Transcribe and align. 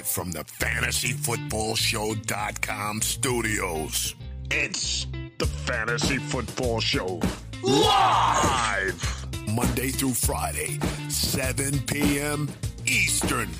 Live 0.00 0.08
from 0.08 0.32
the 0.32 0.44
FantasyFootballShow.com 0.44 3.02
studios. 3.02 4.14
It's 4.50 5.06
the 5.36 5.44
Fantasy 5.44 6.16
Football 6.16 6.80
Show. 6.80 7.20
Live! 7.62 9.26
Monday 9.52 9.90
through 9.90 10.14
Friday, 10.14 10.78
7 11.10 11.80
p.m. 11.80 12.48
Eastern. 12.86 13.50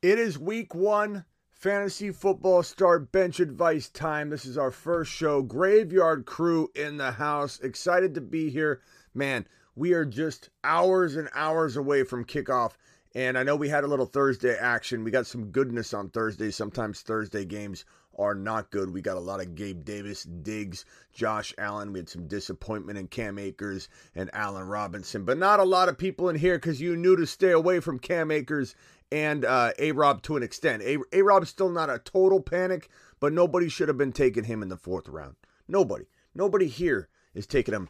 It 0.00 0.18
is 0.18 0.38
week 0.38 0.74
one, 0.74 1.26
fantasy 1.50 2.10
football 2.10 2.62
start 2.62 3.12
bench 3.12 3.38
advice 3.38 3.90
time. 3.90 4.30
This 4.30 4.46
is 4.46 4.56
our 4.56 4.70
first 4.70 5.12
show. 5.12 5.42
Graveyard 5.42 6.24
crew 6.24 6.70
in 6.74 6.96
the 6.96 7.10
house. 7.10 7.60
Excited 7.60 8.14
to 8.14 8.22
be 8.22 8.48
here. 8.48 8.80
Man, 9.12 9.46
we 9.76 9.92
are 9.92 10.06
just 10.06 10.48
hours 10.62 11.16
and 11.16 11.28
hours 11.34 11.76
away 11.76 12.04
from 12.04 12.24
kickoff. 12.24 12.76
And 13.14 13.38
I 13.38 13.44
know 13.44 13.54
we 13.54 13.68
had 13.68 13.84
a 13.84 13.88
little 13.88 14.06
Thursday 14.06 14.56
action. 14.56 15.04
We 15.04 15.12
got 15.12 15.26
some 15.26 15.46
goodness 15.46 15.94
on 15.94 16.10
Thursday. 16.10 16.50
Sometimes 16.50 17.00
Thursday 17.00 17.44
games 17.44 17.84
are 18.18 18.34
not 18.34 18.70
good. 18.70 18.92
We 18.92 19.02
got 19.02 19.16
a 19.16 19.20
lot 19.20 19.40
of 19.40 19.54
Gabe 19.54 19.84
Davis, 19.84 20.24
Diggs, 20.24 20.84
Josh 21.12 21.54
Allen. 21.56 21.92
We 21.92 22.00
had 22.00 22.08
some 22.08 22.26
disappointment 22.26 22.98
in 22.98 23.06
Cam 23.06 23.38
Akers 23.38 23.88
and 24.16 24.30
Allen 24.32 24.66
Robinson, 24.66 25.24
but 25.24 25.38
not 25.38 25.60
a 25.60 25.64
lot 25.64 25.88
of 25.88 25.96
people 25.96 26.28
in 26.28 26.36
here 26.36 26.56
because 26.56 26.80
you 26.80 26.96
knew 26.96 27.14
to 27.16 27.26
stay 27.26 27.52
away 27.52 27.78
from 27.78 28.00
Cam 28.00 28.32
Akers 28.32 28.74
and 29.12 29.44
uh, 29.44 29.70
A 29.78 29.92
Rob 29.92 30.22
to 30.22 30.36
an 30.36 30.42
extent. 30.42 30.82
A 30.82 31.22
Rob's 31.22 31.48
still 31.48 31.70
not 31.70 31.90
a 31.90 32.00
total 32.00 32.40
panic, 32.40 32.88
but 33.20 33.32
nobody 33.32 33.68
should 33.68 33.88
have 33.88 33.98
been 33.98 34.12
taking 34.12 34.44
him 34.44 34.60
in 34.60 34.68
the 34.68 34.76
fourth 34.76 35.08
round. 35.08 35.36
Nobody. 35.68 36.06
Nobody 36.34 36.66
here 36.66 37.08
is 37.32 37.46
taking 37.46 37.74
him 37.74 37.88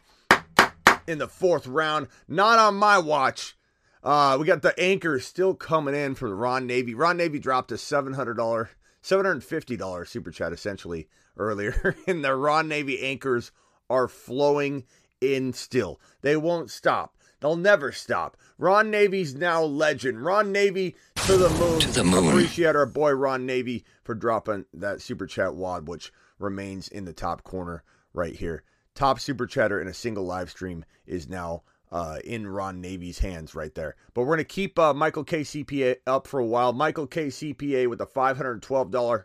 in 1.07 1.17
the 1.17 1.27
fourth 1.27 1.65
round. 1.65 2.09
Not 2.27 2.59
on 2.59 2.75
my 2.75 2.99
watch. 2.99 3.57
Uh, 4.05 4.37
we 4.39 4.45
got 4.45 4.61
the 4.61 4.79
anchors 4.79 5.25
still 5.25 5.55
coming 5.55 5.95
in 5.95 6.13
for 6.13 6.29
the 6.29 6.35
Ron 6.35 6.67
Navy. 6.67 6.93
Ron 6.93 7.17
Navy 7.17 7.39
dropped 7.39 7.71
a 7.71 7.75
$700, 7.75 8.67
$750 9.03 10.07
super 10.07 10.29
chat 10.29 10.53
essentially 10.53 11.07
earlier. 11.37 11.95
and 12.07 12.23
the 12.23 12.35
Ron 12.35 12.67
Navy 12.67 13.01
anchors 13.01 13.51
are 13.89 14.07
flowing 14.07 14.83
in 15.21 15.53
still. 15.53 15.99
They 16.21 16.37
won't 16.37 16.69
stop. 16.69 17.17
They'll 17.39 17.55
never 17.55 17.91
stop. 17.91 18.37
Ron 18.59 18.91
Navy's 18.91 19.33
now 19.33 19.63
legend. 19.63 20.23
Ron 20.23 20.51
Navy 20.51 20.95
to 21.25 21.37
the 21.37 21.49
moon. 21.49 21.79
To 21.79 21.91
the 21.91 22.03
moon. 22.03 22.27
Appreciate 22.27 22.75
our 22.75 22.85
boy 22.85 23.11
Ron 23.11 23.47
Navy 23.47 23.83
for 24.03 24.13
dropping 24.13 24.65
that 24.71 25.01
super 25.01 25.25
chat 25.25 25.55
wad, 25.55 25.87
which 25.87 26.13
remains 26.37 26.87
in 26.87 27.05
the 27.05 27.13
top 27.13 27.43
corner 27.43 27.83
right 28.13 28.35
here. 28.35 28.61
Top 28.93 29.19
super 29.19 29.47
chatter 29.47 29.81
in 29.81 29.87
a 29.87 29.93
single 29.95 30.25
live 30.25 30.51
stream 30.51 30.85
is 31.07 31.27
now 31.27 31.63
uh, 31.95 32.19
in 32.25 32.45
Ron 32.45 32.81
Navy's 32.81 33.19
hands 33.19 33.55
right 33.55 33.73
there. 33.73 33.95
But 34.13 34.23
we're 34.23 34.35
going 34.35 34.39
to 34.39 34.43
keep 34.43 34.77
uh, 34.77 34.93
Michael 34.93 35.23
K. 35.23 35.41
CPA 35.41 35.95
up 36.05 36.27
for 36.27 36.41
a 36.41 36.45
while. 36.45 36.73
Michael 36.73 37.07
K. 37.07 37.27
CPA 37.27 37.89
with 37.89 38.01
a 38.01 38.05
$512 38.05 39.23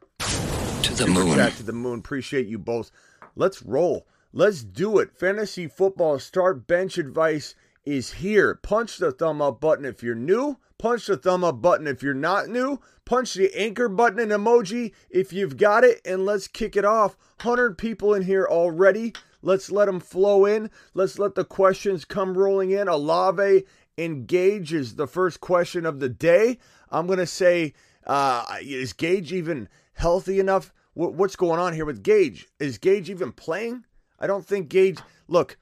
to 0.85 0.95
the 0.95 1.09
moon. 1.09 1.35
Chat 1.35 1.55
to 1.55 1.65
the 1.65 1.73
moon. 1.73 1.99
Appreciate 1.99 2.47
you 2.47 2.61
both. 2.61 2.93
Let's 3.35 3.61
roll. 3.61 4.07
Let's 4.33 4.63
do 4.63 5.01
it. 5.01 5.19
Fantasy 5.19 5.67
football 5.67 6.21
start 6.21 6.69
bench 6.69 6.97
advice 6.97 7.57
is 7.85 8.13
here. 8.13 8.55
Punch 8.55 8.99
the 8.99 9.11
thumb 9.11 9.43
up 9.43 9.61
button 9.61 9.85
if 9.85 10.01
you're 10.01 10.15
new. 10.15 10.57
Punch 10.79 11.07
the 11.07 11.17
thumb 11.17 11.43
up 11.43 11.61
button 11.61 11.89
if 11.89 12.05
you're 12.05 12.15
not 12.15 12.49
new. 12.49 12.79
Punch 13.05 13.35
the 13.35 13.53
anchor 13.61 13.89
button 13.89 14.21
and 14.21 14.31
emoji 14.31 14.93
if 15.11 15.33
you've 15.33 15.57
got 15.57 15.83
it. 15.83 16.01
And 16.05 16.25
let's 16.25 16.47
kick 16.47 16.77
it 16.77 16.85
off. 16.85 17.17
100 17.43 17.77
people 17.77 18.15
in 18.15 18.23
here 18.23 18.47
already. 18.49 19.13
Let's 19.43 19.71
let 19.71 19.87
them 19.87 20.01
flow 20.01 20.45
in. 20.45 20.71
Let's 20.95 21.19
let 21.19 21.35
the 21.35 21.45
questions 21.45 22.05
come 22.05 22.37
rolling 22.37 22.71
in. 22.71 22.89
Olave 22.89 23.65
engages 23.97 24.95
the 24.95 25.07
first 25.07 25.41
question 25.41 25.87
of 25.87 26.01
the 26.01 26.09
day. 26.09 26.59
I'm 26.91 27.07
going 27.07 27.19
to 27.19 27.27
say, 27.27 27.75
uh, 28.07 28.45
is 28.61 28.93
Gage 28.93 29.33
even 29.33 29.69
healthy 29.95 30.41
enough? 30.41 30.73
What's 30.95 31.37
going 31.37 31.61
on 31.61 31.73
here 31.73 31.85
with 31.85 32.03
Gage? 32.03 32.49
Is 32.59 32.79
Gage 32.79 33.09
even 33.09 33.33
playing? 33.33 33.85
I 34.19 34.27
don't 34.27 34.45
think 34.45 34.69
Gage. 34.69 34.99
Look, 35.29 35.57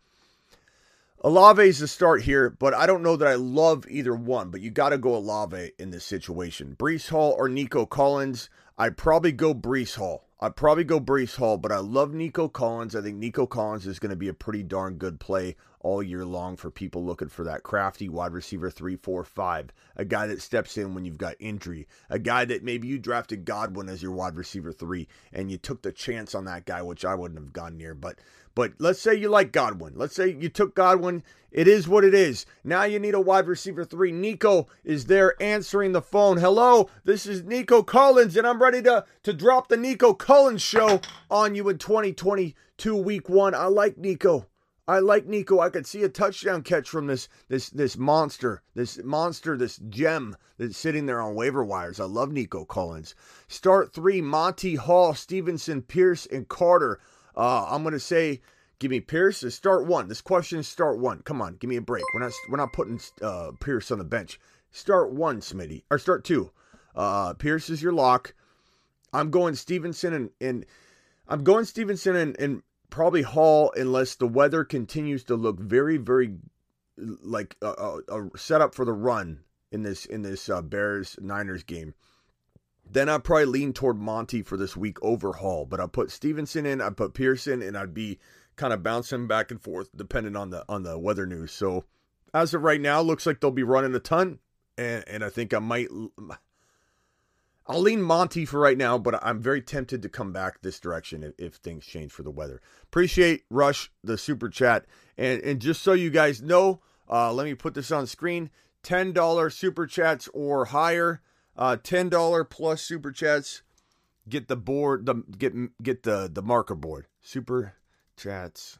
Olave 1.20 1.62
is 1.62 1.80
the 1.80 1.88
start 1.88 2.22
here, 2.22 2.50
but 2.50 2.74
I 2.74 2.86
don't 2.86 3.02
know 3.02 3.16
that 3.16 3.28
I 3.28 3.34
love 3.34 3.84
either 3.88 4.14
one. 4.14 4.50
But 4.50 4.60
you 4.60 4.70
got 4.70 4.90
to 4.90 4.98
go 4.98 5.14
Olave 5.14 5.72
in 5.78 5.90
this 5.90 6.04
situation. 6.04 6.76
Breece 6.78 7.10
Hall 7.10 7.34
or 7.36 7.48
Nico 7.48 7.86
Collins. 7.86 8.48
I'd 8.78 8.96
probably 8.96 9.32
go 9.32 9.52
Breece 9.54 9.96
Hall. 9.96 10.27
I'd 10.40 10.54
probably 10.54 10.84
go 10.84 11.00
Breece 11.00 11.34
Hall, 11.34 11.56
but 11.56 11.72
I 11.72 11.78
love 11.78 12.14
Nico 12.14 12.46
Collins. 12.46 12.94
I 12.94 13.00
think 13.00 13.16
Nico 13.16 13.44
Collins 13.44 13.88
is 13.88 13.98
going 13.98 14.10
to 14.10 14.16
be 14.16 14.28
a 14.28 14.34
pretty 14.34 14.62
darn 14.62 14.94
good 14.94 15.18
play 15.18 15.56
all 15.80 16.00
year 16.00 16.24
long 16.24 16.56
for 16.56 16.70
people 16.70 17.04
looking 17.04 17.28
for 17.28 17.42
that 17.44 17.64
crafty 17.64 18.08
wide 18.08 18.32
receiver 18.32 18.70
three, 18.70 18.94
four, 18.94 19.24
five. 19.24 19.70
A 19.96 20.04
guy 20.04 20.28
that 20.28 20.40
steps 20.40 20.78
in 20.78 20.94
when 20.94 21.04
you've 21.04 21.18
got 21.18 21.34
injury. 21.40 21.88
A 22.08 22.20
guy 22.20 22.44
that 22.44 22.62
maybe 22.62 22.86
you 22.86 23.00
drafted 23.00 23.44
Godwin 23.44 23.88
as 23.88 24.00
your 24.00 24.12
wide 24.12 24.36
receiver 24.36 24.70
three 24.70 25.08
and 25.32 25.50
you 25.50 25.58
took 25.58 25.82
the 25.82 25.90
chance 25.90 26.36
on 26.36 26.44
that 26.44 26.66
guy, 26.66 26.82
which 26.82 27.04
I 27.04 27.16
wouldn't 27.16 27.40
have 27.40 27.52
gone 27.52 27.76
near. 27.76 27.96
But 27.96 28.20
but 28.58 28.72
let's 28.80 29.00
say 29.00 29.14
you 29.14 29.28
like 29.28 29.52
Godwin. 29.52 29.92
Let's 29.94 30.16
say 30.16 30.34
you 30.36 30.48
took 30.48 30.74
Godwin. 30.74 31.22
It 31.52 31.68
is 31.68 31.86
what 31.86 32.02
it 32.02 32.12
is. 32.12 32.44
Now 32.64 32.82
you 32.82 32.98
need 32.98 33.14
a 33.14 33.20
wide 33.20 33.46
receiver 33.46 33.84
three. 33.84 34.10
Nico 34.10 34.66
is 34.82 35.04
there 35.04 35.40
answering 35.40 35.92
the 35.92 36.02
phone. 36.02 36.38
Hello, 36.38 36.90
this 37.04 37.24
is 37.24 37.44
Nico 37.44 37.84
Collins, 37.84 38.36
and 38.36 38.44
I'm 38.44 38.60
ready 38.60 38.82
to, 38.82 39.04
to 39.22 39.32
drop 39.32 39.68
the 39.68 39.76
Nico 39.76 40.12
Collins 40.12 40.60
show 40.60 41.00
on 41.30 41.54
you 41.54 41.68
in 41.68 41.78
2022 41.78 42.96
week 42.96 43.28
one. 43.28 43.54
I 43.54 43.66
like 43.66 43.96
Nico. 43.96 44.48
I 44.88 44.98
like 44.98 45.28
Nico. 45.28 45.60
I 45.60 45.70
could 45.70 45.86
see 45.86 46.02
a 46.02 46.08
touchdown 46.08 46.62
catch 46.62 46.88
from 46.88 47.06
this 47.06 47.28
this 47.46 47.70
this 47.70 47.96
monster, 47.96 48.64
this 48.74 48.98
monster, 49.04 49.56
this 49.56 49.78
gem 49.88 50.36
that's 50.58 50.76
sitting 50.76 51.06
there 51.06 51.20
on 51.20 51.36
waiver 51.36 51.64
wires. 51.64 52.00
I 52.00 52.06
love 52.06 52.32
Nico 52.32 52.64
Collins. 52.64 53.14
Start 53.46 53.94
three: 53.94 54.20
Monty 54.20 54.74
Hall, 54.74 55.14
Stevenson, 55.14 55.80
Pierce, 55.82 56.26
and 56.26 56.48
Carter. 56.48 56.98
Uh, 57.38 57.66
I'm 57.70 57.84
gonna 57.84 58.00
say, 58.00 58.40
give 58.80 58.90
me 58.90 58.98
Pierce. 58.98 59.44
Start 59.54 59.86
one. 59.86 60.08
This 60.08 60.20
question 60.20 60.58
is 60.58 60.66
start 60.66 60.98
one. 60.98 61.22
Come 61.22 61.40
on, 61.40 61.54
give 61.54 61.70
me 61.70 61.76
a 61.76 61.80
break. 61.80 62.02
We're 62.12 62.20
not 62.20 62.32
we're 62.50 62.56
not 62.56 62.72
putting 62.72 63.00
uh, 63.22 63.52
Pierce 63.60 63.92
on 63.92 63.98
the 63.98 64.04
bench. 64.04 64.40
Start 64.72 65.12
one, 65.12 65.40
Smitty, 65.40 65.84
or 65.88 65.98
start 65.98 66.24
two. 66.24 66.50
Uh, 66.96 67.34
Pierce 67.34 67.70
is 67.70 67.80
your 67.80 67.92
lock. 67.92 68.34
I'm 69.12 69.30
going 69.30 69.54
Stevenson 69.54 70.12
and 70.12 70.30
and 70.40 70.66
I'm 71.28 71.44
going 71.44 71.64
Stevenson 71.64 72.16
and, 72.16 72.38
and 72.40 72.62
probably 72.90 73.22
Hall 73.22 73.72
unless 73.76 74.16
the 74.16 74.26
weather 74.26 74.64
continues 74.64 75.22
to 75.24 75.36
look 75.36 75.60
very 75.60 75.96
very 75.96 76.34
like 76.96 77.56
a, 77.62 77.68
a, 77.68 78.00
a 78.08 78.38
setup 78.38 78.74
for 78.74 78.84
the 78.84 78.92
run 78.92 79.40
in 79.70 79.84
this 79.84 80.06
in 80.06 80.22
this 80.22 80.48
uh, 80.48 80.60
Bears 80.60 81.16
Niners 81.20 81.62
game. 81.62 81.94
Then 82.90 83.08
I'd 83.08 83.24
probably 83.24 83.46
lean 83.46 83.72
toward 83.72 83.98
Monty 83.98 84.42
for 84.42 84.56
this 84.56 84.76
week 84.76 84.96
over 85.02 85.34
Hall, 85.34 85.66
but 85.66 85.80
I'd 85.80 85.92
put 85.92 86.10
Stevenson 86.10 86.64
in, 86.64 86.80
I'd 86.80 86.96
put 86.96 87.14
Pearson, 87.14 87.62
and 87.62 87.76
I'd 87.76 87.94
be 87.94 88.18
kind 88.56 88.72
of 88.72 88.82
bouncing 88.82 89.26
back 89.26 89.50
and 89.50 89.60
forth 89.60 89.88
depending 89.94 90.36
on 90.36 90.50
the 90.50 90.64
on 90.68 90.82
the 90.82 90.98
weather 90.98 91.26
news. 91.26 91.52
So 91.52 91.84
as 92.34 92.54
of 92.54 92.62
right 92.62 92.80
now, 92.80 93.00
looks 93.00 93.26
like 93.26 93.40
they'll 93.40 93.50
be 93.50 93.62
running 93.62 93.94
a 93.94 94.00
ton, 94.00 94.38
and 94.76 95.04
and 95.06 95.24
I 95.24 95.30
think 95.30 95.52
I 95.52 95.58
might. 95.58 95.88
I'll 97.66 97.80
lean 97.80 98.00
Monty 98.00 98.46
for 98.46 98.58
right 98.58 98.78
now, 98.78 98.96
but 98.96 99.22
I'm 99.22 99.42
very 99.42 99.60
tempted 99.60 100.00
to 100.00 100.08
come 100.08 100.32
back 100.32 100.62
this 100.62 100.80
direction 100.80 101.22
if, 101.22 101.34
if 101.38 101.54
things 101.56 101.84
change 101.84 102.12
for 102.12 102.22
the 102.22 102.30
weather. 102.30 102.62
Appreciate 102.84 103.44
Rush 103.50 103.90
the 104.02 104.16
super 104.16 104.48
chat, 104.48 104.86
and 105.18 105.42
and 105.42 105.60
just 105.60 105.82
so 105.82 105.92
you 105.92 106.08
guys 106.08 106.40
know, 106.40 106.80
uh, 107.10 107.32
let 107.32 107.44
me 107.44 107.54
put 107.54 107.74
this 107.74 107.92
on 107.92 108.06
screen: 108.06 108.50
ten 108.82 109.12
dollar 109.12 109.50
super 109.50 109.86
chats 109.86 110.28
or 110.32 110.66
higher 110.66 111.20
uh, 111.58 111.76
ten 111.76 112.08
dollar 112.08 112.44
plus 112.44 112.80
super 112.80 113.12
chats. 113.12 113.62
Get 114.28 114.48
the 114.48 114.56
board. 114.56 115.04
The 115.04 115.16
get 115.36 115.82
get 115.82 116.04
the 116.04 116.30
the 116.32 116.42
marker 116.42 116.74
board. 116.74 117.06
Super 117.20 117.74
chats. 118.16 118.78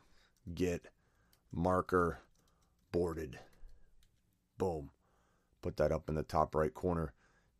Get 0.55 0.87
marker 1.53 2.21
boarded. 2.93 3.39
Boom. 4.57 4.91
Put 5.61 5.77
that 5.79 5.93
up 5.93 6.09
in 6.09 6.15
the 6.15 6.23
top 6.23 6.55
right 6.55 6.73
corner. 6.73 7.13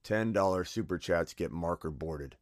Ten 0.05 0.33
dollar 0.33 0.65
super 0.65 0.97
chats 0.97 1.35
get 1.35 1.51
marker 1.51 1.91
boarded. 1.91 2.37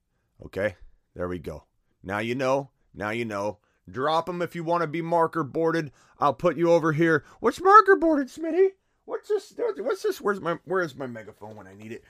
Okay, 0.45 0.77
there 1.15 1.29
we 1.29 1.39
go. 1.39 1.65
Now 2.03 2.19
you 2.19 2.35
know. 2.35 2.71
Now 2.95 3.11
you 3.11 3.25
know. 3.25 3.59
Drop 3.89 4.27
them 4.27 4.43
if 4.43 4.55
you 4.57 4.65
want 4.65 4.83
to 4.83 4.89
be 4.89 5.01
marker 5.01 5.45
boarded. 5.45 5.93
I'll 6.19 6.35
put 6.35 6.57
you 6.57 6.73
over 6.73 6.93
here. 6.93 7.25
What's 7.41 7.61
marker 7.61 7.97
boarded, 7.97 8.29
Smitty? 8.29 8.71
What's 9.05 9.29
this? 9.29 9.55
What's 9.79 10.03
this? 10.03 10.21
Where's 10.21 10.41
my 10.41 10.59
Where's 10.65 10.97
my 10.97 11.07
megaphone 11.07 11.55
when 11.57 11.69
I 11.69 11.75
need 11.75 11.93
it? 11.93 12.05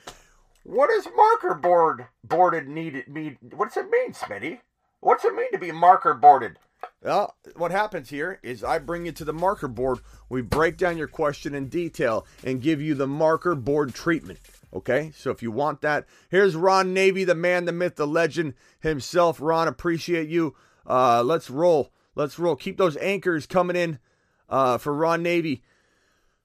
What 0.67 0.91
does 0.91 1.07
marker 1.15 1.55
board 1.55 2.07
boarded 2.25 2.67
need 2.67 2.97
it 2.97 3.09
mean? 3.09 3.39
What's 3.55 3.77
it 3.77 3.89
mean, 3.89 4.13
Smitty? 4.13 4.59
What's 4.99 5.25
it 5.25 5.33
mean 5.33 5.53
to 5.53 5.59
be 5.59 5.71
marker 5.71 6.13
boarded? 6.13 6.59
Well, 7.01 7.37
what 7.55 7.71
happens 7.71 8.11
here 8.11 8.41
is 8.43 8.65
I 8.65 8.81
bring 8.81 9.07
you 9.07 9.13
to 9.13 9.25
the 9.25 9.33
marker 9.33 9.69
board. 9.69 10.01
We 10.29 10.43
break 10.43 10.77
down 10.77 10.99
your 10.99 11.07
question 11.07 11.55
in 11.55 11.69
detail 11.69 12.27
and 12.43 12.61
give 12.61 12.83
you 12.83 12.97
the 12.97 13.07
marker 13.07 13.55
board 13.55 13.95
treatment. 13.95 14.41
Okay, 14.75 15.13
so 15.17 15.31
if 15.31 15.41
you 15.41 15.53
want 15.53 15.83
that, 15.83 16.05
here's 16.31 16.57
Ron 16.57 16.93
Navy, 16.93 17.23
the 17.23 17.37
man, 17.37 17.67
the 17.67 17.73
myth, 17.73 17.95
the 17.95 18.07
legend 18.07 18.55
himself. 18.81 19.41
Ron, 19.41 19.69
appreciate 19.69 20.29
you. 20.29 20.57
Uh, 20.85 21.23
let's 21.23 21.49
roll. 21.49 21.93
Let's 22.17 22.41
roll. 22.41 22.57
Keep 22.57 22.77
those 22.77 22.97
anchors 22.97 23.47
coming 23.47 23.77
in 23.77 24.01
uh, 24.49 24.79
for 24.79 24.93
Ron 24.93 25.23
Navy. 25.23 25.63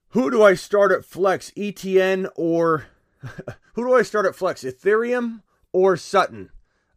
Who 0.10 0.30
do 0.30 0.44
I 0.44 0.54
start 0.54 0.92
at 0.92 1.06
flex, 1.06 1.50
ETN 1.58 2.30
or 2.36 2.86
Who 3.74 3.86
do 3.86 3.94
I 3.94 4.02
start 4.02 4.26
at 4.26 4.36
flex? 4.36 4.64
Ethereum 4.64 5.42
or 5.72 5.98
Sutton? 5.98 6.50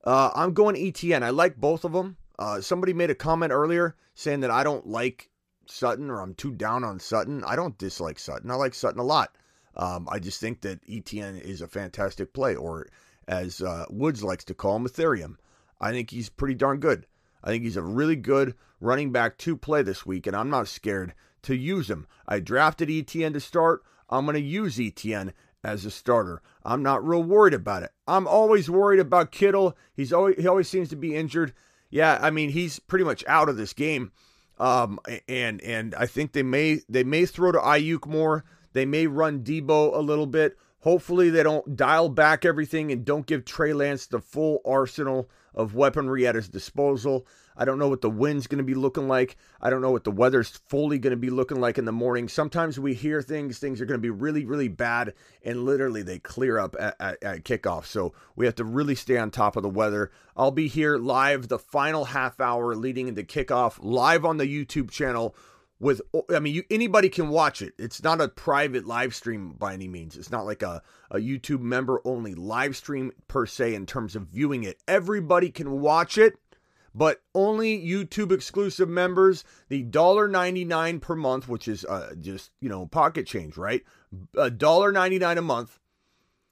Uh, 0.03 0.31
I'm 0.35 0.53
going 0.53 0.76
ETN. 0.76 1.23
I 1.23 1.31
like 1.31 1.56
both 1.56 1.85
of 1.85 1.93
them. 1.93 2.17
Uh, 2.38 2.61
somebody 2.61 2.93
made 2.93 3.11
a 3.11 3.15
comment 3.15 3.53
earlier 3.53 3.97
saying 4.15 4.41
that 4.41 4.50
I 4.50 4.65
don't 4.65 4.87
like 4.87 5.31
Sutton 5.67 6.11
or 6.11 6.21
I'm 6.21 6.35
too 6.35 6.53
down 6.53 6.85
on 6.85 6.99
Sutton. 6.99 7.43
I 7.44 7.56
don't 7.56 7.79
dislike 7.79 8.19
Sutton. 8.19 8.50
I 8.50 8.55
like 8.55 8.75
Sutton 8.75 9.00
a 9.00 9.05
lot. 9.05 9.37
Um, 9.76 10.09
I 10.11 10.19
just 10.19 10.41
think 10.41 10.61
that 10.62 10.87
ETN 10.87 11.41
is 11.41 11.61
a 11.61 11.67
fantastic 11.67 12.32
play, 12.32 12.55
or 12.55 12.87
as 13.26 13.61
uh, 13.61 13.87
Woods 13.91 14.23
likes 14.23 14.44
to 14.44 14.55
call 14.55 14.76
him, 14.76 14.87
Ethereum. 14.87 15.37
I 15.81 15.91
think 15.91 16.11
he's 16.11 16.29
pretty 16.29 16.55
darn 16.55 16.79
good. 16.79 17.06
I 17.43 17.49
think 17.49 17.65
he's 17.65 17.76
a 17.76 17.82
really 17.82 18.17
good 18.17 18.55
running 18.81 19.11
back 19.11 19.37
to 19.38 19.56
play 19.56 19.82
this 19.82 20.06
week, 20.06 20.26
and 20.26 20.37
I'm 20.37 20.50
not 20.50 20.69
scared 20.69 21.15
to 21.43 21.56
use 21.56 21.91
him. 21.91 22.06
I 22.26 22.41
drafted 22.41 22.88
ETN 22.88 23.32
to 23.32 23.41
start. 23.41 23.82
I'm 24.09 24.26
going 24.26 24.35
to 24.35 24.41
use 24.41 24.76
ETN 24.76 25.32
as 25.64 25.84
a 25.84 25.90
starter. 25.90 26.43
I'm 26.64 26.82
not 26.82 27.06
real 27.06 27.22
worried 27.22 27.55
about 27.55 27.82
it. 27.82 27.90
I'm 28.06 28.26
always 28.26 28.70
worried 28.70 29.00
about 29.00 29.32
Kittle. 29.32 29.76
He's 29.94 30.12
always 30.12 30.37
he 30.37 30.46
always 30.46 30.69
seems 30.69 30.88
to 30.90 30.96
be 30.96 31.16
injured. 31.16 31.52
Yeah, 31.90 32.19
I 32.20 32.31
mean 32.31 32.50
he's 32.50 32.78
pretty 32.78 33.05
much 33.05 33.25
out 33.26 33.49
of 33.49 33.56
this 33.56 33.72
game. 33.72 34.12
Um, 34.58 35.00
and 35.26 35.61
and 35.62 35.94
I 35.94 36.06
think 36.06 36.32
they 36.32 36.43
may 36.43 36.81
they 36.88 37.05
may 37.05 37.26
throw 37.26 37.52
to 37.52 37.58
Aiyuk 37.58 38.06
more. 38.06 38.44
They 38.72 38.84
may 38.87 39.06
run 39.06 39.43
Deebo 39.43 39.96
a 39.96 40.00
little 40.00 40.26
bit. 40.26 40.56
Hopefully 40.81 41.31
they 41.31 41.43
don't 41.43 41.76
dial 41.76 42.11
back 42.11 42.44
everything 42.44 42.93
and 42.93 43.05
don't 43.05 43.26
give 43.26 43.44
Trey 43.44 43.72
Lance 43.72 44.06
the 44.06 44.20
full 44.20 44.61
arsenal 44.66 45.31
of 45.55 45.75
weaponry 45.75 46.26
at 46.26 46.34
his 46.34 46.49
disposal. 46.49 47.26
I 47.56 47.65
don't 47.65 47.79
know 47.79 47.89
what 47.89 48.01
the 48.01 48.11
wind's 48.11 48.47
going 48.47 48.59
to 48.59 48.65
be 48.65 48.75
looking 48.75 49.06
like. 49.06 49.37
I 49.61 49.71
don't 49.71 49.81
know 49.81 49.91
what 49.91 50.05
the 50.05 50.11
weather's 50.11 50.49
fully 50.49 50.99
going 50.99 51.12
to 51.12 51.17
be 51.17 51.31
looking 51.31 51.61
like 51.61 51.79
in 51.79 51.85
the 51.85 51.93
morning. 51.93 52.29
Sometimes 52.29 52.79
we 52.79 52.95
hear 52.95 53.23
things, 53.23 53.59
things 53.59 53.81
are 53.81 53.87
going 53.87 53.99
to 53.99 54.03
be 54.03 54.11
really, 54.11 54.45
really 54.45 54.69
bad, 54.69 55.15
and 55.43 55.65
literally 55.65 56.03
they 56.03 56.19
clear 56.19 56.59
up 56.59 56.75
at, 56.79 56.97
at, 56.99 57.23
at, 57.23 57.45
kickoff. 57.45 57.87
So 57.87 58.12
we 58.35 58.47
have 58.47 58.56
to 58.56 58.65
really 58.65 58.95
stay 58.95 59.19
on 59.19 59.31
top 59.31 59.56
of 59.56 59.62
the 59.62 59.69
weather. 59.69 60.11
I'll 60.37 60.51
be 60.51 60.69
here 60.69 60.99
live 60.99 61.49
the 61.49 61.59
final 61.59 62.06
half 62.06 62.41
hour 62.41 62.75
leading 62.75 63.09
into 63.09 63.23
kickoff, 63.23 63.79
live 63.81 64.25
on 64.25 64.39
the 64.39 64.47
YouTube 64.47 64.91
channel. 64.91 65.37
With, 65.81 66.00
I 66.35 66.39
mean, 66.39 66.55
you, 66.55 66.62
anybody 66.71 67.09
can 67.09 67.29
watch 67.29 67.61
it. 67.61 67.75
It's 67.79 68.03
not 68.03 68.21
a 68.21 68.29
private 68.29 68.87
live 68.87 69.15
stream 69.15 69.50
by 69.59 69.75
any 69.75 69.89
means. 69.89 70.17
It's 70.17 70.31
not 70.31 70.47
like 70.47 70.62
a, 70.62 70.83
a 71.11 71.19
YouTube 71.19 71.61
member 71.61 72.00
only 72.05 72.35
live 72.35 72.77
stream 72.77 73.12
per 73.29 73.45
se 73.45 73.75
in 73.75 73.85
terms 73.85 74.17
of 74.17 74.29
viewing 74.29 74.62
it. 74.62 74.79
Everybody 74.89 75.50
can 75.50 75.81
watch 75.81 76.17
it 76.17 76.35
but 76.94 77.23
only 77.35 77.85
YouTube 77.85 78.32
exclusive 78.32 78.88
members. 78.88 79.44
The 79.69 79.85
$1.99 79.85 81.00
per 81.00 81.17
month, 81.17 81.49
which 81.49 81.69
is 81.69 81.85
uh, 81.85 82.14
just, 82.20 82.52
you 82.61 82.69
know, 82.69 82.87
pocket 82.87 83.26
change, 83.26 83.56
right? 83.56 83.82
$1.99 84.35 85.38
a 85.38 85.43
month, 85.43 85.79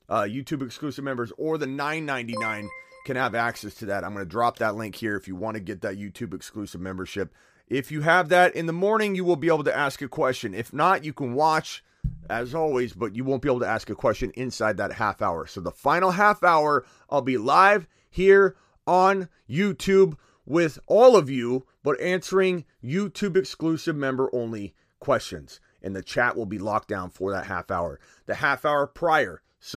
uh, 0.08 0.22
YouTube 0.22 0.64
exclusive 0.64 1.04
members, 1.04 1.32
or 1.38 1.58
the 1.58 1.66
$9.99 1.66 2.68
can 3.04 3.16
have 3.16 3.34
access 3.34 3.74
to 3.74 3.86
that. 3.86 4.04
I'm 4.04 4.12
going 4.12 4.24
to 4.24 4.30
drop 4.30 4.58
that 4.58 4.76
link 4.76 4.94
here 4.94 5.16
if 5.16 5.26
you 5.26 5.36
want 5.36 5.56
to 5.56 5.60
get 5.60 5.80
that 5.82 5.98
YouTube 5.98 6.34
exclusive 6.34 6.80
membership. 6.80 7.32
If 7.68 7.90
you 7.90 8.02
have 8.02 8.28
that 8.28 8.54
in 8.54 8.66
the 8.66 8.72
morning, 8.72 9.14
you 9.14 9.24
will 9.24 9.36
be 9.36 9.48
able 9.48 9.64
to 9.64 9.76
ask 9.76 10.02
a 10.02 10.08
question. 10.08 10.54
If 10.54 10.72
not, 10.72 11.04
you 11.04 11.12
can 11.12 11.34
watch 11.34 11.82
as 12.28 12.54
always, 12.54 12.92
but 12.92 13.14
you 13.14 13.24
won't 13.24 13.42
be 13.42 13.48
able 13.48 13.60
to 13.60 13.66
ask 13.66 13.90
a 13.90 13.94
question 13.94 14.30
inside 14.34 14.76
that 14.76 14.92
half 14.92 15.22
hour. 15.22 15.46
So 15.46 15.60
the 15.60 15.70
final 15.70 16.10
half 16.10 16.42
hour, 16.42 16.84
I'll 17.10 17.22
be 17.22 17.38
live 17.38 17.86
here 18.10 18.56
on 18.86 19.28
YouTube 19.48 20.16
with 20.46 20.78
all 20.86 21.16
of 21.16 21.30
you, 21.30 21.66
but 21.82 22.00
answering 22.00 22.64
YouTube 22.82 23.36
exclusive 23.36 23.96
member 23.96 24.28
only 24.32 24.74
questions. 25.00 25.60
And 25.82 25.96
the 25.96 26.02
chat 26.02 26.36
will 26.36 26.46
be 26.46 26.58
locked 26.58 26.88
down 26.88 27.10
for 27.10 27.32
that 27.32 27.46
half 27.46 27.70
hour. 27.70 27.98
The 28.26 28.36
half 28.36 28.64
hour 28.64 28.86
prior. 28.86 29.42
So- 29.60 29.76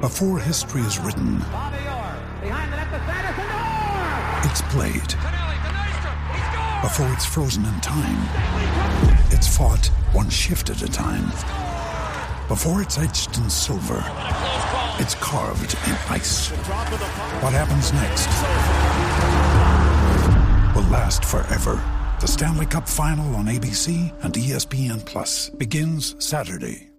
Before 0.00 0.38
history 0.38 0.80
is 0.82 0.98
written, 0.98 1.36
it's 4.44 4.62
played. 4.62 5.14
Before 6.82 7.12
it's 7.12 7.24
frozen 7.24 7.64
in 7.64 7.80
time, 7.80 8.28
it's 9.30 9.56
fought 9.56 9.86
one 10.12 10.28
shift 10.28 10.70
at 10.70 10.82
a 10.82 10.88
time. 10.88 11.30
Before 12.52 12.82
it's 12.82 12.98
etched 12.98 13.38
in 13.38 13.48
silver 13.48 14.04
it's 14.98 15.14
carved 15.14 15.72
in 15.86 15.96
ice. 16.10 16.50
What 17.40 17.54
happens 17.54 17.94
next 17.94 18.28
will 20.76 20.90
last 20.90 21.24
forever. 21.24 21.82
The 22.20 22.26
Stanley 22.26 22.66
Cup 22.66 22.86
Final 22.86 23.34
on 23.36 23.46
ABC 23.46 24.12
and 24.22 24.34
ESPN 24.34 25.02
Plus 25.06 25.48
begins 25.48 26.14
Saturday. 26.22 26.90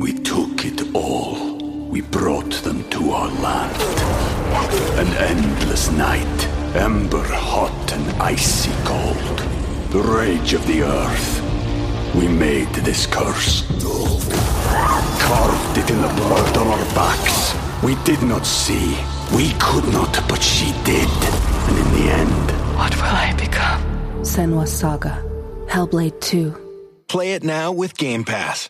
We 0.00 0.14
took 0.14 0.64
it 0.64 0.94
all. 0.94 1.58
We 1.90 2.00
brought 2.00 2.52
them 2.64 2.88
to 2.88 3.10
our 3.10 3.28
land. 3.28 3.76
An 4.98 5.08
endless 5.18 5.90
night, 5.90 6.46
ember 6.74 7.22
hot 7.22 7.92
and 7.92 8.22
icy 8.22 8.72
cold. 8.86 9.38
The 9.90 10.02
rage 10.02 10.54
of 10.54 10.66
the 10.66 10.84
earth. 10.84 11.51
We 12.14 12.28
made 12.28 12.68
this 12.74 13.06
curse 13.06 13.62
carved 15.32 15.78
it 15.78 15.90
in 15.90 16.00
the 16.02 16.08
blood 16.08 16.56
on 16.58 16.66
our 16.66 16.84
backs. 16.94 17.54
We 17.82 17.94
did 18.04 18.22
not 18.22 18.44
see. 18.44 18.98
We 19.34 19.52
could 19.58 19.86
not, 19.92 20.12
but 20.28 20.42
she 20.42 20.72
did. 20.84 21.08
And 21.68 21.78
in 21.78 21.92
the 21.94 22.12
end... 22.12 22.50
What 22.76 22.94
will 22.96 23.04
I 23.04 23.34
become? 23.38 23.82
Senua's 24.22 24.72
Saga. 24.72 25.22
Hellblade 25.66 26.20
2. 26.20 27.04
Play 27.08 27.32
it 27.32 27.44
now 27.44 27.72
with 27.72 27.96
Game 27.96 28.24
Pass. 28.24 28.68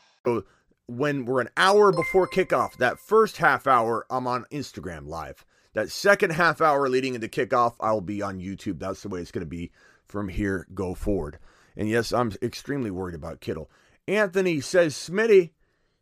When 0.87 1.25
we're 1.25 1.41
an 1.41 1.51
hour 1.57 1.91
before 1.91 2.29
kickoff, 2.29 2.77
that 2.77 2.99
first 2.99 3.39
half 3.39 3.67
hour, 3.67 4.07
I'm 4.11 4.27
on 4.27 4.45
Instagram 4.53 5.09
live. 5.09 5.45
That 5.75 5.91
second 5.91 6.31
half 6.31 6.61
hour 6.61 6.89
leading 6.89 7.15
into 7.15 7.29
kickoff, 7.29 7.75
I'll 7.81 8.01
be 8.01 8.21
on 8.21 8.41
YouTube. 8.41 8.79
That's 8.79 9.03
the 9.03 9.09
way 9.09 9.21
it's 9.21 9.31
going 9.33 9.45
to 9.45 9.51
be 9.51 9.73
from 10.07 10.29
here 10.29 10.67
go 10.75 10.95
forward. 10.95 11.39
And 11.77 11.89
yes, 11.89 12.13
I'm 12.13 12.33
extremely 12.43 12.91
worried 12.91 13.15
about 13.15 13.41
Kittle. 13.41 13.71
Anthony 14.07 14.61
says, 14.61 14.95
Smitty, 14.95 15.51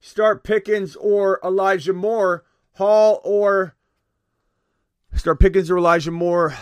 start 0.01 0.45
Pickens 0.45 0.97
or 0.97 1.39
Elijah 1.45 1.93
Moore, 1.93 2.45
Hall 2.75 3.21
or 3.25 3.77
start 5.15 5.41
Pickens 5.41 5.71
or 5.71 5.79
Elijah 5.79 6.11
Moore, 6.11 6.55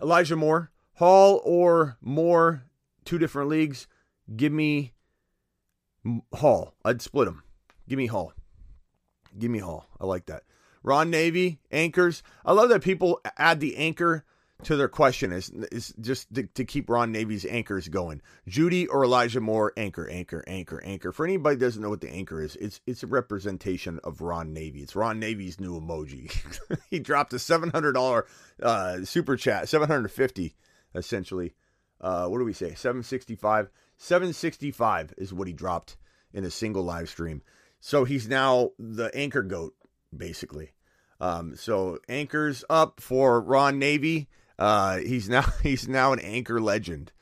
Elijah 0.00 0.36
Moore, 0.36 0.70
Hall 0.94 1.40
or 1.44 1.96
Moore, 2.00 2.64
two 3.04 3.18
different 3.18 3.48
leagues. 3.48 3.86
Give 4.34 4.52
me 4.52 4.92
Hall. 6.32 6.74
I'd 6.84 7.02
split 7.02 7.26
them. 7.26 7.42
Give 7.88 7.98
me 7.98 8.06
Hall. 8.06 8.32
Give 9.38 9.50
me 9.50 9.58
Hall. 9.58 9.86
I 10.00 10.06
like 10.06 10.26
that. 10.26 10.44
Ron 10.82 11.10
Navy, 11.10 11.60
anchors. 11.72 12.22
I 12.44 12.52
love 12.52 12.68
that 12.68 12.82
people 12.82 13.20
add 13.38 13.60
the 13.60 13.76
anchor 13.76 14.24
to 14.62 14.76
their 14.76 14.88
question 14.88 15.32
is 15.32 15.50
is 15.50 15.92
just 16.00 16.32
to, 16.34 16.44
to, 16.44 16.64
keep 16.64 16.88
Ron 16.88 17.12
Navy's 17.12 17.44
anchors 17.44 17.88
going. 17.88 18.22
Jeudy 18.48 18.86
or 18.88 19.04
Elijah 19.04 19.40
Moore, 19.40 19.72
anchor, 19.76 20.08
anchor, 20.08 20.44
anchor, 20.46 20.80
anchor. 20.84 21.12
For 21.12 21.26
anybody 21.26 21.56
that 21.56 21.64
doesn't 21.64 21.82
know 21.82 21.90
what 21.90 22.00
the 22.00 22.10
anchor 22.10 22.40
is, 22.40 22.56
it's 22.56 22.80
it's 22.86 23.02
a 23.02 23.08
representation 23.08 24.00
of 24.04 24.20
Ron 24.20 24.52
Navy. 24.52 24.80
It's 24.80 24.96
Ron 24.96 25.18
Navy's 25.18 25.60
new 25.60 25.78
emoji. 25.78 26.32
he 26.90 26.98
dropped 26.98 27.32
a 27.32 27.38
seven 27.38 27.70
hundred 27.70 27.92
dollar 27.92 28.26
uh, 28.62 29.04
super 29.04 29.36
chat, 29.36 29.68
seven 29.68 29.88
hundred 29.88 30.08
fifty 30.08 30.54
essentially. 30.94 31.54
Uh, 32.00 32.26
what 32.26 32.38
do 32.38 32.44
we 32.44 32.52
say? 32.52 32.74
Seven 32.74 33.02
sixty 33.02 33.34
five. 33.34 33.68
Seven 33.96 34.32
sixty 34.32 34.70
five 34.70 35.12
is 35.18 35.32
what 35.32 35.48
he 35.48 35.52
dropped 35.52 35.96
in 36.32 36.44
a 36.44 36.50
single 36.50 36.84
live 36.84 37.08
stream. 37.08 37.42
So 37.80 38.04
he's 38.04 38.28
now 38.28 38.70
the 38.78 39.10
anchor 39.14 39.42
goat, 39.42 39.74
basically. 40.16 40.72
Um, 41.20 41.56
so 41.56 41.98
anchors 42.08 42.64
up 42.70 43.00
for 43.00 43.40
Ron 43.40 43.78
Navy. 43.78 44.28
Uh, 44.58 44.98
he's 44.98 45.28
now 45.30 45.46
he's 45.62 45.88
now 45.88 46.12
an 46.12 46.20
anchor 46.20 46.60
legend. 46.60 47.12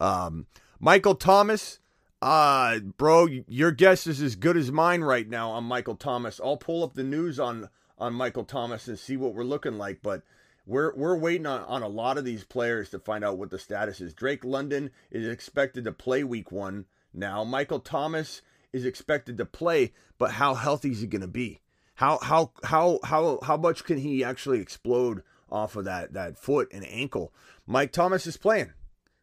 Um, 0.00 0.46
Michael 0.78 1.14
Thomas, 1.14 1.78
uh, 2.20 2.78
bro, 2.80 3.28
your 3.46 3.70
guess 3.70 4.06
is 4.06 4.20
as 4.20 4.36
good 4.36 4.56
as 4.56 4.72
mine 4.72 5.02
right 5.02 5.28
now 5.28 5.50
on 5.50 5.64
Michael 5.64 5.96
Thomas. 5.96 6.40
I'll 6.42 6.56
pull 6.56 6.82
up 6.82 6.94
the 6.94 7.04
news 7.04 7.38
on 7.38 7.68
on 7.98 8.14
Michael 8.14 8.44
Thomas 8.44 8.88
and 8.88 8.98
see 8.98 9.16
what 9.16 9.34
we're 9.34 9.44
looking 9.44 9.78
like, 9.78 10.00
but 10.02 10.22
we're 10.66 10.94
we're 10.94 11.16
waiting 11.16 11.46
on, 11.46 11.62
on 11.62 11.82
a 11.82 11.88
lot 11.88 12.18
of 12.18 12.24
these 12.24 12.44
players 12.44 12.90
to 12.90 12.98
find 12.98 13.24
out 13.24 13.38
what 13.38 13.50
the 13.50 13.58
status 13.58 14.00
is. 14.00 14.14
Drake 14.14 14.44
London 14.44 14.90
is 15.10 15.26
expected 15.26 15.84
to 15.84 15.92
play 15.92 16.24
week 16.24 16.52
one 16.52 16.86
now. 17.12 17.44
Michael 17.44 17.80
Thomas 17.80 18.42
is 18.72 18.84
expected 18.84 19.38
to 19.38 19.44
play, 19.44 19.92
but 20.18 20.32
how 20.32 20.54
healthy 20.54 20.90
is 20.90 21.00
he 21.00 21.06
gonna 21.06 21.26
be? 21.26 21.60
How 21.94 22.18
how 22.22 22.52
how 22.64 22.98
how 23.04 23.38
how 23.42 23.56
much 23.56 23.84
can 23.84 23.98
he 23.98 24.24
actually 24.24 24.60
explode 24.60 25.22
off 25.52 25.76
of 25.76 25.84
that 25.84 26.14
that 26.14 26.38
foot 26.38 26.68
and 26.72 26.84
ankle. 26.86 27.32
Mike 27.66 27.92
Thomas 27.92 28.26
is 28.26 28.36
playing. 28.36 28.72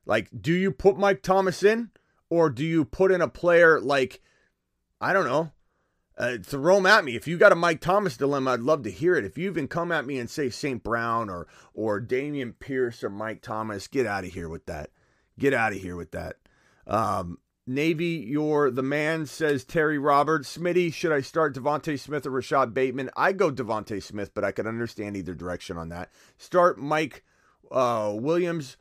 Like, 0.05 0.29
do 0.39 0.53
you 0.53 0.71
put 0.71 0.97
Mike 0.97 1.21
Thomas 1.21 1.63
in, 1.63 1.89
or 2.29 2.49
do 2.49 2.63
you 2.63 2.85
put 2.85 3.11
in 3.11 3.21
a 3.21 3.27
player 3.27 3.81
like 3.81 4.21
I 5.01 5.11
don't 5.11 5.25
know? 5.25 5.51
Uh, 6.17 6.37
throw 6.43 6.77
him 6.77 6.85
at 6.85 7.05
me. 7.05 7.15
If 7.15 7.29
you 7.29 7.37
got 7.37 7.53
a 7.53 7.55
Mike 7.55 7.79
Thomas 7.79 8.17
dilemma, 8.17 8.51
I'd 8.51 8.59
love 8.59 8.83
to 8.83 8.91
hear 8.91 9.15
it. 9.15 9.23
If 9.23 9.37
you 9.37 9.49
even 9.49 9.69
come 9.69 9.89
at 9.89 10.05
me 10.05 10.19
and 10.19 10.29
say 10.29 10.49
St. 10.49 10.83
Brown 10.83 11.29
or 11.29 11.47
or 11.73 12.01
Dameon 12.01 12.59
Pierce 12.59 13.03
or 13.03 13.09
Mike 13.09 13.41
Thomas, 13.41 13.87
get 13.87 14.05
out 14.05 14.25
of 14.25 14.33
here 14.33 14.49
with 14.49 14.65
that. 14.65 14.89
Get 15.37 15.53
out 15.53 15.71
of 15.71 15.79
here 15.79 15.95
with 15.95 16.11
that. 16.11 16.35
Um, 16.85 17.37
Navy, 17.69 18.25
you're 18.27 18.71
the 18.71 18.81
man, 18.81 19.27
says 19.27 19.63
Terry 19.63 19.99
Roberts. 19.99 20.57
Smitty, 20.57 20.91
should 20.91 21.11
I 21.11 21.21
start 21.21 21.53
DeVonta 21.53 21.99
Smith 21.99 22.25
or 22.25 22.31
Rashod 22.31 22.73
Bateman? 22.73 23.11
I 23.15 23.31
go 23.31 23.51
DeVonta 23.51 24.01
Smith, 24.01 24.31
but 24.33 24.43
I 24.43 24.51
could 24.51 24.65
understand 24.65 25.15
either 25.15 25.35
direction 25.35 25.77
on 25.77 25.89
that. 25.89 26.09
Start 26.39 26.79
Mike 26.79 27.23
uh, 27.71 28.11
Williams, 28.15 28.75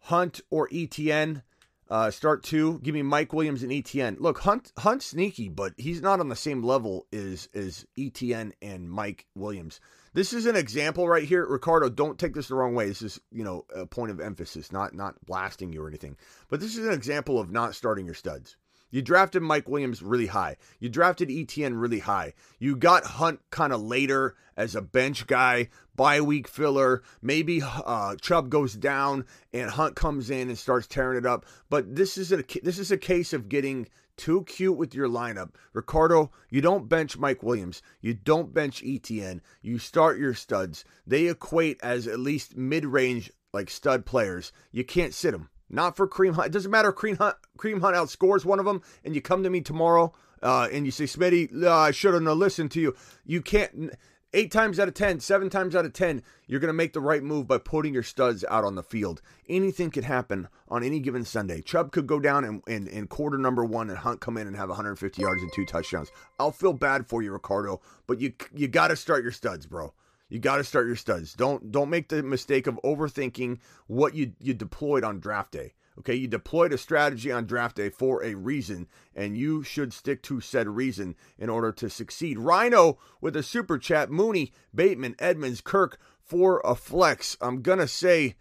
Hunt, 0.00 0.42
or 0.50 0.68
ETN. 0.68 1.42
Uh, 1.88 2.10
start 2.10 2.42
two. 2.42 2.78
Give 2.80 2.94
me 2.94 3.00
Mike 3.00 3.32
Williams 3.32 3.62
and 3.62 3.72
ETN. 3.72 4.20
Look, 4.20 4.40
Hunt 4.40 4.70
Hunt's 4.76 5.06
sneaky, 5.06 5.48
but 5.48 5.72
he's 5.78 6.02
not 6.02 6.20
on 6.20 6.28
the 6.28 6.36
same 6.36 6.62
level 6.62 7.06
as 7.14 7.48
as 7.54 7.86
ETN 7.96 8.52
and 8.60 8.90
Mike 8.90 9.28
Williams. 9.34 9.80
This 10.12 10.32
is 10.32 10.46
an 10.46 10.56
example 10.56 11.08
right 11.08 11.22
here, 11.22 11.46
Ricardo. 11.46 11.88
Don't 11.88 12.18
take 12.18 12.34
this 12.34 12.48
the 12.48 12.56
wrong 12.56 12.74
way. 12.74 12.86
This 12.88 13.02
is 13.02 13.20
you 13.30 13.44
know 13.44 13.64
a 13.74 13.86
point 13.86 14.10
of 14.10 14.20
emphasis, 14.20 14.72
not 14.72 14.94
not 14.94 15.14
blasting 15.24 15.72
you 15.72 15.82
or 15.82 15.88
anything. 15.88 16.16
But 16.48 16.60
this 16.60 16.76
is 16.76 16.86
an 16.86 16.92
example 16.92 17.38
of 17.38 17.50
not 17.50 17.74
starting 17.74 18.06
your 18.06 18.14
studs. 18.14 18.56
You 18.90 19.02
drafted 19.02 19.42
Mike 19.42 19.68
Williams 19.68 20.02
really 20.02 20.26
high. 20.26 20.56
You 20.80 20.88
drafted 20.88 21.28
ETN 21.28 21.80
really 21.80 22.00
high. 22.00 22.34
You 22.58 22.74
got 22.74 23.04
Hunt 23.04 23.40
kind 23.50 23.72
of 23.72 23.82
later 23.82 24.34
as 24.56 24.74
a 24.74 24.82
bench 24.82 25.28
guy, 25.28 25.68
bye 25.94 26.20
week 26.20 26.48
filler. 26.48 27.02
Maybe 27.22 27.62
uh, 27.62 28.16
Chubb 28.16 28.50
goes 28.50 28.74
down 28.74 29.26
and 29.52 29.70
Hunt 29.70 29.94
comes 29.94 30.28
in 30.28 30.48
and 30.48 30.58
starts 30.58 30.88
tearing 30.88 31.18
it 31.18 31.26
up. 31.26 31.46
But 31.68 31.94
this 31.94 32.18
is 32.18 32.32
a 32.32 32.42
this 32.62 32.80
is 32.80 32.90
a 32.90 32.98
case 32.98 33.32
of 33.32 33.48
getting 33.48 33.86
too 34.20 34.44
cute 34.44 34.76
with 34.76 34.94
your 34.94 35.08
lineup. 35.08 35.54
Ricardo, 35.72 36.30
you 36.50 36.60
don't 36.60 36.90
bench 36.90 37.16
Mike 37.16 37.42
Williams. 37.42 37.80
You 38.02 38.12
don't 38.12 38.52
bench 38.52 38.82
ETN. 38.82 39.40
You 39.62 39.78
start 39.78 40.18
your 40.18 40.34
studs. 40.34 40.84
They 41.06 41.26
equate 41.26 41.80
as 41.82 42.06
at 42.06 42.20
least 42.20 42.54
mid 42.54 42.84
range 42.84 43.32
like 43.54 43.70
stud 43.70 44.04
players. 44.04 44.52
You 44.72 44.84
can't 44.84 45.14
sit 45.14 45.30
them. 45.30 45.48
Not 45.70 45.96
for 45.96 46.06
Kareem 46.06 46.34
Hunt. 46.34 46.48
It 46.48 46.52
doesn't 46.52 46.70
matter 46.70 46.92
Kareem 46.92 47.16
Hunt, 47.16 47.36
Kareem 47.56 47.80
Hunt 47.80 47.96
outscores 47.96 48.44
one 48.44 48.58
of 48.58 48.66
them 48.66 48.82
and 49.04 49.14
you 49.14 49.22
come 49.22 49.42
to 49.42 49.50
me 49.50 49.62
tomorrow 49.62 50.12
uh, 50.42 50.68
and 50.70 50.84
you 50.84 50.92
say, 50.92 51.04
Smitty, 51.04 51.62
uh, 51.64 51.74
I 51.74 51.90
should 51.90 52.12
have 52.12 52.22
listened 52.22 52.72
to 52.72 52.80
you. 52.80 52.94
You 53.24 53.40
can't. 53.40 53.92
Eight 54.32 54.52
times 54.52 54.78
out 54.78 54.86
of 54.86 54.94
ten, 54.94 55.18
seven 55.18 55.50
times 55.50 55.74
out 55.74 55.84
of 55.84 55.92
ten, 55.92 56.22
you're 56.46 56.60
going 56.60 56.68
to 56.68 56.72
make 56.72 56.92
the 56.92 57.00
right 57.00 57.22
move 57.22 57.48
by 57.48 57.58
putting 57.58 57.92
your 57.92 58.04
studs 58.04 58.44
out 58.48 58.62
on 58.62 58.76
the 58.76 58.82
field. 58.82 59.20
Anything 59.48 59.90
could 59.90 60.04
happen 60.04 60.46
on 60.68 60.84
any 60.84 61.00
given 61.00 61.24
Sunday. 61.24 61.62
Chubb 61.62 61.90
could 61.90 62.06
go 62.06 62.20
down 62.20 62.44
in, 62.44 62.62
in, 62.68 62.86
in 62.86 63.08
quarter 63.08 63.38
number 63.38 63.64
one 63.64 63.90
and 63.90 63.98
Hunt 63.98 64.20
come 64.20 64.36
in 64.36 64.46
and 64.46 64.54
have 64.54 64.68
150 64.68 65.20
yards 65.20 65.42
and 65.42 65.52
two 65.52 65.66
touchdowns. 65.66 66.12
I'll 66.38 66.52
feel 66.52 66.72
bad 66.72 67.08
for 67.08 67.24
you, 67.24 67.32
Ricardo, 67.32 67.80
but 68.06 68.20
you 68.20 68.32
you 68.54 68.68
got 68.68 68.88
to 68.88 68.96
start 68.96 69.24
your 69.24 69.32
studs, 69.32 69.66
bro. 69.66 69.92
You 70.28 70.38
got 70.38 70.58
to 70.58 70.64
start 70.64 70.86
your 70.86 70.94
studs. 70.94 71.34
Don't 71.34 71.72
don't 71.72 71.90
make 71.90 72.08
the 72.08 72.22
mistake 72.22 72.68
of 72.68 72.78
overthinking 72.84 73.58
what 73.88 74.14
you 74.14 74.34
you 74.38 74.54
deployed 74.54 75.02
on 75.02 75.18
draft 75.18 75.50
day. 75.50 75.72
Okay, 75.98 76.14
you 76.14 76.28
deployed 76.28 76.72
a 76.72 76.78
strategy 76.78 77.30
on 77.30 77.44
draft 77.44 77.76
day 77.76 77.90
for 77.90 78.22
a 78.22 78.34
reason, 78.34 78.88
and 79.14 79.36
you 79.36 79.62
should 79.62 79.92
stick 79.92 80.22
to 80.22 80.40
said 80.40 80.68
reason 80.68 81.14
in 81.38 81.50
order 81.50 81.72
to 81.72 81.90
succeed. 81.90 82.38
Rhino 82.38 82.98
with 83.20 83.36
a 83.36 83.42
super 83.42 83.76
chat. 83.76 84.10
Mooney, 84.10 84.52
Bateman, 84.74 85.16
Edmonds, 85.18 85.60
Kirk 85.60 85.98
for 86.22 86.60
a 86.64 86.74
flex. 86.74 87.36
I'm 87.40 87.60
gonna 87.60 87.88
say 87.88 88.36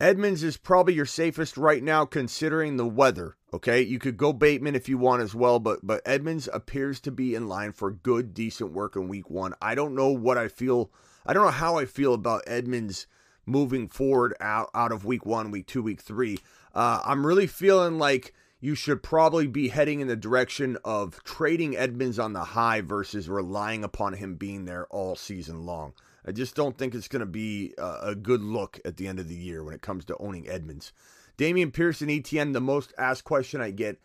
Edmonds 0.00 0.42
is 0.42 0.56
probably 0.56 0.94
your 0.94 1.06
safest 1.06 1.56
right 1.56 1.82
now, 1.82 2.04
considering 2.04 2.76
the 2.76 2.86
weather. 2.86 3.36
Okay, 3.52 3.82
you 3.82 3.98
could 3.98 4.16
go 4.16 4.32
Bateman 4.32 4.74
if 4.74 4.88
you 4.88 4.98
want 4.98 5.22
as 5.22 5.34
well, 5.34 5.58
but 5.58 5.80
but 5.82 6.02
Edmonds 6.04 6.48
appears 6.52 6.98
to 7.00 7.10
be 7.10 7.34
in 7.34 7.48
line 7.48 7.72
for 7.72 7.90
good, 7.90 8.32
decent 8.32 8.72
work 8.72 8.96
in 8.96 9.08
Week 9.08 9.28
One. 9.28 9.54
I 9.60 9.74
don't 9.74 9.94
know 9.94 10.08
what 10.08 10.38
I 10.38 10.48
feel. 10.48 10.90
I 11.26 11.32
don't 11.32 11.44
know 11.44 11.50
how 11.50 11.78
I 11.78 11.84
feel 11.84 12.14
about 12.14 12.42
Edmonds 12.46 13.06
moving 13.46 13.88
forward 13.88 14.34
out 14.40 14.70
out 14.74 14.92
of 14.92 15.04
Week 15.04 15.24
One, 15.26 15.50
Week 15.50 15.66
Two, 15.66 15.82
Week 15.82 16.00
Three. 16.00 16.38
Uh, 16.74 17.00
I'm 17.04 17.26
really 17.26 17.46
feeling 17.46 17.98
like 17.98 18.34
you 18.60 18.74
should 18.74 19.02
probably 19.02 19.46
be 19.46 19.68
heading 19.68 20.00
in 20.00 20.08
the 20.08 20.16
direction 20.16 20.78
of 20.84 21.22
trading 21.22 21.76
Edmonds 21.76 22.18
on 22.18 22.32
the 22.32 22.44
high 22.44 22.80
versus 22.80 23.28
relying 23.28 23.84
upon 23.84 24.14
him 24.14 24.36
being 24.36 24.64
there 24.64 24.86
all 24.86 25.14
season 25.16 25.66
long. 25.66 25.92
I 26.26 26.32
just 26.32 26.54
don't 26.54 26.76
think 26.78 26.94
it's 26.94 27.08
going 27.08 27.20
to 27.20 27.26
be 27.26 27.74
a, 27.76 27.98
a 28.02 28.14
good 28.14 28.40
look 28.40 28.80
at 28.84 28.96
the 28.96 29.06
end 29.06 29.20
of 29.20 29.28
the 29.28 29.34
year 29.34 29.62
when 29.62 29.74
it 29.74 29.82
comes 29.82 30.06
to 30.06 30.16
owning 30.18 30.48
Edmonds. 30.48 30.92
Dameon 31.36 31.72
Pearson, 31.72 32.08
ETN, 32.08 32.52
the 32.52 32.60
most 32.60 32.94
asked 32.96 33.24
question 33.24 33.60
I 33.60 33.70
get 33.70 34.00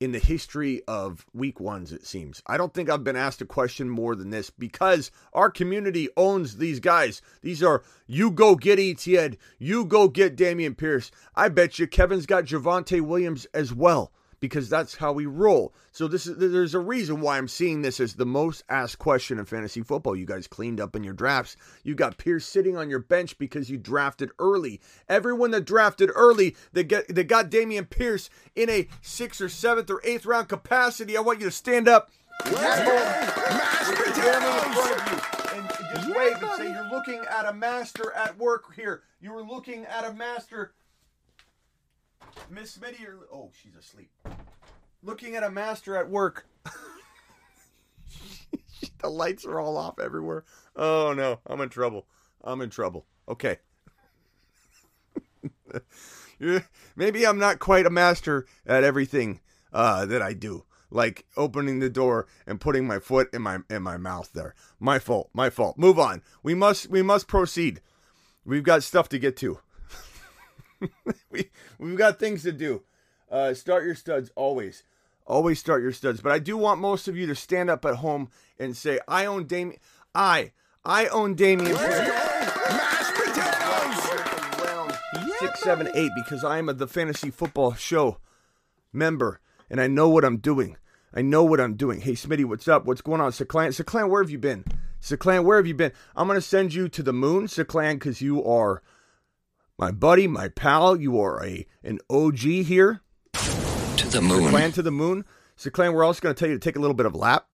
in 0.00 0.12
the 0.12 0.18
history 0.18 0.82
of 0.86 1.26
week 1.34 1.58
ones, 1.58 1.92
it 1.92 2.06
seems. 2.06 2.42
I 2.46 2.56
don't 2.56 2.72
think 2.72 2.88
I've 2.88 3.04
been 3.04 3.16
asked 3.16 3.42
a 3.42 3.46
question 3.46 3.90
more 3.90 4.14
than 4.14 4.30
this 4.30 4.50
because 4.50 5.10
our 5.32 5.50
community 5.50 6.08
owns 6.16 6.56
these 6.56 6.80
guys. 6.80 7.20
These 7.42 7.62
are 7.62 7.82
you 8.06 8.30
go 8.30 8.54
get 8.54 8.78
ETN, 8.78 9.36
you 9.58 9.84
go 9.84 10.08
get 10.08 10.36
Dameon 10.36 10.76
Pierce. 10.76 11.10
I 11.34 11.48
bet 11.48 11.78
you 11.78 11.86
Kevin's 11.86 12.26
got 12.26 12.44
Javonte 12.44 13.00
Williams 13.00 13.46
as 13.46 13.74
well 13.74 14.12
because 14.40 14.68
that's 14.68 14.96
how 14.96 15.12
we 15.12 15.26
roll. 15.26 15.72
So 15.92 16.08
this 16.08 16.26
is 16.26 16.36
there's 16.36 16.74
a 16.74 16.78
reason 16.78 17.20
why 17.20 17.38
I'm 17.38 17.48
seeing 17.48 17.82
this 17.82 18.00
as 18.00 18.14
the 18.14 18.26
most 18.26 18.64
asked 18.68 18.98
question 18.98 19.38
in 19.38 19.44
fantasy 19.44 19.82
football. 19.82 20.16
You 20.16 20.26
guys 20.26 20.46
cleaned 20.46 20.80
up 20.80 20.94
in 20.94 21.02
your 21.04 21.14
drafts. 21.14 21.56
You 21.82 21.94
got 21.94 22.18
Pierce 22.18 22.46
sitting 22.46 22.76
on 22.76 22.90
your 22.90 23.00
bench 23.00 23.38
because 23.38 23.70
you 23.70 23.78
drafted 23.78 24.30
early. 24.38 24.80
Everyone 25.08 25.50
that 25.52 25.64
drafted 25.64 26.10
early, 26.14 26.56
they 26.72 26.84
get 26.84 27.14
they 27.14 27.24
got 27.24 27.50
Dameon 27.50 27.90
Pierce 27.90 28.30
in 28.54 28.70
a 28.70 28.88
sixth 29.02 29.40
or 29.40 29.48
seventh 29.48 29.90
or 29.90 30.00
eighth 30.04 30.26
round 30.26 30.48
capacity. 30.48 31.16
I 31.16 31.20
want 31.20 31.40
you 31.40 31.46
to 31.46 31.52
stand 31.52 31.88
up. 31.88 32.10
And 35.54 35.68
just 35.94 36.08
wave 36.16 36.42
and 36.42 36.52
say 36.56 36.70
you're 36.70 36.90
looking 36.90 37.20
at 37.28 37.46
a 37.46 37.52
master 37.52 38.12
at 38.12 38.38
work 38.38 38.74
here. 38.74 39.02
You 39.20 39.32
were 39.32 39.42
looking 39.42 39.84
at 39.86 40.04
a 40.04 40.12
master 40.12 40.72
Miss 42.50 42.76
Smitty, 42.76 43.06
or 43.06 43.26
oh, 43.32 43.50
she's 43.60 43.76
asleep. 43.76 44.10
Looking 45.02 45.36
at 45.36 45.42
a 45.42 45.50
master 45.50 45.96
at 45.96 46.08
work. 46.10 46.46
the 49.00 49.08
lights 49.08 49.44
are 49.44 49.60
all 49.60 49.76
off 49.76 49.98
everywhere. 49.98 50.44
Oh 50.76 51.12
no, 51.16 51.40
I'm 51.46 51.60
in 51.60 51.68
trouble. 51.68 52.06
I'm 52.42 52.60
in 52.60 52.70
trouble. 52.70 53.06
Okay. 53.28 53.58
Maybe 56.96 57.26
I'm 57.26 57.38
not 57.38 57.58
quite 57.58 57.86
a 57.86 57.90
master 57.90 58.46
at 58.66 58.84
everything 58.84 59.40
uh, 59.72 60.06
that 60.06 60.22
I 60.22 60.32
do, 60.32 60.64
like 60.90 61.26
opening 61.36 61.80
the 61.80 61.90
door 61.90 62.26
and 62.46 62.60
putting 62.60 62.86
my 62.86 62.98
foot 62.98 63.28
in 63.32 63.42
my 63.42 63.58
in 63.68 63.82
my 63.82 63.96
mouth. 63.96 64.30
There, 64.32 64.54
my 64.80 64.98
fault. 64.98 65.30
My 65.32 65.50
fault. 65.50 65.78
Move 65.78 65.98
on. 65.98 66.22
We 66.42 66.54
must 66.54 66.88
we 66.88 67.02
must 67.02 67.28
proceed. 67.28 67.80
We've 68.44 68.62
got 68.62 68.82
stuff 68.82 69.08
to 69.10 69.18
get 69.18 69.36
to. 69.38 69.60
we 71.30 71.50
we've 71.78 71.96
got 71.96 72.18
things 72.18 72.42
to 72.42 72.52
do. 72.52 72.82
Uh, 73.30 73.54
start 73.54 73.84
your 73.84 73.94
studs 73.94 74.30
always. 74.34 74.84
Always 75.26 75.58
start 75.58 75.82
your 75.82 75.92
studs. 75.92 76.20
But 76.20 76.32
I 76.32 76.38
do 76.38 76.56
want 76.56 76.80
most 76.80 77.08
of 77.08 77.16
you 77.16 77.26
to 77.26 77.34
stand 77.34 77.68
up 77.68 77.84
at 77.84 77.96
home 77.96 78.30
and 78.58 78.76
say, 78.76 78.98
I 79.06 79.26
own 79.26 79.44
Dameon. 79.46 79.78
I 80.14 80.52
I 80.84 81.06
own 81.08 81.36
Dameon." 81.36 81.74
Mashed 81.74 83.14
potatoes. 83.14 84.64
Round 84.64 84.98
six, 85.38 85.60
seven, 85.60 85.90
eight, 85.94 86.10
because 86.16 86.44
I 86.44 86.58
am 86.58 86.68
a, 86.68 86.72
the 86.72 86.86
fantasy 86.86 87.30
football 87.30 87.74
show 87.74 88.18
member, 88.92 89.40
and 89.68 89.80
I 89.80 89.86
know 89.86 90.08
what 90.08 90.24
I'm 90.24 90.38
doing. 90.38 90.76
I 91.12 91.22
know 91.22 91.44
what 91.44 91.60
I'm 91.60 91.74
doing. 91.74 92.00
Hey, 92.00 92.12
Smitty, 92.12 92.44
what's 92.44 92.68
up? 92.68 92.84
What's 92.86 93.00
going 93.00 93.20
on? 93.20 93.32
Seclan, 93.32 93.68
Seclan, 93.68 94.08
where 94.08 94.22
have 94.22 94.30
you 94.30 94.38
been? 94.38 94.64
Seclan, 95.00 95.44
where 95.44 95.56
have 95.56 95.66
you 95.66 95.74
been? 95.74 95.92
I'm 96.16 96.26
gonna 96.26 96.40
send 96.40 96.74
you 96.74 96.88
to 96.88 97.02
the 97.02 97.12
moon, 97.12 97.46
Seclan, 97.46 97.94
because 97.94 98.20
you 98.20 98.44
are 98.44 98.82
my 99.78 99.92
buddy, 99.92 100.26
my 100.26 100.48
pal. 100.48 101.00
You 101.00 101.20
are 101.20 101.44
a 101.44 101.66
an 101.82 101.98
OG 102.10 102.38
here. 102.38 103.00
To 103.32 104.08
the 104.08 104.20
moon. 104.20 104.50
Clan 104.50 104.72
to 104.72 104.82
the 104.82 104.90
moon. 104.90 105.24
So, 105.56 105.70
Clan, 105.70 105.92
we're 105.92 106.04
also 106.04 106.20
going 106.20 106.34
to 106.34 106.38
tell 106.38 106.48
you 106.48 106.58
to 106.58 106.60
take 106.60 106.76
a 106.76 106.80
little 106.80 106.94
bit 106.94 107.06
of 107.06 107.14
a 107.14 107.18
lap. 107.18 107.46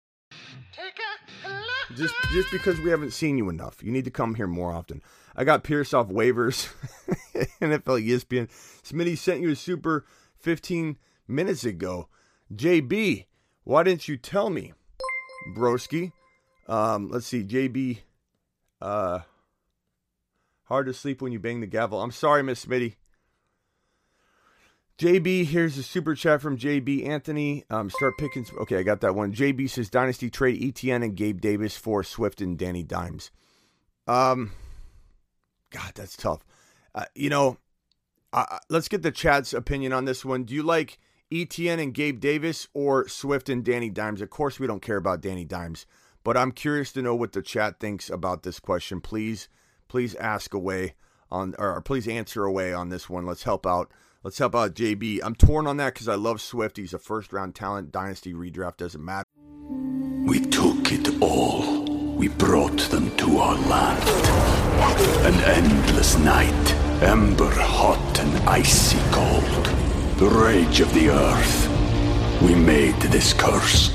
Just, 1.96 2.15
just 2.32 2.51
because 2.51 2.80
we 2.80 2.89
haven't 2.89 3.12
seen 3.12 3.38
you 3.38 3.50
enough, 3.50 3.84
you 3.84 3.92
need 3.92 4.06
to 4.06 4.12
come 4.12 4.36
here 4.36 4.48
more 4.48 4.72
often. 4.72 5.01
I 5.36 5.44
got 5.44 5.63
Pierce 5.63 5.94
off 5.94 6.08
waivers, 6.08 6.72
NFL 7.62 8.03
ESPN. 8.03 8.50
Smitty 8.84 9.18
sent 9.18 9.42
you 9.42 9.51
a 9.51 9.56
super 9.56 10.06
15 10.38 10.98
minutes 11.27 11.63
ago. 11.63 12.10
JB, 12.53 13.25
why 13.63 13.84
didn't 13.84 14.08
you 14.08 14.18
tell 14.18 14.50
me, 14.50 14.74
broski? 15.56 16.12
Um, 16.68 17.10
let's 17.10 17.27
see, 17.27 17.44
JB. 17.44 18.00
Uh, 18.82 19.20
Hard 20.65 20.86
to 20.88 20.93
sleep 20.93 21.22
when 21.22 21.32
you 21.32 21.39
bang 21.39 21.60
the 21.60 21.67
gavel. 21.67 22.01
I'm 22.01 22.12
sorry, 22.12 22.43
Miss 22.43 22.65
Smitty. 22.65 22.96
JB, 24.98 25.46
here's 25.48 25.77
a 25.77 25.84
super 25.84 26.13
chat 26.13 26.41
from 26.41 26.58
JB 26.58 27.08
Anthony. 27.08 27.65
Um, 27.70 27.89
start 27.89 28.13
Pickens. 28.17 28.51
Okay, 28.62 28.77
I 28.77 28.84
got 28.84 29.01
that 29.01 29.15
one. 29.15 29.34
JB 29.34 29.70
says 29.70 29.89
Dynasty 29.89 30.29
trade 30.29 30.62
ETN 30.62 31.03
and 31.03 31.15
Gabe 31.15 31.41
Davis 31.41 31.75
for 31.75 32.03
Swift 32.03 32.41
and 32.41 32.58
Danny 32.58 32.84
Dimes. 32.84 33.32
Um, 34.08 34.51
God, 35.72 35.91
that's 35.96 36.15
tough. 36.15 36.46
Uh, 36.93 37.05
you 37.15 37.29
know, 37.29 37.58
uh, 38.32 38.60
let's 38.70 38.88
get 38.88 39.01
the 39.01 39.12
chat's 39.12 39.51
opinion 39.51 39.93
on 39.93 40.05
this 40.05 40.24
one. 40.24 40.43
Do 40.43 40.53
you 40.53 40.63
like 40.63 41.00
ETN 41.32 41.82
and 41.82 41.93
Gabe 41.93 42.20
Davis 42.20 42.67
or 42.74 43.08
Swift 43.08 43.50
and 43.50 43.65
Danny 43.65 43.89
Dimes? 43.89 44.22
Of 44.22 44.29
course, 44.29 44.60
we 44.60 44.67
don't 44.67 44.82
care 44.82 44.98
about 44.98 45.22
Danny 45.22 45.43
Dimes, 45.43 45.88
but 46.24 46.38
I'm 46.38 46.51
curious 46.51 46.91
to 46.93 47.01
know 47.01 47.15
what 47.15 47.34
the 47.34 47.41
chat 47.41 47.79
thinks 47.79 48.12
about 48.12 48.43
this 48.43 48.60
question. 48.60 49.01
Please 49.01 49.50
please 49.93 50.15
ask 50.15 50.55
away 50.55 50.95
on 51.29 51.53
or 51.59 51.79
please 51.79 52.07
answer 52.07 52.45
away 52.45 52.73
on 52.73 52.89
this 52.89 53.07
one. 53.07 53.27
Let's 53.27 53.43
help 53.43 53.67
out 53.67 53.91
Let's 54.23 54.39
help 54.39 54.55
out 54.55 54.73
JB. 54.73 55.19
I'm 55.21 55.35
torn 55.35 55.67
on 55.67 55.77
that 55.77 55.93
because 55.93 56.07
I 56.07 56.15
love 56.15 56.41
Swift. 56.41 56.77
He's 56.77 56.95
a 56.95 56.97
first 56.97 57.31
round 57.31 57.53
talent. 57.53 57.91
Dynasty 57.91 58.33
redraft 58.33 58.77
doesn't 58.77 59.05
matter. 59.05 59.27
We 60.25 60.39
took 60.39 60.91
it 60.91 61.21
all. 61.21 61.83
We 62.15 62.29
brought 62.29 62.79
them 62.89 63.15
to 63.17 63.38
our 63.38 63.55
land. 63.67 64.01
An 65.27 65.35
endless 65.43 66.17
night, 66.17 66.73
ember 67.03 67.51
hot 67.53 68.19
and 68.19 68.50
icy 68.50 68.97
cold. 69.12 69.65
The 70.17 70.35
rage 70.43 70.79
of 70.79 70.91
the 70.95 71.09
earth. 71.09 72.41
We 72.41 72.55
made 72.55 73.00
this 73.12 73.31
curse. 73.33 73.93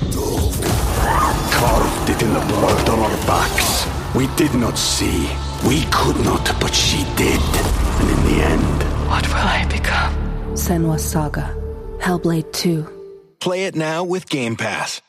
Carved 1.58 2.10
it 2.10 2.22
in 2.22 2.32
the 2.34 2.46
blood 2.52 2.88
on 2.88 2.98
our 3.00 3.26
backs. 3.26 3.86
We 4.14 4.28
did 4.36 4.54
not 4.54 4.78
see. 4.78 5.28
We 5.66 5.84
could 5.90 6.16
not, 6.24 6.44
but 6.60 6.74
she 6.74 7.04
did. 7.16 7.40
And 7.40 8.08
in 8.10 8.24
the 8.24 8.44
end, 8.44 8.82
What 9.08 9.26
will 9.28 9.34
I 9.36 9.66
become? 9.70 10.14
Senua's 10.54 11.04
Saga. 11.04 11.54
Hellblade 12.00 12.52
2. 12.52 13.36
Play 13.40 13.64
it 13.64 13.74
now 13.74 14.04
with 14.04 14.28
Game 14.28 14.56
Pass. 14.56 15.02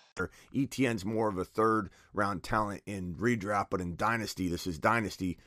ETN's 0.54 1.06
more 1.06 1.30
of 1.30 1.38
a 1.38 1.46
third 1.46 1.90
round 2.14 2.44
talent 2.44 2.82
in 2.86 3.16
redraft, 3.16 3.68
but 3.70 3.80
in 3.82 3.96
Dynasty, 3.96 4.50
this 4.50 4.68
is 4.68 4.78
Dynasty. 4.80 5.38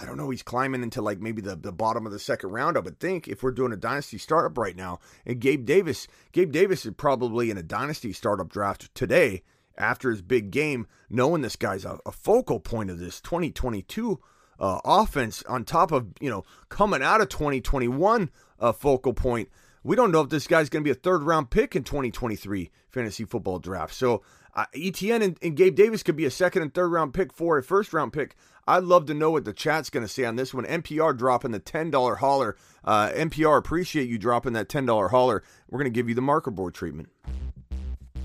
I 0.00 0.06
don't 0.06 0.16
know. 0.16 0.30
He's 0.30 0.42
climbing 0.44 0.82
into 0.82 1.02
like 1.02 1.20
maybe 1.20 1.42
the, 1.42 1.56
the 1.56 1.72
bottom 1.72 2.06
of 2.06 2.12
the 2.12 2.18
second 2.20 2.50
round. 2.50 2.76
I 2.76 2.80
would 2.80 3.00
think 3.00 3.26
if 3.26 3.42
we're 3.42 3.50
doing 3.50 3.72
a 3.72 3.76
dynasty 3.76 4.16
startup 4.16 4.56
right 4.56 4.76
now, 4.76 5.00
and 5.26 5.40
Gabe 5.40 5.66
Davis, 5.66 6.06
Gabe 6.32 6.52
Davis 6.52 6.86
is 6.86 6.94
probably 6.96 7.50
in 7.50 7.58
a 7.58 7.62
dynasty 7.64 8.12
startup 8.12 8.48
draft 8.48 8.94
today 8.94 9.42
after 9.78 10.10
his 10.10 10.22
big 10.22 10.50
game, 10.50 10.86
knowing 11.08 11.42
this 11.42 11.56
guy's 11.56 11.84
a, 11.84 11.98
a 12.04 12.12
focal 12.12 12.60
point 12.60 12.90
of 12.90 12.98
this 12.98 13.20
2022 13.20 14.20
uh, 14.60 14.80
offense. 14.84 15.42
On 15.48 15.64
top 15.64 15.92
of 15.92 16.08
you 16.20 16.30
know 16.30 16.44
coming 16.68 17.02
out 17.02 17.20
of 17.20 17.28
2021 17.28 18.30
uh, 18.60 18.72
focal 18.72 19.14
point, 19.14 19.48
we 19.82 19.96
don't 19.96 20.10
know 20.10 20.20
if 20.20 20.28
this 20.28 20.46
guy's 20.46 20.68
going 20.68 20.82
to 20.82 20.88
be 20.88 20.92
a 20.92 20.94
third 20.94 21.22
round 21.22 21.50
pick 21.50 21.74
in 21.76 21.84
2023 21.84 22.70
fantasy 22.90 23.24
football 23.24 23.58
draft. 23.58 23.94
So 23.94 24.22
uh, 24.54 24.66
ETN 24.74 25.22
and, 25.22 25.38
and 25.40 25.56
Gabe 25.56 25.76
Davis 25.76 26.02
could 26.02 26.16
be 26.16 26.24
a 26.24 26.30
second 26.30 26.62
and 26.62 26.74
third 26.74 26.88
round 26.88 27.14
pick 27.14 27.32
for 27.32 27.58
a 27.58 27.62
first 27.62 27.92
round 27.92 28.12
pick. 28.12 28.34
I'd 28.66 28.84
love 28.84 29.06
to 29.06 29.14
know 29.14 29.30
what 29.30 29.46
the 29.46 29.54
chat's 29.54 29.88
going 29.88 30.04
to 30.04 30.12
say 30.12 30.24
on 30.24 30.36
this 30.36 30.52
one. 30.52 30.66
NPR 30.66 31.16
dropping 31.16 31.52
the 31.52 31.60
$10 31.60 32.18
holler. 32.18 32.54
Uh, 32.84 33.08
NPR, 33.10 33.56
appreciate 33.56 34.10
you 34.10 34.18
dropping 34.18 34.52
that 34.52 34.68
$10 34.68 35.10
holler. 35.10 35.42
We're 35.70 35.78
going 35.78 35.90
to 35.90 35.96
give 35.96 36.08
you 36.08 36.14
the 36.14 36.20
marker 36.20 36.50
board 36.50 36.74
treatment. 36.74 37.08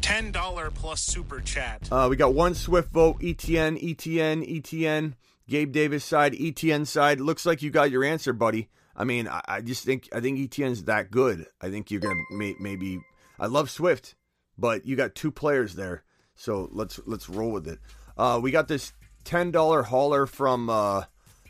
$10 0.03 0.74
plus 0.74 1.01
super 1.01 1.39
chat. 1.39 1.88
Uh, 1.91 2.07
we 2.10 2.15
got 2.15 2.33
one 2.33 2.53
Swift 2.53 2.91
vote. 2.91 3.19
ETN, 3.22 3.81
ETN, 3.81 4.62
ETN. 4.62 5.13
Gabe 5.50 5.72
Davis 5.72 6.05
side, 6.05 6.33
ETN 6.33 6.86
side. 6.88 7.19
Looks 7.19 7.45
like 7.45 7.62
you 7.62 7.69
got 7.69 7.91
your 7.91 8.03
answer, 8.03 8.33
buddy. 8.33 8.69
I 8.95 9.03
mean, 9.03 9.27
I, 9.27 9.41
I 9.48 9.62
just 9.62 9.83
think 9.83 10.07
I 10.13 10.19
think 10.19 10.39
ETN's 10.39 10.86
that 10.86 11.12
good. 11.12 11.48
I 11.62 11.69
think 11.69 11.91
you're 11.91 12.01
gonna 12.01 12.15
may, 12.31 12.55
maybe. 12.60 13.00
I 13.39 13.48
love 13.48 13.69
Swift, 13.69 14.15
but 14.57 14.86
you 14.86 14.95
got 14.95 15.15
two 15.15 15.31
players 15.31 15.75
there, 15.75 16.03
so 16.36 16.69
let's 16.72 17.00
let's 17.05 17.27
roll 17.27 17.51
with 17.51 17.67
it. 17.67 17.79
Uh, 18.17 18.39
we 18.41 18.51
got 18.51 18.67
this 18.67 18.93
ten 19.24 19.51
dollar 19.51 19.83
hauler 19.83 20.25
from 20.25 20.69
uh, 20.69 21.03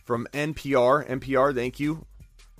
from 0.05 0.25
NPR. 0.33 1.07
NPR, 1.07 1.53
thank 1.53 1.79
you 1.79 2.05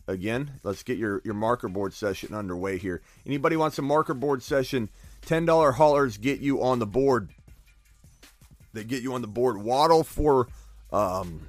again. 0.08 0.60
Let's 0.64 0.84
get 0.84 0.98
your 0.98 1.22
your 1.24 1.34
marker 1.34 1.70
board 1.70 1.94
session 1.94 2.34
underway 2.36 2.78
here. 2.78 3.02
Anybody 3.26 3.56
wants 3.56 3.80
a 3.80 3.82
marker 3.82 4.14
board 4.14 4.44
session? 4.44 4.90
Ten 5.26 5.46
dollar 5.46 5.72
haulers 5.72 6.18
get 6.18 6.40
you 6.40 6.62
on 6.62 6.80
the 6.80 6.86
board. 6.86 7.30
They 8.74 8.84
get 8.84 9.04
you 9.04 9.14
on 9.14 9.22
the 9.22 9.28
board. 9.28 9.58
Waddle 9.58 10.04
for 10.04 10.48
um, 10.92 11.48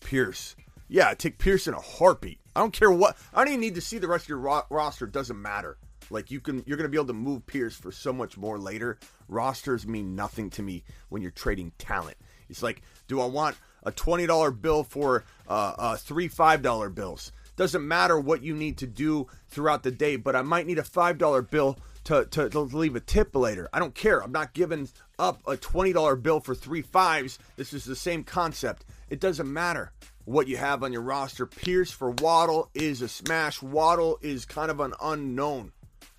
Pierce. 0.00 0.56
Yeah, 0.88 1.14
take 1.14 1.38
Pierce 1.38 1.66
in 1.66 1.74
a 1.74 1.80
heartbeat. 1.80 2.38
I 2.54 2.60
don't 2.60 2.72
care 2.72 2.90
what. 2.90 3.16
I 3.32 3.38
don't 3.38 3.54
even 3.54 3.60
need 3.60 3.76
to 3.76 3.80
see 3.80 3.98
the 3.98 4.08
rest 4.08 4.26
of 4.26 4.28
your 4.30 4.38
ro- 4.38 4.66
roster. 4.68 5.06
It 5.06 5.12
doesn't 5.12 5.40
matter. 5.40 5.78
Like 6.10 6.30
you 6.30 6.40
can, 6.40 6.62
you're 6.66 6.76
to 6.76 6.88
be 6.88 6.98
able 6.98 7.06
to 7.06 7.14
move 7.14 7.46
Pierce 7.46 7.76
for 7.76 7.90
so 7.90 8.12
much 8.12 8.36
more 8.36 8.58
later. 8.58 8.98
Rosters 9.28 9.86
mean 9.86 10.14
nothing 10.14 10.50
to 10.50 10.62
me 10.62 10.84
when 11.08 11.22
you're 11.22 11.30
trading 11.30 11.72
talent. 11.78 12.18
It's 12.50 12.62
like, 12.62 12.82
do 13.08 13.20
I 13.20 13.26
want 13.26 13.56
a 13.84 13.92
twenty 13.92 14.26
dollar 14.26 14.50
bill 14.50 14.84
for 14.84 15.24
uh, 15.48 15.74
uh, 15.78 15.96
three 15.96 16.28
five 16.28 16.60
dollar 16.60 16.90
bills? 16.90 17.32
Doesn't 17.56 17.86
matter 17.86 18.18
what 18.18 18.42
you 18.42 18.54
need 18.54 18.78
to 18.78 18.86
do 18.86 19.26
throughout 19.48 19.82
the 19.82 19.90
day, 19.90 20.16
but 20.16 20.36
I 20.36 20.42
might 20.42 20.66
need 20.66 20.78
a 20.78 20.84
five 20.84 21.16
dollar 21.16 21.40
bill 21.40 21.78
to, 22.04 22.26
to, 22.26 22.48
to 22.48 22.60
leave 22.60 22.96
a 22.96 23.00
tip 23.00 23.34
later. 23.34 23.68
I 23.72 23.78
don't 23.78 23.94
care. 23.94 24.22
I'm 24.22 24.32
not 24.32 24.54
giving 24.54 24.88
up 25.18 25.40
a 25.46 25.56
twenty 25.56 25.92
dollar 25.92 26.16
bill 26.16 26.40
for 26.40 26.54
three 26.54 26.82
fives. 26.82 27.38
This 27.56 27.72
is 27.72 27.84
the 27.84 27.96
same 27.96 28.24
concept. 28.24 28.84
It 29.08 29.20
doesn't 29.20 29.52
matter 29.52 29.92
what 30.24 30.48
you 30.48 30.56
have 30.56 30.82
on 30.82 30.92
your 30.92 31.02
roster. 31.02 31.46
Pierce 31.46 31.90
for 31.90 32.10
Waddle 32.10 32.70
is 32.74 33.02
a 33.02 33.08
smash. 33.08 33.62
Waddle 33.62 34.18
is 34.22 34.44
kind 34.44 34.70
of 34.70 34.80
an 34.80 34.94
unknown. 35.02 35.72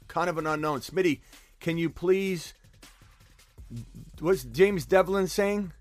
Kind 0.08 0.30
of 0.30 0.38
an 0.38 0.48
unknown. 0.48 0.82
Smitty, 0.82 1.22
can 1.60 1.78
you 1.78 1.90
please 1.90 2.54
what's 4.20 4.44
James 4.44 4.86
Devlin 4.86 5.28
saying? 5.28 5.72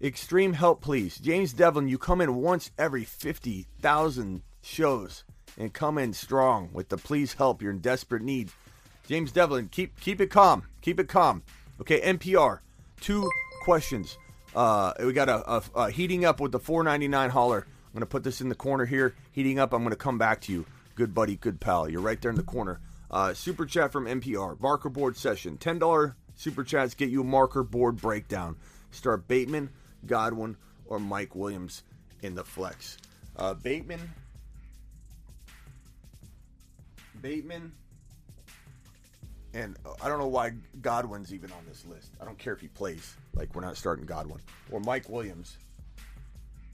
Extreme 0.00 0.52
help, 0.52 0.80
please. 0.80 1.18
James 1.18 1.52
Devlin, 1.52 1.88
you 1.88 1.98
come 1.98 2.20
in 2.20 2.36
once 2.36 2.70
every 2.78 3.04
50,000 3.04 4.42
shows 4.62 5.24
and 5.56 5.72
come 5.72 5.98
in 5.98 6.12
strong 6.12 6.70
with 6.72 6.88
the 6.88 6.96
please 6.96 7.34
help. 7.34 7.62
You're 7.62 7.72
in 7.72 7.80
desperate 7.80 8.22
need. 8.22 8.50
James 9.08 9.32
Devlin, 9.32 9.68
keep 9.68 9.98
keep 10.00 10.20
it 10.20 10.30
calm. 10.30 10.64
Keep 10.82 11.00
it 11.00 11.08
calm. 11.08 11.42
Okay, 11.80 11.98
NPR. 12.02 12.58
Two 13.00 13.30
questions. 13.62 14.18
Uh, 14.54 14.92
we 15.00 15.14
got 15.14 15.30
a, 15.30 15.50
a, 15.50 15.62
a 15.74 15.90
heating 15.90 16.26
up 16.26 16.40
with 16.40 16.52
the 16.52 16.58
499 16.58 17.30
holler. 17.30 17.66
I'm 17.94 18.00
to 18.00 18.06
put 18.06 18.22
this 18.22 18.42
in 18.42 18.50
the 18.50 18.54
corner 18.54 18.84
here. 18.84 19.14
Heating 19.32 19.58
up. 19.58 19.72
I'm 19.72 19.82
to 19.88 19.96
come 19.96 20.18
back 20.18 20.42
to 20.42 20.52
you. 20.52 20.66
Good 20.94 21.14
buddy, 21.14 21.36
good 21.36 21.58
pal. 21.58 21.88
You're 21.88 22.02
right 22.02 22.20
there 22.20 22.30
in 22.30 22.36
the 22.36 22.42
corner. 22.42 22.80
Uh, 23.10 23.32
super 23.32 23.64
chat 23.64 23.92
from 23.92 24.04
NPR. 24.04 24.60
Marker 24.60 24.90
board 24.90 25.16
session. 25.16 25.56
$10 25.56 26.14
super 26.34 26.62
chats 26.62 26.94
get 26.94 27.08
you 27.08 27.22
a 27.22 27.24
marker 27.24 27.62
board 27.62 27.96
breakdown. 27.96 28.56
Start 28.90 29.26
Bateman, 29.26 29.70
Godwin, 30.06 30.56
or 30.86 30.98
Mike 30.98 31.34
Williams 31.34 31.82
in 32.22 32.34
the 32.34 32.44
flex. 32.44 32.98
Uh, 33.36 33.54
Bateman. 33.54 34.10
Bateman. 37.22 37.72
And 39.58 39.76
I 40.00 40.08
don't 40.08 40.20
know 40.20 40.28
why 40.28 40.52
Godwin's 40.82 41.34
even 41.34 41.50
on 41.50 41.58
this 41.68 41.84
list. 41.84 42.12
I 42.20 42.24
don't 42.24 42.38
care 42.38 42.52
if 42.52 42.60
he 42.60 42.68
plays. 42.68 43.16
Like 43.34 43.52
we're 43.56 43.62
not 43.62 43.76
starting 43.76 44.06
Godwin 44.06 44.40
or 44.70 44.78
Mike 44.78 45.08
Williams. 45.08 45.58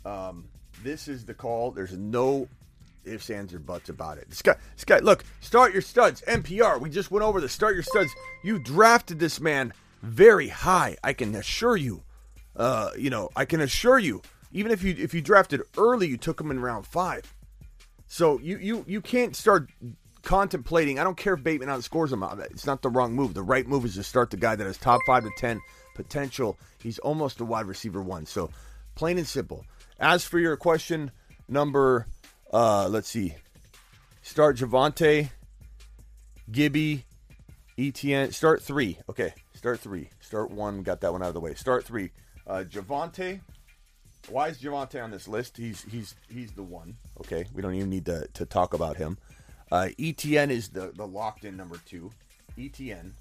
Um, 0.05 0.45
this 0.83 1.09
is 1.09 1.25
the 1.25 1.33
call. 1.33 1.71
There's 1.71 1.97
no 1.97 2.47
ifs, 3.05 3.31
ands, 3.31 3.55
or 3.55 3.59
buts 3.59 3.89
about 3.89 4.19
it. 4.19 4.29
This 4.29 4.43
guy, 4.43 4.57
this 4.75 4.85
guy. 4.85 4.99
Look, 4.99 5.25
start 5.41 5.73
your 5.73 5.81
studs. 5.81 6.23
NPR. 6.29 6.79
We 6.79 6.91
just 6.91 7.11
went 7.11 7.25
over 7.25 7.41
the 7.41 7.49
start 7.49 7.73
your 7.73 7.83
studs. 7.83 8.11
You 8.43 8.59
drafted 8.59 9.19
this 9.19 9.41
man 9.41 9.73
very 10.03 10.49
high. 10.49 10.99
I 11.03 11.15
can 11.15 11.35
assure 11.37 11.79
you. 11.79 12.03
Uh, 12.55 12.91
you 12.99 13.09
know, 13.09 13.31
I 13.35 13.47
can 13.47 13.63
assure 13.63 13.99
you. 13.99 14.21
Even 14.53 14.71
if 14.71 14.83
you 14.83 14.95
if 14.99 15.15
you 15.15 15.23
drafted 15.23 15.63
early, 15.79 16.07
you 16.07 16.19
took 16.19 16.39
him 16.39 16.51
in 16.51 16.61
round 16.61 16.87
five. 16.87 17.35
So 18.09 18.39
you 18.41 18.59
you 18.59 18.85
you 18.87 19.01
can't 19.01 19.35
start 19.35 19.71
contemplating. 20.25 20.99
I 20.99 21.05
don't 21.05 21.17
care 21.17 21.35
if 21.35 21.43
Bateman 21.43 21.69
outscores 21.69 22.13
him. 22.13 22.23
It's 22.51 22.67
not 22.67 22.83
the 22.83 22.89
wrong 22.91 23.15
move. 23.15 23.35
The 23.35 23.43
right 23.43 23.67
move 23.67 23.85
is 23.85 23.95
to 23.95 24.03
start 24.03 24.31
the 24.31 24.37
guy 24.37 24.57
that 24.57 24.67
has 24.67 24.79
top 24.79 25.01
five 25.07 25.23
to 25.23 25.31
ten 25.37 25.61
potential. 25.95 26.59
He's 26.83 26.99
almost 26.99 27.41
a 27.41 27.45
wide 27.45 27.67
receiver 27.67 28.03
one. 28.03 28.27
So 28.27 28.51
plain 28.95 29.19
and 29.19 29.27
simple. 29.27 29.65
As 30.01 30.25
for 30.25 30.39
your 30.39 30.57
question 30.57 31.13
number, 31.49 32.07
uh, 32.53 32.89
let's 32.89 33.09
see, 33.09 33.35
start 34.23 34.57
Javonte, 34.57 35.31
Gibby, 36.51 37.05
ETN. 37.79 38.35
Start 38.35 38.63
three. 38.63 38.99
Okay, 39.09 39.35
start 39.55 39.81
three. 39.81 40.11
Start 40.21 40.51
one. 40.51 40.83
Got 40.83 41.01
that 41.03 41.13
one 41.13 41.23
out 41.23 41.29
of 41.29 41.35
the 41.35 41.41
way. 41.41 41.55
Start 41.55 41.85
three. 41.85 42.11
Uh, 42.47 42.65
Javonte. 42.69 43.41
Why 44.31 44.49
is 44.49 44.59
Javonte 44.59 45.03
on 45.03 45.11
this 45.11 45.29
list? 45.29 45.57
He's 45.59 45.83
he's 45.83 46.15
he's 46.29 46.53
the 46.53 46.63
one. 46.63 46.97
Okay, 47.21 47.47
we 47.53 47.61
don't 47.63 47.75
even 47.75 47.91
need 47.91 48.07
to, 48.07 48.27
to 48.35 48.47
talk 48.47 48.73
about 48.73 48.97
him. 48.97 49.19
Uh, 49.71 49.89
ETN 49.99 50.51
is 50.51 50.69
the 50.69 50.93
the 50.95 51.07
locked 51.07 51.45
in 51.45 51.57
number 51.57 51.81
two. 51.87 52.11
ETN. 52.59 53.13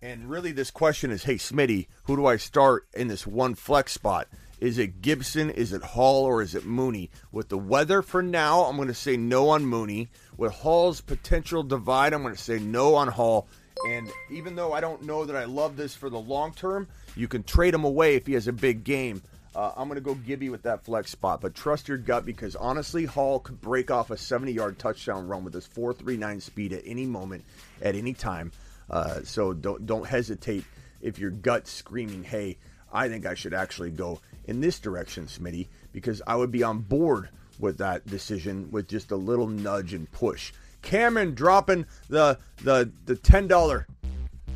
And 0.00 0.30
really, 0.30 0.52
this 0.52 0.70
question 0.70 1.10
is, 1.10 1.24
hey 1.24 1.34
Smitty, 1.34 1.88
who 2.04 2.16
do 2.16 2.26
I 2.26 2.36
start 2.36 2.86
in 2.94 3.08
this 3.08 3.26
one 3.26 3.54
flex 3.54 3.92
spot? 3.92 4.28
Is 4.60 4.78
it 4.78 5.02
Gibson? 5.02 5.50
Is 5.50 5.72
it 5.72 5.82
Hall? 5.82 6.24
Or 6.24 6.42
is 6.42 6.54
it 6.54 6.64
Mooney? 6.64 7.10
With 7.32 7.48
the 7.48 7.58
weather 7.58 8.02
for 8.02 8.22
now, 8.22 8.64
I'm 8.64 8.76
going 8.76 8.88
to 8.88 8.94
say 8.94 9.16
no 9.16 9.48
on 9.50 9.64
Mooney. 9.64 10.08
With 10.36 10.52
Hall's 10.52 11.00
potential 11.00 11.62
divide, 11.62 12.12
I'm 12.12 12.22
going 12.22 12.34
to 12.34 12.40
say 12.40 12.58
no 12.58 12.94
on 12.94 13.08
Hall. 13.08 13.48
And 13.88 14.08
even 14.30 14.56
though 14.56 14.72
I 14.72 14.80
don't 14.80 15.02
know 15.02 15.24
that 15.24 15.36
I 15.36 15.44
love 15.44 15.76
this 15.76 15.94
for 15.94 16.10
the 16.10 16.18
long 16.18 16.52
term, 16.52 16.88
you 17.14 17.28
can 17.28 17.44
trade 17.44 17.74
him 17.74 17.84
away 17.84 18.16
if 18.16 18.26
he 18.26 18.32
has 18.34 18.48
a 18.48 18.52
big 18.52 18.82
game. 18.82 19.22
Uh, 19.54 19.72
I'm 19.76 19.88
going 19.88 19.96
to 19.96 20.04
go 20.04 20.14
Gibby 20.14 20.50
with 20.50 20.62
that 20.62 20.84
flex 20.84 21.10
spot, 21.10 21.40
but 21.40 21.54
trust 21.54 21.88
your 21.88 21.98
gut 21.98 22.24
because 22.24 22.54
honestly, 22.56 23.04
Hall 23.04 23.40
could 23.40 23.60
break 23.60 23.90
off 23.90 24.10
a 24.10 24.16
70 24.16 24.52
yard 24.52 24.78
touchdown 24.78 25.26
run 25.26 25.44
with 25.44 25.54
his 25.54 25.66
4.39 25.66 26.42
speed 26.42 26.72
at 26.72 26.82
any 26.86 27.06
moment, 27.06 27.44
at 27.82 27.94
any 27.94 28.12
time. 28.12 28.52
Uh, 28.90 29.20
so 29.22 29.52
don't 29.52 29.86
don't 29.86 30.06
hesitate 30.06 30.64
if 31.00 31.18
your 31.18 31.30
gut's 31.30 31.70
screaming, 31.70 32.24
"Hey, 32.24 32.56
I 32.92 33.08
think 33.08 33.26
I 33.26 33.34
should 33.34 33.52
actually 33.52 33.90
go 33.90 34.20
in 34.46 34.60
this 34.60 34.78
direction, 34.78 35.26
Smitty," 35.26 35.68
because 35.92 36.22
I 36.26 36.36
would 36.36 36.50
be 36.50 36.62
on 36.62 36.80
board 36.80 37.28
with 37.58 37.78
that 37.78 38.06
decision 38.06 38.70
with 38.70 38.88
just 38.88 39.10
a 39.10 39.16
little 39.16 39.46
nudge 39.46 39.92
and 39.92 40.10
push. 40.10 40.52
Cameron 40.82 41.34
dropping 41.34 41.86
the 42.08 42.38
the 42.62 42.90
the 43.04 43.16
ten 43.16 43.46
dollar 43.46 43.86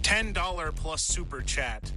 ten 0.03 0.33
dollar 0.33 0.73
plus 0.73 1.03
super 1.03 1.43
chat 1.43 1.93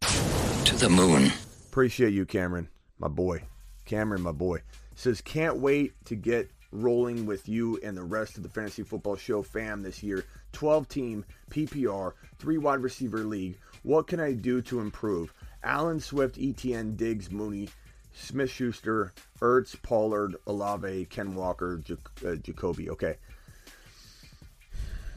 to 0.00 0.76
the 0.76 0.90
moon. 0.90 1.32
Appreciate 1.70 2.12
you, 2.12 2.26
Cameron, 2.26 2.68
my 2.98 3.06
boy. 3.06 3.44
Cameron, 3.84 4.22
my 4.22 4.32
boy 4.32 4.60
says 4.96 5.20
can't 5.20 5.58
wait 5.58 5.92
to 6.04 6.16
get 6.16 6.50
rolling 6.72 7.26
with 7.26 7.48
you 7.48 7.78
and 7.84 7.96
the 7.96 8.02
rest 8.02 8.36
of 8.36 8.42
the 8.42 8.48
fantasy 8.48 8.82
football 8.82 9.14
show 9.14 9.40
fam 9.40 9.80
this 9.80 10.02
year. 10.02 10.24
12 10.50 10.88
team 10.88 11.24
PPR, 11.48 12.14
three 12.40 12.58
wide 12.58 12.80
receiver 12.80 13.18
league. 13.18 13.56
What 13.84 14.08
can 14.08 14.18
I 14.18 14.32
do 14.32 14.60
to 14.62 14.80
improve? 14.80 15.32
Allen 15.62 16.00
Swift, 16.00 16.40
ETN, 16.40 16.96
Diggs, 16.96 17.30
Mooney, 17.30 17.68
Smith 18.14 18.50
Schuster, 18.50 19.12
Ertz, 19.40 19.80
Pollard, 19.80 20.34
Olave, 20.48 21.04
Ken 21.04 21.36
Walker, 21.36 21.80
uh, 22.26 22.34
Jacoby. 22.34 22.90
Okay. 22.90 23.14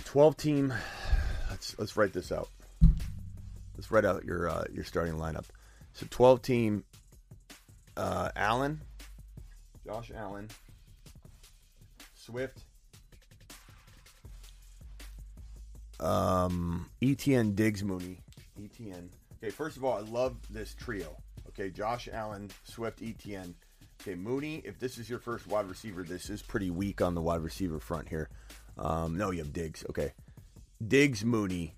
12 0.05 0.37
team. 0.37 0.71
Let's 1.49 1.79
let's 1.79 1.97
write 1.97 2.13
this 2.13 2.31
out. 2.31 2.49
Let's 3.75 3.89
write 3.89 4.05
out 4.05 4.23
your 4.23 4.47
uh, 4.47 4.65
your 4.71 4.83
starting 4.83 5.15
lineup. 5.15 5.45
So 5.93 6.07
12 6.09 6.41
team 6.41 6.83
uh, 7.95 8.29
Allen, 8.35 8.81
Josh 9.85 10.11
Allen, 10.15 10.49
Swift, 12.15 12.63
um, 15.99 16.89
ETN 17.01 17.55
Diggs 17.55 17.83
Mooney, 17.83 18.19
ETN. 18.59 19.09
Okay, 19.37 19.51
first 19.51 19.77
of 19.77 19.83
all, 19.83 19.97
I 19.97 20.01
love 20.01 20.35
this 20.49 20.73
trio. 20.73 21.15
Okay, 21.49 21.69
Josh 21.69 22.09
Allen, 22.11 22.49
Swift, 22.63 23.01
ETN. 23.01 23.53
Okay, 24.01 24.15
Mooney, 24.15 24.61
if 24.65 24.79
this 24.79 24.97
is 24.97 25.09
your 25.09 25.19
first 25.19 25.47
wide 25.47 25.69
receiver, 25.69 26.03
this 26.03 26.29
is 26.29 26.41
pretty 26.41 26.71
weak 26.71 27.01
on 27.01 27.13
the 27.13 27.21
wide 27.21 27.41
receiver 27.41 27.79
front 27.79 28.09
here. 28.09 28.29
Um, 28.77 29.17
no, 29.17 29.31
you 29.31 29.39
have 29.39 29.53
Diggs. 29.53 29.85
Okay. 29.89 30.13
Diggs, 30.85 31.23
Mooney, 31.23 31.75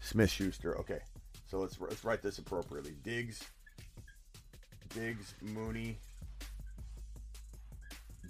Smith 0.00 0.30
Schuster. 0.30 0.78
Okay. 0.78 1.00
So 1.46 1.58
let's 1.58 1.78
let's 1.80 2.04
write 2.04 2.22
this 2.22 2.38
appropriately. 2.38 2.94
Diggs, 3.02 3.42
Diggs, 4.94 5.34
Mooney, 5.42 5.98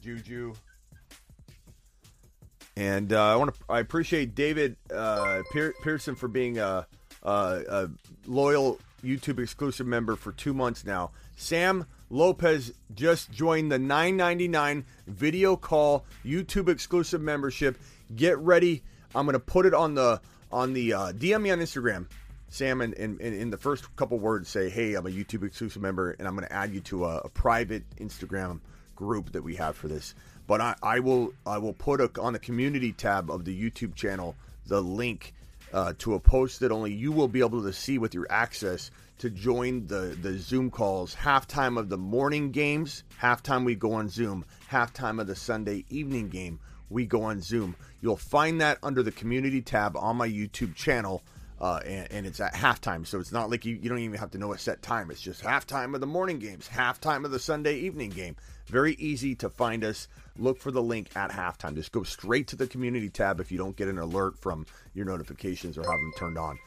Juju, 0.00 0.54
and 2.76 3.12
uh, 3.12 3.32
I 3.32 3.36
want 3.36 3.54
to 3.54 3.60
I 3.68 3.80
appreciate 3.80 4.34
David 4.34 4.76
uh, 4.94 5.42
Pearson 5.82 6.14
for 6.14 6.28
being 6.28 6.58
a, 6.58 6.86
a, 7.22 7.30
a 7.68 7.90
loyal 8.26 8.78
YouTube 9.04 9.38
exclusive 9.38 9.86
member 9.86 10.16
for 10.16 10.32
two 10.32 10.54
months 10.54 10.84
now. 10.84 11.12
Sam 11.36 11.86
Lopez 12.10 12.72
just 12.94 13.30
joined 13.30 13.70
the 13.70 13.78
9.99 13.78 14.84
video 15.06 15.56
call 15.56 16.04
YouTube 16.24 16.68
exclusive 16.68 17.20
membership. 17.20 17.78
Get 18.14 18.38
ready. 18.38 18.82
I'm 19.14 19.26
gonna 19.26 19.38
put 19.38 19.66
it 19.66 19.74
on 19.74 19.94
the 19.94 20.20
on 20.50 20.72
the 20.72 20.92
uh, 20.92 21.12
DM 21.12 21.42
me 21.42 21.50
on 21.50 21.58
Instagram, 21.58 22.06
Sam, 22.54 22.80
and 22.80 22.94
in 22.94 23.50
the 23.50 23.58
first 23.58 23.94
couple 23.96 24.18
words 24.18 24.48
say, 24.48 24.70
"Hey, 24.70 24.94
I'm 24.94 25.06
a 25.06 25.10
YouTube 25.10 25.44
exclusive 25.44 25.82
member," 25.82 26.12
and 26.12 26.28
I'm 26.28 26.34
gonna 26.34 26.46
add 26.50 26.72
you 26.72 26.80
to 26.80 27.04
a, 27.06 27.18
a 27.18 27.28
private 27.28 27.84
Instagram 27.96 28.60
group 28.94 29.32
that 29.32 29.42
we 29.42 29.56
have 29.56 29.76
for 29.76 29.88
this. 29.88 30.14
But 30.46 30.60
I, 30.60 30.76
I 30.82 31.00
will 31.00 31.32
I 31.46 31.58
will 31.58 31.72
put 31.72 32.00
a, 32.00 32.10
on 32.20 32.32
the 32.32 32.38
community 32.38 32.92
tab 32.92 33.30
of 33.30 33.44
the 33.44 33.70
YouTube 33.70 33.94
channel 33.94 34.36
the 34.66 34.80
link 34.80 35.34
uh, 35.72 35.92
to 35.98 36.14
a 36.14 36.20
post 36.20 36.60
that 36.60 36.70
only 36.70 36.92
you 36.92 37.12
will 37.12 37.28
be 37.28 37.40
able 37.40 37.62
to 37.62 37.72
see 37.72 37.98
with 37.98 38.14
your 38.14 38.26
access 38.30 38.90
to 39.18 39.30
join 39.30 39.86
the, 39.86 40.16
the 40.20 40.38
Zoom 40.38 40.70
calls. 40.70 41.14
Halftime 41.14 41.78
of 41.78 41.88
the 41.88 41.98
morning 41.98 42.50
games, 42.50 43.04
halftime 43.20 43.64
we 43.64 43.74
go 43.74 43.92
on 43.94 44.08
Zoom. 44.08 44.44
Halftime 44.70 45.20
of 45.20 45.26
the 45.26 45.36
Sunday 45.36 45.84
evening 45.90 46.28
game, 46.28 46.60
we 46.90 47.06
go 47.06 47.22
on 47.24 47.40
Zoom. 47.40 47.76
You'll 48.00 48.16
find 48.16 48.60
that 48.60 48.78
under 48.82 49.02
the 49.02 49.12
community 49.12 49.62
tab 49.62 49.96
on 49.96 50.16
my 50.16 50.28
YouTube 50.28 50.74
channel. 50.74 51.22
Uh, 51.64 51.80
and, 51.86 52.12
and, 52.12 52.26
it's 52.26 52.40
at 52.40 52.52
halftime, 52.52 53.06
so 53.06 53.18
it's 53.18 53.32
not 53.32 53.48
like 53.48 53.64
you, 53.64 53.74
you 53.76 53.88
don't 53.88 53.98
even 54.00 54.18
have 54.18 54.30
to 54.30 54.36
know 54.36 54.52
a 54.52 54.58
set 54.58 54.82
time. 54.82 55.10
It's 55.10 55.22
just 55.22 55.42
halftime 55.42 55.94
of 55.94 56.02
the 56.02 56.06
morning 56.06 56.38
games, 56.38 56.68
halftime 56.68 57.24
of 57.24 57.30
the 57.30 57.38
Sunday 57.38 57.78
evening 57.78 58.10
game. 58.10 58.36
Very 58.66 58.92
easy 58.96 59.34
to 59.36 59.48
find 59.48 59.82
us. 59.82 60.06
Look 60.36 60.60
for 60.60 60.70
the 60.70 60.82
link 60.82 61.08
at 61.16 61.30
halftime. 61.30 61.74
Just 61.74 61.90
go 61.90 62.02
straight 62.02 62.48
to 62.48 62.56
the 62.56 62.66
community 62.66 63.08
tab 63.08 63.40
if 63.40 63.50
you 63.50 63.56
don't 63.56 63.74
get 63.76 63.88
an 63.88 63.98
alert 63.98 64.38
from 64.38 64.66
your 64.92 65.06
notifications 65.06 65.78
or 65.78 65.84
have 65.84 65.90
them 65.92 66.12
turned 66.18 66.36
on. 66.36 66.58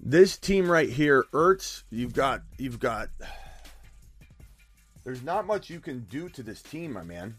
This 0.00 0.38
team 0.38 0.70
right 0.70 0.88
here, 0.88 1.26
Ertz, 1.34 1.82
you've 1.90 2.14
got 2.14 2.40
you've 2.56 2.80
got 2.80 3.10
there's 5.04 5.22
not 5.22 5.46
much 5.46 5.68
you 5.68 5.80
can 5.80 6.06
do 6.08 6.30
to 6.30 6.42
this 6.42 6.62
team, 6.62 6.94
my 6.94 7.02
man. 7.02 7.36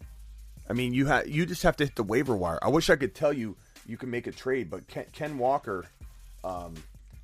I 0.70 0.74
mean, 0.74 0.94
you 0.94 1.08
have 1.08 1.28
you 1.28 1.48
just 1.48 1.64
have 1.64 1.78
to 1.78 1.86
hit 1.86 1.96
the 1.96 2.04
waiver 2.04 2.36
wire. 2.36 2.60
I 2.62 2.70
wish 2.70 2.92
I 2.92 2.98
could 2.98 3.16
tell 3.16 3.34
you 3.34 3.58
you 3.88 3.98
can 3.98 4.12
make 4.12 4.28
a 4.28 4.32
trade, 4.32 4.70
but 4.70 4.88
Ken, 4.88 5.08
Ken 5.12 5.40
Walker 5.40 5.88
um, 6.44 6.76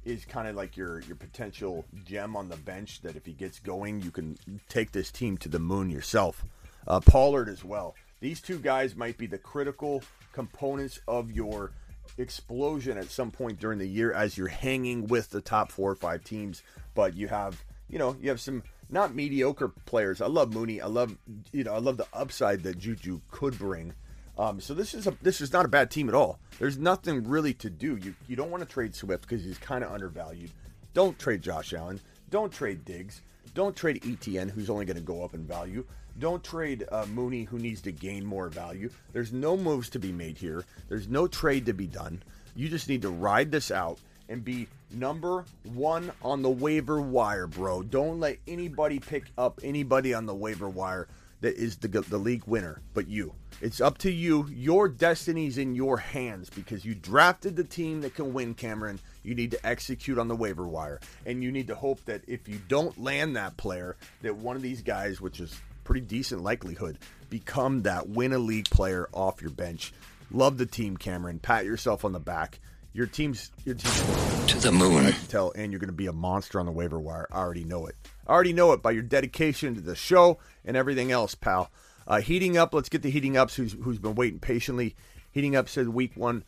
is 0.04 0.26
kind 0.26 0.48
of 0.48 0.56
like 0.56 0.78
your 0.78 1.02
your 1.02 1.16
potential 1.16 1.86
gem 2.06 2.36
on 2.36 2.50
the 2.50 2.58
bench 2.58 3.02
that 3.02 3.16
if 3.16 3.26
he 3.26 3.34
gets 3.34 3.60
going, 3.60 4.02
you 4.02 4.12
can 4.12 4.38
take 4.70 4.92
this 4.92 5.12
team 5.12 5.38
to 5.38 5.50
the 5.50 5.60
moon 5.60 5.90
yourself. 5.90 6.46
Uh, 6.88 7.00
Pollard 7.00 7.50
as 7.50 7.64
well. 7.64 7.96
These 8.20 8.42
two 8.42 8.60
guys 8.60 8.96
might 8.96 9.18
be 9.18 9.28
the 9.28 9.38
critical 9.38 10.04
components 10.32 11.00
of 11.08 11.32
your 11.32 11.72
explosion 12.18 12.98
at 12.98 13.10
some 13.10 13.32
point 13.32 13.60
during 13.60 13.80
the 13.80 13.88
year 13.88 14.14
as 14.14 14.38
you're 14.38 14.48
hanging 14.48 15.08
with 15.08 15.30
the 15.30 15.42
top 15.42 15.72
four 15.72 15.92
or 15.92 15.96
five 15.96 16.24
teams. 16.24 16.64
But 16.94 17.16
you 17.16 17.28
have, 17.28 17.64
you 17.90 18.00
know, 18.00 18.16
you 18.22 18.30
have 18.30 18.40
some 18.40 18.64
not 18.90 19.16
mediocre 19.16 19.70
players. 19.70 20.22
I 20.22 20.28
love 20.28 20.54
Mooney. 20.54 20.82
I 20.82 20.88
love, 20.88 21.18
you 21.52 21.64
know, 21.64 21.74
I 21.74 21.80
love 21.80 21.98
the 21.98 22.08
upside 22.14 22.64
that 22.64 22.78
Juju 22.78 23.22
could 23.32 23.58
bring. 23.58 23.94
Um, 24.38 24.60
so 24.60 24.74
this 24.74 24.94
is 24.94 25.08
a 25.08 25.16
this 25.22 25.40
is 25.42 25.54
not 25.54 25.66
a 25.66 25.70
bad 25.70 25.90
team 25.90 26.10
at 26.10 26.16
all. 26.16 26.40
There's 26.60 26.78
nothing 26.78 27.28
really 27.28 27.54
to 27.56 27.70
do. 27.70 27.96
You 27.96 28.16
you 28.28 28.36
don't 28.36 28.52
want 28.52 28.64
to 28.64 28.70
trade 28.70 28.96
Swift 28.96 29.24
because 29.24 29.44
he's 29.44 29.58
kind 29.58 29.84
of 29.84 29.92
undervalued. 29.92 30.52
Don't 30.94 31.18
trade 31.18 31.42
Josh 31.42 31.74
Allen. 31.74 32.00
Don't 32.30 32.52
trade 32.52 32.86
Diggs. 32.86 33.22
Don't 33.54 33.76
trade 33.76 34.02
ETN, 34.02 34.52
who's 34.52 34.70
only 34.70 34.86
going 34.86 34.98
to 34.98 35.04
go 35.04 35.24
up 35.24 35.34
in 35.34 35.46
value. 35.46 35.86
Don't 36.20 36.44
trade 36.44 36.86
uh, 36.92 37.06
Mooney, 37.06 37.44
who 37.44 37.60
needs 37.60 37.82
to 37.82 37.92
gain 37.92 38.26
more 38.26 38.50
value. 38.50 38.90
There's 39.14 39.32
no 39.32 39.56
moves 39.56 39.90
to 39.92 40.00
be 40.00 40.12
made 40.12 40.38
here. 40.38 40.66
There's 40.90 41.08
no 41.08 41.28
trade 41.28 41.66
to 41.68 41.74
be 41.74 41.88
done. 41.88 42.24
You 42.56 42.68
just 42.70 42.90
need 42.90 43.02
to 43.04 43.10
ride 43.10 43.52
this 43.52 43.72
out 43.72 44.00
and 44.28 44.44
be 44.44 44.68
number 44.92 45.46
one 45.64 46.12
on 46.22 46.42
the 46.42 46.50
waiver 46.50 47.02
wire, 47.02 47.48
bro. 47.48 47.84
Don't 47.84 48.20
let 48.20 48.38
anybody 48.48 49.00
pick 49.00 49.26
up 49.38 49.60
anybody 49.64 50.14
on 50.14 50.26
the 50.26 50.36
waiver 50.36 50.70
wire 50.70 51.08
that 51.42 51.56
is 51.56 51.78
the, 51.78 51.88
the 51.88 52.18
league 52.18 52.46
winner 52.46 52.82
but 52.94 53.08
you. 53.08 53.34
It's 53.62 53.80
up 53.80 53.98
to 54.00 54.12
you. 54.12 54.48
Your 54.50 54.90
destiny's 54.90 55.58
in 55.58 55.76
your 55.76 55.98
hands 55.98 56.50
because 56.50 56.84
you 56.84 56.94
drafted 56.94 57.56
the 57.56 57.64
team 57.64 58.02
that 58.02 58.16
can 58.16 58.34
win, 58.34 58.54
Cameron. 58.54 59.00
You 59.24 59.34
need 59.34 59.52
to 59.52 59.66
execute 59.66 60.18
on 60.18 60.28
the 60.28 60.36
waiver 60.36 60.68
wire. 60.68 61.00
And 61.26 61.42
you 61.42 61.52
need 61.52 61.68
to 61.68 61.76
hope 61.76 62.04
that 62.06 62.24
if 62.28 62.50
you 62.50 62.60
don't 62.68 63.02
land 63.02 63.36
that 63.38 63.56
player, 63.56 63.96
that 64.24 64.36
one 64.36 64.56
of 64.56 64.62
these 64.62 64.82
guys, 64.82 65.22
which 65.22 65.40
is 65.40 65.58
pretty 65.86 66.02
decent 66.02 66.44
likelihood, 66.44 67.00
become 67.30 67.84
that 67.84 68.10
win 68.10 68.34
a 68.34 68.38
league 68.38 68.70
player 68.70 69.08
off 69.14 69.42
your 69.42 69.52
bench. 69.52 69.94
Love 70.32 70.58
the 70.58 70.66
team, 70.66 70.98
Cameron. 70.98 71.40
Pat 71.40 71.66
yourself 71.66 72.04
on 72.04 72.12
the 72.12 72.20
back. 72.20 72.60
Your 72.94 73.08
team's 73.08 73.52
your 73.66 73.76
team's 73.76 74.46
to 74.48 74.60
the 74.60 74.72
moon. 74.72 75.06
I 75.06 75.12
can 75.12 75.28
tell, 75.28 75.52
and 75.56 75.72
you're 75.72 75.80
going 75.80 75.90
to 75.90 75.94
be 75.94 76.08
a 76.08 76.14
monster 76.14 76.60
on 76.60 76.66
the 76.66 76.72
waiver 76.72 77.00
wire. 77.00 77.28
I 77.32 77.40
already 77.40 77.66
know 77.66 77.88
it. 77.88 77.96
I 78.28 78.34
already 78.34 78.54
know 78.54 78.72
it 78.72 78.82
by 78.82 78.92
your 78.92 79.04
dedication 79.04 79.76
to 79.76 79.82
the 79.82 79.96
show 79.96 80.40
and 80.64 80.76
everything 80.76 81.12
else, 81.12 81.36
pal. 81.36 81.72
Uh, 82.08 82.22
heating 82.22 82.58
up. 82.58 82.74
Let's 82.74 82.90
get 82.90 83.02
the 83.02 83.10
heating 83.10 83.38
ups. 83.38 83.56
Who's 83.56 83.74
who's 83.74 84.00
been 84.00 84.16
waiting 84.16 84.40
patiently? 84.40 84.96
Heating 85.32 85.56
up 85.56 85.68
said 85.68 85.90
week 85.90 86.16
one. 86.16 86.44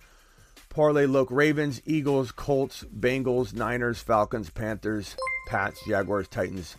Parlay 0.70 1.06
look 1.06 1.30
Ravens, 1.32 1.82
Eagles, 1.86 2.32
Colts, 2.32 2.84
Bengals, 2.84 3.54
Niners, 3.54 4.00
Falcons, 4.00 4.50
Panthers, 4.50 5.16
Pats, 5.48 5.80
Jaguars, 5.88 6.28
Titans, 6.28 6.76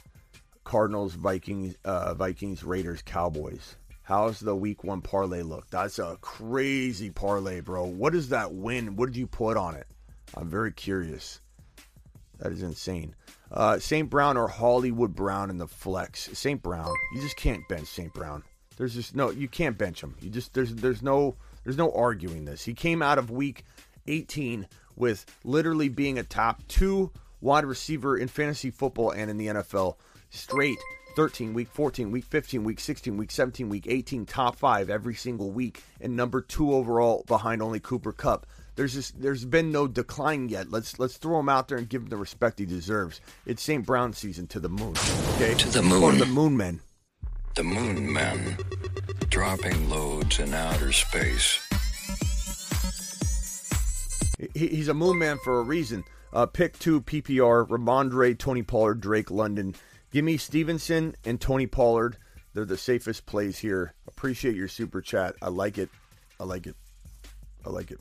Cardinals, 0.62 1.14
Vikings, 1.14 1.76
uh, 1.84 2.14
Vikings, 2.14 2.62
Raiders, 2.62 3.02
Cowboys. 3.02 3.76
How's 4.02 4.40
the 4.40 4.54
week 4.54 4.84
one 4.84 5.02
parlay 5.02 5.42
look? 5.42 5.68
That's 5.70 5.98
a 5.98 6.16
crazy 6.20 7.10
parlay, 7.10 7.60
bro. 7.60 7.84
What 7.84 8.14
is 8.14 8.28
that 8.30 8.54
win? 8.54 8.96
What 8.96 9.06
did 9.06 9.16
you 9.16 9.26
put 9.26 9.56
on 9.56 9.74
it? 9.74 9.86
I'm 10.34 10.48
very 10.48 10.72
curious. 10.72 11.40
That 12.38 12.52
is 12.52 12.62
insane. 12.62 13.14
Uh, 13.50 13.78
St. 13.78 14.10
Brown 14.10 14.36
or 14.36 14.48
Hollywood 14.48 15.14
Brown 15.14 15.50
in 15.50 15.58
the 15.58 15.66
flex. 15.66 16.28
St. 16.32 16.62
Brown. 16.62 16.92
You 17.14 17.20
just 17.20 17.36
can't 17.36 17.66
bench 17.68 17.88
St. 17.88 18.12
Brown. 18.12 18.42
There's 18.76 18.94
just 18.94 19.16
no. 19.16 19.30
You 19.30 19.48
can't 19.48 19.76
bench 19.76 20.02
him. 20.02 20.16
You 20.20 20.30
just 20.30 20.54
there's 20.54 20.74
there's 20.74 21.02
no 21.02 21.36
there's 21.64 21.76
no 21.76 21.90
arguing 21.92 22.44
this. 22.44 22.64
He 22.64 22.74
came 22.74 23.02
out 23.02 23.18
of 23.18 23.30
week 23.30 23.64
18 24.06 24.66
with 24.96 25.26
literally 25.44 25.88
being 25.88 26.18
a 26.18 26.22
top 26.22 26.66
two 26.68 27.10
wide 27.40 27.64
receiver 27.64 28.16
in 28.16 28.28
fantasy 28.28 28.70
football 28.70 29.10
and 29.10 29.30
in 29.30 29.36
the 29.36 29.46
NFL 29.46 29.96
straight 30.30 30.78
13, 31.16 31.52
week 31.54 31.68
14, 31.68 32.12
week 32.12 32.24
15, 32.24 32.62
week 32.62 32.78
16, 32.78 33.16
week 33.16 33.30
17, 33.30 33.68
week 33.68 33.86
18, 33.88 34.24
top 34.24 34.56
five 34.56 34.88
every 34.88 35.14
single 35.14 35.50
week, 35.50 35.82
and 36.00 36.14
number 36.14 36.40
two 36.40 36.72
overall 36.72 37.24
behind 37.26 37.60
only 37.60 37.80
Cooper 37.80 38.12
Kupp. 38.12 38.46
There's 38.78 38.94
just 38.94 39.20
there's 39.20 39.44
been 39.44 39.72
no 39.72 39.88
decline 39.88 40.48
yet. 40.50 40.70
Let's 40.70 41.00
let's 41.00 41.16
throw 41.16 41.40
him 41.40 41.48
out 41.48 41.66
there 41.66 41.78
and 41.78 41.88
give 41.88 42.02
him 42.02 42.10
the 42.10 42.16
respect 42.16 42.60
he 42.60 42.64
deserves. 42.64 43.20
It's 43.44 43.60
St. 43.60 43.84
Brown 43.84 44.12
season 44.12 44.46
to 44.46 44.60
the 44.60 44.68
moon. 44.68 44.94
Okay, 45.34 45.54
to 45.54 45.68
the 45.68 45.82
moon. 45.82 46.18
the 46.18 46.26
moon, 46.26 46.56
men. 46.56 46.80
The 47.56 47.64
Moon 47.64 48.12
Men, 48.12 48.56
dropping 49.30 49.90
loads 49.90 50.38
in 50.38 50.54
outer 50.54 50.92
space. 50.92 51.58
He, 54.54 54.68
he's 54.68 54.86
a 54.86 54.94
moon 54.94 55.18
man 55.18 55.38
for 55.42 55.58
a 55.58 55.64
reason. 55.64 56.04
Uh, 56.32 56.46
pick 56.46 56.78
two 56.78 57.00
PPR: 57.00 57.66
Rhamondre, 57.66 58.38
Tony 58.38 58.62
Pollard, 58.62 59.00
Drake 59.00 59.32
London. 59.32 59.74
Give 60.12 60.24
me 60.24 60.36
Stevenson 60.36 61.16
and 61.24 61.40
Tony 61.40 61.66
Pollard. 61.66 62.16
They're 62.54 62.64
the 62.64 62.78
safest 62.78 63.26
plays 63.26 63.58
here. 63.58 63.94
Appreciate 64.06 64.54
your 64.54 64.68
super 64.68 65.00
chat. 65.00 65.34
I 65.42 65.48
like 65.48 65.78
it. 65.78 65.88
I 66.38 66.44
like 66.44 66.68
it. 66.68 66.76
I 67.66 67.70
like 67.70 67.90
it. 67.90 67.98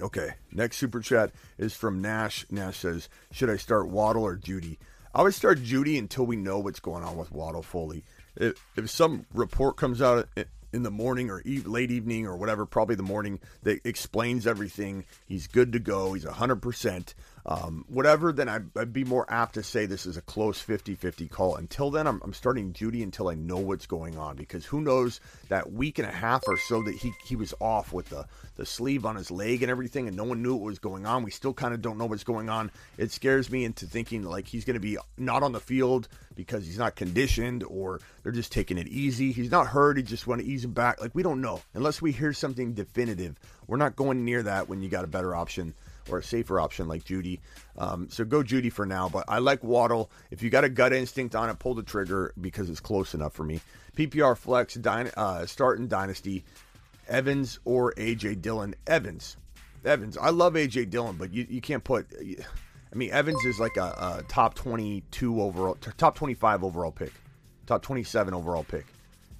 Okay, 0.00 0.30
next 0.52 0.78
super 0.78 1.00
chat 1.00 1.30
is 1.58 1.74
from 1.74 2.00
Nash. 2.00 2.46
Nash 2.50 2.78
says, 2.78 3.08
"Should 3.32 3.50
I 3.50 3.56
start 3.56 3.88
Waddle 3.88 4.24
or 4.24 4.36
Jeudy? 4.36 4.78
I 5.14 5.22
would 5.22 5.34
start 5.34 5.62
Jeudy 5.62 5.98
until 5.98 6.24
we 6.24 6.36
know 6.36 6.58
what's 6.58 6.80
going 6.80 7.02
on 7.02 7.16
with 7.16 7.32
Waddle 7.32 7.62
fully. 7.62 8.04
If, 8.36 8.64
if 8.76 8.88
some 8.88 9.26
report 9.34 9.76
comes 9.76 10.00
out 10.00 10.28
in 10.72 10.82
the 10.84 10.90
morning 10.90 11.30
or 11.30 11.42
late 11.44 11.90
evening 11.90 12.26
or 12.26 12.36
whatever, 12.36 12.64
probably 12.64 12.94
the 12.94 13.02
morning, 13.02 13.40
that 13.64 13.80
explains 13.84 14.46
everything, 14.46 15.04
he's 15.26 15.48
good 15.48 15.72
to 15.72 15.80
go. 15.80 16.12
He's 16.12 16.24
100% 16.24 17.14
um, 17.46 17.84
whatever, 17.88 18.32
then 18.32 18.48
I'd, 18.48 18.76
I'd, 18.76 18.92
be 18.92 19.04
more 19.04 19.24
apt 19.28 19.54
to 19.54 19.62
say 19.62 19.86
this 19.86 20.04
is 20.04 20.16
a 20.16 20.22
close 20.22 20.60
50 20.60 20.94
50 20.94 21.28
call. 21.28 21.56
Until 21.56 21.90
then, 21.90 22.06
I'm, 22.06 22.20
I'm, 22.22 22.34
starting 22.34 22.72
Jeudy 22.72 23.02
until 23.02 23.28
I 23.28 23.34
know 23.34 23.56
what's 23.56 23.86
going 23.86 24.18
on 24.18 24.36
because 24.36 24.66
who 24.66 24.80
knows 24.80 25.20
that 25.48 25.72
week 25.72 25.98
and 25.98 26.06
a 26.06 26.12
half 26.12 26.42
or 26.46 26.58
so 26.58 26.82
that 26.82 26.94
he, 26.94 27.12
he 27.24 27.36
was 27.36 27.54
off 27.60 27.92
with 27.92 28.10
the, 28.10 28.26
the 28.56 28.66
sleeve 28.66 29.06
on 29.06 29.16
his 29.16 29.30
leg 29.30 29.62
and 29.62 29.70
everything, 29.70 30.06
and 30.06 30.16
no 30.16 30.24
one 30.24 30.42
knew 30.42 30.54
what 30.54 30.66
was 30.66 30.78
going 30.78 31.06
on. 31.06 31.22
We 31.22 31.30
still 31.30 31.54
kind 31.54 31.72
of 31.72 31.80
don't 31.80 31.96
know 31.96 32.06
what's 32.06 32.24
going 32.24 32.50
on. 32.50 32.70
It 32.98 33.10
scares 33.10 33.50
me 33.50 33.64
into 33.64 33.86
thinking 33.86 34.22
like 34.22 34.46
he's 34.46 34.64
going 34.64 34.74
to 34.74 34.80
be 34.80 34.98
not 35.16 35.42
on 35.42 35.52
the 35.52 35.60
field 35.60 36.08
because 36.34 36.66
he's 36.66 36.78
not 36.78 36.94
conditioned 36.94 37.64
or 37.64 38.00
they're 38.22 38.32
just 38.32 38.52
taking 38.52 38.76
it 38.76 38.88
easy. 38.88 39.32
He's 39.32 39.50
not 39.50 39.66
hurt. 39.66 39.96
He 39.96 40.02
just 40.02 40.26
want 40.26 40.42
to 40.42 40.46
ease 40.46 40.64
him 40.64 40.72
back. 40.72 41.00
Like, 41.00 41.14
we 41.14 41.22
don't 41.22 41.40
know. 41.40 41.62
Unless 41.74 42.02
we 42.02 42.12
hear 42.12 42.32
something 42.32 42.74
definitive, 42.74 43.38
we're 43.66 43.78
not 43.78 43.96
going 43.96 44.24
near 44.24 44.42
that 44.42 44.68
when 44.68 44.82
you 44.82 44.88
got 44.88 45.04
a 45.04 45.08
better 45.08 45.34
option 45.34 45.74
or 46.08 46.18
a 46.18 46.22
safer 46.22 46.60
option 46.60 46.88
like 46.88 47.04
Jeudy. 47.04 47.40
Um, 47.76 48.08
so 48.10 48.24
go 48.24 48.42
Jeudy 48.42 48.72
for 48.72 48.86
now. 48.86 49.08
But 49.08 49.24
I 49.28 49.38
like 49.38 49.62
Waddle. 49.64 50.10
If 50.30 50.42
you 50.42 50.50
got 50.50 50.64
a 50.64 50.68
gut 50.68 50.92
instinct 50.92 51.34
on 51.34 51.50
it, 51.50 51.58
pull 51.58 51.74
the 51.74 51.82
trigger 51.82 52.32
because 52.40 52.70
it's 52.70 52.80
close 52.80 53.14
enough 53.14 53.32
for 53.32 53.44
me. 53.44 53.60
PPR 53.96 54.36
flex, 54.36 54.74
dyna- 54.74 55.12
uh, 55.16 55.46
start 55.46 55.78
in 55.78 55.88
Dynasty, 55.88 56.44
Evans 57.08 57.58
or 57.64 57.92
AJ 57.94 58.40
Dillon. 58.40 58.74
Evans. 58.86 59.36
Evans. 59.84 60.16
I 60.16 60.30
love 60.30 60.54
AJ 60.54 60.90
Dillon, 60.90 61.16
but 61.16 61.32
you, 61.32 61.46
you 61.48 61.60
can't 61.60 61.82
put. 61.82 62.06
I 62.92 62.96
mean, 62.96 63.10
Evans 63.10 63.44
is 63.44 63.58
like 63.60 63.76
a, 63.76 64.20
a 64.20 64.24
top 64.28 64.54
22 64.54 65.40
overall, 65.40 65.76
top 65.96 66.16
25 66.16 66.64
overall 66.64 66.92
pick, 66.92 67.12
top 67.66 67.82
27 67.82 68.34
overall 68.34 68.64
pick. 68.64 68.86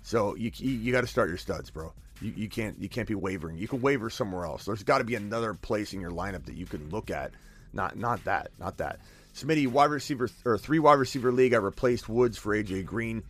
So 0.02 0.34
you, 0.36 0.50
you, 0.56 0.70
you 0.70 0.92
got 0.92 1.02
to 1.02 1.06
start 1.06 1.28
your 1.28 1.38
studs, 1.38 1.70
bro. 1.70 1.92
You, 2.20 2.32
you 2.36 2.48
can't 2.48 2.78
you 2.80 2.88
can't 2.88 3.08
be 3.08 3.14
wavering. 3.14 3.56
You 3.56 3.68
can 3.68 3.80
waver 3.80 4.10
somewhere 4.10 4.44
else. 4.44 4.64
There's 4.64 4.82
got 4.82 4.98
to 4.98 5.04
be 5.04 5.14
another 5.14 5.54
place 5.54 5.92
in 5.92 6.00
your 6.00 6.10
lineup 6.10 6.44
that 6.46 6.54
you 6.54 6.66
can 6.66 6.90
look 6.90 7.10
at. 7.10 7.32
Not 7.72 7.96
not 7.96 8.24
that, 8.24 8.50
not 8.58 8.78
that. 8.78 9.00
Smitty 9.34 9.68
wide 9.68 9.90
receiver 9.90 10.28
or 10.44 10.58
three 10.58 10.78
wide 10.78 10.98
receiver 10.98 11.32
league. 11.32 11.54
I 11.54 11.58
replaced 11.58 12.08
Woods 12.08 12.36
for 12.36 12.54
AJ 12.54 12.84
Green. 12.86 13.22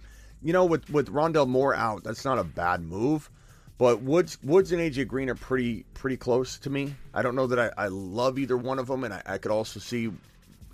You 0.43 0.53
know, 0.53 0.65
with 0.65 0.89
with 0.91 1.13
Rondale 1.13 1.49
Moore 1.49 1.75
out, 1.75 2.05
that's 2.05 2.25
not 2.25 2.39
a 2.39 2.45
bad 2.45 2.83
move. 2.83 3.31
But 3.79 4.03
Woods 4.03 4.39
Woods 4.43 4.73
and 4.73 4.81
AJ 4.81 5.09
Green 5.09 5.31
are 5.31 5.35
pretty 5.35 5.85
pretty 5.95 6.17
close 6.17 6.59
to 6.59 6.71
me. 6.71 6.95
I 7.15 7.23
don't 7.23 7.35
know 7.35 7.47
that 7.47 7.59
I, 7.59 7.85
I 7.85 7.89
love 7.89 8.39
either 8.39 8.57
one 8.57 8.79
of 8.79 8.87
them, 8.87 9.05
and 9.05 9.15
I, 9.15 9.23
I 9.25 9.39
could 9.39 9.51
also 9.51 9.81
see 9.81 10.11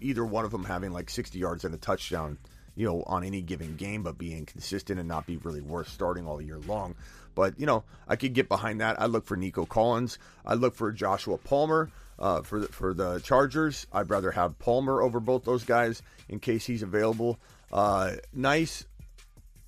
either 0.00 0.24
one 0.24 0.44
of 0.44 0.50
them 0.50 0.64
having 0.64 0.92
like 0.92 1.08
60 1.10 1.38
yards 1.38 1.64
and 1.64 1.74
a 1.74 1.78
touchdown, 1.78 2.38
you 2.74 2.86
know, 2.86 3.02
on 3.06 3.24
any 3.24 3.40
given 3.40 3.76
game, 3.76 4.02
but 4.02 4.18
being 4.18 4.44
consistent 4.44 4.98
and 4.98 5.08
not 5.08 5.26
be 5.26 5.36
really 5.38 5.60
worth 5.60 5.88
starting 5.88 6.26
all 6.26 6.40
year 6.40 6.58
long. 6.66 6.94
But, 7.36 7.60
you 7.60 7.66
know, 7.66 7.84
I 8.08 8.16
could 8.16 8.32
get 8.32 8.48
behind 8.48 8.80
that. 8.80 9.00
I 9.00 9.06
look 9.06 9.26
for 9.26 9.36
Nico 9.36 9.66
Collins. 9.66 10.18
I 10.44 10.54
look 10.54 10.74
for 10.74 10.90
Joshua 10.90 11.36
Palmer 11.38 11.90
uh, 12.18 12.40
for, 12.42 12.60
the, 12.60 12.66
for 12.68 12.94
the 12.94 13.20
Chargers. 13.20 13.86
I'd 13.92 14.10
rather 14.10 14.32
have 14.32 14.58
Palmer 14.58 15.02
over 15.02 15.20
both 15.20 15.44
those 15.44 15.62
guys 15.62 16.02
in 16.28 16.40
case 16.40 16.66
he's 16.66 16.82
available. 16.82 17.38
Uh, 17.70 18.12
nice. 18.32 18.86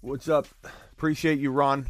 What's 0.00 0.28
up? 0.28 0.48
Appreciate 0.92 1.38
you, 1.38 1.52
Ron. 1.52 1.86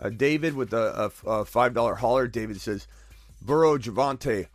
Uh, 0.00 0.08
David 0.08 0.54
with 0.54 0.72
a, 0.72 1.12
a, 1.26 1.30
a 1.30 1.44
$5 1.44 1.96
hauler. 1.98 2.26
David 2.26 2.60
says, 2.60 2.88
Burrow, 3.42 3.76
Javonte, 3.76 4.46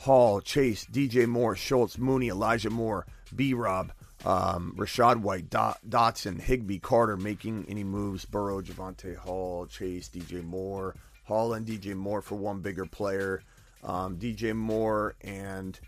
Hall, 0.00 0.40
Chase, 0.40 0.86
DJ 0.86 1.26
Moore, 1.26 1.54
Schultz, 1.54 1.98
Mooney, 1.98 2.28
Elijah 2.28 2.70
Moore, 2.70 3.06
B 3.36 3.52
Rob, 3.52 3.92
um, 4.24 4.74
Rachaad 4.76 5.18
White, 5.20 5.50
Dot, 5.50 5.78
Dotson, 5.88 6.40
Higbee, 6.40 6.78
Carter 6.78 7.16
making 7.16 7.66
any 7.68 7.84
moves. 7.84 8.24
Burrow, 8.24 8.62
Javonte 8.62 9.16
Hall, 9.16 9.66
Chase, 9.66 10.08
DJ 10.08 10.42
Moore, 10.42 10.94
Hall 11.24 11.52
and 11.54 11.66
DJ 11.66 11.94
Moore 11.94 12.22
for 12.22 12.36
one 12.36 12.60
bigger 12.60 12.86
player. 12.86 13.42
Um, 13.82 14.16
DJ 14.16 14.54
Moore 14.54 15.14
and 15.20 15.78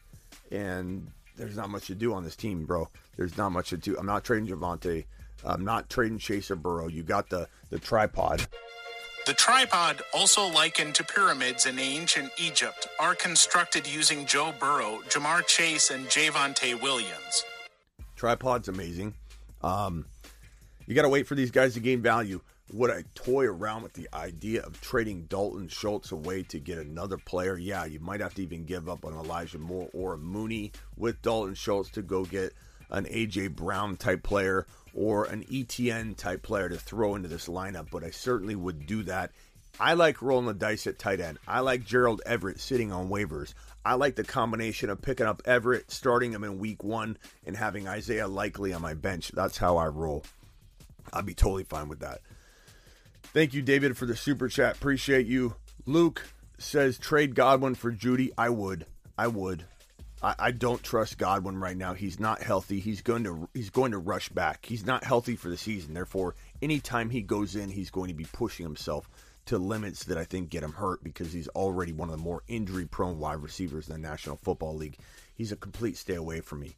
and 0.51 1.09
there's 1.37 1.57
not 1.57 1.71
much 1.71 1.87
to 1.87 1.95
do 1.95 2.13
on 2.15 2.25
this 2.25 2.37
team, 2.37 2.65
bro. 2.65 2.89
There's 3.17 3.37
not 3.37 3.53
much 3.53 3.71
to 3.71 3.77
do. 3.77 3.97
I'm 3.99 4.07
not 4.07 4.25
trading 4.25 4.49
Javonte. 4.49 5.05
I'm 5.45 5.65
not 5.65 5.89
trading 5.89 6.19
Chase 6.19 6.51
or 6.51 6.57
Burrow. 6.57 6.89
You 6.89 7.03
got 7.03 7.31
the 7.31 7.49
the 7.71 7.79
tripod. 7.79 8.47
The 9.27 9.35
tripod, 9.35 10.03
also 10.15 10.47
likened 10.47 10.95
to 10.97 11.05
pyramids 11.05 11.67
in 11.67 11.81
ancient 11.81 12.31
Egypt, 12.39 12.87
are 13.01 13.17
constructed 13.17 13.85
using 13.85 14.25
Joe 14.25 14.55
Burrow, 14.61 15.01
Ja'Marr 15.09 15.45
Chase, 15.49 15.91
and 15.91 16.07
Javonte 16.07 16.81
Williams. 16.81 17.45
Tripod's 18.17 18.69
amazing. 18.69 19.15
Um, 19.63 20.07
you 20.87 20.95
got 20.95 21.03
to 21.03 21.09
wait 21.09 21.27
for 21.27 21.35
these 21.35 21.51
guys 21.51 21.75
to 21.75 21.81
gain 21.81 22.03
value. 22.03 22.41
Would 22.73 22.91
I 22.91 23.05
toy 23.15 23.45
around 23.45 23.85
with 23.85 23.93
the 23.93 24.09
idea 24.13 24.63
of 24.63 24.81
trading 24.81 25.27
Dalton 25.29 25.69
Schultz 25.69 26.11
away 26.11 26.43
to 26.45 26.59
get 26.59 26.79
another 26.79 27.17
player? 27.17 27.57
Yeah, 27.57 27.85
you 27.85 28.01
might 28.01 28.21
have 28.21 28.35
to 28.35 28.43
even 28.43 28.65
give 28.65 28.89
up 28.89 29.05
on 29.05 29.13
Elijah 29.13 29.59
Moore 29.59 29.89
or 29.93 30.15
a 30.15 30.19
Mooney 30.19 30.73
with 30.97 31.23
Dalton 31.23 31.55
Schultz 31.55 31.91
to 31.91 32.03
go 32.03 32.25
get 32.25 32.55
an 32.91 33.05
AJ 33.05 33.55
Brown 33.55 33.97
type 33.97 34.23
player 34.23 34.67
or 34.95 35.27
an 35.27 35.45
ETN 35.45 36.17
type 36.17 36.43
player 36.43 36.69
to 36.69 36.77
throw 36.77 37.15
into 37.15 37.29
this 37.29 37.49
lineup, 37.49 37.91
but 37.91 38.03
I 38.03 38.11
certainly 38.11 38.57
would 38.57 38.87
do 38.87 39.03
that. 39.05 39.31
I 39.79 39.93
like 39.93 40.23
rolling 40.23 40.47
the 40.47 40.55
dice 40.55 40.87
at 40.87 40.99
tight 40.99 41.21
end. 41.21 41.39
I 41.47 41.61
like 41.61 41.85
Gerald 41.85 42.23
Everett 42.25 42.61
sitting 42.61 42.93
on 42.93 43.11
waivers. 43.11 43.53
I 43.87 43.95
like 43.95 44.17
the 44.17 44.25
combination 44.25 44.91
of 44.91 45.01
picking 45.01 45.27
up 45.27 45.43
Everett, 45.45 45.93
starting 45.93 46.33
him 46.33 46.43
in 46.43 46.59
week 46.59 46.83
one, 46.83 47.17
and 47.47 47.57
having 47.57 47.87
Isaiah 47.87 48.27
Likely 48.27 48.73
on 48.73 48.83
my 48.83 48.95
bench. 48.95 49.31
That's 49.33 49.59
how 49.59 49.77
I 49.77 49.87
roll. 49.87 50.25
I'd 51.13 51.25
be 51.25 51.35
totally 51.35 51.63
fine 51.63 51.89
with 51.89 52.01
that. 52.01 52.21
Thank 53.23 53.55
you, 53.55 53.63
David, 53.63 53.97
for 53.97 54.05
the 54.05 54.17
super 54.17 54.49
chat. 54.49 54.75
Appreciate 54.75 55.29
you. 55.29 55.55
Luke 55.85 56.27
says 56.59 56.99
trade 56.99 57.37
Godwin 57.37 57.77
for 57.77 57.93
Jeudy. 57.93 58.33
I 58.37 58.49
would. 58.49 58.87
I 59.17 59.29
would. 59.29 59.65
I, 60.21 60.35
I 60.37 60.51
don't 60.51 60.83
trust 60.83 61.17
Godwin 61.17 61.57
right 61.57 61.77
now. 61.77 61.95
He's 61.95 62.19
not 62.19 62.43
healthy. 62.43 62.81
He's 62.81 63.03
going 63.03 63.23
to 63.23 63.49
he's 63.55 63.71
going 63.71 63.93
to 63.93 63.99
rush 63.99 64.31
back. 64.31 64.67
He's 64.67 64.85
not 64.85 65.05
healthy 65.05 65.37
for 65.37 65.49
the 65.49 65.57
season. 65.57 65.95
Therefore, 65.95 66.35
anytime 66.61 67.11
he 67.11 67.23
goes 67.23 67.55
in, 67.55 67.69
he's 67.69 67.91
going 67.91 68.09
to 68.09 68.15
be 68.15 68.27
pushing 68.33 68.67
himself 68.67 69.09
to 69.47 69.59
limits 69.59 70.05
that 70.05 70.19
I 70.19 70.25
think 70.25 70.51
get 70.51 70.63
him 70.63 70.73
hurt 70.73 71.03
because 71.03 71.33
he's 71.33 71.49
already 71.49 71.93
one 71.93 72.09
of 72.09 72.17
the 72.17 72.23
more 72.23 72.43
injury 72.49 72.87
prone 72.87 73.19
wide 73.19 73.43
receivers 73.43 73.89
in 73.89 73.95
the 73.95 74.09
National 74.09 74.37
Football 74.37 74.77
League. 74.77 74.99
He's 75.35 75.53
a 75.53 75.57
complete 75.57 75.97
stay 75.97 76.15
away 76.15 76.41
from 76.41 76.61
me. 76.61 76.77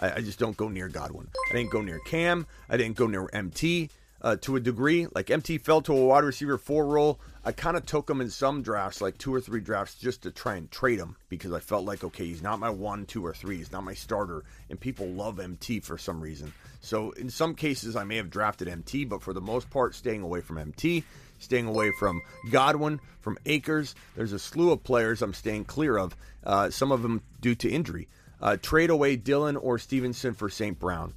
I, 0.00 0.14
I 0.14 0.20
just 0.20 0.38
don't 0.38 0.56
go 0.56 0.68
near 0.68 0.88
Godwin. 0.88 1.28
I 1.50 1.54
didn't 1.54 1.70
go 1.70 1.80
near 1.80 2.00
Cam. 2.00 2.46
I 2.68 2.76
didn't 2.76 2.96
go 2.96 3.06
near 3.06 3.28
MT 3.32 3.90
uh, 4.20 4.36
to 4.42 4.56
a 4.56 4.60
degree. 4.60 5.06
Like 5.14 5.30
MT 5.30 5.58
fell 5.58 5.80
to 5.82 5.92
a 5.92 6.06
wide 6.06 6.24
receiver 6.24 6.58
four 6.58 6.86
role. 6.86 7.20
I 7.44 7.52
kind 7.52 7.76
of 7.76 7.86
took 7.86 8.10
him 8.10 8.20
in 8.20 8.30
some 8.30 8.62
drafts, 8.62 9.00
like 9.00 9.16
two 9.16 9.34
or 9.34 9.40
three 9.40 9.60
drafts, 9.60 9.94
just 9.94 10.22
to 10.22 10.30
try 10.30 10.56
and 10.56 10.70
trade 10.70 10.98
him 10.98 11.16
because 11.28 11.52
I 11.52 11.60
felt 11.60 11.84
like, 11.84 12.04
okay, 12.04 12.26
he's 12.26 12.42
not 12.42 12.58
my 12.58 12.70
one, 12.70 13.06
two, 13.06 13.24
or 13.24 13.32
three. 13.32 13.56
He's 13.58 13.72
not 13.72 13.84
my 13.84 13.94
starter. 13.94 14.44
And 14.68 14.78
people 14.78 15.06
love 15.06 15.40
MT 15.40 15.80
for 15.80 15.96
some 15.96 16.20
reason. 16.20 16.52
So 16.80 17.12
in 17.12 17.30
some 17.30 17.54
cases, 17.54 17.96
I 17.96 18.04
may 18.04 18.16
have 18.16 18.30
drafted 18.30 18.68
MT, 18.68 19.04
but 19.04 19.22
for 19.22 19.32
the 19.32 19.40
most 19.40 19.70
part, 19.70 19.94
staying 19.94 20.22
away 20.22 20.40
from 20.40 20.58
MT 20.58 21.04
staying 21.38 21.66
away 21.66 21.92
from 21.98 22.20
Godwin, 22.50 23.00
from 23.20 23.38
Akers. 23.46 23.94
There's 24.16 24.32
a 24.32 24.38
slew 24.38 24.72
of 24.72 24.82
players 24.82 25.22
I'm 25.22 25.34
staying 25.34 25.64
clear 25.66 25.96
of, 25.96 26.16
uh, 26.44 26.70
some 26.70 26.92
of 26.92 27.02
them 27.02 27.22
due 27.40 27.54
to 27.56 27.70
injury. 27.70 28.08
Uh, 28.40 28.56
trade 28.56 28.90
away 28.90 29.16
Dillon 29.16 29.56
or 29.56 29.78
Stevenson 29.78 30.34
for 30.34 30.48
St. 30.48 30.78
Brown. 30.78 31.12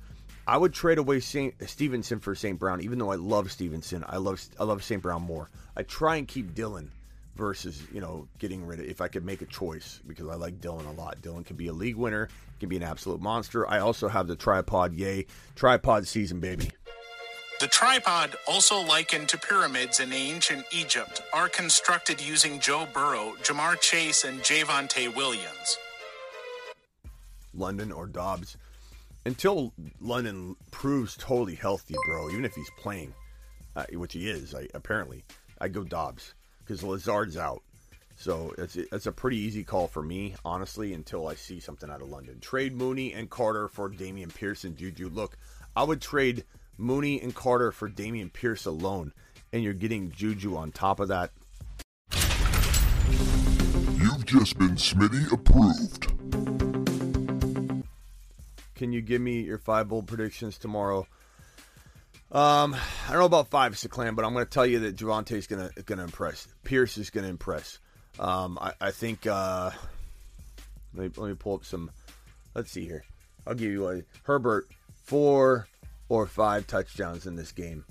I 0.48 0.58
would 0.58 0.74
trade 0.74 0.98
away 0.98 1.20
Saint, 1.20 1.54
Stevenson 1.70 2.20
for 2.20 2.34
St. 2.36 2.58
Brown, 2.58 2.82
even 2.82 2.98
though 2.98 3.12
I 3.12 3.16
love 3.16 3.52
Stevenson. 3.52 4.04
I 4.08 4.18
love 4.18 4.42
I 4.60 4.64
love 4.64 4.84
St. 4.84 5.02
Brown 5.02 5.22
more. 5.22 5.50
I 5.78 5.84
try 5.84 6.16
and 6.16 6.28
keep 6.28 6.56
Dillon 6.56 6.92
versus 7.36 7.82
you 7.94 8.02
know 8.02 8.28
getting 8.40 8.66
rid 8.66 8.80
of 8.80 8.86
if 8.86 9.02
I 9.02 9.08
could 9.08 9.24
make 9.24 9.42
a 9.42 9.46
choice 9.46 10.02
because 10.08 10.28
I 10.28 10.36
like 10.36 10.60
Dillon 10.60 10.86
a 10.88 10.92
lot. 10.94 11.22
Dillon 11.22 11.44
can 11.44 11.56
be 11.56 11.68
a 11.68 11.74
league 11.74 11.96
winner, 11.96 12.28
can 12.60 12.70
be 12.70 12.78
an 12.78 12.84
absolute 12.84 13.22
monster. 13.22 13.70
I 13.70 13.80
also 13.80 14.08
have 14.08 14.28
the 14.28 14.36
tripod, 14.36 14.94
yay, 14.94 15.28
tripod 15.56 16.08
season, 16.08 16.40
baby. 16.40 16.72
The 17.62 17.68
tripod, 17.68 18.36
also 18.48 18.82
likened 18.82 19.30
to 19.30 19.38
pyramids 19.38 20.00
in 20.00 20.12
ancient 20.12 20.66
Egypt, 20.72 21.22
are 21.32 21.48
constructed 21.48 22.20
using 22.20 22.60
Joe 22.60 22.88
Burrow, 22.92 23.36
Ja'Marr 23.44 23.80
Chase, 23.80 24.24
and 24.24 24.40
Javonte 24.40 25.16
Williams. 25.16 25.78
London 27.54 27.92
or 27.92 28.08
Doubs. 28.08 28.58
until 29.28 29.74
London 30.00 30.56
proves 30.72 31.16
totally 31.16 31.54
healthy, 31.54 31.94
bro, 32.08 32.32
even 32.32 32.46
if 32.46 32.56
he's 32.56 32.72
playing, 32.80 33.14
uh, 33.76 33.86
which 33.94 34.14
he 34.14 34.28
is, 34.28 34.56
I, 34.56 34.68
apparently, 34.74 35.24
I 35.60 35.68
go 35.68 35.84
Doubs 35.84 36.34
because 36.66 36.82
Lazard's 36.82 37.38
out. 37.38 37.62
So 38.16 38.56
it's 38.58 38.76
it's 38.76 39.06
a 39.06 39.12
pretty 39.12 39.38
easy 39.38 39.64
call 39.64 39.88
for 39.88 40.02
me, 40.02 40.34
honestly, 40.44 40.94
until 40.94 41.28
I 41.28 41.36
see 41.36 41.60
something 41.60 41.92
out 41.92 42.02
of 42.02 42.10
London. 42.10 42.40
Trade 42.40 42.76
Mooney 42.76 43.14
and 43.14 43.30
Carter 43.30 43.68
for 43.68 43.88
Dameon 43.88 44.34
Pearson, 44.34 44.76
Juju. 44.76 45.10
Look, 45.10 45.38
I 45.76 45.84
would 45.84 46.02
trade 46.02 46.44
Mooney 46.82 47.22
and 47.22 47.34
Carter 47.34 47.72
for 47.72 47.90
Dameon 47.90 48.34
Pierce 48.34 48.66
alone, 48.66 49.14
and 49.54 49.64
you're 49.64 49.74
getting 49.74 50.12
Juju 50.12 50.56
on 50.56 50.72
top 50.72 51.00
of 51.00 51.10
that. 51.10 51.32
You've 53.98 54.26
just 54.26 54.58
been 54.58 54.76
Smitty 54.76 55.32
approved. 55.32 56.08
Can 58.76 58.92
you 58.92 59.02
give 59.02 59.22
me 59.22 59.42
your 59.42 59.60
five 59.60 59.90
bold 59.90 60.08
predictions 60.08 60.58
tomorrow? 60.58 61.06
Um, 62.32 62.76
I 63.08 63.12
don't 63.12 63.20
know 63.20 63.26
about 63.26 63.50
five, 63.50 63.78
Clan, 63.90 64.16
but 64.16 64.26
I'm 64.26 64.34
going 64.34 64.46
to 64.46 64.50
tell 64.50 64.66
you 64.66 64.80
that 64.80 64.96
Javonte's 64.96 65.48
going 65.48 65.70
to 65.70 65.84
going 65.84 66.00
to 66.00 66.06
impress. 66.06 66.48
Pierce 66.64 66.98
is 66.98 67.10
going 67.10 67.26
to 67.26 67.30
impress. 67.30 67.78
Um, 68.20 68.58
I, 68.60 68.74
I 68.82 68.92
think. 68.92 69.28
Uh, 69.28 69.72
let 70.94 71.04
me, 71.04 71.12
let 71.22 71.30
me 71.30 71.36
pull 71.36 71.56
up 71.56 71.66
some. 71.66 71.92
Let's 72.56 72.72
see 72.72 72.86
here. 72.86 73.04
I'll 73.46 73.54
give 73.54 73.72
you 73.72 73.90
a 73.90 74.02
Herbert 74.24 74.68
four 75.04 75.68
or 76.12 76.28
five 76.28 76.68
touchdowns 76.68 77.26
in 77.26 77.38
this 77.38 77.54
game. 77.54 77.86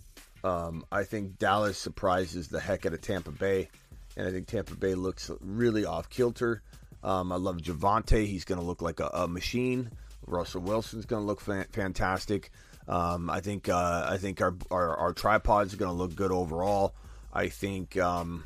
Um, 0.45 0.85
I 0.93 1.05
think 1.05 1.39
Dallas 1.39 1.79
surprises 1.79 2.49
the 2.49 2.61
heck 2.61 2.85
out 2.85 2.93
of 2.93 3.01
Tampa 3.01 3.31
Bay, 3.31 3.71
and 4.15 4.29
I 4.29 4.31
think 4.31 4.47
Tampa 4.47 4.75
Bay 4.75 4.95
looks 4.95 5.31
really 5.41 5.87
off 5.87 6.11
kilter. 6.11 6.61
Um, 7.03 7.33
I 7.33 7.37
love 7.37 7.57
Javonte. 7.57 8.27
He's 8.27 8.45
going 8.45 8.61
to 8.61 8.67
look 8.67 8.83
like 8.83 9.01
a, 9.01 9.07
a 9.15 9.27
machine. 9.27 9.91
Russell 10.27 10.61
Wilson's 10.61 11.07
going 11.07 11.23
to 11.23 11.27
look 11.27 11.41
fa- 11.41 11.67
fantastic. 11.73 12.51
Um, 12.87 13.31
I 13.31 13.41
think 13.41 13.71
uh, 13.71 14.07
I 14.11 14.19
think 14.19 14.43
our 14.43 14.55
our, 14.71 14.97
our 14.99 15.13
tripods 15.15 15.73
are 15.73 15.79
going 15.79 15.91
to 15.91 15.97
look 15.97 16.15
good 16.15 16.31
overall. 16.31 16.95
I 17.33 17.49
think 17.49 17.97
um, 17.97 18.45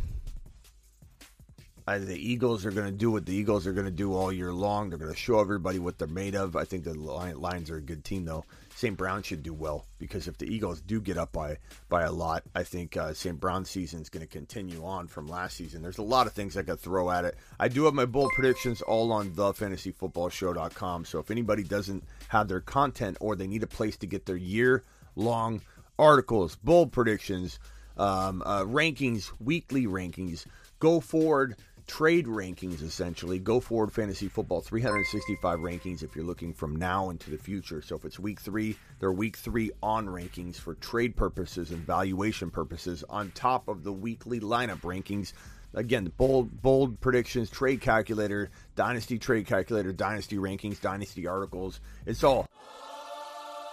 I, 1.87 1.99
the 1.99 2.17
Eagles 2.17 2.65
are 2.65 2.71
going 2.71 2.87
to 2.87 2.97
do 2.97 3.11
what 3.11 3.27
the 3.27 3.35
Eagles 3.35 3.67
are 3.67 3.73
going 3.73 3.87
to 3.87 3.91
do 3.91 4.15
all 4.15 4.33
year 4.33 4.53
long. 4.53 4.89
They're 4.89 4.99
going 4.99 5.13
to 5.13 5.19
show 5.19 5.41
everybody 5.41 5.81
what 5.81 5.99
they're 5.99 6.07
made 6.09 6.35
of. 6.37 6.55
I 6.55 6.65
think 6.65 6.85
the 6.85 6.95
Lions 6.95 7.71
are 7.71 7.77
a 7.77 7.83
good 7.83 8.05
team, 8.05 8.25
though. 8.25 8.45
St. 8.75 8.97
Brown 8.97 9.23
should 9.23 9.43
do 9.43 9.55
well 9.55 9.87
because 9.99 10.27
if 10.27 10.37
the 10.37 10.53
Eagles 10.53 10.81
do 10.81 11.01
get 11.01 11.17
up 11.17 11.33
by 11.33 11.59
by 11.89 12.03
a 12.03 12.13
lot, 12.13 12.43
I 12.55 12.65
think 12.65 12.97
uh, 12.97 13.15
St. 13.15 13.39
Brown's 13.39 13.71
season 13.71 14.01
is 14.03 14.09
going 14.09 14.27
to 14.27 14.31
continue 14.31 14.85
on 14.85 15.07
from 15.07 15.29
last 15.29 15.57
season. 15.57 15.81
There's 15.81 15.99
a 15.99 16.03
lot 16.03 16.27
of 16.27 16.33
things 16.33 16.57
I 16.57 16.63
could 16.63 16.81
throw 16.81 17.11
at 17.11 17.25
it. 17.25 17.37
I 17.61 17.69
do 17.69 17.85
have 17.85 17.95
my 17.95 18.05
bold 18.05 18.33
predictions 18.33 18.83
all 18.83 19.13
on 19.13 19.31
thefantasyfootballshow.com. 19.31 21.05
So 21.05 21.21
if 21.21 21.31
anybody 21.31 21.63
doesn't 21.63 22.03
have 22.29 22.49
their 22.49 22.61
content 22.61 23.17
or 23.21 23.37
they 23.37 23.47
need 23.47 23.63
a 23.63 23.69
place 23.69 23.97
to 23.99 24.07
get 24.07 24.27
their 24.27 24.37
year 24.37 24.83
long 25.15 25.63
articles, 25.97 26.57
bold 26.57 26.91
predictions, 26.91 27.61
um, 27.97 28.43
uh, 28.45 28.65
rankings, 28.65 29.31
weekly 29.39 29.87
rankings, 29.87 30.47
go 30.81 30.99
forward 30.99 31.57
trade 31.87 32.27
rankings 32.27 32.83
essentially. 32.83 33.39
Go 33.39 33.61
forward 33.61 33.93
fantasy 33.93 34.29
football 34.29 34.61
365 34.61 35.61
rankings 35.61 36.03
if 36.03 36.15
you're 36.17 36.25
looking 36.25 36.53
from 36.53 36.77
now 36.77 37.11
into 37.11 37.31
the 37.31 37.39
future. 37.39 37.83
So 37.83 37.97
if 37.97 38.05
it's 38.05 38.19
week 38.19 38.41
three, 38.41 38.77
there 39.01 39.09
are 39.09 39.13
week 39.13 39.37
three 39.37 39.71
on 39.83 40.07
rankings 40.07 40.57
for 40.57 40.75
trade 40.75 41.17
purposes 41.17 41.71
and 41.71 41.81
valuation 41.81 42.51
purposes 42.51 43.05
on 43.09 43.31
top 43.33 43.69
of 43.69 43.85
the 43.85 43.93
weekly 43.93 44.41
lineup 44.41 44.81
rankings. 44.81 45.33
Again, 45.75 46.13
bold 46.17 46.63
bold 46.63 47.01
predictions, 47.01 47.51
trade 47.51 47.81
calculator, 47.81 48.51
dynasty 48.77 49.19
trade 49.19 49.47
calculator, 49.47 49.93
dynasty 49.93 50.37
rankings, 50.37 50.81
dynasty 50.81 51.27
articles. 51.27 51.81
It's 52.07 52.23
all 52.23 52.47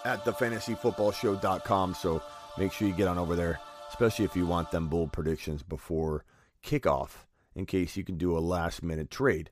at 0.04 0.26
thefantasyfootballshow.com. 0.26 1.93
So 1.93 2.24
make 2.58 2.74
sure 2.74 2.88
you 2.88 2.93
get 2.95 3.08
on 3.08 3.19
over 3.19 3.36
there, 3.36 3.60
especially 3.89 4.26
if 4.26 4.36
you 4.36 4.47
want 4.47 4.71
them 4.71 4.88
bold 4.88 5.13
predictions 5.13 5.62
before 5.62 6.26
kickoff 6.65 7.26
in 7.56 7.66
case 7.66 7.98
you 7.98 8.04
can 8.04 8.18
do 8.18 8.38
a 8.38 8.40
last 8.40 8.84
minute 8.84 9.10
trade. 9.10 9.50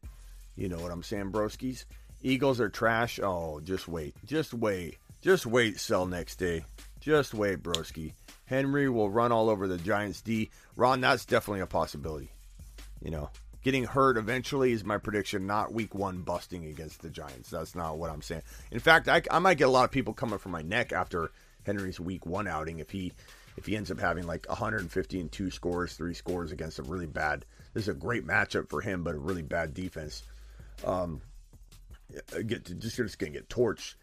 You 0.56 0.70
know 0.70 0.78
what 0.80 0.92
I'm 0.92 1.04
saying, 1.04 1.32
broskies? 1.32 1.86
Eagles 2.22 2.60
are 2.60 2.70
trash. 2.70 3.20
Oh, 3.22 3.60
just 3.62 3.88
wait. 3.88 4.16
Just 4.26 4.54
wait. 4.54 4.98
Just 5.22 5.46
wait, 5.46 5.80
sell 5.80 6.06
next 6.06 6.38
day. 6.38 6.64
Just 7.00 7.34
wait, 7.34 7.64
broski. 7.64 8.14
Henry 8.46 8.90
will 8.90 9.10
run 9.10 9.32
all 9.32 9.50
over 9.50 9.68
the 9.68 9.78
Giants 9.78 10.22
D. 10.22 10.50
Ron, 10.76 11.02
that's 11.02 11.26
definitely 11.26 11.62
a 11.62 11.68
possibility. 11.68 12.32
You 13.02 13.12
know, 13.12 13.30
getting 13.64 13.84
hurt 13.84 14.18
eventually 14.18 14.72
is 14.72 14.84
my 14.84 14.98
prediction, 14.98 15.46
not 15.46 15.74
week 15.74 15.94
one 15.94 16.22
busting 16.22 16.66
against 16.66 17.02
the 17.02 17.10
Giants. 17.10 17.50
That's 17.50 17.76
not 17.76 17.98
what 17.98 18.10
I'm 18.10 18.22
saying. 18.22 18.42
In 18.72 18.80
fact, 18.80 19.08
I, 19.08 19.22
I 19.30 19.40
might 19.40 19.58
get 19.58 19.68
a 19.68 19.72
lot 19.72 19.86
of 19.86 19.92
people 19.92 20.14
coming 20.14 20.40
for 20.40 20.50
my 20.50 20.62
neck 20.62 20.92
after 20.92 21.32
Henry's 21.66 22.00
week 22.00 22.26
one 22.26 22.48
outing 22.48 22.80
if 22.80 22.90
he 22.90 23.14
if 23.58 23.66
he 23.66 23.76
ends 23.76 23.92
up 23.92 24.00
having 24.00 24.26
like 24.26 24.48
150 24.48 25.20
and 25.20 25.32
two 25.32 25.52
scores, 25.52 25.94
three 25.94 26.14
scores 26.14 26.52
against 26.52 26.80
a 26.80 26.84
really 26.84 27.08
bad 27.08 27.46
this 27.74 27.84
is 27.84 27.90
a 27.90 27.94
great 27.94 28.26
matchup 28.26 28.70
for 28.70 28.82
him, 28.82 29.04
but 29.04 29.16
a 29.16 29.20
really 29.20 29.42
bad 29.42 29.74
defense. 29.74 30.24
Um, 30.86 31.22
get 32.48 32.66
to, 32.66 32.76
just 32.76 32.98
just 32.98 33.20
gonna 33.20 33.32
get 33.32 33.50
torched. 33.50 33.96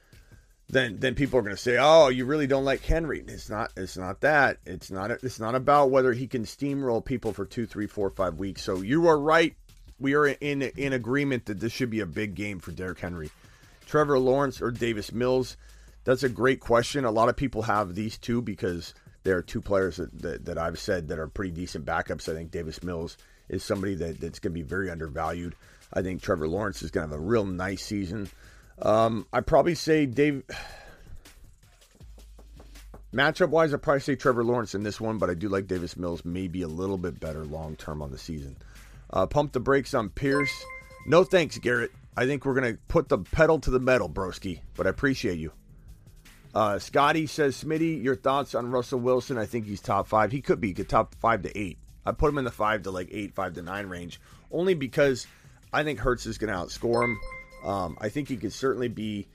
Then 0.69 0.99
then 0.99 1.15
people 1.15 1.39
are 1.39 1.43
gonna 1.43 1.57
say, 1.57 1.77
"Oh, 1.81 2.09
you 2.09 2.25
really 2.25 2.47
don't 2.47 2.65
like 2.65 2.83
Henry." 2.83 3.23
It's 3.27 3.49
not. 3.49 3.73
It's 3.77 3.97
not 3.97 4.21
that. 4.21 4.59
It's 4.67 4.91
not. 4.91 5.11
It's 5.11 5.41
not 5.41 5.55
about 5.55 5.91
whether 5.91 6.13
he 6.13 6.27
can 6.27 6.45
steamroll 6.45 7.05
people 7.05 7.33
for 7.33 7.45
two, 7.45 7.67
three, 7.67 7.87
four, 7.87 8.11
five 8.11 8.39
weeks. 8.39 8.63
So 8.63 8.83
you 8.83 9.07
are 9.07 9.19
right. 9.19 9.55
We 9.99 10.15
are 10.15 10.27
in 10.27 10.63
in 10.63 10.93
agreement 10.93 11.47
that 11.47 11.61
this 11.61 11.73
should 11.73 11.91
be 11.91 12.01
a 12.01 12.07
big 12.07 12.35
game 12.35 12.59
for 12.59 12.73
Derrick 12.73 12.99
Henry. 12.99 13.31
Trevor 13.87 14.19
Lawrence 14.19 14.61
or 14.61 14.71
Davis 14.71 15.13
Mills. 15.13 15.57
That's 16.05 16.23
a 16.23 16.29
great 16.29 16.61
question. 16.61 17.05
A 17.05 17.11
lot 17.11 17.29
of 17.29 17.37
people 17.37 17.63
have 17.63 17.95
these 17.95 18.19
two 18.19 18.43
because 18.43 18.95
there 19.23 19.37
are 19.37 19.43
two 19.43 19.61
players 19.61 19.97
that, 19.97 20.23
that, 20.23 20.45
that 20.45 20.59
I've 20.59 20.79
said 20.79 21.09
that 21.09 21.19
are 21.19 21.27
pretty 21.27 21.51
decent 21.51 21.85
backups. 21.85 22.29
I 22.29 22.35
think 22.35 22.51
Davis 22.51 22.83
Mills 22.83 23.17
is 23.49 23.63
somebody 23.63 23.95
that, 23.97 24.21
that's 24.21 24.39
going 24.39 24.53
to 24.53 24.59
be 24.59 24.63
very 24.63 24.91
undervalued. 24.91 25.55
I 25.93 26.03
think 26.03 26.23
Trevor 26.23 26.49
Lawrence 26.49 26.83
is 26.83 26.91
going 26.91 27.07
to 27.07 27.13
have 27.13 27.21
a 27.21 27.25
real 27.25 27.45
nice 27.45 27.83
season. 27.83 28.29
Um, 28.81 29.27
I 29.33 29.41
probably 29.41 29.75
say 29.75 30.07
Dave. 30.07 30.43
Matchup 33.15 33.49
wise, 33.49 33.73
I 33.73 33.79
probably 33.79 34.01
say 34.01 34.17
Trevor 34.17 34.45
Lawrence 34.45 34.75
in 34.75 34.83
this 34.83 35.01
one, 35.01 35.17
but 35.19 35.31
I 35.31 35.35
do 35.35 35.49
like 35.49 35.67
Davis 35.67 35.97
Mills 35.97 36.25
maybe 36.25 36.63
a 36.63 36.69
little 36.69 36.99
bit 36.99 37.19
better 37.19 37.45
long 37.45 37.77
term 37.77 38.03
on 38.03 38.11
the 38.11 38.19
season. 38.19 38.57
Uh, 39.11 39.27
pump 39.27 39.53
the 39.53 39.61
brakes 39.61 39.95
on 39.95 40.11
Pierce. 40.11 40.53
No 41.07 41.25
thanks, 41.25 41.57
Garrett. 41.59 41.93
I 42.17 42.27
think 42.27 42.45
we're 42.45 42.55
going 42.55 42.75
to 42.75 42.81
put 42.89 43.09
the 43.09 43.19
pedal 43.19 43.61
to 43.61 43.71
the 43.71 43.79
metal, 43.79 44.09
broski, 44.09 44.61
but 44.77 44.87
I 44.87 44.91
appreciate 44.91 45.39
you. 45.39 45.53
Uh, 46.55 46.79
Scotty 46.79 47.27
says, 47.27 47.63
Smitty, 47.63 48.03
your 48.03 48.17
thoughts 48.17 48.55
on 48.55 48.71
Russell 48.71 48.99
Wilson? 48.99 49.37
I 49.37 49.45
think 49.47 49.67
he's 49.67 49.81
top 49.81 50.09
five. 50.09 50.33
He 50.33 50.41
could 50.41 50.61
be. 50.61 50.69
He 50.69 50.75
could 50.75 50.89
top 50.89 51.15
five 51.17 51.43
to 51.43 51.59
eight. 51.59 51.79
I 52.07 52.13
put 52.13 52.31
him 52.31 52.39
in 52.39 52.45
the 52.45 52.51
five 52.51 52.85
to 52.85 52.91
like 52.91 53.09
eight, 53.11 53.35
five 53.35 53.55
to 53.55 53.63
nine 53.63 53.87
range, 53.87 54.21
only 54.51 54.75
because 54.75 55.27
I 55.73 55.83
think 55.83 55.99
Hurts 55.99 56.25
is 56.27 56.39
going 56.39 56.53
to 56.53 56.59
outscore 56.59 57.05
him. 57.05 57.19
Um, 57.69 57.99
I 58.01 58.09
think 58.09 58.29
he 58.29 58.37
could 58.37 58.53
certainly 58.53 58.89
be 58.89 59.27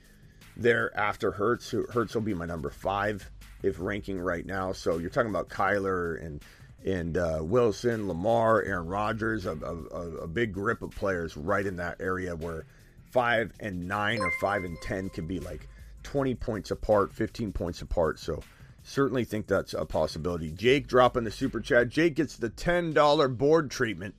there 0.56 0.96
after 0.96 1.30
Hurts. 1.32 1.74
Hurts 1.92 2.14
will 2.14 2.22
be 2.22 2.34
my 2.34 2.46
number 2.46 2.70
five 2.70 3.30
if 3.62 3.78
ranking 3.78 4.18
right 4.18 4.44
now. 4.44 4.72
So 4.72 4.98
you're 4.98 5.10
talking 5.10 5.30
about 5.30 5.48
Kyler 5.48 6.24
and 6.24 6.42
and 6.84 7.16
uh, 7.16 7.38
Wilson, 7.42 8.08
Lamar, 8.08 8.62
Aaron 8.62 8.88
Rodgers, 8.88 9.46
a, 9.46 9.52
a, 9.52 10.22
a, 10.22 10.26
big 10.26 10.52
grip 10.52 10.82
of 10.82 10.90
players 10.90 11.36
right 11.36 11.64
in 11.64 11.76
that 11.76 12.00
area 12.00 12.34
where 12.34 12.64
five 13.04 13.52
and 13.60 13.86
nine 13.86 14.18
or 14.18 14.32
five 14.40 14.64
and 14.64 14.76
ten 14.82 15.08
could 15.08 15.28
be 15.28 15.38
like 15.38 15.68
20 16.02 16.34
points 16.34 16.72
apart, 16.72 17.12
15 17.12 17.52
points 17.52 17.82
apart. 17.82 18.18
So 18.18 18.42
certainly 18.82 19.24
think 19.24 19.46
that's 19.46 19.74
a 19.74 19.84
possibility. 19.84 20.50
Jake 20.50 20.86
dropping 20.86 21.24
the 21.24 21.30
super 21.30 21.60
chat. 21.60 21.88
Jake 21.88 22.14
gets 22.14 22.36
the 22.36 22.50
$10 22.50 23.36
board 23.36 23.70
treatment. 23.70 24.14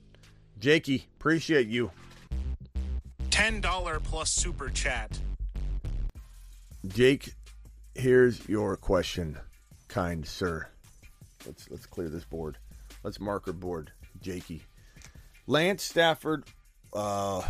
Jakey, 0.58 1.06
appreciate 1.18 1.68
you. 1.68 1.90
$10 3.30 4.02
plus 4.02 4.30
super 4.30 4.70
chat. 4.70 5.18
Jake, 6.86 7.34
here's 7.94 8.48
your 8.48 8.76
question, 8.76 9.38
kind 9.88 10.26
sir. 10.26 10.68
Let's 11.46 11.70
let's 11.70 11.86
clear 11.86 12.08
this 12.08 12.24
board. 12.24 12.58
Let's 13.02 13.20
marker 13.20 13.52
board, 13.52 13.90
Jakey. 14.20 14.62
Lance 15.46 15.82
Stafford, 15.82 16.44
uh, 16.92 17.42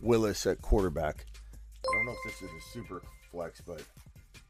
Willis 0.00 0.46
at 0.46 0.60
quarterback. 0.60 1.24
I 1.84 1.96
don't 1.96 2.06
know 2.06 2.12
if 2.12 2.32
this 2.32 2.42
is 2.42 2.50
a 2.50 2.72
super 2.72 3.02
flex, 3.30 3.60
but 3.60 3.82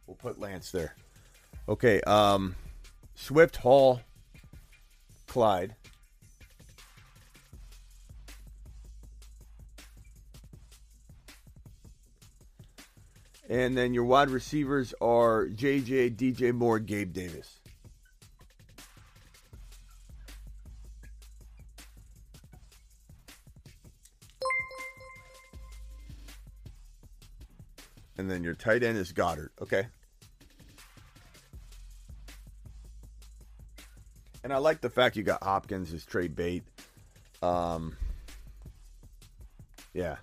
we'll 0.06 0.16
put 0.16 0.40
Lance 0.40 0.70
there. 0.70 0.94
Okay, 1.68 2.00
um, 2.02 2.56
Swift 3.14 3.56
Hall, 3.56 4.00
Clyde. 5.26 5.74
And 13.48 13.76
then 13.76 13.92
your 13.92 14.04
wide 14.04 14.30
receivers 14.30 14.94
are 15.00 15.46
JJ, 15.46 16.16
DJ 16.16 16.52
Moore, 16.54 16.78
Gabe 16.78 17.12
Davis. 17.12 17.60
and 28.22 28.30
then 28.30 28.44
your 28.44 28.54
tight 28.54 28.84
end 28.84 28.96
is 28.96 29.12
Goedert. 29.12 29.50
Okay. 29.60 29.88
And 34.44 34.52
I 34.52 34.58
like 34.58 34.80
the 34.80 34.90
fact 34.90 35.16
you 35.16 35.22
got 35.22 35.42
Hopkins 35.42 35.92
as 35.92 36.04
trade 36.04 36.34
bait. 36.34 36.64
Um, 37.42 37.96
yeah. 39.94 40.16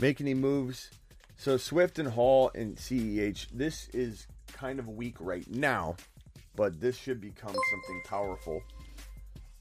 Make 0.00 0.20
any 0.20 0.34
moves. 0.34 0.90
So 1.36 1.56
Swift 1.56 1.98
and 1.98 2.08
Hall 2.08 2.50
and 2.54 2.76
CEH, 2.76 3.48
this 3.52 3.88
is 3.92 4.26
kind 4.52 4.78
of 4.78 4.88
weak 4.88 5.16
right 5.20 5.48
now, 5.50 5.96
but 6.54 6.80
this 6.80 6.96
should 6.96 7.20
become 7.20 7.54
something 7.54 8.02
powerful. 8.06 8.60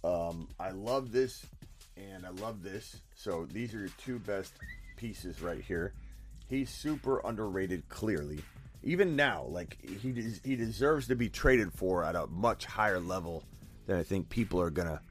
Um, 0.04 0.48
I 0.60 0.72
love 0.72 1.12
this 1.12 1.46
and 1.98 2.26
I 2.26 2.30
love 2.30 2.64
this. 2.64 3.02
So 3.16 3.48
these 3.52 3.74
are 3.74 3.80
your 3.80 3.90
two 3.98 4.20
best 4.20 4.54
pieces 4.96 5.42
right 5.42 5.62
here. 5.62 5.94
He's 6.48 6.70
super 6.70 7.20
underrated, 7.26 7.88
clearly. 7.90 8.40
Even 8.84 9.16
now, 9.16 9.46
like 9.50 9.78
he 10.02 10.12
des- 10.12 10.40
he 10.44 10.56
deserves 10.56 11.08
to 11.08 11.16
be 11.16 11.30
traded 11.30 11.72
for 11.72 12.04
at 12.04 12.16
a 12.16 12.26
much 12.28 12.66
higher 12.66 13.00
level 13.00 13.44
than 13.86 13.98
I 13.98 14.04
think 14.04 14.30
people 14.30 14.60
are 14.60 14.72
gonna 14.72 15.02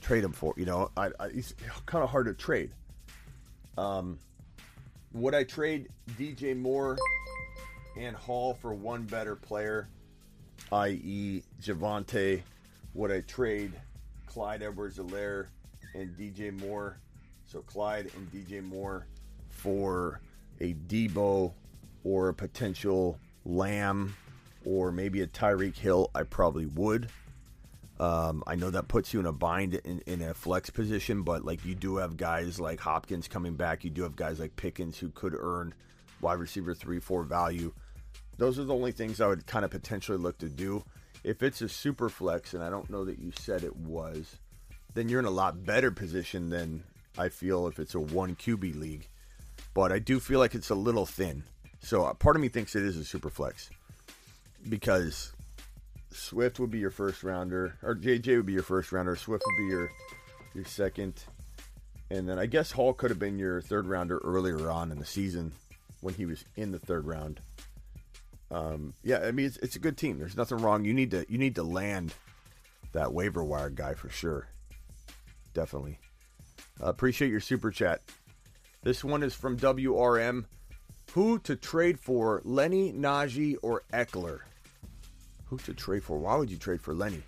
trade 0.00 0.22
him 0.22 0.32
for. 0.32 0.54
You 0.56 0.66
know, 0.66 0.90
I, 0.96 1.10
I, 1.18 1.28
he's 1.30 1.54
kind 1.86 2.04
of 2.04 2.10
hard 2.10 2.26
to 2.26 2.34
trade. 2.34 2.72
Um, 3.76 4.18
would 5.12 5.34
I 5.34 5.44
trade 5.44 5.88
DJ 6.18 6.56
Moore 6.56 6.96
and 7.98 8.14
Hall 8.14 8.54
for 8.54 8.72
one 8.74 9.02
better 9.02 9.36
player, 9.36 9.88
i.e., 10.70 11.42
Javonte? 11.60 12.42
Would 12.94 13.10
I 13.10 13.20
trade 13.22 13.72
Clyde 14.26 14.62
Edwards-Helaire 14.62 15.46
and 15.94 16.16
DJ 16.16 16.58
Moore? 16.58 16.98
So 17.46 17.60
Clyde 17.62 18.10
and 18.16 18.30
DJ 18.32 18.62
Moore 18.62 19.06
for 19.48 20.20
a 20.60 20.74
Deebo 20.74 21.52
or 22.04 22.28
a 22.28 22.34
potential 22.34 23.18
Lamb 23.44 24.14
or 24.64 24.92
maybe 24.92 25.20
a 25.20 25.26
Tyreek 25.26 25.76
Hill. 25.76 26.10
I 26.14 26.22
probably 26.22 26.66
would. 26.66 27.08
Um, 28.00 28.42
I 28.46 28.56
know 28.56 28.70
that 28.70 28.88
puts 28.88 29.14
you 29.14 29.20
in 29.20 29.26
a 29.26 29.32
bind 29.32 29.74
in, 29.74 30.02
in 30.06 30.22
a 30.22 30.34
flex 30.34 30.70
position, 30.70 31.22
but 31.22 31.44
like 31.44 31.64
you 31.64 31.74
do 31.74 31.96
have 31.96 32.16
guys 32.16 32.58
like 32.58 32.80
Hopkins 32.80 33.28
coming 33.28 33.54
back. 33.54 33.84
You 33.84 33.90
do 33.90 34.02
have 34.02 34.16
guys 34.16 34.40
like 34.40 34.56
Pickens 34.56 34.98
who 34.98 35.10
could 35.10 35.34
earn 35.38 35.74
wide 36.20 36.38
receiver 36.38 36.74
three, 36.74 37.00
four 37.00 37.22
value. 37.22 37.72
Those 38.38 38.58
are 38.58 38.64
the 38.64 38.74
only 38.74 38.92
things 38.92 39.20
I 39.20 39.26
would 39.26 39.46
kind 39.46 39.64
of 39.64 39.70
potentially 39.70 40.18
look 40.18 40.38
to 40.38 40.48
do. 40.48 40.82
If 41.22 41.42
it's 41.42 41.60
a 41.60 41.68
super 41.68 42.08
flex, 42.08 42.54
and 42.54 42.64
I 42.64 42.70
don't 42.70 42.90
know 42.90 43.04
that 43.04 43.18
you 43.18 43.30
said 43.38 43.62
it 43.62 43.76
was, 43.76 44.36
then 44.94 45.08
you're 45.08 45.20
in 45.20 45.26
a 45.26 45.30
lot 45.30 45.64
better 45.64 45.90
position 45.90 46.50
than 46.50 46.82
I 47.16 47.28
feel 47.28 47.68
if 47.68 47.78
it's 47.78 47.94
a 47.94 48.00
one 48.00 48.34
QB 48.34 48.80
league. 48.80 49.08
But 49.74 49.92
I 49.92 49.98
do 49.98 50.18
feel 50.18 50.40
like 50.40 50.54
it's 50.54 50.70
a 50.70 50.74
little 50.74 51.06
thin. 51.06 51.44
So 51.82 52.04
uh, 52.04 52.14
part 52.14 52.36
of 52.36 52.42
me 52.42 52.48
thinks 52.48 52.76
it 52.76 52.84
is 52.84 52.96
a 52.96 53.04
super 53.04 53.28
flex 53.28 53.68
because 54.68 55.32
Swift 56.12 56.60
would 56.60 56.70
be 56.70 56.78
your 56.78 56.90
first 56.90 57.22
rounder, 57.22 57.76
or 57.82 57.94
JJ 57.94 58.36
would 58.36 58.46
be 58.46 58.52
your 58.52 58.62
first 58.62 58.92
rounder. 58.92 59.16
Swift 59.16 59.42
would 59.46 59.66
be 59.66 59.70
your 59.70 59.90
your 60.54 60.64
second, 60.64 61.24
and 62.10 62.28
then 62.28 62.38
I 62.38 62.46
guess 62.46 62.70
Hall 62.70 62.92
could 62.92 63.10
have 63.10 63.18
been 63.18 63.38
your 63.38 63.60
third 63.60 63.86
rounder 63.86 64.18
earlier 64.18 64.70
on 64.70 64.92
in 64.92 64.98
the 64.98 65.06
season 65.06 65.52
when 66.00 66.14
he 66.14 66.26
was 66.26 66.44
in 66.56 66.70
the 66.70 66.78
third 66.78 67.06
round. 67.06 67.40
Um, 68.50 68.94
yeah, 69.02 69.18
I 69.18 69.32
mean 69.32 69.46
it's, 69.46 69.56
it's 69.58 69.76
a 69.76 69.80
good 69.80 69.96
team. 69.96 70.18
There's 70.18 70.36
nothing 70.36 70.58
wrong. 70.58 70.84
You 70.84 70.94
need 70.94 71.10
to 71.12 71.24
you 71.28 71.38
need 71.38 71.56
to 71.56 71.62
land 71.62 72.14
that 72.92 73.12
waiver 73.12 73.42
wire 73.42 73.70
guy 73.70 73.94
for 73.94 74.08
sure. 74.08 74.48
Definitely. 75.54 75.98
Uh, 76.82 76.86
appreciate 76.86 77.30
your 77.30 77.40
super 77.40 77.70
chat. 77.70 78.02
This 78.82 79.02
one 79.02 79.22
is 79.22 79.34
from 79.34 79.56
WRM. 79.56 80.44
Who 81.12 81.38
to 81.40 81.56
trade 81.56 82.00
for, 82.00 82.40
Lenny, 82.42 82.90
Najee, 82.90 83.56
or 83.60 83.82
Ekeler? 83.92 84.40
Who 85.44 85.58
to 85.58 85.74
trade 85.74 86.02
for? 86.04 86.16
Why 86.16 86.36
would 86.36 86.50
you 86.50 86.56
trade 86.56 86.80
for 86.80 86.94
Lenny? 86.94 87.22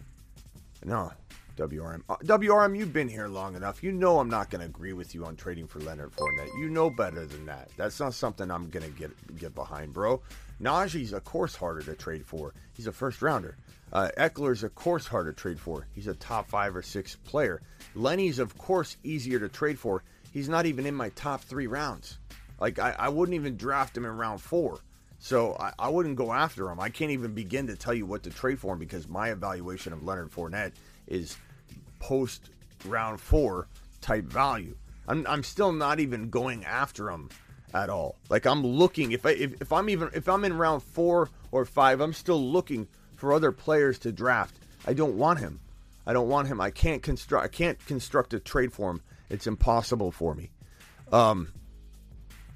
No, 0.87 1.13
WRM. 1.59 2.03
Uh, 2.09 2.17
WRM, 2.25 2.79
you've 2.79 2.95
been 2.95 3.11
here 3.11 3.29
long 3.29 3.55
enough. 3.57 3.83
You 3.83 3.93
know 3.93 4.21
I'm 4.21 4.31
not 4.31 4.49
going 4.49 4.61
to 4.61 4.67
agree 4.67 4.95
with 4.95 5.15
you 5.15 5.27
on 5.27 5.37
trading 5.37 5.67
for 5.67 5.81
Leonard 5.81 6.13
Fournette. 6.13 6.59
You 6.59 6.71
know 6.71 6.89
better 6.89 7.27
than 7.27 7.45
that. 7.45 7.69
That's 7.77 8.01
not 8.01 8.15
something 8.15 8.51
I'm 8.51 8.71
going 8.71 8.91
to 8.91 8.99
get 8.99 9.37
get 9.37 9.55
behind, 9.55 9.93
bro. 9.93 10.23
Najee's 10.63 11.13
of 11.13 11.25
course 11.25 11.55
harder 11.55 11.83
to 11.83 11.95
trade 11.95 12.25
for. 12.25 12.55
He's 12.73 12.87
a 12.87 12.93
first 12.93 13.21
rounder. 13.21 13.59
Uh, 13.93 14.09
Ekeler's 14.17 14.65
of 14.65 14.75
course 14.75 15.07
harder 15.07 15.33
to 15.33 15.37
trade 15.37 15.61
for. 15.61 15.87
He's 15.93 16.07
a 16.07 16.15
top 16.15 16.49
five 16.49 16.75
or 16.75 16.83
six 16.83 17.17
player. 17.17 17.61
Lenny's 17.95 18.39
of 18.39 18.57
course 18.57 18.97
easier 19.05 19.39
to 19.41 19.51
trade 19.51 19.79
for. 19.79 20.03
He's 20.33 20.49
not 20.49 20.65
even 20.65 20.87
in 20.87 20.95
my 20.95 21.11
top 21.11 21.43
three 21.43 21.67
rounds. 21.67 22.17
Like 22.61 22.79
I, 22.79 22.95
I 22.99 23.09
wouldn't 23.09 23.35
even 23.35 23.57
draft 23.57 23.97
him 23.97 24.05
in 24.05 24.17
round 24.17 24.41
four. 24.41 24.81
So 25.19 25.57
I, 25.59 25.73
I, 25.79 25.89
wouldn't 25.89 26.17
go 26.17 26.33
after 26.33 26.69
him. 26.69 26.79
I 26.79 26.91
can't 26.91 27.11
even 27.11 27.33
begin 27.33 27.67
to 27.69 27.77
tell 27.77 27.95
you 27.95 28.05
what 28.05 28.23
to 28.25 28.31
trade 28.31 28.59
for 28.59 28.75
him 28.75 28.79
because 28.79 29.09
my 29.09 29.31
evaluation 29.31 29.93
of 29.93 30.05
Leonard 30.05 30.31
Fournette 30.31 30.73
is 31.07 31.37
post 31.99 32.51
round 32.85 33.21
four 33.21 33.67
type 34.01 34.25
value. 34.25 34.77
I'm, 35.09 35.27
I'm 35.27 35.43
still 35.43 35.73
not 35.73 36.01
even 36.01 36.31
going 36.31 36.65
after 36.65 37.11
him 37.11 37.31
at 37.73 37.91
all. 37.91 38.17
Like 38.29 38.47
I'm 38.47 38.63
looking 38.63 39.13
if 39.13 39.25
I 39.27 39.31
if, 39.31 39.61
if 39.61 39.73
I'm 39.73 39.89
even 39.89 40.11
if 40.15 40.29
I'm 40.29 40.45
in 40.45 40.57
round 40.57 40.83
four 40.83 41.31
or 41.51 41.65
five, 41.65 42.01
I'm 42.01 42.13
still 42.13 42.43
looking 42.43 42.87
for 43.17 43.33
other 43.33 43.53
players 43.53 43.99
to 44.01 44.13
draft. 44.13 44.55
I 44.87 44.93
don't 44.93 45.17
want 45.17 45.41
him. 45.41 45.61
I 46.07 46.13
don't 46.13 46.29
want 46.29 46.49
him. 46.49 46.61
I 46.61 46.71
can't 46.71 47.03
construct 47.03 47.45
I 47.45 47.49
can't 47.49 47.85
construct 47.87 48.35
a 48.35 48.41
trade 48.41 48.73
for 48.73 48.91
him. 48.91 49.03
It's 49.31 49.47
impossible 49.47 50.13
for 50.13 50.35
me. 50.35 50.51
Um, 51.13 51.49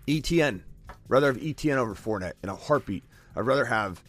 ETN. 0.09 0.63
Rather 1.07 1.27
have 1.27 1.41
ETN 1.43 1.77
over 1.77 1.95
Fournette 1.95 2.33
in 2.43 2.49
a 2.49 2.57
heartbeat. 2.57 3.05
I'd 3.37 3.43
rather 3.43 3.67
have, 3.67 4.03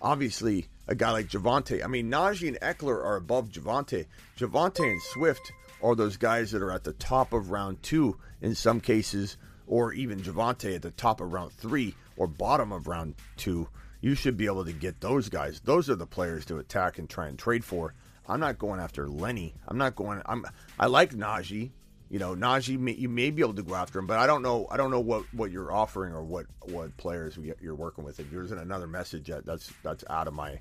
obviously, 0.00 0.68
a 0.88 0.94
guy 0.94 1.10
like 1.10 1.28
Javonte. 1.28 1.84
I 1.84 1.88
mean, 1.88 2.10
Najee 2.10 2.48
and 2.48 2.60
Ekeler 2.60 3.04
are 3.04 3.16
above 3.16 3.50
Javonte. 3.50 4.06
Javonte 4.38 4.90
and 4.90 5.02
Swift 5.02 5.52
are 5.82 5.94
those 5.94 6.16
guys 6.16 6.52
that 6.52 6.62
are 6.62 6.72
at 6.72 6.84
the 6.84 6.94
top 6.94 7.34
of 7.34 7.50
round 7.50 7.82
two 7.82 8.16
in 8.40 8.54
some 8.54 8.80
cases, 8.80 9.36
or 9.66 9.92
even 9.92 10.22
Javonte 10.22 10.74
at 10.74 10.82
the 10.82 10.90
top 10.90 11.20
of 11.20 11.34
round 11.34 11.52
three 11.52 11.94
or 12.16 12.26
bottom 12.26 12.72
of 12.72 12.86
round 12.86 13.14
two. 13.36 13.68
You 14.00 14.14
should 14.14 14.38
be 14.38 14.46
able 14.46 14.64
to 14.64 14.72
get 14.72 15.02
those 15.02 15.28
guys. 15.28 15.60
Those 15.60 15.90
are 15.90 15.96
the 15.96 16.06
players 16.06 16.46
to 16.46 16.58
attack 16.58 16.98
and 16.98 17.10
try 17.10 17.28
and 17.28 17.38
trade 17.38 17.62
for. 17.64 17.92
I'm 18.26 18.40
not 18.40 18.58
going 18.58 18.80
after 18.80 19.06
Lenny. 19.06 19.54
I'm 19.68 19.76
not 19.76 19.96
going. 19.96 20.22
I'm. 20.24 20.46
I 20.78 20.86
like 20.86 21.10
Najee. 21.10 21.72
You 22.12 22.18
know, 22.18 22.34
Najee, 22.34 22.78
may, 22.78 22.92
you 22.92 23.08
may 23.08 23.30
be 23.30 23.40
able 23.40 23.54
to 23.54 23.62
go 23.62 23.74
after 23.74 23.98
him, 23.98 24.06
but 24.06 24.18
I 24.18 24.26
don't 24.26 24.42
know. 24.42 24.66
I 24.70 24.76
don't 24.76 24.90
know 24.90 25.00
what, 25.00 25.24
what 25.32 25.50
you're 25.50 25.72
offering 25.72 26.12
or 26.12 26.22
what, 26.22 26.44
what 26.60 26.94
players 26.98 27.38
you're 27.58 27.74
working 27.74 28.04
with. 28.04 28.20
If 28.20 28.30
there's 28.30 28.52
another 28.52 28.86
message 28.86 29.28
that 29.28 29.46
that's 29.46 29.72
that's 29.82 30.04
out 30.10 30.28
of 30.28 30.34
my 30.34 30.60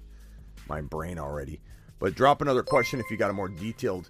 my 0.69 0.79
brain 0.79 1.19
already. 1.19 1.59
But 1.99 2.15
drop 2.15 2.41
another 2.41 2.63
question 2.63 3.01
if 3.01 3.11
you 3.11 3.17
got 3.17 3.31
a 3.31 3.33
more 3.33 3.49
detailed 3.49 4.09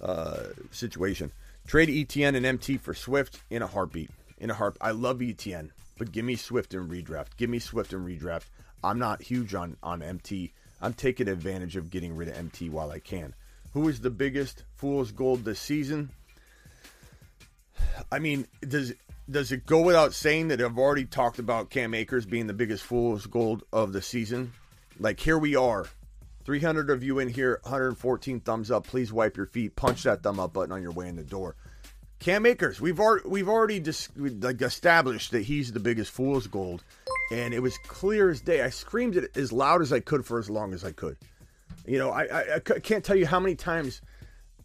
uh, 0.00 0.50
situation. 0.70 1.32
Trade 1.66 1.88
ETN 1.88 2.36
and 2.36 2.46
MT 2.46 2.78
for 2.78 2.94
Swift 2.94 3.42
in 3.50 3.60
a 3.60 3.66
heartbeat. 3.66 4.10
In 4.38 4.48
a 4.48 4.54
heart, 4.54 4.76
I 4.80 4.92
love 4.92 5.18
ETN, 5.18 5.70
but 5.98 6.12
give 6.12 6.24
me 6.24 6.36
Swift 6.36 6.74
and 6.74 6.88
redraft. 6.88 7.36
Give 7.36 7.50
me 7.50 7.58
Swift 7.58 7.92
and 7.92 8.06
redraft. 8.06 8.44
I'm 8.84 9.00
not 9.00 9.20
huge 9.20 9.52
on 9.52 9.76
on 9.82 10.00
MT. 10.00 10.52
I'm 10.80 10.94
taking 10.94 11.26
advantage 11.26 11.74
of 11.74 11.90
getting 11.90 12.14
rid 12.14 12.28
of 12.28 12.36
MT 12.36 12.70
while 12.70 12.92
I 12.92 13.00
can. 13.00 13.34
Who 13.72 13.88
is 13.88 14.00
the 14.00 14.10
biggest 14.10 14.62
fool's 14.76 15.10
gold 15.10 15.44
this 15.44 15.58
season? 15.58 16.10
I 18.10 18.18
mean, 18.18 18.46
does 18.66 18.94
does 19.30 19.52
it 19.52 19.66
go 19.66 19.82
without 19.82 20.14
saying 20.14 20.48
that 20.48 20.60
I've 20.60 20.78
already 20.78 21.04
talked 21.04 21.38
about 21.38 21.70
Cam 21.70 21.94
Akers 21.94 22.24
being 22.24 22.46
the 22.46 22.54
biggest 22.54 22.82
fool's 22.82 23.26
gold 23.26 23.64
of 23.72 23.92
the 23.92 24.00
season? 24.02 24.52
Like 24.98 25.20
here 25.20 25.38
we 25.38 25.54
are, 25.54 25.86
300 26.44 26.90
of 26.90 27.02
you 27.02 27.18
in 27.18 27.28
here, 27.28 27.60
114 27.62 28.40
thumbs 28.40 28.70
up. 28.70 28.86
Please 28.86 29.12
wipe 29.12 29.36
your 29.36 29.46
feet. 29.46 29.76
Punch 29.76 30.04
that 30.04 30.22
thumb 30.22 30.40
up 30.40 30.54
button 30.54 30.72
on 30.72 30.82
your 30.82 30.92
way 30.92 31.08
in 31.08 31.16
the 31.16 31.22
door. 31.22 31.56
Cam 32.20 32.46
Akers, 32.46 32.80
we've 32.80 32.98
already 32.98 33.28
we've 33.28 33.48
already 33.48 33.78
dis- 33.78 34.08
like 34.16 34.60
established 34.60 35.30
that 35.32 35.42
he's 35.42 35.72
the 35.72 35.78
biggest 35.78 36.10
fool's 36.10 36.46
gold, 36.46 36.82
and 37.30 37.54
it 37.54 37.60
was 37.60 37.76
clear 37.86 38.30
as 38.30 38.40
day. 38.40 38.62
I 38.62 38.70
screamed 38.70 39.16
it 39.16 39.36
as 39.36 39.52
loud 39.52 39.82
as 39.82 39.92
I 39.92 40.00
could 40.00 40.24
for 40.24 40.38
as 40.38 40.50
long 40.50 40.74
as 40.74 40.84
I 40.84 40.90
could. 40.90 41.16
You 41.86 41.98
know, 41.98 42.10
I, 42.10 42.24
I, 42.24 42.54
I 42.56 42.58
can't 42.60 43.04
tell 43.04 43.14
you 43.14 43.26
how 43.26 43.38
many 43.38 43.54
times 43.54 44.00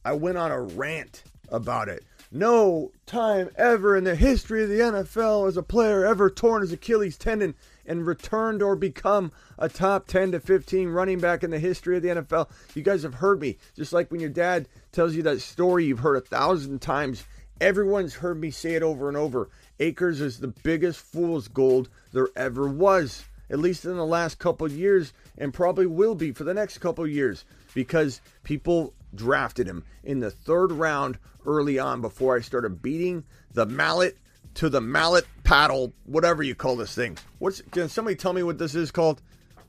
I 0.04 0.14
went 0.14 0.38
on 0.38 0.52
a 0.52 0.62
rant 0.62 1.24
about 1.50 1.90
it 1.90 2.04
no 2.34 2.92
time 3.06 3.50
ever 3.56 3.96
in 3.96 4.04
the 4.04 4.16
history 4.16 4.64
of 4.64 4.70
the 4.70 4.80
NFL 4.80 5.46
has 5.46 5.56
a 5.56 5.64
player 5.64 6.06
ever 6.06 6.30
torn 6.30 6.62
his 6.62 6.72
Achilles 6.72 7.18
tendon 7.18 7.54
and 7.86 8.08
returned 8.08 8.64
or 8.64 8.76
become 8.76 9.32
a 9.60 9.70
top 9.70 10.08
10 10.08 10.32
to 10.32 10.40
15 10.40 10.90
running 10.90 11.20
back 11.20 11.44
in 11.44 11.52
the 11.52 11.60
history 11.60 11.96
of 11.96 12.02
the 12.02 12.10
NFL. 12.10 12.50
You 12.74 12.82
guys 12.82 13.04
have 13.04 13.16
heard 13.16 13.40
me. 13.40 13.58
Just 13.76 13.94
like 13.94 14.10
when 14.10 14.20
your 14.20 14.30
dad 14.30 14.68
tells 14.92 15.16
you 15.16 15.22
that 15.24 15.42
story 15.42 15.86
you've 15.86 16.00
heard 16.00 16.16
a 16.16 16.22
thousand 16.22 16.82
times, 16.82 17.24
everyone's 17.62 18.16
heard 18.16 18.40
me 18.40 18.50
say 18.50 18.74
it 18.74 18.84
over 18.84 19.08
and 19.08 19.18
over. 19.18 19.50
Akers 19.80 20.20
is 20.20 20.40
the 20.40 20.48
biggest 20.48 21.00
fool's 21.00 21.48
gold 21.48 21.90
there 22.14 22.30
ever 22.36 22.68
was, 22.68 23.26
at 23.50 23.60
least 23.60 23.86
in 23.86 23.96
the 23.96 24.06
last 24.06 24.40
couple 24.40 24.72
years, 24.72 25.14
and 25.38 25.54
probably 25.54 25.86
will 25.86 26.16
be 26.16 26.32
for 26.32 26.46
the 26.46 26.54
next 26.54 26.80
couple 26.80 27.06
years 27.06 27.46
because 27.74 28.22
people 28.44 28.94
drafted 29.16 29.68
him 29.68 29.84
in 30.04 30.20
the 30.20 30.32
third 30.32 30.72
round 30.72 31.18
early 31.46 31.80
on 31.80 32.02
before 32.02 32.36
I 32.36 32.42
started 32.42 32.82
beating 32.82 33.24
the 33.54 33.66
mallet 33.66 34.18
to 34.56 34.70
the 34.70 34.82
mallet 34.82 35.26
paddle, 35.44 35.94
whatever 36.06 36.44
you 36.44 36.56
call 36.56 36.76
this 36.76 36.94
thing. 36.94 37.18
What's 37.40 37.62
can 37.72 37.90
somebody 37.90 38.16
tell 38.16 38.34
me 38.34 38.44
what 38.44 38.58
this 38.58 38.76
is 38.76 38.92
called? 38.92 39.22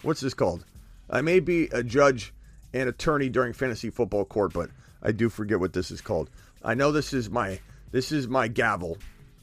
What's 0.03 0.21
this 0.21 0.35
called? 0.35 0.65
I 1.09 1.21
may 1.23 1.41
be 1.41 1.69
a 1.73 1.83
judge 1.83 2.33
and 2.73 2.89
attorney 2.89 3.29
during 3.29 3.53
fantasy 3.53 3.91
football 3.91 4.25
court, 4.25 4.53
but 4.53 4.71
I 5.03 5.13
do 5.13 5.29
forget 5.29 5.61
what 5.61 5.73
this 5.73 5.91
is 5.91 6.01
called. 6.01 6.31
I 6.63 6.75
know 6.75 6.93
this 6.93 7.13
is 7.13 7.31
my 7.31 7.61
this 7.93 8.13
is 8.13 8.29
my 8.29 8.49
gavel. 8.49 8.99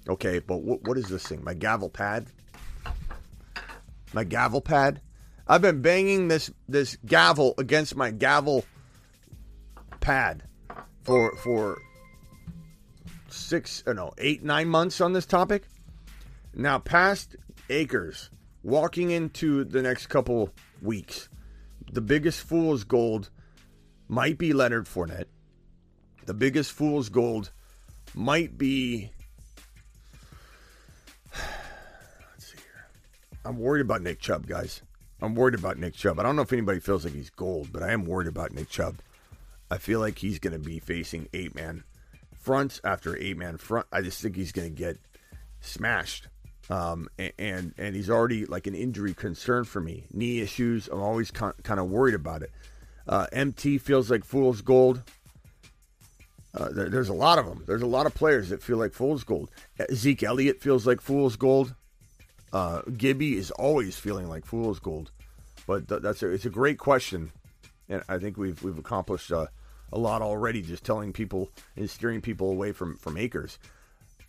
Okay, 0.10 0.40
but 0.40 0.58
what, 0.58 0.84
what 0.84 0.98
is 0.98 1.08
this 1.08 1.26
thing? 1.28 1.44
My 1.44 1.54
gavel 1.54 1.90
pad? 1.90 2.28
My 4.14 4.24
gavel 4.24 4.62
pad? 4.62 5.02
I've 5.48 5.62
been 5.62 5.82
banging 5.82 6.28
this 6.28 6.52
this 6.68 6.98
gavel 7.06 7.54
against 7.58 7.96
my 7.96 8.12
gavel 8.12 8.66
pad 10.02 10.44
for 11.04 11.36
for 11.38 11.78
six, 13.30 13.84
uh, 13.88 13.94
no, 13.94 14.12
eight, 14.18 14.44
nine 14.44 14.68
months 14.68 15.02
on 15.02 15.14
this 15.14 15.26
topic. 15.26 15.64
Now, 16.54 16.80
past 16.80 17.36
Akers, 17.70 18.30
walking 18.64 19.12
into 19.12 19.64
the 19.64 19.82
next 19.82 20.08
couple 20.08 20.50
weeks, 20.82 21.30
the 21.92 22.02
biggest 22.02 22.42
fool's 22.42 22.84
gold 22.84 23.30
might 24.08 24.38
be 24.38 24.52
Leonard 24.52 24.86
Fournette. 24.86 25.28
The 26.26 26.34
biggest 26.34 26.72
fool's 26.74 27.10
gold 27.10 27.52
might 28.14 28.58
be. 28.58 29.12
Let's 31.34 32.48
see 32.52 32.58
here. 32.58 32.90
I'm 33.46 33.58
worried 33.58 33.82
about 33.82 34.02
Nick 34.02 34.20
Chubb, 34.20 34.46
guys. 34.46 34.82
I'm 35.22 35.36
worried 35.36 35.56
about 35.56 35.78
Nick 35.78 35.94
Chubb. 35.94 36.20
I 36.20 36.24
don't 36.24 36.36
know 36.36 36.42
if 36.42 36.52
anybody 36.52 36.80
feels 36.80 37.06
like 37.06 37.14
he's 37.14 37.30
gold, 37.30 37.70
but 37.72 37.84
I 37.84 37.92
am 37.92 38.06
worried 38.06 38.28
about 38.28 38.52
Nick 38.52 38.70
Chubb. 38.70 38.98
I 39.72 39.78
feel 39.78 40.02
like 40.02 40.18
he's 40.18 40.38
going 40.38 40.54
to 40.54 40.60
be 40.60 40.80
facing 40.80 41.30
eight 41.34 41.56
man 41.56 41.86
fronts 42.38 42.82
after 42.84 43.18
eight 43.18 43.38
man 43.38 43.56
front. 43.56 43.88
I 43.92 44.02
just 44.02 44.22
think 44.22 44.36
he's 44.36 44.52
going 44.52 44.70
to 44.70 44.78
get 44.78 44.98
smashed. 45.62 46.28
Um, 46.70 47.08
and, 47.18 47.32
and, 47.40 47.74
and 47.78 47.96
he's 47.96 48.10
already 48.10 48.46
like 48.46 48.68
an 48.68 48.76
injury 48.76 49.14
concern 49.14 49.64
for 49.64 49.80
me. 49.80 50.08
Knee 50.12 50.42
issues. 50.42 50.90
I'm 50.90 51.02
always 51.02 51.32
kind 51.32 51.54
of 51.80 51.90
worried 51.90 52.16
about 52.16 52.44
it. 52.44 52.52
Uh, 53.08 53.28
MT 53.32 53.78
feels 53.78 54.12
like 54.12 54.26
fool's 54.26 54.62
gold. 54.62 55.04
Uh, 56.54 56.70
there, 56.70 56.90
there's 56.90 57.10
a 57.10 57.14
lot 57.14 57.40
of 57.40 57.46
them. 57.46 57.64
There's 57.66 57.82
a 57.82 57.88
lot 57.88 58.06
of 58.06 58.14
players 58.14 58.50
that 58.50 58.62
feel 58.62 58.78
like 58.78 58.92
fool's 58.92 59.24
gold. 59.24 59.50
Zeke 59.94 60.24
Elliott 60.24 60.62
feels 60.62 60.86
like 60.86 61.00
fool's 61.00 61.38
gold. 61.38 61.74
Uh, 62.52 62.82
Gibby 62.98 63.38
is 63.38 63.52
always 63.52 63.96
feeling 63.96 64.28
like 64.28 64.46
fool's 64.46 64.80
gold. 64.80 65.12
But 65.66 65.88
th- 65.88 66.02
that's 66.02 66.22
a, 66.24 66.30
it's 66.30 66.46
a 66.46 66.50
great 66.50 66.78
question, 66.78 67.32
and 67.88 68.04
I 68.10 68.18
think 68.18 68.36
we've 68.36 68.62
we've 68.62 68.78
accomplished 68.78 69.32
a 69.92 69.98
lot 69.98 70.22
already 70.22 70.62
just 70.62 70.84
telling 70.84 71.14
people 71.14 71.52
and 71.76 71.90
steering 71.90 72.22
people 72.22 72.50
away 72.50 72.72
from 72.72 72.98
from 72.98 73.18
Akers. 73.18 73.60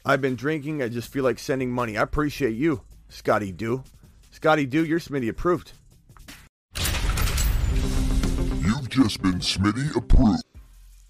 I've 0.04 0.20
been 0.20 0.36
drinking. 0.36 0.82
I 0.82 0.88
just 0.88 1.12
feel 1.12 1.24
like 1.24 1.38
sending 1.38 1.70
money. 1.70 1.96
I 1.96 2.02
appreciate 2.02 2.54
you, 2.54 2.82
Scotty 3.08 3.52
Do. 3.52 3.84
Scotty 4.30 4.66
Do, 4.66 4.84
you're 4.84 4.98
Smitty 4.98 5.28
approved. 5.28 5.72
You've 8.60 8.88
just 8.88 9.22
been 9.22 9.38
Smitty 9.38 9.94
approved. 9.94 10.42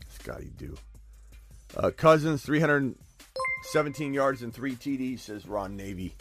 Scotty 0.09 0.53
Do. 0.57 0.77
Uh, 1.75 1.91
Cousins, 1.91 2.43
317 2.43 4.13
yards 4.13 4.43
and 4.43 4.53
three 4.53 4.77
TDs, 4.77 5.21
says 5.21 5.47
Ron 5.47 5.77
Navy. 5.77 6.15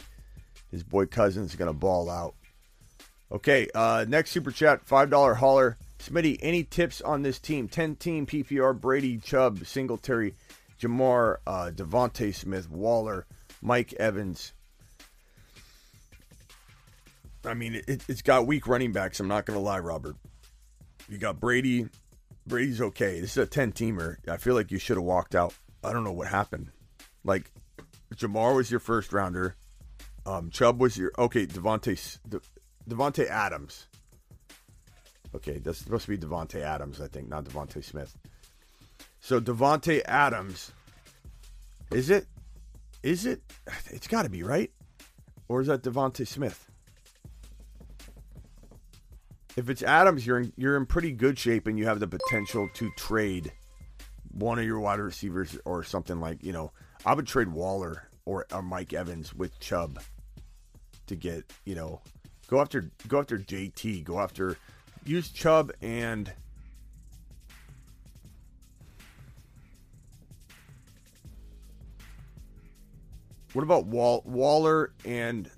His 0.70 0.82
boy 0.82 1.06
Cousins 1.06 1.50
is 1.50 1.56
going 1.56 1.68
to 1.68 1.78
ball 1.78 2.08
out. 2.08 2.34
Okay, 3.30 3.68
uh, 3.74 4.06
next 4.08 4.30
super 4.30 4.50
chat, 4.50 4.86
$5 4.86 5.36
hauler. 5.36 5.76
Smitty, 6.02 6.38
any 6.42 6.64
tips 6.64 7.00
on 7.00 7.22
this 7.22 7.38
team? 7.38 7.68
10 7.68 7.96
team 7.96 8.26
PPR, 8.26 8.78
Brady, 8.78 9.18
Chubb, 9.18 9.64
Singletary, 9.64 10.34
Ja'Marr, 10.80 11.36
uh, 11.46 11.70
DeVonta 11.72 12.34
Smith, 12.34 12.68
Waller, 12.68 13.26
Mike 13.60 13.92
Evans. 13.94 14.52
I 17.44 17.54
mean, 17.54 17.82
it, 17.86 18.04
it's 18.08 18.22
got 18.22 18.46
weak 18.46 18.66
running 18.66 18.92
backs. 18.92 19.20
I'm 19.20 19.28
not 19.28 19.46
going 19.46 19.58
to 19.58 19.64
lie, 19.64 19.78
Robert. 19.78 20.16
You 21.08 21.18
got 21.18 21.38
Brady. 21.40 21.88
Brady's 22.46 22.80
okay. 22.80 23.20
This 23.20 23.32
is 23.32 23.44
a 23.44 23.46
10 23.46 23.72
teamer. 23.72 24.16
I 24.28 24.36
feel 24.38 24.54
like 24.54 24.70
you 24.72 24.78
should 24.78 24.96
have 24.96 25.04
walked 25.04 25.34
out. 25.34 25.54
I 25.84 25.92
don't 25.92 26.04
know 26.04 26.12
what 26.12 26.28
happened. 26.28 26.70
Like, 27.24 27.50
Ja'Marr 28.14 28.56
was 28.56 28.70
your 28.70 28.80
first 28.80 29.12
rounder. 29.12 29.56
Um, 30.26 30.50
Chubb 30.50 30.80
was 30.80 30.96
your 30.96 31.12
okay. 31.18 31.46
Davante 31.46 32.18
De, 32.28 32.40
Davante 32.88 33.28
Adams. 33.28 33.86
Okay, 35.34 35.58
that's 35.58 35.78
supposed 35.78 36.04
to 36.04 36.10
be 36.10 36.18
Davante 36.18 36.60
Adams, 36.60 37.00
I 37.00 37.08
think, 37.08 37.28
not 37.28 37.44
DeVonta 37.44 37.82
Smith. 37.82 38.16
So 39.20 39.40
Davante 39.40 40.02
Adams, 40.04 40.72
is 41.90 42.10
it? 42.10 42.26
Is 43.02 43.26
it? 43.26 43.40
It's 43.90 44.08
got 44.08 44.22
to 44.22 44.28
be 44.28 44.42
right, 44.42 44.70
or 45.48 45.60
is 45.60 45.68
that 45.68 45.82
DeVonta 45.82 46.26
Smith? 46.26 46.68
If 49.56 49.68
it's 49.68 49.82
Adams, 49.82 50.26
you're 50.26 50.40
in, 50.40 50.52
you're 50.56 50.76
in 50.76 50.86
pretty 50.86 51.12
good 51.12 51.38
shape, 51.38 51.66
and 51.66 51.78
you 51.78 51.86
have 51.86 52.00
the 52.00 52.08
potential 52.08 52.68
to 52.74 52.90
trade 52.96 53.52
one 54.32 54.58
of 54.58 54.64
your 54.64 54.80
wide 54.80 54.98
receivers 54.98 55.58
or 55.64 55.82
something 55.82 56.20
like 56.20 56.42
you 56.42 56.52
know. 56.52 56.72
I 57.04 57.14
would 57.14 57.26
trade 57.26 57.48
Waller 57.48 58.08
or, 58.24 58.46
or 58.52 58.62
Mike 58.62 58.92
Evans 58.92 59.34
with 59.34 59.58
Chubb 59.60 60.00
to 61.06 61.16
get 61.16 61.52
you 61.64 61.74
know 61.74 62.00
go 62.46 62.60
after 62.60 62.90
go 63.08 63.18
after 63.18 63.38
JT, 63.38 64.04
go 64.04 64.20
after 64.20 64.56
use 65.04 65.30
Chubb 65.30 65.72
and 65.80 66.32
what 73.52 73.62
about 73.62 73.86
Wall, 73.86 74.22
Waller 74.24 74.92
and 75.04 75.50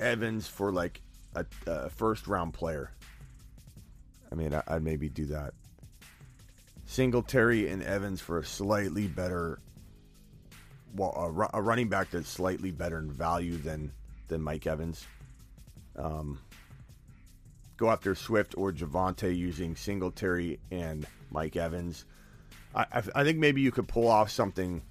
Evans 0.00 0.46
for 0.46 0.72
like 0.72 1.00
a, 1.34 1.44
a 1.66 1.90
first 1.90 2.26
round 2.26 2.54
player? 2.54 2.90
I 4.30 4.34
mean, 4.34 4.54
I, 4.54 4.62
I'd 4.66 4.82
maybe 4.82 5.08
do 5.08 5.26
that. 5.26 5.54
Singletary 6.86 7.68
and 7.68 7.82
Evans 7.82 8.20
for 8.20 8.38
a 8.38 8.44
slightly 8.44 9.08
better, 9.08 9.58
well, 10.94 11.48
a, 11.52 11.58
a 11.58 11.62
running 11.62 11.88
back 11.88 12.10
that's 12.10 12.28
slightly 12.28 12.70
better 12.70 12.98
in 12.98 13.10
value 13.10 13.56
than 13.56 13.92
than 14.28 14.42
Mike 14.42 14.66
Evans. 14.66 15.06
Um, 15.96 16.38
go 17.76 17.90
after 17.90 18.14
Swift 18.14 18.54
or 18.56 18.72
Javonte 18.72 19.36
using 19.36 19.76
Singletary 19.76 20.60
and 20.70 21.06
Mike 21.30 21.56
Evans. 21.56 22.04
I, 22.74 22.86
I, 23.14 23.24
think 23.24 23.38
maybe 23.38 23.60
you 23.60 23.70
could 23.70 23.86
pull 23.86 24.08
off 24.08 24.30
something 24.30 24.82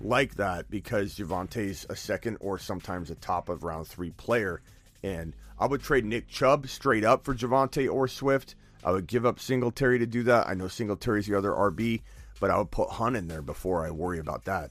like 0.00 0.36
that 0.36 0.70
because 0.70 1.16
Javonte's 1.16 1.86
a 1.88 1.96
second 1.96 2.38
or 2.40 2.58
sometimes 2.58 3.10
a 3.10 3.16
top 3.16 3.48
of 3.48 3.64
round 3.64 3.86
three 3.86 4.10
player. 4.10 4.62
And 5.02 5.34
I 5.58 5.66
would 5.66 5.82
trade 5.82 6.04
Nick 6.04 6.28
Chubb 6.28 6.68
straight 6.68 7.04
up 7.04 7.24
for 7.24 7.34
Javonte 7.34 7.92
or 7.92 8.06
Swift. 8.06 8.54
I 8.84 8.92
would 8.92 9.06
give 9.06 9.26
up 9.26 9.38
Singletary 9.38 9.98
to 9.98 10.06
do 10.06 10.24
that. 10.24 10.48
I 10.48 10.54
know 10.54 10.68
Singletary's 10.68 11.26
the 11.26 11.36
other 11.36 11.50
RB, 11.50 12.02
but 12.40 12.50
I 12.50 12.58
would 12.58 12.70
put 12.70 12.90
Hunt 12.90 13.16
in 13.16 13.28
there 13.28 13.42
before 13.42 13.86
I 13.86 13.90
worry 13.90 14.18
about 14.18 14.44
that. 14.44 14.70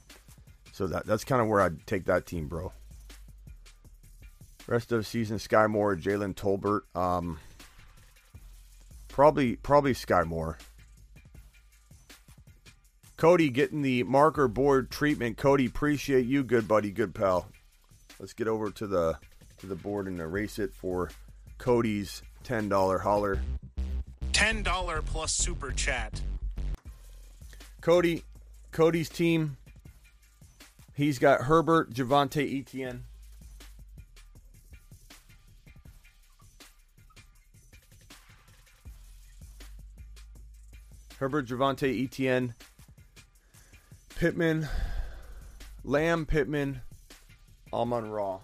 So 0.72 0.86
that 0.86 1.06
that's 1.06 1.24
kind 1.24 1.40
of 1.40 1.48
where 1.48 1.60
I'd 1.60 1.86
take 1.86 2.06
that 2.06 2.26
team, 2.26 2.46
bro. 2.46 2.72
Rest 4.66 4.92
of 4.92 5.06
season, 5.06 5.38
Skyy 5.38 5.68
Moore, 5.68 5.96
Jalen 5.96 6.34
Tolbert. 6.34 6.82
Um, 6.96 7.38
probably, 9.08 9.56
probably 9.56 9.92
Skyy 9.92 10.24
Moore. 10.24 10.58
Cody 13.16 13.50
getting 13.50 13.82
the 13.82 14.02
marker 14.02 14.48
board 14.48 14.90
treatment. 14.90 15.36
Cody, 15.36 15.66
appreciate 15.66 16.26
you, 16.26 16.42
good 16.42 16.66
buddy, 16.66 16.90
good 16.90 17.14
pal. 17.14 17.48
Let's 18.18 18.32
get 18.32 18.48
over 18.48 18.70
to 18.70 18.86
the 18.86 19.18
to 19.58 19.66
the 19.66 19.76
board 19.76 20.08
and 20.08 20.20
erase 20.20 20.58
it 20.58 20.74
for 20.74 21.10
Cody's 21.58 22.22
ten 22.42 22.68
dollar 22.68 22.98
holler. 22.98 23.40
Ten 24.32 24.62
dollar 24.62 25.02
plus 25.02 25.32
super 25.32 25.70
chat. 25.70 26.20
Cody, 27.80 28.24
Cody's 28.72 29.08
team. 29.08 29.56
He's 30.94 31.18
got 31.18 31.42
Herbert, 31.42 31.92
Javonte 31.94 32.60
Etienne. 32.60 33.04
Herbert, 41.22 41.46
Javonte 41.46 42.04
Etienne, 42.04 42.52
Pittman, 44.16 44.68
Lamb, 45.84 46.26
Pittman, 46.26 46.82
Amon-Ra. 47.72 48.40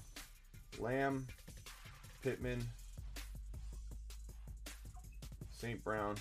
Lamb, 0.79 1.27
Pittman, 2.23 2.63
St. 5.51 5.83
Brown, 5.83 6.15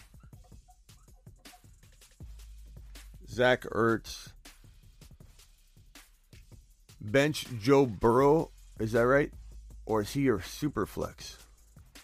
Zach 3.29 3.61
Ertz, 3.65 4.29
bench 6.99 7.45
Joe 7.61 7.85
Burrow. 7.85 8.49
Is 8.79 8.93
that 8.93 9.05
right? 9.05 9.31
Or 9.85 10.01
is 10.01 10.13
he 10.13 10.21
your 10.21 10.41
super 10.41 10.87
flex? 10.87 11.37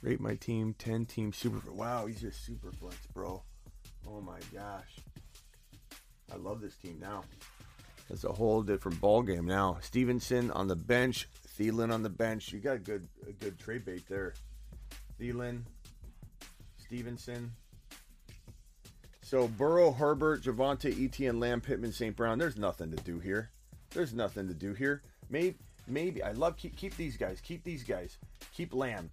Rate 0.04 0.20
my 0.20 0.36
team 0.36 0.76
10 0.78 1.08
team 1.08 1.34
super. 1.34 1.72
Wow, 1.72 2.06
he's 2.06 2.22
your 2.22 2.32
super 2.32 2.72
flex, 2.72 2.98
bro. 3.16 3.42
Oh 4.14 4.22
my 4.22 4.40
gosh. 4.54 5.00
I 6.32 6.36
love 6.38 6.62
this 6.62 6.76
team 6.76 6.98
now. 7.02 7.24
That's 8.10 8.26
a 8.26 8.32
whole 8.32 8.62
different 8.62 9.00
ball 9.02 9.24
game 9.24 9.46
now. 9.46 9.78
Stevenson 9.82 10.52
on 10.52 10.68
the 10.68 10.76
bench, 10.76 11.28
Thielen 11.58 11.92
on 11.92 12.04
the 12.04 12.10
bench. 12.10 12.52
You 12.52 12.60
got 12.60 12.76
a 12.76 12.80
good 12.80 13.08
a 13.28 13.32
good 13.32 13.58
trade 13.58 13.86
bait 13.86 14.08
there. 14.08 14.34
Thielen, 15.20 15.62
Stevenson. 16.78 17.52
So 19.22 19.48
Burrow, 19.48 19.92
Herbert, 19.92 20.44
Javonte, 20.44 21.04
Etienne, 21.04 21.40
Lamb, 21.40 21.62
Pittman, 21.62 21.92
St. 21.92 22.16
Brown. 22.16 22.38
There's 22.38 22.58
nothing 22.58 22.92
to 22.92 22.98
do 22.98 23.20
here. 23.20 23.50
There's 23.92 24.14
nothing 24.14 24.48
to 24.48 24.54
do 24.54 24.74
here. 24.74 25.02
Maybe 25.30 25.58
maybe 25.88 26.22
I 26.22 26.34
love 26.34 26.58
keep 26.58 26.76
keep 26.76 26.96
these 26.98 27.18
guys. 27.18 27.42
Keep 27.42 27.64
these 27.64 27.84
guys. 27.84 28.18
Keep 28.54 28.74
Lamb. 28.74 29.10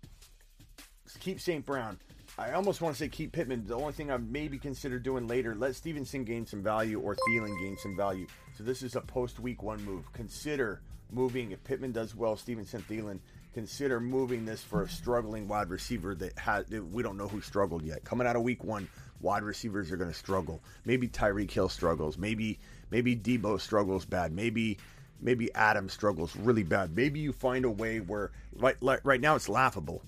Keep 1.21 1.41
St. 1.41 1.65
Brown. 1.65 1.99
I 2.39 2.53
almost 2.53 2.81
want 2.81 2.95
to 2.95 2.99
say 2.99 3.09
keep 3.09 3.33
Pittman. 3.33 3.67
The 3.67 3.75
only 3.75 3.93
thing 3.93 4.11
I 4.11 4.17
maybe 4.17 4.59
consider 4.59 4.99
doing 4.99 5.27
later, 5.27 5.55
let 5.55 5.75
Stevenson 5.75 6.25
gain 6.25 6.47
some 6.47 6.63
value 6.63 6.99
or 7.01 7.17
Thielen 7.17 7.61
gain 7.61 7.77
some 7.77 7.97
value. 7.97 8.27
So 8.57 8.65
this 8.65 8.83
is 8.83 8.97
a 8.97 9.01
post 9.01 9.41
week 9.41 9.63
one 9.63 9.83
move. 9.85 10.11
Consider 10.13 10.81
moving 11.13 11.51
if 11.53 11.63
Pittman 11.65 11.93
does 11.93 12.15
well, 12.15 12.37
Stevenson, 12.37 12.85
Thielen. 12.89 13.19
Consider 13.53 14.01
moving 14.01 14.45
this 14.45 14.63
for 14.63 14.83
a 14.83 14.89
struggling 14.89 15.49
wide 15.49 15.71
receiver 15.71 16.15
that 16.15 16.39
had 16.39 16.67
we 16.93 17.03
don't 17.03 17.17
know 17.17 17.29
who 17.29 17.41
struggled 17.41 17.85
yet. 17.85 18.05
Coming 18.05 18.27
out 18.27 18.37
of 18.37 18.43
week 18.43 18.63
one, 18.63 18.89
wide 19.21 19.43
receivers 19.43 19.91
are 19.91 19.97
going 19.97 20.11
to 20.11 20.17
struggle. 20.17 20.63
Maybe 20.85 21.09
Tyreek 21.09 21.51
Hill 21.51 21.69
struggles. 21.69 22.17
Maybe 22.17 22.61
maybe 22.91 23.17
Deebo 23.17 23.61
struggles 23.61 24.05
bad. 24.05 24.33
Maybe 24.33 24.79
maybe 25.21 25.53
Adam 25.55 25.89
struggles 25.89 26.37
really 26.37 26.63
bad. 26.63 26.95
Maybe 26.95 27.19
you 27.19 27.33
find 27.33 27.65
a 27.65 27.71
way 27.71 27.99
where 27.99 28.31
right 28.55 28.77
right 29.03 29.21
now 29.21 29.35
it's 29.35 29.49
laughable 29.49 30.03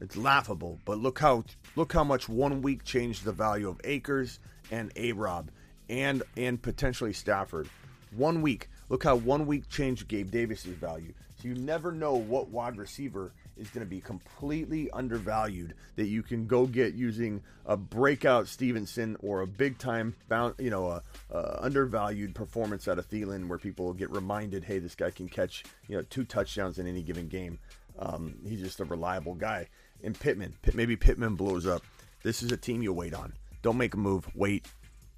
it's 0.00 0.16
laughable, 0.16 0.78
but 0.84 0.98
look 0.98 1.18
how 1.18 1.44
look 1.74 1.92
how 1.92 2.04
much 2.04 2.28
one 2.28 2.62
week 2.62 2.84
changed 2.84 3.24
the 3.24 3.32
value 3.32 3.68
of 3.68 3.80
Akers 3.84 4.40
and 4.70 4.92
A 4.96 5.12
Rob 5.12 5.50
and 5.88 6.22
and 6.36 6.60
potentially 6.60 7.12
Stafford. 7.12 7.68
One 8.14 8.42
week. 8.42 8.68
Look 8.88 9.02
how 9.02 9.16
one 9.16 9.46
week 9.46 9.68
changed 9.68 10.06
Gabe 10.06 10.30
Davis's 10.30 10.74
value. 10.74 11.12
So 11.40 11.48
you 11.48 11.54
never 11.54 11.92
know 11.92 12.14
what 12.14 12.48
wide 12.48 12.76
receiver 12.78 13.32
is 13.56 13.68
going 13.70 13.84
to 13.84 13.90
be 13.90 14.00
completely 14.00 14.90
undervalued 14.92 15.74
that 15.96 16.06
you 16.06 16.22
can 16.22 16.46
go 16.46 16.66
get 16.66 16.94
using 16.94 17.42
a 17.64 17.76
breakout 17.76 18.46
Stevenson 18.46 19.16
or 19.20 19.40
a 19.40 19.46
big 19.46 19.78
time 19.78 20.14
bound, 20.28 20.54
you 20.58 20.70
know, 20.70 20.88
a, 20.88 21.02
a 21.30 21.64
undervalued 21.64 22.34
performance 22.34 22.86
out 22.86 22.98
of 22.98 23.08
Thielen 23.10 23.48
where 23.48 23.58
people 23.58 23.92
get 23.92 24.10
reminded, 24.10 24.64
hey, 24.64 24.78
this 24.78 24.94
guy 24.94 25.10
can 25.10 25.28
catch, 25.28 25.64
you 25.88 25.96
know, 25.96 26.02
two 26.02 26.24
touchdowns 26.24 26.78
in 26.78 26.86
any 26.86 27.02
given 27.02 27.28
game. 27.28 27.58
Um, 27.98 28.36
he's 28.46 28.60
just 28.60 28.80
a 28.80 28.84
reliable 28.84 29.34
guy 29.34 29.68
and 30.02 30.18
Pittman. 30.18 30.54
Maybe 30.74 30.96
Pittman 30.96 31.34
blows 31.34 31.66
up. 31.66 31.82
This 32.22 32.42
is 32.42 32.52
a 32.52 32.56
team 32.56 32.82
you 32.82 32.92
wait 32.92 33.14
on. 33.14 33.32
Don't 33.62 33.76
make 33.78 33.94
a 33.94 33.98
move. 33.98 34.26
Wait. 34.34 34.66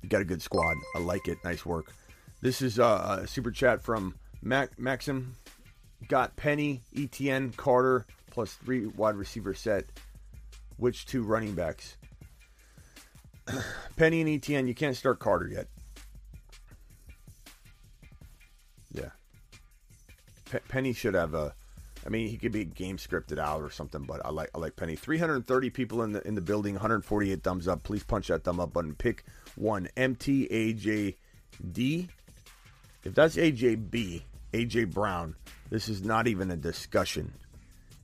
You 0.03 0.09
got 0.09 0.21
a 0.21 0.25
good 0.25 0.43
squad. 0.43 0.77
I 0.95 1.01
like 1.01 1.29
it. 1.29 1.39
Nice 1.45 1.67
work. 1.67 1.93
This 2.41 2.63
is 2.63 2.79
uh, 2.79 3.19
a 3.23 3.27
super 3.27 3.51
chat 3.51 3.83
from 3.83 4.15
Mac- 4.43 4.79
Maxim. 4.79 5.35
Got 6.07 6.37
Penny, 6.37 6.83
ETN, 6.95 7.57
Carter, 7.57 8.07
plus 8.31 8.55
three 8.55 8.87
wide 8.87 9.17
receiver 9.17 9.55
set. 9.55 9.85
Which 10.77 11.07
two 11.07 11.23
running 11.25 11.55
backs? 11.55 11.97
Penny 13.97 14.21
and 14.21 14.31
ETN. 14.31 14.69
You 14.69 14.75
can't 14.75 14.97
start 14.97 15.19
Carter 15.19 15.49
yet. 15.49 15.67
Yeah. 18.93 19.11
Pe- 20.51 20.61
Penny 20.69 20.93
should 20.93 21.15
have 21.15 21.35
a 21.35 21.55
I 22.07 22.11
mean, 22.11 22.29
he 22.29 22.37
could 22.37 22.53
be 22.53 22.65
game 22.65 22.97
scripted 22.97 23.39
out 23.39 23.63
or 23.63 23.71
something, 23.71 24.03
but 24.03 24.25
I 24.25 24.31
like 24.31 24.51
I 24.55 24.59
like 24.59 24.77
Penny. 24.77 24.97
330 24.97 25.71
people 25.71 26.03
in 26.03 26.13
the 26.13 26.27
in 26.27 26.35
the 26.35 26.41
building, 26.41 26.75
148 26.75 27.43
thumbs 27.43 27.69
up. 27.69 27.83
Please 27.83 28.05
punch 28.05 28.29
that 28.29 28.45
thumb 28.45 28.61
up 28.61 28.73
button. 28.73 28.95
Pick 28.95 29.25
one. 29.57 29.89
MTAJD. 29.97 31.17
If 33.05 33.15
that's 33.15 33.37
AJB, 33.37 34.23
AJ 34.53 34.93
Brown, 34.93 35.35
this 35.71 35.89
is 35.89 36.03
not 36.03 36.27
even 36.27 36.51
a 36.51 36.57
discussion. 36.57 37.33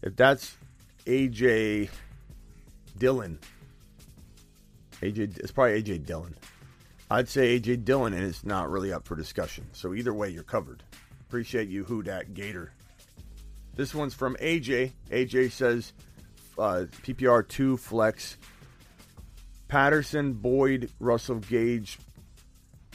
If 0.02 0.16
that's 0.16 0.56
AJ 1.06 1.90
Dillon, 2.98 3.38
AJ, 5.00 5.38
it's 5.38 5.52
probably 5.52 5.82
AJ 5.82 6.06
Dillon. 6.06 6.36
I'd 7.10 7.28
say 7.28 7.58
AJ 7.58 7.84
Dillon, 7.84 8.12
and 8.12 8.22
it's 8.22 8.44
not 8.44 8.70
really 8.70 8.92
up 8.92 9.06
for 9.06 9.16
discussion. 9.16 9.66
So 9.72 9.94
either 9.94 10.12
way, 10.12 10.30
you're 10.30 10.42
covered. 10.42 10.82
Appreciate 11.28 11.68
you, 11.68 11.84
who 11.84 12.02
dat 12.02 12.34
Gator. 12.34 12.72
This 13.76 13.94
one's 13.94 14.14
from 14.14 14.36
AJ. 14.36 14.92
AJ 15.10 15.52
says 15.52 15.92
uh, 16.58 16.84
PPR 17.02 17.46
2 17.46 17.76
flex. 17.76 18.36
Patterson, 19.68 20.34
Boyd, 20.34 20.90
Russell 21.00 21.40
Gage, 21.40 21.98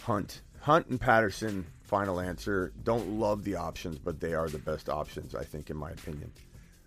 Hunt. 0.04 0.42
Hunt 0.62 0.88
and 0.88 1.00
Patterson, 1.00 1.66
final 1.82 2.20
answer. 2.20 2.72
Don't 2.84 3.20
love 3.20 3.44
the 3.44 3.56
options, 3.56 3.98
but 3.98 4.20
they 4.20 4.34
are 4.34 4.48
the 4.48 4.60
best 4.60 4.88
options, 4.88 5.36
I 5.36 5.44
think, 5.44 5.70
in 5.70 5.78
my 5.78 5.92
opinion. 5.92 6.32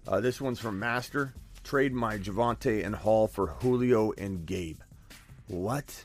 Uh, 0.07 0.21
this 0.21 0.41
one's 0.41 0.61
from 0.61 0.79
Master. 0.79 1.35
Trade 1.65 1.93
my 1.93 2.19
Javonte 2.19 2.85
and 2.85 2.95
Hall 2.95 3.29
for 3.29 3.49
Julio 3.49 4.13
and 4.17 4.47
Gabe. 4.47 4.81
What? 5.49 6.05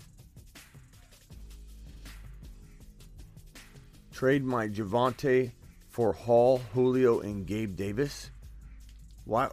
Trade 4.11 4.43
my 4.43 4.67
Javonte 4.67 5.51
for 5.97 6.13
Hall, 6.13 6.61
Julio, 6.75 7.21
and 7.21 7.47
Gabe 7.47 7.75
Davis. 7.75 8.29
Why, 9.25 9.49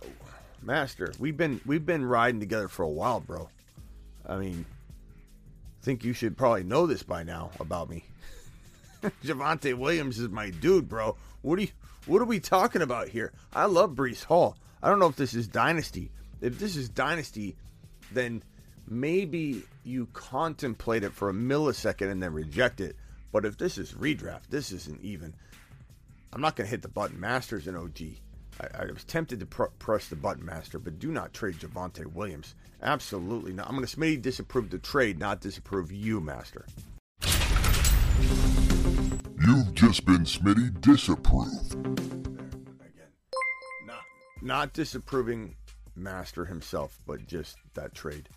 Master? 0.61 1.11
We've 1.19 1.39
been 1.39 1.59
we've 1.65 1.87
been 1.87 2.05
riding 2.05 2.39
together 2.39 2.69
for 2.69 2.83
a 2.83 2.89
while, 2.89 3.21
bro. 3.21 3.49
I 4.29 4.37
mean, 4.37 4.67
think 5.81 6.05
you 6.05 6.13
should 6.13 6.37
probably 6.37 6.63
know 6.63 6.87
this 6.87 7.03
by 7.03 7.23
now 7.23 7.51
about 7.61 7.89
me. 7.89 8.05
Javonte 9.25 9.73
Williams 9.73 10.19
is 10.19 10.29
my 10.29 10.51
dude, 10.51 10.87
bro. 10.87 11.17
What 11.41 11.59
are 11.59 11.63
you? 11.63 11.69
What 12.05 12.21
are 12.21 12.27
we 12.27 12.41
talking 12.41 12.83
about 12.83 13.09
here? 13.09 13.33
I 13.55 13.65
love 13.65 13.93
Breece 13.93 14.25
Hall. 14.25 14.59
I 14.83 14.91
don't 14.91 14.99
know 14.99 15.09
if 15.09 15.17
this 15.17 15.33
is 15.33 15.49
dynasty. 15.49 16.11
If 16.43 16.59
this 16.59 16.77
is 16.77 16.91
dynasty, 16.91 17.57
then 18.13 18.43
maybe 18.87 19.63
you 19.83 20.09
contemplate 20.13 21.05
it 21.05 21.15
for 21.15 21.31
a 21.31 21.33
millisecond 21.33 22.13
and 22.13 22.23
then 22.23 22.35
reject 22.35 22.83
it. 22.83 22.97
But 23.33 23.47
if 23.47 23.57
this 23.57 23.79
is 23.79 23.93
redraft, 23.93 24.49
this 24.51 24.73
isn't 24.73 25.01
even. 25.01 25.33
I'm 26.35 26.41
not 26.41 26.57
going 26.57 26.67
to 26.67 26.71
hit 26.71 26.83
the 26.83 26.89
button. 26.89 27.21
Masters 27.21 27.69
and 27.69 27.77
OG. 27.77 28.01
I, 28.61 28.83
I 28.83 28.85
was 28.87 29.05
tempted 29.05 29.39
to 29.39 29.47
pr- 29.47 29.65
press 29.79 30.09
the 30.09 30.17
button 30.17 30.45
master, 30.45 30.81
but 30.81 30.99
do 30.99 31.13
not 31.13 31.33
trade 31.33 31.55
Javonte 31.55 32.07
Williams. 32.07 32.57
Absolutely 32.83 33.53
not. 33.53 33.69
I'm 33.69 33.77
going 33.77 33.87
to 33.87 33.97
Smitty 33.97 34.21
disapprove 34.21 34.71
the 34.71 34.79
trade, 34.79 35.19
not 35.19 35.41
disapprove 35.41 35.93
you, 35.93 36.21
Master. 36.21 36.67
You've 39.47 39.75
just 39.75 40.05
been 40.07 40.25
Smitty 40.25 40.81
disapproved. 40.81 41.73
Again, 41.75 43.11
not 43.87 44.03
not 44.43 44.73
disapproving 44.73 45.55
Master 45.95 46.47
himself, 46.47 46.99
but 47.07 47.27
just 47.27 47.57
that 47.75 47.95
trade. 47.95 48.29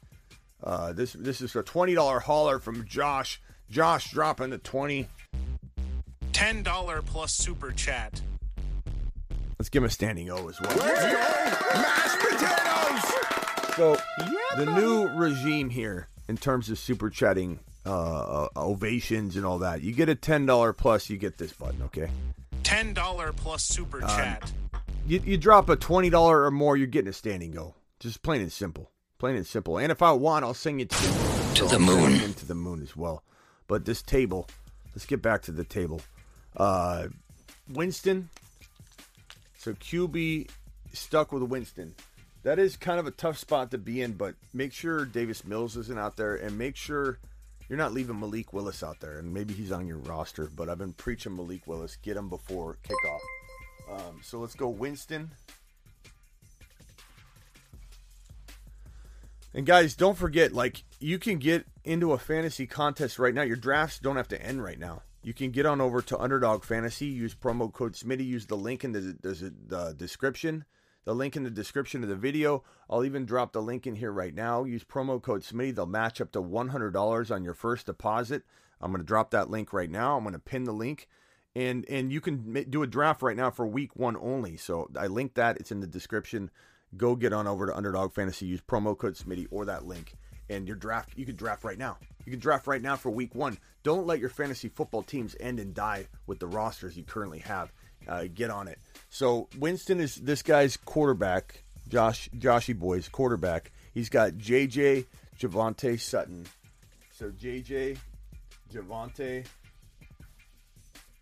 Uh, 0.64 0.94
this 0.94 1.14
this 1.14 1.42
is 1.42 1.56
a 1.56 1.64
twenty 1.64 1.96
dollar 1.96 2.20
hauler 2.20 2.60
from 2.60 2.86
Josh. 2.86 3.42
Josh 3.70 4.12
dropping 4.12 4.52
the 4.52 4.60
twenty. 4.60 5.08
$10 6.38 7.04
plus 7.04 7.34
super 7.34 7.72
chat. 7.72 8.22
Let's 9.58 9.70
give 9.70 9.82
him 9.82 9.88
a 9.88 9.90
standing 9.90 10.30
O 10.30 10.48
as 10.48 10.62
well. 10.62 10.78
Mashed 10.78 12.20
potatoes! 12.20 13.76
So, 13.76 13.98
the 14.56 14.68
new 14.68 15.08
regime 15.08 15.72
here, 15.72 16.10
in 16.28 16.38
terms 16.38 16.70
of 16.70 16.78
super 16.78 17.10
chatting, 17.10 17.58
uh, 17.88 17.90
uh, 17.90 18.48
ovations 18.56 19.36
and 19.36 19.48
all 19.48 19.58
that, 19.60 19.82
you 19.82 19.94
get 19.94 20.10
a 20.10 20.16
$10 20.16 20.78
plus, 20.78 21.10
you 21.10 21.18
get 21.18 21.40
this 21.40 21.54
button, 21.54 21.82
okay? 21.82 22.08
$10 22.62 23.36
plus 23.36 23.64
super 23.64 24.02
chat. 24.02 24.52
You, 25.08 25.20
you 25.26 25.38
drop 25.38 25.70
a 25.70 25.76
$20 25.76 26.14
or 26.14 26.52
more, 26.52 26.78
you're 26.78 26.86
getting 26.86 27.10
a 27.10 27.14
standing 27.14 27.58
O. 27.58 27.74
Just 28.00 28.22
plain 28.22 28.42
and 28.42 28.52
simple. 28.52 28.92
Plain 29.18 29.38
and 29.38 29.48
simple. 29.48 29.80
And 29.80 29.92
if 29.92 30.04
I 30.04 30.12
want, 30.12 30.46
I'll 30.46 30.54
sing 30.54 30.82
it 30.82 30.92
to, 30.92 31.54
To 31.56 31.66
the 31.66 31.80
moon. 31.80 32.14
it 32.14 32.24
Into 32.24 32.46
the 32.46 32.54
moon 32.54 32.84
as 32.84 32.96
well. 32.96 33.24
But 33.66 33.86
this 33.86 34.04
table, 34.04 34.48
let's 34.94 35.08
get 35.08 35.24
back 35.24 35.42
to 35.44 35.52
the 35.52 35.64
table. 35.64 36.00
Uh, 36.58 37.08
Winston. 37.70 38.30
So 39.58 39.74
QB 39.74 40.50
stuck 40.94 41.32
with 41.32 41.44
Winston. 41.44 41.96
That 42.44 42.60
is 42.60 42.76
kind 42.78 43.00
of 43.00 43.08
a 43.08 43.12
tough 43.12 43.38
spot 43.38 43.72
to 43.72 43.78
be 43.78 44.02
in, 44.02 44.14
but 44.14 44.36
make 44.54 44.74
sure 44.74 45.06
Davis 45.06 45.46
Mills 45.46 45.76
isn't 45.78 46.00
out 46.00 46.18
there 46.18 46.36
and 46.36 46.58
make 46.58 46.76
sure 46.76 47.20
you're 47.68 47.78
not 47.78 47.94
leaving 47.94 48.20
Malik 48.20 48.54
Willis 48.54 48.84
out 48.84 49.00
there. 49.00 49.20
And 49.20 49.34
maybe 49.34 49.54
he's 49.54 49.72
on 49.72 49.88
your 49.88 49.98
roster, 49.98 50.50
but 50.56 50.70
I've 50.70 50.78
been 50.78 50.94
preaching 50.94 51.36
Malik 51.36 51.68
Willis. 51.68 51.98
Get 51.98 52.18
him 52.18 52.30
before 52.30 52.78
kickoff. 52.84 54.00
Um, 54.00 54.20
so 54.24 54.40
let's 54.40 54.56
go 54.56 54.70
Winston. 54.70 55.32
And 59.54 59.66
guys, 59.66 59.96
don't 59.96 60.18
forget, 60.18 60.54
like 60.54 60.84
you 61.00 61.20
can 61.20 61.40
get 61.40 61.66
into 61.84 62.14
a 62.14 62.18
fantasy 62.18 62.68
contest 62.68 63.18
right 63.18 63.34
now. 63.34 63.42
Your 63.42 63.56
drafts 63.56 64.00
don't 64.00 64.16
have 64.16 64.28
to 64.30 64.42
end 64.42 64.64
right 64.64 64.80
now. 64.80 65.02
You 65.28 65.34
can 65.34 65.52
get 65.52 65.66
on 65.66 65.82
over 65.82 66.02
to 66.04 66.18
Underdog 66.18 66.64
Fantasy. 66.64 67.08
Use 67.08 67.36
promo 67.36 67.70
code 67.70 67.96
Smitty. 67.96 68.26
Use 68.26 68.46
the 68.46 68.56
link 68.56 68.86
in 68.86 68.94
the, 68.94 69.14
the, 69.22 69.54
the 69.68 69.94
description. 69.94 70.64
The 71.04 71.14
link 71.14 71.36
in 71.36 71.44
the 71.44 71.50
description 71.50 72.02
of 72.02 72.08
the 72.08 72.16
video. 72.16 72.64
I'll 72.90 73.04
even 73.04 73.26
drop 73.26 73.52
the 73.52 73.62
link 73.62 73.86
in 73.86 73.96
here 73.96 74.14
right 74.14 74.34
now. 74.34 74.64
Use 74.64 74.86
promo 74.86 75.22
code 75.22 75.42
Smitty. 75.42 75.76
They'll 75.76 75.86
match 75.86 76.22
up 76.22 76.32
to 76.32 76.42
$100 76.42 77.36
on 77.36 77.44
your 77.44 77.54
first 77.54 77.88
deposit. 77.88 78.44
I'm 78.80 78.92
going 78.92 79.02
to 79.02 79.06
drop 79.06 79.32
that 79.32 79.50
link 79.50 79.74
right 79.74 79.92
now. 79.92 80.16
I'm 80.16 80.24
going 80.24 80.32
to 80.32 80.40
pin 80.40 80.64
the 80.64 80.72
link. 80.72 81.10
and 81.58 81.84
and 81.90 82.10
you 82.10 82.22
can 82.22 82.64
do 82.70 82.84
a 82.84 82.88
draft 82.88 83.22
right 83.22 83.36
now 83.36 83.52
for 83.52 83.68
week 83.68 83.98
one 83.98 84.16
only. 84.16 84.56
So 84.56 84.90
I 84.98 85.08
linked 85.08 85.36
that; 85.36 85.58
it's 85.58 85.74
in 85.74 85.82
the 85.82 85.88
description. 85.88 86.52
Go 86.96 87.18
get 87.18 87.34
on 87.34 87.48
over 87.48 87.66
to 87.66 87.76
Underdog 87.76 88.14
Fantasy, 88.14 88.46
use 88.46 88.62
promo 88.62 88.98
code 88.98 89.16
Smitty 89.16 89.48
or 89.52 89.66
that 89.66 89.86
link, 89.86 90.14
and 90.50 90.68
your 90.68 90.76
draft. 90.78 91.10
You 91.16 91.26
can 91.26 91.36
draft 91.36 91.64
right 91.64 91.78
now. 91.78 91.98
You 92.26 92.32
can 92.32 92.40
draft 92.40 92.68
right 92.68 92.82
now 92.82 92.96
for 92.96 93.10
week 93.10 93.34
one. 93.36 93.58
Don't 93.84 94.06
let 94.06 94.20
your 94.20 94.30
fantasy 94.30 94.70
football 94.70 95.04
teams 95.04 95.36
end 95.40 95.60
and 95.60 95.74
die 95.74 96.08
with 96.26 96.40
the 96.40 96.48
rosters 96.48 96.98
you 96.98 97.04
currently 97.04 97.40
have. 97.40 97.72
Uh, 98.08 98.26
get 98.34 98.50
on 98.50 98.68
it. 98.68 98.80
So 99.10 99.48
Winston 99.58 100.00
is 100.00 100.16
this 100.16 100.42
guy's 100.42 100.78
quarterback. 100.78 101.64
Josh 101.88 102.30
Joshy 102.38 102.78
boy's 102.78 103.08
quarterback. 103.08 103.72
He's 103.94 104.10
got 104.10 104.34
JJ 104.34 105.06
Javonte 105.40 106.00
Sutton. 106.00 106.46
So 107.12 107.32
JJ 107.32 107.98
Javonte 108.74 109.46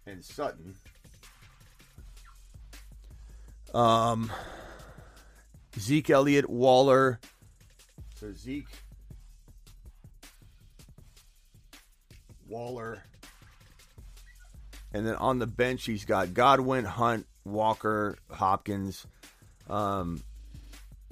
and 0.06 0.24
Sutton. 0.24 0.76
Um, 3.74 4.32
Zeke 5.78 6.10
Elliott, 6.10 6.50
Waller. 6.50 7.20
So 8.16 8.32
Zeke, 8.32 8.68
Waller, 12.48 13.04
and 14.94 15.06
then 15.06 15.16
on 15.16 15.40
the 15.40 15.48
bench 15.48 15.86
he's 15.86 16.06
got 16.06 16.34
Godwin, 16.34 16.86
Hunt, 16.86 17.26
Walker, 17.44 18.18
Hopkins. 18.30 19.06
Um, 19.70 20.22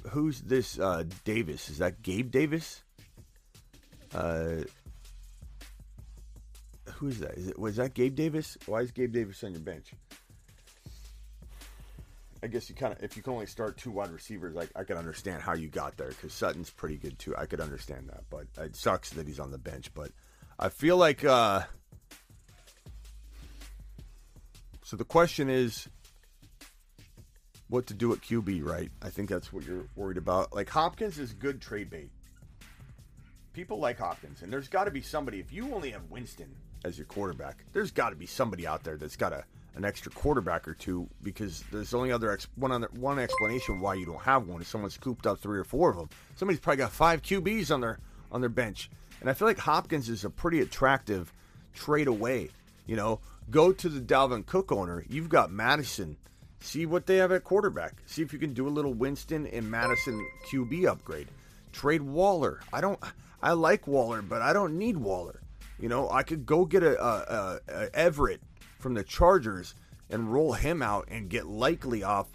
who's 0.10 0.42
this? 0.42 0.80
Uh, 0.80 1.04
Davis? 1.24 1.70
Is 1.70 1.80
that 1.80 2.02
Gabe 2.02 2.32
Davis? 2.32 2.84
Uh, 4.14 4.64
who's 6.94 7.20
that? 7.20 7.32
Is 7.32 7.48
it 7.48 7.60
was 7.60 7.78
that 7.78 7.94
Gabe 7.94 8.16
Davis? 8.16 8.58
Why 8.66 8.82
is 8.82 8.92
Gabe 8.92 9.12
Davis 9.12 9.44
on 9.44 9.52
your 9.52 9.62
bench? 9.62 9.92
I 12.44 12.48
guess 12.48 12.70
you 12.70 12.76
kind 12.76 12.94
of 12.94 13.02
if 13.02 13.16
you 13.16 13.24
can 13.24 13.34
only 13.34 13.46
start 13.46 13.78
two 13.78 13.92
wide 13.92 14.12
receivers, 14.12 14.54
like 14.54 14.70
I 14.76 14.84
can 14.84 14.98
understand 14.98 15.42
how 15.42 15.54
you 15.54 15.70
got 15.70 15.96
there 15.98 16.10
because 16.10 16.34
Sutton's 16.34 16.70
pretty 16.70 16.98
good 16.98 17.18
too. 17.18 17.34
I 17.38 17.46
could 17.46 17.62
understand 17.62 18.10
that, 18.10 18.24
but 18.30 18.48
it 18.64 18.76
sucks 18.76 19.12
that 19.12 19.28
he's 19.28 19.40
on 19.40 19.52
the 19.52 19.58
bench. 19.58 19.94
But 19.94 20.12
I 20.60 20.70
feel 20.70 20.98
like 20.98 21.24
uh 21.24 21.64
so 24.84 24.98
the 24.98 25.06
question 25.06 25.50
is 25.50 25.88
what 27.68 27.88
to 27.88 27.94
do 27.96 28.14
at 28.14 28.20
QB, 28.22 28.64
right? 28.64 28.92
I 29.02 29.10
think 29.10 29.30
that's 29.30 29.52
what 29.52 29.66
you're 29.66 29.86
worried 29.96 30.18
about. 30.18 30.54
Like 30.54 30.70
Hopkins 30.70 31.18
is 31.18 31.34
good 31.34 31.60
trade 31.60 31.90
bait. 31.90 32.12
People 33.54 33.80
like 33.80 33.98
Hopkins, 33.98 34.42
and 34.42 34.54
there's 34.54 34.68
got 34.68 34.84
to 34.86 34.92
be 34.92 35.02
somebody. 35.02 35.40
If 35.40 35.52
you 35.52 35.74
only 35.74 35.92
have 35.92 36.10
Winston 36.10 36.56
as 36.86 36.98
your 36.98 37.06
quarterback, 37.06 37.64
there's 37.72 37.92
got 37.92 38.10
to 38.10 38.16
be 38.16 38.26
somebody 38.26 38.68
out 38.68 38.84
there 38.84 38.98
that's 38.98 39.16
got 39.16 39.34
a 39.34 39.44
an 39.76 39.86
extra 39.86 40.12
quarterback 40.12 40.68
or 40.68 40.76
two 40.76 41.10
because 41.24 41.64
there's 41.72 41.94
only 41.96 42.12
other 42.12 42.32
ex- 42.32 42.48
one 42.56 42.72
other 42.72 42.90
one 43.00 43.18
explanation 43.18 43.80
why 43.80 43.96
you 43.96 44.06
don't 44.06 44.22
have 44.22 44.48
one 44.48 44.62
is 44.62 44.68
someone 44.68 44.92
scooped 44.92 45.26
up 45.26 45.40
three 45.40 45.58
or 45.58 45.64
four 45.64 45.90
of 45.90 45.98
them. 45.98 46.10
Somebody's 46.36 46.60
probably 46.60 46.78
got 46.78 46.92
five 46.92 47.22
QBs 47.24 47.72
on 47.74 47.82
their 47.82 47.98
on 48.34 48.42
their 48.42 48.50
bench, 48.50 48.90
and 49.22 49.30
I 49.30 49.34
feel 49.34 49.48
like 49.48 49.60
Hopkins 49.60 50.10
is 50.10 50.26
a 50.26 50.30
pretty 50.30 50.60
attractive 50.60 51.32
trade 51.74 52.08
away. 52.08 52.50
You 52.86 52.98
know, 52.98 53.20
go 53.50 53.72
to 53.72 53.88
the 53.88 54.02
Dalvin 54.02 54.46
Cook 54.46 54.72
owner. 54.72 55.06
You've 55.08 55.30
got 55.30 55.52
Mattison. 55.52 56.18
See 56.60 56.86
what 56.86 57.06
they 57.06 57.18
have 57.18 57.32
at 57.32 57.44
quarterback. 57.44 57.94
See 58.06 58.22
if 58.22 58.34
you 58.34 58.40
can 58.40 58.54
do 58.54 58.68
a 58.68 58.70
little 58.70 58.94
Winston 58.94 59.48
and 59.48 59.70
Mattison 59.70 60.26
QB 60.50 60.88
upgrade. 60.88 61.28
Trade 61.72 62.02
Waller. 62.02 62.60
I 62.72 62.82
don't. 62.82 63.00
I 63.42 63.54
like 63.54 63.88
Waller, 63.88 64.22
but 64.22 64.42
I 64.42 64.54
don't 64.54 64.78
need 64.78 64.98
Waller. 64.98 65.42
You 65.80 65.90
know, 65.90 66.10
I 66.10 66.24
could 66.24 66.46
go 66.46 66.66
get 66.66 66.84
a, 66.84 67.02
a, 67.02 67.60
a 67.68 67.96
Everett 67.96 68.42
from 68.80 68.94
the 68.94 69.04
Chargers 69.04 69.76
and 70.10 70.32
roll 70.32 70.54
him 70.54 70.82
out 70.82 71.08
and 71.10 71.30
get 71.30 71.48
Likely 71.48 72.04
off 72.04 72.28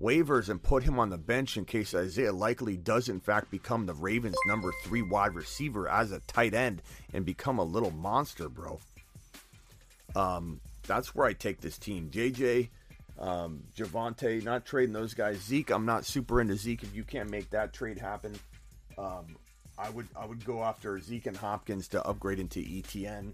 waivers 0.00 0.48
and 0.48 0.62
put 0.62 0.82
him 0.82 0.98
on 0.98 1.10
the 1.10 1.18
bench 1.18 1.56
in 1.56 1.64
case 1.64 1.94
Isaiah 1.94 2.32
Likely 2.32 2.76
does 2.76 3.08
in 3.08 3.20
fact 3.20 3.50
become 3.50 3.86
the 3.86 3.94
Ravens' 3.94 4.36
number 4.46 4.72
three 4.84 5.02
wide 5.02 5.34
receiver 5.34 5.88
as 5.88 6.12
a 6.12 6.20
tight 6.20 6.54
end 6.54 6.82
and 7.12 7.24
become 7.24 7.58
a 7.58 7.64
little 7.64 7.90
monster, 7.90 8.48
bro. 8.48 8.78
Um, 10.14 10.60
that's 10.86 11.14
where 11.14 11.26
I 11.26 11.32
take 11.32 11.60
this 11.60 11.78
team. 11.78 12.10
JJ, 12.10 12.68
um, 13.18 13.64
Javonte, 13.76 14.42
not 14.44 14.64
trading 14.64 14.92
those 14.92 15.14
guys. 15.14 15.38
Zeke, 15.38 15.70
I'm 15.70 15.86
not 15.86 16.04
super 16.04 16.40
into 16.40 16.56
Zeke. 16.56 16.82
If 16.82 16.94
you 16.94 17.04
can't 17.04 17.30
make 17.30 17.50
that 17.50 17.72
trade 17.72 17.98
happen, 17.98 18.34
um, 18.98 19.36
I 19.78 19.90
would 19.90 20.08
I 20.16 20.24
would 20.24 20.44
go 20.44 20.62
after 20.62 20.98
Zeke 21.00 21.26
and 21.26 21.36
Hopkins 21.36 21.88
to 21.88 22.06
upgrade 22.06 22.38
into 22.38 22.60
ETN. 22.60 23.32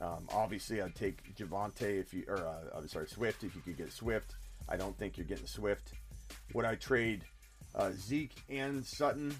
Um, 0.00 0.26
obviously, 0.32 0.82
I'd 0.82 0.94
take 0.94 1.34
Javante 1.36 2.00
if 2.00 2.12
you, 2.12 2.24
or 2.26 2.38
uh, 2.38 2.76
I'm 2.76 2.88
sorry, 2.88 3.06
Swift 3.06 3.44
if 3.44 3.54
you 3.54 3.62
could 3.62 3.76
get 3.76 3.92
Swift. 3.92 4.34
I 4.68 4.76
don't 4.76 4.96
think 4.98 5.16
you're 5.16 5.26
getting 5.26 5.46
Swift. 5.46 5.92
Would 6.54 6.64
I 6.64 6.74
trade 6.76 7.24
uh, 7.74 7.90
Zeke 7.94 8.34
and 8.48 8.84
Sutton 8.84 9.34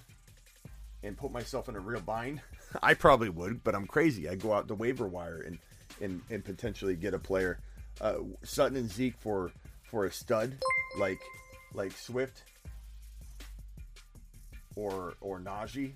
and 1.03 1.16
put 1.16 1.33
myself 1.33 1.68
in 1.68 1.77
a 1.77 1.81
real 1.81 2.01
bind? 2.01 2.41
I 2.83 2.95
probably 2.95 3.29
would, 3.29 3.62
but 3.64 3.75
I'm 3.75 3.87
crazy. 3.87 4.29
I 4.29 4.35
go 4.35 4.53
out 4.53 4.68
the 4.68 4.75
waiver 4.75 5.07
wire 5.07 5.43
and 5.47 5.59
and, 6.01 6.23
and 6.31 6.45
potentially 6.45 6.97
get 6.97 7.14
a 7.14 7.18
player, 7.18 7.61
uh, 8.01 8.14
Sutton 8.43 8.77
and 8.77 8.91
Zeke 8.91 9.16
for 9.18 9.53
for 9.85 10.07
a 10.07 10.12
stud 10.12 10.57
like 10.99 11.20
like 11.75 11.93
Swift 11.93 12.43
or 14.75 15.14
or 15.20 15.41
Najee. 15.41 15.93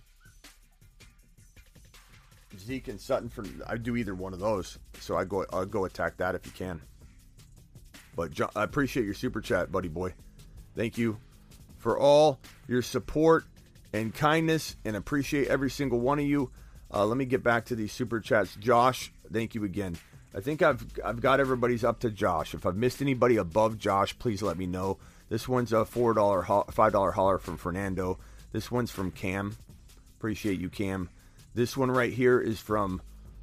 Zeke 2.59 2.89
and 2.89 3.01
Sutton 3.01 3.29
for 3.29 3.45
I'd 3.66 3.83
do 3.83 3.97
either 3.97 4.14
one 4.14 4.33
of 4.33 4.39
those, 4.39 4.79
so 5.01 5.16
I 5.16 5.24
go 5.24 5.45
I'll 5.53 5.66
go 5.66 5.85
attack 5.85 6.16
that 6.18 6.35
if 6.35 6.47
you 6.47 6.53
can. 6.53 6.81
But 8.17 8.31
John, 8.31 8.51
I 8.57 8.64
appreciate 8.64 9.05
your 9.05 9.14
super 9.14 9.41
chat, 9.41 9.71
buddy 9.71 9.89
boy. 9.89 10.14
Thank 10.75 10.99
you 10.99 11.19
for 11.77 11.99
all 11.99 12.41
your 12.67 12.83
support 12.83 13.45
and 13.93 14.12
kindness, 14.12 14.77
and 14.85 14.97
appreciate 14.97 15.49
every 15.49 15.71
single 15.71 16.01
one 16.01 16.19
of 16.19 16.25
you. 16.25 16.51
Uh, 16.93 17.05
let 17.07 17.17
me 17.17 17.25
get 17.25 17.43
back 17.43 17.67
to 17.67 17.77
these 17.77 17.93
super 17.93 18.21
chats. 18.21 18.57
Josh, 18.57 19.12
thank 19.33 19.55
you 19.55 19.64
again. 19.64 19.97
I 20.35 20.41
think 20.41 20.62
I've 20.62 20.85
I've 21.05 21.21
got 21.21 21.41
everybody's 21.41 21.85
up 21.85 22.01
to 22.01 22.11
Josh. 22.11 22.55
If 22.55 22.67
I've 22.67 22.77
missed 22.77 23.01
anybody 23.01 23.37
above 23.37 23.79
Josh, 23.79 24.19
please 24.19 24.43
let 24.43 24.59
me 24.59 24.67
know. 24.67 24.99
This 25.29 25.49
one's 25.49 25.73
a 25.73 25.85
four 25.85 26.14
dollar 26.14 26.43
five 26.71 26.93
dollar 26.93 27.12
holler 27.12 27.39
from 27.39 27.57
Fernando. 27.57 28.19
This 28.53 28.71
one's 28.71 28.91
from 28.91 29.11
Cam. 29.11 29.57
Appreciate 30.19 30.61
you, 30.61 30.69
Cam. 30.69 31.09
This 31.55 31.77
one 31.77 31.91
right 31.91 32.12
here 32.12 32.39
is 32.39 32.61
from 32.61 33.01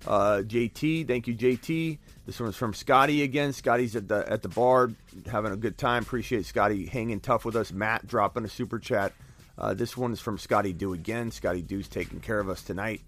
uh, 0.07 0.41
JT. 0.45 1.07
Thank 1.07 1.27
you, 1.27 1.35
JT. 1.35 1.97
This 2.25 2.39
one's 2.39 2.55
from 2.55 2.73
Scotty 2.73 3.23
again. 3.23 3.53
Scotty's 3.53 3.95
at 3.95 4.07
the 4.07 4.29
at 4.29 4.41
the 4.41 4.49
bar 4.49 4.91
having 5.29 5.51
a 5.51 5.57
good 5.57 5.77
time. 5.77 6.03
Appreciate 6.03 6.45
Scotty 6.45 6.85
hanging 6.85 7.19
tough 7.19 7.45
with 7.45 7.55
us. 7.55 7.71
Matt 7.71 8.07
dropping 8.07 8.45
a 8.45 8.49
super 8.49 8.79
chat. 8.79 9.13
Uh, 9.57 9.73
this 9.73 9.95
one 9.95 10.11
is 10.11 10.19
from 10.19 10.37
Scotty 10.37 10.73
Do 10.73 10.93
again. 10.93 11.31
Scotty 11.31 11.61
Do's 11.61 11.87
taking 11.87 12.19
care 12.19 12.39
of 12.39 12.49
us 12.49 12.63
tonight. 12.63 13.01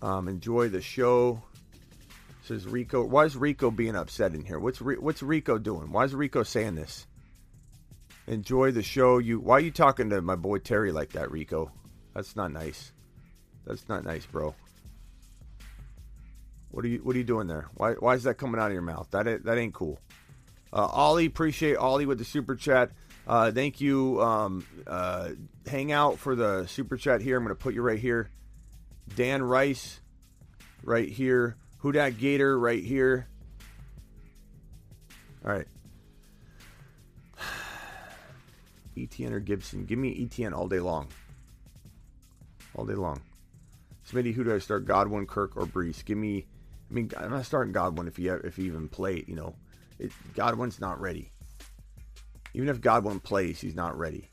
Um, 0.00 0.28
enjoy 0.28 0.68
the 0.68 0.80
show. 0.80 1.42
Says 2.44 2.66
Rico. 2.66 3.04
Why 3.04 3.24
is 3.24 3.36
Rico 3.36 3.70
being 3.70 3.94
upset 3.94 4.34
in 4.34 4.44
here? 4.44 4.58
What's 4.58 4.80
what's 4.80 5.22
Rico 5.22 5.58
doing? 5.58 5.92
Why 5.92 6.04
is 6.04 6.14
Rico 6.14 6.42
saying 6.42 6.74
this? 6.74 7.06
Enjoy 8.26 8.72
the 8.72 8.82
show. 8.82 9.18
You. 9.18 9.38
Why 9.38 9.56
are 9.56 9.60
you 9.60 9.70
talking 9.70 10.10
to 10.10 10.20
my 10.22 10.36
boy 10.36 10.58
Terry 10.58 10.90
like 10.90 11.12
that, 11.12 11.30
Rico? 11.30 11.70
That's 12.14 12.34
not 12.34 12.52
nice. 12.52 12.92
That's 13.64 13.88
not 13.88 14.04
nice, 14.04 14.26
bro. 14.26 14.54
What 16.72 16.84
are 16.84 16.88
you 16.88 16.98
What 16.98 17.14
are 17.14 17.18
you 17.18 17.24
doing 17.24 17.46
there? 17.46 17.68
Why 17.74 17.92
Why 17.92 18.14
is 18.14 18.24
that 18.24 18.34
coming 18.34 18.60
out 18.60 18.66
of 18.66 18.72
your 18.72 18.82
mouth? 18.82 19.08
That 19.10 19.28
ain't, 19.28 19.44
that 19.44 19.58
ain't 19.58 19.74
cool. 19.74 20.00
Uh, 20.72 20.86
Ollie, 20.86 21.26
appreciate 21.26 21.76
Ollie 21.76 22.06
with 22.06 22.18
the 22.18 22.24
super 22.24 22.56
chat. 22.56 22.90
Uh, 23.26 23.52
thank 23.52 23.80
you. 23.80 24.20
Um, 24.20 24.66
uh, 24.86 25.30
hang 25.66 25.92
out 25.92 26.18
for 26.18 26.34
the 26.34 26.66
super 26.66 26.96
chat 26.96 27.20
here. 27.20 27.36
I'm 27.36 27.44
going 27.44 27.54
to 27.54 27.62
put 27.62 27.74
you 27.74 27.82
right 27.82 27.98
here. 27.98 28.30
Dan 29.14 29.42
Rice, 29.42 30.00
right 30.82 31.08
here. 31.08 31.56
That 31.84 32.18
Gator, 32.18 32.58
right 32.58 32.82
here. 32.82 33.26
All 35.44 35.52
right. 35.52 35.66
ETN 38.96 39.32
or 39.32 39.40
Gibson? 39.40 39.84
Give 39.84 39.98
me 39.98 40.26
ETN 40.26 40.52
all 40.52 40.68
day 40.68 40.78
long. 40.78 41.08
All 42.76 42.86
day 42.86 42.94
long. 42.94 43.20
Smitty, 44.08 44.32
who 44.32 44.44
do 44.44 44.54
I 44.54 44.58
start? 44.58 44.86
Godwin, 44.86 45.26
Kirk, 45.26 45.56
or 45.56 45.66
Breece? 45.66 46.04
Give 46.04 46.16
me. 46.16 46.46
I 46.92 46.94
mean, 46.94 47.10
I'm 47.16 47.30
not 47.30 47.46
starting 47.46 47.72
Godwin 47.72 48.06
if 48.06 48.18
you 48.18 48.34
if 48.44 48.58
you 48.58 48.66
even 48.66 48.86
play. 48.86 49.24
You 49.26 49.34
know, 49.34 49.54
it, 49.98 50.12
Godwin's 50.34 50.78
not 50.78 51.00
ready. 51.00 51.32
Even 52.52 52.68
if 52.68 52.82
Godwin 52.82 53.18
plays, 53.18 53.58
he's 53.58 53.74
not 53.74 53.98
ready. 53.98 54.28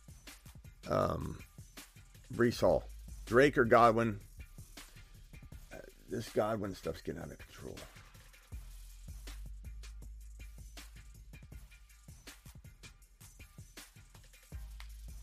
Um, 0.89 1.39
Breece 2.33 2.59
Hall, 2.59 2.83
Drake 3.25 3.57
or 3.57 3.63
Godwin. 3.63 4.19
This 6.09 6.27
Godwin 6.29 6.75
stuff's 6.75 7.01
getting 7.01 7.21
out 7.21 7.31
of 7.31 7.37
control. 7.37 7.75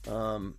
Um, 0.09 0.55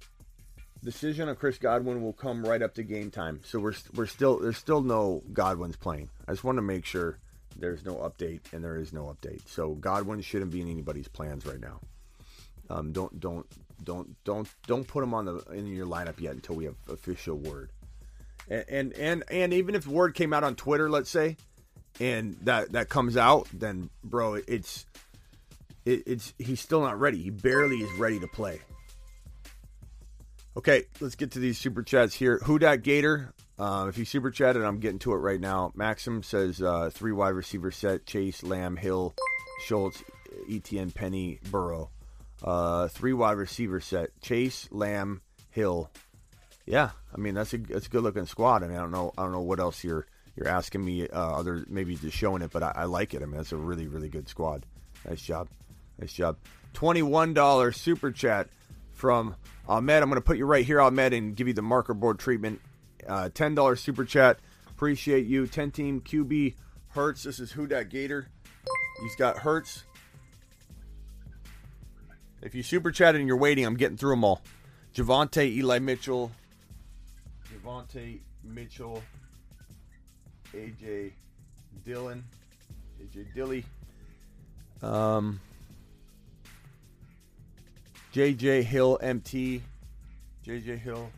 decision 0.87 1.27
on 1.27 1.35
Chris 1.35 1.57
Godwin 1.57 2.01
will 2.01 2.13
come 2.13 2.45
right 2.45 2.61
up 2.61 2.73
to 2.75 2.83
game 2.83 3.11
time. 3.11 3.41
So 3.43 3.59
we're 3.59 3.73
we're 3.93 4.05
still 4.07 4.39
there's 4.39 4.57
still 4.57 4.81
no 4.81 5.21
Godwin's 5.33 5.75
playing. 5.75 6.09
I 6.27 6.31
just 6.31 6.45
want 6.45 6.57
to 6.59 6.61
make 6.61 6.85
sure 6.85 7.17
There's 7.59 7.83
no 7.85 7.95
update, 7.95 8.41
and 8.53 8.63
there 8.63 8.77
is 8.77 8.93
no 8.93 9.05
update. 9.05 9.41
So 9.47 9.73
Godwin 9.75 10.21
shouldn't 10.21 10.51
be 10.51 10.61
in 10.61 10.69
anybody's 10.69 11.07
plans 11.07 11.45
right 11.45 11.59
now. 11.59 11.79
Um, 12.69 12.91
don't 12.91 13.19
don't 13.19 13.45
don't 13.83 14.15
don't 14.23 14.47
don't 14.67 14.87
put 14.87 15.03
him 15.03 15.13
on 15.13 15.25
the 15.25 15.37
in 15.51 15.67
your 15.67 15.87
lineup 15.87 16.19
yet 16.19 16.33
until 16.33 16.55
we 16.55 16.65
have 16.65 16.75
official 16.89 17.35
word. 17.37 17.71
And 18.49 18.65
and 18.69 18.93
and, 18.93 19.23
and 19.31 19.53
even 19.53 19.75
if 19.75 19.87
word 19.87 20.13
came 20.13 20.33
out 20.33 20.43
on 20.43 20.55
Twitter, 20.55 20.89
let's 20.89 21.09
say, 21.09 21.37
and 21.99 22.37
that 22.43 22.73
that 22.73 22.89
comes 22.89 23.17
out, 23.17 23.47
then 23.51 23.89
bro, 24.03 24.35
it's 24.35 24.85
it, 25.85 26.03
it's 26.05 26.33
he's 26.37 26.59
still 26.61 26.81
not 26.81 26.99
ready. 26.99 27.21
He 27.21 27.29
barely 27.31 27.77
is 27.77 27.99
ready 27.99 28.19
to 28.19 28.27
play. 28.27 28.61
Okay, 30.57 30.85
let's 30.99 31.13
get 31.13 31.33
to 31.33 31.39
these 31.39 31.59
super 31.59 31.83
chats 31.83 32.15
here. 32.15 32.39
Who 32.45 32.57
dat 32.57 32.77
Gator? 32.77 33.31
Uh, 33.59 33.85
if 33.89 33.99
you 33.99 34.05
super 34.05 34.31
chatted, 34.31 34.63
I'm 34.63 34.79
getting 34.79 34.97
to 34.99 35.13
it 35.13 35.17
right 35.17 35.39
now. 35.39 35.71
Maxim 35.75 36.23
says 36.23 36.59
uh, 36.63 36.89
three 36.91 37.11
wide 37.11 37.35
receiver 37.35 37.69
set: 37.69 38.07
Chase, 38.07 38.41
Lamb, 38.41 38.75
Hill, 38.75 39.13
Schultz, 39.67 40.03
Etienne, 40.49 40.89
Penny, 40.89 41.39
Burrow. 41.51 41.91
Uh, 42.41 42.87
three 42.87 43.13
wide 43.13 43.37
receiver 43.37 43.79
set: 43.79 44.19
Chase, 44.21 44.67
Lamb, 44.71 45.21
Hill. 45.51 45.91
Yeah, 46.65 46.89
I 47.13 47.17
mean 47.19 47.35
that's 47.35 47.53
a 47.53 47.59
that's 47.59 47.85
a 47.85 47.89
good 47.89 48.01
looking 48.01 48.25
squad. 48.25 48.63
I 48.63 48.67
mean 48.67 48.77
I 48.77 48.81
don't 48.81 48.91
know 48.91 49.13
I 49.15 49.21
don't 49.21 49.33
know 49.33 49.41
what 49.41 49.59
else 49.59 49.83
you're 49.83 50.07
you're 50.35 50.47
asking 50.47 50.83
me. 50.83 51.07
Uh, 51.07 51.37
other 51.37 51.65
maybe 51.69 51.95
just 51.95 52.17
showing 52.17 52.41
it, 52.41 52.49
but 52.51 52.63
I, 52.63 52.71
I 52.75 52.83
like 52.85 53.13
it. 53.13 53.21
I 53.21 53.27
mean 53.27 53.37
that's 53.37 53.51
a 53.51 53.57
really 53.57 53.87
really 53.87 54.09
good 54.09 54.27
squad. 54.27 54.65
Nice 55.07 55.21
job, 55.21 55.49
nice 55.99 56.13
job. 56.13 56.37
Twenty 56.73 57.03
one 57.03 57.35
dollar 57.35 57.71
super 57.71 58.11
chat 58.11 58.47
from 58.91 59.35
Ahmed. 59.67 60.01
I'm 60.03 60.09
going 60.09 60.21
to 60.21 60.25
put 60.25 60.37
you 60.37 60.45
right 60.45 60.65
here, 60.65 60.81
Ahmed, 60.81 61.13
and 61.13 61.35
give 61.35 61.47
you 61.47 61.53
the 61.53 61.61
marker 61.61 61.93
board 61.93 62.19
treatment. 62.19 62.61
Uh, 63.07 63.29
ten 63.33 63.55
dollars 63.55 63.81
super 63.81 64.05
chat. 64.05 64.39
Appreciate 64.69 65.25
you. 65.25 65.47
Ten 65.47 65.71
team 65.71 66.01
QB 66.01 66.55
Hurts. 66.89 67.23
This 67.23 67.39
is 67.39 67.51
who 67.51 67.67
that 67.67 67.89
Gator. 67.89 68.27
He's 69.01 69.15
got 69.15 69.39
Hurts. 69.39 69.83
If 72.41 72.53
you 72.53 72.63
super 72.63 72.91
chatted 72.91 73.19
and 73.19 73.27
you're 73.27 73.37
waiting, 73.37 73.65
I'm 73.65 73.75
getting 73.75 73.97
through 73.97 74.11
them 74.11 74.23
all. 74.23 74.41
Javonte, 74.93 75.45
Eli 75.45 75.79
Mitchell, 75.79 76.31
Javonte 77.51 78.19
Mitchell, 78.43 79.03
AJ 80.53 81.11
Dillon, 81.83 82.23
AJ 83.01 83.33
Dilly, 83.35 83.65
um, 84.81 85.39
JJ 88.13 88.63
Hill 88.63 88.99
MT, 89.01 89.61
JJ 90.45 90.79
Hill, 90.79 91.09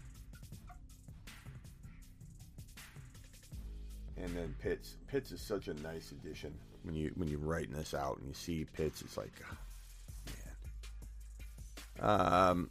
and 4.18 4.36
then 4.36 4.56
Pitts. 4.62 4.96
Pitts 5.08 5.32
is 5.32 5.42
such 5.42 5.68
a 5.68 5.74
nice 5.76 6.12
addition 6.12 6.54
when 6.84 6.96
you 6.96 7.12
when 7.16 7.28
you're 7.28 7.40
writing 7.40 7.74
this 7.74 7.94
out 7.94 8.18
and 8.18 8.28
you 8.28 8.34
see 8.34 8.66
Pitts. 8.74 9.02
It's 9.02 9.18
like, 9.18 9.32
man. 12.00 12.10
Um, 12.10 12.70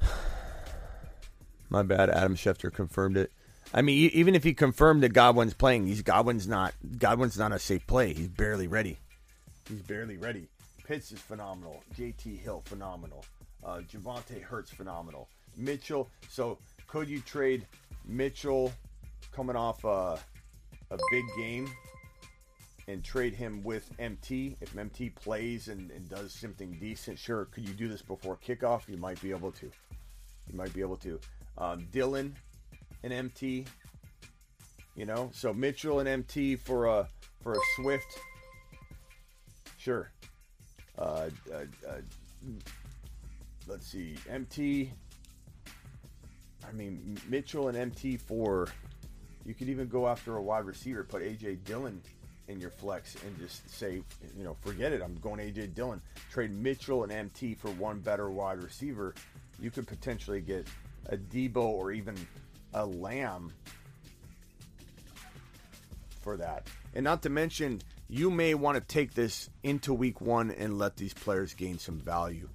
my 1.68 1.82
bad. 1.82 2.10
Adam 2.10 2.36
Schefter 2.36 2.72
confirmed 2.72 3.16
it. 3.16 3.32
I 3.74 3.82
mean, 3.82 4.10
even 4.14 4.34
if 4.34 4.44
he 4.44 4.54
confirmed 4.54 5.02
that 5.02 5.12
Godwin's 5.12 5.54
playing, 5.54 5.86
he's 5.86 6.02
Godwin's 6.02 6.48
not 6.48 6.74
Godwin's 6.98 7.38
not 7.38 7.52
a 7.52 7.58
safe 7.58 7.86
play. 7.86 8.14
He's 8.14 8.28
barely 8.28 8.66
ready. 8.66 8.98
He's 9.68 9.82
barely 9.82 10.16
ready. 10.16 10.48
Pitts 10.88 11.12
is 11.12 11.20
phenomenal. 11.20 11.82
JT 11.94 12.40
Hill 12.40 12.62
phenomenal. 12.64 13.22
Uh, 13.62 13.80
Javonte 13.92 14.40
Hurts 14.40 14.70
phenomenal. 14.70 15.28
Mitchell. 15.54 16.08
So 16.30 16.58
could 16.86 17.10
you 17.10 17.20
trade 17.20 17.66
Mitchell 18.06 18.72
coming 19.30 19.54
off 19.54 19.84
uh, 19.84 20.16
a 20.90 20.98
big 21.10 21.24
game 21.36 21.68
and 22.86 23.04
trade 23.04 23.34
him 23.34 23.62
with 23.62 23.90
MT? 23.98 24.56
If 24.62 24.78
MT 24.78 25.10
plays 25.10 25.68
and, 25.68 25.90
and 25.90 26.08
does 26.08 26.32
something 26.32 26.78
decent, 26.80 27.18
sure. 27.18 27.44
Could 27.44 27.68
you 27.68 27.74
do 27.74 27.86
this 27.86 28.00
before 28.00 28.38
kickoff? 28.38 28.88
You 28.88 28.96
might 28.96 29.20
be 29.20 29.30
able 29.30 29.52
to. 29.52 29.66
You 29.66 30.56
might 30.56 30.72
be 30.72 30.80
able 30.80 30.96
to. 30.96 31.20
Um, 31.58 31.86
Dillon 31.92 32.34
and 33.02 33.12
MT. 33.12 33.66
You 34.94 35.04
know, 35.04 35.28
so 35.34 35.52
Mitchell 35.52 35.98
and 35.98 36.08
MT 36.08 36.56
for 36.56 36.86
a 36.86 37.06
for 37.42 37.52
a 37.52 37.58
Swift. 37.76 38.18
Sure. 39.76 40.10
Uh, 40.98 41.30
uh, 41.52 41.58
uh, 41.88 41.92
let's 43.66 43.86
see, 43.86 44.16
MT. 44.28 44.90
I 46.66 46.72
mean 46.72 47.18
Mitchell 47.28 47.68
and 47.68 47.76
MT 47.76 48.16
for. 48.16 48.68
You 49.46 49.54
could 49.54 49.68
even 49.70 49.88
go 49.88 50.06
after 50.06 50.36
a 50.36 50.42
wide 50.42 50.66
receiver, 50.66 51.04
put 51.04 51.22
AJ 51.22 51.64
Dillon 51.64 52.02
in 52.48 52.60
your 52.60 52.70
flex, 52.70 53.16
and 53.24 53.38
just 53.38 53.70
say, 53.70 54.02
you 54.36 54.44
know, 54.44 54.56
forget 54.60 54.92
it. 54.92 55.00
I'm 55.02 55.14
going 55.16 55.38
AJ 55.38 55.74
Dillon. 55.74 56.02
Trade 56.30 56.54
Mitchell 56.54 57.04
and 57.04 57.12
MT 57.12 57.54
for 57.54 57.70
one 57.72 58.00
better 58.00 58.30
wide 58.30 58.62
receiver. 58.62 59.14
You 59.60 59.70
could 59.70 59.86
potentially 59.86 60.40
get 60.40 60.66
a 61.06 61.16
Deebo 61.16 61.56
or 61.56 61.92
even 61.92 62.14
a 62.74 62.84
Lamb 62.84 63.52
for 66.20 66.36
that. 66.36 66.66
And 66.94 67.04
not 67.04 67.22
to 67.22 67.30
mention, 67.30 67.80
you 68.08 68.30
may 68.30 68.54
want 68.54 68.76
to 68.76 68.80
take 68.80 69.14
this 69.14 69.50
into 69.62 69.92
week 69.92 70.20
one 70.20 70.50
and 70.50 70.78
let 70.78 70.96
these 70.96 71.14
players 71.14 71.54
gain 71.54 71.78
some 71.78 71.98
value 71.98 72.48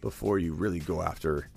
before 0.00 0.38
you 0.38 0.54
really 0.54 0.80
go 0.80 1.02
after 1.02 1.48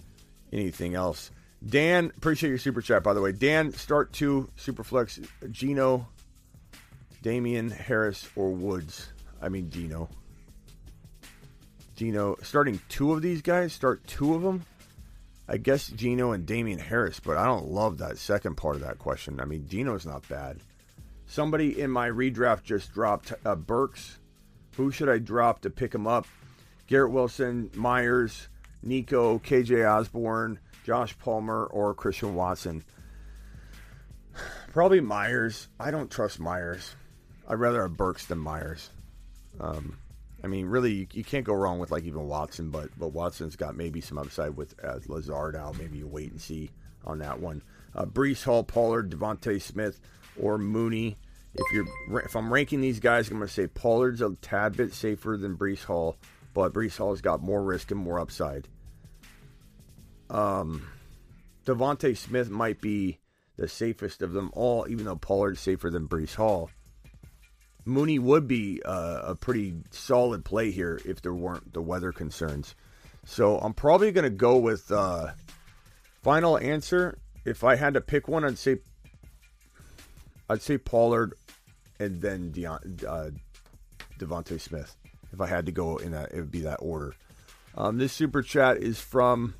anything 0.51 0.95
else. 0.95 1.31
Dan, 1.65 2.11
appreciate 2.17 2.49
your 2.49 2.59
super 2.59 2.81
chat, 2.81 3.03
by 3.03 3.13
the 3.13 3.21
way. 3.21 3.31
Dan, 3.31 3.71
start 3.71 4.13
two, 4.13 4.49
Superflex, 4.57 5.27
Gino, 5.51 6.07
Damien, 7.21 7.69
Harris, 7.69 8.29
or 8.35 8.51
Woods. 8.51 9.09
I 9.41 9.49
mean, 9.49 9.71
Gino. 9.71 10.09
Gino, 11.95 12.35
starting 12.43 12.79
two 12.89 13.13
of 13.13 13.21
these 13.21 13.41
guys, 13.41 13.73
start 13.73 14.05
two 14.05 14.35
of 14.35 14.41
them. 14.41 14.63
I 15.47 15.57
guess 15.57 15.87
Gino 15.87 16.33
and 16.33 16.45
Damien 16.45 16.79
Harris, 16.79 17.19
but 17.19 17.37
I 17.37 17.45
don't 17.45 17.67
love 17.67 17.99
that 17.99 18.17
second 18.17 18.55
part 18.55 18.75
of 18.75 18.81
that 18.81 18.99
question. 18.99 19.39
I 19.39 19.45
mean, 19.45 19.67
Gino's 19.67 20.05
not 20.05 20.27
bad. 20.27 20.57
Somebody 21.35 21.81
in 21.81 21.91
my 21.91 22.07
redraft 22.07 22.63
just 22.63 22.93
dropped 22.93 23.33
uh, 23.43 23.55
Burks. 23.55 24.19
Who 24.77 24.89
should 24.89 25.09
I 25.09 25.17
drop 25.17 25.59
to 25.63 25.69
pick 25.69 25.93
him 25.93 26.07
up? 26.07 26.27
Garrett 26.87 27.11
Wilson, 27.11 27.69
Meyers, 27.73 28.47
Nico, 28.81 29.39
KJ 29.39 29.85
Osborne, 29.85 30.59
Josh 30.85 31.17
Palmer, 31.19 31.65
or 31.65 31.93
Christian 31.93 32.35
Watson? 32.35 32.85
Probably 34.71 35.01
Meyers. 35.01 35.67
I 35.77 35.91
don't 35.91 36.09
trust 36.09 36.39
Meyers. 36.39 36.95
I'd 37.49 37.59
rather 37.59 37.81
have 37.81 37.97
Burks 37.97 38.27
than 38.27 38.37
Meyers. 38.37 38.89
Um, 39.59 39.97
I 40.41 40.47
mean, 40.47 40.67
really, 40.67 40.93
you, 40.93 41.07
you, 41.11 41.25
can't 41.25 41.43
go 41.43 41.53
wrong 41.53 41.79
with 41.79 41.91
like 41.91 42.05
even 42.05 42.29
Watson, 42.29 42.69
but 42.69 42.97
but 42.97 43.09
Watson's 43.09 43.57
got 43.57 43.75
maybe 43.75 43.99
some 43.99 44.17
upside 44.17 44.55
with 44.55 44.73
uh, 44.81 44.99
Lazard 45.07 45.57
out. 45.57 45.77
Maybe 45.77 45.97
you 45.97 46.07
wait 46.07 46.31
and 46.31 46.39
see 46.39 46.71
on 47.03 47.19
that 47.19 47.41
one. 47.41 47.61
Uh, 47.93 48.05
Breece 48.05 48.45
Hall, 48.45 48.63
Pollard, 48.63 49.11
DeVonta 49.11 49.61
Smith, 49.61 49.99
or 50.41 50.57
Mooney. 50.57 51.17
If 51.57 51.71
you're 51.71 52.19
if 52.19 52.35
I'm 52.35 52.51
ranking 52.51 52.81
these 52.81 52.99
guys, 52.99 53.29
I'm 53.29 53.37
going 53.37 53.47
to 53.47 53.53
say 53.53 53.67
Pollard's 53.67 54.21
a 54.21 54.35
tad 54.41 54.75
bit 54.75 54.93
safer 54.93 55.37
than 55.37 55.57
Breece 55.57 55.83
Hall, 55.83 56.17
but 56.53 56.73
Breece 56.73 56.97
Hall's 56.97 57.21
got 57.21 57.41
more 57.41 57.63
risk 57.63 57.91
and 57.91 57.99
more 57.99 58.19
upside. 58.19 58.67
Um, 60.29 60.87
DeVonta 61.65 62.17
Smith 62.17 62.49
might 62.49 62.81
be 62.81 63.19
the 63.57 63.67
safest 63.67 64.21
of 64.21 64.33
them 64.33 64.51
all, 64.53 64.85
even 64.89 65.05
though 65.05 65.15
Pollard's 65.15 65.61
safer 65.61 65.89
than 65.89 66.07
Breece 66.07 66.35
Hall. 66.35 66.69
Mooney 67.85 68.19
would 68.19 68.47
be 68.47 68.81
uh, 68.83 69.21
a 69.23 69.35
pretty 69.35 69.75
solid 69.91 70.43
play 70.43 70.71
here 70.71 70.99
if 71.05 71.21
there 71.21 71.33
weren't 71.33 71.71
the 71.71 71.81
weather 71.81 72.11
concerns. 72.11 72.75
So 73.25 73.59
I'm 73.59 73.73
probably 73.73 74.11
going 74.11 74.23
to 74.23 74.29
go 74.29 74.57
with 74.57 74.91
uh, 74.91 75.33
final 76.23 76.57
answer. 76.57 77.19
If 77.45 77.63
I 77.63 77.75
had 77.75 77.93
to 77.93 78.01
pick 78.01 78.27
one, 78.27 78.43
I'd 78.43 78.57
say 78.57 78.77
I'd 80.49 80.61
say 80.61 80.77
Pollard 80.77 81.33
and 81.99 82.21
then 82.21 82.51
Deon, 82.51 83.03
uh, 83.05 83.31
DeVonta 84.19 84.59
Smith. 84.59 84.95
If 85.31 85.41
I 85.41 85.47
had 85.47 85.65
to 85.65 85.71
go 85.71 85.97
in 85.97 86.11
that, 86.11 86.31
it 86.31 86.37
would 86.37 86.51
be 86.51 86.61
that 86.61 86.77
order. 86.81 87.13
Um, 87.77 87.97
this 87.97 88.13
super 88.13 88.41
chat 88.41 88.77
is 88.77 88.99
from 88.99 89.55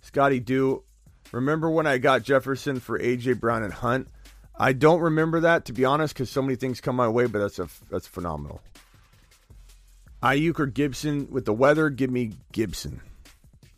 Scotty 0.00 0.40
Do. 0.40 0.84
Remember 1.32 1.70
when 1.70 1.86
I 1.86 1.98
got 1.98 2.22
Jefferson 2.22 2.78
for 2.78 2.98
AJ 2.98 3.40
Brown 3.40 3.62
and 3.62 3.72
Hunt? 3.72 4.08
I 4.54 4.72
don't 4.72 5.00
remember 5.00 5.40
that 5.40 5.64
to 5.66 5.72
be 5.72 5.84
honest, 5.84 6.14
because 6.14 6.30
so 6.30 6.42
many 6.42 6.56
things 6.56 6.80
come 6.80 6.94
my 6.94 7.08
way. 7.08 7.26
But 7.26 7.40
that's 7.40 7.58
a 7.58 7.68
that's 7.90 8.06
phenomenal. 8.06 8.60
Aiyuk 10.22 10.60
or 10.60 10.66
Gibson 10.66 11.28
with 11.30 11.46
the 11.46 11.52
weather, 11.52 11.90
give 11.90 12.10
me 12.10 12.34
Gibson. 12.52 13.00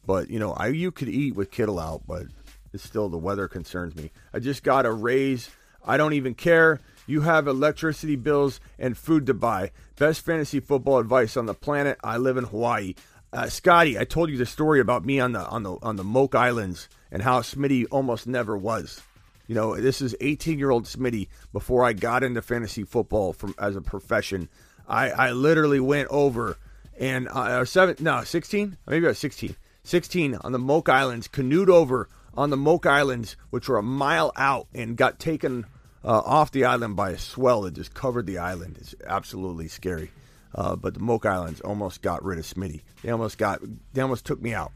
But 0.04 0.28
you 0.28 0.38
know, 0.38 0.52
Aiyuk 0.52 0.94
could 0.94 1.08
eat 1.08 1.34
with 1.34 1.50
Kittle 1.50 1.78
out, 1.78 2.02
but 2.06 2.24
it's 2.72 2.84
still 2.84 3.08
the 3.08 3.16
weather 3.16 3.48
concerns 3.48 3.96
me. 3.96 4.10
I 4.34 4.40
just 4.40 4.62
got 4.62 4.84
a 4.84 4.92
raise. 4.92 5.48
I 5.86 5.96
don't 5.96 6.14
even 6.14 6.34
care. 6.34 6.80
You 7.06 7.22
have 7.22 7.46
electricity 7.46 8.16
bills 8.16 8.60
and 8.78 8.96
food 8.96 9.26
to 9.26 9.34
buy. 9.34 9.72
Best 9.96 10.24
fantasy 10.24 10.60
football 10.60 10.98
advice 10.98 11.36
on 11.36 11.46
the 11.46 11.54
planet. 11.54 11.98
I 12.02 12.16
live 12.16 12.36
in 12.36 12.44
Hawaii. 12.44 12.94
Uh, 13.32 13.48
Scotty, 13.48 13.98
I 13.98 14.04
told 14.04 14.30
you 14.30 14.38
the 14.38 14.46
story 14.46 14.80
about 14.80 15.04
me 15.04 15.20
on 15.20 15.32
the 15.32 15.44
on 15.46 15.64
the 15.64 15.76
on 15.82 15.96
the 15.96 16.04
Moke 16.04 16.34
Islands 16.34 16.88
and 17.10 17.22
how 17.22 17.40
Smitty 17.40 17.86
almost 17.90 18.26
never 18.26 18.56
was. 18.56 19.02
You 19.46 19.54
know, 19.54 19.76
this 19.76 20.00
is 20.00 20.16
18 20.20 20.58
year 20.58 20.70
old 20.70 20.84
Smitty 20.84 21.28
before 21.52 21.84
I 21.84 21.92
got 21.92 22.22
into 22.22 22.40
fantasy 22.40 22.84
football 22.84 23.32
from 23.32 23.54
as 23.58 23.76
a 23.76 23.80
profession. 23.80 24.48
I, 24.86 25.10
I 25.10 25.32
literally 25.32 25.80
went 25.80 26.08
over 26.10 26.56
and 26.98 27.28
uh, 27.28 27.64
seven 27.64 27.96
no 28.00 28.22
16 28.22 28.76
maybe 28.86 29.06
I 29.06 29.08
was 29.08 29.18
16 29.18 29.56
16 29.82 30.36
on 30.36 30.52
the 30.52 30.58
Moke 30.58 30.88
Islands 30.88 31.26
canoed 31.26 31.68
over 31.68 32.08
on 32.34 32.50
the 32.50 32.56
Moke 32.56 32.86
Islands 32.86 33.36
which 33.50 33.68
were 33.68 33.78
a 33.78 33.82
mile 33.82 34.32
out 34.36 34.68
and 34.74 34.96
got 34.96 35.18
taken 35.18 35.66
uh, 36.04 36.22
off 36.24 36.50
the 36.50 36.64
island 36.64 36.96
by 36.96 37.10
a 37.10 37.18
swell 37.18 37.62
that 37.62 37.74
just 37.74 37.94
covered 37.94 38.26
the 38.26 38.38
island. 38.38 38.76
It's 38.80 38.94
absolutely 39.06 39.68
scary. 39.68 40.10
Uh, 40.54 40.76
but 40.76 40.94
the 40.94 41.00
Moke 41.00 41.26
Islands 41.26 41.60
almost 41.62 42.02
got 42.02 42.24
rid 42.24 42.38
of 42.38 42.44
Smitty. 42.44 42.82
They 43.02 43.10
almost 43.10 43.38
got 43.38 43.60
they 43.92 44.00
almost 44.00 44.24
took 44.24 44.40
me 44.40 44.54
out. 44.54 44.72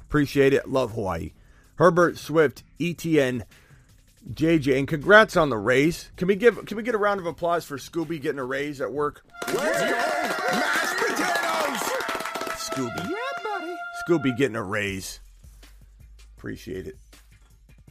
Appreciate 0.00 0.52
it. 0.52 0.68
Love 0.68 0.92
Hawaii. 0.92 1.32
Herbert 1.76 2.18
Swift, 2.18 2.64
ETN, 2.78 3.44
JJ, 4.30 4.78
and 4.78 4.88
congrats 4.88 5.36
on 5.36 5.48
the 5.48 5.56
raise. 5.56 6.10
Can 6.16 6.28
we 6.28 6.36
give 6.36 6.64
can 6.66 6.76
we 6.76 6.82
get 6.82 6.94
a 6.94 6.98
round 6.98 7.20
of 7.20 7.26
applause 7.26 7.64
for 7.64 7.78
Scooby 7.78 8.20
getting 8.20 8.38
a 8.38 8.44
raise 8.44 8.80
at 8.80 8.92
work? 8.92 9.24
Mashed 9.46 10.98
potatoes! 10.98 11.78
Scooby. 12.58 13.08
Yeah, 13.08 13.42
buddy. 13.42 13.76
Scooby 14.06 14.36
getting 14.36 14.56
a 14.56 14.62
raise. 14.62 15.20
Appreciate 16.36 16.86
it. 16.86 16.96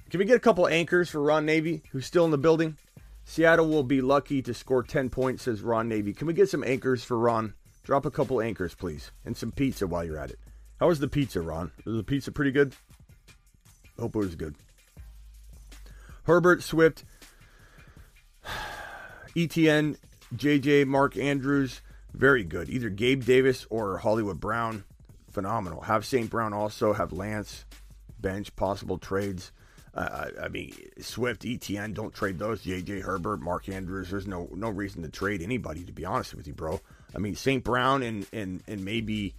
Can 0.10 0.20
we 0.20 0.26
get 0.26 0.38
a 0.38 0.39
couple 0.39 0.68
anchors 0.68 1.10
for 1.10 1.22
Ron 1.22 1.45
Navy, 1.45 1.84
who's 1.91 2.05
still 2.05 2.26
in 2.26 2.32
the 2.32 2.38
building? 2.38 2.78
Seattle 3.26 3.68
will 3.68 3.84
be 3.84 3.99
lucky 3.99 4.41
to 4.41 4.53
score 4.53 4.84
10 4.84 5.10
points, 5.10 5.43
says 5.43 5.62
Ron 5.62 5.89
Navy. 5.89 6.14
Can 6.14 6.28
we 6.28 6.34
get 6.34 6.49
some 6.49 6.64
anchors 6.64 7.03
for 7.03 7.18
Ron? 7.20 7.53
Drop 7.84 8.05
a 8.05 8.12
couple 8.12 8.41
anchors, 8.41 8.74
please. 8.74 9.12
And 9.26 9.36
some 9.36 9.51
pizza 9.51 9.86
while 9.86 10.05
you're 10.05 10.18
at 10.18 10.32
it. 10.32 10.39
How 10.80 10.88
was 10.88 10.99
the 10.99 11.10
pizza, 11.10 11.41
Ron? 11.41 11.72
Was 11.86 11.97
the 11.97 12.03
pizza 12.03 12.32
pretty 12.32 12.51
good? 12.51 12.74
Hope 13.99 14.16
it 14.16 14.20
was 14.20 14.36
good. 14.36 14.55
Herbert 16.24 16.64
Swift, 16.64 17.03
ETN, 19.36 19.97
JJ, 20.36 20.86
Mark 20.86 21.18
Andrews, 21.18 21.82
very 22.14 22.43
good. 22.43 22.70
Either 22.70 22.89
Gabe 22.89 23.26
Davis 23.26 23.66
or 23.70 23.97
Hollywood 23.97 24.39
Brown, 24.39 24.86
phenomenal. 25.32 25.82
Have 25.82 26.05
St. 26.05 26.30
Brown 26.30 26.53
also, 26.53 26.93
have 26.93 27.12
Lance, 27.12 27.66
bench, 28.20 28.55
possible 28.55 28.97
trades. 28.97 29.51
Uh, 29.98 30.30
I 30.43 30.48
mean, 30.48 30.76
Swift, 31.02 31.41
ETN, 31.41 31.95
don't 31.95 32.14
trade 32.14 32.38
those. 32.38 32.64
JJ 32.64 33.02
Herbert, 33.02 33.41
Mark 33.41 33.68
Andrews. 33.68 34.12
There's 34.12 34.28
no 34.28 34.48
no 34.54 34.70
reason 34.70 35.02
to 35.02 35.10
trade 35.10 35.41
anybody, 35.41 35.84
to 35.86 35.91
be 35.91 36.06
honest 36.06 36.36
with 36.36 36.45
you, 36.45 36.54
bro. 36.54 36.80
I 37.16 37.18
mean, 37.18 37.36
St. 37.36 37.64
Brown 37.64 38.04
and 38.04 38.28
and 38.32 38.62
and 38.68 38.86
maybe 38.86 39.34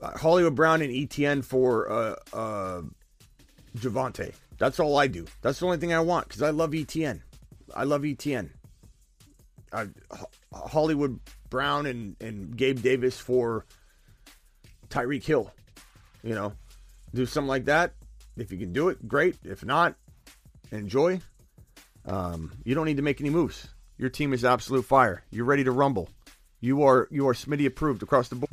uh, 0.00 0.16
Hollywood 0.16 0.54
Brown 0.54 0.80
and 0.80 0.90
ETN 0.90 1.44
for 1.44 1.92
uh, 1.92 2.14
uh, 2.32 2.82
Javonte. 3.76 4.32
That's 4.56 4.80
all 4.80 4.96
I 4.96 5.06
do. 5.06 5.26
That's 5.42 5.58
the 5.58 5.66
only 5.66 5.76
thing 5.76 5.92
I 5.92 6.00
want 6.00 6.28
because 6.28 6.40
I 6.40 6.50
love 6.50 6.70
ETN. 6.70 7.20
I 7.74 7.84
love 7.84 8.02
ETN. 8.02 8.48
Hollywood 10.52 11.20
Brown 11.50 11.84
and, 11.86 12.16
and 12.20 12.56
Gabe 12.56 12.80
Davis 12.80 13.18
for 13.18 13.66
Tyreek 14.88 15.24
Hill. 15.24 15.52
You 16.22 16.34
know, 16.34 16.54
do 17.12 17.26
something 17.26 17.48
like 17.48 17.66
that. 17.66 17.92
If 18.36 18.50
you 18.50 18.58
can 18.58 18.72
do 18.72 18.88
it, 18.88 19.06
great. 19.06 19.36
If 19.44 19.64
not, 19.64 19.94
enjoy. 20.70 21.20
Um, 22.06 22.52
you 22.64 22.74
don't 22.74 22.86
need 22.86 22.96
to 22.96 23.02
make 23.02 23.20
any 23.20 23.30
moves. 23.30 23.68
Your 23.98 24.10
team 24.10 24.32
is 24.32 24.44
absolute 24.44 24.84
fire. 24.84 25.22
You're 25.30 25.44
ready 25.44 25.64
to 25.64 25.72
rumble. 25.72 26.08
You 26.60 26.82
are 26.84 27.08
you 27.10 27.28
are 27.28 27.34
Smitty 27.34 27.66
approved 27.66 28.02
across 28.02 28.28
the 28.28 28.36
board. 28.36 28.50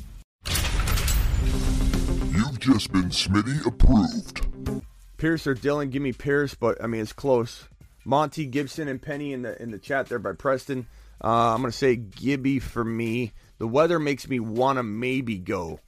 You've 2.36 2.60
just 2.60 2.92
been 2.92 3.10
Smitty 3.10 3.66
approved. 3.66 4.86
Pierce 5.18 5.48
or 5.48 5.54
Dillon, 5.54 5.90
give 5.90 6.02
me 6.02 6.14
Pierce, 6.14 6.54
but 6.54 6.84
I 6.84 6.88
mean 6.88 7.02
it's 7.02 7.14
close. 7.14 7.68
Monty 8.06 8.46
Gibson 8.46 8.88
and 8.88 9.02
Penny 9.02 9.34
in 9.34 9.44
the 9.44 9.62
in 9.62 9.72
the 9.72 9.80
chat 9.80 10.08
there 10.08 10.20
by 10.20 10.34
Preston. 10.34 10.88
Uh, 11.24 11.54
I'm 11.54 11.62
gonna 11.62 11.72
say 11.72 11.96
Gibby 11.96 12.60
for 12.60 12.84
me. 12.84 13.34
The 13.58 13.68
weather 13.68 14.00
makes 14.00 14.28
me 14.28 14.40
want 14.40 14.78
to 14.78 14.84
maybe 14.84 15.38
go 15.38 15.80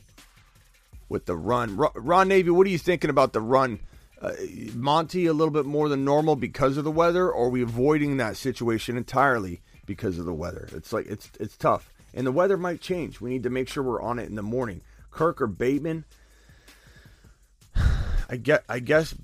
with 1.12 1.26
the 1.26 1.36
run. 1.36 1.76
Ron, 1.76 2.30
Navy, 2.30 2.50
what 2.50 2.66
are 2.66 2.72
you 2.72 2.78
thinking 2.78 3.10
about 3.10 3.34
the 3.34 3.42
run? 3.42 3.82
Uh, 4.20 4.32
Monty 4.74 5.26
a 5.26 5.34
little 5.34 5.52
bit 5.52 5.66
more 5.66 5.90
than 5.90 6.06
normal 6.06 6.36
because 6.36 6.78
of 6.78 6.84
the 6.84 6.92
weather, 6.92 7.30
or 7.30 7.48
are 7.48 7.50
we 7.50 7.62
avoiding 7.62 8.18
that 8.18 8.38
situation 8.38 8.96
entirely 8.96 9.62
because 9.86 10.18
of 10.18 10.26
the 10.26 10.34
weather? 10.34 10.70
It's 10.74 10.94
like 10.94 11.08
it's 11.08 11.30
it's 11.40 11.58
tough, 11.58 11.92
and 12.14 12.26
the 12.26 12.32
weather 12.32 12.56
might 12.56 12.82
change. 12.82 13.20
We 13.20 13.30
need 13.30 13.44
to 13.44 13.50
make 13.50 13.68
sure 13.68 13.84
we're 13.84 14.02
on 14.02 14.20
it 14.20 14.30
in 14.30 14.36
the 14.36 14.44
morning. 14.44 14.82
Kirk 15.10 15.42
or 15.42 15.48
Bateman. 15.48 16.06
I 18.30 18.38
get. 18.38 18.64
I 18.70 18.80
guess 18.80 19.16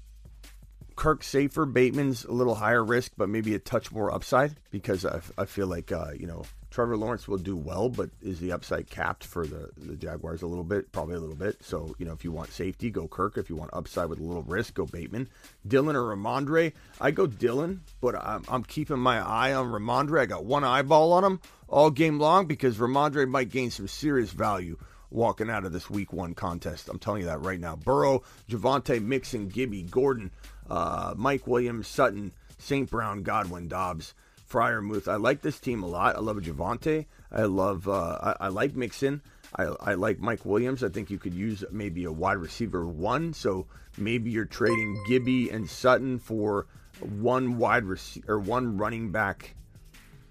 Kirk 0.96 1.24
safer. 1.24 1.66
Bateman's 1.66 2.26
a 2.26 2.32
little 2.32 2.56
higher 2.56 2.84
risk, 2.84 3.14
but 3.16 3.30
maybe 3.30 3.54
a 3.54 3.60
touch 3.60 3.92
more 3.92 4.12
upside 4.12 4.56
because 4.72 5.06
I, 5.06 5.22
I 5.38 5.46
feel 5.46 5.68
like 5.68 5.92
uh, 5.92 6.12
you 6.18 6.26
know 6.26 6.44
Trevor 6.70 6.98
Lawrence 6.98 7.28
will 7.28 7.38
do 7.38 7.56
well, 7.56 7.90
but 7.90 8.10
is 8.22 8.40
the 8.40 8.52
upside 8.52 8.90
capped 8.90 9.24
for 9.24 9.48
the 9.48 9.70
the 9.78 9.96
Jaguars 9.96 10.42
a 10.42 10.48
little 10.48 10.64
bit? 10.64 10.92
Probably 10.92 11.16
a 11.16 11.20
little 11.20 11.36
bit. 11.36 11.64
So 11.64 11.96
you 11.98 12.06
know 12.06 12.14
if 12.14 12.24
you 12.24 12.32
want 12.32 12.52
safety, 12.52 12.90
go 12.90 13.08
Kirk. 13.08 13.38
If 13.38 13.50
you 13.50 13.56
want 13.56 13.72
upside 13.74 14.10
with 14.10 14.20
a 14.20 14.24
little 14.24 14.44
risk, 14.44 14.76
go 14.76 14.86
Bateman. 14.86 15.30
Dillon 15.68 15.96
or 15.96 16.16
Rhamondre, 16.16 16.74
I 17.00 17.12
go 17.12 17.28
Dillon, 17.28 17.82
but 18.02 18.16
I'm, 18.16 18.44
I'm 18.48 18.64
keeping 18.64 19.00
my 19.00 19.20
eye 19.20 19.54
on 19.54 19.68
Rhamondre. 19.68 20.20
I 20.20 20.26
got 20.26 20.46
one 20.46 20.64
eyeball 20.64 21.14
on 21.14 21.24
him 21.24 21.40
all 21.68 21.90
game 21.90 22.20
long 22.20 22.46
because 22.46 22.78
Rhamondre 22.78 23.28
might 23.28 23.50
gain 23.50 23.72
some 23.72 23.88
serious 23.88 24.32
value 24.32 24.78
walking 25.10 25.50
out 25.50 25.66
of 25.66 25.72
this 25.72 25.90
week 25.90 26.12
one 26.12 26.34
contest. 26.34 26.90
I'm 26.90 27.00
telling 27.00 27.22
you 27.22 27.28
that 27.28 27.42
right 27.42 27.60
now. 27.60 27.76
Burrow, 27.76 28.24
Javonte, 28.50 29.02
Mixon, 29.02 29.48
Gibby, 29.48 29.84
Gordon, 29.84 30.32
uh, 30.70 31.14
Mike 31.18 31.48
Williams, 31.48 31.88
Sutton, 31.88 32.32
St. 32.58 32.90
Brown, 32.90 33.24
Godwin, 33.24 33.68
Doubs, 33.68 34.14
Freiermuth. 34.50 35.08
I 35.08 35.16
like 35.16 35.42
this 35.42 35.60
team 35.60 35.84
a 35.84 35.88
lot. 35.88 36.16
I 36.16 36.20
love 36.20 36.38
Javonte. 36.38 37.06
I 37.32 37.44
love, 37.44 37.88
uh, 37.88 38.36
I, 38.40 38.46
I, 38.46 38.48
like 38.48 38.76
Mixon. 38.76 39.22
I, 39.56 39.64
I 39.64 39.94
like 39.96 40.20
Mike 40.20 40.46
Williams. 40.46 40.84
I 40.84 40.90
think 40.90 41.10
you 41.10 41.18
could 41.18 41.34
use 41.34 41.64
maybe 41.72 42.06
a 42.06 42.12
wide 42.12 42.38
receiver 42.38 42.86
one. 42.86 43.34
So 43.34 43.68
maybe 43.98 44.32
you're 44.32 44.46
trading 44.46 45.04
Gibby 45.08 45.50
and 45.50 45.70
Sutton 45.70 46.20
for 46.20 46.68
one 47.02 47.58
wide 47.58 47.84
receiver 47.84 48.34
or 48.34 48.40
one 48.40 48.78
running 48.78 49.12
back 49.12 49.56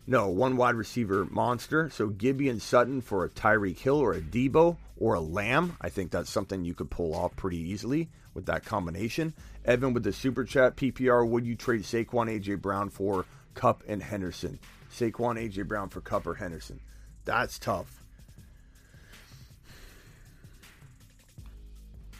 no, 0.08 0.28
one 0.28 0.56
wide 0.56 0.76
receiver 0.76 1.24
monster. 1.24 1.90
So 1.90 2.08
Gibby 2.08 2.48
and 2.48 2.62
Sutton 2.62 3.00
for 3.00 3.24
a 3.24 3.28
Tyreek 3.28 3.78
Hill 3.78 3.98
or 3.98 4.12
a 4.12 4.20
Deebo 4.20 4.76
or 4.96 5.14
a 5.14 5.20
Lamb. 5.20 5.76
I 5.80 5.88
think 5.88 6.12
that's 6.12 6.30
something 6.30 6.64
you 6.64 6.74
could 6.74 6.90
pull 6.90 7.14
off 7.14 7.34
pretty 7.34 7.58
easily 7.58 8.08
with 8.32 8.46
that 8.46 8.64
combination. 8.64 9.34
Evan 9.64 9.94
with 9.94 10.04
the 10.04 10.12
super 10.12 10.44
chat 10.44 10.76
PPR. 10.76 11.28
Would 11.28 11.44
you 11.44 11.56
trade 11.56 11.82
Saquon 11.82 12.28
AJ 12.28 12.62
Brown 12.62 12.88
for 12.88 13.24
Kupp 13.56 13.82
and 13.88 14.00
Henderson? 14.00 14.60
Saquon 14.92 15.36
AJ 15.36 15.66
Brown 15.66 15.88
for 15.88 16.00
Kupp 16.00 16.26
or 16.26 16.34
Henderson? 16.34 16.78
That's 17.24 17.58
tough. 17.58 18.04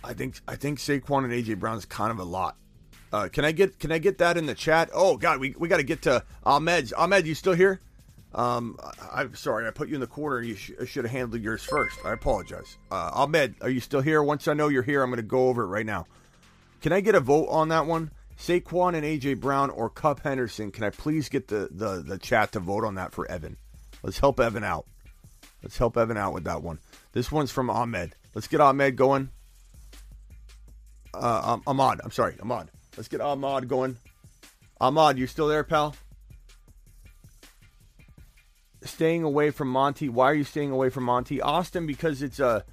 I 0.03 0.15
think 0.15 0.41
I 0.49 0.57
think 0.57 0.79
Saquon 0.79 1.25
and 1.25 1.33
AJ 1.33 1.61
Brown 1.61 1.79
is 1.79 1.85
kind 1.85 2.11
of 2.11 2.19
a 2.19 2.25
lot. 2.25 2.57
Uh, 3.13 3.29
can 3.33 3.45
I 3.45 3.53
get 3.53 3.79
can 3.79 3.93
I 3.93 3.99
get 3.99 4.19
that 4.19 4.37
in 4.37 4.47
the 4.47 4.55
chat? 4.55 4.91
Oh 4.93 5.17
God, 5.17 5.39
we, 5.39 5.55
we 5.59 5.69
got 5.69 5.77
to 5.77 5.85
get 5.85 6.03
to 6.03 6.25
Ahmed. 6.45 6.93
Ahmed, 6.97 7.27
you 7.27 7.35
still 7.35 7.55
here? 7.55 7.81
Um, 8.35 8.79
I, 9.13 9.23
am 9.23 9.35
sorry, 9.35 9.67
I 9.67 9.71
put 9.71 9.89
you 9.89 9.95
in 9.95 10.01
the 10.01 10.07
corner. 10.07 10.43
You 10.43 10.57
sh- 10.57 10.73
should 10.87 11.05
have 11.05 11.13
handled 11.13 11.41
yours 11.41 11.63
first. 11.63 11.99
I 12.05 12.13
apologize. 12.13 12.77
Uh, 12.91 13.11
Ahmed, 13.15 13.55
are 13.63 13.71
you 13.71 13.81
still 13.81 14.03
here? 14.03 14.23
Once 14.23 14.47
I 14.47 14.53
know 14.53 14.69
you're 14.69 14.83
here, 14.83 15.03
I'm 15.03 15.09
going 15.09 15.17
to 15.17 15.23
go 15.23 15.49
over 15.49 15.63
it 15.63 15.69
right 15.69 15.87
now. 15.87 16.07
Can 16.83 16.93
I 16.93 17.01
get 17.01 17.15
a 17.15 17.21
vote 17.21 17.47
on 17.47 17.69
that 17.69 17.87
one? 17.87 18.11
Saquon 18.39 18.95
and 18.95 19.05
AJ 19.05 19.41
Brown 19.41 19.71
or 19.71 19.89
Kupp 19.89 20.23
Henderson? 20.23 20.71
Can 20.71 20.85
I 20.85 20.91
please 20.91 21.29
get 21.29 21.49
the, 21.49 21.69
the 21.71 22.03
the 22.07 22.19
chat 22.19 22.53
to 22.53 22.61
vote 22.61 22.85
on 22.85 22.97
that 22.97 23.13
for 23.13 23.31
Evan? 23.31 23.57
Let's 24.03 24.19
help 24.19 24.39
Evan 24.41 24.65
out. 24.65 24.87
Let's 25.63 25.79
help 25.79 25.97
Evan 25.97 26.17
out 26.17 26.35
with 26.35 26.45
that 26.45 26.63
one. 26.63 26.79
This 27.13 27.33
one's 27.33 27.51
from 27.51 27.71
Ahmed. 27.71 28.15
Let's 28.35 28.47
get 28.47 28.61
Ahmed 28.61 28.97
going. 28.97 29.31
Uh, 31.15 31.59
Ahmad, 31.67 32.01
I'm 32.05 32.11
sorry, 32.11 32.37
Ahmad. 32.41 32.71
Let's 32.97 33.09
get 33.09 33.21
Ahmad 33.21 33.69
going. 33.69 33.97
Ahmad, 34.81 35.19
you 35.19 35.27
still 35.27 35.49
there, 35.49 35.65
pal? 35.65 35.97
Staying 38.83 39.23
away 39.23 39.51
from 39.51 39.69
Monty. 39.69 40.09
Why 40.09 40.27
are 40.31 40.35
you 40.35 40.45
staying 40.45 40.71
away 40.71 40.91
from 40.91 41.05
Monty? 41.05 41.41
Austin, 41.41 41.87
because 41.87 42.23
it's 42.23 42.39
a 42.39 42.65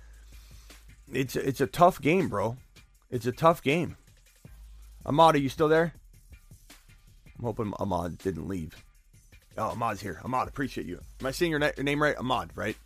it's 1.11 1.35
it's 1.35 1.61
a 1.61 1.67
tough 1.67 2.01
game, 2.01 2.27
bro. 2.27 2.57
It's 3.09 3.25
a 3.25 3.31
tough 3.31 3.63
game. 3.63 3.95
Ahmad, 5.05 5.35
are 5.35 5.39
you 5.39 5.49
still 5.49 5.67
there? 5.67 5.93
I'm 7.37 7.45
hoping 7.45 7.73
Ahmad 7.79 8.17
didn't 8.19 8.47
leave. 8.47 8.75
Oh, 9.57 9.69
Ahmad's 9.69 10.01
here. 10.01 10.19
Ahmad, 10.23 10.47
appreciate 10.47 10.87
you. 10.87 10.99
Am 11.19 11.27
I 11.27 11.31
saying 11.31 11.51
your, 11.51 11.59
na- 11.59 11.71
your 11.75 11.83
name 11.83 12.01
right? 12.01 12.17
Ahmad, 12.17 12.51
right? 12.55 12.77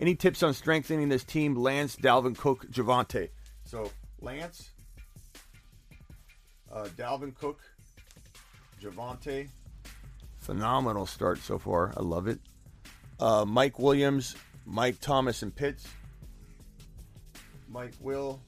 Any 0.00 0.14
tips 0.14 0.42
on 0.42 0.54
strengthening 0.54 1.08
this 1.08 1.24
team? 1.24 1.54
Lance, 1.54 1.96
Dalvin 1.96 2.36
Cook, 2.36 2.66
Javonte. 2.70 3.28
So, 3.64 3.90
Lance, 4.20 4.70
uh, 6.72 6.86
Dalvin 6.96 7.34
Cook, 7.34 7.60
Javonte, 8.82 9.48
phenomenal 10.38 11.04
start 11.04 11.38
so 11.38 11.58
far. 11.58 11.92
I 11.96 12.00
love 12.02 12.28
it. 12.28 12.38
Uh, 13.20 13.44
Mike 13.44 13.78
Williams, 13.78 14.36
Mike 14.64 15.00
Thomas, 15.00 15.42
and 15.42 15.54
Pitts. 15.54 15.86
Mike 17.68 17.94
Will. 18.00 18.40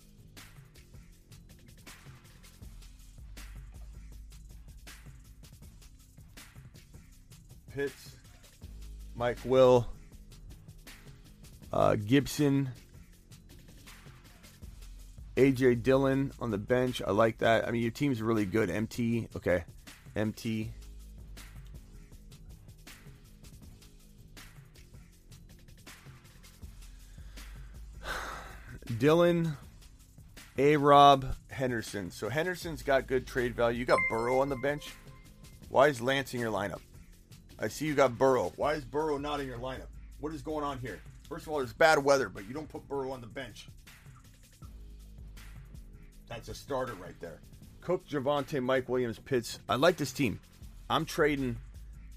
Pitts, 7.80 8.12
Mike 9.14 9.38
Will, 9.42 9.86
uh, 11.72 11.96
Gibson, 11.96 12.68
AJ 15.36 15.82
Dillon 15.82 16.30
on 16.40 16.50
the 16.50 16.58
bench. 16.58 17.00
I 17.00 17.10
like 17.12 17.38
that. 17.38 17.66
I 17.66 17.70
mean, 17.70 17.80
your 17.80 17.90
team's 17.90 18.20
really 18.20 18.44
good. 18.44 18.68
MT, 18.68 19.28
okay. 19.34 19.64
MT. 20.14 20.72
Dillon, 28.98 29.56
A 30.58 30.76
Rob, 30.76 31.34
Henderson. 31.48 32.10
So 32.10 32.28
Henderson's 32.28 32.82
got 32.82 33.06
good 33.06 33.26
trade 33.26 33.54
value. 33.56 33.78
You 33.78 33.86
got 33.86 34.00
Burrow 34.10 34.40
on 34.40 34.50
the 34.50 34.56
bench. 34.56 34.92
Why 35.70 35.88
is 35.88 36.02
Lance 36.02 36.34
in 36.34 36.40
your 36.40 36.52
lineup? 36.52 36.80
I 37.60 37.68
see 37.68 37.86
you 37.86 37.94
got 37.94 38.16
Burrow. 38.16 38.52
Why 38.56 38.72
is 38.72 38.84
Burrow 38.84 39.18
not 39.18 39.40
in 39.40 39.46
your 39.46 39.58
lineup? 39.58 39.88
What 40.20 40.32
is 40.32 40.40
going 40.40 40.64
on 40.64 40.78
here? 40.78 40.98
First 41.28 41.46
of 41.46 41.52
all, 41.52 41.58
there's 41.58 41.72
bad 41.72 42.02
weather, 42.02 42.28
but 42.28 42.48
you 42.48 42.54
don't 42.54 42.68
put 42.68 42.88
Burrow 42.88 43.12
on 43.12 43.20
the 43.20 43.26
bench. 43.26 43.68
That's 46.28 46.48
a 46.48 46.54
starter 46.54 46.94
right 46.94 47.18
there. 47.20 47.40
Cook, 47.82 48.06
Javonte, 48.08 48.62
Mike 48.62 48.88
Williams, 48.88 49.18
Pitts. 49.18 49.58
I 49.68 49.74
like 49.74 49.96
this 49.96 50.12
team. 50.12 50.40
I'm 50.88 51.04
trading. 51.04 51.56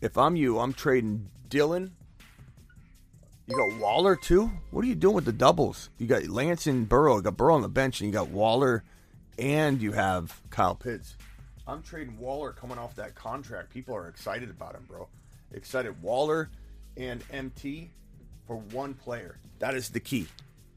If 0.01 0.17
I'm 0.17 0.35
you, 0.35 0.59
I'm 0.59 0.73
trading 0.73 1.29
Dillon. 1.49 1.93
You 3.47 3.55
got 3.55 3.79
Waller 3.79 4.15
too. 4.15 4.49
What 4.71 4.85
are 4.85 4.87
you 4.87 4.95
doing 4.95 5.15
with 5.15 5.25
the 5.25 5.33
doubles? 5.33 5.89
You 5.97 6.07
got 6.07 6.27
Lance 6.27 6.67
and 6.67 6.87
Burrow. 6.87 7.17
You 7.17 7.21
got 7.23 7.37
Burrow 7.37 7.55
on 7.55 7.61
the 7.61 7.69
bench, 7.69 7.99
and 7.99 8.07
you 8.07 8.13
got 8.13 8.29
Waller, 8.29 8.83
and 9.37 9.81
you 9.81 9.91
have 9.91 10.41
Kyle 10.49 10.75
Pitts. 10.75 11.17
I'm 11.67 11.81
trading 11.81 12.17
Waller 12.17 12.51
coming 12.53 12.77
off 12.77 12.95
that 12.95 13.15
contract. 13.15 13.69
People 13.69 13.95
are 13.95 14.07
excited 14.07 14.49
about 14.49 14.75
him, 14.75 14.85
bro. 14.87 15.07
Excited. 15.53 16.01
Waller 16.01 16.49
and 16.97 17.23
MT 17.31 17.89
for 18.47 18.57
one 18.57 18.93
player. 18.93 19.37
That 19.59 19.75
is 19.75 19.89
the 19.89 19.99
key. 19.99 20.27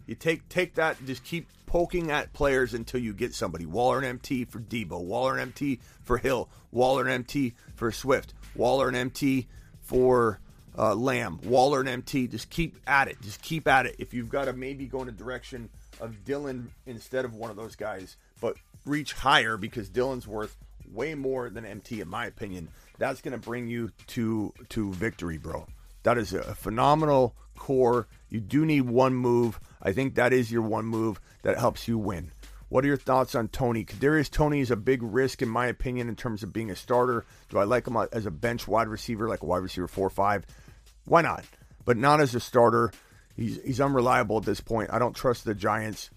You 0.06 0.14
take 0.14 0.48
take 0.48 0.74
that, 0.76 1.04
just 1.04 1.24
keep 1.24 1.48
poking 1.66 2.10
at 2.10 2.32
players 2.32 2.74
until 2.74 3.00
you 3.00 3.12
get 3.12 3.34
somebody. 3.34 3.66
Waller 3.66 3.98
and 3.98 4.06
MT 4.06 4.44
for 4.44 4.60
Deebo. 4.60 5.02
Waller 5.02 5.32
and 5.32 5.40
MT 5.40 5.80
for 6.02 6.18
Hill. 6.18 6.48
Waller 6.70 7.02
and 7.02 7.10
MT 7.10 7.54
for 7.74 7.90
Swift. 7.90 8.32
Waller 8.54 8.88
and 8.88 8.96
MT 8.96 9.48
for 9.80 10.40
uh, 10.78 10.94
Lamb. 10.94 11.40
Waller 11.44 11.80
and 11.80 11.88
MT. 11.88 12.28
Just 12.28 12.50
keep 12.50 12.76
at 12.86 13.08
it. 13.08 13.20
Just 13.20 13.42
keep 13.42 13.66
at 13.66 13.86
it. 13.86 13.96
If 13.98 14.14
you've 14.14 14.28
got 14.28 14.44
to 14.44 14.52
maybe 14.52 14.86
go 14.86 15.02
in 15.02 15.08
a 15.08 15.12
direction 15.12 15.68
of 16.00 16.24
Dillon 16.24 16.70
instead 16.86 17.24
of 17.24 17.34
one 17.34 17.50
of 17.50 17.56
those 17.56 17.74
guys, 17.74 18.16
but 18.40 18.56
reach 18.84 19.12
higher 19.12 19.56
because 19.56 19.88
Dillon's 19.88 20.28
worth 20.28 20.56
way 20.92 21.14
more 21.14 21.50
than 21.50 21.64
MT 21.64 22.00
in 22.00 22.08
my 22.08 22.26
opinion. 22.26 22.68
That's 22.98 23.20
going 23.20 23.32
to 23.32 23.38
bring 23.38 23.66
you 23.66 23.90
to 24.08 24.52
to 24.70 24.92
victory, 24.92 25.38
bro. 25.38 25.66
That 26.02 26.18
is 26.18 26.32
a 26.32 26.54
phenomenal 26.54 27.34
core. 27.56 28.06
You 28.28 28.40
do 28.40 28.64
need 28.64 28.82
one 28.82 29.14
move. 29.14 29.58
I 29.82 29.92
think 29.92 30.14
that 30.14 30.32
is 30.32 30.50
your 30.50 30.62
one 30.62 30.84
move 30.84 31.20
that 31.42 31.58
helps 31.58 31.88
you 31.88 31.98
win. 31.98 32.30
What 32.68 32.84
are 32.84 32.88
your 32.88 32.96
thoughts 32.96 33.34
on 33.34 33.48
Toney? 33.48 33.84
Kadarius 33.84 34.30
Toney 34.30 34.60
is 34.60 34.70
a 34.70 34.76
big 34.76 35.02
risk 35.02 35.40
in 35.40 35.48
my 35.48 35.66
opinion 35.66 36.08
in 36.08 36.16
terms 36.16 36.42
of 36.42 36.52
being 36.52 36.70
a 36.70 36.76
starter. 36.76 37.24
Do 37.48 37.58
I 37.58 37.64
like 37.64 37.86
him 37.86 37.96
as 38.12 38.26
a 38.26 38.30
bench 38.30 38.66
wide 38.66 38.88
receiver, 38.88 39.28
like 39.28 39.42
a 39.42 39.46
wide 39.46 39.62
receiver 39.62 39.86
four 39.86 40.08
or 40.08 40.10
five? 40.10 40.44
Why 41.04 41.22
not? 41.22 41.44
But 41.84 41.96
not 41.96 42.20
as 42.20 42.34
a 42.34 42.40
starter. 42.40 42.92
He's 43.36 43.62
he's 43.62 43.80
unreliable 43.80 44.38
at 44.38 44.44
this 44.44 44.60
point. 44.60 44.90
I 44.92 44.98
don't 44.98 45.14
trust 45.14 45.44
the 45.44 45.54
Giants. 45.54 46.10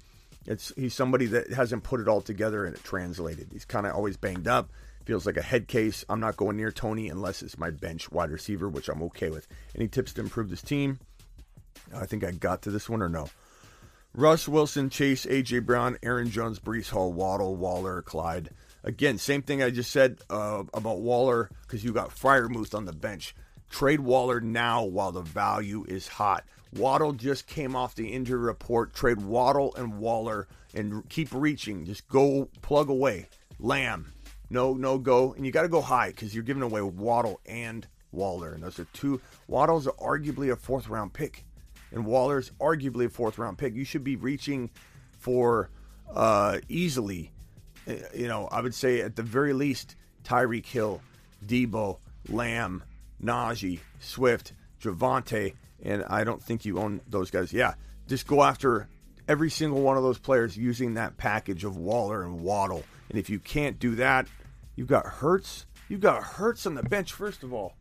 It's 0.48 0.74
he's 0.76 0.96
somebody 0.96 1.28
that 1.28 1.52
hasn't 1.52 1.84
put 1.84 2.00
it 2.00 2.08
all 2.08 2.22
together 2.22 2.66
and 2.66 2.76
it 2.76 2.84
translated. 2.84 3.50
He's 3.52 3.66
kind 3.66 3.86
of 3.86 3.94
always 3.94 4.18
banged 4.18 4.48
up. 4.48 4.72
Feels 5.06 5.26
like 5.26 5.38
a 5.38 5.42
head 5.42 5.68
case. 5.68 6.06
I'm 6.10 6.20
not 6.20 6.38
going 6.38 6.58
near 6.58 6.72
Toney 6.72 7.10
unless 7.10 7.42
it's 7.42 7.58
my 7.58 7.72
bench 7.72 8.12
wide 8.12 8.32
receiver, 8.32 8.70
which 8.70 8.90
I'm 8.90 9.02
okay 9.04 9.30
with. 9.30 9.48
Any 9.76 9.88
tips 9.88 10.14
to 10.14 10.22
improve 10.22 10.50
this 10.50 10.62
team? 10.62 11.00
I 11.96 12.06
think 12.06 12.24
I 12.24 12.32
got 12.32 12.62
to 12.64 12.72
this 12.72 12.90
one 12.90 13.02
or 13.02 13.10
no. 13.10 13.30
Russ 14.14 14.48
Wilson, 14.48 14.90
Chase, 14.90 15.26
AJ 15.26 15.66
Brown, 15.66 15.98
Aaron 16.04 16.30
Jones, 16.30 16.60
Breece 16.60 16.90
Hall, 16.90 17.14
Waddle, 17.14 17.56
Waller, 17.56 18.02
Clyde. 18.02 18.50
Again, 18.84 19.18
same 19.18 19.42
thing 19.42 19.62
I 19.62 19.70
just 19.70 19.92
said 19.92 20.20
uh, 20.30 20.64
about 20.74 21.02
Waller 21.02 21.50
because 21.62 21.84
you 21.84 21.94
got 21.94 22.10
Freiermuth 22.10 22.74
on 22.74 22.86
the 22.86 22.94
bench. 22.94 23.36
Trade 23.70 24.00
Waller 24.00 24.42
now 24.42 24.84
while 24.84 25.12
the 25.12 25.22
value 25.22 25.86
is 25.88 26.08
hot. 26.08 26.44
Waddle 26.74 27.14
just 27.14 27.48
came 27.48 27.76
off 27.76 27.96
the 27.96 28.10
injury 28.10 28.40
report. 28.40 28.94
Trade 28.94 29.22
Waddle 29.22 29.76
and 29.76 30.00
Waller 30.00 30.48
and 30.74 31.08
keep 31.10 31.30
reaching. 31.32 31.86
Just 31.86 32.08
go 32.08 32.50
plug 32.62 32.90
away. 32.90 33.28
Lamb, 33.60 34.14
no, 34.50 34.74
no 34.74 34.98
go. 34.98 35.34
And 35.34 35.46
you 35.46 35.52
got 35.52 35.64
to 35.64 35.70
go 35.70 35.82
high 35.82 36.10
because 36.10 36.34
you're 36.34 36.44
giving 36.44 36.64
away 36.64 36.82
Waddle 36.82 37.40
and 37.46 37.88
Waller. 38.12 38.54
And 38.54 38.64
those 38.64 38.80
are 38.80 38.88
two. 38.94 39.22
Waddle's 39.48 39.88
arguably 39.88 40.52
a 40.52 40.56
fourth 40.56 40.88
round 40.90 41.14
pick 41.14 41.46
and 41.92 42.06
Waller's 42.06 42.52
arguably 42.60 43.06
a 43.06 43.10
fourth 43.10 43.38
round 43.38 43.58
pick. 43.58 43.76
You 43.76 43.86
should 43.86 44.04
be 44.04 44.16
reaching 44.16 44.70
for 45.18 45.70
uh, 46.14 46.60
easily, 46.68 47.32
eh, 47.88 47.98
you 48.16 48.28
know, 48.28 48.48
I 48.52 48.62
would 48.62 48.76
say 48.76 49.02
at 49.02 49.16
the 49.16 49.24
very 49.24 49.54
least, 49.54 49.96
Tyreek 50.24 50.66
Hill, 50.66 51.02
Deebo, 51.46 52.00
Lamb, 52.28 52.84
Najee, 53.24 53.80
Swift, 54.00 54.54
Javonte, 54.82 55.54
and 55.82 56.04
I 56.04 56.24
don't 56.24 56.42
think 56.42 56.66
you 56.66 56.80
own 56.80 57.02
those 57.08 57.32
guys. 57.32 57.54
Yeah, 57.54 57.74
just 58.08 58.28
go 58.28 58.44
after 58.44 58.88
every 59.28 59.50
single 59.50 59.82
one 59.82 59.98
of 59.98 60.04
those 60.04 60.20
players 60.20 60.58
using 60.58 60.96
that 60.96 61.18
package 61.18 61.64
of 61.64 61.78
Waller 61.78 62.24
and 62.24 62.42
Waddle. 62.42 62.84
And 63.10 63.18
if 63.18 63.30
you 63.30 63.40
can't 63.40 63.80
do 63.80 63.96
that, 63.96 64.28
you've 64.80 64.88
got 64.88 65.06
Hurts. 65.06 65.66
You've 65.90 66.00
got 66.00 66.24
Hurts 66.24 66.66
on 66.66 66.76
the 66.76 66.84
bench, 66.84 67.12
first 67.12 67.44
of 67.44 67.52
all. 67.52 67.76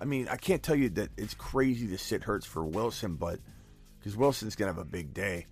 I 0.00 0.06
mean, 0.06 0.26
I 0.28 0.36
can't 0.36 0.62
tell 0.62 0.74
you 0.74 0.88
that 0.90 1.10
it's 1.18 1.34
crazy 1.34 1.86
to 1.88 1.98
sit 1.98 2.24
Hurts 2.24 2.46
for 2.46 2.64
Wilson, 2.64 3.16
but 3.16 3.40
because 3.98 4.16
Wilson's 4.16 4.56
gonna 4.56 4.72
have 4.72 4.80
a 4.80 4.86
big 4.86 5.12
day. 5.12 5.44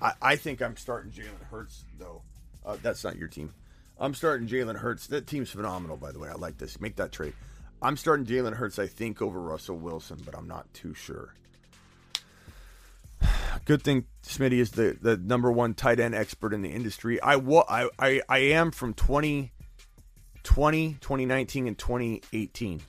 I, 0.00 0.12
I 0.22 0.36
think 0.36 0.62
I'm 0.62 0.78
starting 0.78 1.12
Jalen 1.12 1.44
Hurts 1.50 1.84
though. 1.98 2.22
Uh, 2.64 2.78
that's 2.82 3.04
not 3.04 3.16
your 3.16 3.28
team. 3.28 3.52
I'm 4.00 4.14
starting 4.14 4.48
Jalen 4.48 4.76
Hurts. 4.76 5.08
That 5.08 5.26
team's 5.26 5.50
phenomenal, 5.50 5.98
by 5.98 6.10
the 6.10 6.20
way. 6.20 6.30
I 6.30 6.34
like 6.34 6.56
this. 6.56 6.80
Make 6.80 6.96
that 6.96 7.12
trade. 7.12 7.34
I'm 7.82 7.98
starting 7.98 8.24
Jalen 8.24 8.54
Hurts. 8.54 8.78
I 8.78 8.86
think 8.86 9.20
over 9.20 9.38
Russell 9.38 9.76
Wilson, 9.76 10.18
but 10.24 10.34
I'm 10.34 10.48
not 10.48 10.72
too 10.72 10.94
sure. 10.94 11.34
Good 13.66 13.82
thing 13.82 14.06
Smitty 14.22 14.58
is 14.58 14.70
the, 14.70 14.96
the 15.00 15.18
number 15.18 15.52
one 15.52 15.74
tight 15.74 16.00
end 16.00 16.14
expert 16.14 16.54
in 16.54 16.62
the 16.62 16.70
industry. 16.70 17.20
I, 17.20 17.34
I, 17.34 17.88
I, 17.98 18.22
I 18.26 18.38
am 18.38 18.70
from 18.70 18.94
2020, 20.46 20.96
2019, 21.00 21.66
and 21.66 21.76
2018 21.76 22.80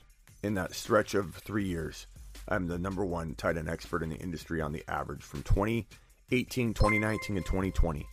in 0.44 0.54
that 0.54 0.72
stretch 0.72 1.14
of 1.14 1.34
three 1.34 1.64
years. 1.64 2.06
I'm 2.46 2.68
the 2.68 2.78
number 2.78 3.04
one 3.04 3.34
tight 3.34 3.56
end 3.56 3.68
expert 3.68 4.02
in 4.02 4.10
the 4.10 4.16
industry 4.16 4.62
on 4.62 4.72
the 4.72 4.84
average 4.88 5.22
from 5.22 5.42
2018, 5.42 6.72
2019, 6.72 7.36
and 7.36 7.44
2020. 7.44 8.06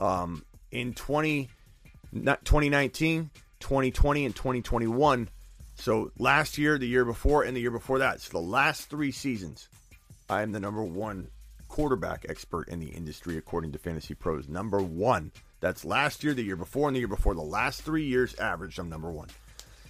Um, 0.00 0.44
in 0.70 0.94
20, 0.94 1.48
2019, 2.14 3.30
2020, 3.58 4.24
and 4.24 4.36
2021. 4.36 5.28
So 5.74 6.12
last 6.16 6.56
year, 6.56 6.78
the 6.78 6.86
year 6.86 7.04
before, 7.04 7.42
and 7.42 7.56
the 7.56 7.60
year 7.60 7.72
before 7.72 7.98
that. 7.98 8.20
So 8.20 8.30
the 8.30 8.38
last 8.38 8.88
three 8.88 9.10
seasons, 9.10 9.68
I 10.30 10.42
am 10.42 10.52
the 10.52 10.60
number 10.60 10.84
one 10.84 11.26
quarterback 11.66 12.24
expert 12.28 12.68
in 12.68 12.78
the 12.78 12.88
industry 12.88 13.36
according 13.36 13.72
to 13.72 13.78
Fantasy 13.78 14.14
Pros. 14.14 14.48
Number 14.48 14.80
one. 14.80 15.32
That's 15.62 15.84
last 15.84 16.24
year, 16.24 16.34
the 16.34 16.42
year 16.42 16.56
before, 16.56 16.88
and 16.88 16.96
the 16.96 16.98
year 16.98 17.08
before. 17.08 17.36
The 17.36 17.40
last 17.40 17.82
three 17.82 18.04
years 18.04 18.34
averaged, 18.34 18.80
I'm 18.80 18.88
number 18.88 19.12
one. 19.12 19.28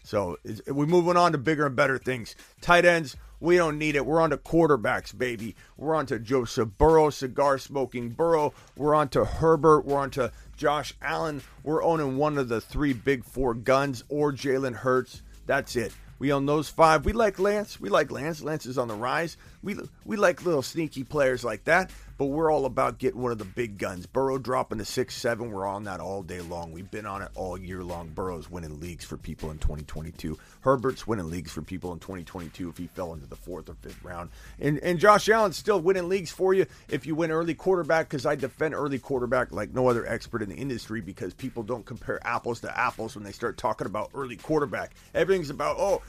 So 0.05 0.37
we're 0.69 0.85
moving 0.85 1.17
on 1.17 1.33
to 1.33 1.39
bigger 1.39 1.65
and 1.65 1.75
better 1.75 1.97
things. 1.97 2.37
Tight 2.61 2.85
ends, 2.85 3.17
we 3.41 3.57
don't 3.57 3.79
need 3.79 3.97
it. 3.97 4.05
We're 4.05 4.21
on 4.21 4.31
to 4.31 4.37
quarterbacks, 4.37 5.17
baby. 5.17 5.57
We're 5.79 5.95
on 5.95 6.05
to 6.07 6.19
Joseph 6.19 6.69
Burrow, 6.77 7.09
cigar 7.09 7.57
smoking 7.57 8.11
Burrow. 8.11 8.53
We're 8.77 8.95
on 8.95 9.09
to 9.11 9.25
Herbert. 9.25 9.87
We're 9.87 9.99
on 9.99 10.11
to 10.11 10.31
Josh 10.59 10.93
Allen. 11.01 11.43
We're 11.63 11.83
owning 11.83 12.19
one 12.19 12.37
of 12.37 12.51
the 12.51 12.61
three 12.61 12.93
big 12.93 13.25
four 13.25 13.55
guns 13.55 14.05
or 14.11 14.31
Jalen 14.31 14.75
Hurts. 14.75 15.23
That's 15.47 15.75
it. 15.75 15.95
We 16.19 16.33
own 16.33 16.45
those 16.45 16.69
five. 16.69 17.07
We 17.07 17.15
like 17.15 17.39
Lance. 17.39 17.81
We 17.81 17.89
like 17.89 18.11
Lance. 18.13 18.43
Lance 18.43 18.67
is 18.67 18.79
on 18.79 18.89
the 18.89 18.95
rise. 18.95 19.37
We 19.63 19.77
we 20.05 20.17
like 20.17 20.45
little 20.45 20.63
sneaky 20.63 21.03
players 21.03 21.43
like 21.43 21.65
that 21.65 21.91
but 22.23 22.29
we're 22.29 22.53
all 22.53 22.67
about 22.67 22.99
getting 22.99 23.21
one 23.21 23.33
of 23.33 23.39
the 23.39 23.45
big 23.45 23.79
guns. 23.79 24.07
Burrow 24.07 24.39
dropping 24.39 24.79
to 24.79 24.85
six 24.85 25.17
seven. 25.17 25.51
We're 25.51 25.67
on 25.67 25.83
that 25.85 25.99
all 25.99 26.23
day 26.23 26.41
long. 26.41 26.71
We've 26.71 26.89
been 26.89 27.05
on 27.05 27.21
it 27.21 27.33
all 27.35 27.59
year 27.59 27.83
long. 27.83 28.11
Burrow's 28.11 28.49
winning 28.49 28.79
leagues 28.79 29.05
for 29.05 29.17
people 29.17 29.51
in 29.51 29.59
2022. 29.59 30.39
Herbert's 30.63 31.07
winning 31.07 31.31
leagues 31.31 31.51
for 31.51 31.63
people 31.63 31.93
in 31.93 31.99
2022 31.99 32.69
if 32.69 32.77
he 32.77 32.87
fell 32.87 33.15
into 33.15 33.27
the 33.27 33.37
fourth 33.37 33.69
or 33.69 33.75
fifth 33.75 34.03
round. 34.05 34.31
And 34.61 34.79
and 34.79 34.99
Josh 34.99 35.29
Allen's 35.29 35.57
still 35.57 35.81
winning 35.81 36.09
leagues 36.09 36.31
for 36.31 36.55
you 36.55 36.67
if 36.89 37.07
you 37.07 37.15
win 37.15 37.31
early 37.31 37.55
quarterback 37.55 38.09
because 38.09 38.27
I 38.27 38.37
defend 38.37 38.75
early 38.75 38.99
quarterback 38.99 39.53
like 39.53 39.73
no 39.73 39.89
other 39.89 40.07
expert 40.07 40.43
in 40.43 40.49
the 40.49 40.57
industry 40.57 41.01
because 41.01 41.35
people 41.35 41.63
don't 41.63 41.85
compare 41.85 42.25
apples 42.27 42.61
to 42.61 42.79
apples 42.79 43.15
when 43.15 43.25
they 43.25 43.33
start 43.33 43.57
talking 43.57 43.87
about 43.87 44.11
early 44.15 44.37
quarterback. 44.37 44.93
Everything's 45.15 45.51
about 45.51 45.77
oh 45.79 46.03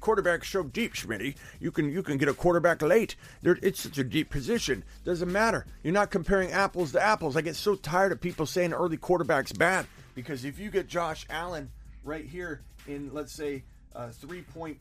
quarterback 0.00 0.44
so 0.44 0.62
deep, 0.62 0.94
Schmitty. 0.94 1.36
You 1.60 1.70
can 1.70 1.90
you 1.90 2.02
can 2.02 2.18
get 2.18 2.28
a 2.28 2.34
quarterback 2.34 2.82
late. 2.82 3.16
There, 3.42 3.58
it's 3.62 3.80
such 3.80 3.98
a 3.98 4.04
deep 4.04 4.30
position. 4.30 4.82
Doesn't 5.04 5.30
matter 5.30 5.42
matter. 5.42 5.66
You're 5.82 5.92
not 5.92 6.10
comparing 6.10 6.52
apples 6.52 6.92
to 6.92 7.02
apples. 7.02 7.36
I 7.36 7.40
get 7.40 7.56
so 7.56 7.74
tired 7.74 8.12
of 8.12 8.20
people 8.20 8.46
saying 8.46 8.72
early 8.72 8.96
quarterback's 8.96 9.52
bad 9.52 9.86
because 10.14 10.44
if 10.44 10.58
you 10.58 10.70
get 10.70 10.86
Josh 10.86 11.26
Allen 11.28 11.70
right 12.04 12.24
here 12.24 12.62
in, 12.86 13.12
let's 13.12 13.32
say, 13.32 13.64
uh, 13.94 14.08
3.5, 14.08 14.76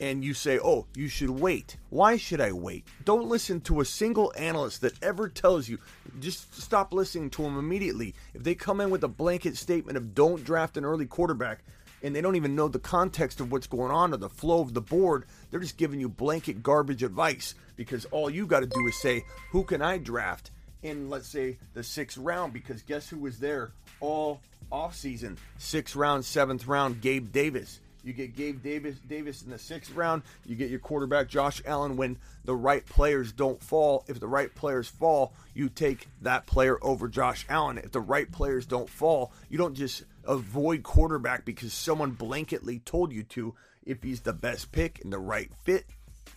and 0.00 0.24
you 0.24 0.32
say, 0.32 0.58
oh, 0.58 0.86
you 0.94 1.08
should 1.08 1.30
wait. 1.30 1.76
Why 1.90 2.16
should 2.16 2.40
I 2.40 2.52
wait? 2.52 2.86
Don't 3.04 3.28
listen 3.28 3.60
to 3.62 3.80
a 3.80 3.84
single 3.84 4.32
analyst 4.36 4.80
that 4.80 5.02
ever 5.02 5.28
tells 5.28 5.68
you, 5.68 5.78
just 6.20 6.58
stop 6.58 6.94
listening 6.94 7.28
to 7.30 7.42
them 7.42 7.58
immediately. 7.58 8.14
If 8.32 8.42
they 8.42 8.54
come 8.54 8.80
in 8.80 8.90
with 8.90 9.04
a 9.04 9.08
blanket 9.08 9.56
statement 9.56 9.98
of 9.98 10.14
don't 10.14 10.42
draft 10.42 10.78
an 10.78 10.86
early 10.86 11.06
quarterback, 11.06 11.62
and 12.02 12.16
they 12.16 12.22
don't 12.22 12.36
even 12.36 12.56
know 12.56 12.68
the 12.68 12.78
context 12.78 13.40
of 13.40 13.52
what's 13.52 13.66
going 13.66 13.92
on 13.92 14.14
or 14.14 14.16
the 14.16 14.30
flow 14.30 14.60
of 14.60 14.72
the 14.72 14.80
board, 14.80 15.26
they're 15.50 15.60
just 15.60 15.76
giving 15.76 16.00
you 16.00 16.08
blanket 16.08 16.62
garbage 16.62 17.02
advice 17.02 17.54
because 17.76 18.06
all 18.06 18.30
you 18.30 18.46
got 18.46 18.60
to 18.60 18.66
do 18.66 18.86
is 18.86 19.00
say, 19.00 19.22
who 19.50 19.64
can 19.64 19.82
I 19.82 19.98
draft 19.98 20.50
in, 20.82 21.10
let's 21.10 21.28
say, 21.28 21.58
the 21.74 21.82
sixth 21.82 22.16
round? 22.16 22.54
Because 22.54 22.80
guess 22.82 23.08
who 23.08 23.18
was 23.18 23.38
there 23.38 23.72
all 24.00 24.40
offseason? 24.72 25.36
Sixth 25.58 25.94
round, 25.94 26.24
seventh 26.24 26.66
round, 26.66 27.02
Gabe 27.02 27.30
Davis. 27.30 27.80
You 28.10 28.16
get 28.16 28.34
Gabe 28.34 28.60
Davis 28.60 28.96
Davis 28.98 29.42
in 29.42 29.50
the 29.50 29.58
sixth 29.58 29.94
round. 29.94 30.22
You 30.44 30.56
get 30.56 30.68
your 30.68 30.80
quarterback 30.80 31.28
Josh 31.28 31.62
Allen 31.64 31.96
when 31.96 32.18
the 32.44 32.56
right 32.56 32.84
players 32.84 33.30
don't 33.30 33.62
fall. 33.62 34.04
If 34.08 34.18
the 34.18 34.26
right 34.26 34.52
players 34.52 34.88
fall, 34.88 35.32
you 35.54 35.68
take 35.68 36.08
that 36.22 36.44
player 36.44 36.76
over 36.82 37.06
Josh 37.06 37.46
Allen. 37.48 37.78
If 37.78 37.92
the 37.92 38.00
right 38.00 38.28
players 38.28 38.66
don't 38.66 38.90
fall, 38.90 39.32
you 39.48 39.58
don't 39.58 39.76
just 39.76 40.02
avoid 40.24 40.82
quarterback 40.82 41.44
because 41.44 41.72
someone 41.72 42.16
blanketly 42.16 42.84
told 42.84 43.12
you 43.12 43.22
to. 43.22 43.54
If 43.84 44.02
he's 44.02 44.22
the 44.22 44.32
best 44.32 44.72
pick 44.72 45.04
and 45.04 45.12
the 45.12 45.20
right 45.20 45.52
fit, 45.62 45.86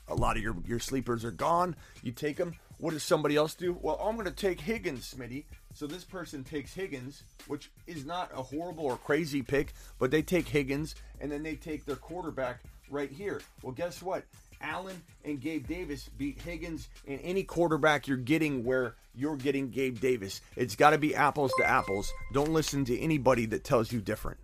a 0.08 0.14
lot 0.14 0.38
of 0.38 0.44
your 0.44 0.56
your 0.68 0.80
sleepers 0.80 1.26
are 1.26 1.32
gone. 1.32 1.76
You 2.04 2.12
take 2.12 2.38
him. 2.38 2.54
What 2.78 2.92
does 2.92 3.02
somebody 3.02 3.36
else 3.36 3.56
do? 3.56 3.76
Well, 3.82 4.00
I'm 4.00 4.16
going 4.16 4.28
to 4.28 4.32
take 4.32 4.62
Higgins, 4.62 5.12
Smitty. 5.12 5.46
So 5.74 5.88
this 5.88 6.04
person 6.04 6.44
takes 6.44 6.74
Higgins, 6.74 7.24
which 7.48 7.72
is 7.88 8.06
not 8.06 8.32
a 8.34 8.44
horrible 8.44 8.86
or 8.86 8.98
crazy 8.98 9.42
pick, 9.42 9.74
but 10.00 10.12
they 10.12 10.22
take 10.22 10.48
Higgins 10.48 10.96
and 11.20 11.32
then 11.32 11.44
they 11.44 11.56
take 11.56 11.86
their 11.86 11.96
quarterback 11.96 12.60
right 12.90 13.12
here. 13.12 13.42
Well, 13.62 13.74
guess 13.74 14.02
what? 14.02 14.24
Allen 14.62 15.02
and 15.26 15.42
Gabe 15.42 15.68
Davis 15.68 16.10
beat 16.18 16.42
Higgins 16.42 16.88
and 17.08 17.20
any 17.22 17.44
quarterback 17.44 18.08
you're 18.08 18.18
getting 18.18 18.64
where 18.64 18.96
you're 19.16 19.36
getting 19.36 19.70
Gabe 19.70 20.00
Davis. 20.00 20.42
It's 20.56 20.76
got 20.76 20.92
to 20.92 20.98
be 20.98 21.16
apples 21.16 21.52
to 21.58 21.66
apples. 21.66 22.12
Don't 22.32 22.54
listen 22.54 22.86
to 22.86 23.00
anybody 23.00 23.46
that 23.48 23.64
tells 23.64 23.92
you 23.92 24.00
different. 24.00 24.38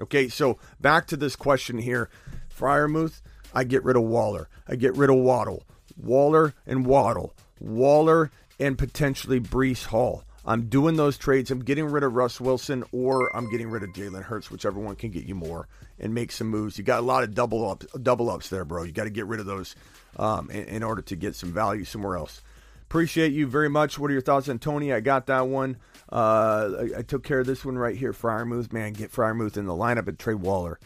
Okay, 0.00 0.28
so 0.28 0.58
back 0.80 1.08
to 1.08 1.16
this 1.16 1.36
question 1.36 1.78
here. 1.78 2.08
Freiermuth, 2.56 3.20
I 3.52 3.64
get 3.64 3.84
rid 3.84 3.96
of 3.96 4.04
Waller. 4.04 4.48
I 4.66 4.76
get 4.76 4.96
rid 4.96 5.10
of 5.10 5.16
Waddle. 5.16 5.64
Waller 5.96 6.54
and 6.66 6.86
Waddle. 6.86 7.34
Waller 7.60 8.30
and 8.60 8.78
potentially 8.78 9.40
Breece 9.40 9.86
Hall. 9.86 10.24
I'm 10.48 10.70
doing 10.70 10.96
those 10.96 11.18
trades. 11.18 11.50
I'm 11.50 11.62
getting 11.62 11.84
rid 11.84 12.02
of 12.02 12.14
Russ 12.14 12.40
Wilson 12.40 12.82
or 12.90 13.36
I'm 13.36 13.50
getting 13.50 13.68
rid 13.68 13.82
of 13.82 13.90
Jalen 13.90 14.22
Hurts, 14.22 14.50
whichever 14.50 14.80
one 14.80 14.96
can 14.96 15.10
get 15.10 15.24
you 15.24 15.34
more 15.34 15.68
and 16.00 16.14
make 16.14 16.32
some 16.32 16.48
moves. 16.48 16.78
You 16.78 16.84
got 16.84 17.00
a 17.00 17.02
lot 17.02 17.22
of 17.22 17.34
double 17.34 17.70
ups, 17.70 17.86
double 18.02 18.30
ups 18.30 18.48
there, 18.48 18.64
bro. 18.64 18.84
You 18.84 18.92
got 18.92 19.04
to 19.04 19.10
get 19.10 19.26
rid 19.26 19.40
of 19.40 19.46
those 19.46 19.76
um, 20.16 20.50
in, 20.50 20.64
in, 20.64 20.82
order 20.82 21.02
to 21.02 21.16
get 21.16 21.36
some 21.36 21.52
value 21.52 21.84
somewhere 21.84 22.16
else. 22.16 22.40
Appreciate 22.84 23.32
you 23.32 23.46
very 23.46 23.68
much. 23.68 23.98
What 23.98 24.10
are 24.10 24.14
your 24.14 24.22
thoughts 24.22 24.48
on 24.48 24.58
Toney? 24.58 24.90
I 24.90 25.00
got 25.00 25.26
that 25.26 25.48
one. 25.48 25.76
Uh, 26.10 26.70
I, 26.78 26.98
I, 27.00 27.02
took 27.02 27.24
care 27.24 27.40
of 27.40 27.46
this 27.46 27.62
one 27.62 27.76
right 27.76 27.94
here. 27.94 28.14
Freiermuth, 28.14 28.72
man, 28.72 28.94
get 28.94 29.12
Freiermuth 29.12 29.58
in 29.58 29.66
the 29.66 29.74
lineup 29.74 30.08
and 30.08 30.18
trade 30.18 30.36
Waller. 30.36 30.80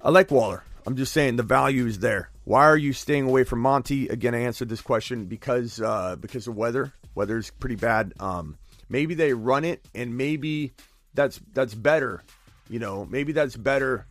I 0.00 0.10
like 0.10 0.32
Waller. 0.32 0.64
I'm 0.84 0.96
just 0.96 1.12
saying 1.12 1.36
the 1.36 1.44
value 1.44 1.86
is 1.86 2.00
there. 2.00 2.30
Why 2.42 2.64
are 2.64 2.76
you 2.76 2.92
staying 2.92 3.28
away 3.28 3.44
from 3.44 3.60
Monty? 3.60 4.08
Again, 4.08 4.34
I 4.34 4.38
answered 4.38 4.68
this 4.68 4.80
question 4.80 5.26
because 5.26 5.80
uh, 5.80 6.16
because 6.16 6.48
of 6.48 6.56
weather. 6.56 6.92
Weather's 7.14 7.50
pretty 7.50 7.76
bad. 7.76 8.14
Um, 8.18 8.56
maybe 8.92 9.14
they 9.14 9.32
run 9.32 9.64
it, 9.64 9.84
and 9.94 10.16
maybe 10.16 10.72
that's 11.14 11.40
that's 11.54 11.74
better. 11.74 12.22
You 12.68 12.78
know, 12.78 13.06
maybe 13.06 13.32
that's 13.32 13.56
better 13.56 14.06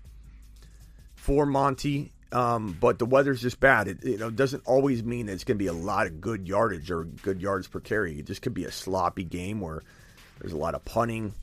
for 1.15 1.45
Monty. 1.45 2.11
Um, 2.33 2.77
but 2.79 2.97
the 2.97 3.05
weather's 3.05 3.41
just 3.41 3.59
bad. 3.59 3.87
It 3.87 4.03
you 4.03 4.17
know 4.17 4.29
doesn't 4.29 4.63
always 4.65 5.03
mean 5.03 5.27
that 5.27 5.33
it's 5.33 5.43
going 5.43 5.57
to 5.57 5.63
be 5.63 5.67
a 5.67 5.73
lot 5.73 6.07
of 6.07 6.19
good 6.19 6.47
yardage 6.47 6.89
or 6.89 7.03
good 7.03 7.41
yards 7.41 7.67
per 7.67 7.79
carry. 7.79 8.19
It 8.19 8.25
just 8.25 8.41
could 8.41 8.53
be 8.53 8.65
a 8.65 8.71
sloppy 8.71 9.23
game 9.23 9.59
where 9.61 9.81
there's 10.39 10.53
a 10.53 10.57
lot 10.57 10.73
of 10.73 10.83
punting. 10.83 11.33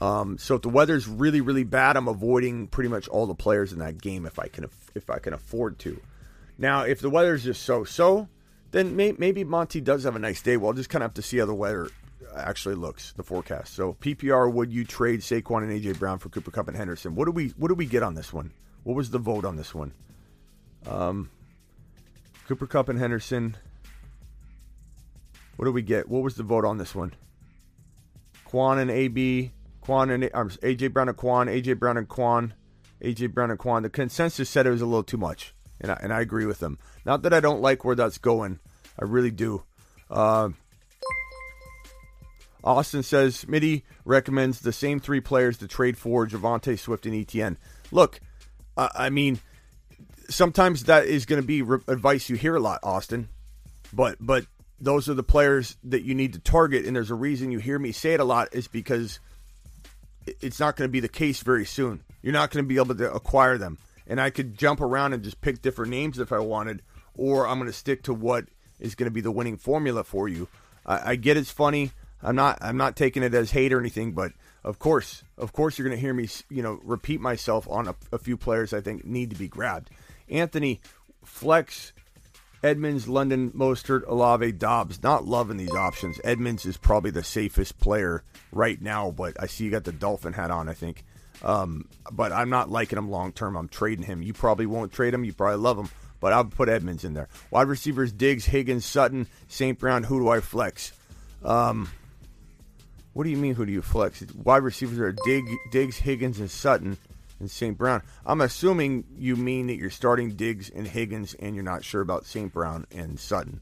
Um, 0.00 0.38
so 0.38 0.54
if 0.54 0.62
the 0.62 0.68
weather's 0.68 1.06
really 1.06 1.40
really 1.40 1.64
bad, 1.64 1.96
I'm 1.96 2.08
avoiding 2.08 2.66
pretty 2.66 2.88
much 2.88 3.08
all 3.08 3.26
the 3.26 3.34
players 3.34 3.72
in 3.72 3.78
that 3.80 4.00
game 4.00 4.26
if 4.26 4.38
I 4.38 4.48
can 4.48 4.66
if 4.94 5.10
I 5.10 5.18
can 5.18 5.34
afford 5.34 5.78
to. 5.80 6.00
Now, 6.56 6.82
if 6.82 7.00
the 7.00 7.10
weather's 7.10 7.44
just 7.44 7.62
so 7.62 7.84
so, 7.84 8.28
then 8.70 8.96
may, 8.96 9.12
maybe 9.12 9.44
Monty 9.44 9.80
does 9.80 10.04
have 10.04 10.16
a 10.16 10.18
nice 10.18 10.42
day. 10.42 10.56
We'll 10.56 10.72
just 10.72 10.88
kind 10.88 11.04
of 11.04 11.10
have 11.10 11.14
to 11.14 11.22
see 11.22 11.38
how 11.38 11.46
the 11.46 11.54
weather 11.54 11.90
actually 12.36 12.74
looks 12.74 13.12
the 13.12 13.22
forecast. 13.22 13.74
So 13.74 13.94
PPR, 13.94 14.52
would 14.52 14.72
you 14.72 14.84
trade 14.84 15.20
Saquon 15.20 15.62
and 15.62 15.72
AJ 15.72 15.98
Brown 15.98 16.18
for 16.18 16.28
Cooper 16.28 16.50
Kupp 16.50 16.68
and 16.68 16.76
Henderson? 16.76 17.14
What 17.14 17.26
do 17.26 17.32
we 17.32 17.48
what 17.56 17.68
do 17.68 17.74
we 17.74 17.86
get 17.86 18.02
on 18.02 18.14
this 18.14 18.32
one? 18.32 18.52
What 18.84 18.96
was 18.96 19.10
the 19.10 19.18
vote 19.18 19.44
on 19.44 19.56
this 19.56 19.74
one? 19.74 19.92
Um, 20.86 21.30
Cooper 22.46 22.66
Kupp 22.66 22.88
and 22.88 22.98
Henderson. 22.98 23.56
What 25.56 25.64
do 25.64 25.72
we 25.72 25.82
get? 25.82 26.08
What 26.08 26.22
was 26.22 26.36
the 26.36 26.44
vote 26.44 26.64
on 26.64 26.78
this 26.78 26.94
one? 26.94 27.14
Quan 28.44 28.78
and 28.78 28.90
AB, 28.90 29.52
Quan 29.80 30.10
and 30.10 30.30
um, 30.32 30.48
AJ 30.48 30.92
Brown 30.92 31.08
and 31.08 31.16
Quan, 31.16 31.48
AJ 31.48 31.78
Brown 31.78 31.96
and 31.96 32.08
Quan, 32.08 32.54
AJ 33.02 33.34
Brown 33.34 33.50
and 33.50 33.58
Quan. 33.58 33.82
The 33.82 33.90
consensus 33.90 34.48
said 34.48 34.66
it 34.66 34.70
was 34.70 34.80
a 34.80 34.86
little 34.86 35.02
too 35.02 35.18
much, 35.18 35.52
and 35.80 35.92
I, 35.92 35.98
and 36.00 36.12
I 36.12 36.20
agree 36.20 36.46
with 36.46 36.60
them. 36.60 36.78
Not 37.04 37.22
that 37.22 37.34
I 37.34 37.40
don't 37.40 37.60
like 37.60 37.84
where 37.84 37.96
that's 37.96 38.18
going, 38.18 38.60
I 38.98 39.04
really 39.04 39.30
do. 39.30 39.64
Uh, 40.10 40.50
Austin 42.64 43.02
says 43.02 43.44
Smitty 43.44 43.82
recommends 44.04 44.60
the 44.60 44.72
same 44.72 45.00
three 45.00 45.20
players 45.20 45.58
to 45.58 45.68
trade 45.68 45.96
for 45.96 46.26
Javonte 46.26 46.78
Swift 46.78 47.06
and 47.06 47.14
ETN. 47.14 47.56
Look, 47.90 48.20
I 48.76 49.10
mean, 49.10 49.40
sometimes 50.28 50.84
that 50.84 51.06
is 51.06 51.26
going 51.26 51.40
to 51.40 51.46
be 51.46 51.62
re- 51.62 51.80
advice 51.88 52.28
you 52.28 52.36
hear 52.36 52.56
a 52.56 52.60
lot, 52.60 52.80
Austin. 52.82 53.28
But 53.92 54.16
but 54.20 54.46
those 54.80 55.08
are 55.08 55.14
the 55.14 55.22
players 55.22 55.76
that 55.84 56.02
you 56.02 56.14
need 56.14 56.34
to 56.34 56.38
target, 56.38 56.84
and 56.84 56.94
there's 56.94 57.10
a 57.10 57.16
reason 57.16 57.50
you 57.50 57.58
hear 57.58 57.78
me 57.78 57.92
say 57.92 58.14
it 58.14 58.20
a 58.20 58.24
lot 58.24 58.48
is 58.52 58.68
because 58.68 59.18
it's 60.26 60.60
not 60.60 60.76
going 60.76 60.88
to 60.88 60.92
be 60.92 61.00
the 61.00 61.08
case 61.08 61.42
very 61.42 61.64
soon. 61.64 62.04
You're 62.22 62.32
not 62.32 62.50
going 62.50 62.64
to 62.64 62.68
be 62.68 62.76
able 62.76 62.94
to 62.94 63.12
acquire 63.12 63.58
them, 63.58 63.78
and 64.06 64.20
I 64.20 64.30
could 64.30 64.56
jump 64.56 64.80
around 64.80 65.14
and 65.14 65.22
just 65.22 65.40
pick 65.40 65.62
different 65.62 65.90
names 65.90 66.18
if 66.18 66.32
I 66.32 66.38
wanted, 66.38 66.82
or 67.14 67.48
I'm 67.48 67.58
going 67.58 67.70
to 67.70 67.76
stick 67.76 68.02
to 68.04 68.14
what 68.14 68.44
is 68.78 68.94
going 68.94 69.06
to 69.06 69.14
be 69.14 69.20
the 69.20 69.30
winning 69.32 69.56
formula 69.56 70.04
for 70.04 70.28
you. 70.28 70.48
I, 70.86 71.12
I 71.12 71.16
get 71.16 71.36
it's 71.36 71.50
funny. 71.50 71.92
I'm 72.22 72.36
not 72.36 72.58
I'm 72.60 72.76
not 72.76 72.96
taking 72.96 73.22
it 73.22 73.34
as 73.34 73.50
hate 73.50 73.72
or 73.72 73.80
anything, 73.80 74.12
but 74.12 74.32
of 74.64 74.78
course, 74.78 75.22
of 75.36 75.52
course, 75.52 75.78
you're 75.78 75.88
going 75.88 75.96
to 75.96 76.00
hear 76.00 76.14
me, 76.14 76.28
you 76.50 76.62
know, 76.62 76.80
repeat 76.82 77.20
myself 77.20 77.68
on 77.70 77.88
a, 77.88 77.94
a, 78.12 78.18
few 78.18 78.36
players 78.36 78.72
I 78.72 78.80
think 78.80 79.04
need 79.04 79.30
to 79.30 79.36
be 79.36 79.48
grabbed. 79.48 79.90
Anthony, 80.28 80.80
Flex, 81.24 81.92
Edmonds, 82.62 83.06
London, 83.06 83.52
Mostert, 83.52 84.06
Olave, 84.06 84.52
Doubs. 84.52 85.02
Not 85.02 85.24
loving 85.24 85.56
these 85.56 85.74
options. 85.74 86.20
Edmonds 86.24 86.66
is 86.66 86.76
probably 86.76 87.10
the 87.10 87.22
safest 87.22 87.78
player 87.78 88.24
right 88.50 88.80
now, 88.80 89.10
but 89.10 89.40
I 89.40 89.46
see 89.46 89.64
you 89.64 89.70
got 89.70 89.84
the 89.84 89.92
Dolphin 89.92 90.32
hat 90.32 90.50
on. 90.50 90.68
I 90.68 90.74
think, 90.74 91.04
um, 91.42 91.88
but 92.10 92.32
I'm 92.32 92.50
not 92.50 92.70
liking 92.70 92.98
him 92.98 93.10
long 93.10 93.32
term. 93.32 93.56
I'm 93.56 93.68
trading 93.68 94.04
him. 94.04 94.22
You 94.22 94.32
probably 94.32 94.66
won't 94.66 94.92
trade 94.92 95.14
him. 95.14 95.24
You 95.24 95.32
probably 95.32 95.58
love 95.58 95.78
him, 95.78 95.88
but 96.20 96.32
I'll 96.32 96.44
put 96.44 96.68
Edmonds 96.68 97.04
in 97.04 97.14
there. 97.14 97.28
Wide 97.52 97.68
receivers: 97.68 98.12
Diggs, 98.12 98.46
Higgins, 98.46 98.84
Sutton, 98.84 99.28
St. 99.46 99.78
Brown. 99.78 100.02
Who 100.02 100.18
do 100.18 100.28
I 100.28 100.40
flex? 100.40 100.92
Um, 101.44 101.88
what 103.18 103.24
do 103.24 103.30
you 103.30 103.36
mean? 103.36 103.56
Who 103.56 103.66
do 103.66 103.72
you 103.72 103.82
flex? 103.82 104.24
Wide 104.32 104.62
receivers 104.62 105.00
are 105.00 105.10
Dig, 105.10 105.44
Diggs, 105.72 105.96
Higgins, 105.96 106.38
and 106.38 106.48
Sutton, 106.48 106.96
and 107.40 107.50
St. 107.50 107.76
Brown. 107.76 108.00
I'm 108.24 108.40
assuming 108.40 109.06
you 109.18 109.34
mean 109.34 109.66
that 109.66 109.74
you're 109.74 109.90
starting 109.90 110.36
Diggs 110.36 110.70
and 110.70 110.86
Higgins, 110.86 111.34
and 111.34 111.56
you're 111.56 111.64
not 111.64 111.82
sure 111.82 112.00
about 112.00 112.26
St. 112.26 112.52
Brown 112.52 112.86
and 112.94 113.18
Sutton. 113.18 113.58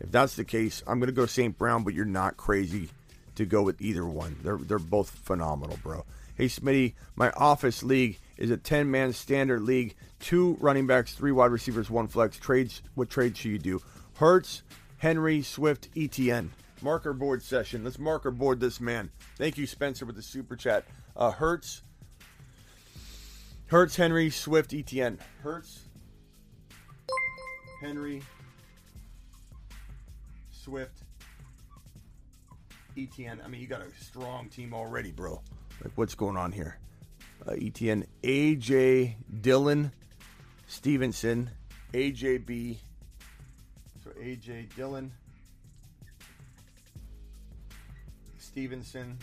If 0.00 0.10
that's 0.10 0.36
the 0.36 0.44
case, 0.46 0.82
I'm 0.86 1.00
going 1.00 1.08
to 1.08 1.12
go 1.12 1.26
St. 1.26 1.58
Brown, 1.58 1.84
but 1.84 1.92
you're 1.92 2.06
not 2.06 2.38
crazy 2.38 2.88
to 3.34 3.44
go 3.44 3.60
with 3.62 3.78
either 3.82 4.06
one. 4.06 4.38
They're 4.42 4.56
they're 4.56 4.78
both 4.78 5.10
phenomenal, 5.10 5.78
bro. 5.82 6.06
Hey, 6.36 6.46
Smitty, 6.46 6.94
my 7.14 7.30
office 7.32 7.82
league 7.82 8.18
is 8.38 8.50
a 8.50 8.56
10 8.56 8.90
man 8.90 9.12
standard 9.12 9.60
league. 9.60 9.96
Two 10.18 10.56
running 10.60 10.86
backs, 10.86 11.12
three 11.12 11.30
wide 11.30 11.50
receivers, 11.50 11.90
one 11.90 12.08
flex. 12.08 12.38
Trades. 12.38 12.80
What 12.94 13.10
trades 13.10 13.38
should 13.38 13.50
you 13.50 13.58
do? 13.58 13.82
Hurts, 14.14 14.62
Henry, 14.96 15.42
Swift, 15.42 15.94
ETN. 15.94 16.48
Marker 16.84 17.14
board 17.14 17.42
session. 17.42 17.82
Let's 17.82 17.98
marker 17.98 18.30
board 18.30 18.60
this 18.60 18.78
man. 18.78 19.10
Thank 19.38 19.56
you, 19.56 19.66
Spencer, 19.66 20.04
with 20.04 20.16
the 20.16 20.22
super 20.22 20.54
chat. 20.54 20.84
Uh, 21.16 21.30
Hertz, 21.30 21.80
Hurts, 23.68 23.96
Henry, 23.96 24.28
Swift, 24.28 24.72
ETN. 24.72 25.16
Hurts, 25.42 25.80
Henry, 27.80 28.22
Swift, 30.50 30.98
ETN. 32.98 33.42
I 33.42 33.48
mean, 33.48 33.62
you 33.62 33.66
got 33.66 33.80
a 33.80 34.04
strong 34.04 34.50
team 34.50 34.74
already, 34.74 35.10
bro. 35.10 35.40
Like, 35.82 35.92
what's 35.94 36.14
going 36.14 36.36
on 36.36 36.52
here? 36.52 36.76
Uh, 37.48 37.52
ETN, 37.52 38.04
AJ 38.22 39.14
Dillon, 39.40 39.90
Stevenson, 40.66 41.48
AJB. 41.94 42.76
So 44.04 44.10
AJ 44.10 44.74
Dillon. 44.76 45.12
Stevenson, 48.54 49.18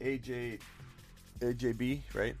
AJ, 0.00 0.60
AJB, 1.40 2.02
right? 2.14 2.36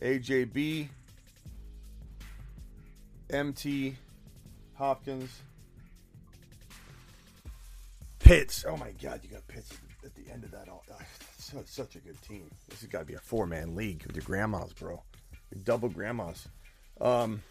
AJB, 0.00 0.88
MT, 3.28 3.96
Hopkins, 4.76 5.42
Pitts. 8.18 8.64
Oh 8.66 8.78
my 8.78 8.92
God, 8.92 9.20
you 9.22 9.28
got 9.28 9.46
Pitts 9.46 9.76
at 10.06 10.14
the 10.14 10.32
end 10.32 10.44
of 10.44 10.52
that. 10.52 10.70
All 10.70 10.82
so, 11.36 11.62
such 11.66 11.96
a 11.96 11.98
good 11.98 12.20
team. 12.22 12.50
This 12.70 12.80
has 12.80 12.88
got 12.88 13.00
to 13.00 13.04
be 13.04 13.12
a 13.12 13.18
four 13.18 13.46
man 13.46 13.76
league 13.76 14.04
with 14.06 14.16
your 14.16 14.24
grandmas, 14.24 14.72
bro. 14.72 15.02
Your 15.54 15.62
double 15.64 15.90
grandmas. 15.90 16.48
Um, 16.98 17.42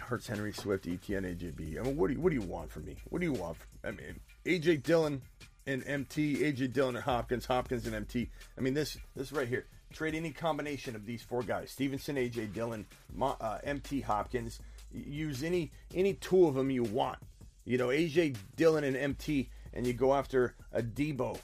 Hurts, 0.00 0.26
Henry, 0.26 0.52
Swift, 0.52 0.86
ETN, 0.86 1.36
AJB. 1.36 1.78
I 1.78 1.82
mean, 1.82 1.96
what 1.96 2.08
do 2.08 2.14
you 2.14 2.20
what 2.20 2.30
do 2.30 2.36
you 2.36 2.42
want 2.46 2.70
from 2.70 2.84
me? 2.84 2.96
What 3.10 3.20
do 3.20 3.26
you 3.26 3.32
want? 3.32 3.56
From, 3.56 3.66
I 3.84 3.90
mean, 3.90 4.20
AJ 4.44 4.82
Dillon 4.82 5.22
and 5.66 5.86
MT, 5.86 6.36
AJ 6.36 6.72
Dillon 6.72 6.96
and 6.96 7.04
Hopkins, 7.04 7.44
Hopkins 7.46 7.86
and 7.86 7.94
MT. 7.94 8.30
I 8.56 8.60
mean, 8.60 8.74
this 8.74 8.96
this 9.14 9.32
right 9.32 9.48
here. 9.48 9.66
Trade 9.92 10.14
any 10.14 10.32
combination 10.32 10.94
of 10.94 11.06
these 11.06 11.22
four 11.22 11.42
guys: 11.42 11.70
Stevenson, 11.70 12.16
AJ 12.16 12.52
Dillon, 12.52 12.86
uh, 13.20 13.58
MT, 13.64 14.00
Hopkins. 14.00 14.60
Use 14.92 15.42
any 15.42 15.70
any 15.94 16.14
two 16.14 16.46
of 16.46 16.54
them 16.54 16.70
you 16.70 16.82
want. 16.82 17.18
You 17.64 17.78
know, 17.78 17.88
AJ 17.88 18.36
Dillon 18.56 18.84
and 18.84 18.96
MT, 18.96 19.48
and 19.74 19.86
you 19.86 19.92
go 19.92 20.14
after 20.14 20.54
a 20.72 20.82
Deebo, 20.82 21.38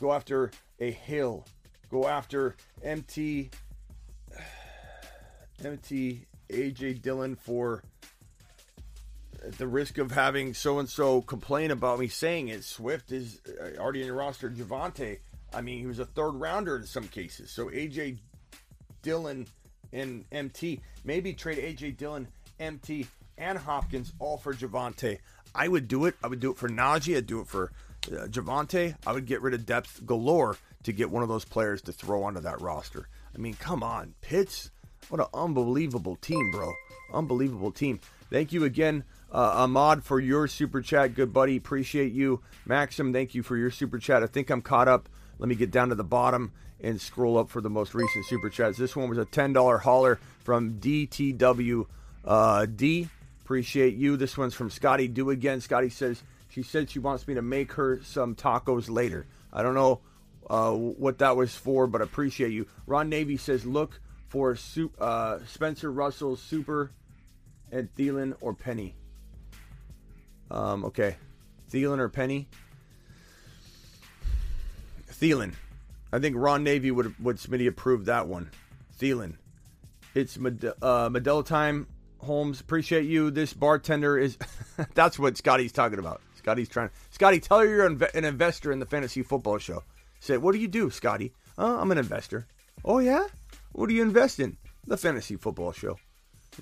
go 0.00 0.12
after 0.12 0.50
a 0.80 0.90
Hill, 0.90 1.44
go 1.90 2.06
after 2.06 2.56
MT, 2.82 3.50
MT, 5.64 6.26
AJ 6.48 7.02
Dillon 7.02 7.36
for 7.36 7.82
the 9.58 9.66
risk 9.66 9.98
of 9.98 10.10
having 10.10 10.54
so 10.54 10.78
and 10.78 10.88
so 10.88 11.22
complain 11.22 11.70
about 11.70 11.98
me 11.98 12.08
saying 12.08 12.48
it. 12.48 12.64
Swift 12.64 13.12
is 13.12 13.40
uh, 13.60 13.80
already 13.80 14.00
in 14.00 14.06
your 14.06 14.16
roster. 14.16 14.50
Javonte, 14.50 15.18
I 15.54 15.60
mean, 15.60 15.78
he 15.78 15.86
was 15.86 15.98
a 15.98 16.04
third 16.04 16.32
rounder 16.32 16.76
in 16.76 16.84
some 16.84 17.08
cases. 17.08 17.50
So 17.50 17.66
AJ 17.66 18.18
Dillon 19.02 19.46
and 19.92 20.24
MT, 20.32 20.80
maybe 21.04 21.32
trade 21.32 21.58
AJ 21.58 21.96
Dillon, 21.96 22.28
MT, 22.58 23.06
and 23.38 23.58
Hopkins 23.58 24.12
all 24.18 24.36
for 24.36 24.54
Javonte. 24.54 25.18
I 25.54 25.68
would 25.68 25.88
do 25.88 26.06
it. 26.06 26.16
I 26.22 26.26
would 26.26 26.40
do 26.40 26.50
it 26.50 26.56
for 26.56 26.68
Najee. 26.68 27.16
I'd 27.16 27.26
do 27.26 27.40
it 27.40 27.46
for 27.46 27.72
uh, 28.06 28.26
Javonte. 28.26 28.96
I 29.06 29.12
would 29.12 29.26
get 29.26 29.42
rid 29.42 29.54
of 29.54 29.64
depth 29.64 30.04
galore 30.04 30.56
to 30.82 30.92
get 30.92 31.10
one 31.10 31.22
of 31.22 31.28
those 31.28 31.44
players 31.44 31.82
to 31.82 31.92
throw 31.92 32.24
onto 32.24 32.40
that 32.40 32.60
roster. 32.60 33.08
I 33.34 33.38
mean, 33.38 33.54
come 33.54 33.82
on, 33.82 34.14
Pitts. 34.20 34.70
What 35.08 35.20
an 35.20 35.26
unbelievable 35.32 36.16
team, 36.16 36.50
bro. 36.50 36.72
Unbelievable 37.12 37.70
team. 37.70 38.00
Thank 38.30 38.52
you 38.52 38.64
again, 38.64 39.04
uh, 39.30 39.52
Ahmad, 39.54 40.02
for 40.02 40.18
your 40.18 40.48
super 40.48 40.80
chat. 40.80 41.14
Good 41.14 41.32
buddy. 41.32 41.56
Appreciate 41.56 42.12
you. 42.12 42.42
Maxim, 42.64 43.12
thank 43.12 43.34
you 43.34 43.42
for 43.44 43.56
your 43.56 43.70
super 43.70 43.98
chat. 43.98 44.22
I 44.22 44.26
think 44.26 44.50
I'm 44.50 44.62
caught 44.62 44.88
up. 44.88 45.08
Let 45.38 45.48
me 45.48 45.54
get 45.54 45.70
down 45.70 45.90
to 45.90 45.94
the 45.94 46.04
bottom 46.04 46.52
and 46.80 47.00
scroll 47.00 47.38
up 47.38 47.48
for 47.48 47.60
the 47.60 47.70
most 47.70 47.94
recent 47.94 48.24
super 48.26 48.50
chats. 48.50 48.78
This 48.78 48.96
one 48.96 49.08
was 49.08 49.18
a 49.18 49.24
$10 49.24 49.80
hauler 49.80 50.18
from 50.42 50.80
DTW 50.80 51.86
uh, 52.24 52.66
D. 52.66 53.08
Appreciate 53.44 53.94
you. 53.94 54.16
This 54.16 54.36
one's 54.36 54.54
from 54.54 54.70
Scotty 54.70 55.06
Do 55.06 55.30
Again. 55.30 55.60
Scotty 55.60 55.88
says, 55.88 56.22
she 56.48 56.62
said 56.62 56.90
she 56.90 56.98
wants 56.98 57.28
me 57.28 57.34
to 57.34 57.42
make 57.42 57.72
her 57.72 58.00
some 58.02 58.34
tacos 58.34 58.90
later. 58.90 59.26
I 59.52 59.62
don't 59.62 59.74
know 59.74 60.00
uh, 60.50 60.72
what 60.72 61.18
that 61.18 61.36
was 61.36 61.54
for, 61.54 61.86
but 61.86 62.02
appreciate 62.02 62.50
you. 62.50 62.66
Ron 62.86 63.08
Navy 63.08 63.36
says, 63.36 63.64
look 63.64 64.00
for 64.36 64.54
uh, 64.98 65.38
Spencer 65.46 65.90
Russell, 65.90 66.36
Super, 66.36 66.90
and 67.72 67.88
Thielen 67.94 68.34
or 68.42 68.52
Penny. 68.52 68.94
Um, 70.50 70.84
okay, 70.84 71.16
Thielen 71.72 71.98
or 71.98 72.10
Penny. 72.10 72.46
Thielen. 75.10 75.54
I 76.12 76.18
think 76.18 76.36
Ron 76.36 76.62
Navy 76.62 76.90
would 76.90 77.18
would 77.24 77.38
Smitty 77.38 77.66
approve 77.66 78.04
that 78.04 78.28
one. 78.28 78.50
Thielen. 79.00 79.36
It's 80.14 80.38
Med- 80.38 80.70
uh, 80.82 81.42
time. 81.42 81.86
Holmes, 82.18 82.60
appreciate 82.60 83.06
you. 83.06 83.30
This 83.30 83.54
bartender 83.54 84.18
is. 84.18 84.36
that's 84.94 85.18
what 85.18 85.38
Scotty's 85.38 85.72
talking 85.72 85.98
about. 85.98 86.20
Scotty's 86.36 86.68
trying. 86.68 86.90
Scotty, 87.10 87.40
tell 87.40 87.60
her 87.60 87.66
you're 87.66 87.86
an 87.86 88.24
investor 88.24 88.70
in 88.70 88.80
the 88.80 88.86
fantasy 88.86 89.22
football 89.22 89.56
show. 89.56 89.82
Say, 90.20 90.36
what 90.36 90.52
do 90.52 90.58
you 90.58 90.68
do, 90.68 90.90
Scotty? 90.90 91.32
Uh, 91.56 91.78
I'm 91.80 91.90
an 91.90 91.96
investor. 91.96 92.46
Oh 92.84 92.98
yeah. 92.98 93.26
What 93.76 93.90
do 93.90 93.94
you 93.94 94.00
invest 94.00 94.40
in? 94.40 94.56
The 94.86 94.96
fantasy 94.96 95.36
football 95.36 95.70
show. 95.70 95.98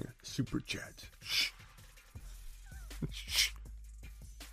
Yeah, 0.00 0.10
super 0.22 0.58
chats. 0.58 1.06
Shh. 1.22 1.50
Shh. 3.08 3.50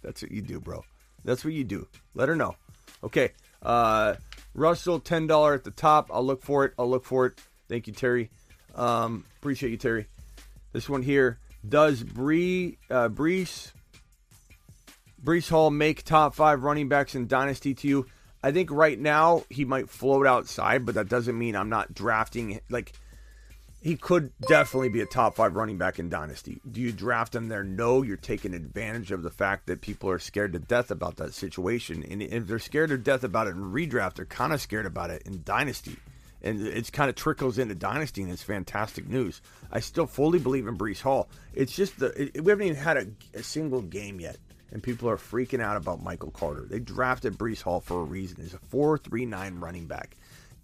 That's 0.03 0.21
what 0.21 0.31
you 0.31 0.43
do, 0.43 0.59
bro. 0.59 0.83
That's 1.25 1.43
what 1.43 1.55
you 1.55 1.63
do. 1.63 1.87
Let 2.13 2.29
her 2.29 2.35
know. 2.35 2.55
Okay. 3.03 3.31
Uh, 3.63 4.13
Russell, 4.53 4.99
ten 4.99 5.25
dollar 5.25 5.55
at 5.55 5.63
the 5.63 5.71
top. 5.71 6.11
I'll 6.13 6.23
look 6.23 6.43
for 6.43 6.65
it. 6.65 6.73
I'll 6.77 6.89
look 6.89 7.03
for 7.03 7.25
it. 7.25 7.41
Thank 7.67 7.87
you, 7.87 7.93
Terry. 7.93 8.29
Um, 8.75 9.25
appreciate 9.39 9.71
you, 9.71 9.77
Terry. 9.77 10.05
This 10.71 10.87
one 10.87 11.01
here 11.01 11.39
does 11.67 12.03
Bree 12.03 12.77
uh, 12.91 13.09
Breece 13.09 13.71
Breece 15.23 15.49
Hall 15.49 15.71
make 15.71 16.03
top 16.03 16.35
five 16.35 16.63
running 16.63 16.89
backs 16.89 17.15
in 17.15 17.25
Dynasty 17.25 17.73
to 17.73 17.87
you? 17.87 18.05
I 18.43 18.51
think 18.51 18.71
right 18.71 18.99
now 18.99 19.43
he 19.49 19.65
might 19.65 19.89
float 19.89 20.25
outside, 20.25 20.85
but 20.85 20.95
that 20.95 21.09
doesn't 21.09 21.37
mean 21.37 21.55
I'm 21.55 21.69
not 21.69 21.93
drafting. 21.93 22.59
Like, 22.69 22.93
he 23.81 23.95
could 23.95 24.31
definitely 24.47 24.89
be 24.89 25.01
a 25.01 25.07
top 25.07 25.35
five 25.35 25.55
running 25.55 25.77
back 25.77 25.97
in 25.97 26.09
Dynasty. 26.09 26.61
Do 26.69 26.81
you 26.81 26.91
draft 26.91 27.35
him 27.35 27.47
there? 27.47 27.63
No, 27.63 28.03
you're 28.03 28.17
taking 28.17 28.53
advantage 28.53 29.11
of 29.11 29.23
the 29.23 29.31
fact 29.31 29.67
that 29.67 29.81
people 29.81 30.09
are 30.09 30.19
scared 30.19 30.53
to 30.53 30.59
death 30.59 30.91
about 30.91 31.17
that 31.17 31.33
situation. 31.33 32.03
And 32.09 32.21
if 32.21 32.45
they're 32.45 32.59
scared 32.59 32.89
to 32.89 32.97
death 32.97 33.23
about 33.23 33.47
it 33.47 33.51
in 33.51 33.71
redraft, 33.71 34.15
they're 34.15 34.25
kind 34.25 34.53
of 34.53 34.61
scared 34.61 34.85
about 34.85 35.09
it 35.09 35.23
in 35.25 35.41
Dynasty. 35.43 35.97
And 36.43 36.65
it's 36.65 36.89
kind 36.89 37.09
of 37.09 37.15
trickles 37.15 37.57
into 37.59 37.75
Dynasty, 37.75 38.23
and 38.23 38.31
it's 38.31 38.41
fantastic 38.41 39.07
news. 39.07 39.41
I 39.71 39.79
still 39.79 40.07
fully 40.07 40.39
believe 40.39 40.67
in 40.67 40.77
Breece 40.77 41.01
Hall. 41.01 41.29
It's 41.53 41.75
just 41.75 41.99
the 41.99 42.07
it, 42.19 42.43
we 42.43 42.51
haven't 42.51 42.65
even 42.65 42.81
had 42.81 42.97
a, 42.97 43.07
a 43.35 43.43
single 43.43 43.81
game 43.81 44.19
yet 44.19 44.37
and 44.71 44.81
people 44.81 45.09
are 45.09 45.17
freaking 45.17 45.61
out 45.61 45.77
about 45.77 46.01
Michael 46.01 46.31
Carter. 46.31 46.65
They 46.69 46.79
drafted 46.79 47.37
Breece 47.37 47.61
Hall 47.61 47.81
for 47.81 48.01
a 48.01 48.05
reason. 48.05 48.41
He's 48.41 48.53
a 48.53 48.59
4.39 48.59 49.61
running 49.61 49.87
back. 49.87 50.15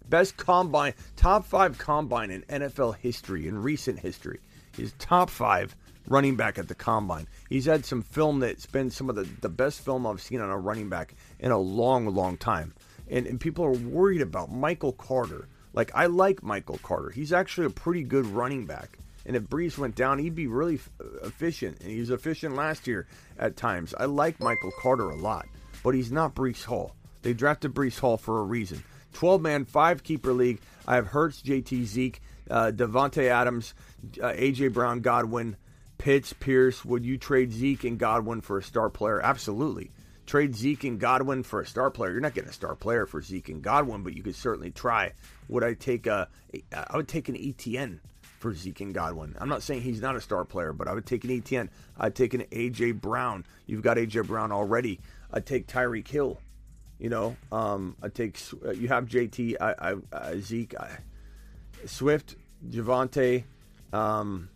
Best 0.10 0.38
combine, 0.38 0.94
top 1.16 1.46
five 1.46 1.78
combine 1.78 2.32
in 2.32 2.42
NFL 2.44 2.98
history, 2.98 3.48
in 3.48 3.62
recent 3.62 4.00
history. 4.00 4.40
He's 4.76 4.94
top 5.00 5.30
five 5.30 5.76
running 6.08 6.36
back 6.36 6.58
at 6.58 6.70
the 6.70 6.76
combine. 6.76 7.28
He's 7.50 7.66
had 7.66 7.86
some 7.86 8.02
film 8.02 8.40
that's 8.40 8.66
been 8.66 8.90
some 8.90 9.10
of 9.10 9.16
the, 9.16 9.28
the 9.42 9.50
best 9.50 9.82
film 9.82 10.08
I've 10.08 10.22
seen 10.22 10.40
on 10.40 10.50
a 10.50 10.58
running 10.58 10.88
back 10.88 11.14
in 11.40 11.52
a 11.52 11.58
long, 11.58 12.08
long 12.08 12.38
time. 12.38 12.74
And, 13.10 13.26
and 13.26 13.40
people 13.40 13.66
are 13.66 13.72
worried 13.72 14.22
about 14.22 14.52
Michael 14.52 14.94
Carter. 14.94 15.48
Like, 15.74 15.92
I 15.94 16.06
like 16.06 16.42
Michael 16.42 16.80
Carter. 16.82 17.10
He's 17.10 17.34
actually 17.34 17.68
a 17.68 17.72
pretty 17.72 18.04
good 18.04 18.26
running 18.26 18.66
back. 18.66 18.98
And 19.28 19.36
if 19.36 19.44
Breece 19.44 19.78
went 19.78 19.95
down, 19.95 20.20
he'd 20.20 20.36
be 20.36 20.48
really 20.48 20.80
efficient. 21.22 21.82
And 21.82 21.91
he 21.91 21.99
was 21.99 22.10
efficient 22.10 22.56
last 22.56 22.88
year 22.88 23.06
at 23.38 23.58
times. 23.58 23.94
I 23.99 24.06
like 24.06 24.40
Michael 24.40 24.72
Carter 24.80 25.10
a 25.10 25.18
lot, 25.18 25.48
but 25.84 25.94
he's 25.94 26.12
not 26.12 26.34
Breece 26.34 26.64
Hall. 26.64 26.95
They 27.24 27.34
drafted 27.34 27.74
Breece 27.74 27.99
Hall 27.99 28.16
for 28.16 28.40
a 28.40 28.44
reason. 28.44 28.84
12 29.14 29.41
man, 29.41 29.66
five 29.66 30.02
keeper 30.02 30.32
league. 30.32 30.62
I 30.88 30.95
have 30.95 31.08
Hurts, 31.08 31.41
JT, 31.41 31.84
Zeke, 31.84 32.22
uh, 32.49 32.72
Davante 32.74 33.28
Adams, 33.28 33.74
uh, 34.22 34.28
AJ 34.30 34.72
Brown, 34.74 35.02
Godwin, 35.02 35.58
Pitts, 35.98 36.32
Pierce. 36.32 36.86
Would 36.86 37.06
you 37.06 37.18
trade 37.18 37.52
Zeke 37.52 37.84
and 37.84 37.99
Godwin 37.99 38.40
for 38.40 38.58
a 38.60 38.64
star 38.64 38.90
player? 38.90 39.20
Absolutely. 39.20 39.91
Trade 40.26 40.56
Zeke 40.56 40.86
and 40.86 40.99
Godwin 40.99 41.44
for 41.44 41.62
a 41.62 41.66
star 41.66 41.90
player. 41.90 42.12
You're 42.12 42.22
not 42.22 42.34
getting 42.34 42.49
a 42.49 42.54
star 42.54 42.76
player 42.76 43.06
for 43.06 43.22
Zeke 43.22 43.49
and 43.49 43.62
Godwin, 43.62 44.04
but 44.04 44.16
you 44.16 44.24
could 44.24 44.36
certainly 44.36 44.72
try. 44.72 45.14
Would 45.49 45.64
I 45.64 45.74
take 45.74 46.06
a? 46.08 46.30
I 46.72 46.95
would 46.95 47.08
take 47.08 47.28
an 47.28 47.36
ETN 47.36 47.99
for 48.38 48.53
Zeke 48.53 48.81
and 48.81 48.93
Godwin. 48.93 49.35
I'm 49.39 49.49
not 49.49 49.64
saying 49.64 49.81
he's 49.81 50.01
not 50.01 50.15
a 50.15 50.22
star 50.22 50.45
player, 50.45 50.73
but 50.73 50.88
I 50.88 50.93
would 50.93 51.05
take 51.05 51.23
an 51.23 51.30
ETN. 51.30 51.69
I'd 51.97 52.15
take 52.15 52.34
an 52.34 52.41
AJ 52.51 53.01
Brown. 53.01 53.45
You've 53.65 53.81
got 53.81 53.97
AJ 53.97 54.27
Brown 54.27 54.51
already. 54.51 54.99
I'd 55.31 55.45
take 55.45 55.68
Tyreek 55.68 56.07
Hill. 56.07 56.39
You 56.99 57.09
know, 57.09 57.35
um, 57.51 57.95
I 58.01 58.09
take 58.09 58.39
uh, 58.65 58.72
you 58.72 58.88
have 58.88 59.05
JT, 59.05 59.57
I, 59.61 59.76
I, 59.80 59.95
uh, 60.15 60.35
Zeke, 60.38 60.73
I, 60.80 60.97
Swift, 61.85 62.35
Javonte, 62.68 63.43
um, 63.93 64.49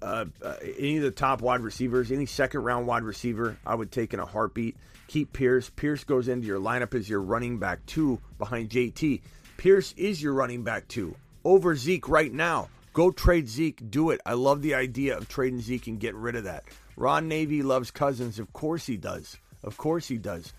uh, 0.00 0.26
uh, 0.40 0.54
any 0.78 0.98
of 0.98 1.02
the 1.02 1.10
top 1.10 1.40
wide 1.40 1.60
receivers, 1.60 2.12
any 2.12 2.26
second 2.26 2.60
round 2.60 2.86
wide 2.86 3.02
receiver, 3.02 3.56
I 3.66 3.74
would 3.74 3.90
take 3.90 4.14
in 4.14 4.20
a 4.20 4.26
heartbeat. 4.26 4.76
Keep 5.08 5.32
Pierce. 5.32 5.70
Pierce 5.70 6.04
goes 6.04 6.28
into 6.28 6.46
your 6.46 6.60
lineup 6.60 6.94
as 6.94 7.08
your 7.08 7.22
running 7.22 7.58
back 7.58 7.84
two 7.86 8.20
behind 8.38 8.70
JT. 8.70 9.22
Pierce 9.56 9.94
is 9.96 10.22
your 10.22 10.34
running 10.34 10.62
back 10.62 10.86
two 10.86 11.16
over 11.48 11.74
Zeke 11.74 12.10
right 12.10 12.32
now. 12.32 12.68
Go 12.92 13.10
trade 13.10 13.48
Zeke. 13.48 13.90
Do 13.90 14.10
it. 14.10 14.20
I 14.26 14.34
love 14.34 14.60
the 14.60 14.74
idea 14.74 15.16
of 15.16 15.28
trading 15.28 15.60
Zeke 15.60 15.86
and 15.86 15.98
getting 15.98 16.20
rid 16.20 16.36
of 16.36 16.44
that. 16.44 16.64
Ron 16.94 17.26
Navy 17.26 17.62
loves 17.62 17.90
Cousins. 17.90 18.38
Of 18.38 18.52
course 18.52 18.84
he 18.84 18.98
does. 18.98 19.38
Of 19.62 19.78
course 19.78 20.06
he 20.08 20.18
does. 20.18 20.52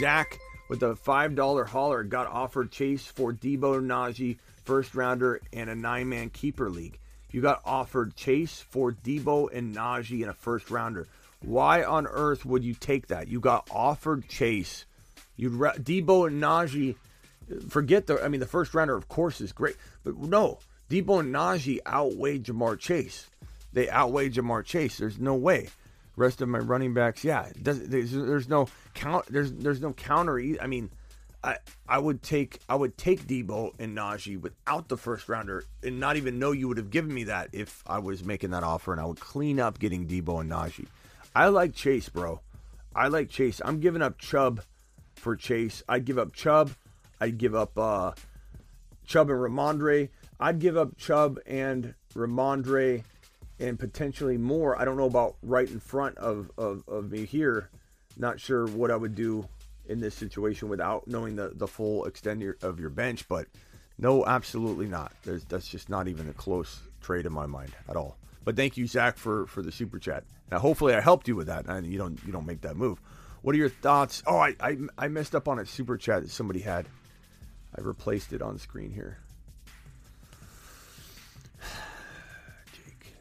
Zach 0.00 0.38
with 0.68 0.82
a 0.82 0.94
$5 0.94 1.66
hauler 1.66 2.04
got 2.04 2.26
offered 2.26 2.70
Chase 2.70 3.06
for 3.06 3.32
Deebo 3.32 3.80
Najee, 3.80 4.36
first 4.64 4.94
rounder, 4.94 5.40
and 5.52 5.70
a 5.70 5.74
nine 5.74 6.10
man 6.10 6.28
keeper 6.28 6.68
league. 6.68 6.98
You 7.30 7.40
got 7.40 7.62
offered 7.64 8.14
Chase 8.14 8.60
for 8.60 8.92
Deebo 8.92 9.48
and 9.52 9.74
Najee 9.74 10.22
in 10.22 10.28
a 10.28 10.34
first 10.34 10.70
rounder. 10.70 11.08
Why 11.40 11.84
on 11.84 12.06
earth 12.06 12.44
would 12.44 12.64
you 12.64 12.74
take 12.74 13.08
that? 13.08 13.28
You 13.28 13.40
got 13.40 13.68
offered 13.70 14.28
Chase. 14.28 14.84
You'd 15.36 15.54
Deebo 15.54 16.28
and 16.28 16.42
Najee 16.42 16.96
Forget 17.68 18.06
the. 18.06 18.22
I 18.22 18.28
mean, 18.28 18.40
the 18.40 18.46
first 18.46 18.74
rounder, 18.74 18.94
of 18.96 19.08
course, 19.08 19.40
is 19.40 19.52
great, 19.52 19.76
but 20.02 20.16
no, 20.16 20.58
Deebo 20.90 21.20
and 21.20 21.34
Najee 21.34 21.78
outweigh 21.86 22.38
Ja'Marr 22.38 22.78
Chase. 22.78 23.28
They 23.72 23.88
outweigh 23.88 24.30
Ja'Marr 24.30 24.64
Chase. 24.64 24.98
There's 24.98 25.18
no 25.18 25.34
way. 25.34 25.68
Rest 26.16 26.40
of 26.40 26.48
my 26.48 26.58
running 26.58 26.94
backs, 26.94 27.24
yeah, 27.24 27.48
there's, 27.56 28.12
there's 28.12 28.48
no 28.48 28.68
count. 28.94 29.26
There's 29.26 29.52
there's 29.52 29.80
no 29.80 29.92
counter. 29.92 30.40
I 30.60 30.66
mean, 30.68 30.90
I 31.42 31.58
I 31.88 31.98
would 31.98 32.22
take 32.22 32.60
I 32.68 32.74
would 32.74 32.96
take 32.96 33.26
Deebo 33.26 33.74
and 33.78 33.96
Najee 33.96 34.40
without 34.40 34.88
the 34.88 34.96
first 34.96 35.28
rounder 35.28 35.64
and 35.82 36.00
not 36.00 36.16
even 36.16 36.38
know 36.38 36.52
you 36.52 36.68
would 36.68 36.78
have 36.78 36.90
given 36.90 37.12
me 37.12 37.24
that 37.24 37.50
if 37.52 37.82
I 37.86 37.98
was 37.98 38.24
making 38.24 38.50
that 38.50 38.62
offer 38.62 38.92
and 38.92 39.00
I 39.00 39.04
would 39.04 39.20
clean 39.20 39.60
up 39.60 39.78
getting 39.78 40.06
Deebo 40.06 40.40
and 40.40 40.50
Najee. 40.50 40.86
I 41.34 41.48
like 41.48 41.74
Chase, 41.74 42.08
bro. 42.08 42.40
I 42.94 43.08
like 43.08 43.28
Chase. 43.28 43.60
I'm 43.64 43.80
giving 43.80 44.00
up 44.00 44.18
Chubb 44.18 44.62
for 45.16 45.36
Chase. 45.36 45.82
I'd 45.88 46.04
give 46.04 46.18
up 46.18 46.32
Chubb. 46.32 46.70
I'd 47.24 47.38
give 47.38 47.54
up 47.54 47.78
uh, 47.78 48.12
Chubb 49.06 49.30
and 49.30 49.38
Rhamondre. 49.38 50.10
I'd 50.38 50.58
give 50.58 50.76
up 50.76 50.98
Chubb 50.98 51.40
and 51.46 51.94
Rhamondre 52.14 53.02
and 53.58 53.78
potentially 53.78 54.36
more. 54.36 54.78
I 54.78 54.84
don't 54.84 54.98
know 54.98 55.06
about 55.06 55.36
right 55.42 55.66
in 55.66 55.80
front 55.80 56.18
of, 56.18 56.50
of, 56.58 56.86
of 56.86 57.10
me 57.10 57.24
here. 57.24 57.70
Not 58.18 58.40
sure 58.40 58.66
what 58.66 58.90
I 58.90 58.96
would 58.96 59.14
do 59.14 59.48
in 59.86 60.00
this 60.00 60.14
situation 60.14 60.68
without 60.68 61.08
knowing 61.08 61.36
the, 61.36 61.52
the 61.54 61.66
full 61.66 62.04
extent 62.04 62.44
of 62.60 62.78
your 62.78 62.90
bench, 62.90 63.26
but 63.26 63.46
no, 63.98 64.26
absolutely 64.26 64.86
not. 64.86 65.12
There's, 65.24 65.44
that's 65.44 65.68
just 65.68 65.88
not 65.88 66.08
even 66.08 66.28
a 66.28 66.34
close 66.34 66.80
trade 67.00 67.24
in 67.24 67.32
my 67.32 67.46
mind 67.46 67.72
at 67.88 67.96
all. 67.96 68.18
But 68.44 68.54
thank 68.54 68.76
you, 68.76 68.86
Zach, 68.86 69.16
for, 69.16 69.46
for 69.46 69.62
the 69.62 69.72
super 69.72 69.98
chat. 69.98 70.24
Now, 70.50 70.58
hopefully, 70.58 70.94
I 70.94 71.00
helped 71.00 71.26
you 71.26 71.36
with 71.36 71.46
that, 71.46 71.64
and 71.66 71.86
you 71.86 71.96
don't 71.96 72.22
you 72.26 72.32
don't 72.32 72.44
make 72.44 72.60
that 72.60 72.76
move. 72.76 73.00
What 73.40 73.54
are 73.54 73.58
your 73.58 73.70
thoughts? 73.70 74.22
Oh, 74.26 74.36
I 74.36 74.54
I, 74.60 74.76
I 74.98 75.08
messed 75.08 75.34
up 75.34 75.48
on 75.48 75.58
a 75.58 75.64
super 75.64 75.96
chat 75.96 76.22
that 76.22 76.30
somebody 76.30 76.60
had. 76.60 76.86
I 77.76 77.80
replaced 77.80 78.32
it 78.32 78.42
on 78.42 78.58
screen 78.58 78.90
here. 78.90 79.18
Jake, 82.72 83.14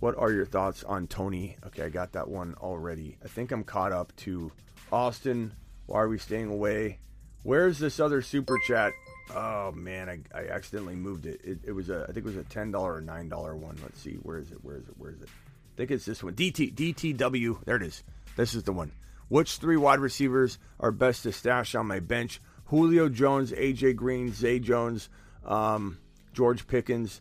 what 0.00 0.16
are 0.16 0.32
your 0.32 0.46
thoughts 0.46 0.84
on 0.84 1.06
Toney? 1.06 1.56
Okay, 1.66 1.84
I 1.84 1.88
got 1.90 2.12
that 2.12 2.28
one 2.28 2.54
already. 2.60 3.18
I 3.22 3.28
think 3.28 3.52
I'm 3.52 3.64
caught 3.64 3.92
up 3.92 4.14
to 4.18 4.50
Austin. 4.90 5.52
Why 5.86 6.00
are 6.00 6.08
we 6.08 6.18
staying 6.18 6.50
away? 6.50 6.98
Where's 7.42 7.78
this 7.78 8.00
other 8.00 8.22
super 8.22 8.58
chat? 8.66 8.92
Oh 9.34 9.72
man, 9.72 10.08
I, 10.08 10.20
I 10.38 10.48
accidentally 10.48 10.94
moved 10.94 11.26
it. 11.26 11.40
it. 11.44 11.58
It 11.64 11.72
was 11.72 11.90
a 11.90 12.04
I 12.04 12.12
think 12.12 12.18
it 12.18 12.24
was 12.24 12.36
a 12.36 12.44
ten 12.44 12.70
dollar 12.70 12.94
or 12.94 13.00
nine 13.02 13.28
dollar 13.28 13.54
one. 13.54 13.76
Let's 13.82 14.00
see, 14.00 14.14
where 14.22 14.38
is 14.38 14.50
it? 14.50 14.58
Where 14.62 14.76
is 14.76 14.88
it? 14.88 14.94
Where 14.96 15.10
is 15.10 15.20
it? 15.20 15.28
I 15.28 15.76
think 15.76 15.90
it's 15.90 16.04
this 16.04 16.22
one. 16.22 16.34
DT 16.34 16.74
DTW. 16.74 17.64
There 17.64 17.76
it 17.76 17.82
is. 17.82 18.02
This 18.36 18.54
is 18.54 18.62
the 18.62 18.72
one. 18.72 18.92
Which 19.28 19.56
three 19.56 19.76
wide 19.76 20.00
receivers 20.00 20.58
are 20.78 20.90
best 20.90 21.22
to 21.24 21.32
stash 21.32 21.74
on 21.74 21.86
my 21.86 22.00
bench? 22.00 22.40
Julio 22.66 23.08
Jones, 23.08 23.52
AJ 23.52 23.96
Green, 23.96 24.32
Zay 24.32 24.58
Jones, 24.58 25.08
um, 25.44 25.98
George 26.32 26.66
Pickens. 26.66 27.20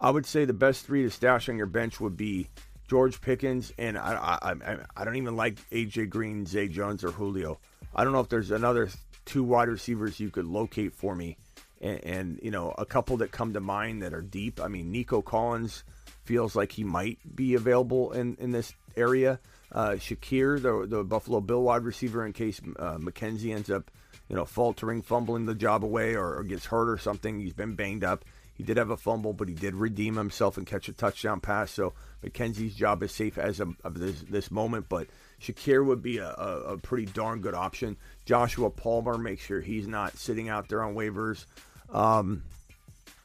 I 0.00 0.10
would 0.10 0.26
say 0.26 0.44
the 0.44 0.52
best 0.52 0.86
three 0.86 1.02
to 1.02 1.10
stash 1.10 1.48
on 1.48 1.56
your 1.56 1.66
bench 1.66 2.00
would 2.00 2.16
be 2.16 2.48
George 2.88 3.20
Pickens, 3.20 3.72
and 3.78 3.96
I 3.96 4.38
I, 4.42 4.50
I, 4.52 4.76
I 4.96 5.04
don't 5.04 5.16
even 5.16 5.36
like 5.36 5.56
AJ 5.70 6.10
Green, 6.10 6.46
Zay 6.46 6.68
Jones, 6.68 7.02
or 7.04 7.10
Julio. 7.10 7.58
I 7.94 8.04
don't 8.04 8.12
know 8.12 8.20
if 8.20 8.28
there's 8.28 8.50
another 8.50 8.88
two 9.24 9.42
wide 9.42 9.68
receivers 9.68 10.20
you 10.20 10.30
could 10.30 10.44
locate 10.44 10.94
for 10.94 11.14
me, 11.14 11.36
and, 11.80 12.04
and 12.04 12.40
you 12.42 12.50
know 12.50 12.74
a 12.76 12.84
couple 12.84 13.16
that 13.18 13.32
come 13.32 13.52
to 13.54 13.60
mind 13.60 14.02
that 14.02 14.12
are 14.12 14.22
deep. 14.22 14.60
I 14.60 14.68
mean, 14.68 14.92
Nico 14.92 15.22
Collins 15.22 15.84
feels 16.24 16.54
like 16.54 16.72
he 16.72 16.84
might 16.84 17.18
be 17.34 17.54
available 17.54 18.12
in 18.12 18.36
in 18.36 18.50
this 18.50 18.74
area. 18.96 19.40
Uh, 19.72 19.92
Shakir, 19.92 20.60
the 20.60 20.86
the 20.86 21.04
Buffalo 21.04 21.40
Bill 21.40 21.62
wide 21.62 21.84
receiver, 21.84 22.24
in 22.26 22.32
case 22.32 22.60
uh, 22.78 22.98
McKenzie 22.98 23.54
ends 23.54 23.70
up 23.70 23.90
you 24.28 24.36
know 24.36 24.44
faltering, 24.44 25.02
fumbling 25.02 25.46
the 25.46 25.54
job 25.54 25.84
away, 25.84 26.14
or, 26.14 26.36
or 26.36 26.44
gets 26.44 26.66
hurt 26.66 26.88
or 26.88 26.98
something. 26.98 27.40
He's 27.40 27.52
been 27.52 27.74
banged 27.74 28.04
up. 28.04 28.24
He 28.54 28.62
did 28.62 28.76
have 28.76 28.90
a 28.90 28.96
fumble, 28.96 29.32
but 29.32 29.48
he 29.48 29.54
did 29.54 29.74
redeem 29.74 30.14
himself 30.14 30.56
and 30.56 30.66
catch 30.66 30.88
a 30.88 30.92
touchdown 30.92 31.40
pass. 31.40 31.72
So 31.72 31.92
McKenzie's 32.24 32.74
job 32.74 33.02
is 33.02 33.10
safe 33.10 33.36
as 33.36 33.58
of, 33.58 33.74
this, 33.94 34.22
this 34.22 34.50
moment. 34.50 34.88
But 34.88 35.08
Shakir 35.40 35.84
would 35.84 36.02
be 36.02 36.18
a, 36.18 36.28
a, 36.28 36.60
a, 36.74 36.78
pretty 36.78 37.06
darn 37.06 37.40
good 37.40 37.54
option. 37.54 37.96
Joshua 38.26 38.70
Palmer, 38.70 39.18
make 39.18 39.40
sure 39.40 39.60
he's 39.60 39.88
not 39.88 40.16
sitting 40.16 40.48
out 40.48 40.68
there 40.68 40.82
on 40.82 40.94
waivers. 40.94 41.46
Um, 41.92 42.44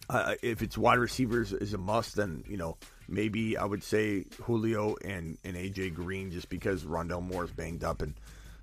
uh, 0.09 0.34
if 0.41 0.63
it's 0.63 0.76
wide 0.76 0.97
receivers 0.97 1.53
is 1.53 1.76
a 1.76 1.77
must, 1.77 2.15
then 2.15 2.43
you 2.47 2.57
know 2.57 2.77
maybe 3.07 3.55
I 3.55 3.65
would 3.65 3.84
say 3.84 4.26
Julio 4.41 4.95
and, 5.05 5.38
and 5.43 5.55
AJ 5.55 5.93
Green 5.93 6.31
just 6.31 6.49
because 6.49 6.84
Rondale 6.84 7.21
Moore 7.21 7.45
is 7.45 7.51
banged 7.51 7.84
up 7.84 8.01
and. 8.01 8.15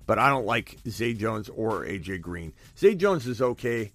But 0.07 0.17
I 0.17 0.29
don't 0.29 0.45
like 0.45 0.77
Zay 0.89 1.13
Jones 1.13 1.49
or 1.49 1.83
AJ 1.83 2.21
Green. 2.21 2.53
Zay 2.77 2.95
Jones 2.95 3.27
is 3.27 3.41
okay. 3.41 3.91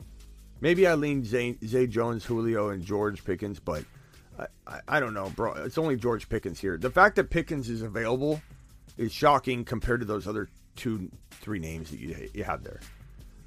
Maybe 0.61 0.87
I 0.87 0.95
lean 0.95 1.25
Zay, 1.25 1.57
Zay 1.67 1.89
Jones, 1.89 2.25
Julio, 2.25 2.69
and 2.69 2.85
George 2.85 3.25
Pickens, 3.25 3.59
but 3.59 3.85
I, 4.39 4.47
I, 4.67 4.81
I 4.87 5.01
don't 5.01 5.15
know, 5.15 5.33
bro. 5.35 5.55
It's 5.55 5.79
only 5.79 5.97
George 5.97 6.29
Pickens 6.29 6.61
here. 6.61 6.77
The 6.77 6.91
fact 6.91 7.17
that 7.17 7.31
Pickens 7.31 7.69
is 7.69 7.83
available 7.83 8.41
is 8.97 9.11
shocking 9.11 9.65
compared 9.65 10.01
to 10.01 10.07
those 10.07 10.29
other 10.29 10.49
two, 10.77 11.11
three 11.31 11.59
names 11.59 11.91
that 11.91 11.99
you 11.99 12.31
you 12.33 12.45
have 12.45 12.63
there. 12.63 12.81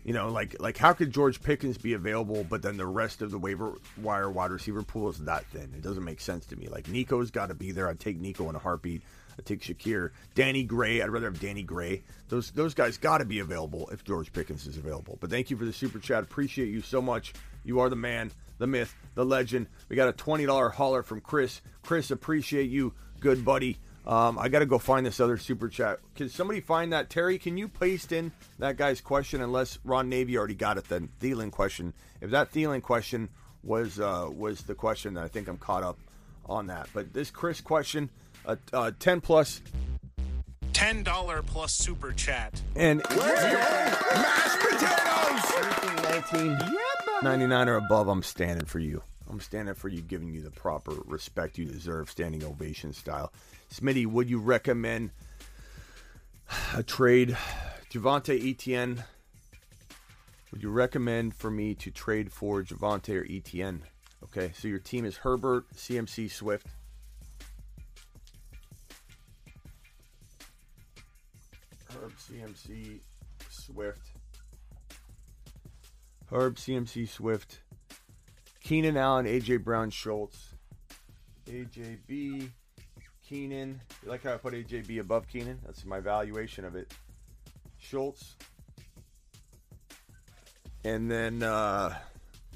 You 0.03 0.13
know, 0.13 0.29
like 0.29 0.55
like 0.59 0.77
how 0.77 0.93
could 0.93 1.11
George 1.11 1.41
Pickens 1.41 1.77
be 1.77 1.93
available, 1.93 2.45
but 2.47 2.61
then 2.61 2.77
the 2.77 2.85
rest 2.85 3.21
of 3.21 3.31
the 3.31 3.39
waiver 3.39 3.73
wire 4.01 4.29
wide 4.29 4.51
receiver 4.51 4.83
pool 4.83 5.09
is 5.09 5.17
that 5.19 5.45
thin? 5.47 5.71
It 5.75 5.81
doesn't 5.81 6.03
make 6.03 6.19
sense 6.19 6.45
to 6.47 6.55
me. 6.55 6.67
Like 6.67 6.87
Nico's 6.87 7.31
got 7.31 7.47
to 7.47 7.55
be 7.55 7.71
there. 7.71 7.89
I'd 7.89 7.99
take 7.99 8.19
Nico 8.19 8.49
in 8.49 8.55
a 8.55 8.59
heartbeat. 8.59 9.01
I'd 9.38 9.45
take 9.45 9.62
Shakir, 9.62 10.12
Danny 10.34 10.64
Gray. 10.64 11.02
I'd 11.02 11.10
rather 11.10 11.28
have 11.28 11.40
Danny 11.40 11.64
Gray. 11.64 12.03
Those 12.30 12.52
those 12.52 12.74
guys 12.74 12.98
got 12.98 13.20
to 13.20 13.26
be 13.26 13.40
available 13.40 13.90
if 13.91 14.03
George 14.03 14.32
Pickens 14.32 14.68
is 14.68 14.78
available. 14.78 15.18
But 15.20 15.30
thank 15.30 15.49
you 15.49 15.57
for 15.57 15.66
the 15.66 15.74
super 15.74 15.99
chat. 15.99 16.24
Appreciate 16.24 16.70
you 16.70 16.82
so 16.82 17.02
much. 17.02 17.34
You 17.64 17.80
are 17.80 17.90
the 17.90 17.95
man, 17.95 18.32
the 18.57 18.68
myth, 18.68 18.95
the 19.16 19.26
legend. 19.26 19.68
We 19.90 19.95
got 19.95 20.07
a 20.07 20.14
twenty 20.14 20.45
dollar 20.45 20.70
hauler 20.70 21.03
from 21.03 21.22
Chris. 21.22 21.62
Chris, 21.82 22.12
appreciate 22.12 22.70
you, 22.70 22.94
good 23.20 23.44
buddy. 23.44 23.78
Um, 24.07 24.38
I 24.38 24.49
got 24.49 24.60
to 24.60 24.68
go 24.68 24.78
find 24.78 25.03
this 25.03 25.20
other 25.20 25.38
super 25.38 25.68
chat. 25.68 25.98
Can 26.14 26.30
somebody 26.30 26.62
find 26.62 26.94
that? 26.94 27.10
Terry, 27.10 27.40
can 27.40 27.57
you 27.57 27.68
paste 27.68 28.12
in 28.12 28.32
that 28.60 28.78
guy's 28.78 29.02
question? 29.02 29.41
Unless 29.41 29.80
Ron 29.84 30.10
Navy 30.10 30.38
already 30.38 30.53
got 30.53 30.78
it, 30.78 30.88
then 30.88 31.10
Thielen 31.20 31.52
question. 31.52 31.91
If 32.22 32.30
that 32.30 32.52
Thielen 32.52 32.84
question 32.84 33.30
was 33.64 33.99
uh, 33.99 34.30
was 34.32 34.62
the 34.62 34.76
question, 34.76 35.16
then 35.16 35.24
I 35.24 35.28
think 35.28 35.48
I'm 35.48 35.57
caught 35.57 35.82
up 35.82 35.98
on 36.45 36.68
that. 36.68 36.88
But 36.94 37.14
this 37.14 37.32
Chris 37.32 37.62
question, 37.62 38.12
uh, 38.45 38.55
uh, 38.73 38.91
ten 38.99 39.22
plus. 39.22 39.61
Ten 40.73 41.03
dollar 41.03 41.41
plus 41.41 41.73
super 41.73 42.11
chat. 42.11 42.61
And 42.76 43.01
mashed 43.09 44.59
potatoes. 44.59 45.15
19, 46.31 46.57
99 47.23 47.69
or 47.69 47.76
above, 47.77 48.07
I'm 48.07 48.23
standing 48.23 48.65
for 48.65 48.80
you. 48.80 49.01
I'm 49.30 49.39
standing 49.39 49.73
for 49.76 49.88
you, 49.89 50.01
giving 50.01 50.34
you 50.34 50.41
the 50.41 50.51
proper 50.51 50.93
respect 51.05 51.57
you 51.57 51.65
deserve, 51.65 52.09
standing 52.09 52.43
ovation 52.43 52.93
style. 52.93 53.31
Smitty, 53.73 54.05
would 54.05 54.30
you 54.30 54.39
recommend 54.39 55.11
a 56.73 56.84
trade? 56.84 57.38
Javonte 57.91 58.51
Etienne. 58.51 59.03
Would 60.51 60.61
you 60.61 60.69
recommend 60.69 61.35
for 61.35 61.49
me 61.49 61.73
to 61.76 61.91
trade 61.91 62.31
for 62.31 62.61
Javonte 62.61 63.22
or 63.22 63.26
Etienne? 63.30 63.84
Okay, 64.23 64.51
so 64.53 64.67
your 64.67 64.80
team 64.80 65.05
is 65.05 65.17
Herbert, 65.17 65.65
CMC, 65.76 66.30
Swift. 66.31 66.67
CMC, 72.56 72.99
Swift. 73.49 74.11
Herb, 76.32 76.56
CMC, 76.56 77.07
Swift. 77.07 77.60
Keenan 78.64 78.98
Allen, 78.98 79.26
AJ 79.26 79.64
Brown, 79.64 79.90
Schultz. 79.90 80.56
AJB, 81.48 82.49
Keenan. 83.27 83.80
You 84.03 84.10
like 84.10 84.23
how 84.23 84.34
I 84.34 84.38
put 84.38 84.53
AJB 84.53 84.99
above 84.99 85.27
Keenan? 85.27 85.60
That's 85.65 85.86
my 85.86 85.99
valuation 85.99 86.65
of 86.65 86.76
it. 86.76 86.91
Schultz. 87.77 88.36
And 90.84 91.10
then 91.10 91.44
uh, 91.44 91.95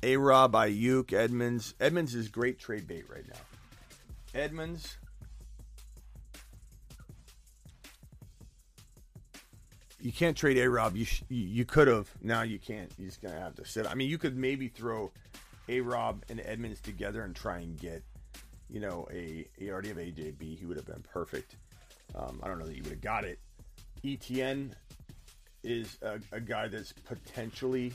A 0.02 0.18
Rob, 0.18 0.54
Aiyuk, 0.54 1.14
Edmonds. 1.14 1.76
Edmonds 1.80 2.16
is 2.16 2.30
great 2.30 2.60
trade 2.60 2.88
bait 2.88 3.06
right 3.10 3.28
now. 3.28 4.40
Edmonds. 4.40 4.98
You 10.02 10.12
can't 10.12 10.38
trade 10.38 10.58
A 10.58 10.70
Rob. 10.70 10.96
You 10.96 11.06
sh- 11.06 11.24
you 11.30 11.66
could 11.66 11.88
have. 11.88 12.10
Now 12.22 12.44
you 12.44 12.58
can't. 12.60 12.92
You're 12.98 13.10
just 13.10 13.22
gonna 13.22 13.40
have 13.40 13.56
to 13.56 13.66
sit. 13.66 13.86
I 13.86 13.96
mean, 13.96 14.10
you 14.10 14.18
could 14.18 14.38
maybe 14.38 14.68
throw 14.70 15.12
A 15.68 15.82
Rob 15.82 16.24
and 16.30 16.42
Edmonds 16.46 16.80
together 16.80 17.24
and 17.24 17.36
try 17.36 17.60
and 17.60 17.78
get 17.78 18.04
you 18.70 18.80
know, 18.80 19.08
a 19.12 19.46
you 19.58 19.72
already 19.72 19.90
have 19.90 19.98
AJB, 19.98 20.58
he 20.58 20.66
would 20.66 20.78
have 20.78 20.86
been 20.86 21.04
perfect. 21.12 21.56
Um, 22.16 22.40
I 22.44 22.48
don't 22.48 22.60
know 22.60 22.66
that 22.66 22.76
you 22.76 22.84
would 22.84 22.92
have 22.92 23.02
got 23.02 23.26
it. 23.26 23.40
ETN 24.04 24.72
is 25.64 25.98
a, 26.02 26.20
a 26.32 26.40
guy 26.40 26.68
that's 26.68 26.94
potentially 26.94 27.94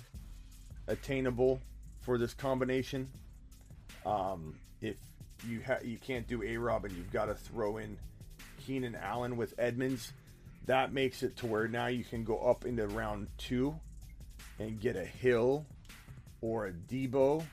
attainable 0.89 1.61
for 2.01 2.19
this 2.19 2.35
combination. 2.35 3.09
Um, 4.05 4.55
if 4.83 4.97
you 5.49 5.63
ha- 5.65 5.79
you 5.83 5.99
can't 5.99 6.27
do 6.27 6.43
A 6.43 6.57
Rob 6.57 6.85
and 6.85 6.95
you've 6.95 7.13
got 7.13 7.27
to 7.27 7.35
throw 7.35 7.79
in 7.79 7.97
Keenan 8.67 8.97
Allen 8.97 9.37
with 9.37 9.55
Edmonds, 9.59 10.13
that 10.67 10.93
makes 10.93 11.23
it 11.23 11.37
to 11.39 11.47
where 11.47 11.69
now 11.69 11.87
you 11.87 12.05
can 12.05 12.25
go 12.25 12.39
up 12.39 12.65
into 12.65 12.87
round 12.87 13.29
two 13.37 13.75
and 14.59 14.81
get 14.81 14.97
a 14.97 15.05
Hill 15.05 15.67
or 16.41 16.67
a 16.67 16.73
Deebo 16.73 17.45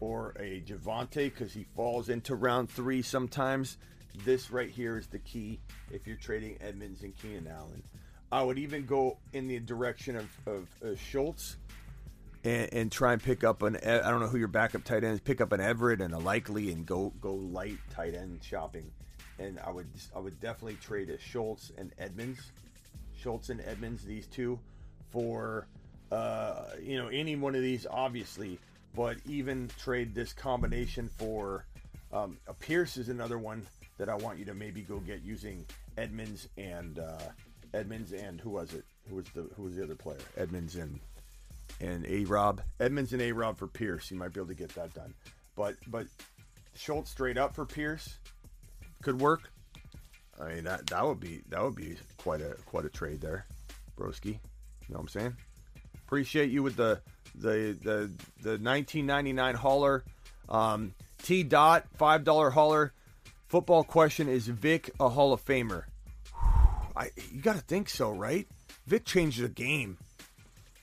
or 0.00 0.34
a 0.38 0.60
Javonte 0.60 1.14
because 1.14 1.52
he 1.52 1.64
falls 1.76 2.08
into 2.08 2.34
round 2.34 2.70
three 2.70 3.02
sometimes. 3.02 3.78
This 4.24 4.50
right 4.50 4.70
here 4.70 4.96
is 4.98 5.06
the 5.08 5.18
key 5.18 5.60
if 5.90 6.06
you're 6.06 6.16
trading 6.16 6.56
Edmonds 6.60 7.02
and 7.02 7.16
Keenan 7.16 7.48
Allen. 7.48 7.82
I 8.30 8.42
would 8.42 8.58
even 8.58 8.86
go 8.86 9.18
in 9.32 9.46
the 9.46 9.58
direction 9.60 10.16
of, 10.16 10.28
of, 10.46 10.68
of 10.82 11.00
Schultz 11.00 11.56
and, 12.42 12.72
and, 12.72 12.92
try 12.92 13.12
and 13.12 13.22
pick 13.22 13.44
up 13.44 13.62
an 13.62 13.76
I 13.76 14.10
don't 14.10 14.20
know 14.20 14.26
who 14.26 14.38
your 14.38 14.48
backup 14.48 14.84
tight 14.84 15.04
end 15.04 15.14
is. 15.14 15.20
Pick 15.20 15.40
up 15.40 15.52
an 15.52 15.60
Everett 15.60 16.00
and 16.00 16.14
a 16.14 16.18
Likely 16.18 16.70
and 16.72 16.84
go 16.84 17.12
go 17.20 17.34
light 17.34 17.78
tight 17.90 18.14
end 18.14 18.40
shopping. 18.42 18.90
And 19.38 19.58
I 19.64 19.70
would 19.70 19.88
I 20.14 20.18
would 20.18 20.40
definitely 20.40 20.76
trade 20.76 21.10
a 21.10 21.18
Schultz 21.18 21.72
and 21.76 21.92
Edmonds, 21.98 22.40
Schultz 23.16 23.48
and 23.48 23.60
Edmonds, 23.60 24.04
these 24.04 24.26
two, 24.26 24.58
for 25.10 25.66
uh, 26.12 26.66
you 26.80 26.96
know 26.96 27.08
any 27.08 27.36
one 27.36 27.54
of 27.54 27.62
these 27.62 27.86
obviously, 27.90 28.58
but 28.94 29.16
even 29.26 29.70
trade 29.78 30.14
this 30.14 30.32
combination 30.32 31.08
for 31.08 31.64
um, 32.12 32.38
a 32.46 32.54
Pierce 32.54 32.96
is 32.96 33.08
another 33.08 33.38
one 33.38 33.66
that 33.98 34.08
I 34.08 34.14
want 34.14 34.38
you 34.38 34.44
to 34.46 34.54
maybe 34.54 34.82
go 34.82 34.98
get 34.98 35.22
using 35.22 35.64
Edmonds 35.96 36.48
and 36.56 36.98
uh, 36.98 37.18
Edmonds 37.72 38.12
and 38.12 38.40
who 38.40 38.50
was 38.50 38.72
it? 38.72 38.84
Who 39.08 39.16
was 39.16 39.26
the 39.34 39.48
who 39.56 39.64
was 39.64 39.76
the 39.76 39.82
other 39.82 39.96
player? 39.96 40.18
Edmonds 40.36 40.76
and 40.76 41.00
and 41.80 42.06
A 42.06 42.24
Rob. 42.24 42.60
Edmonds 42.80 43.12
and 43.12 43.22
A 43.22 43.32
Rob 43.32 43.58
for 43.58 43.66
Pierce. 43.66 44.10
You 44.10 44.16
might 44.16 44.32
be 44.32 44.40
able 44.40 44.48
to 44.48 44.54
get 44.54 44.74
that 44.76 44.94
done. 44.94 45.12
But 45.56 45.74
but 45.88 46.06
Schultz 46.76 47.10
straight 47.10 47.36
up 47.36 47.54
for 47.54 47.66
Pierce 47.66 48.16
could 49.04 49.20
work. 49.20 49.50
I 50.40 50.48
mean 50.48 50.64
that 50.64 50.86
that 50.88 51.04
would 51.06 51.20
be 51.20 51.42
that 51.50 51.62
would 51.62 51.76
be 51.76 51.96
quite 52.16 52.40
a 52.40 52.56
quite 52.66 52.84
a 52.84 52.88
trade 52.88 53.20
there, 53.20 53.46
Broski. 53.96 54.26
You 54.26 54.32
know 54.88 54.96
what 54.96 55.00
I'm 55.00 55.08
saying? 55.08 55.36
Appreciate 56.06 56.50
you 56.50 56.62
with 56.62 56.76
the 56.76 57.00
the 57.34 57.76
the 57.82 58.10
the 58.42 58.58
1999 58.58 59.54
hauler. 59.54 60.04
Um, 60.48 60.94
T 61.22 61.42
dot 61.42 61.86
five 61.96 62.24
dollar 62.24 62.50
hauler. 62.50 62.92
Football 63.46 63.84
question: 63.84 64.28
Is 64.28 64.48
Vick 64.48 64.90
a 64.98 65.08
Hall 65.08 65.32
of 65.32 65.44
Famer? 65.44 65.84
I 66.96 67.10
you 67.30 67.40
got 67.40 67.56
to 67.56 67.62
think 67.62 67.88
so, 67.88 68.10
right? 68.10 68.48
Vick 68.86 69.04
changed 69.04 69.40
the 69.40 69.48
game. 69.48 69.98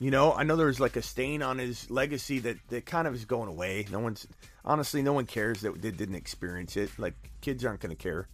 You 0.02 0.10
know, 0.10 0.34
I 0.34 0.42
know 0.42 0.56
there's 0.56 0.80
like 0.80 0.96
a 0.96 1.04
stain 1.04 1.44
on 1.44 1.60
his 1.60 1.92
legacy 1.92 2.40
that, 2.40 2.58
that 2.70 2.88
kind 2.88 3.08
of 3.08 3.14
is 3.14 3.26
going 3.26 3.50
away. 3.50 3.86
No 3.92 4.00
one's 4.00 4.26
honestly, 4.66 5.04
no 5.04 5.14
one 5.14 5.28
cares 5.28 5.62
that 5.62 5.80
they 5.80 5.92
didn't 5.92 6.16
experience 6.16 6.76
it. 6.76 6.90
Like 6.98 7.14
kids 7.42 7.64
aren't 7.64 7.82
going 7.82 7.96
to 7.96 7.96
care. 7.96 8.28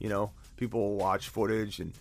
You 0.00 0.08
know, 0.08 0.32
people 0.56 0.80
will 0.80 0.96
watch 0.96 1.28
footage, 1.28 1.78
and 1.78 1.92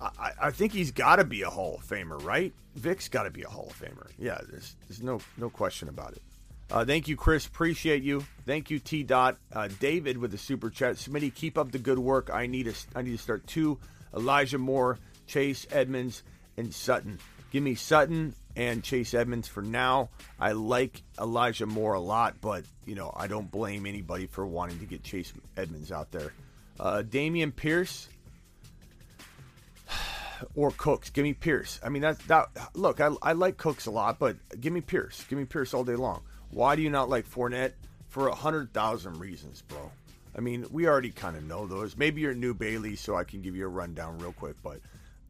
I, 0.00 0.30
I 0.44 0.50
think 0.50 0.72
he's 0.72 0.92
got 0.92 1.16
to 1.16 1.24
be 1.24 1.42
a 1.42 1.50
Hall 1.50 1.76
of 1.78 1.86
Famer, 1.86 2.24
right? 2.24 2.54
Vick's 2.74 3.10
got 3.10 3.24
to 3.24 3.30
be 3.30 3.42
a 3.42 3.48
Hall 3.50 3.66
of 3.68 3.78
Famer. 3.78 4.08
Yeah, 4.18 4.40
there's 4.48 4.76
there's 4.88 5.02
no 5.02 5.20
no 5.36 5.50
question 5.50 5.90
about 5.90 6.12
it. 6.12 6.22
Uh, 6.70 6.86
thank 6.86 7.06
you, 7.06 7.16
Chris. 7.16 7.46
Appreciate 7.46 8.02
you. 8.02 8.24
Thank 8.46 8.70
you, 8.70 8.78
T. 8.78 9.02
Dot. 9.02 9.36
Uh, 9.52 9.68
David 9.78 10.16
with 10.16 10.30
the 10.30 10.38
super 10.38 10.70
chat. 10.70 10.96
Smitty, 10.96 11.34
keep 11.34 11.58
up 11.58 11.70
the 11.70 11.78
good 11.78 11.98
work. 11.98 12.30
I 12.32 12.46
need 12.46 12.66
a, 12.66 12.72
I 12.94 13.02
need 13.02 13.12
to 13.12 13.22
start 13.22 13.46
two. 13.46 13.78
Elijah 14.16 14.56
Moore, 14.56 14.98
Chase 15.26 15.66
Edmonds, 15.70 16.22
and 16.56 16.72
Sutton. 16.72 17.18
Give 17.54 17.62
me 17.62 17.76
Sutton 17.76 18.34
and 18.56 18.82
Chase 18.82 19.14
Edmonds 19.14 19.46
for 19.46 19.62
now. 19.62 20.10
I 20.40 20.50
like 20.50 21.04
Elijah 21.20 21.66
Moore 21.66 21.94
a 21.94 22.00
lot, 22.00 22.40
but 22.40 22.64
you 22.84 22.96
know 22.96 23.12
I 23.14 23.28
don't 23.28 23.48
blame 23.48 23.86
anybody 23.86 24.26
for 24.26 24.44
wanting 24.44 24.80
to 24.80 24.86
get 24.86 25.04
Chase 25.04 25.32
Edmonds 25.56 25.92
out 25.92 26.10
there. 26.10 26.32
Uh, 26.80 27.04
Dameon 27.08 27.54
Pierce 27.54 28.08
or 30.56 30.72
Cooks. 30.72 31.10
Give 31.10 31.22
me 31.22 31.32
Pierce. 31.32 31.78
I 31.80 31.90
mean 31.90 32.02
that 32.02 32.18
that 32.26 32.48
look. 32.74 33.00
I, 33.00 33.10
I 33.22 33.34
like 33.34 33.56
Cooks 33.56 33.86
a 33.86 33.92
lot, 33.92 34.18
but 34.18 34.34
give 34.60 34.72
me 34.72 34.80
Pierce. 34.80 35.24
Give 35.28 35.38
me 35.38 35.44
Pierce 35.44 35.74
all 35.74 35.84
day 35.84 35.94
long. 35.94 36.22
Why 36.50 36.74
do 36.74 36.82
you 36.82 36.90
not 36.90 37.08
like 37.08 37.30
Fournette? 37.30 37.74
For 38.08 38.26
a 38.26 38.34
hundred 38.34 38.72
thousand 38.72 39.20
reasons, 39.20 39.62
bro. 39.62 39.92
I 40.36 40.40
mean, 40.40 40.66
we 40.72 40.88
already 40.88 41.10
kind 41.12 41.36
of 41.36 41.44
know 41.44 41.68
those. 41.68 41.96
Maybe 41.96 42.20
you're 42.20 42.34
new 42.34 42.52
Bailey, 42.52 42.96
so 42.96 43.14
I 43.14 43.22
can 43.22 43.42
give 43.42 43.54
you 43.54 43.64
a 43.66 43.68
rundown 43.68 44.18
real 44.18 44.32
quick. 44.32 44.56
But 44.60 44.80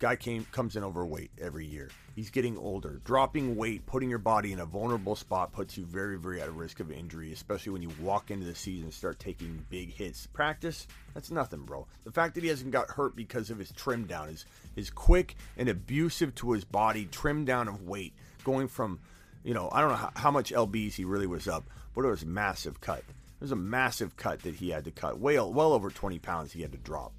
guy 0.04 0.16
came 0.16 0.44
comes 0.52 0.76
in 0.76 0.84
overweight 0.84 1.30
every 1.40 1.64
year. 1.64 1.88
He's 2.14 2.28
getting 2.28 2.58
older. 2.58 3.00
Dropping 3.06 3.56
weight, 3.56 3.86
putting 3.86 4.10
your 4.10 4.18
body 4.18 4.52
in 4.52 4.60
a 4.60 4.66
vulnerable 4.66 5.16
spot 5.16 5.50
puts 5.50 5.78
you 5.78 5.86
very, 5.86 6.18
very 6.18 6.42
at 6.42 6.52
risk 6.52 6.80
of 6.80 6.92
injury, 6.92 7.32
especially 7.32 7.72
when 7.72 7.80
you 7.80 7.90
walk 8.02 8.30
into 8.30 8.44
the 8.44 8.54
season 8.54 8.84
and 8.84 8.92
start 8.92 9.18
taking 9.18 9.64
big 9.70 9.94
hits. 9.94 10.26
Practice, 10.26 10.86
that's 11.14 11.30
nothing, 11.30 11.62
bro. 11.62 11.86
The 12.04 12.12
fact 12.12 12.34
that 12.34 12.42
he 12.42 12.50
hasn't 12.50 12.70
got 12.70 12.90
hurt 12.90 13.16
because 13.16 13.48
of 13.48 13.58
his 13.58 13.72
trim 13.72 14.04
down 14.04 14.28
is 14.28 14.44
is 14.76 14.90
quick 14.90 15.36
and 15.56 15.70
abusive 15.70 16.34
to 16.34 16.52
his 16.52 16.64
body, 16.64 17.06
trim 17.06 17.46
down 17.46 17.66
of 17.66 17.80
weight, 17.80 18.12
going 18.44 18.68
from, 18.68 19.00
you 19.42 19.54
know, 19.54 19.70
I 19.72 19.80
don't 19.80 19.88
know 19.88 19.96
how, 19.96 20.12
how 20.16 20.30
much 20.30 20.52
lbs 20.52 20.92
he 20.92 21.06
really 21.06 21.26
was 21.26 21.48
up, 21.48 21.64
but 21.94 22.04
it 22.04 22.10
was 22.10 22.24
a 22.24 22.26
massive 22.26 22.78
cut. 22.78 22.98
It 22.98 23.40
was 23.40 23.52
a 23.52 23.56
massive 23.56 24.16
cut 24.16 24.42
that 24.42 24.56
he 24.56 24.68
had 24.68 24.84
to 24.84 24.90
cut. 24.90 25.18
Well, 25.18 25.50
well 25.50 25.72
over 25.72 25.88
20 25.88 26.18
pounds 26.18 26.52
he 26.52 26.60
had 26.60 26.72
to 26.72 26.78
drop 26.78 27.14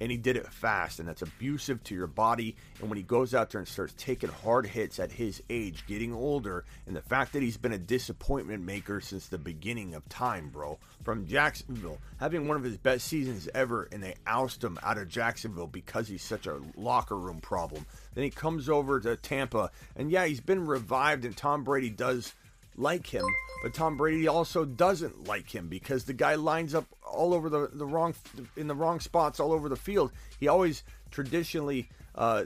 and 0.00 0.10
he 0.10 0.16
did 0.16 0.36
it 0.36 0.50
fast, 0.52 0.98
and 0.98 1.08
that's 1.08 1.22
abusive 1.22 1.82
to 1.84 1.94
your 1.94 2.06
body. 2.06 2.56
And 2.80 2.88
when 2.88 2.96
he 2.96 3.02
goes 3.02 3.34
out 3.34 3.50
there 3.50 3.58
and 3.58 3.68
starts 3.68 3.94
taking 3.96 4.30
hard 4.30 4.66
hits 4.66 4.98
at 4.98 5.12
his 5.12 5.42
age, 5.50 5.84
getting 5.86 6.14
older, 6.14 6.64
and 6.86 6.96
the 6.96 7.02
fact 7.02 7.34
that 7.34 7.42
he's 7.42 7.58
been 7.58 7.72
a 7.72 7.78
disappointment 7.78 8.64
maker 8.64 9.00
since 9.00 9.28
the 9.28 9.38
beginning 9.38 9.94
of 9.94 10.08
time, 10.08 10.48
bro, 10.48 10.78
from 11.04 11.26
Jacksonville, 11.26 11.98
having 12.18 12.48
one 12.48 12.56
of 12.56 12.64
his 12.64 12.78
best 12.78 13.06
seasons 13.06 13.48
ever, 13.54 13.88
and 13.92 14.02
they 14.02 14.14
oust 14.26 14.64
him 14.64 14.78
out 14.82 14.98
of 14.98 15.08
Jacksonville 15.08 15.66
because 15.66 16.08
he's 16.08 16.22
such 16.22 16.46
a 16.46 16.60
locker 16.76 17.18
room 17.18 17.40
problem. 17.40 17.84
Then 18.14 18.24
he 18.24 18.30
comes 18.30 18.68
over 18.68 19.00
to 19.00 19.16
Tampa, 19.16 19.70
and 19.96 20.10
yeah, 20.10 20.24
he's 20.24 20.40
been 20.40 20.66
revived, 20.66 21.24
and 21.24 21.36
Tom 21.36 21.64
Brady 21.64 21.90
does 21.90 22.34
like 22.80 23.06
him, 23.06 23.24
but 23.62 23.74
Tom 23.74 23.96
Brady 23.96 24.28
also 24.28 24.64
doesn't 24.64 25.26
like 25.26 25.54
him 25.54 25.68
because 25.68 26.04
the 26.04 26.12
guy 26.12 26.34
lines 26.34 26.74
up 26.74 26.86
all 27.04 27.34
over 27.34 27.48
the, 27.48 27.68
the 27.72 27.86
wrong 27.86 28.14
in 28.56 28.66
the 28.66 28.74
wrong 28.74 29.00
spots 29.00 29.40
all 29.40 29.52
over 29.52 29.68
the 29.68 29.76
field. 29.76 30.12
He 30.38 30.48
always 30.48 30.82
traditionally, 31.10 31.88
uh, 32.14 32.44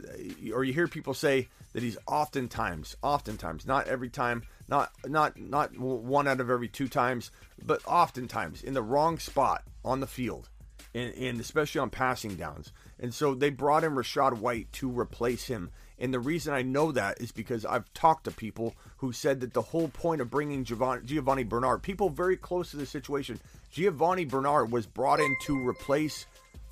or 0.52 0.64
you 0.64 0.72
hear 0.72 0.88
people 0.88 1.14
say 1.14 1.48
that 1.72 1.82
he's 1.82 1.98
oftentimes, 2.06 2.96
oftentimes, 3.02 3.66
not 3.66 3.86
every 3.88 4.08
time, 4.08 4.42
not 4.68 4.90
not 5.06 5.38
not 5.38 5.76
one 5.78 6.28
out 6.28 6.40
of 6.40 6.50
every 6.50 6.68
two 6.68 6.88
times, 6.88 7.30
but 7.64 7.80
oftentimes 7.86 8.62
in 8.62 8.74
the 8.74 8.82
wrong 8.82 9.18
spot 9.18 9.62
on 9.84 10.00
the 10.00 10.06
field, 10.06 10.48
and, 10.94 11.14
and 11.14 11.40
especially 11.40 11.80
on 11.80 11.90
passing 11.90 12.36
downs. 12.36 12.72
And 12.98 13.12
so 13.12 13.34
they 13.34 13.50
brought 13.50 13.84
in 13.84 13.94
Rachaad 13.94 14.38
White 14.38 14.72
to 14.74 14.88
replace 14.88 15.46
him 15.46 15.70
and 16.04 16.12
the 16.12 16.20
reason 16.20 16.52
I 16.52 16.60
know 16.60 16.92
that 16.92 17.22
is 17.22 17.32
because 17.32 17.64
I've 17.64 17.90
talked 17.94 18.24
to 18.24 18.30
people 18.30 18.74
who 18.98 19.10
said 19.10 19.40
that 19.40 19.54
the 19.54 19.62
whole 19.62 19.88
point 19.88 20.20
of 20.20 20.30
bringing 20.30 20.62
Giovanni, 20.62 21.44
Bernard, 21.44 21.82
people 21.82 22.10
very 22.10 22.36
close 22.36 22.72
to 22.72 22.76
the 22.76 22.84
situation, 22.84 23.40
Giovanni 23.70 24.26
Bernard 24.26 24.70
was 24.70 24.84
brought 24.84 25.18
in 25.18 25.34
to 25.44 25.66
replace 25.66 26.26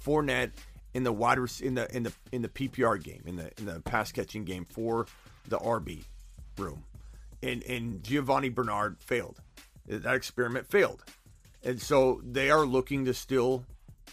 Fournette 0.04 0.50
in 0.92 1.02
the 1.02 1.12
wide 1.12 1.38
in 1.62 1.76
the 1.76 1.96
in 1.96 2.02
the 2.02 2.12
in 2.30 2.42
the 2.42 2.48
PPR 2.50 3.02
game, 3.02 3.22
in 3.24 3.36
the 3.36 3.50
in 3.56 3.64
the 3.64 3.80
pass 3.80 4.12
catching 4.12 4.44
game 4.44 4.66
for 4.66 5.06
the 5.48 5.56
RB 5.56 6.04
room, 6.58 6.84
and 7.42 7.62
and 7.62 8.04
Giovanni 8.04 8.50
Bernard 8.50 8.98
failed. 9.00 9.40
That 9.86 10.14
experiment 10.14 10.68
failed, 10.68 11.04
and 11.64 11.80
so 11.80 12.20
they 12.22 12.50
are 12.50 12.66
looking 12.66 13.06
to 13.06 13.14
still 13.14 13.64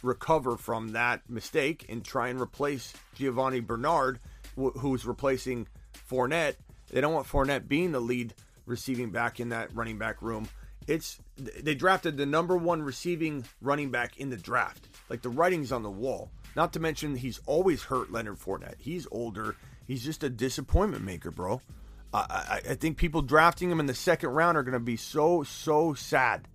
recover 0.01 0.55
from 0.55 0.93
that 0.93 1.29
mistake 1.29 1.85
and 1.89 2.05
try 2.05 2.29
and 2.29 2.39
replace 2.39 2.93
Giovanni 3.15 3.59
Bernard 3.59 4.21
who's 4.60 5.06
replacing 5.06 5.68
Fournette. 6.10 6.56
They 6.91 7.02
don't 7.02 7.14
want 7.14 7.27
Fournette 7.27 7.68
being 7.68 7.91
the 7.91 7.99
lead 7.99 8.34
receiving 8.65 9.10
back 9.10 9.40
in 9.40 9.49
that 9.49 9.73
running 9.76 9.98
back 9.98 10.22
room. 10.22 10.48
It's 10.88 11.19
they 11.38 11.76
drafted 11.76 12.18
the 12.18 12.26
number 12.26 12.57
one 12.57 12.81
receiving 12.81 13.45
running 13.61 13.91
back 13.91 14.18
in 14.18 14.30
the 14.30 14.38
draft. 14.38 14.88
Like 15.10 15.22
the 15.22 15.30
writing's 15.30 15.72
on 15.72 15.84
the 15.84 15.90
wall. 15.90 16.31
Not 16.56 16.73
to 16.73 16.80
mention 16.80 17.15
he's 17.15 17.40
always 17.45 17.84
hurt 17.84 18.11
Leonard 18.11 18.40
Fournette. 18.40 18.80
He's 18.80 19.07
older. 19.11 19.56
He's 19.86 20.03
just 20.03 20.23
a 20.23 20.30
disappointment 20.30 21.03
maker, 21.03 21.31
bro. 21.31 21.61
I, 22.14 22.18
I, 22.65 22.72
I 22.72 22.76
think 22.76 22.98
people 22.98 23.22
drafting 23.22 23.69
him 23.69 23.80
in 23.80 23.86
the 23.86 23.94
second 23.94 24.30
round 24.30 24.57
are 24.57 24.64
going 24.64 24.73
to 24.73 24.80
be 24.80 24.98
so 24.98 25.44
so 25.44 25.94
sad 25.94 26.48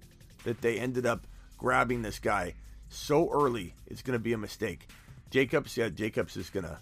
that 0.44 0.60
they 0.60 0.78
ended 0.78 1.06
up 1.06 1.26
grabbing 1.56 2.02
this 2.02 2.18
guy 2.18 2.54
so 2.88 3.30
early. 3.30 3.74
It's 3.86 4.02
going 4.02 4.18
to 4.18 4.22
be 4.22 4.32
a 4.32 4.38
mistake. 4.38 4.88
Jacobs, 5.30 5.76
yeah, 5.76 5.88
Jacobs 5.88 6.36
is 6.36 6.50
going 6.50 6.64
to 6.64 6.78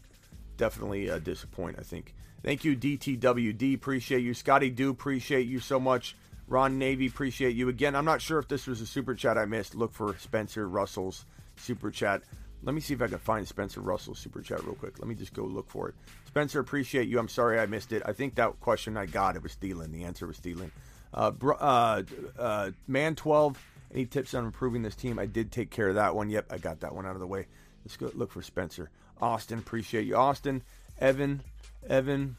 definitely 0.63 1.09
a 1.09 1.19
disappoint, 1.19 1.77
I 1.77 1.83
think. 1.83 2.15
Thank 2.45 2.65
you, 2.65 2.77
DTWD. 2.77 3.75
Appreciate 3.75 4.21
you. 4.21 4.33
Scotty 4.33 4.71
Do, 4.71 4.91
appreciate 4.91 5.49
you 5.49 5.59
so 5.59 5.81
much. 5.81 6.15
Ron 6.47 6.79
Navy, 6.79 7.09
appreciate 7.09 7.57
you. 7.57 7.69
Again, 7.69 7.97
I'm 7.97 8.05
not 8.05 8.23
sure 8.23 8.39
if 8.39 8.47
this 8.47 8.69
was 8.69 8.81
a 8.81 8.87
super 8.87 9.17
chat 9.17 9.37
I 9.37 9.45
missed. 9.45 9.75
Look 9.75 9.93
for 9.93 10.17
Spencer 10.19 10.69
Russell's 10.69 11.27
super 11.57 11.91
chat. 11.91 12.23
Let 12.63 12.77
me 12.77 12.81
see 12.81 12.95
if 12.95 13.03
I 13.03 13.09
can 13.09 13.19
find 13.19 13.47
Spencer 13.49 13.81
Russell's 13.81 14.21
super 14.21 14.41
chat 14.41 14.63
real 14.63 14.77
quick. 14.77 15.01
Let 15.01 15.09
me 15.09 15.17
just 15.17 15.35
go 15.35 15.43
look 15.43 15.69
for 15.69 15.89
it. 15.89 15.97
Spencer, 16.29 16.61
appreciate 16.61 17.09
you. 17.09 17.19
I'm 17.19 17.29
sorry 17.29 17.59
I 17.59 17.67
missed 17.67 17.91
it. 17.91 18.05
I 18.07 18.13
think 18.13 18.37
that 18.37 18.61
question 18.61 18.97
I 18.97 19.07
got, 19.07 19.35
it 19.35 19.43
was 19.43 19.57
Thielen. 19.57 19.91
The 19.91 20.05
answer 20.05 20.29
was 20.29 20.39
Thielen. 20.39 20.71
Uh, 21.13 21.33
uh, 21.59 22.03
uh, 22.39 22.71
man 22.87 23.17
12, 23.17 23.59
any 23.93 24.07
tips 24.07 24.33
on 24.35 24.45
improving 24.45 24.83
this 24.83 24.95
team? 24.95 25.19
I 25.19 25.27
did 25.27 25.51
take 25.51 25.71
care 25.71 25.89
of 25.89 25.97
that 25.97 26.15
one. 26.15 26.31
Yep, 26.31 26.53
I 26.53 26.59
got 26.59 26.79
that 26.81 26.95
one 26.95 27.05
out 27.05 27.15
of 27.15 27.21
the 27.21 27.27
way. 27.27 27.49
Let's 27.85 27.97
go 27.97 28.13
look 28.15 28.31
for 28.31 28.43
Spencer. 28.43 28.91
Austin, 29.23 29.59
appreciate 29.61 30.07
you. 30.07 30.17
Austin, 30.17 30.63
Evan, 30.99 31.43
Evan. 31.89 32.37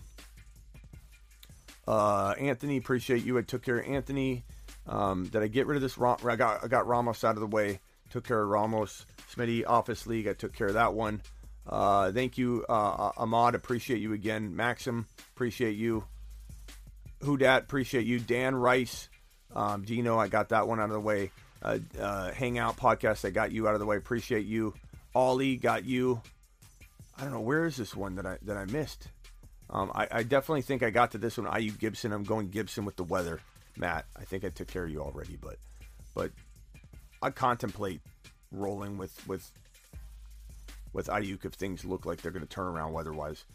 Uh, 1.87 2.35
Anthony, 2.37 2.77
appreciate 2.77 3.23
you. 3.23 3.37
I 3.37 3.41
took 3.41 3.63
care 3.63 3.79
of 3.79 3.87
Anthony. 3.87 4.43
Um, 4.85 5.25
did 5.25 5.41
I 5.41 5.47
get 5.47 5.65
rid 5.65 5.77
of 5.77 5.81
this? 5.81 5.97
I 5.97 6.35
got 6.35 6.63
I 6.63 6.67
got 6.67 6.87
Ramos 6.87 7.23
out 7.23 7.35
of 7.35 7.39
the 7.41 7.47
way. 7.47 7.79
Took 8.09 8.25
care 8.25 8.41
of 8.41 8.49
Ramos. 8.49 9.05
Smitty 9.33 9.63
Office 9.65 10.05
League. 10.05 10.27
I 10.27 10.33
took 10.33 10.53
care 10.53 10.67
of 10.67 10.73
that 10.73 10.93
one. 10.93 11.21
Uh, 11.65 12.11
thank 12.11 12.37
you, 12.37 12.65
uh, 12.67 13.11
Ahmad. 13.17 13.55
Appreciate 13.55 14.01
you 14.01 14.13
again. 14.13 14.55
Maxim, 14.55 15.07
appreciate 15.33 15.77
you. 15.77 16.03
Who 17.21 17.37
dat? 17.37 17.63
Appreciate 17.63 18.05
you. 18.05 18.19
Dan 18.19 18.53
Rice, 18.53 19.07
um, 19.55 19.83
Dino. 19.83 20.17
I 20.17 20.27
got 20.27 20.49
that 20.49 20.67
one 20.67 20.81
out 20.81 20.89
of 20.89 20.91
the 20.91 20.99
way. 20.99 21.31
Uh, 21.61 21.79
uh, 21.97 22.31
Hangout 22.33 22.75
podcast. 22.75 23.23
I 23.23 23.29
got 23.29 23.53
you 23.53 23.69
out 23.69 23.73
of 23.73 23.79
the 23.79 23.85
way. 23.85 23.95
Appreciate 23.95 24.45
you. 24.45 24.73
Ollie 25.15 25.55
got 25.55 25.85
you. 25.85 26.21
I 27.17 27.23
don't 27.23 27.31
know 27.31 27.41
where 27.41 27.65
is 27.65 27.77
this 27.77 27.95
one 27.95 28.15
that 28.15 28.25
I 28.25 28.37
that 28.43 28.57
I 28.57 28.65
missed. 28.65 29.07
Um, 29.69 29.91
I, 29.95 30.07
I, 30.11 30.23
definitely 30.23 30.61
think 30.61 30.83
I 30.83 30.89
got 30.89 31.11
to 31.11 31.17
this 31.17 31.37
one. 31.37 31.47
IU 31.59 31.71
Gibson. 31.71 32.11
I'm 32.11 32.23
going 32.23 32.49
Gibson 32.49 32.85
with 32.85 32.95
the 32.95 33.03
weather. 33.03 33.39
Matt, 33.75 34.05
I 34.15 34.23
think 34.23 34.43
I 34.43 34.49
took 34.49 34.67
care 34.67 34.83
of 34.83 34.91
you 34.91 35.01
already, 35.01 35.37
but 35.41 35.57
but 36.13 36.31
I 37.21 37.29
contemplate 37.31 38.01
rolling 38.51 38.97
with 38.97 39.27
with 39.27 39.49
with 40.91 41.07
Aiyuk 41.07 41.45
if 41.45 41.53
things 41.53 41.85
look 41.85 42.05
like 42.05 42.21
they're 42.21 42.31
going 42.31 42.45
to 42.45 42.49
turn 42.49 42.67
around 42.67 42.93
weather-wise. 42.93 43.45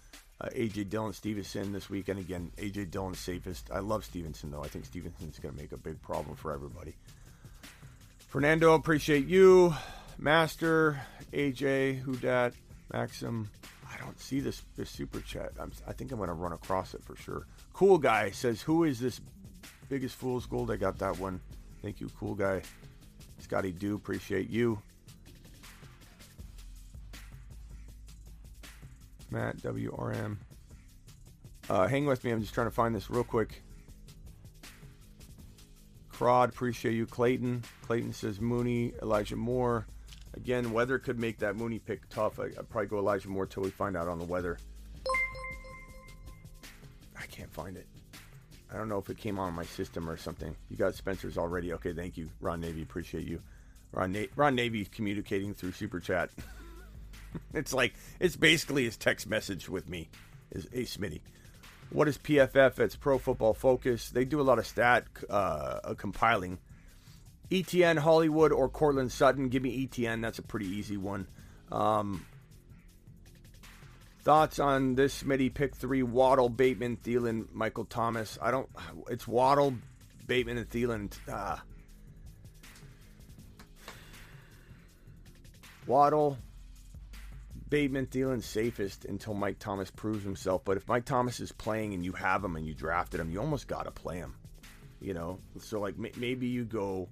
Uh, 0.41 0.49
AJ 0.49 0.89
Dillon 0.89 1.13
Stevenson 1.13 1.73
this 1.73 1.91
weekend 1.91 2.19
again. 2.19 2.51
AJ 2.57 2.91
Dillon 2.91 3.15
safest. 3.15 3.71
I 3.73 3.81
love 3.81 4.05
Stevenson 4.05 4.51
though. 4.51 4.63
I 4.63 4.69
think 4.69 4.87
Stevenson's 4.87 5.39
going 5.39 5.55
to 5.55 5.61
make 5.61 5.73
a 5.73 5.77
big 5.77 6.01
problem 6.03 6.37
for 6.37 6.53
everybody. 6.53 6.95
Fernando, 8.29 8.75
appreciate 8.75 9.27
you. 9.27 9.75
Master, 10.19 11.01
AJ, 11.33 12.01
who 12.01 12.17
dat, 12.17 12.55
Maxim. 12.93 13.51
I 13.91 13.97
don't 13.99 14.19
see 14.21 14.41
this 14.41 14.63
this 14.77 14.91
super 14.91 15.21
chat. 15.21 15.53
I'm, 15.59 15.73
i 15.87 15.93
think 15.93 16.13
I'm 16.13 16.19
going 16.19 16.29
to 16.29 16.35
run 16.35 16.53
across 16.53 16.95
it 16.95 17.03
for 17.03 17.17
sure. 17.17 17.47
Cool 17.73 17.99
guy 17.99 18.31
says, 18.31 18.61
"Who 18.63 18.85
is 18.85 19.01
this 19.01 19.21
biggest 19.89 20.17
fool's 20.17 20.47
gold?" 20.47 20.71
I 20.71 20.77
got 20.77 20.99
that 20.99 21.19
one. 21.19 21.41
Thank 21.83 22.01
you, 22.01 22.11
cool 22.19 22.35
guy. 22.35 22.63
Scotty 23.39 23.73
Do, 23.73 23.95
appreciate 23.95 24.51
you. 24.51 24.81
Matt 29.31 29.59
WRM. 29.59 30.39
Uh, 31.69 31.87
hang 31.87 32.07
with 32.07 32.25
me. 32.25 32.31
I'm 32.31 32.41
just 32.41 32.55
trying 32.55 32.67
to 32.67 32.75
find 32.75 32.95
this 32.95 33.11
real 33.11 33.25
quick. 33.25 33.63
Crod, 36.09 36.49
appreciate 36.49 36.95
you. 36.95 37.07
Clayton. 37.07 37.63
Clayton 37.83 38.13
says 38.13 38.41
Mooney, 38.41 38.93
Elijah 39.03 39.37
Moore. 39.37 39.87
Again, 40.35 40.73
weather 40.73 40.99
could 40.99 41.19
make 41.19 41.39
that 41.39 41.57
Mooney 41.57 41.79
pick 41.79 42.09
tough. 42.09 42.39
I, 42.39 42.45
would 42.45 42.69
probably 42.69 42.89
go 42.89 42.99
Elijah 42.99 43.29
Moore 43.29 43.47
till 43.47 43.63
we 43.63 43.71
find 43.71 43.97
out 43.97 44.09
on 44.09 44.19
the 44.19 44.25
weather. 44.25 44.59
I 47.17 47.27
can't 47.27 47.53
find 47.53 47.77
it. 47.77 47.87
I 48.73 48.77
don't 48.77 48.89
know 48.89 48.99
if 48.99 49.09
it 49.09 49.17
came 49.17 49.39
on 49.39 49.55
my 49.55 49.65
system 49.65 50.09
or 50.09 50.17
something. 50.17 50.55
You 50.69 50.77
got 50.77 50.95
Spencer's 50.95 51.39
already. 51.39 51.73
Okay, 51.75 51.93
thank 51.95 52.17
you, 52.17 52.29
Ron 52.41 52.61
Navy. 52.61 52.83
Appreciate 52.83 53.27
you. 53.27 53.41
Ron, 53.93 54.13
Na- 54.13 54.27
Ron 54.37 54.55
Navy 54.55 54.85
communicating 54.85 55.55
through 55.55 55.73
Super 55.73 56.01
Chat. 56.01 56.31
it's 57.55 57.73
like 57.73 57.95
it's 58.21 58.37
basically 58.37 58.85
his 58.85 58.97
text 58.97 59.27
message 59.27 59.69
with 59.69 59.89
me. 59.89 60.09
Is 60.51 60.69
hey 60.73 60.83
Smitty. 60.83 61.21
What 61.91 62.09
is 62.09 62.19
PFF? 62.19 62.79
It's 62.81 62.97
Pro 62.97 63.17
Football 63.17 63.55
Focus. 63.55 64.11
They 64.11 64.27
do 64.27 64.41
a 64.41 64.43
lot 64.43 64.59
of 64.59 64.67
stat 64.67 65.05
uh, 65.31 65.95
compiling. 65.97 66.59
ETN, 67.51 67.99
Hollywood, 67.99 68.53
or 68.53 68.69
Courtland 68.69 69.11
Sutton. 69.11 69.49
Give 69.49 69.63
me 69.63 69.87
ETN. 69.87 70.21
That's 70.21 70.39
a 70.39 70.43
pretty 70.43 70.67
easy 70.67 70.97
one. 70.97 71.27
Um, 71.73 72.27
thoughts 74.23 74.59
on 74.59 74.95
this 74.95 75.23
Smitty 75.23 75.53
pick 75.53 75.75
three: 75.75 76.03
Waddle, 76.03 76.49
Bateman, 76.49 76.99
Thielen, 76.99 77.47
Michael 77.53 77.87
Thomas. 77.87 78.39
I 78.41 78.51
don't. 78.51 78.69
It's 79.09 79.27
Waddle, 79.27 79.75
Bateman, 80.27 80.59
and 80.59 80.69
Thielen. 80.69 81.13
Uh, 81.27 81.57
Waddle, 85.87 86.37
Bateman 87.71 88.07
Thielen 88.07 88.43
safest 88.43 89.07
until 89.07 89.33
Mike 89.33 89.59
Thomas 89.59 89.91
proves 89.91 90.23
himself. 90.23 90.63
But 90.65 90.77
if 90.77 90.87
Mike 90.87 91.07
Thomas 91.07 91.41
is 91.41 91.51
playing 91.51 91.95
and 91.95 92.05
you 92.05 92.13
have 92.13 92.45
him 92.45 92.57
and 92.57 92.67
you 92.67 92.75
drafted 92.75 93.21
him, 93.21 93.31
you 93.31 93.41
almost 93.41 93.67
got 93.67 93.85
to 93.85 93.91
play 93.91 94.19
him. 94.19 94.35
You 95.01 95.15
know, 95.15 95.39
so 95.61 95.81
like 95.81 95.97
maybe 95.97 96.49
you 96.49 96.65
go 96.65 97.09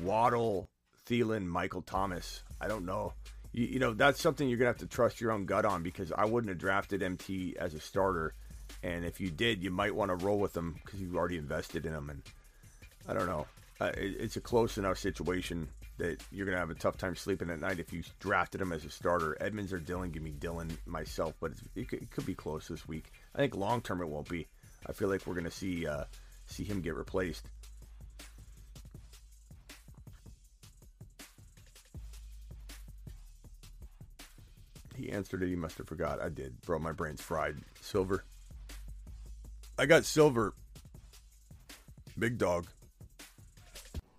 Waddle, 0.00 0.68
Thielen, 1.06 1.46
Michael 1.46 1.82
Thomas. 1.82 2.42
I 2.60 2.68
don't 2.68 2.86
know. 2.86 3.12
You, 3.52 3.66
you 3.66 3.78
know 3.78 3.92
that's 3.92 4.20
something 4.20 4.48
you're 4.48 4.58
gonna 4.58 4.70
have 4.70 4.78
to 4.78 4.86
trust 4.86 5.20
your 5.20 5.32
own 5.32 5.44
gut 5.44 5.64
on 5.64 5.82
because 5.82 6.12
I 6.12 6.24
wouldn't 6.24 6.48
have 6.48 6.58
drafted 6.58 7.02
MT 7.02 7.56
as 7.58 7.74
a 7.74 7.80
starter, 7.80 8.34
and 8.82 9.04
if 9.04 9.20
you 9.20 9.30
did, 9.30 9.62
you 9.62 9.70
might 9.70 9.94
want 9.94 10.10
to 10.10 10.24
roll 10.24 10.38
with 10.38 10.56
him 10.56 10.76
because 10.84 11.00
you've 11.00 11.16
already 11.16 11.38
invested 11.38 11.86
in 11.86 11.92
him. 11.92 12.10
And 12.10 12.22
I 13.08 13.14
don't 13.14 13.26
know. 13.26 13.46
Uh, 13.80 13.92
it, 13.96 14.16
it's 14.20 14.36
a 14.36 14.40
close 14.40 14.78
enough 14.78 14.98
situation 14.98 15.68
that 15.98 16.22
you're 16.30 16.46
going 16.46 16.56
to 16.56 16.60
have 16.60 16.70
a 16.70 16.74
tough 16.74 16.96
time 16.96 17.14
sleeping 17.14 17.50
at 17.50 17.60
night 17.60 17.78
if 17.78 17.92
you 17.92 18.02
drafted 18.18 18.60
him 18.60 18.72
as 18.72 18.84
a 18.84 18.90
starter. 18.90 19.36
Edmonds 19.40 19.72
or 19.72 19.78
Dillon, 19.78 20.10
give 20.10 20.22
me 20.22 20.32
Dillon 20.32 20.76
myself, 20.86 21.34
but 21.40 21.52
it 21.76 21.88
could, 21.88 22.02
it, 22.02 22.10
could, 22.10 22.26
be 22.26 22.34
close 22.34 22.68
this 22.68 22.88
week. 22.88 23.12
I 23.34 23.38
think 23.38 23.54
long 23.54 23.80
term 23.80 24.00
it 24.00 24.08
won't 24.08 24.28
be. 24.28 24.46
I 24.86 24.92
feel 24.92 25.08
like 25.08 25.26
we're 25.26 25.34
going 25.34 25.44
to 25.44 25.50
see 25.50 25.86
uh, 25.86 26.04
see 26.46 26.64
him 26.64 26.80
get 26.80 26.96
replaced. 26.96 27.46
He 35.02 35.10
answered 35.10 35.42
it. 35.42 35.48
He 35.48 35.56
must 35.56 35.78
have 35.78 35.88
forgot. 35.88 36.22
I 36.22 36.28
did, 36.28 36.60
bro. 36.62 36.78
My 36.78 36.92
brain's 36.92 37.20
fried. 37.20 37.56
Silver. 37.80 38.22
I 39.76 39.84
got 39.84 40.04
silver. 40.04 40.54
Big 42.16 42.38
dog. 42.38 42.66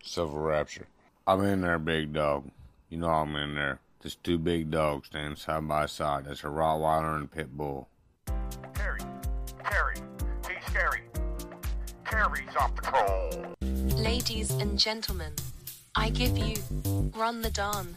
Silver 0.03 0.39
Rapture. 0.39 0.87
I'm 1.25 1.41
in 1.45 1.61
there, 1.61 1.79
big 1.79 2.11
dog. 2.11 2.49
You 2.89 2.97
know 2.97 3.07
I'm 3.07 3.33
in 3.37 3.55
there. 3.55 3.79
There's 4.01 4.15
two 4.15 4.37
big 4.37 4.71
dogs 4.71 5.07
standing 5.07 5.37
side 5.37 5.65
by 5.69 5.85
side. 5.85 6.25
That's 6.25 6.41
a 6.41 6.47
Rottweiler 6.47 7.15
and 7.15 7.25
a 7.25 7.27
Pit 7.27 7.55
Bull. 7.55 7.87
Terry, 8.73 8.99
Terry, 9.63 9.95
hey 10.45 10.57
Scary. 10.67 11.03
Terry's 12.03 12.55
off 12.59 12.75
the 12.75 12.81
call. 12.81 13.55
Ladies 14.01 14.51
and 14.51 14.77
gentlemen, 14.77 15.31
I 15.95 16.09
give 16.09 16.37
you 16.37 16.55
Run 17.15 17.41
the 17.41 17.51
Dawn. 17.51 17.95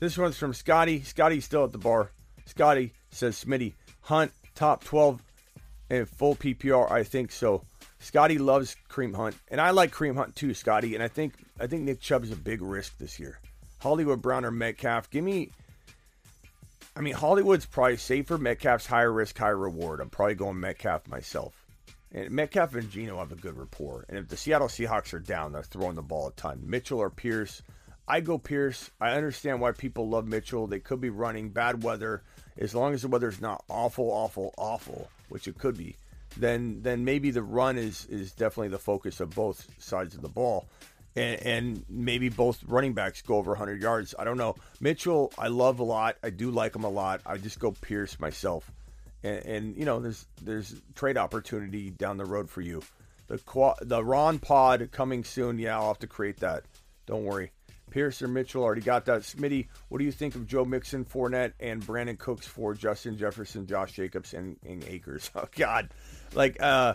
This 0.00 0.16
one's 0.16 0.38
from 0.38 0.54
Scotty. 0.54 1.02
Scotty's 1.02 1.44
still 1.44 1.64
at 1.64 1.72
the 1.72 1.78
bar. 1.78 2.10
Scotty 2.46 2.92
says 3.10 3.44
Smitty, 3.44 3.74
Hunt, 4.02 4.32
top 4.54 4.84
12 4.84 5.20
and 5.90 6.08
full 6.08 6.36
PPR, 6.36 6.90
I 6.90 7.02
think 7.02 7.32
so. 7.32 7.62
Scotty 7.98 8.38
loves 8.38 8.76
Kareem 8.88 9.14
Hunt, 9.14 9.36
and 9.50 9.60
I 9.60 9.70
like 9.70 9.92
Kareem 9.92 10.14
Hunt 10.14 10.36
too, 10.36 10.54
Scotty. 10.54 10.94
And 10.94 11.02
I 11.02 11.08
think 11.08 11.34
I 11.58 11.66
think 11.66 11.82
Nick 11.82 12.00
Chubb 12.00 12.22
is 12.22 12.30
a 12.30 12.36
big 12.36 12.62
risk 12.62 12.96
this 12.98 13.18
year. 13.18 13.40
Hollywood 13.80 14.22
Brown 14.22 14.44
or 14.44 14.50
Metcalf, 14.50 15.10
give 15.10 15.24
me. 15.24 15.50
I 16.96 17.00
mean, 17.00 17.14
Hollywood's 17.14 17.66
probably 17.66 17.96
safer. 17.96 18.38
Metcalf's 18.38 18.86
higher 18.86 19.12
risk, 19.12 19.38
higher 19.38 19.56
reward. 19.56 20.00
I'm 20.00 20.10
probably 20.10 20.34
going 20.34 20.58
Metcalf 20.58 21.06
myself. 21.08 21.54
And 22.12 22.30
Metcalf 22.30 22.74
and 22.74 22.90
Geno 22.90 23.18
have 23.18 23.32
a 23.32 23.36
good 23.36 23.56
rapport. 23.56 24.06
And 24.08 24.18
if 24.18 24.28
the 24.28 24.36
Seattle 24.36 24.68
Seahawks 24.68 25.12
are 25.12 25.18
down, 25.18 25.52
they're 25.52 25.62
throwing 25.62 25.94
the 25.94 26.02
ball 26.02 26.28
a 26.28 26.32
ton. 26.32 26.62
Mitchell 26.64 26.98
or 26.98 27.10
Pierce, 27.10 27.62
I 28.06 28.20
go 28.20 28.38
Pierce. 28.38 28.90
I 29.00 29.10
understand 29.12 29.60
why 29.60 29.72
people 29.72 30.08
love 30.08 30.26
Mitchell. 30.26 30.66
They 30.66 30.80
could 30.80 31.00
be 31.00 31.10
running 31.10 31.50
bad 31.50 31.82
weather. 31.82 32.22
As 32.56 32.74
long 32.74 32.94
as 32.94 33.02
the 33.02 33.08
weather's 33.08 33.40
not 33.40 33.62
awful, 33.68 34.10
awful, 34.10 34.54
awful, 34.56 35.10
which 35.28 35.46
it 35.46 35.58
could 35.58 35.76
be, 35.76 35.96
then 36.36 36.80
then 36.82 37.04
maybe 37.04 37.30
the 37.30 37.42
run 37.42 37.76
is 37.76 38.06
is 38.06 38.32
definitely 38.32 38.68
the 38.68 38.78
focus 38.78 39.20
of 39.20 39.34
both 39.34 39.68
sides 39.78 40.14
of 40.14 40.22
the 40.22 40.28
ball. 40.28 40.66
And, 41.16 41.42
and 41.42 41.84
maybe 41.88 42.28
both 42.28 42.62
running 42.64 42.94
backs 42.94 43.22
go 43.22 43.36
over 43.36 43.50
100 43.50 43.82
yards. 43.82 44.14
I 44.18 44.24
don't 44.24 44.36
know. 44.36 44.56
Mitchell, 44.80 45.32
I 45.36 45.48
love 45.48 45.80
a 45.80 45.84
lot. 45.84 46.16
I 46.22 46.30
do 46.30 46.50
like 46.50 46.76
him 46.76 46.84
a 46.84 46.88
lot. 46.88 47.22
I 47.26 47.38
just 47.38 47.58
go 47.58 47.72
Pierce 47.72 48.20
myself. 48.20 48.70
And, 49.22 49.46
and 49.46 49.76
you 49.76 49.84
know, 49.84 50.00
there's 50.00 50.26
there's 50.42 50.74
trade 50.94 51.16
opportunity 51.16 51.90
down 51.90 52.16
the 52.16 52.24
road 52.24 52.50
for 52.50 52.60
you. 52.60 52.82
The 53.26 53.74
the 53.82 54.02
Ron 54.02 54.38
Pod 54.38 54.90
coming 54.92 55.24
soon. 55.24 55.58
Yeah, 55.58 55.78
I'll 55.78 55.88
have 55.88 55.98
to 56.00 56.06
create 56.06 56.40
that. 56.40 56.64
Don't 57.06 57.24
worry. 57.24 57.50
Pierce 57.90 58.20
or 58.22 58.28
Mitchell 58.28 58.62
already 58.62 58.82
got 58.82 59.06
that. 59.06 59.22
Smitty, 59.22 59.68
what 59.88 59.98
do 59.98 60.04
you 60.04 60.12
think 60.12 60.34
of 60.34 60.46
Joe 60.46 60.64
Mixon, 60.64 61.04
Fournette, 61.04 61.52
and 61.58 61.82
Brandin 61.82 62.18
Cooks 62.18 62.46
for 62.46 62.74
Justin 62.74 63.16
Jefferson, 63.16 63.66
Josh 63.66 63.92
Jacobs, 63.92 64.34
and, 64.34 64.56
and 64.66 64.84
Akers? 64.84 65.30
Oh 65.38 65.48
God, 65.54 65.90
like 66.34 66.60
uh, 66.60 66.94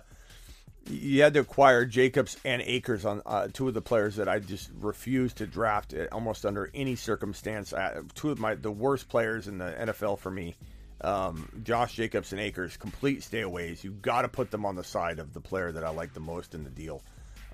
you 0.89 1.21
had 1.21 1.33
to 1.35 1.39
acquire 1.39 1.85
Jacobs 1.85 2.37
and 2.43 2.61
Akers 2.61 3.05
on 3.05 3.21
uh, 3.25 3.47
two 3.51 3.67
of 3.67 3.73
the 3.73 3.81
players 3.81 4.17
that 4.17 4.27
I 4.27 4.39
just 4.39 4.69
refuse 4.79 5.33
to 5.33 5.47
draft 5.47 5.93
almost 6.11 6.45
under 6.45 6.69
any 6.73 6.95
circumstance. 6.95 7.73
Uh, 7.73 8.03
two 8.15 8.31
of 8.31 8.39
my 8.39 8.55
the 8.55 8.71
worst 8.71 9.07
players 9.07 9.47
in 9.47 9.57
the 9.57 9.71
NFL 9.71 10.19
for 10.19 10.31
me. 10.31 10.55
Um, 11.03 11.49
Josh 11.63 11.95
Jacobs 11.95 12.31
and 12.31 12.39
Akers, 12.41 12.77
complete 12.77 13.19
stayaways. 13.21 13.83
You've 13.83 14.01
got 14.01 14.21
to 14.23 14.29
put 14.29 14.51
them 14.51 14.65
on 14.65 14.75
the 14.75 14.83
side 14.83 15.19
of 15.19 15.33
the 15.33 15.41
player 15.41 15.71
that 15.71 15.83
I 15.83 15.89
like 15.89 16.13
the 16.13 16.19
most 16.21 16.55
in 16.55 16.63
the 16.63 16.69
deal. 16.69 17.01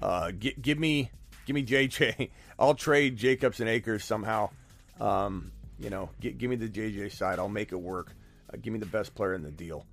Uh, 0.01 0.31
g- 0.31 0.55
give 0.61 0.77
me 0.79 1.09
Give 1.45 1.55
me 1.55 1.65
JJ. 1.65 2.29
I'll 2.59 2.75
trade 2.75 3.17
Jacobs 3.17 3.59
and 3.59 3.67
Akers 3.67 4.03
somehow. 4.03 4.51
Um, 5.01 5.51
You 5.79 5.89
know, 5.89 6.09
g- 6.19 6.31
give 6.31 6.49
me 6.49 6.57
the 6.57 6.67
JJ 6.69 7.11
side. 7.13 7.39
I'll 7.39 7.49
make 7.49 7.71
it 7.71 7.77
work. 7.81 8.13
Uh, 8.53 8.57
give 8.61 8.71
me 8.71 8.77
the 8.79 8.85
best 8.85 9.15
player 9.15 9.33
in 9.33 9.41
the 9.41 9.49
deal. 9.51 9.85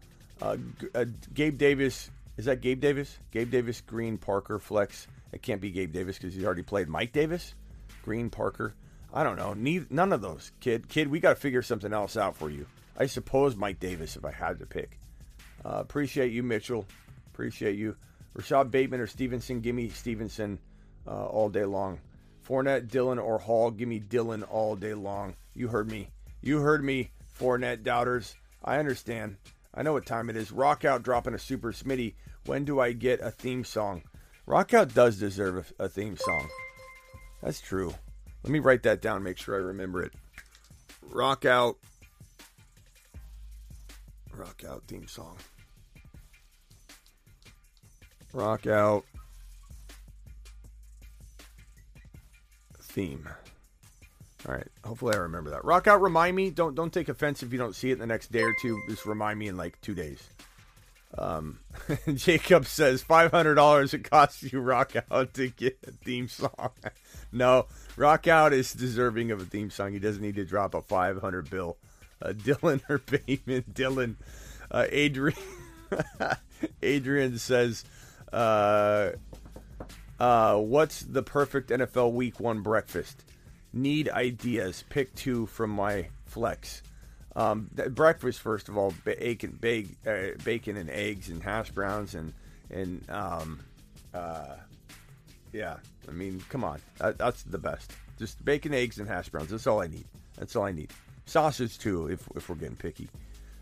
Uh, 0.43 0.57
G- 0.57 0.89
uh, 0.95 1.07
Gabe 1.33 1.57
Davis. 1.57 2.11
Is 2.37 2.45
that 2.45 2.61
Gabe 2.61 2.81
Davis? 2.81 3.19
Gabe 3.31 3.51
Davis, 3.51 3.81
Green, 3.81 4.19
Parker, 4.19 4.59
Flex. 4.59 5.07
It 5.33 5.41
can't 5.41 5.61
be 5.63 5.71
Gabe 5.71 5.93
Davis 5.93 6.19
because 6.19 6.35
he's 6.35 6.45
already 6.45 6.63
played. 6.63 6.89
Mike 6.89 7.13
Davis, 7.13 7.55
Green, 8.03 8.29
Parker. 8.29 8.75
I 9.15 9.23
don't 9.25 9.37
know. 9.37 9.55
Neither, 9.55 9.87
none 9.89 10.13
of 10.13 10.21
those, 10.21 10.53
kid. 10.61 10.89
Kid, 10.91 11.09
we 11.09 11.21
got 11.21 11.31
to 11.31 11.37
figure 11.37 11.63
something 11.63 11.93
else 11.95 12.19
out 12.19 12.37
for 12.37 12.51
you. 12.51 12.67
I 12.99 13.07
suppose 13.07 13.57
Mike 13.57 13.81
Davis 13.81 14.17
if 14.17 14.25
I 14.25 14.33
had 14.33 14.59
to 14.59 14.67
pick. 14.67 14.99
Uh, 15.65 15.79
appreciate 15.81 16.33
you, 16.33 16.43
Mitchell. 16.43 16.87
Appreciate 17.33 17.77
you. 17.77 17.97
Rashod 18.35 18.71
Bateman 18.71 19.01
or 19.01 19.07
Stevenson. 19.07 19.61
Give 19.61 19.75
me 19.75 19.89
Stevenson 19.89 20.59
uh, 21.07 21.27
all 21.27 21.49
day 21.49 21.65
long. 21.65 22.01
Fournette, 22.47 22.89
Dillon, 22.89 23.19
or 23.19 23.39
Hall. 23.39 23.71
Give 23.71 23.89
me 23.89 23.99
Dillon 23.99 24.43
all 24.45 24.77
day 24.77 24.95
long. 24.95 25.35
You 25.55 25.69
heard 25.69 25.91
me. 25.91 26.09
You 26.41 26.61
heard 26.61 26.85
me, 26.85 27.11
Fournette 27.39 27.83
doubters. 27.83 28.37
I 28.65 28.79
understand. 28.79 29.37
I 29.75 29.83
know 29.83 29.93
what 29.93 30.07
time 30.07 30.31
it 30.31 30.37
is. 30.37 30.53
Rock 30.53 30.85
out 30.85 31.03
dropping 31.03 31.35
a 31.35 31.39
super 31.39 31.73
Smitty. 31.73 32.15
When 32.47 32.65
do 32.65 32.79
I 32.81 32.93
get 32.93 33.21
a 33.21 33.31
theme 33.31 33.65
song? 33.65 34.03
Rock 34.47 34.73
out 34.73 34.95
does 34.95 35.19
deserve 35.19 35.73
a, 35.79 35.85
a 35.85 35.89
theme 35.89 36.17
song. 36.17 36.49
That's 37.43 37.61
true. 37.61 37.93
Let 38.43 38.53
me 38.53 38.61
write 38.61 38.85
that 38.85 39.03
down. 39.03 39.23
Make 39.23 39.39
sure 39.39 39.57
I 39.57 39.59
remember 39.59 40.03
it. 40.03 40.13
Rock 41.11 41.45
out. 41.45 41.79
Rock 44.37 44.63
out 44.69 44.83
theme 44.87 45.07
song. 45.07 45.37
Rock 48.33 48.67
out 48.67 49.05
theme. 52.81 53.29
All 54.47 54.55
right. 54.55 54.67
Hopefully 54.85 55.15
I 55.15 55.19
remember 55.19 55.51
that. 55.51 55.65
Rock 55.65 55.87
out. 55.87 56.03
Remind 56.03 56.37
me. 56.37 56.51
Don't 56.51 56.75
don't 56.75 56.93
take 56.93 57.09
offense 57.09 57.43
if 57.43 57.53
you 57.53 57.59
don't 57.59 57.75
see 57.75 57.91
it 57.91 57.95
in 57.95 57.99
the 57.99 58.07
next 58.07 58.31
day 58.31 58.43
or 58.43 58.55
two. 58.61 58.81
Just 58.89 59.07
remind 59.07 59.39
me 59.39 59.49
in 59.49 59.57
like 59.57 59.81
two 59.81 59.95
days. 59.95 60.23
Um, 61.17 61.61
Jacob 62.15 62.67
says 62.67 63.03
five 63.03 63.31
hundred 63.31 63.55
dollars 63.55 63.95
it 63.95 64.09
costs 64.11 64.43
you 64.43 64.61
rock 64.61 64.93
out 65.11 65.35
to 65.35 65.49
get 65.49 65.79
a 65.87 65.93
theme 65.93 66.29
song. 66.29 66.71
no, 67.33 67.67
rock 67.97 68.29
out 68.29 68.53
is 68.53 68.73
deserving 68.73 69.31
of 69.31 69.41
a 69.41 69.45
theme 69.45 69.71
song. 69.71 69.93
He 69.93 69.99
doesn't 69.99 70.23
need 70.23 70.37
to 70.37 70.45
drop 70.45 70.75
a 70.75 70.83
five 70.83 71.21
hundred 71.21 71.49
bill. 71.49 71.79
Uh, 72.21 72.33
Dillon 72.33 72.81
or 72.89 72.99
Bateman. 72.99 73.65
Dillon. 73.73 74.17
Uh, 74.71 74.87
Adrian. 74.91 75.39
Adrian 76.83 77.39
says, 77.39 77.85
uh, 78.33 79.11
uh, 80.19 80.57
"What's 80.57 81.03
the 81.03 81.23
perfect 81.23 81.71
NFL 81.71 82.13
Week 82.13 82.41
One 82.41 82.63
breakfast? 82.63 83.25
Need 83.73 84.09
ideas. 84.09 84.85
Pick 84.89 85.15
two 85.15 85.47
from 85.47 85.71
my 85.71 86.09
flex." 86.25 86.83
Um, 87.37 87.69
breakfast, 87.91 88.41
first 88.41 88.71
of 88.71 88.79
all, 88.79 88.95
bacon, 89.05 89.59
uh, 90.07 90.43
bacon 90.43 90.79
and 90.79 90.89
eggs 90.89 91.29
and 91.29 91.43
hash 91.43 91.71
browns 91.71 92.15
and 92.15 92.33
and 92.71 93.05
um, 93.11 93.61
uh, 94.15 94.57
yeah. 95.53 95.77
I 96.09 96.13
mean, 96.13 96.43
come 96.49 96.65
on, 96.65 96.81
that, 96.99 97.19
that's 97.19 97.43
the 97.43 97.59
best. 97.59 97.93
Just 98.19 98.43
bacon, 98.45 98.73
eggs, 98.73 98.99
and 98.99 99.07
hash 99.07 99.29
browns. 99.29 99.51
That's 99.51 99.67
all 99.67 99.83
I 99.83 99.87
need. 99.87 100.07
That's 100.39 100.57
all 100.57 100.65
I 100.65 100.73
need. 100.73 100.91
Sausage 101.27 101.79
too, 101.79 102.09
if 102.09 102.27
if 102.35 102.49
we're 102.49 102.55
getting 102.55 102.77
picky. 102.77 103.09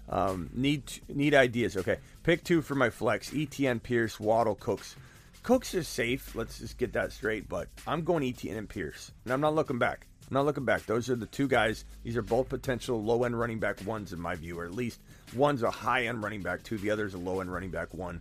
Um, 0.08 0.50
need 0.52 0.84
need 1.08 1.34
ideas. 1.34 1.76
Okay, 1.76 1.96
pick 2.22 2.44
two 2.44 2.62
for 2.62 2.74
my 2.74 2.90
flex. 2.90 3.30
ETN, 3.30 3.82
Pierce, 3.82 4.20
Waddle, 4.20 4.54
Cooks. 4.54 4.96
Cooks 5.42 5.74
is 5.74 5.88
safe. 5.88 6.34
Let's 6.34 6.58
just 6.58 6.78
get 6.78 6.92
that 6.92 7.12
straight. 7.12 7.48
But 7.48 7.68
I'm 7.86 8.02
going 8.02 8.22
ETN 8.22 8.56
and 8.56 8.68
Pierce, 8.68 9.12
and 9.24 9.32
I'm 9.32 9.40
not 9.40 9.54
looking 9.54 9.78
back. 9.78 10.06
I'm 10.28 10.34
not 10.34 10.46
looking 10.46 10.64
back. 10.64 10.86
Those 10.86 11.10
are 11.10 11.16
the 11.16 11.26
two 11.26 11.48
guys. 11.48 11.84
These 12.02 12.16
are 12.16 12.22
both 12.22 12.48
potential 12.48 13.02
low 13.02 13.24
end 13.24 13.38
running 13.38 13.58
back 13.58 13.84
ones 13.86 14.12
in 14.12 14.20
my 14.20 14.34
view, 14.34 14.58
or 14.58 14.64
at 14.64 14.74
least 14.74 15.00
one's 15.34 15.62
a 15.62 15.70
high 15.70 16.06
end 16.06 16.22
running 16.22 16.42
back 16.42 16.62
two. 16.62 16.78
The 16.78 16.90
other's 16.90 17.14
a 17.14 17.18
low 17.18 17.40
end 17.40 17.52
running 17.52 17.70
back 17.70 17.92
one, 17.94 18.20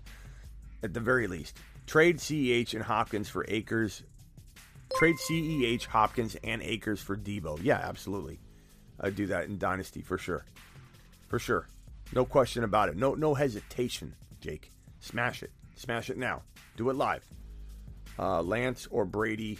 at 0.84 0.94
the 0.94 1.00
very 1.00 1.28
least. 1.28 1.58
Trade 1.86 2.18
CEH 2.18 2.74
and 2.74 2.84
Hopkins 2.84 3.30
for 3.30 3.46
Akers. 3.50 4.04
Trade 4.96 5.16
CEH, 5.30 5.86
Hopkins, 5.86 6.38
and 6.44 6.62
Akers 6.62 7.02
for 7.02 7.18
Deebo. 7.18 7.60
Yeah, 7.62 7.78
absolutely. 7.78 8.40
I'd 9.00 9.16
do 9.16 9.28
that 9.28 9.46
in 9.46 9.58
Dynasty 9.58 10.02
for 10.02 10.18
sure. 10.18 10.46
For 11.28 11.40
sure. 11.40 11.68
No 12.14 12.26
question 12.26 12.64
about 12.64 12.90
it. 12.90 12.96
No 12.96 13.16
no 13.16 13.34
hesitation, 13.34 14.16
Jake. 14.40 14.72
Smash 15.00 15.44
it. 15.44 15.52
Smash 15.76 16.10
it 16.10 16.18
now. 16.18 16.44
Do 16.78 16.90
it 16.90 16.96
live. 16.96 17.26
Uh, 18.18 18.42
Lance 18.42 18.88
or 18.92 19.06
Brady. 19.06 19.58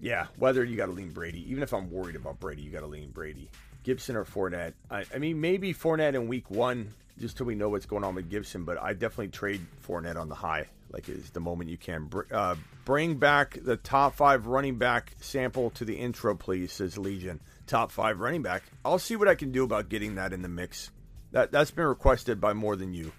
Yeah, 0.00 0.26
whether 0.38 0.64
you 0.64 0.76
got 0.76 0.86
to 0.86 0.92
lean 0.92 1.10
Brady. 1.10 1.48
Even 1.50 1.62
if 1.62 1.72
I'm 1.72 1.90
worried 1.90 2.16
about 2.16 2.40
Brady, 2.40 2.62
you 2.62 2.70
got 2.70 2.80
to 2.80 2.86
lean 2.86 3.10
Brady. 3.10 3.50
Gibson 3.82 4.16
or 4.16 4.24
Fournette. 4.24 4.72
I, 4.90 5.04
I 5.14 5.18
mean, 5.18 5.40
maybe 5.40 5.72
Fournette 5.72 6.14
in 6.14 6.26
week 6.26 6.50
one, 6.50 6.92
just 7.18 7.36
till 7.36 7.46
we 7.46 7.54
know 7.54 7.68
what's 7.68 7.86
going 7.86 8.04
on 8.04 8.14
with 8.14 8.28
Gibson, 8.28 8.64
but 8.64 8.80
I 8.80 8.92
definitely 8.92 9.28
trade 9.28 9.64
Fournette 9.86 10.16
on 10.16 10.28
the 10.28 10.34
high. 10.34 10.66
Like, 10.90 11.08
it's 11.08 11.30
the 11.30 11.40
moment 11.40 11.70
you 11.70 11.76
can. 11.76 12.10
Uh, 12.32 12.56
bring 12.90 13.14
back 13.14 13.56
the 13.62 13.76
top 13.76 14.16
five 14.16 14.48
running 14.48 14.74
back 14.74 15.12
sample 15.20 15.70
to 15.70 15.84
the 15.84 15.94
intro, 15.94 16.34
please, 16.34 16.72
says 16.72 16.98
Legion. 16.98 17.38
Top 17.68 17.92
five 17.92 18.18
running 18.18 18.42
back. 18.42 18.64
I'll 18.84 18.98
see 18.98 19.14
what 19.14 19.28
I 19.28 19.36
can 19.36 19.52
do 19.52 19.62
about 19.62 19.88
getting 19.88 20.16
that 20.16 20.32
in 20.32 20.42
the 20.42 20.48
mix. 20.48 20.90
That, 21.30 21.52
that's 21.52 21.70
been 21.70 21.84
requested 21.84 22.40
by 22.40 22.52
more 22.52 22.74
than 22.74 22.92
you. 22.92 23.12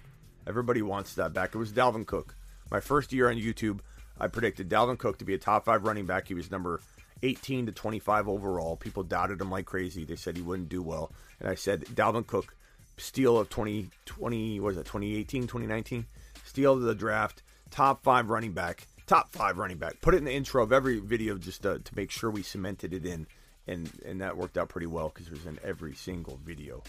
Everybody 0.46 0.82
wants 0.82 1.14
that 1.14 1.32
back. 1.32 1.54
It 1.54 1.58
was 1.58 1.72
Dalvin 1.72 2.04
Cook. 2.04 2.34
My 2.70 2.80
first 2.80 3.14
year 3.14 3.30
on 3.30 3.36
YouTube, 3.36 3.80
I 4.20 4.26
predicted 4.26 4.68
Dalvin 4.68 4.98
Cook 4.98 5.16
to 5.20 5.24
be 5.24 5.32
a 5.32 5.38
top 5.38 5.64
five 5.64 5.84
running 5.84 6.04
back. 6.04 6.28
He 6.28 6.34
was 6.34 6.50
number 6.50 6.82
18 7.22 7.64
to 7.64 7.72
25 7.72 8.28
overall. 8.28 8.76
People 8.76 9.04
doubted 9.04 9.40
him 9.40 9.50
like 9.50 9.64
crazy. 9.64 10.04
They 10.04 10.16
said 10.16 10.36
he 10.36 10.42
wouldn't 10.42 10.68
do 10.68 10.82
well. 10.82 11.12
And 11.40 11.48
I 11.48 11.54
said, 11.54 11.86
Dalvin 11.86 12.26
Cook, 12.26 12.54
steal 12.98 13.38
of 13.38 13.48
2020, 13.48 14.60
what 14.60 14.72
is 14.72 14.76
it, 14.76 14.84
2018, 14.84 15.44
2019? 15.44 16.04
Steal 16.44 16.74
of 16.74 16.82
the 16.82 16.94
draft, 16.94 17.42
top 17.70 18.02
five 18.02 18.28
running 18.28 18.52
back, 18.52 18.86
top 19.12 19.30
five 19.32 19.58
running 19.58 19.76
back. 19.76 20.00
Put 20.00 20.14
it 20.14 20.18
in 20.18 20.24
the 20.24 20.32
intro 20.32 20.62
of 20.62 20.72
every 20.72 20.98
video 20.98 21.36
just 21.36 21.62
to, 21.62 21.78
to 21.78 21.96
make 21.96 22.10
sure 22.10 22.30
we 22.30 22.42
cemented 22.42 22.94
it 22.94 23.04
in. 23.04 23.26
And, 23.66 23.90
and 24.06 24.22
that 24.22 24.36
worked 24.36 24.56
out 24.56 24.70
pretty 24.70 24.86
well 24.86 25.08
because 25.08 25.26
it 25.26 25.32
was 25.32 25.46
in 25.46 25.58
every 25.62 25.94
single 25.94 26.40
video 26.42 26.82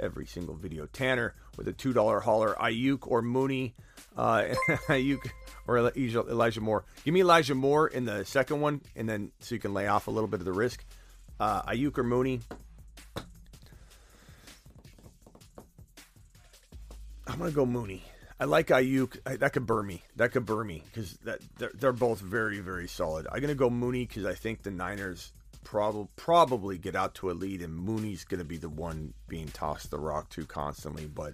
every 0.00 0.26
single 0.26 0.56
video. 0.56 0.86
Tanner 0.86 1.34
with 1.56 1.68
a 1.68 1.72
two 1.72 1.92
dollar 1.92 2.18
hauler. 2.18 2.56
Aiyuk 2.58 3.06
or 3.06 3.22
Mooney. 3.22 3.74
Uh, 4.16 4.44
Aiyuk 4.88 5.24
or 5.68 5.78
Elijah, 5.78 6.20
Elijah 6.20 6.60
Moore. 6.60 6.84
Give 7.04 7.14
me 7.14 7.20
Elijah 7.20 7.54
Moore 7.54 7.86
in 7.86 8.04
the 8.04 8.24
second 8.24 8.60
one, 8.60 8.80
and 8.96 9.08
then 9.08 9.30
so 9.38 9.54
you 9.54 9.60
can 9.60 9.72
lay 9.72 9.86
off 9.86 10.08
a 10.08 10.10
little 10.10 10.26
bit 10.26 10.40
of 10.40 10.46
the 10.46 10.52
risk. 10.52 10.84
Uh, 11.38 11.62
Aiyuk 11.62 11.96
or 11.96 12.02
Mooney. 12.02 12.40
I'm 17.26 17.38
gonna 17.38 17.52
go 17.52 17.64
Mooney. 17.64 18.02
I 18.44 18.46
like 18.46 18.66
Aiyuk. 18.66 19.20
I, 19.24 19.36
that 19.36 19.54
could 19.54 19.64
burn 19.64 19.86
me. 19.86 20.02
That 20.16 20.32
could 20.32 20.44
burn 20.44 20.66
me 20.66 20.82
because 20.84 21.14
that 21.24 21.40
they're, 21.56 21.72
they're 21.72 21.92
both 21.94 22.20
very 22.20 22.60
very 22.60 22.86
solid. 22.86 23.26
I'm 23.32 23.40
gonna 23.40 23.54
go 23.54 23.70
Mooney 23.70 24.04
because 24.04 24.26
I 24.26 24.34
think 24.34 24.62
the 24.62 24.70
Niners 24.70 25.32
probably 25.64 26.08
probably 26.16 26.76
get 26.76 26.94
out 26.94 27.14
to 27.14 27.30
a 27.30 27.32
lead, 27.32 27.62
and 27.62 27.74
Mooney's 27.74 28.26
to 28.26 28.44
be 28.44 28.58
the 28.58 28.68
one 28.68 29.14
being 29.28 29.48
tossed 29.48 29.90
the 29.90 29.98
rock 29.98 30.28
to 30.28 30.44
constantly. 30.44 31.06
But 31.06 31.32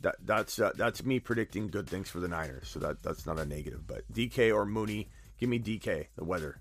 that 0.00 0.16
that's 0.24 0.58
uh, 0.58 0.72
that's 0.74 1.04
me 1.04 1.20
predicting 1.20 1.68
good 1.68 1.88
things 1.88 2.10
for 2.10 2.18
the 2.18 2.26
Niners, 2.26 2.66
so 2.66 2.80
that 2.80 3.00
that's 3.00 3.26
not 3.26 3.38
a 3.38 3.44
negative. 3.44 3.86
But 3.86 4.12
DK 4.12 4.52
or 4.52 4.66
Mooney, 4.66 5.10
give 5.38 5.48
me 5.48 5.60
DK. 5.60 6.06
The 6.16 6.24
weather, 6.24 6.60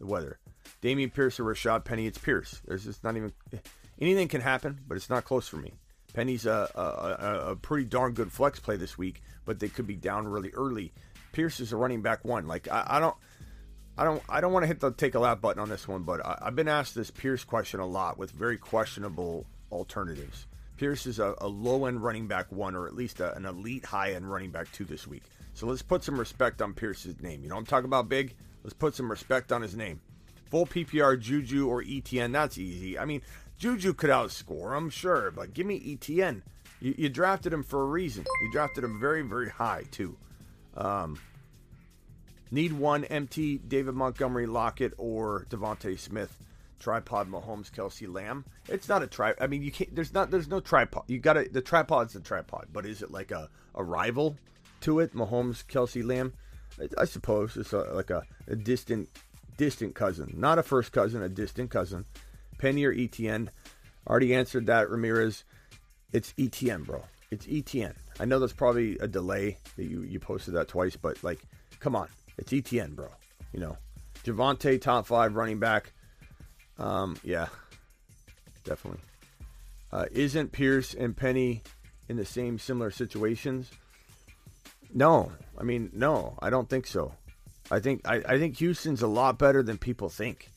the 0.00 0.06
weather. 0.06 0.38
Dameon 0.80 1.12
Pierce 1.12 1.38
or 1.38 1.44
Rashaad 1.44 1.84
Penny, 1.84 2.06
it's 2.06 2.16
Pierce. 2.16 2.62
There's 2.66 2.84
just 2.84 3.04
not 3.04 3.18
even 3.18 3.34
anything 4.00 4.28
can 4.28 4.40
happen, 4.40 4.80
but 4.88 4.96
it's 4.96 5.10
not 5.10 5.26
close 5.26 5.48
for 5.48 5.58
me. 5.58 5.74
Penny's 6.12 6.46
a, 6.46 6.70
a, 6.74 7.50
a, 7.52 7.56
pretty 7.56 7.84
darn 7.84 8.12
good 8.12 8.30
flex 8.30 8.60
play 8.60 8.76
this 8.76 8.98
week, 8.98 9.22
but 9.44 9.58
they 9.58 9.68
could 9.68 9.86
be 9.86 9.96
down 9.96 10.28
really 10.28 10.50
early. 10.50 10.92
Pierce 11.32 11.60
is 11.60 11.72
a 11.72 11.76
running 11.76 12.02
back 12.02 12.24
one. 12.24 12.46
Like 12.46 12.68
I, 12.70 12.84
I 12.86 13.00
don't. 13.00 13.16
I 13.96 14.04
don't 14.04 14.22
I 14.26 14.40
don't 14.40 14.54
want 14.54 14.62
to 14.62 14.68
hit 14.68 14.80
the 14.80 14.90
take 14.90 15.14
a 15.14 15.18
lap 15.18 15.42
button 15.42 15.60
on 15.60 15.68
this 15.68 15.86
one, 15.86 16.02
but 16.02 16.24
I, 16.24 16.38
have 16.44 16.56
been 16.56 16.68
asked 16.68 16.94
this 16.94 17.10
Pierce 17.10 17.44
question 17.44 17.78
a 17.78 17.86
lot 17.86 18.16
with 18.16 18.30
very 18.30 18.56
questionable 18.56 19.46
alternatives. 19.70 20.46
Pierce 20.78 21.04
is 21.04 21.18
a, 21.18 21.34
a 21.38 21.46
low 21.46 21.84
end 21.84 22.02
running 22.02 22.26
back 22.26 22.50
one, 22.50 22.74
or 22.74 22.86
at 22.86 22.94
least 22.94 23.20
a, 23.20 23.36
an 23.36 23.44
elite 23.44 23.84
high 23.84 24.12
end 24.12 24.30
running 24.30 24.50
back 24.50 24.72
two 24.72 24.86
this 24.86 25.06
week. 25.06 25.24
So 25.52 25.66
let's 25.66 25.82
put 25.82 26.02
some 26.02 26.18
respect 26.18 26.62
on 26.62 26.72
Pierce's 26.72 27.20
name. 27.20 27.42
You 27.42 27.50
know 27.50 27.56
I'm 27.56 27.66
talking 27.66 27.84
about 27.84 28.08
big? 28.08 28.34
Let's 28.64 28.74
put 28.74 28.94
some 28.94 29.10
respect 29.10 29.52
on 29.52 29.60
his 29.60 29.76
name. 29.76 30.00
Full 30.50 30.66
PPR, 30.66 31.18
Juju 31.18 31.68
or 31.68 31.82
ETN, 31.82 32.32
that's 32.32 32.58
easy. 32.58 32.98
I 32.98 33.04
mean, 33.04 33.22
Juju 33.58 33.94
could 33.94 34.10
outscore 34.10 34.76
him, 34.76 34.90
sure, 34.90 35.30
but 35.30 35.54
give 35.54 35.66
me 35.66 35.78
ETN. 35.80 36.42
You, 36.80 36.94
you 36.98 37.08
drafted 37.08 37.52
him 37.52 37.62
for 37.62 37.82
a 37.82 37.86
reason. 37.86 38.24
You 38.42 38.52
drafted 38.52 38.82
him 38.84 38.98
very, 38.98 39.22
very 39.22 39.50
high, 39.50 39.84
too. 39.90 40.16
Um, 40.76 41.18
Need 42.52 42.74
one 42.74 43.04
empty 43.04 43.56
David 43.56 43.94
Montgomery, 43.94 44.44
Lockett, 44.44 44.92
or 44.98 45.46
DeVonta 45.48 45.98
Smith. 45.98 46.36
Tripod 46.78 47.30
Mahomes, 47.30 47.70
Kelce 47.70 48.12
Lamb. 48.12 48.44
It's 48.68 48.90
not 48.90 49.02
a 49.02 49.06
tri. 49.06 49.32
I 49.40 49.46
mean, 49.46 49.62
you 49.62 49.72
can't. 49.72 49.94
There's 49.94 50.12
not. 50.12 50.30
There's 50.30 50.48
no 50.48 50.60
tripod. 50.60 51.04
You 51.06 51.18
got 51.18 51.34
to. 51.34 51.48
The 51.50 51.62
tripod's 51.62 52.12
the 52.12 52.20
tripod, 52.20 52.66
but 52.70 52.84
is 52.84 53.00
it 53.00 53.10
like 53.10 53.30
a, 53.30 53.48
a 53.74 53.82
rival 53.82 54.36
to 54.82 55.00
it? 55.00 55.14
Mahomes, 55.14 55.64
Kelce 55.64 56.04
Lamb. 56.04 56.34
I, 56.78 57.02
I 57.02 57.04
suppose 57.06 57.56
it's 57.56 57.72
a, 57.72 57.78
like 57.94 58.10
a, 58.10 58.24
a 58.48 58.56
distant 58.56 59.08
distant 59.56 59.94
cousin, 59.94 60.34
not 60.36 60.58
a 60.58 60.62
first 60.62 60.92
cousin, 60.92 61.22
a 61.22 61.30
distant 61.30 61.70
cousin. 61.70 62.04
Penny 62.62 62.84
or 62.84 62.94
ETN? 62.94 63.48
Already 64.08 64.36
answered 64.36 64.66
that, 64.66 64.88
Ramirez. 64.88 65.42
It's 66.12 66.32
ETN, 66.34 66.86
bro. 66.86 67.02
It's 67.32 67.44
ETN. 67.44 67.94
I 68.20 68.24
know 68.24 68.38
that's 68.38 68.52
probably 68.52 68.96
a 68.98 69.08
delay 69.08 69.58
that 69.76 69.84
you, 69.84 70.02
you 70.02 70.20
posted 70.20 70.54
that 70.54 70.68
twice, 70.68 70.94
but 70.94 71.22
like, 71.24 71.40
come 71.80 71.96
on. 71.96 72.06
It's 72.38 72.52
ETN, 72.52 72.94
bro. 72.94 73.08
You 73.52 73.58
know, 73.58 73.76
Javonte, 74.24 74.80
top 74.80 75.06
five 75.08 75.34
running 75.34 75.58
back. 75.58 75.92
Um, 76.78 77.16
yeah, 77.24 77.48
definitely. 78.62 79.00
Uh, 79.90 80.06
isn't 80.12 80.52
Pierce 80.52 80.94
and 80.94 81.16
Penny 81.16 81.62
in 82.08 82.16
the 82.16 82.24
same 82.24 82.60
similar 82.60 82.92
situations? 82.92 83.72
No, 84.94 85.32
I 85.58 85.64
mean, 85.64 85.90
no, 85.92 86.38
I 86.40 86.48
don't 86.48 86.70
think 86.70 86.86
so. 86.86 87.12
I 87.72 87.80
think 87.80 88.06
I, 88.06 88.22
I 88.26 88.38
think 88.38 88.58
Houston's 88.58 89.02
a 89.02 89.08
lot 89.08 89.36
better 89.36 89.64
than 89.64 89.78
people 89.78 90.08
think. 90.08 90.51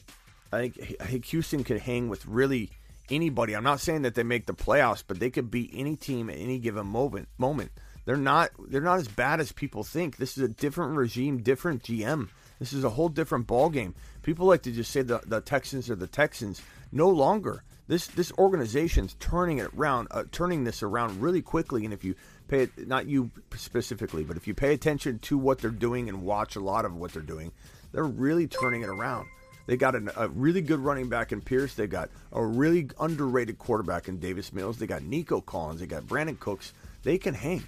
I 0.56 0.70
think 0.70 0.96
I 1.02 1.06
think 1.06 1.26
Houston 1.26 1.64
could 1.64 1.80
hang 1.80 2.10
with 2.10 2.26
really 2.26 2.72
anybody. 3.10 3.56
I'm 3.56 3.64
not 3.64 3.80
saying 3.80 4.04
that 4.04 4.16
they 4.16 4.24
make 4.24 4.46
the 4.46 4.54
playoffs, 4.54 5.04
but 5.06 5.20
they 5.20 5.30
could 5.30 5.52
beat 5.52 5.72
any 5.74 5.96
team 5.96 6.30
at 6.30 6.38
any 6.38 6.60
given 6.60 6.88
moment. 6.88 7.28
Moment. 7.38 7.72
They're 8.06 8.18
not 8.18 8.52
they're 8.70 8.82
not 8.82 9.00
as 9.00 9.08
bad 9.08 9.40
as 9.40 9.52
people 9.52 9.84
think. 9.84 10.18
This 10.18 10.38
is 10.38 10.44
a 10.44 10.48
different 10.48 10.96
regime, 10.96 11.42
different 11.42 11.84
GM. 11.84 12.30
This 12.60 12.72
is 12.72 12.84
a 12.84 12.90
whole 12.90 13.10
different 13.10 13.48
ball 13.48 13.70
game. 13.70 13.96
People 14.22 14.48
like 14.48 14.62
to 14.64 14.72
just 14.72 14.92
say 14.92 15.02
the, 15.02 15.20
the 15.26 15.42
Texans 15.42 15.90
are 15.90 15.96
the 15.96 16.08
Texans. 16.08 16.62
No 16.92 17.10
longer. 17.10 17.64
This 17.88 18.08
this 18.08 18.32
organization's 18.34 19.16
turning 19.20 19.58
it 19.58 19.72
around, 19.76 20.08
uh, 20.12 20.24
turning 20.32 20.64
this 20.64 20.82
around 20.82 21.22
really 21.22 21.42
quickly. 21.42 21.84
And 21.84 21.94
if 21.94 22.04
you 22.04 22.16
pay 22.48 22.64
it, 22.64 22.88
not 22.88 23.08
you 23.08 23.32
specifically, 23.56 24.24
but 24.24 24.38
if 24.38 24.48
you 24.48 24.54
pay 24.54 24.74
attention 24.74 25.20
to 25.20 25.38
what 25.38 25.60
they're 25.60 25.70
doing 25.72 26.08
and 26.08 26.24
watch 26.24 26.56
a 26.56 26.62
lot 26.62 26.86
of 26.86 26.96
what 26.96 27.12
they're 27.12 27.22
doing, 27.22 27.52
they're 27.92 28.04
really 28.04 28.48
turning 28.48 28.82
it 28.82 28.90
around. 28.90 29.28
They 29.66 29.78
got 29.78 29.96
an, 29.96 30.12
a 30.16 30.28
really 30.30 30.62
good 30.62 30.80
running 30.80 31.10
back 31.10 31.32
in 31.32 31.42
Pierce. 31.42 31.74
They 31.74 31.88
got 31.88 32.10
a 32.32 32.44
really 32.44 32.90
underrated 33.00 33.58
quarterback 33.58 34.08
in 34.08 34.20
Davis 34.20 34.54
Mills. 34.54 34.78
They 34.78 34.88
got 34.88 35.04
Nico 35.04 35.42
Collins. 35.42 35.80
They 35.80 35.88
got 35.88 36.04
Brandin 36.04 36.40
Cooks. 36.40 36.74
They 37.04 37.18
can 37.18 37.34
hang. 37.34 37.64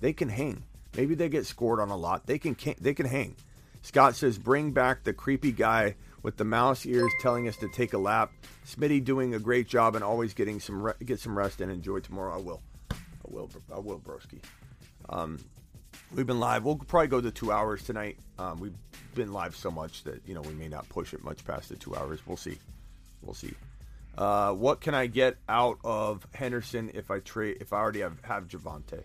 They 0.00 0.12
can 0.12 0.28
hang. 0.28 0.64
Maybe 0.96 1.14
they 1.14 1.28
get 1.28 1.46
scored 1.46 1.80
on 1.80 1.90
a 1.90 1.96
lot. 1.96 2.26
They 2.26 2.38
can 2.38 2.56
they 2.80 2.94
can 2.94 3.06
hang. 3.06 3.36
Scott 3.82 4.14
says, 4.16 4.38
"Bring 4.38 4.72
back 4.72 5.04
the 5.04 5.12
creepy 5.12 5.52
guy 5.52 5.94
with 6.22 6.36
the 6.36 6.44
mouse 6.44 6.84
ears 6.84 7.12
telling 7.20 7.48
us 7.48 7.56
to 7.58 7.68
take 7.68 7.92
a 7.92 7.98
lap." 7.98 8.32
Smitty 8.66 9.04
doing 9.04 9.34
a 9.34 9.38
great 9.38 9.68
job 9.68 9.94
and 9.94 10.04
always 10.04 10.34
getting 10.34 10.60
some 10.60 10.82
re- 10.82 10.94
get 11.04 11.20
some 11.20 11.36
rest 11.36 11.60
and 11.60 11.70
enjoy 11.70 12.00
tomorrow. 12.00 12.34
I 12.34 12.38
will. 12.38 12.60
I 12.90 12.96
will. 13.28 13.50
I 13.74 13.78
will, 13.78 14.00
broski. 14.00 14.40
Um, 15.08 15.38
we've 16.14 16.26
been 16.26 16.40
live. 16.40 16.64
We'll 16.64 16.76
probably 16.76 17.08
go 17.08 17.20
to 17.20 17.30
two 17.30 17.52
hours 17.52 17.82
tonight. 17.82 18.18
Um, 18.38 18.60
we've 18.60 18.76
been 19.14 19.32
live 19.32 19.56
so 19.56 19.70
much 19.70 20.04
that 20.04 20.20
you 20.26 20.34
know 20.34 20.40
we 20.40 20.54
may 20.54 20.68
not 20.68 20.88
push 20.88 21.14
it 21.14 21.22
much 21.22 21.44
past 21.44 21.68
the 21.68 21.76
two 21.76 21.94
hours. 21.94 22.26
We'll 22.26 22.36
see. 22.36 22.58
We'll 23.22 23.34
see. 23.34 23.54
Uh, 24.16 24.52
what 24.52 24.80
can 24.80 24.94
I 24.94 25.06
get 25.06 25.36
out 25.48 25.78
of 25.84 26.26
Henderson 26.34 26.90
if 26.94 27.10
I 27.10 27.20
trade 27.20 27.58
if 27.60 27.72
I 27.72 27.78
already 27.78 28.00
have 28.00 28.20
have 28.22 28.48
Javonte? 28.48 29.02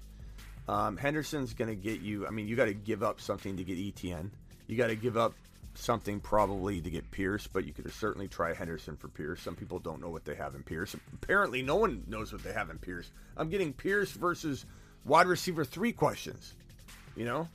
Um, 0.67 0.97
Henderson's 0.97 1.53
going 1.53 1.69
to 1.69 1.75
get 1.75 2.01
you. 2.01 2.25
I 2.25 2.31
mean, 2.31 2.47
you 2.47 2.55
got 2.55 2.65
to 2.65 2.73
give 2.73 3.03
up 3.03 3.21
something 3.21 3.57
to 3.57 3.63
get 3.63 3.77
ETN. 3.77 4.31
You 4.67 4.77
got 4.77 4.87
to 4.87 4.95
give 4.95 5.15
up 5.15 5.33
something 5.75 6.19
probably 6.19 6.81
to 6.81 6.89
get 6.89 7.11
Pierce, 7.11 7.45
but 7.45 7.65
you 7.65 7.73
could 7.73 7.91
certainly 7.93 8.27
try 8.27 8.53
Henderson 8.53 8.95
for 8.95 9.09
Pierce. 9.09 9.41
Some 9.41 9.55
people 9.55 9.77
don't 9.77 10.01
know 10.01 10.09
what 10.09 10.25
they 10.25 10.33
have 10.35 10.55
in 10.55 10.63
Pierce. 10.63 10.95
Apparently, 11.13 11.61
no 11.61 11.75
one 11.75 12.03
knows 12.07 12.33
what 12.33 12.43
they 12.43 12.53
have 12.53 12.71
in 12.71 12.79
Pierce. 12.79 13.11
I'm 13.37 13.49
getting 13.49 13.73
Pierce 13.73 14.11
versus 14.11 14.65
wide 15.03 15.27
receiver 15.27 15.63
three 15.63 15.91
questions. 15.91 16.55
You 17.15 17.25
know, 17.25 17.47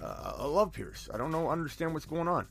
uh, 0.00 0.32
I 0.38 0.46
love 0.46 0.72
Pierce. 0.72 1.08
I 1.12 1.18
don't 1.18 1.30
know, 1.30 1.48
understand 1.48 1.94
what's 1.94 2.06
going 2.06 2.28
on. 2.28 2.46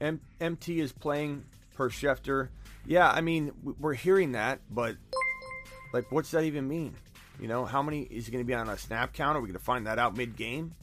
M- 0.00 0.20
MT 0.40 0.80
is 0.80 0.92
playing 0.92 1.44
per 1.74 1.88
Schefter. 1.88 2.48
Yeah, 2.86 3.10
I 3.10 3.20
mean, 3.20 3.52
we're 3.78 3.94
hearing 3.94 4.32
that, 4.32 4.60
but 4.70 4.96
like, 5.92 6.10
what's 6.10 6.30
that 6.32 6.44
even 6.44 6.66
mean? 6.68 6.94
You 7.40 7.48
know, 7.48 7.64
how 7.64 7.82
many 7.82 8.02
is 8.02 8.26
he 8.26 8.32
going 8.32 8.44
to 8.44 8.46
be 8.46 8.54
on 8.54 8.68
a 8.68 8.78
snap 8.78 9.12
count? 9.12 9.36
Are 9.36 9.40
we 9.40 9.48
going 9.48 9.58
to 9.58 9.64
find 9.64 9.86
that 9.86 9.98
out 9.98 10.16
mid 10.16 10.36
game? 10.36 10.74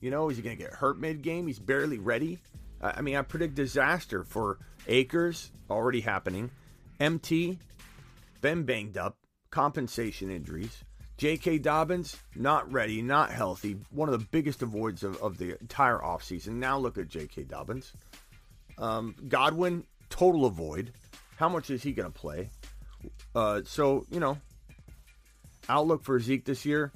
You 0.00 0.10
know, 0.10 0.28
is 0.28 0.36
he 0.36 0.42
going 0.42 0.56
to 0.56 0.62
get 0.62 0.72
hurt 0.72 0.98
mid 0.98 1.22
game? 1.22 1.46
He's 1.46 1.58
barely 1.58 1.98
ready. 1.98 2.38
I 2.80 3.00
mean, 3.00 3.16
I 3.16 3.22
predict 3.22 3.54
disaster 3.54 4.22
for 4.22 4.58
Akers 4.86 5.50
already 5.70 6.00
happening. 6.00 6.50
MT 7.00 7.58
been 8.40 8.64
banged 8.64 8.98
up, 8.98 9.16
compensation 9.50 10.30
injuries. 10.30 10.84
J.K. 11.16 11.58
Dobbins 11.58 12.16
not 12.34 12.70
ready, 12.70 13.00
not 13.00 13.30
healthy. 13.30 13.76
One 13.90 14.08
of 14.08 14.18
the 14.18 14.26
biggest 14.26 14.62
avoids 14.62 15.02
of, 15.02 15.16
of 15.22 15.38
the 15.38 15.58
entire 15.60 15.98
offseason. 15.98 16.54
Now 16.54 16.78
look 16.78 16.98
at 16.98 17.08
J.K. 17.08 17.44
Dobbins. 17.44 17.92
Um, 18.78 19.14
Godwin 19.28 19.84
total 20.10 20.44
avoid. 20.44 20.92
How 21.36 21.48
much 21.48 21.70
is 21.70 21.82
he 21.82 21.92
going 21.92 22.12
to 22.12 22.18
play? 22.18 22.50
Uh, 23.34 23.62
so 23.64 24.04
you 24.10 24.20
know, 24.20 24.38
outlook 25.68 26.04
for 26.04 26.20
Zeke 26.20 26.44
this 26.44 26.66
year 26.66 26.92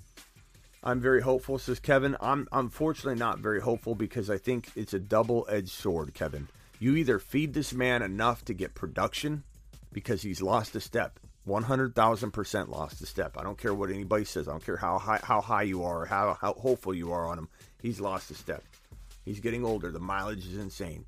I'm 0.83 1.01
very 1.01 1.21
hopeful, 1.21 1.59
says 1.59 1.79
Kevin. 1.79 2.17
I'm 2.21 2.49
unfortunately 2.53 3.19
not 3.19 3.39
very 3.39 3.61
hopeful 3.61 3.95
because 3.95 4.31
I 4.31 4.39
think 4.39 4.71
it's 4.75 4.95
a 4.95 4.99
double 4.99 5.47
edged 5.49 5.69
sword, 5.69 6.15
Kevin. 6.15 6.49
You 6.79 6.97
either 6.97 7.19
feed 7.19 7.53
this 7.53 7.75
man 7.75 8.01
enough 8.01 8.45
to 8.47 8.55
get 8.55 8.75
production 8.75 9.45
because 9.93 10.23
he's 10.23 10.41
lost 10.41 10.75
a 10.75 10.81
step. 10.81 11.21
100,000% 11.51 12.69
lost 12.69 13.03
a 13.03 13.07
step. 13.07 13.37
I 13.39 13.43
don't 13.43 13.59
care 13.59 13.75
what 13.75 13.91
anybody 13.91 14.25
says. 14.25 14.49
I 14.49 14.53
don't 14.53 14.65
care 14.65 14.77
how 14.77 14.99
high, 14.99 15.21
how 15.23 15.41
high 15.41 15.63
you 15.63 15.85
are 15.85 16.07
how, 16.07 16.37
how 16.41 16.55
hopeful 16.55 16.95
you 16.95 17.13
are 17.13 17.27
on 17.27 17.39
him. 17.39 17.49
He's 17.83 18.01
lost 18.01 18.31
a 18.31 18.35
step. 18.35 18.63
He's 19.25 19.41
getting 19.41 19.65
older. 19.65 19.91
The 19.91 20.01
mileage 20.01 20.47
is 20.47 20.57
insane. 20.57 21.05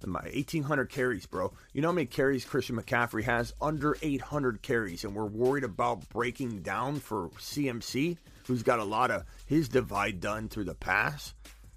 The 0.00 0.10
1,800 0.10 0.90
carries, 0.90 1.26
bro. 1.26 1.52
You 1.72 1.82
know 1.82 1.88
how 1.88 1.92
many 1.92 2.06
carries 2.06 2.44
Christian 2.44 2.76
McCaffrey 2.76 3.24
has? 3.24 3.52
Under 3.60 3.96
800 4.00 4.62
carries. 4.62 5.04
And 5.04 5.14
we're 5.14 5.26
worried 5.26 5.64
about 5.64 6.08
breaking 6.10 6.62
down 6.62 6.96
for 7.00 7.30
CMC? 7.30 8.18
who's 8.48 8.62
got 8.62 8.80
a 8.80 8.84
lot 8.84 9.10
of 9.12 9.24
his 9.46 9.68
divide 9.68 10.20
done 10.20 10.48
through 10.48 10.64
the 10.64 10.74
pass. 10.74 11.34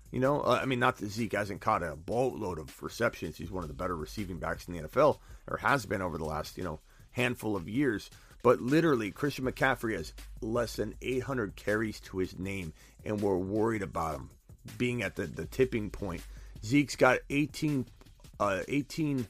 You 0.10 0.20
know, 0.20 0.42
uh, 0.42 0.60
I 0.62 0.66
mean, 0.66 0.80
not 0.80 0.98
that 0.98 1.12
Zeke 1.12 1.34
hasn't 1.34 1.62
caught 1.62 1.84
a 1.84 1.96
boatload 1.96 2.58
of 2.58 2.82
receptions. 2.82 3.38
He's 3.38 3.52
one 3.52 3.64
of 3.64 3.68
the 3.68 3.76
better 3.76 3.96
receiving 3.96 4.38
backs 4.38 4.68
in 4.68 4.74
the 4.74 4.88
NFL, 4.88 5.20
or 5.48 5.58
has 5.58 5.86
been 5.86 6.02
over 6.02 6.18
the 6.18 6.26
last, 6.26 6.58
you 6.58 6.64
know, 6.64 6.80
handful 7.12 7.56
of 7.56 7.70
years. 7.70 8.10
But 8.44 8.62
literally, 8.62 9.12
Christian 9.12 9.46
McCaffrey 9.46 9.96
has 9.96 10.14
less 10.42 10.76
than 10.76 10.96
800 11.02 11.56
carries 11.56 12.00
to 12.02 12.18
his 12.18 12.38
name, 12.40 12.74
and 13.06 13.22
we're 13.22 13.38
worried 13.38 13.84
about 13.84 14.16
him 14.16 14.30
being 14.78 15.04
at 15.04 15.16
the, 15.16 15.28
the 15.28 15.46
tipping 15.46 15.90
point. 15.90 16.24
Zeke's 16.64 16.96
got 16.96 17.20
18, 17.30 17.86
uh, 18.40 18.62
18, 18.68 19.28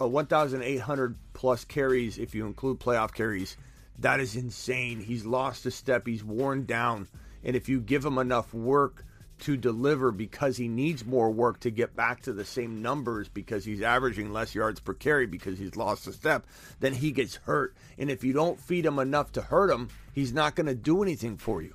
uh, 0.00 0.08
1,800 0.08 1.16
plus 1.32 1.64
carries 1.64 2.18
if 2.18 2.34
you 2.34 2.46
include 2.46 2.80
playoff 2.80 3.12
carries 3.12 3.56
that 3.98 4.20
is 4.20 4.36
insane. 4.36 5.00
He's 5.00 5.24
lost 5.24 5.66
a 5.66 5.70
step. 5.70 6.06
He's 6.06 6.24
worn 6.24 6.64
down. 6.66 7.08
And 7.44 7.56
if 7.56 7.68
you 7.68 7.80
give 7.80 8.04
him 8.04 8.18
enough 8.18 8.52
work 8.52 9.04
to 9.42 9.56
deliver 9.56 10.12
because 10.12 10.56
he 10.56 10.68
needs 10.68 11.04
more 11.04 11.30
work 11.30 11.60
to 11.60 11.70
get 11.70 11.96
back 11.96 12.22
to 12.22 12.32
the 12.32 12.44
same 12.44 12.80
numbers 12.80 13.28
because 13.28 13.64
he's 13.64 13.82
averaging 13.82 14.32
less 14.32 14.54
yards 14.54 14.78
per 14.78 14.94
carry 14.94 15.26
because 15.26 15.58
he's 15.58 15.76
lost 15.76 16.06
a 16.06 16.12
step, 16.12 16.46
then 16.78 16.94
he 16.94 17.10
gets 17.10 17.36
hurt. 17.36 17.74
And 17.98 18.08
if 18.08 18.22
you 18.22 18.32
don't 18.32 18.60
feed 18.60 18.86
him 18.86 18.98
enough 18.98 19.32
to 19.32 19.42
hurt 19.42 19.70
him, 19.70 19.88
he's 20.12 20.32
not 20.32 20.54
going 20.54 20.68
to 20.68 20.74
do 20.74 21.02
anything 21.02 21.36
for 21.36 21.60
you. 21.60 21.74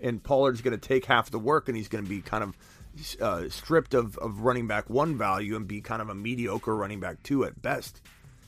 And 0.00 0.22
Pollard's 0.22 0.60
going 0.60 0.78
to 0.78 0.88
take 0.88 1.06
half 1.06 1.30
the 1.30 1.38
work 1.38 1.68
and 1.68 1.76
he's 1.76 1.88
going 1.88 2.04
to 2.04 2.10
be 2.10 2.20
kind 2.20 2.44
of 2.44 2.56
uh, 3.20 3.48
stripped 3.48 3.94
of, 3.94 4.18
of 4.18 4.40
running 4.40 4.66
back 4.66 4.90
one 4.90 5.16
value 5.16 5.56
and 5.56 5.66
be 5.66 5.80
kind 5.80 6.02
of 6.02 6.10
a 6.10 6.14
mediocre 6.14 6.76
running 6.76 7.00
back 7.00 7.22
two 7.22 7.44
at 7.44 7.60
best. 7.62 8.02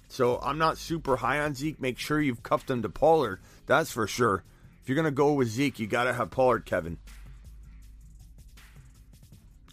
So 0.08 0.38
I'm 0.42 0.58
not 0.58 0.76
super 0.76 1.16
high 1.16 1.40
on 1.40 1.54
Zeke. 1.54 1.80
Make 1.80 1.98
sure 1.98 2.20
you've 2.20 2.42
cuffed 2.42 2.70
him 2.70 2.82
to 2.82 2.88
Pollard. 2.88 3.40
That's 3.66 3.90
for 3.90 4.06
sure. 4.06 4.44
If 4.82 4.88
you're 4.88 4.96
gonna 4.96 5.12
go 5.12 5.32
with 5.32 5.48
Zeke, 5.48 5.78
you 5.78 5.86
gotta 5.86 6.12
have 6.12 6.30
Pollard, 6.30 6.66
Kevin. 6.66 6.98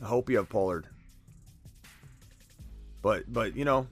I 0.02 0.06
hope 0.06 0.30
you 0.30 0.38
have 0.38 0.49
Pollard. 0.49 0.88
But 3.02 3.32
but 3.32 3.56
you 3.56 3.65
know, 3.65 3.88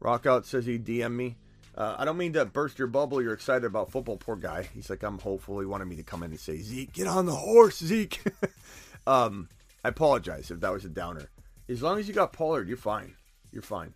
Rockout 0.00 0.44
says 0.44 0.66
he 0.66 0.78
DM 0.78 1.12
me. 1.12 1.36
Uh, 1.76 1.96
I 1.98 2.04
don't 2.04 2.16
mean 2.16 2.32
to 2.32 2.44
burst 2.46 2.78
your 2.78 2.88
bubble. 2.88 3.20
You're 3.20 3.34
excited 3.34 3.64
about 3.64 3.90
football, 3.90 4.16
poor 4.16 4.36
guy. 4.36 4.68
He's 4.74 4.88
like, 4.88 5.02
I'm 5.02 5.18
hopeful. 5.18 5.60
He 5.60 5.66
wanted 5.66 5.86
me 5.86 5.96
to 5.96 6.02
come 6.02 6.22
in 6.22 6.30
and 6.30 6.40
say, 6.40 6.58
Zeke, 6.58 6.92
get 6.92 7.06
on 7.06 7.26
the 7.26 7.34
horse, 7.34 7.78
Zeke. 7.78 8.22
um, 9.06 9.48
I 9.84 9.88
apologize 9.88 10.50
if 10.50 10.60
that 10.60 10.72
was 10.72 10.86
a 10.86 10.88
downer. 10.88 11.28
As 11.68 11.82
long 11.82 11.98
as 11.98 12.08
you 12.08 12.14
got 12.14 12.32
Pollard, 12.32 12.66
you're 12.66 12.78
fine. 12.78 13.14
You're 13.52 13.62
fine. 13.62 13.92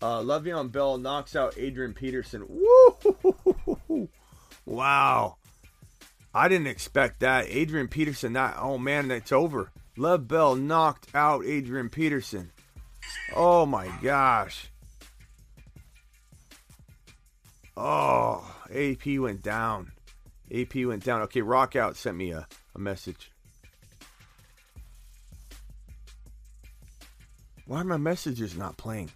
Uh, 0.00 0.20
Le'Veon 0.20 0.72
Bell 0.72 0.96
knocks 0.96 1.36
out 1.36 1.54
Adrian 1.58 1.92
Peterson. 1.92 2.46
Woo! 2.48 4.08
Wow. 4.66 5.36
I 6.34 6.48
didn't 6.48 6.66
expect 6.66 7.20
that. 7.20 7.46
Adrian 7.48 7.88
Peterson, 7.88 8.32
that, 8.32 8.56
oh 8.58 8.78
man, 8.78 9.08
that's 9.08 9.32
over. 9.32 9.70
Lev 9.96 10.26
Bell 10.26 10.56
knocked 10.56 11.14
out 11.14 11.44
Adrian 11.44 11.88
Peterson. 11.88 12.50
Oh 13.34 13.64
my 13.64 13.88
gosh. 14.02 14.70
Oh, 17.76 18.44
AP 18.72 19.06
went 19.18 19.42
down. 19.42 19.92
AP 20.52 20.74
went 20.76 21.04
down. 21.04 21.22
Okay, 21.22 21.42
Rock 21.42 21.76
Out 21.76 21.96
sent 21.96 22.16
me 22.16 22.30
a, 22.30 22.46
a 22.74 22.78
message. 22.78 23.32
Why 27.66 27.80
are 27.80 27.84
my 27.84 27.96
messages 27.96 28.56
not 28.56 28.76
playing? 28.76 29.10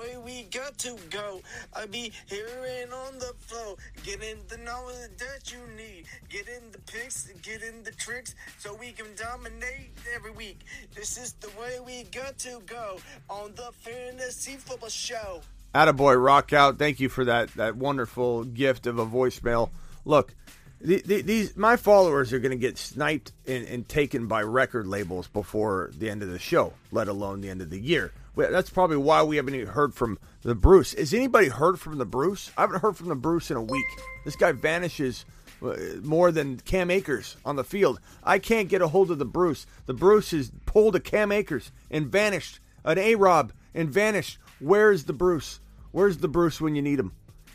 Way 0.00 0.16
we 0.24 0.42
got 0.44 0.78
to 0.78 0.96
go. 1.10 1.40
I 1.76 1.86
be 1.86 2.12
hearing 2.26 2.92
on 2.92 3.18
the 3.18 3.34
flow, 3.38 3.76
getting 4.02 4.36
the 4.48 4.56
knowledge 4.58 5.10
that 5.18 5.52
you 5.52 5.58
need, 5.76 6.04
getting 6.28 6.70
the 6.72 6.78
picks, 6.78 7.26
getting 7.42 7.82
the 7.82 7.92
tricks, 7.92 8.34
so 8.58 8.74
we 8.74 8.92
can 8.92 9.06
dominate 9.16 9.90
every 10.14 10.30
week. 10.30 10.60
This 10.94 11.18
is 11.18 11.34
the 11.34 11.50
way 11.60 11.78
we 11.84 12.04
got 12.04 12.38
to 12.38 12.60
go 12.66 12.96
on 13.28 13.54
the 13.54 13.70
fantasy 13.80 14.56
football 14.56 14.88
show. 14.88 15.42
Attaboy, 15.74 16.22
rock 16.22 16.52
out. 16.52 16.78
Thank 16.78 16.98
you 16.98 17.08
for 17.08 17.24
that 17.26 17.50
that 17.54 17.76
wonderful 17.76 18.44
gift 18.44 18.86
of 18.86 18.98
a 18.98 19.06
voicemail. 19.06 19.70
Look, 20.04 20.34
the, 20.80 21.02
the, 21.02 21.22
these 21.22 21.56
my 21.56 21.76
followers 21.76 22.32
are 22.32 22.38
going 22.38 22.50
to 22.50 22.56
get 22.56 22.78
sniped 22.78 23.32
and, 23.46 23.66
and 23.66 23.88
taken 23.88 24.26
by 24.26 24.42
record 24.42 24.86
labels 24.86 25.28
before 25.28 25.90
the 25.96 26.10
end 26.10 26.22
of 26.22 26.30
the 26.30 26.38
show, 26.38 26.72
let 26.90 27.06
alone 27.06 27.40
the 27.40 27.50
end 27.50 27.60
of 27.60 27.70
the 27.70 27.78
year. 27.78 28.12
That's 28.36 28.70
probably 28.70 28.96
why 28.96 29.22
we 29.22 29.36
haven't 29.36 29.54
even 29.54 29.68
heard 29.68 29.94
from 29.94 30.18
the 30.42 30.54
Bruce. 30.54 30.94
Has 30.94 31.12
anybody 31.12 31.48
heard 31.48 31.78
from 31.78 31.98
the 31.98 32.06
Bruce? 32.06 32.50
I 32.56 32.62
haven't 32.62 32.80
heard 32.80 32.96
from 32.96 33.08
the 33.08 33.16
Bruce 33.16 33.50
in 33.50 33.56
a 33.56 33.62
week. 33.62 33.86
This 34.24 34.36
guy 34.36 34.52
vanishes 34.52 35.24
uh, 35.62 35.76
more 36.02 36.32
than 36.32 36.58
Cam 36.58 36.90
Akers 36.90 37.36
on 37.44 37.56
the 37.56 37.64
field. 37.64 38.00
I 38.24 38.38
can't 38.38 38.68
get 38.68 38.82
a 38.82 38.88
hold 38.88 39.10
of 39.10 39.18
the 39.18 39.24
Bruce. 39.24 39.66
The 39.86 39.94
Bruce 39.94 40.30
has 40.30 40.52
pulled 40.64 40.96
a 40.96 41.00
Cam 41.00 41.32
Akers 41.32 41.72
and 41.90 42.06
vanished. 42.06 42.60
An 42.84 42.98
A 42.98 43.14
Rob 43.14 43.52
and 43.74 43.90
vanished. 43.90 44.38
Where's 44.58 45.04
the 45.04 45.12
Bruce? 45.12 45.60
Where's 45.92 46.18
the 46.18 46.28
Bruce 46.28 46.60
when 46.60 46.74
you 46.74 46.82
need 46.82 46.98
him? 46.98 47.12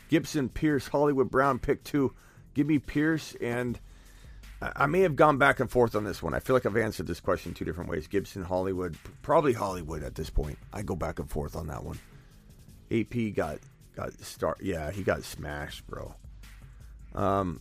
Gibson, 0.08 0.48
Pierce, 0.48 0.88
Hollywood 0.88 1.30
Brown, 1.30 1.58
pick 1.58 1.82
two. 1.82 2.14
Give 2.54 2.66
me 2.66 2.78
Pierce 2.78 3.34
and 3.40 3.80
I 4.62 4.86
may 4.86 5.00
have 5.00 5.16
gone 5.16 5.36
back 5.36 5.60
and 5.60 5.70
forth 5.70 5.94
on 5.94 6.04
this 6.04 6.22
one. 6.22 6.32
I 6.32 6.40
feel 6.40 6.56
like 6.56 6.64
I've 6.64 6.76
answered 6.78 7.06
this 7.06 7.20
question 7.20 7.52
two 7.52 7.64
different 7.66 7.90
ways. 7.90 8.06
Gibson, 8.06 8.42
Hollywood, 8.42 8.96
probably 9.20 9.52
Hollywood 9.52 10.02
at 10.02 10.14
this 10.14 10.30
point. 10.30 10.58
I 10.72 10.82
go 10.82 10.96
back 10.96 11.18
and 11.18 11.28
forth 11.30 11.54
on 11.56 11.66
that 11.66 11.84
one. 11.84 11.98
AP 12.90 13.34
got 13.34 13.58
got 13.94 14.12
start. 14.20 14.58
Yeah, 14.62 14.90
he 14.90 15.02
got 15.02 15.24
smashed, 15.24 15.86
bro. 15.86 16.14
Um, 17.14 17.60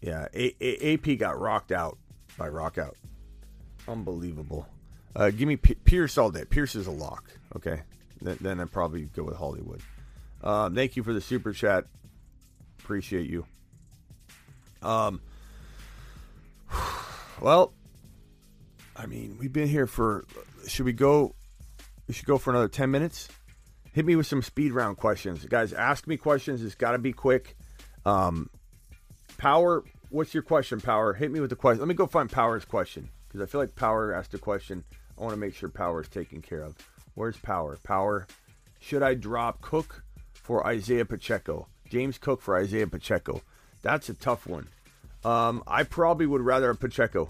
yeah, 0.00 0.28
A- 0.34 0.56
A- 0.60 0.94
AP 0.94 1.18
got 1.18 1.38
rocked 1.38 1.72
out 1.72 1.98
by 2.38 2.48
rock 2.48 2.78
out. 2.78 2.96
Unbelievable. 3.86 4.66
Uh, 5.14 5.28
give 5.30 5.46
me 5.46 5.56
P- 5.56 5.74
Pierce 5.74 6.16
all 6.16 6.30
day. 6.30 6.44
Pierce 6.46 6.74
is 6.74 6.86
a 6.86 6.90
lock. 6.90 7.30
Okay, 7.54 7.82
then, 8.22 8.38
then 8.40 8.60
I'd 8.60 8.72
probably 8.72 9.02
go 9.14 9.24
with 9.24 9.36
Hollywood. 9.36 9.82
Um, 10.42 10.74
thank 10.74 10.96
you 10.96 11.02
for 11.02 11.12
the 11.12 11.20
super 11.20 11.52
chat. 11.52 11.84
Appreciate 12.80 13.28
you. 13.28 13.44
Um. 14.80 15.20
Well, 17.40 17.74
I 18.94 19.06
mean, 19.06 19.36
we've 19.40 19.52
been 19.52 19.66
here 19.66 19.88
for. 19.88 20.24
Should 20.68 20.86
we 20.86 20.92
go? 20.92 21.34
We 22.06 22.14
should 22.14 22.26
go 22.26 22.38
for 22.38 22.50
another 22.50 22.68
ten 22.68 22.92
minutes. 22.92 23.28
Hit 23.92 24.06
me 24.06 24.14
with 24.14 24.28
some 24.28 24.42
speed 24.42 24.72
round 24.72 24.96
questions, 24.96 25.44
guys. 25.46 25.72
Ask 25.72 26.06
me 26.06 26.16
questions. 26.16 26.62
It's 26.62 26.76
got 26.76 26.92
to 26.92 26.98
be 26.98 27.12
quick. 27.12 27.56
Um, 28.06 28.48
Power, 29.38 29.82
what's 30.10 30.34
your 30.34 30.44
question? 30.44 30.80
Power, 30.80 31.14
hit 31.14 31.32
me 31.32 31.40
with 31.40 31.50
the 31.50 31.56
question. 31.56 31.80
Let 31.80 31.88
me 31.88 31.94
go 31.94 32.06
find 32.06 32.30
Power's 32.30 32.64
question 32.64 33.10
because 33.26 33.40
I 33.40 33.46
feel 33.46 33.60
like 33.60 33.74
Power 33.74 34.14
asked 34.14 34.34
a 34.34 34.38
question. 34.38 34.84
I 35.18 35.22
want 35.22 35.34
to 35.34 35.40
make 35.40 35.54
sure 35.54 35.68
Power 35.68 36.00
is 36.00 36.08
taken 36.08 36.40
care 36.42 36.62
of. 36.62 36.76
Where's 37.14 37.36
Power? 37.38 37.78
Power, 37.82 38.26
should 38.78 39.02
I 39.02 39.14
drop 39.14 39.60
Cook 39.60 40.04
for 40.32 40.66
Isaiah 40.66 41.04
Pacheco? 41.04 41.66
James 41.90 42.18
Cook 42.18 42.40
for 42.40 42.56
Isaiah 42.56 42.86
Pacheco. 42.86 43.42
That's 43.82 44.08
a 44.08 44.14
tough 44.14 44.46
one. 44.46 44.68
Um, 45.24 45.62
I 45.66 45.84
probably 45.84 46.26
would 46.26 46.40
rather 46.40 46.68
have 46.68 46.80
Pacheco. 46.80 47.28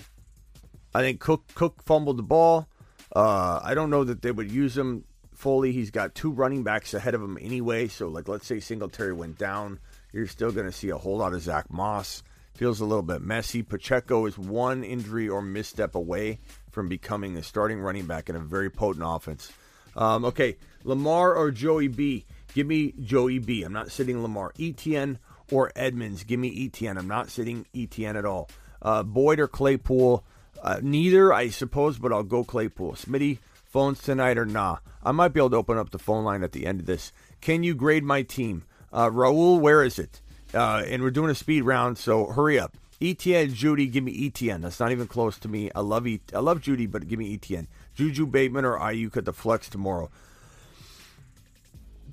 I 0.94 1.00
think 1.00 1.20
Cook 1.20 1.44
Cook 1.54 1.82
fumbled 1.84 2.18
the 2.18 2.22
ball. 2.22 2.68
Uh, 3.14 3.60
I 3.62 3.74
don't 3.74 3.90
know 3.90 4.04
that 4.04 4.22
they 4.22 4.30
would 4.30 4.50
use 4.50 4.76
him 4.76 5.04
fully. 5.34 5.72
He's 5.72 5.90
got 5.90 6.14
two 6.14 6.30
running 6.30 6.62
backs 6.62 6.94
ahead 6.94 7.14
of 7.14 7.22
him 7.22 7.38
anyway. 7.40 7.88
So, 7.88 8.08
like, 8.08 8.28
let's 8.28 8.46
say 8.46 8.60
Singletary 8.60 9.12
went 9.12 9.38
down, 9.38 9.80
you're 10.12 10.26
still 10.26 10.52
going 10.52 10.66
to 10.66 10.72
see 10.72 10.90
a 10.90 10.96
whole 10.96 11.18
lot 11.18 11.34
of 11.34 11.42
Zach 11.42 11.70
Moss. 11.70 12.22
Feels 12.54 12.80
a 12.80 12.84
little 12.84 13.02
bit 13.02 13.22
messy. 13.22 13.62
Pacheco 13.62 14.26
is 14.26 14.38
one 14.38 14.84
injury 14.84 15.28
or 15.28 15.40
misstep 15.40 15.94
away 15.94 16.38
from 16.70 16.88
becoming 16.88 17.34
the 17.34 17.42
starting 17.42 17.80
running 17.80 18.06
back 18.06 18.28
in 18.28 18.36
a 18.36 18.40
very 18.40 18.70
potent 18.70 19.04
offense. 19.06 19.50
Um, 19.96 20.24
okay, 20.26 20.56
Lamar 20.84 21.34
or 21.34 21.50
Joey 21.50 21.88
B? 21.88 22.24
Give 22.54 22.66
me 22.66 22.92
Joey 23.02 23.38
B. 23.38 23.62
I'm 23.62 23.72
not 23.72 23.90
sitting 23.90 24.22
Lamar. 24.22 24.52
ETN 24.58 25.18
or 25.52 25.70
Edmonds? 25.76 26.24
Give 26.24 26.40
me 26.40 26.68
ETN. 26.68 26.98
I'm 26.98 27.08
not 27.08 27.30
sitting 27.30 27.66
ETN 27.74 28.16
at 28.16 28.24
all. 28.24 28.48
Uh, 28.80 29.02
Boyd 29.02 29.38
or 29.38 29.48
Claypool? 29.48 30.24
Uh, 30.62 30.80
neither, 30.82 31.32
I 31.32 31.48
suppose, 31.50 31.98
but 31.98 32.12
I'll 32.12 32.22
go 32.22 32.44
Claypool. 32.44 32.92
Smitty, 32.94 33.38
phones 33.64 34.00
tonight 34.00 34.38
or 34.38 34.46
nah? 34.46 34.78
I 35.02 35.12
might 35.12 35.32
be 35.32 35.40
able 35.40 35.50
to 35.50 35.56
open 35.56 35.78
up 35.78 35.90
the 35.90 35.98
phone 35.98 36.24
line 36.24 36.42
at 36.42 36.52
the 36.52 36.66
end 36.66 36.80
of 36.80 36.86
this. 36.86 37.12
Can 37.40 37.62
you 37.62 37.74
grade 37.74 38.04
my 38.04 38.22
team? 38.22 38.64
Uh, 38.92 39.08
Raul, 39.10 39.60
where 39.60 39.82
is 39.82 39.98
it? 39.98 40.20
Uh, 40.54 40.82
and 40.86 41.02
we're 41.02 41.10
doing 41.10 41.30
a 41.30 41.34
speed 41.34 41.62
round, 41.62 41.98
so 41.98 42.26
hurry 42.26 42.58
up. 42.58 42.76
ETN, 43.00 43.52
Jeudy, 43.52 43.90
give 43.90 44.04
me 44.04 44.30
ETN. 44.30 44.62
That's 44.62 44.78
not 44.78 44.92
even 44.92 45.08
close 45.08 45.36
to 45.38 45.48
me. 45.48 45.70
I 45.74 45.80
love 45.80 46.06
e- 46.06 46.20
I 46.32 46.38
love 46.38 46.60
Jeudy, 46.60 46.88
but 46.88 47.08
give 47.08 47.18
me 47.18 47.36
ETN. 47.36 47.66
Juju 47.94 48.26
Bateman 48.26 48.64
or 48.64 48.78
Aiyuk 48.78 49.16
at 49.16 49.24
the 49.24 49.32
flex 49.32 49.68
tomorrow. 49.68 50.08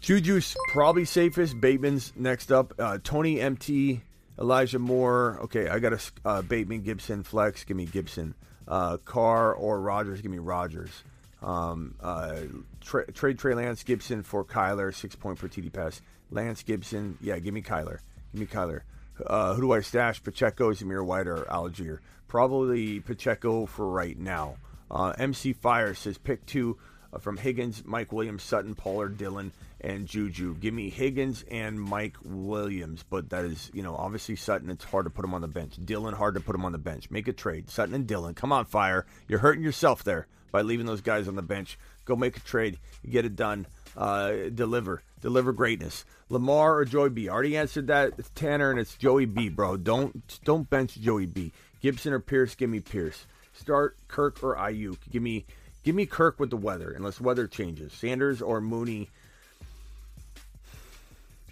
Juju's 0.01 0.55
probably 0.69 1.05
safest. 1.05 1.59
Bateman's 1.59 2.13
next 2.15 2.51
up. 2.51 2.73
Uh, 2.79 2.99
Toney 3.03 3.39
MT, 3.39 4.01
Elijah 4.39 4.79
Moore. 4.79 5.39
Okay, 5.43 5.67
I 5.67 5.79
got 5.79 5.93
a 5.93 5.99
uh, 6.25 6.41
Bateman, 6.41 6.81
Gibson, 6.81 7.23
flex. 7.23 7.63
Give 7.63 7.75
me 7.77 7.85
Gibson. 7.85 8.33
Uh, 8.67 8.97
Carr 8.97 9.53
or 9.53 9.81
Rodgers. 9.81 10.21
Give 10.21 10.31
me 10.31 10.37
Rodgers. 10.37 11.03
Um, 11.41 11.95
uh, 12.01 12.41
tra- 12.81 13.11
trade 13.11 13.39
Trey 13.39 13.53
Lance 13.53 13.83
Gibson 13.83 14.23
for 14.23 14.43
Kyler. 14.45 14.93
Six 14.93 15.15
point 15.15 15.39
per 15.39 15.47
TD 15.47 15.71
pass. 15.71 16.01
Lance 16.31 16.63
Gibson. 16.63 17.17
Yeah, 17.21 17.39
give 17.39 17.53
me 17.53 17.61
Kyler. 17.61 17.99
Give 18.33 18.41
me 18.41 18.45
Kyler. 18.47 18.81
Uh, 19.25 19.53
who 19.53 19.61
do 19.61 19.71
I 19.73 19.81
stash? 19.81 20.23
Pacheco, 20.23 20.71
Zamir 20.71 21.03
White, 21.03 21.27
or 21.27 21.43
Allgeier? 21.49 21.99
Probably 22.27 22.99
Pacheco 23.01 23.65
for 23.65 23.87
right 23.87 24.17
now. 24.17 24.55
Uh, 24.89 25.13
MC 25.17 25.53
Fire 25.53 25.93
says 25.93 26.17
pick 26.17 26.45
two 26.45 26.77
uh, 27.11 27.17
from 27.19 27.37
Higgins, 27.37 27.83
Mike 27.85 28.11
Williams, 28.11 28.43
Sutton, 28.43 28.75
Pollard, 28.75 29.17
Dillon, 29.17 29.51
and 29.81 30.07
Juju. 30.07 30.55
Give 30.55 30.73
me 30.73 30.89
Higgins 30.89 31.43
and 31.49 31.79
Mike 31.79 32.17
Williams, 32.23 33.03
but 33.09 33.29
that 33.29 33.45
is, 33.45 33.71
you 33.73 33.83
know, 33.83 33.95
obviously 33.95 34.35
Sutton, 34.35 34.69
it's 34.69 34.83
hard 34.83 35.05
to 35.05 35.09
put 35.09 35.25
him 35.25 35.33
on 35.33 35.41
the 35.41 35.47
bench. 35.47 35.75
Dillon, 35.83 36.13
hard 36.13 36.35
to 36.35 36.41
put 36.41 36.55
him 36.55 36.65
on 36.65 36.71
the 36.71 36.77
bench. 36.77 37.09
Make 37.09 37.27
a 37.27 37.33
trade. 37.33 37.69
Sutton 37.69 37.95
and 37.95 38.07
Dillon. 38.07 38.33
Come 38.33 38.51
on, 38.51 38.65
Fire. 38.65 39.05
You're 39.27 39.39
hurting 39.39 39.63
yourself 39.63 40.03
there 40.03 40.27
by 40.51 40.61
leaving 40.61 40.85
those 40.85 41.01
guys 41.01 41.27
on 41.27 41.35
the 41.35 41.41
bench. 41.41 41.77
Go 42.05 42.15
make 42.15 42.37
a 42.37 42.41
trade. 42.41 42.79
Get 43.07 43.25
it 43.25 43.35
done. 43.35 43.67
Uh, 43.95 44.31
deliver. 44.53 45.03
Deliver 45.21 45.53
greatness. 45.53 46.05
Lamar 46.29 46.77
or 46.77 46.85
Joey 46.85 47.09
B. 47.09 47.29
Already 47.29 47.57
answered 47.57 47.87
that. 47.87 48.13
It's 48.17 48.31
Tanner 48.35 48.71
and 48.71 48.79
it's 48.79 48.95
Joey 48.95 49.25
B, 49.25 49.49
bro. 49.49 49.77
Don't 49.77 50.39
don't 50.43 50.69
bench 50.69 50.95
Joey 50.99 51.25
B. 51.25 51.51
Gibson 51.81 52.13
or 52.13 52.19
Pierce, 52.19 52.55
give 52.55 52.69
me 52.69 52.79
Pierce. 52.79 53.25
Start 53.53 53.97
Kirk 54.07 54.43
or 54.43 54.55
Aiyuk. 54.55 54.97
Give 55.09 55.21
me 55.21 55.45
give 55.83 55.95
me 55.95 56.05
Kirk 56.05 56.39
with 56.39 56.49
the 56.49 56.57
weather, 56.57 56.91
unless 56.91 57.21
weather 57.21 57.47
changes. 57.47 57.93
Sanders 57.93 58.41
or 58.41 58.61
Mooney. 58.61 59.09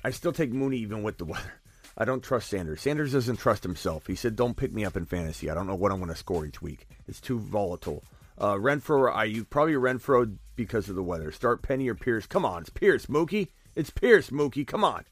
I 0.08 0.12
still 0.12 0.32
take 0.32 0.54
Mooney 0.54 0.78
even 0.78 1.04
with 1.04 1.18
the 1.18 1.26
weather. 1.26 1.56
I 1.98 2.06
don't 2.06 2.24
trust 2.24 2.50
Sanders. 2.50 2.80
Sanders 2.80 3.12
doesn't 3.12 3.40
trust 3.40 3.64
himself. 3.64 4.08
He 4.08 4.16
said, 4.16 4.38
"Don't 4.38 4.56
pick 4.56 4.72
me 4.72 4.86
up 4.86 4.96
in 4.96 5.06
fantasy. 5.06 5.50
I 5.50 5.54
don't 5.54 5.68
know 5.68 5.76
what 5.76 5.92
I'm 5.92 5.98
going 5.98 6.10
to 6.10 6.16
score 6.16 6.46
each 6.46 6.62
week. 6.62 6.88
It's 7.10 7.20
too 7.20 7.40
volatile." 7.40 8.06
Uh, 8.38 8.54
Renfro 8.54 9.00
or 9.00 9.12
Aiyuk? 9.12 9.50
Probably 9.50 9.74
Renfro 9.74 10.38
because 10.56 10.88
of 10.88 10.96
the 10.96 11.04
weather. 11.04 11.30
Start 11.34 11.62
Penny 11.62 11.90
or 11.90 11.94
Pierce? 11.94 12.26
Come 12.26 12.46
on, 12.46 12.62
it's 12.62 12.70
Pierce, 12.70 13.08
Mookie. 13.08 13.50
It's 13.76 13.90
Pierce, 13.90 14.30
Mookie. 14.30 14.66
Come 14.66 14.86
on. 14.86 15.04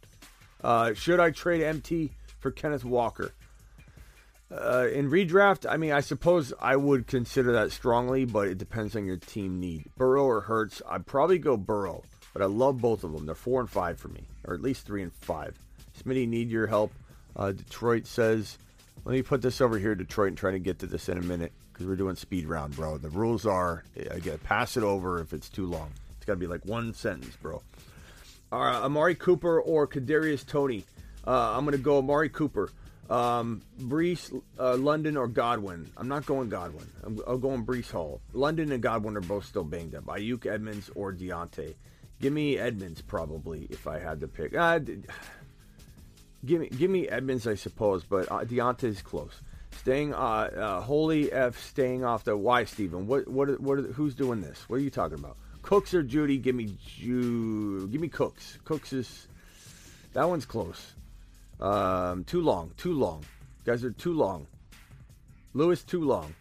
Uh, 0.63 0.93
should 0.93 1.19
I 1.19 1.31
trade 1.31 1.61
MT 1.61 2.11
for 2.39 2.51
Kenneth 2.51 2.85
Walker? 2.85 3.33
Uh, 4.49 4.87
in 4.93 5.09
redraft, 5.11 5.69
I 5.69 5.75
mean, 5.75 5.91
I 5.91 5.99
suppose 5.99 6.53
I 6.61 6.77
would 6.77 7.05
consider 7.05 7.51
that 7.51 7.73
strongly, 7.73 8.23
but 8.23 8.47
it 8.47 8.57
depends 8.57 8.95
on 8.95 9.05
your 9.05 9.17
team 9.17 9.59
need. 9.59 9.89
Burrow 9.97 10.23
or 10.23 10.41
Hurts? 10.41 10.81
I'd 10.87 11.05
probably 11.05 11.39
go 11.39 11.57
Burrow, 11.57 12.03
but 12.35 12.41
I 12.41 12.47
love 12.47 12.81
both 12.81 13.05
of 13.05 13.13
them. 13.13 13.25
They're 13.25 13.33
four 13.33 13.61
and 13.61 13.69
five 13.69 13.97
for 13.97 14.09
me, 14.09 14.25
or 14.43 14.53
at 14.53 14.61
least 14.61 14.85
three 14.85 15.01
and 15.01 15.13
five. 15.13 15.57
Smitty, 16.03 16.27
need 16.27 16.49
your 16.49 16.67
help. 16.67 16.91
Uh, 17.33 17.53
Detroit 17.53 18.05
says, 18.05 18.57
let 19.05 19.13
me 19.13 19.21
put 19.21 19.41
this 19.41 19.61
over 19.61 19.79
here, 19.79 19.95
Detroit, 19.95 20.27
and 20.27 20.37
try 20.37 20.51
to 20.51 20.59
get 20.59 20.79
to 20.79 20.85
this 20.85 21.07
in 21.07 21.17
a 21.17 21.21
minute 21.21 21.53
because 21.71 21.87
we're 21.87 21.95
doing 21.95 22.17
speed 22.17 22.45
round, 22.45 22.75
bro. 22.75 22.97
The 22.97 23.07
rules 23.07 23.45
are, 23.45 23.85
I 24.11 24.19
get 24.19 24.43
pass 24.43 24.75
it 24.75 24.83
over 24.83 25.21
if 25.21 25.31
it's 25.31 25.47
too 25.47 25.65
long. 25.65 25.89
It's 26.17 26.25
got 26.25 26.33
to 26.33 26.39
be 26.39 26.47
like 26.47 26.65
one 26.65 26.93
sentence, 26.93 27.37
bro. 27.41 27.61
Uh, 28.51 28.83
Amari 28.83 29.15
Cooper 29.15 29.61
or 29.61 29.87
Kadarius 29.87 30.45
Toney? 30.45 30.83
Uh, 31.25 31.53
I'm 31.57 31.63
gonna 31.63 31.77
go 31.77 31.99
Amari 31.99 32.29
Cooper. 32.29 32.69
Um, 33.09 33.61
Breece, 33.79 34.41
uh, 34.59 34.75
London, 34.75 35.15
or 35.15 35.27
Godwin. 35.27 35.89
I'm 35.95 36.07
not 36.07 36.25
going 36.25 36.49
Godwin. 36.49 36.87
I'm, 37.03 37.19
I'm 37.27 37.39
going 37.39 37.65
Breece 37.65 37.91
Hall. 37.91 38.19
London 38.33 38.71
and 38.71 38.81
Godwin 38.81 39.15
are 39.15 39.21
both 39.21 39.45
still 39.45 39.63
banged 39.63 39.95
up. 39.95 40.05
Aiyuk, 40.05 40.45
Edmonds, 40.45 40.89
or 40.95 41.13
Diontae. 41.13 41.75
Give 42.21 42.33
me 42.33 42.57
Edmonds 42.57 43.01
probably 43.01 43.67
if 43.69 43.87
I 43.87 43.99
had 43.99 44.19
to 44.21 44.27
pick. 44.27 44.55
Uh, 44.55 44.79
give 46.45 46.61
me 46.61 46.69
give 46.69 46.89
me 46.89 47.07
Edmonds, 47.07 47.47
I 47.47 47.55
suppose, 47.55 48.03
but 48.03 48.31
uh, 48.31 48.45
Diontae's 48.45 49.01
close. 49.01 49.41
Staying, 49.79 50.13
uh, 50.13 50.17
uh, 50.17 50.81
holy 50.81 51.31
f, 51.31 51.59
staying 51.61 52.05
off 52.05 52.23
the 52.23 52.35
why, 52.35 52.63
Stephen? 52.63 53.07
What 53.07 53.27
what 53.27 53.59
what? 53.59 53.79
Who's 53.79 54.15
doing 54.15 54.41
this? 54.41 54.67
What 54.69 54.77
are 54.77 54.83
you 54.83 54.89
talking 54.89 55.19
about? 55.19 55.37
Cooks 55.61 55.93
or 55.93 56.03
Jeudy? 56.03 56.41
Give 56.41 56.55
me 56.55 56.77
Ju. 56.85 57.87
Give 57.89 57.99
me 57.99 58.07
Cooks. 58.07 58.57
Cooks 58.63 58.93
is 58.93 59.27
that 60.13 60.29
one's 60.29 60.45
close. 60.45 60.93
Um, 61.59 62.23
too 62.23 62.41
long. 62.41 62.71
Too 62.77 62.93
long. 62.93 63.25
guys 63.65 63.83
are 63.83 63.91
too 63.91 64.13
long. 64.13 64.47
Lewis 65.53 65.83
too 65.83 66.03
long. 66.03 66.33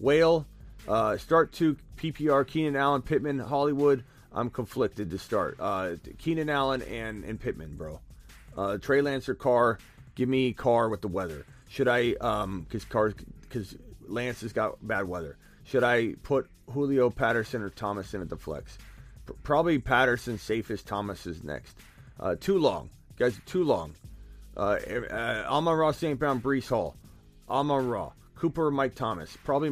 Whale. 0.00 0.46
Uh, 0.88 1.16
start 1.16 1.52
two 1.52 1.76
PPR. 1.96 2.46
Keenan 2.46 2.76
Allen, 2.76 3.02
Pittman, 3.02 3.38
Hollywood. 3.38 4.04
I'm 4.34 4.50
conflicted 4.50 5.10
to 5.10 5.18
start. 5.18 5.56
Uh, 5.60 5.96
Keenan 6.18 6.48
Allen 6.48 6.82
and 6.82 7.24
and 7.24 7.38
Pittman, 7.38 7.76
bro. 7.76 8.00
Uh, 8.56 8.78
Trey 8.78 9.00
Lancer, 9.00 9.34
Carr. 9.34 9.78
Give 10.14 10.28
me 10.28 10.52
Carr 10.52 10.88
with 10.88 11.00
the 11.00 11.08
weather. 11.08 11.46
Should 11.68 11.88
I? 11.88 12.14
Um, 12.20 12.62
because 12.62 12.84
Carr, 12.84 13.12
because 13.40 13.76
Lance 14.06 14.42
has 14.42 14.52
got 14.52 14.86
bad 14.86 15.08
weather. 15.08 15.36
Should 15.64 15.84
I 15.84 16.14
put 16.22 16.50
Julio 16.70 17.10
Patterson 17.10 17.62
or 17.62 17.70
Thomas 17.70 18.14
in 18.14 18.20
at 18.20 18.28
the 18.28 18.36
flex? 18.36 18.76
P- 19.26 19.34
probably 19.42 19.78
Patterson 19.78 20.38
safest. 20.38 20.86
Thomas 20.86 21.26
is 21.26 21.42
next. 21.44 21.76
Uh, 22.18 22.36
too 22.38 22.58
long, 22.58 22.90
guys. 23.16 23.38
Too 23.46 23.64
long. 23.64 23.94
Uh, 24.56 24.78
uh, 25.10 25.44
Amon-Ra, 25.48 25.92
St. 25.92 26.18
Brown, 26.18 26.40
Breece 26.40 26.68
Hall. 26.68 26.96
Amon-Ra. 27.48 28.12
Cooper, 28.34 28.70
Mike 28.70 28.94
Thomas. 28.94 29.36
Probably, 29.44 29.70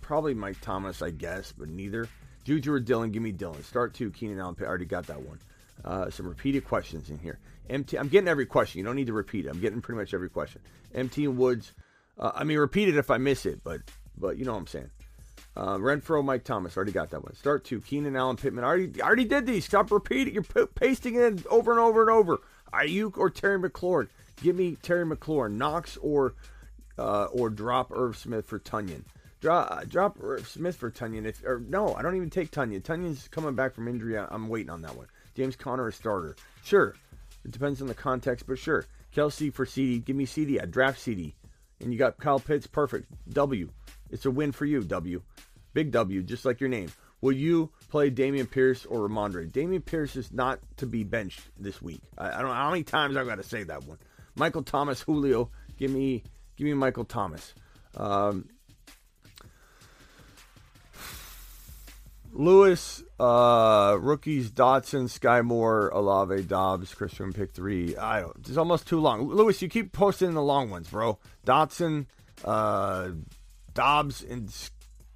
probably 0.00 0.34
Mike 0.34 0.60
Thomas, 0.60 1.02
I 1.02 1.10
guess, 1.10 1.52
but 1.52 1.68
neither. 1.68 2.08
Juju 2.46 2.74
or 2.74 2.80
Dillon, 2.80 3.10
give 3.10 3.24
me 3.24 3.32
Dillon. 3.32 3.60
Start 3.64 3.92
two, 3.92 4.12
Keenan 4.12 4.38
Allen. 4.38 4.54
I 4.60 4.64
already 4.64 4.84
got 4.84 5.08
that 5.08 5.20
one. 5.20 5.40
Uh, 5.84 6.10
some 6.10 6.28
repeated 6.28 6.64
questions 6.64 7.10
in 7.10 7.18
here. 7.18 7.40
MT, 7.68 7.98
I'm 7.98 8.06
getting 8.06 8.28
every 8.28 8.46
question. 8.46 8.78
You 8.78 8.84
don't 8.84 8.94
need 8.94 9.08
to 9.08 9.12
repeat 9.12 9.46
it. 9.46 9.48
I'm 9.48 9.60
getting 9.60 9.80
pretty 9.80 9.98
much 9.98 10.14
every 10.14 10.30
question. 10.30 10.60
MT 10.94 11.26
Woods. 11.26 11.72
Uh, 12.16 12.30
I 12.32 12.44
mean, 12.44 12.58
repeat 12.58 12.88
it 12.88 12.96
if 12.96 13.10
I 13.10 13.18
miss 13.18 13.46
it, 13.46 13.64
but 13.64 13.80
but 14.16 14.38
you 14.38 14.44
know 14.44 14.52
what 14.52 14.60
I'm 14.60 14.66
saying. 14.68 14.90
Uh, 15.56 15.76
Renfro, 15.78 16.24
Mike 16.24 16.44
Thomas. 16.44 16.76
Already 16.76 16.92
got 16.92 17.10
that 17.10 17.24
one. 17.24 17.34
Start 17.34 17.64
two, 17.64 17.80
Keenan 17.80 18.14
Allen, 18.14 18.36
Pittman. 18.36 18.62
Already, 18.62 19.02
already 19.02 19.24
did 19.24 19.44
these. 19.44 19.64
Stop 19.64 19.90
repeating. 19.90 20.34
You're 20.34 20.44
p- 20.44 20.66
pasting 20.72 21.16
it 21.16 21.44
over 21.48 21.72
and 21.72 21.80
over 21.80 22.02
and 22.02 22.10
over. 22.10 22.38
Aiyuk 22.72 23.18
or 23.18 23.28
Terry 23.28 23.58
McLaurin. 23.58 24.08
Give 24.40 24.54
me 24.54 24.76
Terry 24.76 25.04
McLaurin. 25.04 25.54
Knox 25.54 25.96
or 25.96 26.34
uh, 26.96 27.24
or 27.24 27.50
drop 27.50 27.90
Irv 27.90 28.16
Smith 28.16 28.46
for 28.46 28.60
Tonyan. 28.60 29.02
Drop 29.40 29.86
drop 29.88 30.18
Smith 30.44 30.76
for 30.76 30.90
Tonyan. 30.90 31.26
If 31.26 31.44
or 31.44 31.60
no, 31.60 31.94
I 31.94 32.02
don't 32.02 32.16
even 32.16 32.30
take 32.30 32.50
Tonyan. 32.50 32.82
Tonyan's 32.82 33.28
coming 33.28 33.54
back 33.54 33.74
from 33.74 33.88
injury. 33.88 34.18
I'm 34.18 34.48
waiting 34.48 34.70
on 34.70 34.82
that 34.82 34.96
one. 34.96 35.06
James 35.34 35.56
Conner 35.56 35.88
a 35.88 35.92
starter. 35.92 36.36
Sure, 36.64 36.94
it 37.44 37.50
depends 37.50 37.82
on 37.82 37.88
the 37.88 37.94
context, 37.94 38.46
but 38.46 38.58
sure. 38.58 38.86
Kelce 39.14 39.52
for 39.52 39.64
CD. 39.64 39.98
Give 39.98 40.16
me 40.16 40.26
CD. 40.26 40.60
I 40.60 40.66
draft 40.66 41.00
CD. 41.00 41.34
And 41.80 41.92
you 41.92 41.98
got 41.98 42.18
Kyle 42.18 42.40
Pitts. 42.40 42.66
Perfect. 42.66 43.10
W. 43.32 43.70
It's 44.10 44.26
a 44.26 44.30
win 44.30 44.52
for 44.52 44.64
you. 44.64 44.82
W. 44.82 45.22
Big 45.72 45.90
W, 45.90 46.22
just 46.22 46.44
like 46.44 46.60
your 46.60 46.68
name. 46.68 46.90
Will 47.20 47.32
you 47.32 47.70
play 47.90 48.10
Dameon 48.10 48.50
Pierce 48.50 48.84
or 48.86 49.08
Rhamondre? 49.08 49.50
Dameon 49.50 49.84
Pierce 49.84 50.16
is 50.16 50.32
not 50.32 50.58
to 50.78 50.86
be 50.86 51.02
benched 51.02 51.40
this 51.58 51.80
week. 51.80 52.00
I, 52.16 52.28
I 52.28 52.38
don't 52.38 52.48
know 52.48 52.54
how 52.54 52.70
many 52.70 52.82
times 52.82 53.16
I've 53.16 53.26
got 53.26 53.36
to 53.36 53.42
say 53.42 53.62
that 53.64 53.84
one. 53.84 53.98
Michael 54.34 54.62
Thomas, 54.62 55.00
Julio. 55.00 55.50
Give 55.78 55.90
me, 55.90 56.22
give 56.56 56.66
me 56.66 56.74
Michael 56.74 57.04
Thomas. 57.04 57.54
Um, 57.96 58.48
Lewis, 62.38 63.02
uh, 63.18 63.96
rookies, 63.98 64.50
Dotson, 64.50 65.04
Skyy 65.04 65.42
Moore, 65.42 65.88
Olave, 65.88 66.42
Doubs, 66.42 66.92
Christian 66.94 67.32
pick 67.32 67.52
three. 67.52 67.96
I 67.96 68.20
don't. 68.20 68.36
It's 68.46 68.58
almost 68.58 68.86
too 68.86 69.00
long. 69.00 69.26
Lewis, 69.26 69.62
you 69.62 69.70
keep 69.70 69.92
posting 69.92 70.34
the 70.34 70.42
long 70.42 70.68
ones, 70.68 70.90
bro. 70.90 71.18
Dotson, 71.46 72.06
uh, 72.44 73.08
Doubs, 73.72 74.22
and 74.22 74.50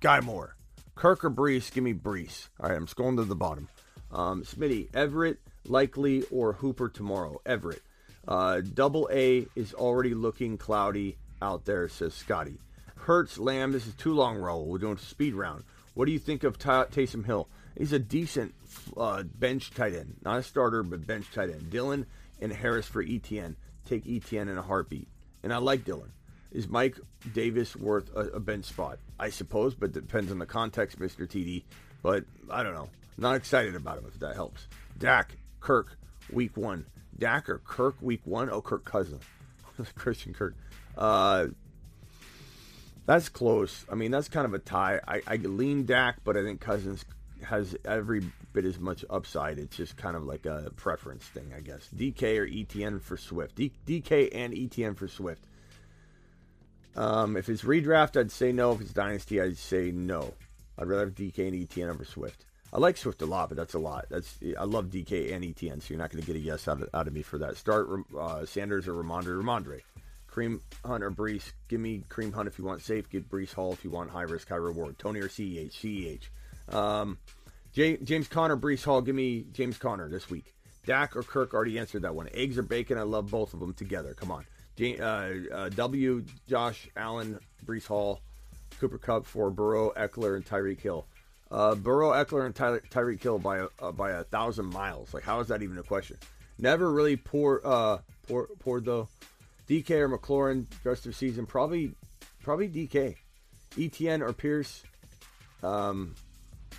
Skyy 0.00 0.22
Moore. 0.22 0.56
Kirk 0.94 1.22
or 1.22 1.30
Breece? 1.30 1.70
Give 1.70 1.84
me 1.84 1.92
Breece. 1.92 2.48
All 2.58 2.70
right, 2.70 2.76
I'm 2.76 2.86
scrolling 2.86 3.16
to 3.16 3.24
the 3.24 3.36
bottom. 3.36 3.68
Um, 4.10 4.42
Smitty, 4.42 4.88
Everett, 4.94 5.40
likely, 5.66 6.22
or 6.30 6.54
Hooper 6.54 6.88
tomorrow. 6.88 7.38
Everett. 7.44 7.82
Uh, 8.26 8.62
double 8.62 9.10
A 9.12 9.46
is 9.54 9.74
already 9.74 10.14
looking 10.14 10.56
cloudy 10.56 11.18
out 11.42 11.66
there, 11.66 11.86
says 11.90 12.14
Scotty. 12.14 12.58
Hurts, 12.96 13.38
Lamb, 13.38 13.72
this 13.72 13.86
is 13.86 13.94
too 13.94 14.14
long, 14.14 14.38
roll. 14.38 14.66
We're 14.66 14.78
doing 14.78 14.96
speed 14.96 15.34
round. 15.34 15.64
What 15.94 16.06
do 16.06 16.12
you 16.12 16.18
think 16.18 16.44
of 16.44 16.58
Ta- 16.58 16.86
Taysom 16.86 17.26
Hill? 17.26 17.48
He's 17.76 17.92
a 17.92 17.98
decent 17.98 18.54
uh, 18.96 19.22
bench 19.22 19.70
tight 19.72 19.94
end. 19.94 20.16
Not 20.24 20.38
a 20.38 20.42
starter, 20.42 20.82
but 20.82 21.06
bench 21.06 21.26
tight 21.32 21.50
end. 21.50 21.70
Dillon 21.70 22.06
and 22.40 22.52
Harris 22.52 22.86
for 22.86 23.04
ETN. 23.04 23.56
Take 23.86 24.04
ETN 24.04 24.42
in 24.42 24.58
a 24.58 24.62
heartbeat. 24.62 25.08
And 25.42 25.52
I 25.52 25.58
like 25.58 25.84
Dillon. 25.84 26.12
Is 26.52 26.68
Mike 26.68 26.98
Davis 27.32 27.76
worth 27.76 28.10
a, 28.14 28.20
a 28.20 28.40
bench 28.40 28.66
spot? 28.66 28.98
I 29.18 29.30
suppose, 29.30 29.74
but 29.74 29.92
depends 29.92 30.32
on 30.32 30.38
the 30.38 30.46
context, 30.46 30.98
Mr. 30.98 31.26
TD. 31.26 31.62
But 32.02 32.24
I 32.50 32.62
don't 32.62 32.74
know. 32.74 32.88
Not 33.18 33.36
excited 33.36 33.74
about 33.74 33.98
him 33.98 34.04
if 34.06 34.18
that 34.20 34.34
helps. 34.34 34.66
Dak, 34.98 35.36
Kirk, 35.60 35.96
week 36.32 36.56
one. 36.56 36.86
Dak 37.18 37.48
or 37.48 37.58
Kirk, 37.58 37.96
week 38.00 38.22
one? 38.24 38.50
Oh, 38.50 38.60
Kirk 38.62 38.84
Cousins. 38.84 39.22
Christian 39.94 40.34
Kirk. 40.34 40.54
Uh, 40.96 41.48
that's 43.10 43.28
close. 43.28 43.84
I 43.90 43.96
mean, 43.96 44.12
that's 44.12 44.28
kind 44.28 44.46
of 44.46 44.54
a 44.54 44.60
tie. 44.60 45.00
I, 45.08 45.20
I 45.26 45.34
lean 45.34 45.84
Dak, 45.84 46.18
but 46.22 46.36
I 46.36 46.44
think 46.44 46.60
Cousins 46.60 47.04
has 47.42 47.74
every 47.84 48.22
bit 48.52 48.64
as 48.64 48.78
much 48.78 49.04
upside. 49.10 49.58
It's 49.58 49.76
just 49.76 49.96
kind 49.96 50.14
of 50.14 50.22
like 50.22 50.46
a 50.46 50.70
preference 50.76 51.24
thing, 51.24 51.52
I 51.56 51.58
guess. 51.58 51.88
DK 51.92 52.38
or 52.38 52.46
ETN 52.46 53.02
for 53.02 53.16
Swift. 53.16 53.56
D, 53.56 53.72
DK 53.84 54.28
and 54.32 54.54
ETN 54.54 54.96
for 54.96 55.08
Swift. 55.08 55.44
Um, 56.94 57.36
if 57.36 57.48
it's 57.48 57.62
redraft, 57.62 58.16
I'd 58.16 58.30
say 58.30 58.52
no. 58.52 58.70
If 58.74 58.80
it's 58.80 58.92
dynasty, 58.92 59.40
I'd 59.40 59.58
say 59.58 59.90
no. 59.90 60.32
I'd 60.78 60.86
rather 60.86 61.06
have 61.06 61.16
DK 61.16 61.48
and 61.48 61.68
ETN 61.68 61.90
over 61.90 62.04
Swift. 62.04 62.44
I 62.72 62.78
like 62.78 62.96
Swift 62.96 63.22
a 63.22 63.26
lot, 63.26 63.48
but 63.48 63.58
that's 63.58 63.74
a 63.74 63.80
lot. 63.80 64.06
That's 64.08 64.38
I 64.56 64.62
love 64.62 64.86
DK 64.86 65.34
and 65.34 65.44
ETN, 65.44 65.82
so 65.82 65.86
you're 65.88 65.98
not 65.98 66.10
going 66.10 66.22
to 66.22 66.26
get 66.28 66.36
a 66.36 66.38
yes 66.38 66.68
out 66.68 66.80
of, 66.80 66.88
out 66.94 67.08
of 67.08 67.12
me 67.12 67.22
for 67.22 67.38
that. 67.38 67.56
Start 67.56 67.88
uh, 68.16 68.46
Sanders 68.46 68.86
or 68.86 68.94
Rhamondre. 68.94 69.42
Rhamondre. 69.42 69.80
Kareem 70.30 70.60
Hunt 70.84 71.02
or 71.02 71.10
Breece. 71.10 71.52
Give 71.68 71.80
me 71.80 72.02
Kareem 72.08 72.32
Hunt 72.32 72.46
if 72.48 72.58
you 72.58 72.64
want 72.64 72.82
safe. 72.82 73.08
Give 73.10 73.22
Breece 73.22 73.52
Hall 73.52 73.72
if 73.72 73.84
you 73.84 73.90
want 73.90 74.10
high 74.10 74.22
risk, 74.22 74.48
high 74.48 74.56
reward. 74.56 74.98
Toney 74.98 75.20
or 75.20 75.28
CEH. 75.28 75.72
CEH. 75.72 76.74
Um, 76.74 77.18
J- 77.72 77.98
James 77.98 78.28
Conner, 78.28 78.56
Breece 78.56 78.84
Hall. 78.84 79.00
Give 79.00 79.14
me 79.14 79.44
James 79.52 79.78
Conner 79.78 80.08
this 80.08 80.30
week. 80.30 80.54
Dak 80.86 81.16
or 81.16 81.22
Kirk 81.22 81.52
already 81.54 81.78
answered 81.78 82.02
that 82.02 82.14
one. 82.14 82.28
Eggs 82.32 82.58
or 82.58 82.62
bacon. 82.62 82.98
I 82.98 83.02
love 83.02 83.30
both 83.30 83.54
of 83.54 83.60
them 83.60 83.74
together. 83.74 84.14
Come 84.14 84.30
on. 84.30 84.44
J- 84.76 84.98
uh, 84.98 85.54
uh, 85.54 85.68
w. 85.70 86.24
Josh 86.48 86.88
Allen, 86.96 87.38
Breece 87.66 87.86
Hall, 87.86 88.20
Cooper 88.80 88.98
Kupp 88.98 89.26
for 89.26 89.50
Burrow, 89.50 89.92
Ekeler, 89.96 90.36
and 90.36 90.44
Tyreek 90.46 90.80
Hill. 90.80 91.06
Uh, 91.50 91.74
Burrow, 91.74 92.10
Ekeler, 92.12 92.46
and 92.46 92.54
Ty- 92.54 92.78
Tyreek 92.90 93.22
Hill 93.22 93.38
by 93.38 93.58
a, 93.58 93.66
uh, 93.80 93.92
by 93.92 94.12
a 94.12 94.24
thousand 94.24 94.66
miles. 94.66 95.12
Like, 95.12 95.24
how 95.24 95.40
is 95.40 95.48
that 95.48 95.62
even 95.62 95.76
a 95.78 95.82
question? 95.82 96.16
Never 96.58 96.90
really 96.92 97.16
poor, 97.16 97.60
uh, 97.64 97.98
poor, 98.28 98.48
poor 98.60 98.80
though. 98.80 99.08
DK 99.70 99.90
or 99.90 100.08
McLaurin 100.08 100.66
rest 100.82 101.06
of 101.06 101.12
the 101.12 101.16
season. 101.16 101.46
Probably, 101.46 101.92
probably 102.42 102.68
DK. 102.68 103.14
ETN 103.76 104.20
or 104.20 104.32
Pierce. 104.32 104.82
Um, 105.62 106.16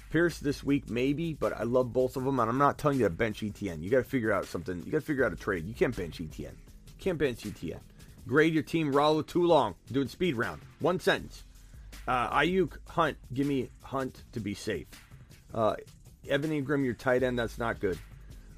Pierce 0.10 0.40
this 0.40 0.62
week 0.62 0.90
maybe, 0.90 1.34
but 1.34 1.58
I 1.58 1.64
love 1.64 1.94
both 1.94 2.18
of 2.18 2.26
them, 2.26 2.40
and 2.42 2.50
I'm 2.50 2.58
not 2.58 2.78
telling 2.78 3.00
you 3.00 3.06
to 3.06 3.10
bench 3.10 3.40
ETN. 3.40 3.82
You 3.82 3.90
got 3.90 4.00
to 4.00 4.04
figure 4.04 4.34
out 4.34 4.46
something. 4.46 4.84
You 4.86 4.92
got 4.92 5.00
to 5.00 5.06
figure 5.06 5.26
out 5.26 5.32
a 5.32 5.38
trade. 5.38 5.66
You 5.66 5.74
can't 5.74 5.96
bench 5.96 6.20
ETN. 6.20 6.40
You 6.40 6.94
can't 7.00 7.18
bench 7.18 7.44
ETN. 7.44 7.80
Grade 8.28 8.54
your 8.54 8.64
team. 8.64 8.92
Rollo 8.94 9.22
too 9.22 9.46
long. 9.46 9.76
Doing 9.90 10.10
speed 10.10 10.36
round. 10.36 10.62
One 10.80 11.00
sentence. 11.00 11.46
Uh, 12.06 12.30
Aiyuk 12.38 12.78
Hunt. 12.90 13.16
Give 13.34 13.48
me 13.48 13.70
Hunt 13.84 14.22
to 14.34 14.42
be 14.42 14.54
safe. 14.54 14.88
Uh, 15.54 15.76
Evan 16.30 16.52
Engram, 16.52 16.84
your 16.84 16.94
tight 16.94 17.24
end. 17.24 17.40
That's 17.40 17.58
not 17.58 17.80
good. 17.80 17.98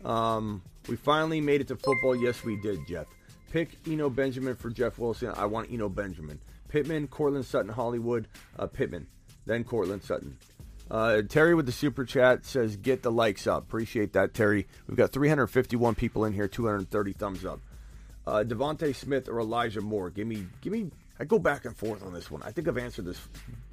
Um, 0.04 0.64
we 0.90 0.96
finally 0.96 1.40
made 1.40 1.62
it 1.62 1.68
to 1.68 1.76
football. 1.76 2.16
Yes, 2.16 2.44
we 2.44 2.60
did, 2.62 2.80
Jeff. 2.88 3.06
Pick 3.54 3.78
Eno 3.88 4.10
Benjamin 4.10 4.56
for 4.56 4.72
Jeff 4.72 4.98
Wilson. 4.98 5.32
I 5.36 5.46
want 5.46 5.72
Eno 5.72 5.88
Benjamin. 5.88 6.40
Pittman, 6.70 7.08
Courtland 7.08 7.46
Sutton, 7.46 7.70
Hollywood. 7.72 8.28
Uh, 8.58 8.66
Pittman, 8.66 9.06
then 9.46 9.64
Courtland 9.64 10.02
Sutton. 10.02 10.40
Uh, 10.90 11.22
Terry 11.22 11.54
with 11.54 11.68
the 11.68 11.72
super 11.72 12.04
chat 12.04 12.48
says, 12.48 12.78
"Get 12.78 13.04
the 13.04 13.12
likes 13.12 13.46
up." 13.46 13.62
Appreciate 13.66 14.14
that, 14.14 14.34
Terry. 14.34 14.66
We've 14.88 14.98
got 14.98 15.12
351 15.12 15.94
people 15.94 16.26
in 16.26 16.34
here, 16.34 16.48
230 16.48 17.14
thumbs 17.14 17.46
up. 17.46 17.60
Uh, 18.26 18.44
DeVonta 18.44 18.96
Smith 18.96 19.30
or 19.30 19.40
Elijah 19.40 19.82
Moore. 19.82 20.10
Give 20.10 20.26
me, 20.26 20.48
give 20.62 20.74
me. 20.74 20.90
I 21.20 21.26
go 21.26 21.38
back 21.38 21.66
and 21.66 21.78
forth 21.78 22.04
on 22.04 22.12
this 22.12 22.32
one. 22.32 22.42
I 22.42 22.52
think 22.52 22.68
I've 22.68 22.80
answered 22.80 23.06
this 23.06 23.22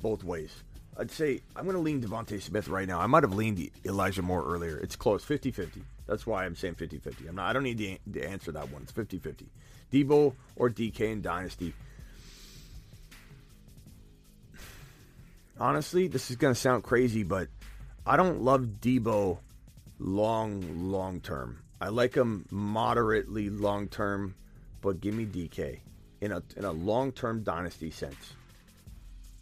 both 0.03 0.23
ways. 0.23 0.63
I'd 0.99 1.11
say 1.11 1.41
I'm 1.57 1.65
going 1.65 1.77
to 1.77 1.81
lean 1.81 2.03
DeVonta 2.03 2.43
Smith 2.43 2.69
right 2.69 2.87
now. 2.87 3.01
I 3.01 3.07
might 3.07 3.23
have 3.23 3.33
leaned 3.33 3.71
Elijah 3.87 4.21
Moore 4.21 4.45
earlier. 4.45 4.77
It's 4.77 4.97
close, 4.97 5.25
50-50. 5.25 5.81
That's 6.07 6.27
why 6.27 6.45
I'm 6.45 6.55
saying 6.55 6.75
50-50. 6.75 7.31
I'm 7.31 7.37
not. 7.37 7.49
I 7.49 7.55
don't 7.55 7.63
need 7.63 7.79
to, 7.79 8.21
to 8.21 8.29
answer 8.29 8.53
that 8.53 8.71
one. 8.71 8.83
It's 8.83 8.93
50-50. 8.93 9.47
Deebo 9.93 10.35
or 10.57 10.71
DK 10.71 11.01
in 11.01 11.23
Dynasty. 11.23 11.75
Honestly, 15.59 16.09
this 16.09 16.31
is 16.31 16.37
going 16.37 16.55
to 16.55 16.61
sound 16.61 16.83
crazy, 16.83 17.23
but 17.23 17.49
I 18.07 18.17
don't 18.17 18.43
love 18.43 18.63
Deebo 18.81 19.39
long, 19.99 20.91
long 20.91 21.21
term. 21.21 21.63
I 21.81 21.89
like 21.89 22.15
him 22.15 22.47
moderately 22.51 23.51
long 23.51 23.89
term, 23.89 24.35
but 24.81 25.01
give 25.01 25.15
me 25.15 25.27
DK 25.27 25.81
in 26.21 26.33
a 26.33 26.43
in 26.57 26.65
a 26.65 26.73
long 26.73 27.13
term 27.13 27.43
dynasty 27.43 27.91
sense. 27.91 28.35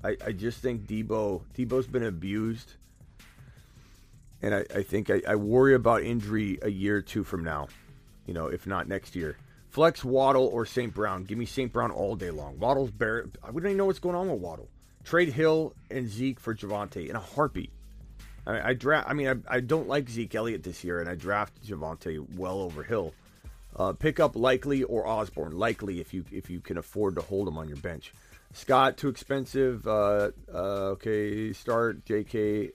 I, 0.05 0.17
I 0.25 0.33
just 0.33 0.61
think 0.61 0.87
Deebo 0.87 1.43
Deebo's 1.57 1.87
been 1.87 2.05
abused, 2.05 2.75
and 4.43 4.55
I, 4.55 4.65
I 4.75 4.83
think 4.83 5.11
I, 5.11 5.23
I 5.27 5.35
worry 5.37 5.75
about 5.75 6.03
injury 6.03 6.59
a 6.63 6.71
year 6.71 6.97
or 6.97 7.03
two 7.03 7.25
from 7.25 7.43
now, 7.43 7.69
you 8.27 8.35
know, 8.35 8.47
if 8.47 8.67
not 8.67 8.89
next 8.89 9.17
year. 9.17 9.37
Flex 9.79 10.05
Waddle 10.05 10.51
or 10.53 10.67
St. 10.67 10.93
Brown. 10.93 11.23
Give 11.23 11.39
me 11.39 11.47
St. 11.47 11.73
Brown 11.73 11.93
all 11.93 12.17
day 12.17 12.33
long. 12.33 12.59
Waddle's 12.59 12.91
bare. 12.91 13.27
I 13.45 13.53
don't 13.53 13.59
even 13.59 13.77
know 13.77 13.87
what's 13.87 14.01
going 14.01 14.17
on 14.17 14.29
with 14.29 14.41
Waddle. 14.41 14.69
Trade 15.05 15.29
Hill 15.29 15.73
and 15.89 16.09
Zeke 16.09 16.41
for 16.41 16.53
Javonte 16.53 17.09
in 17.09 17.15
a 17.15 17.21
heartbeat. 17.21 17.71
I, 18.45 18.71
I 18.71 18.75
draft. 18.75 19.09
I 19.09 19.13
mean, 19.13 19.29
I, 19.29 19.59
I 19.59 19.61
don't 19.61 19.87
like 19.87 20.11
Zeke 20.11 20.35
Elliott 20.35 20.65
this 20.65 20.83
year, 20.83 20.99
and 20.99 21.09
I 21.09 21.15
draft 21.15 21.65
Javonte 21.65 22.19
well 22.35 22.61
over 22.61 22.83
Hill. 22.83 23.15
Uh, 23.77 23.93
pick 23.93 24.19
up 24.19 24.35
Likely 24.35 24.83
or 24.83 25.07
Osborne. 25.07 25.57
Likely 25.57 26.01
if 26.01 26.13
you 26.13 26.25
if 26.33 26.51
you 26.51 26.59
can 26.59 26.77
afford 26.77 27.15
to 27.15 27.23
hold 27.23 27.47
him 27.47 27.57
on 27.57 27.69
your 27.69 27.77
bench. 27.77 28.13
Scott 28.55 28.97
too 28.97 29.07
expensive. 29.07 29.87
Uh, 29.87 30.33
uh, 30.53 30.97
okay, 30.97 31.53
start 31.53 32.05
J.K. 32.05 32.73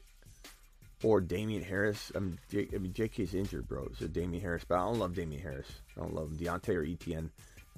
or 1.04 1.22
Damien 1.22 1.64
Harris. 1.64 2.12
I 2.16 2.20
mean, 2.20 2.40
J, 2.50 2.68
I 2.74 2.78
mean 2.78 2.94
J.K.'s 2.94 3.34
injured, 3.34 3.68
bro. 3.68 3.90
So 4.00 4.08
Damien 4.08 4.42
Harris, 4.42 4.64
but 4.68 4.76
I 4.76 4.86
don't 4.86 5.00
love 5.00 5.16
Damien 5.16 5.42
Harris. 5.42 5.68
I 5.96 6.02
don't 6.02 6.16
love 6.16 6.30
him. 6.30 6.38
Diontae 6.38 6.76
or 6.76 6.84
ETN. 6.84 7.30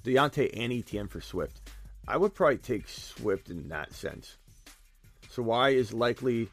Diontae 0.03 0.52
and 0.56 0.72
ETN 0.72 1.10
for 1.10 1.22
Swift. 1.22 1.61
I 2.07 2.18
would 2.18 2.34
probably 2.35 2.57
take 2.57 2.88
Swift 2.88 3.49
in 3.49 3.69
that 3.69 3.93
sense. 3.93 4.38
So 5.30 5.41
why 5.41 5.69
is 5.69 5.91
likely 5.91 6.49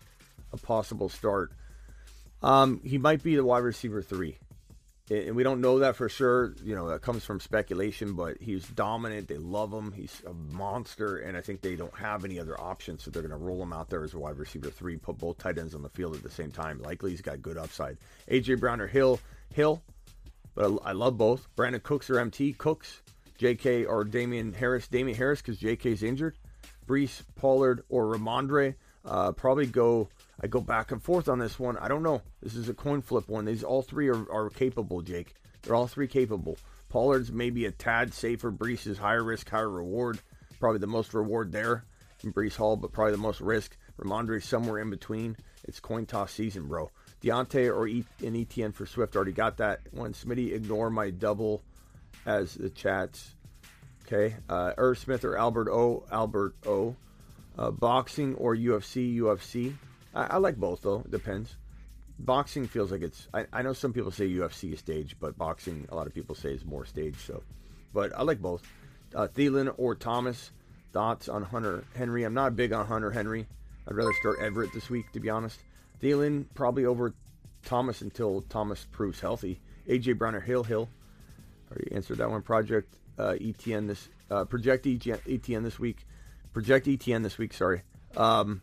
a 0.52 0.56
possible 0.56 1.08
start? 1.08 1.52
Um, 2.42 2.80
he 2.82 2.98
might 2.98 3.22
be 3.22 3.36
the 3.36 3.44
wide 3.44 3.62
receiver 3.62 4.02
three 4.02 4.38
and 5.12 5.36
we 5.36 5.42
don't 5.42 5.60
know 5.60 5.78
that 5.80 5.96
for 5.96 6.08
sure. 6.08 6.54
You 6.62 6.74
know, 6.74 6.88
that 6.88 7.02
comes 7.02 7.24
from 7.24 7.40
speculation, 7.40 8.14
but 8.14 8.36
he's 8.40 8.66
dominant. 8.68 9.28
They 9.28 9.38
love 9.38 9.72
him. 9.72 9.92
He's 9.92 10.22
a 10.26 10.32
monster, 10.32 11.18
and 11.18 11.36
I 11.36 11.40
think 11.40 11.60
they 11.60 11.76
don't 11.76 11.96
have 11.96 12.24
any 12.24 12.38
other 12.38 12.60
options, 12.60 13.02
so 13.02 13.10
they're 13.10 13.22
going 13.22 13.38
to 13.38 13.44
roll 13.44 13.62
him 13.62 13.72
out 13.72 13.90
there 13.90 14.04
as 14.04 14.14
a 14.14 14.18
wide 14.18 14.38
receiver 14.38 14.70
three, 14.70 14.96
put 14.96 15.18
both 15.18 15.38
tight 15.38 15.58
ends 15.58 15.74
on 15.74 15.82
the 15.82 15.88
field 15.88 16.14
at 16.14 16.22
the 16.22 16.30
same 16.30 16.50
time. 16.50 16.80
Likely 16.80 17.10
he's 17.10 17.20
got 17.20 17.42
good 17.42 17.56
upside. 17.56 17.98
AJ 18.30 18.60
Brown 18.60 18.80
or 18.80 18.86
Hill, 18.86 19.20
Hill, 19.52 19.82
but 20.54 20.78
I, 20.84 20.92
love 20.92 21.16
both. 21.16 21.48
Brandin 21.56 21.82
Cooks 21.82 22.10
or 22.10 22.18
MT 22.18 22.54
Cooks, 22.54 23.02
JK 23.38 23.88
or 23.88 24.04
Damien 24.04 24.52
Harris, 24.52 24.88
Damien 24.88 25.16
Harris 25.16 25.40
because 25.40 25.58
JK's 25.58 26.02
injured. 26.02 26.36
Breece 26.86 27.22
Pollard 27.36 27.84
or 27.88 28.06
Rhamondre. 28.06 28.74
Uh, 29.04 29.32
probably 29.32 29.66
go 29.66 30.08
I 30.40 30.46
go 30.46 30.60
back 30.60 30.90
and 30.90 31.02
forth 31.02 31.28
on 31.28 31.38
this 31.38 31.58
one. 31.58 31.76
I 31.76 31.88
don't 31.88 32.02
know. 32.02 32.22
This 32.42 32.54
is 32.54 32.68
a 32.68 32.74
coin 32.74 33.02
flip 33.02 33.28
one. 33.28 33.44
These 33.44 33.64
all 33.64 33.82
three 33.82 34.08
are, 34.08 34.30
are 34.32 34.50
capable, 34.50 35.02
Jake. 35.02 35.34
They're 35.62 35.74
all 35.74 35.86
three 35.86 36.08
capable. 36.08 36.58
Pollard's 36.88 37.30
maybe 37.32 37.66
a 37.66 37.70
tad 37.70 38.12
safer. 38.12 38.50
Breece 38.50 38.86
is 38.86 38.98
higher 38.98 39.22
risk, 39.22 39.48
higher 39.48 39.68
reward. 39.68 40.18
Probably 40.58 40.78
the 40.78 40.86
most 40.86 41.14
reward 41.14 41.52
there 41.52 41.84
in 42.22 42.32
Breece 42.32 42.56
Hall, 42.56 42.76
but 42.76 42.92
probably 42.92 43.12
the 43.12 43.18
most 43.18 43.40
risk. 43.40 43.76
Rhamondre 43.98 44.42
somewhere 44.42 44.80
in 44.80 44.90
between. 44.90 45.36
It's 45.64 45.80
coin 45.80 46.06
toss 46.06 46.32
season, 46.32 46.66
bro. 46.66 46.90
Diontae 47.22 47.74
or 47.74 47.86
e- 47.86 48.04
an 48.22 48.34
ETN 48.34 48.74
for 48.74 48.86
Swift 48.86 49.14
already 49.14 49.32
got 49.32 49.58
that 49.58 49.80
one. 49.92 50.12
Smitty, 50.12 50.52
ignore 50.52 50.90
my 50.90 51.10
double 51.10 51.62
as 52.26 52.54
the 52.54 52.70
chats. 52.70 53.34
Okay. 54.06 54.36
Uh, 54.48 54.72
Irv 54.76 54.98
Smith 54.98 55.24
or 55.24 55.36
Albert 55.36 55.68
O. 55.70 56.04
Albert 56.10 56.54
O. 56.66 56.96
Uh, 57.56 57.70
boxing 57.70 58.34
or 58.36 58.56
UFC, 58.56 59.16
UFC. 59.18 59.74
I, 60.14 60.24
I 60.24 60.36
like 60.38 60.56
both 60.56 60.82
though. 60.82 61.02
It 61.04 61.10
depends. 61.10 61.56
Boxing 62.18 62.66
feels 62.68 62.92
like 62.92 63.02
it's. 63.02 63.28
I, 63.32 63.46
I 63.52 63.62
know 63.62 63.72
some 63.72 63.92
people 63.92 64.10
say 64.10 64.28
UFC 64.28 64.72
is 64.72 64.78
stage, 64.78 65.16
but 65.18 65.36
boxing 65.36 65.86
a 65.90 65.94
lot 65.94 66.06
of 66.06 66.14
people 66.14 66.34
say 66.34 66.50
is 66.52 66.64
more 66.64 66.84
stage. 66.84 67.16
So, 67.26 67.42
but 67.92 68.12
I 68.16 68.22
like 68.22 68.40
both. 68.40 68.62
Uh, 69.14 69.28
Thielen 69.28 69.74
or 69.76 69.94
Thomas. 69.94 70.50
Thoughts 70.92 71.30
on 71.30 71.42
Hunter 71.42 71.84
Henry? 71.96 72.24
I'm 72.24 72.34
not 72.34 72.54
big 72.54 72.74
on 72.74 72.86
Hunter 72.86 73.10
Henry. 73.10 73.46
I'd 73.88 73.94
rather 73.94 74.12
start 74.20 74.40
Everett 74.42 74.74
this 74.74 74.90
week, 74.90 75.10
to 75.12 75.20
be 75.20 75.30
honest. 75.30 75.58
Thielen 76.02 76.44
probably 76.54 76.84
over 76.84 77.14
Thomas 77.64 78.02
until 78.02 78.42
Thomas 78.42 78.86
proves 78.92 79.18
healthy. 79.18 79.58
AJ 79.88 80.18
Brown 80.18 80.34
or 80.34 80.40
Hill 80.40 80.64
Hill. 80.64 80.88
Already 81.70 81.92
answered 81.92 82.18
that 82.18 82.30
one. 82.30 82.42
Project 82.42 82.94
uh, 83.18 83.34
ETN 83.40 83.88
this 83.88 84.08
uh, 84.30 84.44
project 84.44 84.84
ETN 84.84 85.62
this 85.62 85.78
week. 85.78 86.06
Project 86.52 86.86
ETN 86.86 87.22
this 87.22 87.38
week. 87.38 87.54
Sorry. 87.54 87.82
Um, 88.16 88.60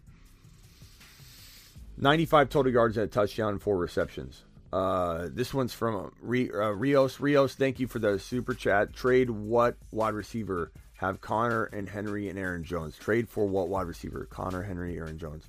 95 1.99 2.49
total 2.49 2.71
yards 2.71 2.97
and 2.97 3.05
a 3.05 3.07
touchdown, 3.07 3.49
and 3.49 3.61
four 3.61 3.77
receptions. 3.77 4.43
Uh, 4.71 5.27
this 5.31 5.53
one's 5.53 5.73
from 5.73 5.95
uh, 5.95 6.09
Rios. 6.21 7.19
Rios, 7.19 7.55
thank 7.55 7.79
you 7.79 7.87
for 7.87 7.99
the 7.99 8.19
super 8.19 8.53
chat. 8.53 8.93
Trade 8.93 9.29
what 9.29 9.75
wide 9.91 10.13
receiver? 10.13 10.71
Have 10.97 11.21
Conner 11.21 11.65
and 11.65 11.87
Henry 11.87 12.27
and 12.29 12.37
Aaron 12.37 12.63
Jones. 12.63 12.97
Trade 12.97 13.29
for 13.29 13.45
what 13.45 13.69
wide 13.69 13.87
receiver? 13.87 14.27
Conner, 14.29 14.61
Henry, 14.61 14.97
Aaron 14.97 15.17
Jones. 15.17 15.45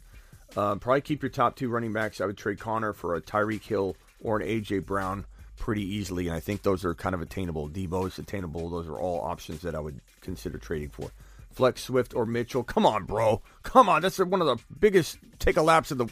Uh, 0.56 0.76
probably 0.76 1.00
keep 1.00 1.22
your 1.22 1.30
top 1.30 1.56
two 1.56 1.68
running 1.68 1.92
backs. 1.92 2.20
I 2.20 2.26
would 2.26 2.38
trade 2.38 2.60
Conner 2.60 2.92
for 2.92 3.14
a 3.14 3.20
Tyreek 3.20 3.62
Hill 3.62 3.96
or 4.20 4.40
an 4.40 4.46
AJ 4.46 4.86
Brown 4.86 5.26
pretty 5.56 5.82
easily, 5.82 6.28
and 6.28 6.36
I 6.36 6.40
think 6.40 6.62
those 6.62 6.84
are 6.84 6.94
kind 6.94 7.14
of 7.14 7.20
attainable. 7.20 7.68
Deebo 7.68 8.06
is 8.06 8.18
attainable. 8.18 8.70
Those 8.70 8.88
are 8.88 8.98
all 8.98 9.20
options 9.20 9.62
that 9.62 9.74
I 9.74 9.80
would 9.80 10.00
consider 10.20 10.58
trading 10.58 10.90
for. 10.90 11.10
Flex 11.50 11.82
Swift 11.82 12.14
or 12.14 12.26
Mitchell. 12.26 12.62
Come 12.62 12.86
on, 12.86 13.04
bro. 13.04 13.42
Come 13.62 13.88
on. 13.88 14.02
That's 14.02 14.18
one 14.18 14.40
of 14.40 14.46
the 14.46 14.56
biggest 14.78 15.18
take 15.38 15.56
a 15.56 15.62
laps 15.62 15.90
of 15.90 15.98
the 15.98 16.06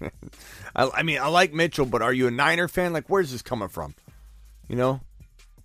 I, 0.76 0.90
I, 0.94 1.02
mean, 1.02 1.18
I 1.20 1.28
like 1.28 1.52
Mitchell, 1.52 1.86
but 1.86 2.02
are 2.02 2.12
you 2.12 2.26
a 2.26 2.30
Niner 2.30 2.68
fan? 2.68 2.92
Like, 2.92 3.08
where's 3.08 3.32
this 3.32 3.42
coming 3.42 3.68
from? 3.68 3.94
You 4.68 4.76
know, 4.76 5.00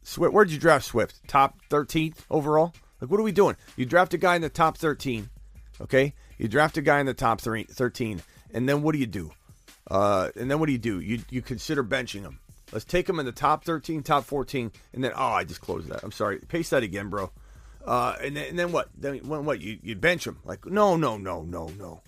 Swift. 0.03 0.33
Where'd 0.33 0.51
you 0.51 0.59
draft 0.59 0.85
Swift? 0.85 1.27
Top 1.27 1.59
13th 1.69 2.17
overall. 2.29 2.73
Like, 3.01 3.09
what 3.09 3.19
are 3.19 3.23
we 3.23 3.31
doing? 3.31 3.55
You 3.77 3.85
draft 3.85 4.13
a 4.13 4.17
guy 4.17 4.35
in 4.35 4.41
the 4.41 4.49
top 4.49 4.77
13. 4.77 5.29
Okay, 5.81 6.13
you 6.37 6.49
draft 6.49 6.77
a 6.77 6.81
guy 6.81 6.99
in 6.99 7.05
the 7.05 7.13
top 7.13 7.39
13, 7.39 8.21
and 8.53 8.67
then 8.67 8.81
what 8.81 8.91
do 8.91 8.99
you 8.99 9.07
do? 9.07 9.31
Uh, 9.89 10.29
and 10.35 10.51
then 10.51 10.59
what 10.59 10.65
do 10.65 10.73
you 10.73 10.77
do? 10.77 10.99
You 10.99 11.21
you 11.29 11.41
consider 11.41 11.83
benching 11.83 12.21
him. 12.21 12.39
Let's 12.71 12.85
take 12.85 13.07
them 13.07 13.19
in 13.19 13.25
the 13.25 13.31
top 13.31 13.63
13, 13.63 14.03
top 14.03 14.25
14, 14.25 14.71
and 14.93 15.03
then 15.03 15.11
oh, 15.15 15.27
I 15.27 15.43
just 15.43 15.61
closed 15.61 15.87
that. 15.89 16.03
I'm 16.03 16.11
sorry. 16.11 16.39
Paste 16.39 16.71
that 16.71 16.83
again, 16.83 17.09
bro. 17.09 17.31
Uh, 17.85 18.15
and 18.21 18.35
then, 18.35 18.49
and 18.49 18.59
then 18.59 18.71
what? 18.71 18.89
Then 18.95 19.17
what? 19.27 19.61
You 19.61 19.79
you 19.81 19.95
bench 19.95 20.25
them. 20.25 20.39
Like 20.43 20.65
no, 20.65 20.95
no, 20.95 21.17
no, 21.17 21.41
no, 21.41 21.69
no. 21.77 22.01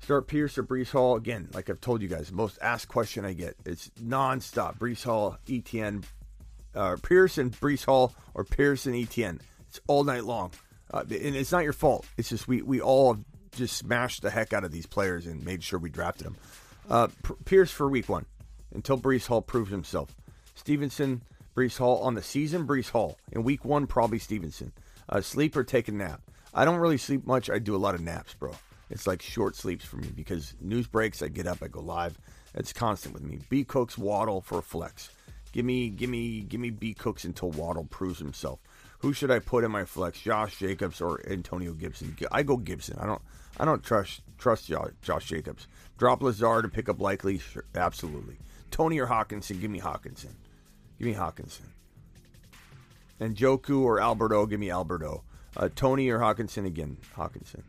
Start 0.00 0.26
Pierce 0.26 0.58
or 0.58 0.64
Breece 0.64 0.90
Hall 0.90 1.16
again. 1.16 1.48
Like 1.52 1.70
I've 1.70 1.80
told 1.80 2.02
you 2.02 2.08
guys, 2.08 2.32
most 2.32 2.58
asked 2.60 2.88
question 2.88 3.24
I 3.24 3.34
get. 3.34 3.56
It's 3.64 3.90
nonstop. 4.02 4.78
Breece 4.78 5.04
Hall, 5.04 5.38
ETN, 5.46 6.04
uh, 6.74 6.96
Pierce 7.02 7.38
and 7.38 7.52
Breece 7.52 7.84
Hall, 7.84 8.14
or 8.34 8.44
Pierce 8.44 8.86
and 8.86 8.94
ETN. 8.94 9.40
It's 9.68 9.80
all 9.86 10.04
night 10.04 10.24
long, 10.24 10.50
uh, 10.92 11.04
and 11.08 11.36
it's 11.36 11.52
not 11.52 11.62
your 11.62 11.72
fault. 11.72 12.06
It's 12.16 12.30
just 12.30 12.48
we 12.48 12.62
we 12.62 12.80
all 12.80 13.18
just 13.52 13.76
smashed 13.76 14.22
the 14.22 14.30
heck 14.30 14.52
out 14.52 14.64
of 14.64 14.72
these 14.72 14.86
players 14.86 15.26
and 15.26 15.44
made 15.44 15.62
sure 15.62 15.78
we 15.78 15.90
drafted 15.90 16.26
them. 16.26 16.36
Uh, 16.90 17.08
Pierce 17.44 17.70
for 17.70 17.88
week 17.88 18.08
one 18.08 18.26
until 18.74 18.98
Breece 18.98 19.26
Hall 19.26 19.40
proves 19.40 19.70
himself. 19.70 20.14
Stevenson, 20.54 21.22
Breece 21.56 21.78
Hall 21.78 21.98
on 22.02 22.14
the 22.14 22.22
season. 22.22 22.66
Breece 22.66 22.90
Hall 22.90 23.16
in 23.32 23.44
week 23.44 23.64
one, 23.64 23.86
probably 23.86 24.18
Stevenson. 24.18 24.72
Uh, 25.08 25.20
sleep 25.20 25.56
or 25.56 25.64
take 25.64 25.88
a 25.88 25.92
nap. 25.92 26.20
I 26.52 26.64
don't 26.64 26.80
really 26.80 26.98
sleep 26.98 27.26
much. 27.26 27.50
I 27.50 27.58
do 27.58 27.74
a 27.74 27.78
lot 27.78 27.94
of 27.94 28.00
naps, 28.00 28.34
bro. 28.34 28.52
It's 28.90 29.06
like 29.06 29.22
short 29.22 29.56
sleeps 29.56 29.84
for 29.84 29.96
me 29.96 30.08
because 30.14 30.54
news 30.60 30.86
breaks, 30.86 31.22
I 31.22 31.28
get 31.28 31.46
up, 31.46 31.58
I 31.62 31.68
go 31.68 31.80
live. 31.80 32.18
It's 32.54 32.72
constant 32.72 33.14
with 33.14 33.22
me. 33.22 33.40
B 33.48 33.64
Cooks 33.64 33.98
Waddle 33.98 34.40
for 34.40 34.62
flex. 34.62 35.10
Give 35.52 35.64
me, 35.64 35.88
give 35.88 36.10
me, 36.10 36.40
give 36.40 36.60
me 36.60 36.70
B 36.70 36.94
Cooks 36.94 37.24
until 37.24 37.50
Waddle 37.50 37.84
proves 37.84 38.18
himself. 38.18 38.60
Who 38.98 39.12
should 39.12 39.30
I 39.30 39.38
put 39.38 39.64
in 39.64 39.70
my 39.70 39.84
flex? 39.84 40.20
Josh 40.20 40.58
Jacobs 40.58 41.00
or 41.00 41.20
Antonio 41.28 41.72
Gibson? 41.72 42.16
I 42.32 42.42
go 42.42 42.56
Gibson. 42.56 42.98
I 42.98 43.06
don't, 43.06 43.22
I 43.58 43.64
don't 43.64 43.82
trust 43.82 44.22
trust 44.38 44.70
Josh 45.02 45.26
Jacobs. 45.26 45.66
Drop 45.98 46.22
Lazard 46.22 46.64
to 46.64 46.68
pick 46.68 46.88
up 46.88 47.00
likely. 47.00 47.38
Sure, 47.38 47.64
absolutely. 47.74 48.38
Toney 48.74 48.98
or 48.98 49.06
Hockenson, 49.06 49.60
Give 49.60 49.70
me 49.70 49.78
Hockenson. 49.78 50.34
Give 50.98 51.06
me 51.06 51.14
Hockenson. 51.14 51.68
And 53.20 53.36
Njoku 53.36 53.82
or 53.82 54.00
Alberto? 54.00 54.46
Give 54.46 54.58
me 54.58 54.68
Alberto. 54.68 55.22
Uh, 55.56 55.68
Toney 55.72 56.08
or 56.10 56.18
Hockenson 56.18 56.66
again? 56.66 56.96
Hockenson. 57.16 57.62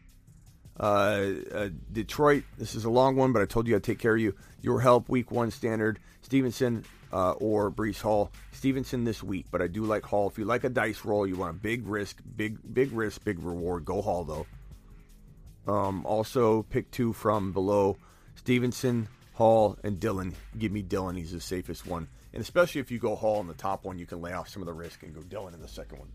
Uh, 0.80 1.34
uh, 1.54 1.70
Detroit, 1.92 2.44
this 2.58 2.74
is 2.74 2.86
a 2.86 2.90
long 2.90 3.16
one, 3.16 3.34
but 3.34 3.44
I 3.44 3.46
told 3.46 3.68
you 3.68 3.76
I'd 3.76 3.84
take 3.84 4.00
care 4.00 4.16
of 4.16 4.20
you. 4.20 4.34
Your 4.62 4.80
help, 4.80 5.08
week 5.08 5.30
one 5.30 5.52
standard. 5.52 6.00
Stevenson 6.24 6.84
uh, 7.14 7.34
or 7.34 7.70
Breece 7.70 8.02
Hall. 8.02 8.32
Stevenson 8.52 9.04
this 9.04 9.22
week, 9.22 9.46
but 9.52 9.62
I 9.62 9.68
do 9.68 9.84
like 9.84 10.06
Hall. 10.06 10.28
If 10.28 10.40
you 10.40 10.46
like 10.46 10.64
a 10.64 10.70
dice 10.70 11.06
roll, 11.06 11.28
you 11.28 11.36
want 11.36 11.52
a 11.52 11.60
big 11.60 11.86
risk, 11.86 12.20
big 12.36 12.58
big 12.74 12.92
risk, 12.92 13.24
big 13.24 13.44
reward. 13.44 13.86
Go 13.86 14.02
Hall 14.02 14.24
though. 14.24 15.72
Um, 15.72 16.04
also, 16.04 16.64
pick 16.64 16.90
two 16.90 17.14
from 17.14 17.52
below 17.52 17.98
Stevenson, 18.34 19.08
Hall, 19.36 19.78
and 19.84 20.00
Dillon. 20.00 20.34
Give 20.58 20.72
me 20.72 20.82
Dillon. 20.82 21.18
He's 21.18 21.34
the 21.34 21.42
safest 21.42 21.86
one. 21.86 22.08
And 22.34 22.42
especially 22.42 22.82
if 22.82 22.90
you 22.90 23.00
go 23.00 23.16
Hall 23.16 23.42
in 23.42 23.48
the 23.48 23.54
top 23.54 23.84
one, 23.84 24.00
you 24.00 24.06
can 24.06 24.22
lay 24.22 24.32
off 24.32 24.50
some 24.50 24.62
of 24.62 24.66
the 24.66 24.74
risk 24.74 25.04
and 25.04 25.14
go 25.14 25.22
Dillon 25.22 25.54
in 25.54 25.62
the 25.62 25.68
second 25.68 26.00
one. 26.00 26.08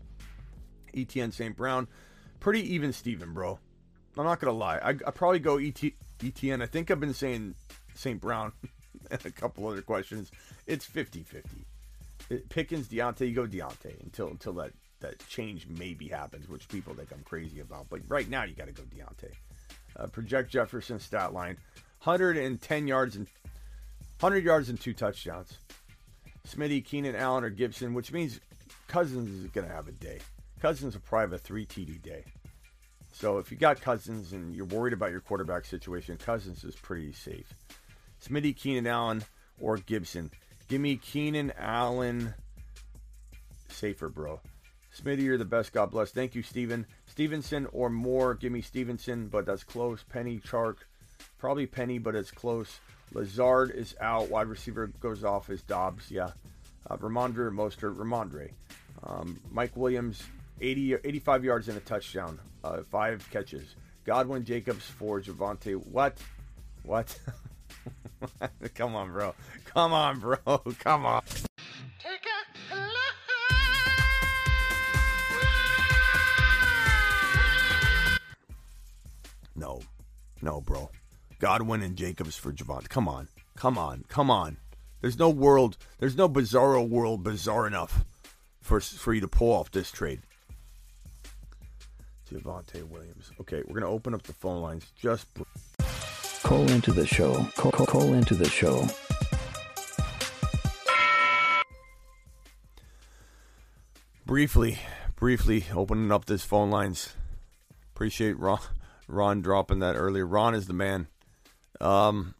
ETN 0.95 1.31
St. 1.31 1.55
Brown. 1.55 1.87
Pretty 2.39 2.73
even 2.73 2.91
Steven, 2.91 3.33
bro. 3.33 3.59
I'm 4.17 4.25
not 4.25 4.39
going 4.39 4.51
to 4.51 4.57
lie. 4.57 4.77
I, 4.77 4.89
I 4.89 5.11
probably 5.11 5.39
go 5.39 5.57
ET, 5.57 5.79
ETN. 6.19 6.63
I 6.63 6.65
think 6.65 6.89
I've 6.89 6.99
been 6.99 7.13
saying 7.13 7.53
St. 7.93 8.19
Brown 8.19 8.53
and 9.11 9.25
a 9.25 9.31
couple 9.31 9.67
other 9.67 9.81
questions. 9.83 10.31
It's 10.65 10.85
50 10.85 11.21
50. 11.23 11.49
Pickens, 12.49 12.87
Diontae, 12.87 13.27
you 13.27 13.35
go 13.35 13.45
Diontae 13.45 14.01
until 14.03 14.29
until 14.29 14.53
that, 14.53 14.71
that 15.01 15.19
change 15.27 15.67
maybe 15.67 16.07
happens, 16.07 16.49
which 16.49 16.67
people 16.69 16.93
think 16.93 17.11
I'm 17.11 17.23
crazy 17.23 17.59
about. 17.59 17.87
But 17.89 18.01
right 18.07 18.29
now, 18.29 18.43
you 18.43 18.55
got 18.55 18.67
to 18.67 18.73
go 18.73 18.83
Diontae. 18.83 19.33
Uh, 19.95 20.07
project 20.07 20.49
Jefferson 20.49 20.99
stat 20.99 21.33
line 21.33 21.57
110 22.03 22.87
yards 22.87 23.15
and 23.15 23.27
100 24.19 24.43
yards 24.43 24.69
and 24.69 24.79
two 24.79 24.93
touchdowns. 24.93 25.57
Smitty, 26.47 26.83
Keenan 26.83 27.15
Allen, 27.15 27.43
or 27.43 27.49
Gibson, 27.49 27.93
which 27.93 28.11
means 28.11 28.39
Cousins 28.87 29.29
is 29.29 29.51
going 29.51 29.67
to 29.67 29.73
have 29.73 29.87
a 29.87 29.91
day. 29.91 30.19
Cousins 30.61 30.95
will 30.95 31.01
probably 31.01 31.25
have 31.25 31.33
a 31.33 31.37
three 31.37 31.65
TD 31.65 32.01
day. 32.01 32.23
So 33.13 33.37
if 33.37 33.51
you 33.51 33.57
got 33.57 33.81
Cousins 33.81 34.33
and 34.33 34.55
you're 34.55 34.65
worried 34.65 34.93
about 34.93 35.11
your 35.11 35.19
quarterback 35.19 35.65
situation, 35.65 36.17
Cousins 36.17 36.63
is 36.63 36.75
pretty 36.75 37.13
safe. 37.13 37.53
Smitty, 38.23 38.55
Keenan 38.55 38.87
Allen, 38.87 39.23
or 39.59 39.77
Gibson. 39.77 40.31
Give 40.67 40.81
me 40.81 40.95
Keenan 40.95 41.51
Allen. 41.57 42.33
Safer, 43.69 44.09
bro. 44.09 44.39
Smitty, 44.97 45.21
you're 45.21 45.37
the 45.37 45.45
best. 45.45 45.71
God 45.71 45.91
bless. 45.91 46.11
Thank 46.11 46.35
you, 46.35 46.41
Steven. 46.41 46.85
Stevenson 47.05 47.67
or 47.71 47.89
more. 47.89 48.33
Give 48.33 48.51
me 48.51 48.61
Stevenson, 48.61 49.27
but 49.27 49.45
that's 49.45 49.63
close. 49.63 50.03
Penny, 50.03 50.39
Chark. 50.39 50.77
Probably 51.41 51.65
Penny, 51.65 51.97
but 51.97 52.13
it's 52.13 52.29
close. 52.29 52.79
Lazard 53.13 53.71
is 53.71 53.95
out. 53.99 54.29
Wide 54.29 54.45
receiver 54.45 54.85
goes 54.99 55.23
off 55.23 55.49
as 55.49 55.63
Doubs. 55.63 56.11
Yeah. 56.11 56.29
Uh, 56.87 56.97
Rhamondre 56.97 57.51
Mostert. 57.51 57.95
Rhamondre. 57.95 58.51
Um, 59.03 59.39
Mike 59.49 59.75
Williams, 59.75 60.21
80, 60.61 60.97
85 61.03 61.43
yards 61.43 61.67
and 61.67 61.79
a 61.79 61.81
touchdown. 61.81 62.39
Uh, 62.63 62.81
five 62.91 63.27
catches. 63.31 63.73
Godwin 64.05 64.45
Jacobs 64.45 64.85
for 64.85 65.19
Javonte. 65.19 65.83
What? 65.87 66.19
What? 66.83 67.17
Come 68.75 68.95
on, 68.95 69.11
bro. 69.11 69.33
Come 69.65 69.93
on, 69.93 70.19
bro. 70.19 70.37
Come 70.79 71.07
on. 71.07 71.23
No. 79.55 79.81
No, 80.43 80.61
bro. 80.61 80.91
Godwin 81.41 81.81
and 81.81 81.97
Jacobs 81.97 82.37
for 82.37 82.53
Javon. 82.53 82.87
Come 82.87 83.09
on. 83.09 83.27
Come 83.57 83.77
on. 83.77 84.05
Come 84.07 84.31
on. 84.31 84.57
There's 85.01 85.19
no 85.19 85.29
world, 85.29 85.77
there's 85.99 86.15
no 86.15 86.29
bizarro 86.29 86.87
world 86.87 87.23
bizarre 87.23 87.67
enough 87.67 88.05
for 88.61 88.79
for 88.79 89.13
you 89.13 89.21
to 89.21 89.27
pull 89.27 89.51
off 89.51 89.71
this 89.71 89.91
trade. 89.91 90.21
Javonte 92.31 92.87
Williams. 92.87 93.31
Okay, 93.41 93.57
we're 93.67 93.79
going 93.79 93.81
to 93.81 93.87
open 93.87 94.13
up 94.13 94.23
the 94.23 94.31
phone 94.31 94.61
lines 94.61 94.85
just 94.95 95.27
Call 96.43 96.69
into 96.71 96.91
the 96.91 97.05
show. 97.05 97.45
Call, 97.55 97.71
call, 97.71 97.85
call 97.85 98.13
into 98.13 98.35
the 98.35 98.47
show. 98.47 98.87
briefly, 104.25 104.79
briefly 105.17 105.65
opening 105.75 106.09
up 106.09 106.23
this 106.23 106.45
phone 106.45 106.69
lines. 106.71 107.15
Appreciate 107.93 108.39
Ron, 108.39 108.59
Ron 109.07 109.41
dropping 109.41 109.79
that 109.79 109.95
earlier. 109.95 110.25
Ron 110.25 110.55
is 110.55 110.67
the 110.67 110.73
man. 110.73 111.07
Um, 111.81 112.35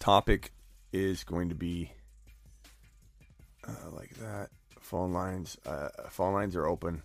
topic 0.00 0.52
is 0.92 1.22
going 1.22 1.50
to 1.50 1.54
be 1.54 1.92
uh, 3.66 3.90
like 3.92 4.10
that. 4.16 4.50
Phone 4.80 5.12
lines, 5.12 5.56
uh, 5.64 5.88
phone 6.08 6.34
lines 6.34 6.56
are 6.56 6.66
open. 6.66 7.02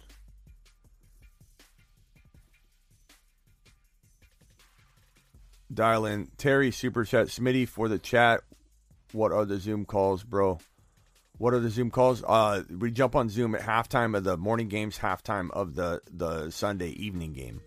Dial 5.71 6.05
in 6.05 6.27
Terry 6.37 6.71
Super 6.71 7.03
Chat 7.03 7.27
Smitty 7.27 7.67
for 7.67 7.89
the 7.89 7.99
chat. 7.99 8.41
What 9.11 9.31
are 9.31 9.45
the 9.45 9.59
Zoom 9.59 9.85
calls, 9.85 10.23
bro? 10.23 10.59
What 11.37 11.53
are 11.53 11.59
the 11.59 11.69
Zoom 11.69 11.91
calls? 11.91 12.23
Uh, 12.23 12.63
we 12.69 12.91
jump 12.91 13.15
on 13.15 13.29
Zoom 13.29 13.55
at 13.55 13.61
halftime 13.61 14.15
of 14.17 14.23
the 14.23 14.37
morning 14.37 14.67
games, 14.67 14.97
halftime 14.97 15.51
of 15.51 15.75
the 15.75 16.01
the 16.11 16.49
Sunday 16.49 16.89
evening 16.89 17.33
game. 17.33 17.61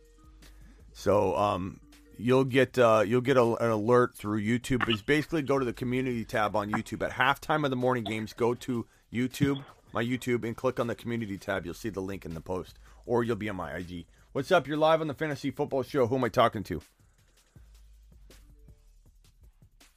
So 0.94 1.36
um, 1.36 1.80
you'll 2.18 2.44
get 2.44 2.78
uh, 2.78 3.04
you'll 3.06 3.20
get 3.20 3.36
a, 3.36 3.44
an 3.44 3.70
alert 3.70 4.14
through 4.14 4.42
YouTube. 4.42 4.88
Is 4.88 5.02
basically 5.02 5.42
go 5.42 5.58
to 5.58 5.64
the 5.64 5.72
community 5.72 6.24
tab 6.24 6.54
on 6.56 6.70
YouTube 6.70 7.02
at 7.04 7.12
halftime 7.12 7.64
of 7.64 7.70
the 7.70 7.76
morning 7.76 8.04
games. 8.04 8.32
Go 8.32 8.54
to 8.54 8.86
YouTube, 9.12 9.64
my 9.92 10.02
YouTube, 10.02 10.44
and 10.44 10.56
click 10.56 10.78
on 10.78 10.88
the 10.88 10.94
community 10.94 11.38
tab. 11.38 11.64
You'll 11.64 11.74
see 11.74 11.88
the 11.88 12.02
link 12.02 12.24
in 12.24 12.34
the 12.34 12.40
post, 12.40 12.78
or 13.06 13.24
you'll 13.24 13.36
be 13.36 13.48
on 13.48 13.56
my 13.56 13.74
IG. 13.74 14.06
What's 14.32 14.52
up? 14.52 14.66
You're 14.66 14.76
live 14.76 15.00
on 15.00 15.06
the 15.06 15.14
Fantasy 15.14 15.50
Football 15.50 15.84
Show. 15.84 16.06
Who 16.06 16.16
am 16.16 16.24
I 16.24 16.28
talking 16.28 16.62
to? 16.64 16.82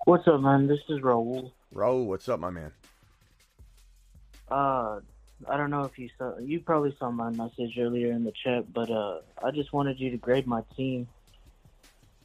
What's 0.06 0.28
up, 0.28 0.40
man? 0.42 0.68
This 0.68 0.80
is 0.90 1.02
Raul. 1.02 1.52
Raul, 1.76 2.06
what's 2.06 2.28
up, 2.28 2.40
my 2.40 2.50
man? 2.50 2.72
Uh, 4.50 5.00
I 5.48 5.58
don't 5.58 5.70
know 5.70 5.84
if 5.84 5.98
you 5.98 6.10
saw. 6.18 6.38
You 6.40 6.60
probably 6.60 6.96
saw 7.00 7.12
my 7.12 7.30
message 7.30 7.78
earlier 7.80 8.12
in 8.12 8.24
the 8.24 8.34
chat, 8.44 8.74
but 8.74 8.90
uh, 8.90 9.20
I 9.44 9.52
just 9.52 9.72
wanted 9.74 10.00
you 10.00 10.10
to 10.12 10.18
grade 10.18 10.48
my 10.48 10.64
team. 10.76 11.08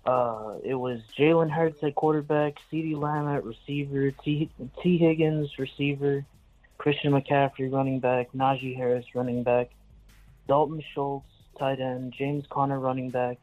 Uh, 0.06 0.58
it 0.62 0.74
was 0.74 1.00
Jalen 1.18 1.50
Hurts 1.50 1.82
at 1.82 1.96
quarterback, 1.96 2.54
CeeDee 2.72 2.96
Lamb 2.96 3.26
at 3.26 3.44
receiver, 3.44 4.12
T. 4.12 4.48
T. 4.80 4.98
Higgins 4.98 5.50
receiver, 5.58 6.24
Christian 6.78 7.12
McCaffrey 7.12 7.72
running 7.72 7.98
back, 7.98 8.28
Najee 8.32 8.76
Harris 8.76 9.04
running 9.16 9.42
back, 9.42 9.70
Dalton 10.46 10.80
Schultz 10.94 11.26
tight 11.58 11.80
end, 11.80 12.14
James 12.16 12.44
Conner 12.50 12.78
running 12.78 13.10
back, 13.10 13.38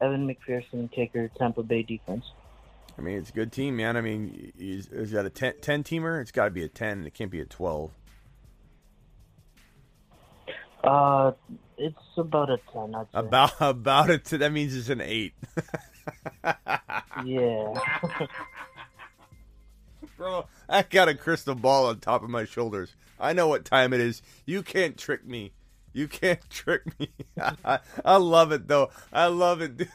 Evan 0.00 0.28
McPherson 0.28 0.92
kicker, 0.92 1.30
Tampa 1.38 1.62
Bay 1.62 1.82
defense. 1.82 2.24
I 2.98 3.00
mean, 3.00 3.16
it's 3.16 3.30
a 3.30 3.32
good 3.32 3.50
team, 3.50 3.76
man. 3.76 3.96
I 3.96 4.02
mean, 4.02 4.52
is, 4.58 4.88
is 4.88 5.12
that 5.12 5.24
a 5.24 5.30
10, 5.30 5.54
10 5.62 5.84
teamer? 5.84 6.20
It's 6.20 6.30
got 6.30 6.44
to 6.44 6.50
be 6.50 6.62
a 6.62 6.68
10. 6.68 7.06
It 7.06 7.14
can't 7.14 7.30
be 7.30 7.40
a 7.40 7.44
12. 7.44 7.90
Uh, 10.84 11.32
it's 11.78 11.96
about 12.16 12.50
a 12.50 12.58
10, 12.72 12.94
I'd 12.94 13.04
say. 13.04 13.08
About 13.14 13.52
about 13.60 14.10
it. 14.10 14.24
That 14.26 14.52
means 14.52 14.76
it's 14.76 14.90
an 14.90 15.00
8. 15.00 15.32
yeah. 17.24 17.74
Bro, 20.16 20.46
I 20.68 20.82
got 20.82 21.08
a 21.08 21.14
crystal 21.14 21.54
ball 21.54 21.86
on 21.86 21.98
top 21.98 22.22
of 22.22 22.30
my 22.30 22.44
shoulders. 22.44 22.94
I 23.18 23.32
know 23.32 23.48
what 23.48 23.64
time 23.64 23.92
it 23.92 24.00
is. 24.00 24.22
You 24.46 24.62
can't 24.62 24.96
trick 24.96 25.26
me. 25.26 25.52
You 25.92 26.08
can't 26.08 26.40
trick 26.50 26.98
me. 26.98 27.08
I, 27.40 27.78
I 28.04 28.16
love 28.16 28.52
it, 28.52 28.68
though. 28.68 28.90
I 29.12 29.26
love 29.26 29.60
it. 29.60 29.88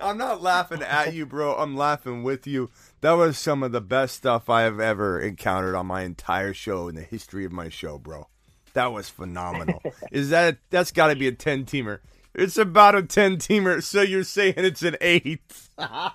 I'm 0.00 0.16
not 0.16 0.42
laughing 0.42 0.82
at 0.82 1.14
you, 1.14 1.26
bro. 1.26 1.54
I'm 1.56 1.76
laughing 1.76 2.22
with 2.22 2.46
you. 2.46 2.70
That 3.00 3.12
was 3.12 3.38
some 3.38 3.62
of 3.62 3.72
the 3.72 3.80
best 3.80 4.14
stuff 4.16 4.48
I 4.48 4.62
have 4.62 4.80
ever 4.80 5.20
encountered 5.20 5.74
on 5.74 5.86
my 5.86 6.02
entire 6.02 6.54
show 6.54 6.88
in 6.88 6.94
the 6.94 7.02
history 7.02 7.44
of 7.44 7.52
my 7.52 7.68
show, 7.68 7.98
bro. 7.98 8.28
That 8.74 8.92
was 8.92 9.08
phenomenal. 9.08 9.82
Is 10.10 10.30
that 10.30 10.58
that's 10.70 10.90
got 10.90 11.08
to 11.08 11.16
be 11.16 11.28
a 11.28 11.32
10 11.32 11.64
teamer? 11.64 12.00
It's 12.34 12.58
about 12.58 12.96
a 12.96 13.02
10 13.02 13.36
teamer, 13.36 13.82
so 13.82 14.02
you're 14.02 14.24
saying 14.24 14.54
it's 14.56 14.82
an 14.82 14.96
8. 15.00 15.40
I 15.78 16.10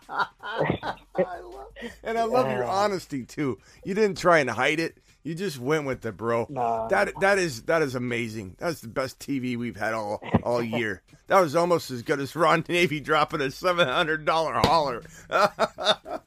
love, 1.15 1.67
and 2.03 2.17
I 2.17 2.23
love 2.23 2.51
your 2.51 2.65
honesty 2.65 3.23
too. 3.23 3.57
You 3.85 3.93
didn't 3.93 4.17
try 4.17 4.39
and 4.39 4.49
hide 4.49 4.79
it. 4.79 4.97
You 5.23 5.35
just 5.35 5.59
went 5.59 5.85
with 5.85 6.05
it, 6.05 6.17
bro. 6.17 6.47
That 6.89 7.13
that 7.19 7.37
is 7.37 7.63
that 7.63 7.81
is 7.81 7.93
amazing. 7.93 8.55
That's 8.57 8.79
the 8.79 8.87
best 8.87 9.19
TV 9.19 9.57
we've 9.57 9.75
had 9.75 9.93
all 9.93 10.23
all 10.43 10.63
year. 10.63 11.01
That 11.27 11.41
was 11.41 11.55
almost 11.57 11.91
as 11.91 12.01
good 12.01 12.21
as 12.21 12.35
Ron 12.35 12.63
Navy 12.69 13.01
dropping 13.01 13.41
a 13.41 13.51
seven 13.51 13.87
hundred 13.87 14.25
dollar 14.25 14.53
holler. 14.53 15.03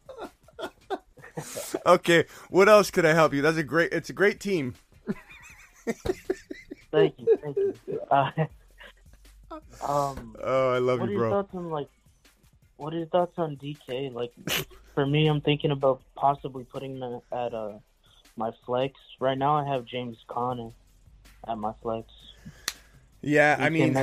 okay, 1.86 2.26
what 2.50 2.68
else 2.68 2.90
could 2.90 3.06
I 3.06 3.14
help 3.14 3.32
you? 3.32 3.40
That's 3.40 3.56
a 3.56 3.62
great. 3.62 3.92
It's 3.92 4.10
a 4.10 4.14
great 4.14 4.40
team. 4.40 4.74
thank 6.92 7.14
you, 7.18 7.38
thank 7.42 7.56
you. 7.56 7.74
Uh, 8.10 8.30
um, 9.86 10.36
oh, 10.42 10.70
I 10.72 10.78
love 10.78 11.00
what 11.00 11.10
you, 11.10 11.16
are 11.16 11.20
your 11.20 11.28
bro. 11.28 11.30
thoughts 11.30 11.54
on 11.54 11.70
like? 11.70 11.88
What 12.76 12.94
are 12.94 12.98
your 12.98 13.06
thoughts 13.06 13.34
on 13.36 13.56
DK? 13.56 14.12
Like, 14.12 14.32
for 14.94 15.06
me, 15.06 15.26
I'm 15.28 15.40
thinking 15.40 15.70
about 15.70 16.02
possibly 16.16 16.64
putting 16.64 16.98
him 16.98 17.20
at 17.30 17.54
uh 17.54 17.78
my 18.36 18.50
flex. 18.66 18.94
Right 19.20 19.38
now, 19.38 19.56
I 19.56 19.66
have 19.72 19.84
James 19.84 20.18
Conner 20.28 20.70
at 21.46 21.58
my 21.58 21.72
flex. 21.82 22.08
Yeah, 23.24 23.56
I 23.58 23.70
mean, 23.70 23.94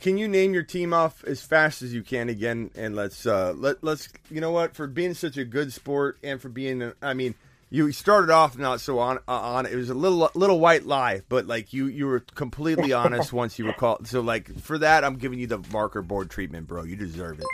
can 0.00 0.16
you 0.16 0.28
name 0.28 0.54
your 0.54 0.62
team 0.62 0.94
off 0.94 1.22
as 1.24 1.42
fast 1.42 1.82
as 1.82 1.92
you 1.92 2.02
can 2.02 2.30
again? 2.30 2.70
And 2.74 2.96
let's 2.96 3.26
uh 3.26 3.52
let 3.54 3.84
let's 3.84 4.08
you 4.30 4.40
know 4.40 4.50
what 4.50 4.74
for 4.74 4.86
being 4.86 5.12
such 5.12 5.36
a 5.36 5.44
good 5.44 5.72
sport 5.74 6.18
and 6.22 6.40
for 6.40 6.48
being 6.48 6.92
I 7.02 7.12
mean 7.12 7.34
You 7.72 7.90
started 7.90 8.30
off 8.30 8.58
not 8.58 8.82
so 8.82 8.98
on 8.98 9.16
uh, 9.26 9.32
on. 9.32 9.64
It 9.64 9.76
was 9.76 9.88
a 9.88 9.94
little 9.94 10.30
little 10.34 10.60
white 10.60 10.84
lie, 10.84 11.22
but 11.30 11.46
like 11.46 11.72
you 11.72 11.86
you 11.86 12.06
were 12.06 12.20
completely 12.20 12.92
honest 12.92 13.32
once 13.32 13.58
you 13.58 13.64
were 13.64 13.72
called. 13.72 14.06
So 14.06 14.20
like 14.20 14.54
for 14.60 14.76
that, 14.76 15.04
I'm 15.04 15.16
giving 15.16 15.38
you 15.38 15.46
the 15.46 15.58
marker 15.72 16.02
board 16.02 16.28
treatment, 16.30 16.66
bro. 16.66 16.82
You 16.82 16.96
deserve 16.96 17.38
it. 17.40 17.46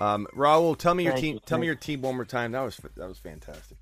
Um, 0.00 0.26
Raul, 0.34 0.76
tell 0.76 0.94
me 0.94 1.04
your 1.04 1.12
Thank 1.12 1.22
team. 1.22 1.34
you, 1.34 1.40
tell 1.46 1.58
me 1.58 1.66
your 1.66 1.76
team 1.76 2.02
one 2.02 2.16
more 2.16 2.24
time. 2.24 2.50
That 2.50 2.62
was 2.62 2.76
that 2.96 3.06
was 3.06 3.18
fantastic. 3.18 3.78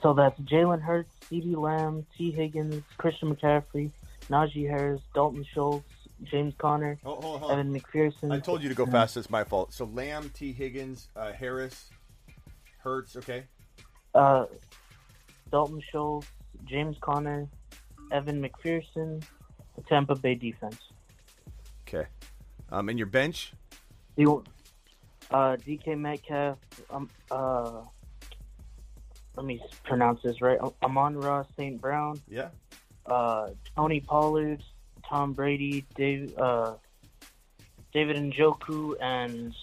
So 0.00 0.14
that's 0.14 0.38
Jalen 0.42 0.80
Hurts, 0.80 1.12
CeeDee 1.28 1.56
Lamb, 1.56 2.06
Tee 2.16 2.30
Higgins, 2.30 2.84
Christian 2.98 3.34
McCaffrey, 3.34 3.90
Najee 4.28 4.70
Harris, 4.70 5.00
Dalton 5.12 5.44
Schultz, 5.52 5.84
James 6.22 6.54
Conner, 6.56 7.00
hold 7.02 7.24
hold. 7.24 7.50
Evan 7.50 7.74
McPherson. 7.74 8.32
I 8.32 8.38
told 8.38 8.62
you 8.62 8.68
to 8.68 8.76
go 8.76 8.86
fast. 8.86 9.16
It's 9.16 9.28
my 9.28 9.42
fault. 9.42 9.72
So 9.72 9.86
Lamb, 9.86 10.30
Tee 10.32 10.52
Higgins, 10.52 11.08
uh, 11.16 11.32
Harris, 11.32 11.90
Hurts. 12.78 13.16
Okay. 13.16 13.42
Uh, 14.14 14.46
Dalton 15.50 15.82
Schultz, 15.90 16.26
James 16.64 16.96
Conner, 17.00 17.48
Evan 18.12 18.42
McPherson, 18.42 19.22
the 19.76 19.82
Tampa 19.88 20.14
Bay 20.16 20.34
defense. 20.34 20.78
Okay. 21.86 22.06
Um, 22.70 22.88
and 22.88 22.98
your 22.98 23.06
bench. 23.06 23.52
You, 24.16 24.44
uh, 25.30 25.56
DK 25.56 25.96
Metcalf, 25.98 26.58
um, 26.90 27.08
uh, 27.30 27.82
let 29.36 29.46
me 29.46 29.60
pronounce 29.84 30.20
this 30.22 30.40
right. 30.42 30.58
Amon-Ra 30.82 31.44
St. 31.56 31.80
Brown, 31.80 32.20
Yeah. 32.28 32.50
uh, 33.06 33.50
Tony 33.76 34.00
Pollard, 34.00 34.62
Tom 35.08 35.32
Brady, 35.32 35.84
Dave, 35.94 36.36
uh, 36.38 36.74
David 37.92 38.16
Njoku, 38.16 38.94
and 39.00 39.54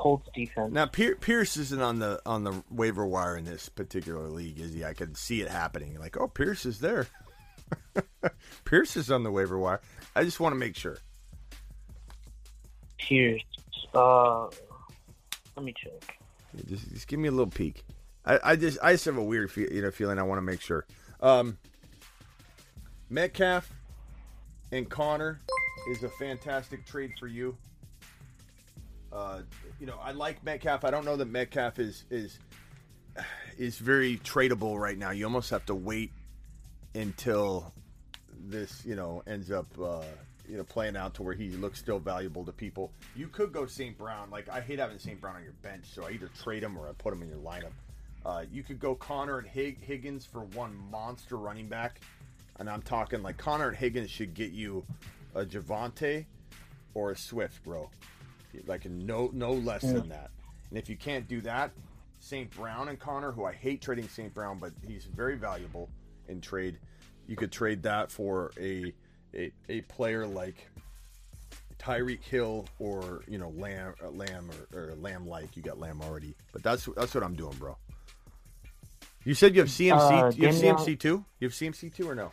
Colts 0.00 0.26
defense. 0.34 0.72
Now 0.72 0.86
Pierce 0.86 1.58
isn't 1.58 1.82
on 1.82 1.98
the 1.98 2.22
on 2.24 2.42
the 2.42 2.64
waiver 2.70 3.04
wire 3.06 3.36
in 3.36 3.44
this 3.44 3.68
particular 3.68 4.28
league, 4.28 4.58
is 4.58 4.72
he? 4.72 4.82
I 4.82 4.94
could 4.94 5.14
see 5.14 5.42
it 5.42 5.48
happening. 5.48 5.98
Like, 5.98 6.16
oh, 6.18 6.26
Pierce 6.26 6.64
is 6.64 6.80
there. 6.80 7.06
Pierce 8.64 8.96
is 8.96 9.10
on 9.10 9.24
the 9.24 9.30
waiver 9.30 9.58
wire. 9.58 9.82
I 10.16 10.24
just 10.24 10.40
want 10.40 10.54
to 10.54 10.58
make 10.58 10.74
sure. 10.74 10.96
Pierce. 12.96 13.42
Uh, 13.94 14.46
let 15.56 15.64
me 15.64 15.74
check. 15.76 16.16
Yeah, 16.54 16.62
Just, 16.66 16.90
just 16.90 17.06
give 17.06 17.20
me 17.20 17.28
a 17.28 17.32
little 17.32 17.50
peek. 17.50 17.84
I, 18.24 18.38
I 18.42 18.56
just 18.56 18.78
I 18.82 18.92
just 18.92 19.04
have 19.04 19.18
a 19.18 19.22
weird 19.22 19.50
fe- 19.52 19.68
you 19.70 19.82
know 19.82 19.90
feeling. 19.90 20.18
I 20.18 20.22
want 20.22 20.38
to 20.38 20.42
make 20.42 20.62
sure. 20.62 20.86
Um, 21.20 21.58
Metcalf 23.10 23.70
and 24.72 24.88
Conner 24.88 25.40
is 25.90 26.04
a 26.04 26.08
fantastic 26.08 26.86
trade 26.86 27.10
for 27.20 27.26
you. 27.26 27.54
Uh, 29.12 29.42
you 29.80 29.86
know, 29.86 29.98
I 30.00 30.12
like 30.12 30.44
Metcalf. 30.44 30.84
I 30.84 30.90
don't 30.90 31.04
know 31.04 31.16
that 31.16 31.26
Metcalf 31.26 31.78
is 31.78 32.04
is 32.10 32.38
is 33.58 33.78
very 33.78 34.18
tradable 34.18 34.78
right 34.78 34.96
now. 34.96 35.10
You 35.10 35.24
almost 35.24 35.50
have 35.50 35.64
to 35.66 35.74
wait 35.74 36.12
until 36.94 37.72
this, 38.38 38.84
you 38.84 38.94
know, 38.94 39.22
ends 39.26 39.50
up 39.50 39.66
uh, 39.82 40.02
you 40.48 40.58
know 40.58 40.64
playing 40.64 40.96
out 40.96 41.14
to 41.14 41.22
where 41.22 41.34
he 41.34 41.48
looks 41.50 41.78
still 41.78 41.98
valuable 41.98 42.44
to 42.44 42.52
people. 42.52 42.92
You 43.16 43.28
could 43.28 43.52
go 43.52 43.66
St. 43.66 43.96
Brown. 43.96 44.30
Like 44.30 44.48
I 44.50 44.60
hate 44.60 44.78
having 44.78 44.98
St. 44.98 45.18
Brown 45.20 45.36
on 45.36 45.42
your 45.42 45.54
bench, 45.62 45.86
so 45.86 46.06
I 46.06 46.10
either 46.10 46.28
trade 46.42 46.62
him 46.62 46.78
or 46.78 46.86
I 46.86 46.92
put 46.92 47.14
him 47.14 47.22
in 47.22 47.28
your 47.28 47.38
lineup. 47.38 47.72
Uh, 48.24 48.44
you 48.52 48.62
could 48.62 48.78
go 48.78 48.94
Conner 48.94 49.38
and 49.38 49.48
Hig- 49.48 49.82
Higgins 49.82 50.26
for 50.26 50.40
one 50.40 50.76
monster 50.90 51.38
running 51.38 51.68
back, 51.68 52.02
and 52.58 52.68
I'm 52.68 52.82
talking 52.82 53.22
like 53.22 53.38
Conner 53.38 53.68
and 53.68 53.76
Higgins 53.76 54.10
should 54.10 54.34
get 54.34 54.52
you 54.52 54.84
a 55.34 55.46
Javonte 55.46 56.26
or 56.92 57.12
a 57.12 57.16
Swift, 57.16 57.64
bro. 57.64 57.88
Like 58.66 58.84
no 58.86 59.30
no 59.32 59.52
less 59.52 59.82
than 59.82 60.08
that. 60.10 60.30
And 60.70 60.78
if 60.78 60.88
you 60.88 60.96
can't 60.96 61.26
do 61.28 61.40
that, 61.42 61.72
St. 62.20 62.50
Brown 62.50 62.88
and 62.88 62.98
Conner, 62.98 63.32
who 63.32 63.44
I 63.44 63.52
hate 63.52 63.80
trading 63.82 64.08
St. 64.08 64.32
Brown, 64.32 64.58
but 64.58 64.72
he's 64.86 65.04
very 65.04 65.36
valuable 65.36 65.88
in 66.28 66.40
trade. 66.40 66.78
You 67.26 67.36
could 67.36 67.52
trade 67.52 67.82
that 67.84 68.10
for 68.10 68.52
a 68.58 68.92
a, 69.34 69.52
a 69.68 69.80
player 69.82 70.26
like 70.26 70.68
Tyreek 71.78 72.22
Hill 72.22 72.66
or 72.78 73.22
you 73.26 73.38
know 73.38 73.50
Lamb, 73.56 73.94
uh, 74.04 74.10
Lamb 74.10 74.50
or, 74.74 74.78
or 74.90 74.94
Lamb 74.96 75.26
like. 75.26 75.56
You 75.56 75.62
got 75.62 75.78
Lamb 75.78 76.00
already, 76.02 76.34
but 76.52 76.62
that's 76.62 76.88
that's 76.96 77.14
what 77.14 77.24
I'm 77.24 77.34
doing, 77.34 77.56
bro. 77.58 77.76
You 79.24 79.34
said 79.34 79.54
you 79.54 79.60
have 79.60 79.68
CMC. 79.68 80.22
Uh, 80.22 80.32
you 80.36 80.46
have 80.46 80.56
CMC 80.56 80.98
too. 80.98 81.24
You 81.40 81.48
have 81.48 81.52
CMC 81.52 81.94
too 81.94 82.08
or 82.08 82.14
no? 82.14 82.32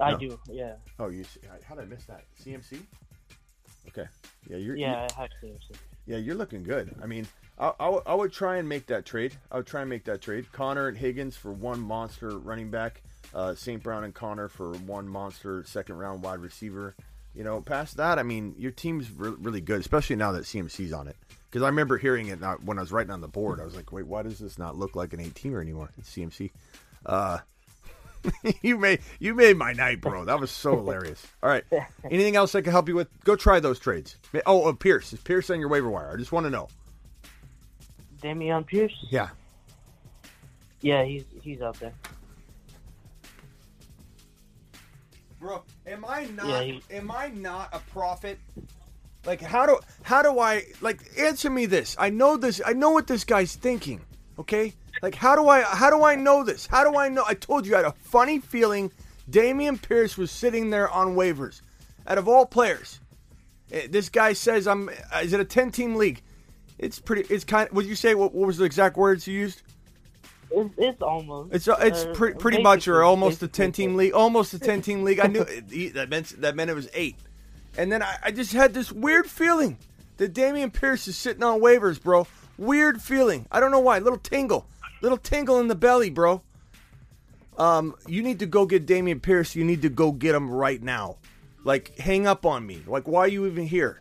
I 0.00 0.12
No. 0.12 0.18
do, 0.18 0.38
yeah. 0.50 0.74
Oh, 0.98 1.08
you. 1.08 1.24
How 1.64 1.74
did 1.74 1.82
I 1.82 1.86
miss 1.86 2.04
that? 2.06 2.24
CMC. 2.44 2.78
Okay. 3.88 4.06
Yeah, 4.48 4.56
you're. 4.56 4.76
Yeah, 4.76 5.02
you- 5.08 5.14
have 5.16 5.30
yeah, 6.06 6.16
you're 6.18 6.34
looking 6.34 6.62
good. 6.62 6.94
I 7.02 7.06
mean, 7.06 7.26
I, 7.58 7.72
I, 7.78 7.88
would- 7.88 8.02
I 8.06 8.14
would 8.14 8.32
try 8.32 8.56
and 8.56 8.68
make 8.68 8.86
that 8.86 9.04
trade. 9.04 9.34
I 9.50 9.56
would 9.56 9.66
try 9.66 9.82
and 9.82 9.90
make 9.90 10.04
that 10.04 10.20
trade. 10.20 10.50
Conner 10.52 10.88
and 10.88 10.96
Higgins 10.96 11.36
for 11.36 11.52
one 11.52 11.80
monster 11.80 12.38
running 12.38 12.70
back. 12.70 13.02
Uh, 13.34 13.54
St. 13.54 13.82
Brown 13.82 14.04
and 14.04 14.12
Conner 14.14 14.48
for 14.48 14.72
one 14.72 15.08
monster 15.08 15.64
second 15.64 15.96
round 15.98 16.22
wide 16.22 16.40
receiver. 16.40 16.94
You 17.34 17.44
know, 17.44 17.60
past 17.62 17.96
that, 17.96 18.18
I 18.18 18.24
mean, 18.24 18.54
your 18.58 18.72
team's 18.72 19.10
re- 19.10 19.34
really 19.40 19.62
good, 19.62 19.80
especially 19.80 20.16
now 20.16 20.32
that 20.32 20.42
CMC's 20.44 20.92
on 20.92 21.08
it. 21.08 21.16
Because 21.48 21.62
I 21.62 21.66
remember 21.68 21.96
hearing 21.98 22.28
it 22.28 22.40
when 22.62 22.78
I 22.78 22.82
was 22.82 22.92
writing 22.92 23.10
on 23.10 23.20
the 23.22 23.28
board. 23.28 23.58
I 23.60 23.64
was 23.64 23.74
like, 23.76 23.90
wait, 23.92 24.06
why 24.06 24.22
does 24.22 24.38
this 24.38 24.58
not 24.58 24.76
look 24.76 24.96
like 24.96 25.12
an 25.14 25.20
18er 25.20 25.60
anymore? 25.62 25.90
It's 25.98 26.10
CMC. 26.14 26.50
Uh, 27.06 27.38
you 28.62 28.78
made 28.78 29.00
you 29.18 29.34
made 29.34 29.56
my 29.56 29.72
night, 29.72 30.00
bro. 30.00 30.24
That 30.24 30.38
was 30.40 30.50
so 30.50 30.76
hilarious. 30.76 31.26
All 31.42 31.48
right. 31.50 31.64
Anything 32.10 32.36
else 32.36 32.54
I 32.54 32.60
can 32.60 32.72
help 32.72 32.88
you 32.88 32.94
with? 32.94 33.08
Go 33.24 33.36
try 33.36 33.60
those 33.60 33.78
trades. 33.78 34.16
Oh, 34.46 34.68
uh, 34.68 34.72
Pierce 34.72 35.12
is 35.12 35.20
Pierce 35.20 35.50
on 35.50 35.60
your 35.60 35.68
waiver 35.68 35.90
wire? 35.90 36.12
I 36.12 36.16
just 36.16 36.32
want 36.32 36.44
to 36.46 36.50
know. 36.50 36.68
Dameon 38.22 38.66
Pierce? 38.66 38.94
Yeah. 39.10 39.30
Yeah, 40.80 41.04
he's 41.04 41.24
he's 41.42 41.60
out 41.60 41.78
there. 41.80 41.92
Bro, 45.40 45.64
am 45.86 46.04
I 46.06 46.26
not 46.26 46.46
Yeah, 46.46 46.62
he- 46.62 46.82
am 46.90 47.10
I 47.10 47.28
not 47.28 47.68
a 47.72 47.80
prophet? 47.92 48.38
Like 49.26 49.40
how 49.40 49.66
do 49.66 49.78
how 50.02 50.22
do 50.22 50.38
I 50.38 50.64
like 50.80 51.00
answer 51.18 51.50
me 51.50 51.66
this? 51.66 51.96
I 51.98 52.10
know 52.10 52.36
this 52.36 52.60
I 52.64 52.72
know 52.72 52.90
what 52.90 53.06
this 53.06 53.24
guy's 53.24 53.54
thinking. 53.54 54.00
Okay? 54.38 54.72
Like 55.02 55.14
how 55.14 55.34
do 55.36 55.48
I 55.48 55.62
how 55.62 55.90
do 55.90 56.04
I 56.04 56.14
know 56.14 56.44
this? 56.44 56.66
How 56.66 56.88
do 56.90 56.96
I 56.98 57.08
know 57.08 57.24
I 57.26 57.34
told 57.34 57.66
you 57.66 57.74
I 57.74 57.78
had 57.78 57.86
a 57.86 57.92
funny 57.92 58.38
feeling 58.38 58.90
Dameon 59.30 59.80
Pierce 59.80 60.16
was 60.18 60.30
sitting 60.30 60.70
there 60.70 60.90
on 60.90 61.14
waivers. 61.14 61.60
Out 62.06 62.18
of 62.18 62.28
all 62.28 62.44
players. 62.46 62.98
Eh, 63.70 63.86
This 63.90 64.08
guy 64.08 64.32
says 64.32 64.66
I'm 64.66 64.88
uh, 64.88 65.18
is 65.22 65.32
it 65.32 65.40
a 65.40 65.44
10 65.44 65.70
team 65.70 65.96
league? 65.96 66.22
It's 66.78 66.98
pretty 66.98 67.32
it's 67.32 67.44
kind 67.44 67.68
of, 67.68 67.74
would 67.76 67.86
you 67.86 67.94
say 67.94 68.14
what, 68.14 68.34
what 68.34 68.46
was 68.46 68.56
the 68.58 68.64
exact 68.64 68.96
words 68.96 69.26
you 69.26 69.38
used? 69.38 69.62
It's, 70.50 70.74
it's 70.76 71.02
almost. 71.02 71.54
It's 71.54 71.68
it's 71.80 72.04
uh, 72.04 72.12
pre- 72.12 72.34
pretty 72.34 72.62
much 72.62 72.86
or 72.88 73.02
almost 73.02 73.42
a 73.42 73.48
ten 73.48 73.72
team 73.72 73.96
league, 73.96 74.12
almost 74.12 74.52
a 74.52 74.58
ten 74.58 74.82
team 74.82 75.02
league. 75.02 75.18
I 75.20 75.26
knew 75.26 75.44
he- 75.70 75.88
that 75.90 76.10
meant 76.10 76.40
that 76.42 76.54
meant 76.56 76.70
it 76.70 76.74
was 76.74 76.88
eight, 76.92 77.16
and 77.78 77.90
then 77.90 78.02
I, 78.02 78.16
I 78.24 78.30
just 78.32 78.52
had 78.52 78.74
this 78.74 78.92
weird 78.92 79.26
feeling 79.26 79.78
that 80.18 80.34
Dameon 80.34 80.70
Pierce 80.72 81.08
is 81.08 81.16
sitting 81.16 81.42
on 81.42 81.60
waivers, 81.60 82.02
bro. 82.02 82.26
Weird 82.62 83.02
feeling. 83.02 83.46
I 83.50 83.58
don't 83.58 83.72
know 83.72 83.80
why. 83.80 83.98
Little 83.98 84.20
tingle, 84.20 84.68
little 85.00 85.18
tingle 85.18 85.58
in 85.58 85.66
the 85.66 85.74
belly, 85.74 86.10
bro. 86.10 86.42
Um, 87.58 87.96
you 88.06 88.22
need 88.22 88.38
to 88.38 88.46
go 88.46 88.66
get 88.66 88.86
Dameon 88.86 89.20
Pierce. 89.20 89.56
You 89.56 89.64
need 89.64 89.82
to 89.82 89.88
go 89.88 90.12
get 90.12 90.36
him 90.36 90.48
right 90.48 90.80
now. 90.80 91.16
Like, 91.64 91.98
hang 91.98 92.24
up 92.28 92.46
on 92.46 92.64
me. 92.64 92.80
Like, 92.86 93.08
why 93.08 93.22
are 93.22 93.28
you 93.28 93.46
even 93.46 93.66
here? 93.66 94.00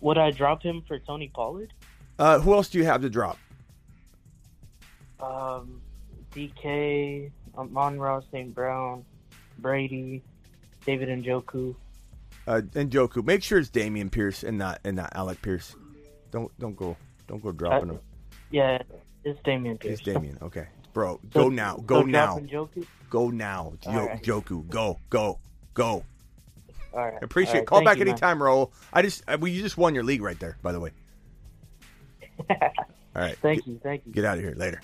Would 0.00 0.16
I 0.16 0.30
drop 0.30 0.62
him 0.62 0.82
for 0.88 0.98
Tony 0.98 1.28
Pollard? 1.28 1.74
Uh, 2.18 2.38
who 2.38 2.54
else 2.54 2.70
do 2.70 2.78
you 2.78 2.86
have 2.86 3.02
to 3.02 3.10
drop? 3.10 3.36
Um, 5.20 5.82
DK, 6.32 7.30
Amon-Ra 7.54 8.22
St. 8.32 8.54
Brown, 8.54 9.04
Brady, 9.58 10.22
David 10.86 11.10
Njoku. 11.22 11.74
Uh, 12.46 12.62
and 12.74 12.90
Joku. 12.90 13.22
Make 13.22 13.42
sure 13.42 13.58
it's 13.58 13.68
Dameon 13.68 14.10
Pierce 14.10 14.42
and 14.42 14.56
not 14.56 14.80
and 14.84 14.96
not 14.96 15.12
Alec 15.14 15.42
Pierce. 15.42 15.76
Don't 16.30 16.50
don't 16.58 16.74
go 16.74 16.96
don't 17.30 17.42
go 17.42 17.52
dropping 17.52 17.90
Uh, 17.90 17.92
him. 17.94 18.00
Yeah, 18.50 18.82
it's 19.22 19.40
Dameon 19.42 19.78
Pierce. 19.78 20.00
It's 20.00 20.08
Dameon. 20.08 20.42
Okay, 20.42 20.66
bro, 20.92 21.20
So- 21.32 21.44
go 21.44 21.48
now. 21.48 21.76
Go 21.76 22.00
so 22.00 22.06
now. 22.06 22.40
Go 23.08 23.30
now. 23.30 23.72
All 23.86 24.06
right. 24.06 24.22
Joku, 24.22 24.68
go, 24.68 24.98
go, 25.10 25.38
go. 25.74 26.04
All 26.92 27.00
right. 27.04 27.14
I 27.14 27.18
appreciate. 27.24 27.60
All. 27.60 27.64
Call 27.66 27.78
thank 27.78 27.86
back 27.86 27.98
you, 27.98 28.04
man. 28.04 28.12
anytime, 28.12 28.38
Raul. 28.40 28.70
I 28.92 29.02
just 29.02 29.22
uh, 29.28 29.36
well, 29.40 29.48
you 29.48 29.62
just 29.62 29.76
won 29.76 29.94
your 29.94 30.04
league 30.04 30.22
right 30.22 30.38
there. 30.38 30.56
By 30.62 30.72
the 30.72 30.80
way. 30.80 30.90
All 32.50 32.56
right. 33.14 33.36
Thank 33.38 33.60
get, 33.60 33.66
you, 33.66 33.80
thank 33.82 34.06
you. 34.06 34.12
Get 34.12 34.24
out 34.24 34.38
of 34.38 34.44
here 34.44 34.54
later. 34.56 34.80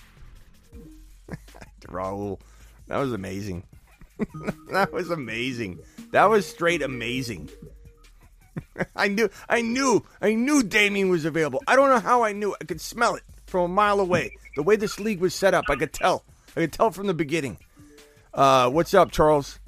Raul, 1.83 2.39
that 2.89 2.99
was 2.99 3.13
amazing. 3.13 3.65
that 4.71 4.93
was 4.93 5.11
amazing. 5.11 5.81
That 6.13 6.27
was 6.27 6.47
straight 6.47 6.83
amazing. 6.83 7.49
I 8.97 9.09
knew, 9.09 9.29
I 9.49 9.63
knew, 9.63 10.05
I 10.21 10.35
knew 10.35 10.63
Dameon 10.63 11.11
was 11.11 11.25
available. 11.25 11.63
I 11.67 11.77
don't 11.77 11.89
know 11.89 12.01
how 12.01 12.23
I 12.23 12.33
knew. 12.33 12.55
I 12.61 12.65
could 12.65 12.81
smell 12.81 13.15
it 13.15 13.23
from 13.47 13.71
a 13.71 13.75
mile 13.75 14.01
away. 14.01 14.37
The 14.57 14.63
way 14.63 14.77
this 14.77 14.99
league 14.99 15.21
was 15.21 15.35
set 15.35 15.55
up, 15.55 15.67
I 15.69 15.77
could 15.77 15.93
tell. 15.93 16.25
I 16.57 16.61
could 16.61 16.73
tell 16.73 16.91
from 16.91 17.07
the 17.07 17.15
beginning. 17.15 17.59
Uh, 18.33 18.71
what's 18.71 18.95
up, 18.95 19.11
Charles? 19.11 19.59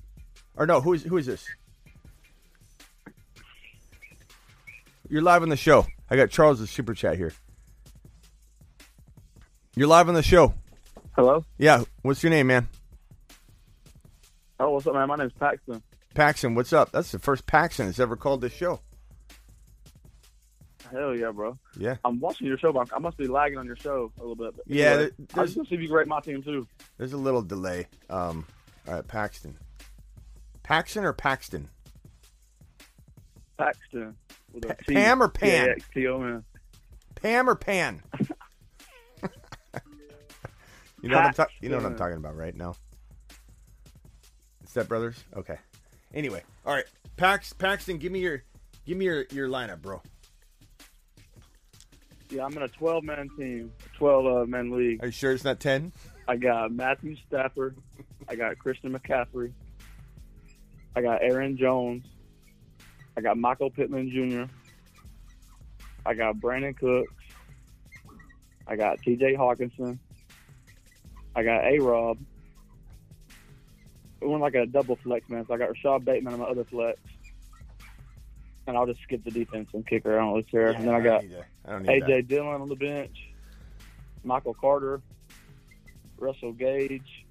Or 0.57 0.67
no, 0.67 0.81
who 0.81 0.93
is 0.95 1.03
who 1.05 1.17
is 1.17 1.27
this? 1.27 1.47
You're 5.09 5.23
live 5.23 5.43
on 5.43 5.49
the 5.49 5.57
show. 5.57 5.87
I 6.11 6.17
got 6.17 6.31
Charles' 6.31 6.69
super 6.69 6.95
chat 6.95 7.17
here. 7.17 7.33
You're 9.75 9.89
live 9.89 10.09
on 10.09 10.15
the 10.15 10.23
show. 10.23 10.55
Hello? 11.13 11.45
Yeah. 11.57 11.85
What's 12.03 12.23
your 12.23 12.31
name, 12.31 12.49
man? 12.49 12.69
Oh, 14.61 14.71
what's 14.71 14.87
up, 14.87 14.95
man? 14.95 15.09
My 15.09 15.17
name's 15.17 15.33
Paxton. 15.33 15.83
Paxton. 16.15 16.55
What's 16.55 16.73
up? 16.73 16.91
That's 16.93 17.13
the 17.13 17.19
first 17.19 17.47
Paxton 17.47 17.87
that's 17.87 18.01
ever 18.01 18.17
called 18.17 18.41
this 18.41 18.53
show. 18.53 18.81
Hell 20.91 21.15
yeah, 21.15 21.31
bro. 21.31 21.59
Yeah. 21.77 21.97
I'm 22.05 22.19
watching 22.19 22.47
your 22.47 22.57
show, 22.57 22.73
but 22.73 22.89
I 22.95 22.99
must 22.99 23.19
be 23.19 23.27
lagging 23.27 23.59
on 23.59 23.67
your 23.67 23.77
show 23.77 24.11
a 24.19 24.21
little 24.21 24.35
bit. 24.37 24.55
Yeah, 24.67 24.87
anyway, 24.93 25.05
I 25.05 25.11
there's- 25.35 25.49
just 25.51 25.57
want 25.59 25.69
to 25.69 25.71
see 25.71 25.75
if 25.77 25.83
you 25.83 25.89
can 25.89 25.97
rate 25.97 26.09
my 26.09 26.21
team 26.21 26.43
too. 26.43 26.67
There's 26.97 27.13
a 27.13 27.19
little 27.19 27.43
delay. 27.43 27.87
Um. 28.09 28.47
All 28.87 28.95
right, 28.95 29.07
Paxton. 29.07 29.57
Paxton 30.63 31.05
or 31.05 31.13
Paxton? 31.13 31.69
Paxton. 33.59 34.15
Pa- 34.63 34.75
Pam 34.89 35.23
or 35.23 35.29
Pan? 35.29 35.67
P-A-X-T-O-N. 35.67 36.43
Pam 37.17 37.49
or 37.51 37.55
Pan? 37.55 38.03
you 41.03 41.09
know 41.11 41.17
what 41.17 41.27
I'm 41.27 41.33
ta- 41.35 41.47
you 41.61 41.69
know 41.69 41.77
what 41.77 41.85
I'm 41.85 41.97
talking 41.97 42.17
about, 42.17 42.35
right? 42.37 42.55
now. 42.57 42.75
Step 44.67 44.89
Brothers. 44.89 45.23
Okay. 45.37 45.59
Anyway, 46.15 46.43
all 46.65 46.75
right, 46.75 46.87
Pax 47.17 47.53
Paxton, 47.53 47.99
give 47.99 48.13
me 48.13 48.21
your 48.21 48.43
give 48.87 48.97
me 48.97 49.05
your 49.05 49.27
your 49.31 49.49
lineup, 49.49 49.83
bro. 49.83 50.01
Yeah, 52.31 52.45
I'm 52.45 52.55
in 52.57 52.63
a 52.63 52.69
12 52.69 53.05
man 53.05 53.31
team, 53.39 53.73
12 53.97 54.27
uh, 54.27 54.47
man 54.47 54.71
league. 54.71 55.03
Are 55.03 55.07
you 55.07 55.13
sure 55.13 55.33
it's 55.33 55.45
not 55.45 55.61
ten? 55.61 55.93
I 56.27 56.37
got 56.37 56.73
Matthew 56.73 57.17
Stafford. 57.27 57.77
I 58.29 58.35
got 58.35 58.59
Christian 58.59 58.93
McCaffrey. 58.93 59.53
I 60.95 61.01
got 61.01 61.23
Aaron 61.23 61.57
Jones. 61.57 62.05
I 63.17 63.21
got 63.21 63.39
Michael 63.39 63.71
Pittman 63.71 64.11
Jr. 64.11 64.53
I 66.05 66.15
got 66.15 66.37
Brandin 66.37 66.77
Cooks. 66.77 67.13
I 68.67 68.77
got 68.77 68.99
T.J. 69.01 69.35
Hockenson. 69.35 69.99
I 71.35 71.43
got 71.43 71.65
A. 71.65 71.79
Rob. 71.79 72.19
It 74.21 74.29
went 74.29 74.43
like 74.43 74.55
a 74.55 74.67
double 74.67 74.97
flex, 74.97 75.29
man. 75.29 75.47
So 75.47 75.55
I 75.55 75.59
got 75.59 75.71
Rashod 75.71 76.05
Bateman 76.05 76.35
on 76.35 76.41
my 76.41 76.47
other 76.47 76.65
flex. 76.65 76.99
And 78.67 78.77
I'll 78.77 78.87
just 78.87 79.01
skip 79.03 79.25
the 79.25 79.31
defense 79.31 79.71
and 79.73 79.87
kicker. 79.87 80.19
I 80.19 80.21
don't 80.21 80.33
really 80.33 80.43
care. 80.43 80.71
and 80.71 80.87
then 80.87 80.95
I 80.95 81.01
got 81.01 81.23
that. 81.23 81.47
I 81.65 81.73
don't 81.73 81.87
AJ 81.87 82.29
Dillon 82.29 82.61
on 82.61 82.69
the 82.69 82.77
bench, 82.77 83.17
Michael 84.25 84.55
Carter, 84.55 85.01
Russell 86.19 86.53
Gage. 86.53 87.25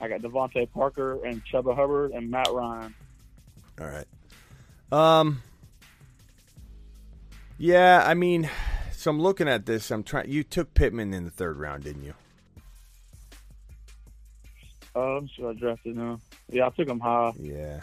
I 0.00 0.08
got 0.08 0.20
DeVante 0.20 0.70
Parker 0.72 1.24
and 1.24 1.42
Chuba 1.44 1.74
Hubbard 1.74 2.12
and 2.12 2.30
Matt 2.30 2.48
Ryan. 2.52 2.94
All 3.80 3.86
right. 3.86 4.06
Um. 4.92 5.42
Yeah, 7.56 8.02
I 8.06 8.14
mean, 8.14 8.48
so 8.92 9.10
I'm 9.10 9.20
looking 9.20 9.48
at 9.48 9.66
this. 9.66 9.90
I'm 9.90 10.02
trying. 10.02 10.30
You 10.30 10.42
took 10.42 10.74
Pittman 10.74 11.14
in 11.14 11.24
the 11.24 11.30
third 11.30 11.58
round, 11.58 11.84
didn't 11.84 12.04
you? 12.04 12.14
Uh, 14.94 15.16
I'm 15.16 15.28
sure 15.28 15.50
I 15.50 15.54
drafted 15.54 15.96
now. 15.96 16.20
Yeah, 16.50 16.66
I 16.66 16.70
took 16.70 16.88
him 16.88 17.00
high. 17.00 17.32
Yeah. 17.38 17.80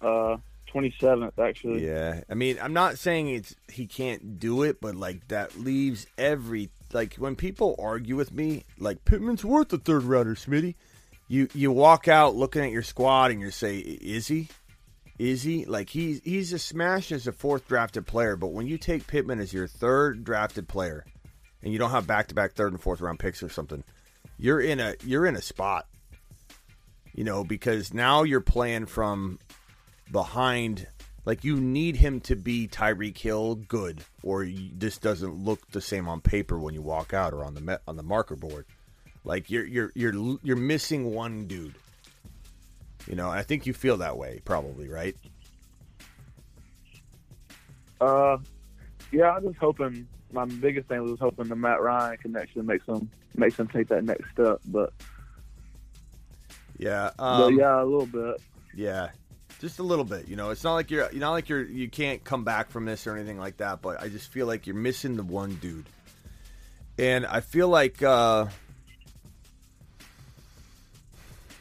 Uh, 0.00 0.36
27th 0.72 1.38
actually. 1.38 1.86
Yeah, 1.86 2.22
I 2.28 2.34
mean, 2.34 2.58
I'm 2.60 2.72
not 2.72 2.98
saying 2.98 3.28
it's 3.28 3.54
he 3.68 3.86
can't 3.86 4.38
do 4.38 4.62
it, 4.62 4.80
but 4.80 4.94
like 4.94 5.28
that 5.28 5.58
leaves 5.58 6.06
every 6.16 6.70
like 6.92 7.14
when 7.14 7.36
people 7.36 7.74
argue 7.78 8.16
with 8.16 8.32
me, 8.32 8.64
like 8.78 9.04
Pittman's 9.04 9.44
worth 9.44 9.68
the 9.68 9.78
third 9.78 10.04
rounder, 10.04 10.34
Smitty. 10.34 10.74
You 11.28 11.48
you 11.54 11.70
walk 11.70 12.08
out 12.08 12.36
looking 12.36 12.62
at 12.62 12.70
your 12.70 12.82
squad 12.82 13.30
and 13.30 13.40
you 13.40 13.50
say, 13.50 13.78
is 13.78 14.28
he? 14.28 14.48
Is 15.18 15.42
he 15.42 15.64
like 15.64 15.90
he's 15.90 16.20
he's 16.24 16.52
a 16.52 16.58
smash 16.58 17.12
as 17.12 17.26
a 17.26 17.32
fourth 17.32 17.66
drafted 17.66 18.06
player, 18.06 18.36
but 18.36 18.48
when 18.52 18.66
you 18.66 18.78
take 18.78 19.06
Pittman 19.06 19.40
as 19.40 19.52
your 19.52 19.66
third 19.66 20.24
drafted 20.24 20.68
player, 20.68 21.04
and 21.62 21.72
you 21.72 21.78
don't 21.78 21.90
have 21.90 22.06
back 22.06 22.28
to 22.28 22.34
back 22.34 22.52
third 22.52 22.72
and 22.72 22.80
fourth 22.80 23.00
round 23.00 23.18
picks 23.18 23.42
or 23.42 23.48
something, 23.48 23.82
you're 24.38 24.60
in 24.60 24.80
a 24.80 24.94
you're 25.04 25.26
in 25.26 25.36
a 25.36 25.42
spot. 25.42 25.86
You 27.18 27.24
know, 27.24 27.42
because 27.42 27.92
now 27.92 28.22
you're 28.22 28.40
playing 28.40 28.86
from 28.86 29.40
behind 30.12 30.86
like 31.24 31.42
you 31.42 31.56
need 31.56 31.96
him 31.96 32.20
to 32.20 32.36
be 32.36 32.68
Tyreek 32.68 33.18
Hill 33.18 33.56
good 33.56 34.04
or 34.22 34.46
this 34.46 34.98
doesn't 34.98 35.34
look 35.34 35.68
the 35.72 35.80
same 35.80 36.06
on 36.08 36.20
paper 36.20 36.60
when 36.60 36.74
you 36.74 36.80
walk 36.80 37.12
out 37.12 37.34
or 37.34 37.42
on 37.44 37.54
the 37.54 37.80
on 37.88 37.96
the 37.96 38.04
marker 38.04 38.36
board 38.36 38.66
like 39.24 39.50
you're 39.50 39.66
you're 39.66 39.90
you're 39.96 40.38
you're 40.44 40.56
missing 40.56 41.12
one 41.12 41.46
dude 41.46 41.74
you 43.08 43.16
know 43.16 43.28
I 43.28 43.42
think 43.42 43.66
you 43.66 43.74
feel 43.74 43.96
that 43.96 44.16
way 44.16 44.40
probably 44.44 44.88
right 44.88 45.16
Uh, 48.00 48.38
yeah, 49.12 49.32
I'm 49.32 49.42
just 49.42 49.58
hoping. 49.58 50.06
My 50.32 50.44
biggest 50.44 50.88
thing 50.88 51.02
was 51.02 51.18
hoping 51.18 51.48
the 51.48 51.56
Matt 51.56 51.80
Ryan 51.80 52.18
connection 52.18 52.66
makes 52.66 52.86
him 52.86 53.10
makes 53.34 53.58
him 53.58 53.68
take 53.68 53.88
that 53.88 54.04
next 54.04 54.30
step. 54.32 54.60
But, 54.66 54.92
yeah 56.78 57.10
um, 57.18 57.58
yeah, 57.58 57.82
a 57.82 57.84
little 57.84 58.06
bit. 58.06 58.40
yeah 58.74 59.10
just 59.60 59.78
a 59.78 59.82
little 59.82 60.04
bit 60.04 60.28
you 60.28 60.36
know 60.36 60.50
it's 60.50 60.64
not 60.64 60.74
like 60.74 60.90
you're 60.90 61.10
you're 61.10 61.20
not 61.20 61.32
like 61.32 61.48
you're 61.48 61.64
you 61.64 61.88
can't 61.88 62.22
come 62.24 62.44
back 62.44 62.70
from 62.70 62.84
this 62.84 63.06
or 63.06 63.16
anything 63.16 63.38
like 63.38 63.56
that 63.58 63.82
but 63.82 64.00
I 64.00 64.08
just 64.08 64.30
feel 64.30 64.46
like 64.46 64.66
you're 64.66 64.76
missing 64.76 65.16
the 65.16 65.24
one 65.24 65.56
dude 65.56 65.86
and 66.98 67.26
I 67.26 67.40
feel 67.40 67.68
like 67.68 68.02
uh 68.02 68.46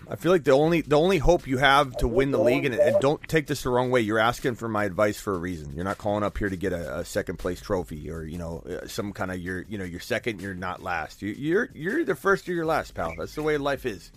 I 0.10 0.16
feel 0.16 0.32
like 0.32 0.44
the 0.46 0.52
only 0.52 0.82
the 0.82 0.98
only 0.98 1.18
hope 1.18 1.48
you 1.48 1.58
have 1.58 1.98
to 1.98 2.08
win 2.08 2.32
the 2.32 2.40
league, 2.40 2.64
and, 2.66 2.74
and 2.74 2.98
don't 3.02 3.22
take 3.28 3.48
this 3.48 3.64
the 3.64 3.70
wrong 3.70 3.92
way, 3.92 4.02
you're 4.02 4.20
asking 4.20 4.56
for 4.56 4.70
my 4.70 4.86
advice 4.86 5.20
for 5.20 5.36
a 5.36 5.38
reason. 5.38 5.74
You're 5.76 5.84
not 5.84 5.98
calling 5.98 6.24
up 6.24 6.38
here 6.38 6.48
to 6.48 6.56
get 6.56 6.72
a, 6.72 7.00
a 7.00 7.06
second 7.06 7.40
place 7.40 7.60
trophy 7.60 8.10
or 8.10 8.24
you 8.24 8.38
know 8.38 8.64
uh, 8.70 8.88
some 8.88 9.12
kind 9.12 9.32
of 9.32 9.40
you're 9.40 9.66
you 9.68 9.78
know 9.78 9.84
you're 9.84 10.00
second, 10.00 10.42
you're 10.42 10.54
not 10.54 10.82
last. 10.82 11.22
You, 11.22 11.34
you're 11.34 11.70
you're 11.74 12.06
the 12.06 12.16
first 12.16 12.48
or 12.48 12.54
you're 12.54 12.66
last, 12.66 12.94
pal. 12.94 13.16
That's 13.18 13.36
the 13.36 13.44
way 13.44 13.58
life 13.58 13.86
is, 13.86 14.12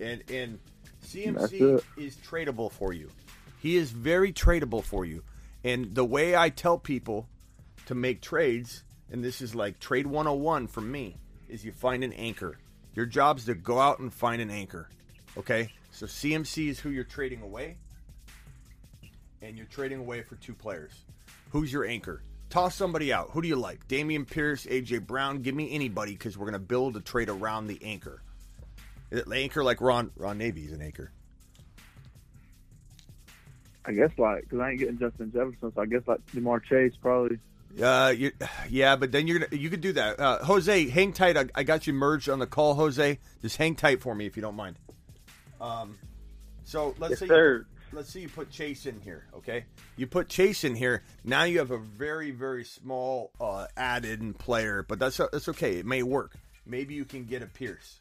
and 0.00 0.22
and 0.30 0.58
CMC 1.04 1.82
is 1.96 2.16
tradable 2.16 2.70
for 2.70 2.92
you. 2.92 3.10
He 3.58 3.76
is 3.76 3.90
very 3.90 4.32
tradable 4.32 4.82
for 4.82 5.04
you, 5.04 5.22
and 5.64 5.94
the 5.94 6.04
way 6.04 6.36
I 6.36 6.50
tell 6.50 6.78
people 6.78 7.28
to 7.86 7.94
make 7.94 8.20
trades, 8.20 8.84
and 9.10 9.24
this 9.24 9.40
is 9.40 9.54
like 9.54 9.78
trade 9.78 10.06
101 10.06 10.66
from 10.66 10.90
me, 10.90 11.16
is 11.48 11.64
you 11.64 11.72
find 11.72 12.04
an 12.04 12.12
anchor. 12.12 12.58
Your 12.94 13.06
job's 13.06 13.44
to 13.46 13.54
go 13.54 13.78
out 13.78 13.98
and 13.98 14.12
find 14.12 14.42
an 14.42 14.50
anchor. 14.50 14.88
Okay? 15.36 15.70
So 15.92 16.06
CMC 16.06 16.68
is 16.68 16.80
who 16.80 16.90
you're 16.90 17.04
trading 17.04 17.42
away, 17.42 17.76
and 19.42 19.56
you're 19.56 19.66
trading 19.66 20.00
away 20.00 20.22
for 20.22 20.36
two 20.36 20.54
players. 20.54 20.92
Who's 21.50 21.72
your 21.72 21.84
anchor? 21.84 22.22
Toss 22.50 22.74
somebody 22.74 23.12
out. 23.12 23.30
Who 23.30 23.42
do 23.42 23.48
you 23.48 23.56
like? 23.56 23.86
Dameon 23.88 24.28
Pierce, 24.28 24.66
AJ 24.66 25.06
Brown. 25.06 25.42
Give 25.42 25.54
me 25.54 25.72
anybody 25.72 26.12
because 26.12 26.38
we're 26.38 26.46
going 26.46 26.52
to 26.54 26.58
build 26.58 26.96
a 26.96 27.00
trade 27.00 27.28
around 27.28 27.66
the 27.66 27.80
anchor. 27.82 28.22
Is 29.10 29.20
it 29.20 29.26
anchor 29.32 29.62
like 29.62 29.80
Ron 29.80 30.10
Ron 30.16 30.38
Navy 30.38 30.62
is 30.64 30.72
an 30.72 30.82
anchor? 30.82 31.12
I 33.84 33.92
guess 33.92 34.10
like 34.18 34.42
because 34.42 34.60
I 34.60 34.70
ain't 34.70 34.80
getting 34.80 34.98
Justin 34.98 35.30
Jefferson, 35.32 35.72
so 35.72 35.80
I 35.80 35.86
guess 35.86 36.02
like 36.06 36.24
Ja'Marr 36.34 36.62
Chase 36.64 36.94
probably. 37.00 37.38
Uh, 37.80 38.12
you, 38.16 38.32
yeah, 38.70 38.96
but 38.96 39.12
then 39.12 39.26
you're 39.26 39.38
gonna 39.38 39.56
you 39.56 39.70
could 39.70 39.80
do 39.80 39.92
that. 39.92 40.18
Uh, 40.18 40.44
Jose, 40.44 40.88
hang 40.88 41.12
tight. 41.12 41.36
I, 41.36 41.46
I 41.54 41.62
got 41.62 41.86
you 41.86 41.92
merged 41.92 42.28
on 42.28 42.38
the 42.38 42.46
call, 42.46 42.74
Jose. 42.74 43.18
Just 43.42 43.56
hang 43.58 43.76
tight 43.76 44.00
for 44.00 44.14
me 44.14 44.26
if 44.26 44.34
you 44.34 44.42
don't 44.42 44.56
mind. 44.56 44.76
Um, 45.60 45.98
so 46.64 46.94
let's 46.98 47.12
Yes, 47.12 47.18
say. 47.20 47.26
You, 47.26 47.64
let's 47.92 48.10
say 48.10 48.20
you 48.20 48.28
put 48.28 48.50
Chase 48.50 48.86
in 48.86 49.00
here. 49.00 49.26
Okay, 49.36 49.66
you 49.96 50.06
put 50.06 50.28
Chase 50.28 50.64
in 50.64 50.74
here. 50.74 51.02
Now 51.22 51.44
you 51.44 51.58
have 51.58 51.70
a 51.70 51.78
very 51.78 52.32
very 52.32 52.64
small 52.64 53.30
uh, 53.40 53.66
added 53.76 54.20
in 54.20 54.34
player, 54.34 54.84
but 54.88 54.98
that's 54.98 55.18
that's 55.18 55.48
okay. 55.50 55.76
It 55.76 55.86
may 55.86 56.02
work. 56.02 56.34
Maybe 56.64 56.94
you 56.94 57.04
can 57.04 57.24
get 57.24 57.42
a 57.42 57.46
Pierce. 57.46 58.00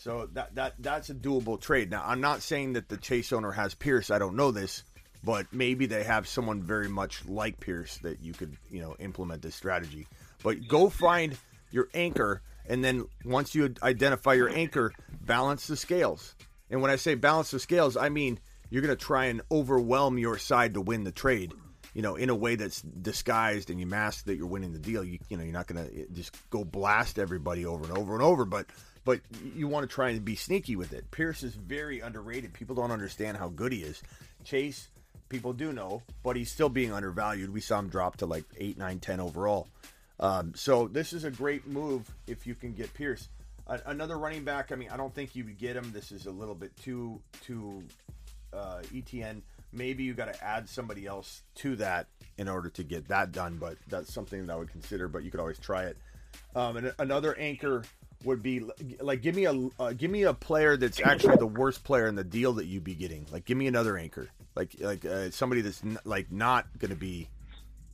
So 0.00 0.30
that 0.32 0.54
that 0.54 0.74
that's 0.78 1.10
a 1.10 1.14
doable 1.14 1.60
trade. 1.60 1.90
Now 1.90 2.02
I'm 2.06 2.22
not 2.22 2.40
saying 2.40 2.72
that 2.72 2.88
the 2.88 2.96
Chase 2.96 3.34
owner 3.34 3.52
has 3.52 3.74
Pierce. 3.74 4.10
I 4.10 4.18
don't 4.18 4.34
know 4.34 4.50
this, 4.50 4.82
but 5.22 5.52
maybe 5.52 5.84
they 5.84 6.04
have 6.04 6.26
someone 6.26 6.62
very 6.62 6.88
much 6.88 7.26
like 7.26 7.60
Pierce 7.60 7.98
that 7.98 8.22
you 8.22 8.32
could 8.32 8.56
you 8.70 8.80
know 8.80 8.96
implement 8.98 9.42
this 9.42 9.54
strategy. 9.54 10.06
But 10.42 10.66
go 10.66 10.88
find 10.88 11.36
your 11.70 11.88
anchor, 11.92 12.40
and 12.66 12.82
then 12.82 13.04
once 13.26 13.54
you 13.54 13.74
identify 13.82 14.32
your 14.32 14.48
anchor, 14.48 14.90
balance 15.20 15.66
the 15.66 15.76
scales. 15.76 16.34
And 16.70 16.80
when 16.80 16.90
I 16.90 16.96
say 16.96 17.14
balance 17.14 17.50
the 17.50 17.60
scales, 17.60 17.98
I 17.98 18.08
mean 18.08 18.40
you're 18.70 18.82
going 18.82 18.96
to 18.96 19.04
try 19.04 19.26
and 19.26 19.42
overwhelm 19.50 20.16
your 20.16 20.38
side 20.38 20.74
to 20.74 20.80
win 20.80 21.04
the 21.04 21.12
trade. 21.12 21.52
You 21.92 22.02
know, 22.02 22.14
in 22.14 22.30
a 22.30 22.34
way 22.36 22.54
that's 22.54 22.80
disguised 22.80 23.68
and 23.68 23.80
you 23.80 23.84
mask 23.84 24.26
that 24.26 24.36
you're 24.36 24.46
winning 24.46 24.72
the 24.72 24.78
deal. 24.78 25.02
You, 25.02 25.18
you 25.28 25.36
know, 25.36 25.42
you're 25.42 25.52
not 25.52 25.66
going 25.66 25.84
to 25.84 26.02
eh, 26.02 26.04
just 26.12 26.32
go 26.48 26.64
blast 26.64 27.18
everybody 27.18 27.66
over 27.66 27.84
and 27.84 27.98
over 27.98 28.14
and 28.14 28.22
over, 28.22 28.44
but 28.44 28.66
but 29.04 29.20
you 29.54 29.68
want 29.68 29.88
to 29.88 29.94
try 29.94 30.10
and 30.10 30.24
be 30.24 30.36
sneaky 30.36 30.76
with 30.76 30.92
it. 30.92 31.10
Pierce 31.10 31.42
is 31.42 31.54
very 31.54 32.00
underrated. 32.00 32.52
People 32.52 32.74
don't 32.74 32.90
understand 32.90 33.36
how 33.36 33.48
good 33.48 33.72
he 33.72 33.82
is. 33.82 34.02
Chase, 34.44 34.88
people 35.28 35.52
do 35.52 35.72
know, 35.72 36.02
but 36.22 36.36
he's 36.36 36.50
still 36.50 36.68
being 36.68 36.92
undervalued. 36.92 37.52
We 37.52 37.60
saw 37.60 37.78
him 37.78 37.88
drop 37.88 38.18
to 38.18 38.26
like 38.26 38.44
8, 38.58 38.78
9, 38.78 38.98
10 39.00 39.20
overall. 39.20 39.68
Um, 40.18 40.52
so 40.54 40.86
this 40.86 41.14
is 41.14 41.24
a 41.24 41.30
great 41.30 41.66
move 41.66 42.10
if 42.26 42.46
you 42.46 42.54
can 42.54 42.74
get 42.74 42.92
Pierce. 42.92 43.28
A- 43.66 43.80
another 43.86 44.18
running 44.18 44.44
back, 44.44 44.70
I 44.70 44.74
mean, 44.74 44.90
I 44.90 44.96
don't 44.98 45.14
think 45.14 45.34
you 45.34 45.44
would 45.44 45.58
get 45.58 45.76
him. 45.76 45.92
This 45.92 46.12
is 46.12 46.26
a 46.26 46.30
little 46.30 46.54
bit 46.54 46.76
too, 46.76 47.20
too 47.42 47.82
uh, 48.52 48.82
ETN. 48.92 49.40
Maybe 49.72 50.04
you 50.04 50.12
got 50.12 50.32
to 50.32 50.44
add 50.44 50.68
somebody 50.68 51.06
else 51.06 51.42
to 51.56 51.76
that 51.76 52.08
in 52.36 52.48
order 52.48 52.68
to 52.70 52.82
get 52.82 53.08
that 53.08 53.32
done, 53.32 53.56
but 53.56 53.76
that's 53.88 54.12
something 54.12 54.46
that 54.46 54.52
I 54.52 54.56
would 54.56 54.70
consider, 54.70 55.08
but 55.08 55.22
you 55.22 55.30
could 55.30 55.40
always 55.40 55.58
try 55.58 55.84
it. 55.84 55.96
Um, 56.54 56.76
and 56.76 56.92
another 56.98 57.36
anchor 57.38 57.84
would 58.24 58.42
be 58.42 58.62
like 59.00 59.22
give 59.22 59.34
me 59.34 59.44
a 59.46 59.68
uh, 59.78 59.92
give 59.92 60.10
me 60.10 60.24
a 60.24 60.34
player 60.34 60.76
that's 60.76 61.00
actually 61.00 61.36
the 61.36 61.46
worst 61.46 61.84
player 61.84 62.06
in 62.06 62.14
the 62.14 62.24
deal 62.24 62.54
that 62.54 62.66
you'd 62.66 62.84
be 62.84 62.94
getting. 62.94 63.26
Like 63.32 63.44
give 63.44 63.56
me 63.56 63.66
another 63.66 63.96
anchor, 63.96 64.28
like 64.54 64.76
like 64.80 65.04
uh, 65.04 65.30
somebody 65.30 65.62
that's 65.62 65.82
n- 65.82 65.98
like 66.04 66.30
not 66.30 66.66
going 66.78 66.90
to 66.90 66.96
be 66.96 67.28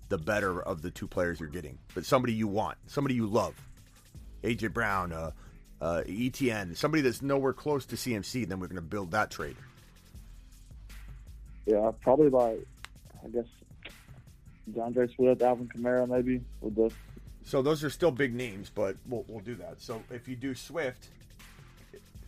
the 0.08 0.18
better 0.18 0.60
of 0.62 0.82
the 0.82 0.90
two 0.90 1.06
players 1.06 1.40
you're 1.40 1.48
getting, 1.48 1.78
but 1.94 2.04
somebody 2.04 2.32
you 2.32 2.48
want, 2.48 2.78
somebody 2.86 3.14
you 3.14 3.26
love. 3.26 3.54
AJ 4.42 4.72
Brown, 4.72 5.12
uh, 5.12 5.32
uh, 5.80 6.02
ETN, 6.06 6.76
somebody 6.76 7.02
that's 7.02 7.22
nowhere 7.22 7.52
close 7.52 7.86
to 7.86 7.96
CMC. 7.96 8.48
Then 8.48 8.60
we're 8.60 8.68
going 8.68 8.76
to 8.76 8.82
build 8.82 9.10
that 9.12 9.30
trade. 9.30 9.56
Yeah, 11.66 11.90
probably 12.00 12.30
like 12.30 12.64
I 13.24 13.28
guess 13.28 13.46
D'Andre 14.72 15.08
Swift, 15.14 15.42
Alvin 15.42 15.68
Kamara, 15.68 16.08
maybe 16.08 16.40
with 16.60 16.76
the 16.76 16.92
So 17.46 17.62
those 17.62 17.84
are 17.84 17.90
still 17.90 18.10
big 18.10 18.34
names, 18.34 18.72
but 18.74 18.96
we'll, 19.08 19.24
we'll 19.28 19.40
do 19.40 19.54
that. 19.54 19.80
So 19.80 20.02
if 20.10 20.26
you 20.26 20.34
do 20.34 20.52
Swift, 20.56 21.08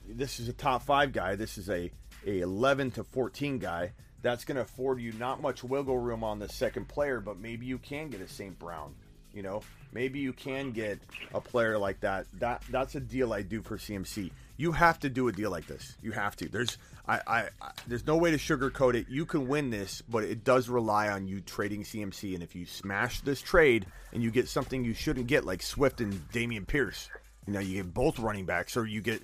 this 0.09 0.39
is 0.39 0.49
a 0.49 0.53
top 0.53 0.85
five 0.85 1.13
guy. 1.13 1.35
This 1.35 1.59
is 1.59 1.69
a, 1.69 1.91
a 2.25 2.39
11 2.39 2.93
to 2.93 3.05
14 3.05 3.59
guy. 3.59 3.91
That's 4.23 4.45
going 4.45 4.57
to 4.57 4.63
afford 4.63 5.01
you 5.01 5.13
not 5.13 5.43
much 5.43 5.65
wiggle 5.65 5.99
room 5.99 6.23
on 6.23 6.39
the 6.39 6.49
second 6.49 6.87
player, 6.87 7.21
but 7.21 7.37
maybe 7.37 7.67
you 7.67 7.79
can 7.79 8.11
get 8.11 8.21
a 8.21 8.29
St. 8.29 8.57
Brown. 8.61 8.95
You 9.35 9.43
know, 9.43 9.63
maybe 9.93 10.21
you 10.21 10.33
can 10.33 10.71
get 10.71 11.01
a 11.35 11.41
player 11.41 11.79
like 11.79 12.01
that. 12.01 12.27
That 12.39 12.63
that's 12.71 12.95
a 12.95 13.01
deal 13.01 13.33
I 13.33 13.43
do 13.43 13.61
for 13.61 13.77
CMC. 13.77 14.31
You 14.59 14.73
have 14.73 14.99
to 15.01 15.09
do 15.09 15.29
a 15.29 15.33
deal 15.33 15.53
like 15.53 15.69
this. 15.69 15.97
You 16.03 16.11
have 16.11 16.35
to. 16.37 16.49
There's 16.49 16.79
I, 17.07 17.21
I, 17.27 17.39
I 17.63 17.71
there's 17.87 18.05
no 18.07 18.17
way 18.17 18.33
to 18.33 18.37
sugarcoat 18.37 18.95
it. 18.95 19.07
You 19.09 19.25
can 19.25 19.47
win 19.47 19.71
this, 19.71 20.03
but 20.03 20.25
it 20.25 20.43
does 20.43 20.69
rely 20.69 21.09
on 21.09 21.29
you 21.29 21.41
trading 21.41 21.85
CMC. 21.85 22.35
And 22.35 22.43
if 22.43 22.57
you 22.57 22.67
smash 22.67 23.21
this 23.21 23.41
trade 23.41 23.87
and 24.13 24.21
you 24.21 24.33
get 24.33 24.49
something 24.49 24.85
you 24.85 24.95
shouldn't 24.95 25.29
get, 25.29 25.45
like 25.45 25.63
Swift 25.63 26.01
and 26.01 26.13
Dameon 26.33 26.67
Pierce, 26.67 27.09
you 27.47 27.53
know, 27.53 27.61
you 27.61 27.77
get 27.77 27.95
both 27.95 28.19
running 28.19 28.47
backs, 28.47 28.77
or 28.77 28.85
you 28.85 29.01
get 29.01 29.23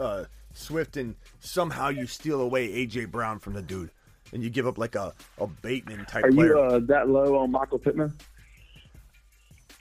uh, 0.00 0.24
Swift 0.52 0.96
and 0.96 1.14
somehow 1.38 1.88
you 1.88 2.06
steal 2.08 2.40
away 2.40 2.68
AJ 2.68 3.12
Brown 3.12 3.38
from 3.38 3.52
the 3.52 3.62
dude, 3.62 3.90
and 4.32 4.42
you 4.42 4.50
give 4.50 4.66
up 4.66 4.78
like 4.78 4.96
a, 4.96 5.14
a 5.38 5.46
Bateman 5.46 6.04
type 6.06 6.24
Are 6.24 6.32
player. 6.32 6.48
you 6.48 6.58
uh, 6.58 6.80
that 6.86 7.08
low 7.08 7.38
on 7.38 7.52
Michael 7.52 7.78
Pittman? 7.78 8.12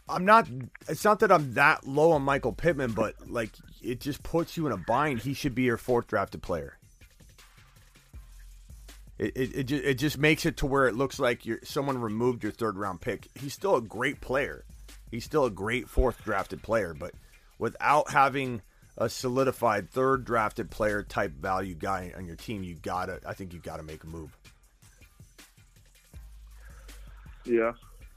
I'm 0.07 0.25
not. 0.25 0.47
It's 0.87 1.03
not 1.03 1.19
that 1.21 1.31
I'm 1.31 1.55
that 1.55 1.87
low 1.87 2.11
on 2.11 2.21
Michael 2.21 2.53
Pittman, 2.53 2.91
but 2.91 3.15
like 3.27 3.49
it 3.85 4.01
just 4.01 4.23
puts 4.23 4.57
you 4.57 4.65
in 4.65 4.71
a 4.73 4.77
bind. 4.77 5.19
He 5.19 5.33
should 5.33 5.55
be 5.55 5.63
your 5.63 5.77
fourth 5.77 6.07
drafted 6.07 6.41
player. 6.41 6.77
It 9.17 9.31
it, 9.35 9.55
it, 9.55 9.63
just, 9.63 9.83
it 9.83 9.93
just 9.95 10.17
makes 10.17 10.45
it 10.45 10.57
to 10.57 10.65
where 10.65 10.87
it 10.87 10.95
looks 10.95 11.19
like 11.19 11.45
you're 11.45 11.59
someone 11.63 11.97
removed 11.97 12.43
your 12.43 12.51
third 12.51 12.77
round 12.77 13.01
pick. 13.01 13.27
He's 13.39 13.53
still 13.53 13.75
a 13.75 13.81
great 13.81 14.19
player. 14.21 14.65
He's 15.11 15.23
still 15.23 15.45
a 15.45 15.51
great 15.51 15.87
fourth 15.87 16.21
drafted 16.23 16.61
player, 16.61 16.93
but 16.93 17.13
without 17.59 18.09
having 18.11 18.61
a 18.97 19.07
solidified 19.09 19.89
third 19.89 20.25
drafted 20.25 20.69
player 20.71 21.03
type 21.03 21.31
value 21.33 21.75
guy 21.75 22.13
on 22.17 22.25
your 22.25 22.35
team, 22.35 22.63
you 22.63 22.75
gotta. 22.75 23.19
I 23.25 23.33
think 23.33 23.53
you 23.53 23.59
gotta 23.59 23.83
make 23.83 24.03
a 24.03 24.07
move. 24.07 24.35
Yeah. 27.45 27.73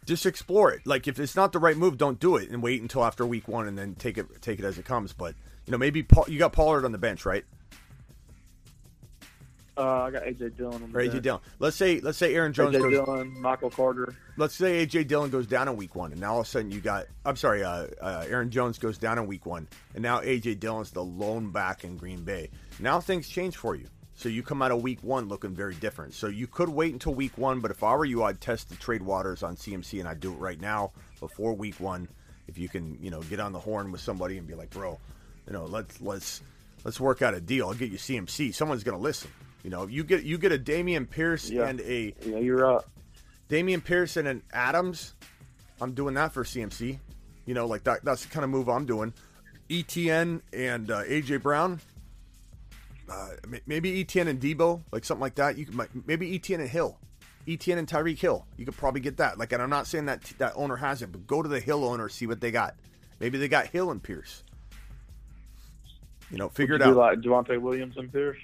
just 0.06 0.24
explore 0.26 0.72
it. 0.72 0.86
Like 0.86 1.06
if 1.06 1.18
it's 1.20 1.36
not 1.36 1.52
the 1.52 1.58
right 1.58 1.76
move, 1.76 1.98
don't 1.98 2.18
do 2.18 2.36
it 2.36 2.50
and 2.50 2.62
wait 2.62 2.80
until 2.80 3.04
after 3.04 3.26
week 3.26 3.46
one 3.46 3.68
and 3.68 3.76
then 3.76 3.94
take 3.94 4.18
it 4.18 4.26
take 4.40 4.58
it 4.58 4.64
as 4.64 4.78
it 4.78 4.84
comes. 4.84 5.12
But 5.12 5.34
you 5.68 5.72
know, 5.72 5.78
maybe 5.78 6.02
Paul, 6.02 6.24
you 6.28 6.38
got 6.38 6.54
Pollard 6.54 6.86
on 6.86 6.92
the 6.92 6.98
bench, 6.98 7.26
right? 7.26 7.44
Uh, 9.76 10.04
I 10.04 10.10
got 10.10 10.22
AJ 10.22 10.56
Dillon. 10.56 10.82
On 10.82 10.90
the 10.90 10.98
AJ 10.98 11.10
bench. 11.10 11.22
Dillon. 11.22 11.40
Let's 11.58 11.76
say 11.76 12.00
let's 12.00 12.16
say 12.16 12.34
Aaron 12.34 12.54
Jones 12.54 12.74
AJ 12.74 12.80
goes. 12.80 12.90
Dillon, 12.92 13.38
Michael 13.38 13.68
Carter. 13.68 14.14
Let's 14.38 14.54
say 14.54 14.86
AJ 14.86 15.08
Dillon 15.08 15.28
goes 15.28 15.46
down 15.46 15.68
in 15.68 15.76
week 15.76 15.94
one, 15.94 16.12
and 16.12 16.20
now 16.22 16.32
all 16.32 16.40
of 16.40 16.46
a 16.46 16.48
sudden 16.48 16.70
you 16.70 16.80
got. 16.80 17.04
I'm 17.26 17.36
sorry, 17.36 17.62
uh, 17.62 17.86
uh, 18.00 18.24
Aaron 18.26 18.48
Jones 18.48 18.78
goes 18.78 18.96
down 18.96 19.18
in 19.18 19.26
week 19.26 19.44
one, 19.44 19.68
and 19.92 20.02
now 20.02 20.20
AJ 20.20 20.58
Dillon's 20.58 20.90
the 20.90 21.04
lone 21.04 21.50
back 21.50 21.84
in 21.84 21.98
Green 21.98 22.24
Bay. 22.24 22.48
Now 22.80 22.98
things 22.98 23.28
change 23.28 23.58
for 23.58 23.76
you. 23.76 23.88
So 24.14 24.30
you 24.30 24.42
come 24.42 24.62
out 24.62 24.72
of 24.72 24.80
week 24.80 25.04
one 25.04 25.28
looking 25.28 25.54
very 25.54 25.74
different. 25.74 26.14
So 26.14 26.28
you 26.28 26.46
could 26.46 26.70
wait 26.70 26.94
until 26.94 27.12
week 27.12 27.36
one, 27.36 27.60
but 27.60 27.70
if 27.70 27.84
I 27.84 27.94
were 27.94 28.06
you, 28.06 28.24
I'd 28.24 28.40
test 28.40 28.70
the 28.70 28.74
trade 28.76 29.02
waters 29.02 29.42
on 29.42 29.54
CMC, 29.54 30.00
and 30.00 30.08
I'd 30.08 30.18
do 30.18 30.32
it 30.32 30.38
right 30.38 30.60
now 30.60 30.92
before 31.20 31.52
week 31.52 31.78
one. 31.78 32.08
If 32.48 32.56
you 32.56 32.68
can, 32.70 32.96
you 33.00 33.10
know, 33.10 33.20
get 33.20 33.38
on 33.38 33.52
the 33.52 33.60
horn 33.60 33.92
with 33.92 34.00
somebody 34.00 34.38
and 34.38 34.46
be 34.46 34.54
like, 34.54 34.70
bro, 34.70 34.98
you 35.48 35.52
know, 35.54 35.64
let's 35.64 36.00
let's 36.00 36.42
let's 36.84 37.00
work 37.00 37.22
out 37.22 37.34
a 37.34 37.40
deal. 37.40 37.66
I'll 37.68 37.74
get 37.74 37.90
you 37.90 37.98
CMC. 37.98 38.54
Someone's 38.54 38.84
gonna 38.84 38.98
listen. 38.98 39.30
You 39.64 39.70
know, 39.70 39.86
you 39.86 40.04
get 40.04 40.22
you 40.22 40.38
get 40.38 40.52
a 40.52 40.58
Dameon 40.58 41.08
Pierce 41.10 41.50
Yeah. 41.50 41.66
and 41.66 41.80
a 41.80 42.14
Yeah, 42.24 42.38
you're 42.38 42.58
right. 42.58 42.84
Dameon 43.48 43.82
Pearson 43.82 44.26
and 44.26 44.42
Adams. 44.52 45.14
I'm 45.80 45.92
doing 45.94 46.14
that 46.14 46.32
for 46.32 46.44
CMC. 46.44 46.98
You 47.46 47.54
know, 47.54 47.66
like 47.66 47.84
that. 47.84 48.04
That's 48.04 48.24
the 48.24 48.28
kind 48.28 48.44
of 48.44 48.50
move 48.50 48.68
I'm 48.68 48.84
doing. 48.86 49.12
ETN 49.70 50.42
and 50.52 50.90
uh, 50.90 51.02
AJ 51.04 51.42
Brown. 51.42 51.80
Uh, 53.10 53.28
maybe 53.66 54.04
ETN 54.04 54.28
and 54.28 54.38
Deebo, 54.38 54.82
like 54.92 55.02
something 55.02 55.22
like 55.22 55.36
that. 55.36 55.56
You 55.56 55.64
could 55.64 56.06
maybe 56.06 56.38
ETN 56.38 56.60
and 56.60 56.68
Hill, 56.68 56.98
ETN 57.46 57.78
and 57.78 57.88
Tyreek 57.88 58.18
Hill. 58.18 58.46
You 58.58 58.66
could 58.66 58.76
probably 58.76 59.00
get 59.00 59.16
that. 59.16 59.38
Like, 59.38 59.52
and 59.52 59.62
I'm 59.62 59.70
not 59.70 59.86
saying 59.86 60.04
that 60.06 60.22
that 60.36 60.52
owner 60.56 60.76
has 60.76 61.00
it, 61.00 61.10
but 61.10 61.26
go 61.26 61.42
to 61.42 61.48
the 61.48 61.58
Hill 61.60 61.86
owner 61.86 62.10
see 62.10 62.26
what 62.26 62.42
they 62.42 62.50
got. 62.50 62.74
Maybe 63.18 63.38
they 63.38 63.48
got 63.48 63.68
Hill 63.68 63.90
and 63.90 64.02
Pierce. 64.02 64.42
You 66.30 66.38
know, 66.38 66.48
figure 66.48 66.74
Would 66.74 66.82
it 66.82 66.86
out. 66.88 66.90
do 67.22 67.30
like 67.30 67.46
Javonte 67.46 67.60
Williams 67.60 67.96
and 67.96 68.12
Pierce. 68.12 68.36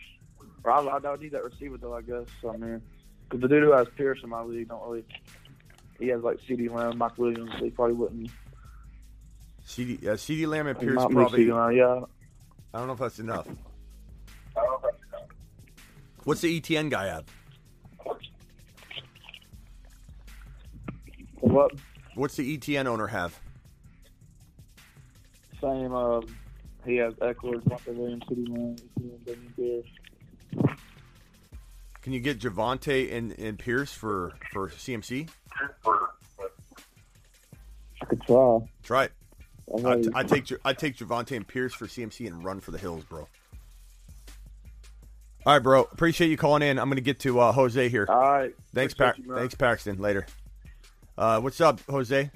Or 0.64 0.70
I, 0.72 0.80
I 0.96 0.98
don't 1.00 1.20
need 1.20 1.32
that 1.32 1.44
receiver 1.44 1.76
though. 1.76 1.94
I 1.94 2.02
guess. 2.02 2.26
I 2.48 2.56
mean, 2.56 2.80
because 3.28 3.40
the 3.42 3.48
dude 3.48 3.62
who 3.64 3.72
has 3.72 3.86
Pierce 3.96 4.20
in 4.22 4.30
my 4.30 4.42
league 4.42 4.68
don't 4.68 4.82
really. 4.82 5.04
He 6.00 6.08
has 6.08 6.22
like 6.22 6.38
CeeDee 6.48 6.70
Lamb, 6.70 6.98
Mike 6.98 7.16
Williams. 7.18 7.50
So 7.58 7.64
he 7.64 7.70
probably 7.70 7.94
wouldn't. 7.94 8.30
CeeDee, 9.66 10.04
uh, 10.06 10.14
CeeDee 10.14 10.46
Lamb 10.46 10.66
and 10.66 10.78
He 10.78 10.84
Pierce 10.86 10.96
might 10.96 11.08
be 11.08 11.14
probably. 11.14 11.44
CeeDee 11.46 11.54
Lamb, 11.56 11.76
yeah. 11.76 12.04
I 12.72 12.78
don't 12.78 12.86
know 12.88 12.94
if 12.94 12.98
that's 12.98 13.18
enough. 13.20 13.46
What's 16.24 16.40
the 16.40 16.60
ETN 16.60 16.90
guy 16.90 17.06
have? 17.06 17.24
What? 21.40 21.72
What's 22.14 22.36
the 22.36 22.58
ETN 22.58 22.86
owner 22.86 23.06
have? 23.06 23.38
Same. 25.60 25.94
Um, 25.94 26.24
he 26.84 26.96
has 26.96 27.14
Ekeler, 27.14 27.62
Javonte 27.62 27.94
Williams, 27.94 28.22
CeeDee 28.24 28.76
Lamb, 29.26 29.54
Pierce. 29.56 29.86
Can 32.02 32.12
you 32.12 32.20
get 32.20 32.38
Javonte 32.38 33.12
and, 33.12 33.32
and 33.38 33.58
Pierce 33.58 33.92
for 33.92 34.34
for 34.52 34.68
CMC? 34.68 35.28
I 38.00 38.04
could 38.06 38.20
try. 38.22 38.58
Try 38.82 39.04
it. 39.04 39.12
I 39.72 39.80
ready. 39.80 40.08
I 40.14 40.22
take 40.22 40.52
I 40.64 40.72
take 40.74 40.96
Javonte 40.96 41.36
and 41.36 41.48
Pierce 41.48 41.72
for 41.72 41.86
CMC 41.86 42.26
and 42.26 42.44
run 42.44 42.60
for 42.60 42.70
the 42.70 42.78
hills, 42.78 43.04
bro. 43.04 43.26
All 45.46 45.52
right, 45.52 45.62
bro. 45.62 45.82
Appreciate 45.82 46.28
you 46.28 46.36
calling 46.36 46.62
in. 46.62 46.78
I'm 46.78 46.88
gonna 46.88 47.00
get 47.00 47.20
to 47.20 47.40
uh, 47.40 47.52
Jose 47.52 47.88
here. 47.88 48.06
All 48.08 48.18
right. 48.18 48.54
Thanks, 48.74 48.94
Pac- 48.94 49.18
you. 49.18 49.34
Thanks, 49.34 49.54
Paxton. 49.54 49.98
Later. 49.98 50.26
Uh, 51.16 51.40
what's 51.40 51.60
up, 51.60 51.80
Jose? 51.88 52.30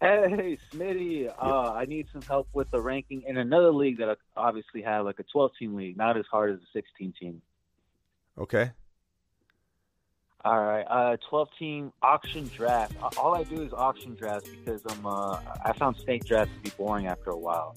Hey, 0.00 0.58
Smitty, 0.72 1.28
uh, 1.28 1.72
I 1.72 1.84
need 1.84 2.06
some 2.12 2.22
help 2.22 2.48
with 2.52 2.70
the 2.70 2.80
ranking 2.80 3.24
in 3.26 3.36
another 3.36 3.72
league 3.72 3.98
that 3.98 4.08
I 4.08 4.14
obviously 4.36 4.82
have, 4.82 5.04
like 5.04 5.18
a 5.18 5.24
12 5.24 5.50
team 5.58 5.74
league, 5.74 5.96
not 5.96 6.16
as 6.16 6.24
hard 6.30 6.52
as 6.52 6.60
a 6.60 6.66
16 6.72 7.14
team. 7.18 7.42
Okay. 8.38 8.70
All 10.44 10.60
right, 10.60 10.86
uh, 10.88 11.16
12 11.28 11.48
team 11.58 11.92
auction 12.00 12.48
draft. 12.54 12.92
All 13.16 13.34
I 13.34 13.42
do 13.42 13.60
is 13.60 13.72
auction 13.72 14.14
drafts 14.14 14.48
because 14.48 14.82
I'm, 14.88 15.04
uh, 15.04 15.40
I 15.64 15.72
found 15.72 15.96
snake 15.96 16.24
drafts 16.24 16.54
to 16.54 16.60
be 16.60 16.70
boring 16.78 17.08
after 17.08 17.30
a 17.30 17.36
while. 17.36 17.74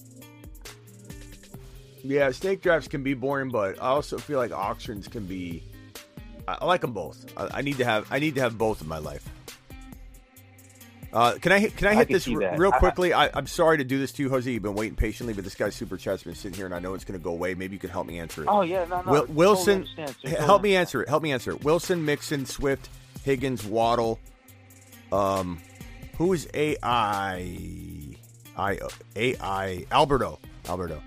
Yeah, 2.04 2.30
snake 2.30 2.62
drafts 2.62 2.86
can 2.86 3.02
be 3.02 3.14
boring, 3.14 3.50
but 3.50 3.82
I 3.82 3.88
also 3.88 4.18
feel 4.18 4.38
like 4.38 4.52
auctions 4.52 5.08
can 5.08 5.26
be. 5.26 5.64
I, 6.46 6.58
I 6.60 6.64
like 6.66 6.82
them 6.82 6.92
both. 6.92 7.24
I, 7.36 7.58
I 7.58 7.62
need 7.62 7.78
to 7.78 7.84
have 7.84 8.06
I 8.10 8.20
need 8.20 8.36
to 8.36 8.40
have 8.40 8.56
both 8.56 8.80
in 8.80 8.88
my 8.88 8.98
life. 8.98 9.28
Uh, 11.12 11.34
can 11.40 11.52
I 11.52 11.58
hit- 11.58 11.76
can 11.76 11.88
I 11.88 11.90
I 11.90 11.94
hit 11.96 12.08
can 12.08 12.14
this 12.14 12.28
r- 12.28 12.56
real 12.56 12.72
quickly? 12.72 13.12
I, 13.12 13.28
I'm 13.34 13.46
sorry 13.46 13.76
to 13.78 13.84
do 13.84 13.98
this 13.98 14.12
to 14.12 14.22
you, 14.22 14.30
Jose. 14.30 14.50
You've 14.50 14.62
been 14.62 14.74
waiting 14.74 14.96
patiently, 14.96 15.34
but 15.34 15.44
this 15.44 15.54
guy's 15.54 15.74
super 15.74 15.96
chat's 15.98 16.22
been 16.22 16.34
sitting 16.34 16.56
here, 16.56 16.64
and 16.64 16.74
I 16.74 16.78
know 16.78 16.94
it's 16.94 17.04
going 17.04 17.18
to 17.20 17.22
go 17.22 17.32
away. 17.32 17.52
Maybe 17.54 17.74
you 17.74 17.78
can 17.78 17.90
help 17.90 18.06
me 18.06 18.18
answer 18.18 18.42
it. 18.42 18.48
Oh, 18.48 18.62
yeah, 18.62 18.84
no, 18.86 19.02
no, 19.02 19.10
Wil- 19.10 19.20
totally 19.20 19.36
Wilson, 19.36 19.74
understand, 19.74 20.08
sir, 20.08 20.14
h- 20.14 20.22
totally 20.30 20.46
help 20.46 20.62
me 20.62 20.76
answer 20.76 21.02
it. 21.02 21.08
Help 21.10 21.22
me 21.22 21.32
answer 21.32 21.50
it. 21.50 21.62
Wilson, 21.64 22.04
Mixon, 22.04 22.46
Swift, 22.46 22.88
Higgins, 23.24 23.64
Waddle. 23.64 24.18
Um, 25.12 25.60
who 26.16 26.32
is 26.32 26.48
AI? 26.54 28.16
I 28.56 28.78
AI 29.16 29.86
Alberto. 29.90 30.38
Alberto. 30.68 31.02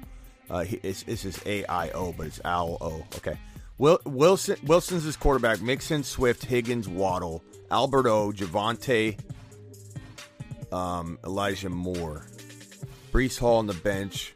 Uh, 0.50 0.64
he, 0.64 0.80
it's, 0.84 1.03
it's 1.08 1.24
his 1.24 1.38
AIO, 1.40 2.16
but 2.16 2.27
it's 2.27 2.40
Al 2.45 2.77
O. 2.82 3.03
Okay. 3.17 3.38
Wil, 3.80 4.00
Wilson 4.06 4.58
Wilson's 4.64 5.03
his 5.03 5.17
quarterback. 5.17 5.61
Mixon, 5.61 6.03
Swift, 6.03 6.45
Higgins, 6.45 6.88
Waddle, 6.88 7.43
Alberto, 7.72 8.32
Javonte, 8.32 9.17
um, 10.76 11.18
Elijah 11.24 11.70
Moore, 11.70 12.26
Breece 13.12 13.40
Hall 13.40 13.58
on 13.58 13.68
the 13.68 13.74
bench. 13.74 14.34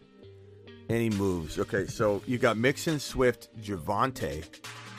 Any 0.90 1.10
moves? 1.12 1.60
Okay, 1.60 1.86
so 1.86 2.24
you 2.26 2.40
got 2.40 2.58
Mixon, 2.58 3.00
Swift, 3.00 3.50
Javonte, 3.62 4.44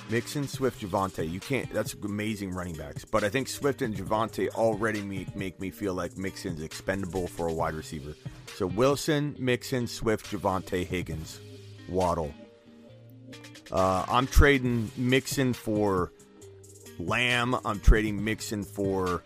Mixon, 0.09 0.47
Swift, 0.47 0.81
Javonte. 0.81 1.29
You 1.29 1.41
can't. 1.41 1.73
That's 1.73 1.95
amazing 1.95 2.53
running 2.53 2.77
backs. 2.77 3.05
But 3.05 3.25
I 3.25 3.29
think 3.29 3.49
Swift 3.49 3.83
and 3.83 3.97
Javonte 3.97 4.51
already 4.51 5.03
make, 5.03 5.35
make 5.35 5.59
me 5.59 5.71
feel 5.71 5.95
like 5.95 6.17
Mixon's 6.17 6.63
expendable 6.63 7.27
for 7.27 7.49
a 7.49 7.53
wide 7.53 7.75
receiver. 7.75 8.15
So 8.55 8.67
Wilson, 8.67 9.35
Mixon, 9.39 9.89
Swift, 9.89 10.31
Javonte, 10.31 10.87
Higgins, 10.87 11.41
Waddle. 11.89 12.33
Uh, 13.73 14.05
I'm 14.09 14.27
trading 14.29 14.91
Mixon 14.97 15.55
for 15.55 16.13
Lamb. 17.01 17.57
I'm 17.65 17.81
trading 17.81 18.23
Mixon 18.23 18.63
for 18.63 19.25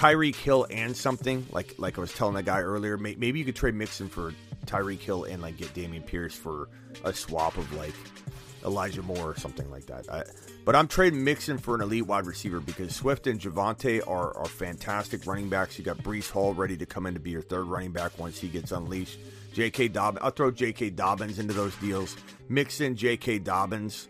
Tyreek 0.00 0.34
Hill 0.34 0.66
and 0.70 0.96
something 0.96 1.46
like 1.52 1.74
like 1.76 1.98
I 1.98 2.00
was 2.00 2.14
telling 2.14 2.34
that 2.36 2.46
guy 2.46 2.60
earlier. 2.60 2.96
May, 2.96 3.16
maybe 3.16 3.38
you 3.38 3.44
could 3.44 3.54
trade 3.54 3.74
Mixon 3.74 4.08
for 4.08 4.32
Tyreek 4.64 5.00
Hill 5.00 5.24
and 5.24 5.42
like 5.42 5.58
get 5.58 5.74
Dameon 5.74 6.06
Pierce 6.06 6.34
for 6.34 6.70
a 7.04 7.12
swap 7.12 7.58
of 7.58 7.70
like 7.74 7.92
Elijah 8.64 9.02
Moore 9.02 9.32
or 9.32 9.36
something 9.36 9.70
like 9.70 9.84
that. 9.88 10.10
I, 10.10 10.24
but 10.64 10.74
I'm 10.74 10.88
trading 10.88 11.22
Mixon 11.22 11.58
for 11.58 11.74
an 11.74 11.82
elite 11.82 12.06
wide 12.06 12.24
receiver 12.24 12.60
because 12.60 12.96
Swift 12.96 13.26
and 13.26 13.38
Javonte 13.38 14.00
are, 14.08 14.34
are 14.38 14.46
fantastic 14.46 15.26
running 15.26 15.50
backs. 15.50 15.78
You 15.78 15.84
got 15.84 15.98
Breece 15.98 16.30
Hall 16.30 16.54
ready 16.54 16.78
to 16.78 16.86
come 16.86 17.04
in 17.04 17.12
to 17.12 17.20
be 17.20 17.32
your 17.32 17.42
third 17.42 17.66
running 17.66 17.92
back 17.92 18.18
once 18.18 18.38
he 18.38 18.48
gets 18.48 18.72
unleashed. 18.72 19.18
J.K. 19.52 19.88
Dobbins, 19.88 20.22
I'll 20.24 20.30
throw 20.30 20.50
J.K. 20.50 20.90
Dobbins 20.90 21.38
into 21.38 21.52
those 21.52 21.76
deals. 21.76 22.16
Mix 22.48 22.80
in 22.80 22.96
J.K. 22.96 23.40
Dobbins, 23.40 24.08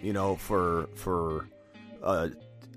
you 0.00 0.14
know, 0.14 0.36
for 0.36 0.88
for 0.94 1.46
uh, 2.02 2.28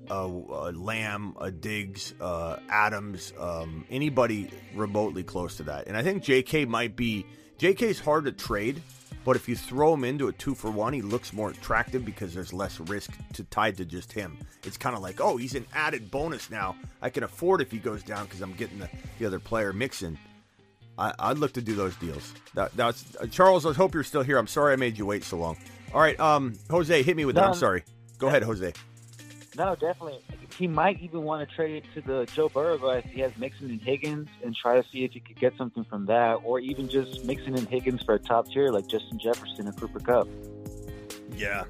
a, 0.10 0.14
a 0.16 0.72
Lamb, 0.72 1.36
a 1.40 1.52
Diggs, 1.52 2.14
uh, 2.20 2.60
Adams, 2.70 3.34
um, 3.40 3.86
anybody 3.90 4.50
remotely 4.74 5.24
close 5.24 5.58
to 5.58 5.64
that. 5.64 5.88
And 5.88 5.98
I 5.98 6.04
think 6.04 6.24
J.K. 6.24 6.66
might 6.66 6.96
be 6.96 7.26
J.K.'s 7.58 8.00
hard 8.00 8.26
to 8.26 8.32
trade, 8.32 8.82
but 9.24 9.36
if 9.36 9.50
you 9.50 9.56
throw 9.56 9.94
him 9.94 10.04
into 10.04 10.28
a 10.28 10.34
two 10.34 10.54
for 10.54 10.70
one, 10.70 10.94
he 10.94 11.02
looks 11.02 11.34
more 11.34 11.50
attractive 11.50 12.06
because 12.06 12.34
there's 12.34 12.54
less 12.54 12.80
risk 12.80 13.12
to 13.34 13.44
tied 13.46 13.78
to 13.78 13.86
just 13.86 14.12
him. 14.12 14.38
It's 14.64 14.78
kind 14.78 14.96
of 14.96 15.02
like, 15.02 15.20
oh, 15.22 15.38
he's 15.38 15.56
an 15.56 15.66
added 15.74 16.12
bonus 16.12 16.50
now. 16.50 16.76
I 17.02 17.10
can 17.10 17.24
afford 17.24 17.62
if 17.62 17.72
he 17.72 17.78
goes 17.78 18.04
down 18.04 18.26
because 18.26 18.42
I'm 18.42 18.54
getting 18.54 18.80
the, 18.80 18.90
the 19.20 19.26
other 19.26 19.40
player 19.40 19.74
mixing. 19.74 20.18
I, 20.98 21.30
would 21.30 21.40
look 21.40 21.54
to 21.54 21.62
do 21.62 21.76
those 21.76 21.96
deals. 21.98 22.34
That, 22.54 22.76
that's 22.78 23.16
uh, 23.18 23.28
Charles. 23.28 23.66
I 23.66 23.74
hope 23.74 23.94
you're 23.94 24.04
still 24.04 24.24
here. 24.24 24.38
I'm 24.38 24.48
sorry 24.48 24.74
I 24.74 24.76
made 24.78 24.98
you 24.98 25.06
wait 25.06 25.24
so 25.24 25.38
long. 25.38 25.58
All 25.94 26.00
right, 26.00 26.18
um, 26.20 26.54
Jose, 26.70 27.04
hit 27.04 27.18
me 27.18 27.26
with 27.26 27.36
that. 27.36 27.46
I'm 27.46 27.54
sorry. 27.54 27.84
Go 28.18 28.28
ahead, 28.28 28.44
Jose. 28.44 28.74
No, 29.58 29.76
definitely. 29.76 30.20
He 30.58 30.68
might 30.68 31.02
even 31.02 31.24
want 31.24 31.48
to 31.48 31.56
trade 31.56 31.84
it 31.84 31.86
to 31.94 32.02
the 32.02 32.26
Joe 32.34 32.50
Burrow 32.50 32.78
guy 32.78 32.98
if 32.98 33.06
he 33.06 33.22
has 33.22 33.36
Mixon 33.38 33.70
and 33.70 33.82
Higgins 33.82 34.28
and 34.44 34.56
try 34.56 34.82
to 34.82 34.88
see 34.90 35.04
if 35.04 35.12
he 35.12 35.20
could 35.20 35.40
get 35.40 35.56
something 35.58 35.84
from 35.86 36.06
that, 36.08 36.36
or 36.44 36.60
even 36.60 36.88
just 36.90 37.24
Mixon 37.26 37.56
and 37.56 37.68
Higgins 37.68 38.04
for 38.04 38.16
a 38.16 38.20
top 38.20 38.48
tier 38.50 38.70
like 38.72 38.88
Justin 38.88 39.18
Jefferson 39.20 39.68
and 39.68 39.80
Cooper 39.80 40.00
Kupp. 40.00 40.28
Yeah. 41.36 41.64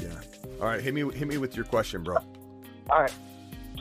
Yeah. 0.00 0.20
All 0.60 0.66
right, 0.66 0.80
hit 0.80 0.94
me 0.94 1.02
hit 1.12 1.26
me 1.28 1.38
with 1.38 1.56
your 1.56 1.64
question, 1.64 2.02
bro. 2.02 2.16
All 2.90 3.00
right, 3.02 3.12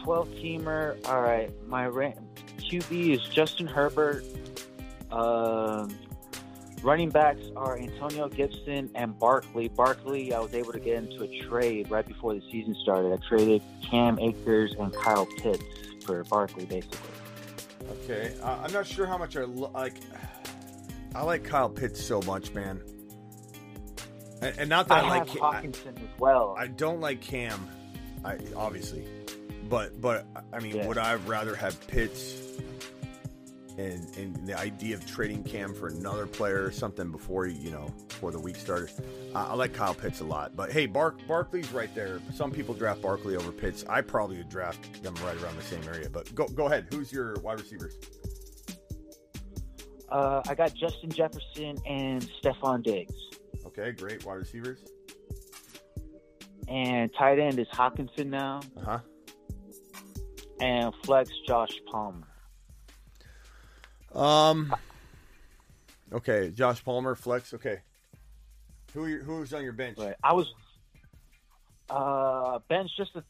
twelve 0.01 0.27
teamer. 0.29 0.97
All 1.07 1.21
right, 1.21 1.51
my 1.67 1.87
ra- 1.87 2.13
QB 2.57 3.13
is 3.15 3.21
Justin 3.29 3.67
Herbert. 3.67 4.23
Um, 5.11 5.95
running 6.83 7.09
backs 7.09 7.41
are 7.55 7.77
Antonio 7.77 8.27
Gibson 8.29 8.89
and 8.95 9.17
Barkley. 9.17 9.69
Barkley, 9.69 10.33
I 10.33 10.39
was 10.39 10.53
able 10.53 10.73
to 10.73 10.79
get 10.79 10.95
into 10.97 11.23
a 11.23 11.39
trade 11.41 11.89
right 11.89 12.05
before 12.05 12.33
the 12.35 12.41
season 12.51 12.75
started. 12.83 13.13
I 13.13 13.27
traded 13.27 13.61
Cam 13.89 14.19
Akers 14.19 14.75
and 14.77 14.93
Kyle 14.93 15.27
Pitts 15.37 15.63
for 16.05 16.23
Barkley, 16.25 16.65
basically. 16.65 16.99
Okay, 18.03 18.33
uh, 18.41 18.57
I'm 18.63 18.71
not 18.73 18.85
sure 18.87 19.05
how 19.05 19.17
much 19.17 19.35
I 19.37 19.43
lo- 19.43 19.71
like. 19.73 19.95
I 21.15 21.23
like 21.23 21.43
Kyle 21.43 21.69
Pitts 21.69 22.03
so 22.03 22.21
much, 22.21 22.53
man. 22.53 22.81
And, 24.41 24.55
and 24.59 24.69
not 24.69 24.87
that 24.89 25.03
I, 25.03 25.07
I 25.07 25.09
like 25.09 25.29
have 25.29 25.39
Ca- 25.39 25.49
I- 25.49 25.61
as 25.63 25.73
well. 26.19 26.55
I 26.57 26.67
don't 26.67 26.99
like 26.99 27.21
Cam, 27.21 27.67
I 28.25 28.37
obviously, 28.55 29.05
but 29.69 29.99
but 30.01 30.25
I 30.51 30.59
mean, 30.59 30.75
Yeah. 30.77 30.87
would 30.87 30.97
I 30.97 31.15
rather 31.15 31.55
have 31.55 31.85
Pitts 31.87 32.35
and 33.77 34.15
and 34.17 34.47
the 34.47 34.57
idea 34.57 34.95
of 34.95 35.05
trading 35.05 35.43
Cam 35.43 35.73
for 35.73 35.87
another 35.87 36.27
player 36.27 36.63
or 36.63 36.71
something 36.71 37.11
before 37.11 37.47
you 37.47 37.71
know 37.71 37.93
before 38.07 38.31
the 38.31 38.39
week 38.39 38.55
started? 38.55 38.91
I, 39.33 39.47
I 39.47 39.53
like 39.53 39.73
Kyle 39.73 39.93
Pitts 39.93 40.21
a 40.21 40.25
lot, 40.25 40.55
but 40.55 40.71
hey, 40.71 40.85
Bark 40.85 41.25
Barkley's 41.27 41.71
right 41.71 41.93
there. 41.95 42.19
Some 42.33 42.51
people 42.51 42.73
draft 42.73 43.01
Barkley 43.01 43.35
over 43.35 43.51
Pitts. 43.51 43.83
I 43.89 44.01
probably 44.01 44.37
would 44.37 44.49
draft 44.49 45.01
them 45.03 45.15
right 45.25 45.41
around 45.41 45.57
the 45.57 45.63
same 45.63 45.83
area. 45.87 46.09
But 46.09 46.33
go 46.35 46.47
go 46.47 46.67
ahead. 46.67 46.87
Who's 46.91 47.11
your 47.11 47.35
wide 47.41 47.59
receivers? 47.59 47.97
Uh, 50.09 50.43
I 50.47 50.53
got 50.53 50.75
Justin 50.75 51.09
Jefferson 51.09 51.77
and 51.87 52.21
Stefon 52.41 52.83
Diggs. 52.83 53.15
Okay, 53.65 53.91
great 53.91 54.23
wide 54.25 54.35
receivers. 54.35 54.83
And 56.67 57.11
tight 57.17 57.39
end 57.39 57.59
is 57.59 57.67
Hockenson 57.73 58.27
now. 58.27 58.61
Uh 58.77 58.81
huh. 58.81 58.99
And 60.59 60.93
flex 61.03 61.29
Josh 61.47 61.73
Palmer. 61.91 62.27
Um. 64.13 64.75
Okay, 66.11 66.51
Josh 66.51 66.83
Palmer 66.83 67.15
flex. 67.15 67.53
Okay. 67.53 67.79
Who 68.93 69.17
who's 69.17 69.53
on 69.53 69.63
your 69.63 69.73
bench? 69.73 69.97
I 70.23 70.33
was 70.33 70.53
uh, 71.89 72.59
bench 72.69 72.91
just 72.95 73.15
a 73.15 73.23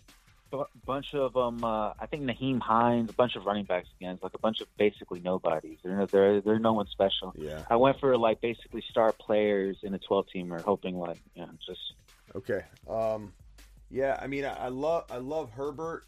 bunch 0.85 1.13
of 1.13 1.37
um. 1.37 1.63
Uh, 1.63 1.93
I 1.97 2.05
think 2.07 2.23
Nyheim 2.23 2.59
Hines, 2.59 3.09
a 3.09 3.13
bunch 3.13 3.35
of 3.35 3.45
running 3.45 3.65
backs 3.65 3.87
again, 3.97 4.19
like 4.21 4.33
a 4.33 4.39
bunch 4.39 4.59
of 4.59 4.67
basically 4.77 5.21
nobodies. 5.21 5.79
They're 5.83 6.05
they're 6.05 6.41
they're 6.41 6.59
no 6.59 6.73
one 6.73 6.87
special. 6.87 7.33
Yeah. 7.37 7.63
I 7.69 7.77
went 7.77 7.99
for 7.99 8.17
like 8.17 8.41
basically 8.41 8.83
star 8.89 9.13
players 9.13 9.77
in 9.83 9.93
a 9.93 9.99
twelve 9.99 10.25
teamer, 10.35 10.61
hoping 10.61 10.97
like 10.97 11.19
you 11.35 11.43
know 11.43 11.51
just 11.65 11.93
Okay. 12.35 12.61
Um, 12.89 13.33
yeah, 13.89 14.17
I 14.21 14.27
mean, 14.27 14.45
I, 14.45 14.65
I 14.65 14.67
love 14.69 15.05
I 15.09 15.17
love 15.17 15.51
Herbert 15.51 16.05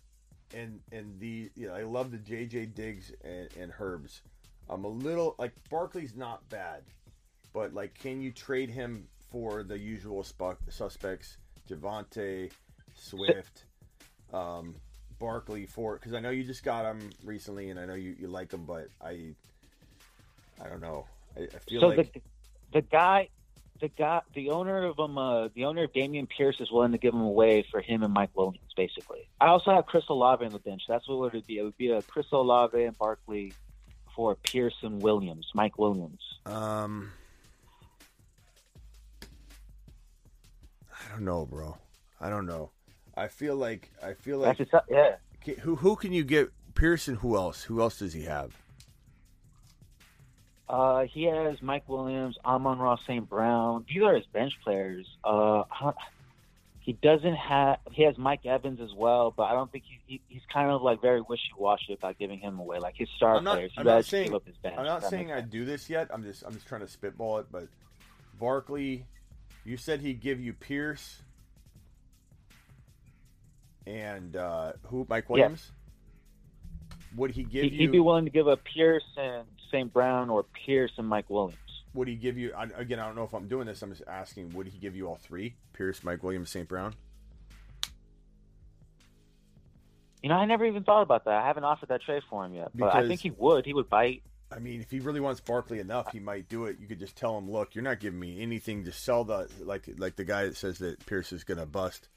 and 0.54 0.80
and 0.92 1.20
the 1.20 1.52
you 1.56 1.68
know 1.68 1.74
I 1.76 1.84
love 1.84 2.12
the 2.12 2.18
JJ 2.18 2.74
Diggs 2.74 3.12
and, 3.24 3.50
and 3.60 3.72
Herbs. 3.80 4.22
I'm 4.70 4.84
a 4.84 4.90
little 4.90 5.36
like 5.38 5.54
Barkley's 5.70 6.16
not 6.16 6.48
bad, 6.50 6.84
but 7.54 7.74
like, 7.74 7.98
can 8.00 8.22
you 8.22 8.32
trade 8.32 8.70
him 8.70 9.08
for 9.32 9.64
the 9.64 9.78
usual 9.78 10.24
suspects, 10.24 11.38
Javonte, 11.70 12.52
Swift, 12.94 13.66
um, 14.34 14.76
Barkley 15.20 15.66
for? 15.66 15.96
Because 15.96 16.14
I 16.14 16.20
know 16.20 16.30
you 16.32 16.44
just 16.44 16.64
got 16.64 16.86
him 16.86 17.10
recently, 17.24 17.70
and 17.70 17.80
I 17.80 17.86
know 17.86 17.96
you, 17.96 18.16
you 18.20 18.28
like 18.28 18.52
him, 18.52 18.66
but 18.66 18.88
I 19.02 19.36
I 20.62 20.70
don't 20.70 20.82
know. 20.82 21.06
I, 21.38 21.44
I 21.44 21.60
feel 21.68 21.82
so 21.82 21.88
like 21.88 22.14
the 22.14 22.22
the 22.74 22.82
guy. 22.82 23.30
The 23.82 23.90
guy, 23.90 24.22
the 24.34 24.52
owner 24.52 24.86
of 24.86 24.98
um, 25.02 25.18
uh, 25.18 25.50
the 25.54 25.66
owner 25.66 25.84
of 25.84 25.92
Dameon 25.92 26.30
Pierce 26.30 26.62
is 26.62 26.72
willing 26.72 26.94
to 26.94 26.98
give 26.98 27.14
him 27.14 27.20
away 27.20 27.66
for 27.70 27.82
him 27.82 28.04
and 28.04 28.14
Mike 28.14 28.30
Williams, 28.34 28.72
basically. 28.74 29.28
I 29.42 29.48
also 29.48 29.72
have 29.72 29.86
Chris 29.86 30.06
Olave 30.08 30.46
on 30.46 30.54
the 30.54 30.60
bench. 30.60 30.84
That's 30.88 31.06
what 31.10 31.26
it 31.26 31.34
would 31.34 31.46
be. 31.46 31.58
It 31.58 31.64
would 31.64 31.76
be 31.76 31.92
a 31.92 32.02
Chris 32.02 32.28
Olave 32.32 32.82
and 32.82 32.98
Barkley 32.98 33.52
for 34.16 34.36
Pearson 34.36 35.00
Williams, 35.00 35.48
Mike 35.54 35.78
Williams. 35.78 36.22
Um, 36.46 37.12
I 40.92 41.12
don't 41.12 41.26
know, 41.26 41.46
bro. 41.46 41.78
I 42.20 42.30
don't 42.30 42.46
know. 42.46 42.72
I 43.18 43.28
feel 43.28 43.56
like 43.56 43.92
I 44.04 44.14
feel 44.14 44.40
like 44.40 44.58
That's 44.58 44.70
just, 44.70 44.84
yeah. 44.90 45.16
Who 45.62 45.76
who 45.76 45.96
can 45.96 46.14
you 46.14 46.24
get? 46.24 46.50
Pearson. 46.74 47.16
Who 47.16 47.36
else? 47.36 47.64
Who 47.64 47.80
else 47.82 48.00
does 48.00 48.14
he 48.14 48.24
have? 48.24 48.56
Uh, 50.68 51.04
he 51.04 51.24
has 51.26 51.62
Mike 51.62 51.88
Williams, 51.88 52.38
Amon-Ra 52.44 52.98
St. 53.08 53.30
Brown. 53.30 53.86
These 53.88 54.02
are 54.02 54.16
his 54.16 54.26
bench 54.26 54.54
players. 54.64 55.06
Uh, 55.24 55.64
he 56.86 56.94
doesn't 56.94 57.36
have. 57.36 57.80
He 57.92 58.04
has 58.04 58.16
Mike 58.16 58.46
Evans 58.46 58.80
as 58.80 58.94
well, 58.96 59.34
but 59.36 59.46
I 59.46 59.54
don't 59.54 59.72
think 59.72 59.86
he, 59.88 60.00
he 60.06 60.22
he's 60.28 60.44
kind 60.54 60.70
of 60.70 60.84
like 60.84 61.02
very 61.02 61.20
wishy 61.20 61.50
washy 61.58 61.94
about 61.94 62.20
giving 62.20 62.38
him 62.38 62.60
away. 62.60 62.78
Like 62.78 62.94
his 62.96 63.10
star 63.18 63.38
I'm 63.38 63.44
not, 63.44 63.56
players, 63.56 63.72
he 63.74 63.80
I'm 63.80 63.88
not 63.88 64.06
saying 64.06 64.26
give 64.28 64.36
up 64.36 64.46
his 64.46 64.56
bench. 64.58 64.76
I'm 64.78 64.86
not 64.86 65.04
saying 65.04 65.32
I 65.32 65.42
do 65.42 65.66
this 65.66 65.90
yet. 65.90 66.10
I'm 66.14 66.22
just 66.22 66.44
I'm 66.44 66.54
just 66.54 66.68
trying 66.68 66.82
to 66.82 66.88
spitball 66.88 67.40
it. 67.40 67.48
But 67.52 67.70
Barkley, 68.40 69.08
you 69.64 69.78
said 69.78 70.00
he'd 70.02 70.22
give 70.22 70.40
you 70.40 70.54
Pierce 70.54 71.24
and 73.88 74.36
uh, 74.36 74.74
who? 74.84 75.08
Mike 75.10 75.28
Williams. 75.28 75.72
Would 77.16 77.32
he 77.32 77.46
give 77.46 77.64
He- 77.64 77.70
you? 77.70 77.78
He'd 77.80 77.92
be 77.94 78.00
willing 78.00 78.26
to 78.26 78.32
give 78.32 78.48
up 78.48 78.60
Pierce 78.64 79.06
and 79.18 79.48
St. 79.72 79.92
Brown 79.92 80.30
or 80.30 80.44
Pierce 80.68 80.92
and 80.98 81.08
Mike 81.08 81.32
Williams. 81.32 81.58
Would 81.96 82.08
he 82.08 82.16
give 82.16 82.38
you? 82.38 82.54
I, 82.56 82.66
again, 82.78 83.00
I 83.00 83.06
don't 83.06 83.16
know 83.16 83.24
if 83.24 83.34
I'm 83.34 83.48
doing 83.48 83.66
this. 83.66 83.82
I'm 83.82 83.90
just 83.90 84.04
asking. 84.08 84.54
Would 84.54 84.68
he 84.68 84.78
give 84.78 84.96
you 84.96 85.08
all 85.08 85.16
three? 85.16 85.56
Pierce, 85.74 86.04
Mike 86.04 86.24
Williams, 86.24 86.52
St. 86.52 86.68
Brown. 86.68 86.94
You 90.22 90.30
know, 90.30 90.36
I 90.36 90.46
never 90.46 90.66
even 90.66 90.84
thought 90.84 91.02
about 91.02 91.26
that. 91.26 91.36
I 91.36 91.46
haven't 91.46 91.64
offered 91.64 91.90
that 91.90 92.02
trade 92.02 92.24
for 92.30 92.44
him 92.46 92.54
yet, 92.54 92.72
but 92.76 92.94
I 92.94 93.08
think 93.08 93.22
he 93.22 93.32
would. 93.32 93.66
He 93.66 93.74
would 93.74 93.90
bite. 93.90 94.24
I 94.52 94.60
mean, 94.60 94.82
if 94.82 94.92
he 94.92 95.00
really 95.00 95.20
wants 95.20 95.40
Barkley 95.40 95.80
enough, 95.80 96.12
he 96.12 96.20
might 96.20 96.50
do 96.50 96.66
it. 96.66 96.78
You 96.80 96.88
could 96.88 97.00
just 97.00 97.16
tell 97.16 97.38
him, 97.38 97.50
"Look, 97.50 97.76
you're 97.76 97.84
not 97.84 98.00
giving 98.00 98.20
me 98.20 98.42
anything 98.42 98.86
to 98.86 98.92
sell 98.92 99.24
the 99.24 99.50
like 99.62 99.88
like 99.98 100.16
the 100.16 100.24
guy 100.24 100.46
that 100.46 100.58
says 100.58 100.80
that 100.80 101.06
Pierce 101.06 101.32
is 101.32 101.44
going 101.44 101.60
to 101.60 101.66
bust." 101.66 102.10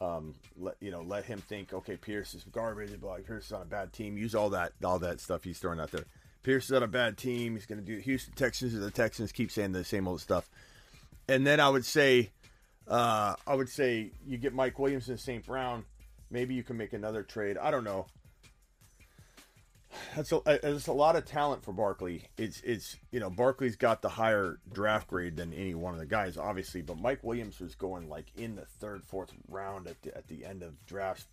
Um, 0.00 0.34
let 0.58 0.74
you 0.80 0.90
know, 0.90 1.02
let 1.02 1.24
him 1.24 1.38
think, 1.38 1.72
okay, 1.72 1.96
Pierce 1.96 2.34
is 2.34 2.44
garbage. 2.44 3.00
But 3.00 3.24
Pierce 3.24 3.46
is 3.46 3.52
on 3.52 3.62
a 3.62 3.66
bad 3.66 3.92
team. 3.92 4.18
Use 4.18 4.34
all 4.34 4.50
that 4.50 4.72
all 4.84 4.98
that 4.98 5.20
stuff 5.20 5.44
he's 5.44 5.58
throwing 5.58 5.78
out 5.80 5.92
there. 5.92 6.04
Pierce 6.42 6.66
is 6.66 6.72
on 6.72 6.82
a 6.82 6.88
bad 6.88 7.16
team. 7.16 7.54
He's 7.54 7.66
going 7.66 7.78
to 7.78 7.84
do 7.84 7.98
Houston 7.98 8.34
Texans 8.34 8.74
or 8.74 8.78
the 8.80 8.90
Texans. 8.90 9.32
Keep 9.32 9.50
saying 9.50 9.72
the 9.72 9.84
same 9.84 10.08
old 10.08 10.20
stuff. 10.20 10.48
and 11.28 11.46
then 11.46 11.60
I 11.60 11.68
would 11.68 11.84
say, 11.84 12.30
uh, 12.88 13.34
I 13.46 13.54
would 13.54 13.68
say 13.68 14.10
you 14.26 14.38
get 14.38 14.52
Mike 14.54 14.78
Williams 14.78 15.08
and 15.08 15.18
St. 15.20 15.44
Brown. 15.46 15.84
Maybe 16.30 16.54
you 16.54 16.62
can 16.62 16.76
make 16.76 16.92
another 16.92 17.22
trade. 17.22 17.58
I 17.58 17.70
don't 17.70 17.84
know. 17.84 18.06
That's 20.16 20.32
a, 20.32 20.40
that's 20.44 20.86
a 20.86 20.92
lot 20.92 21.16
of 21.16 21.24
talent 21.24 21.64
for 21.64 21.72
Barkley. 21.72 22.24
It's 22.36 22.60
it's 22.62 22.96
you 23.10 23.20
know 23.20 23.30
Barkley's 23.30 23.76
got 23.76 24.02
the 24.02 24.08
higher 24.08 24.58
draft 24.72 25.08
grade 25.08 25.36
than 25.36 25.52
any 25.52 25.74
one 25.74 25.94
of 25.94 26.00
the 26.00 26.06
guys, 26.06 26.36
obviously. 26.36 26.82
But 26.82 26.98
Mike 26.98 27.22
Williams 27.22 27.60
was 27.60 27.74
going 27.74 28.08
like 28.08 28.26
in 28.36 28.56
the 28.56 28.64
third, 28.64 29.04
fourth 29.04 29.32
round 29.48 29.86
at 29.86 30.00
the, 30.02 30.16
at 30.16 30.28
the 30.28 30.44
end 30.44 30.62
of 30.62 30.84
drafts. 30.86 31.26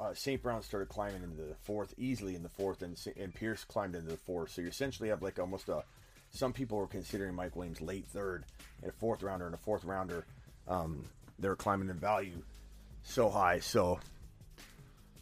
Uh, 0.00 0.14
St. 0.14 0.42
Brown 0.42 0.62
started 0.62 0.88
climbing 0.88 1.22
into 1.22 1.42
the 1.42 1.54
fourth 1.62 1.94
easily 1.96 2.34
in 2.34 2.42
the 2.42 2.48
fourth, 2.48 2.82
and 2.82 2.98
and 3.16 3.34
Pierce 3.34 3.64
climbed 3.64 3.94
into 3.94 4.10
the 4.10 4.16
fourth. 4.16 4.50
So 4.50 4.62
you 4.62 4.68
essentially 4.68 5.08
have 5.08 5.22
like 5.22 5.38
almost 5.38 5.68
a. 5.68 5.82
Some 6.30 6.52
people 6.52 6.78
were 6.78 6.88
considering 6.88 7.34
Mike 7.34 7.54
Williams 7.54 7.80
late 7.80 8.06
third 8.06 8.44
and 8.82 8.90
a 8.90 8.94
fourth 8.94 9.22
rounder 9.22 9.46
and 9.46 9.54
a 9.54 9.58
fourth 9.58 9.84
rounder. 9.84 10.26
Um, 10.66 11.04
they're 11.38 11.54
climbing 11.54 11.90
in 11.90 11.96
value 11.96 12.42
so 13.04 13.30
high. 13.30 13.60
So 13.60 14.00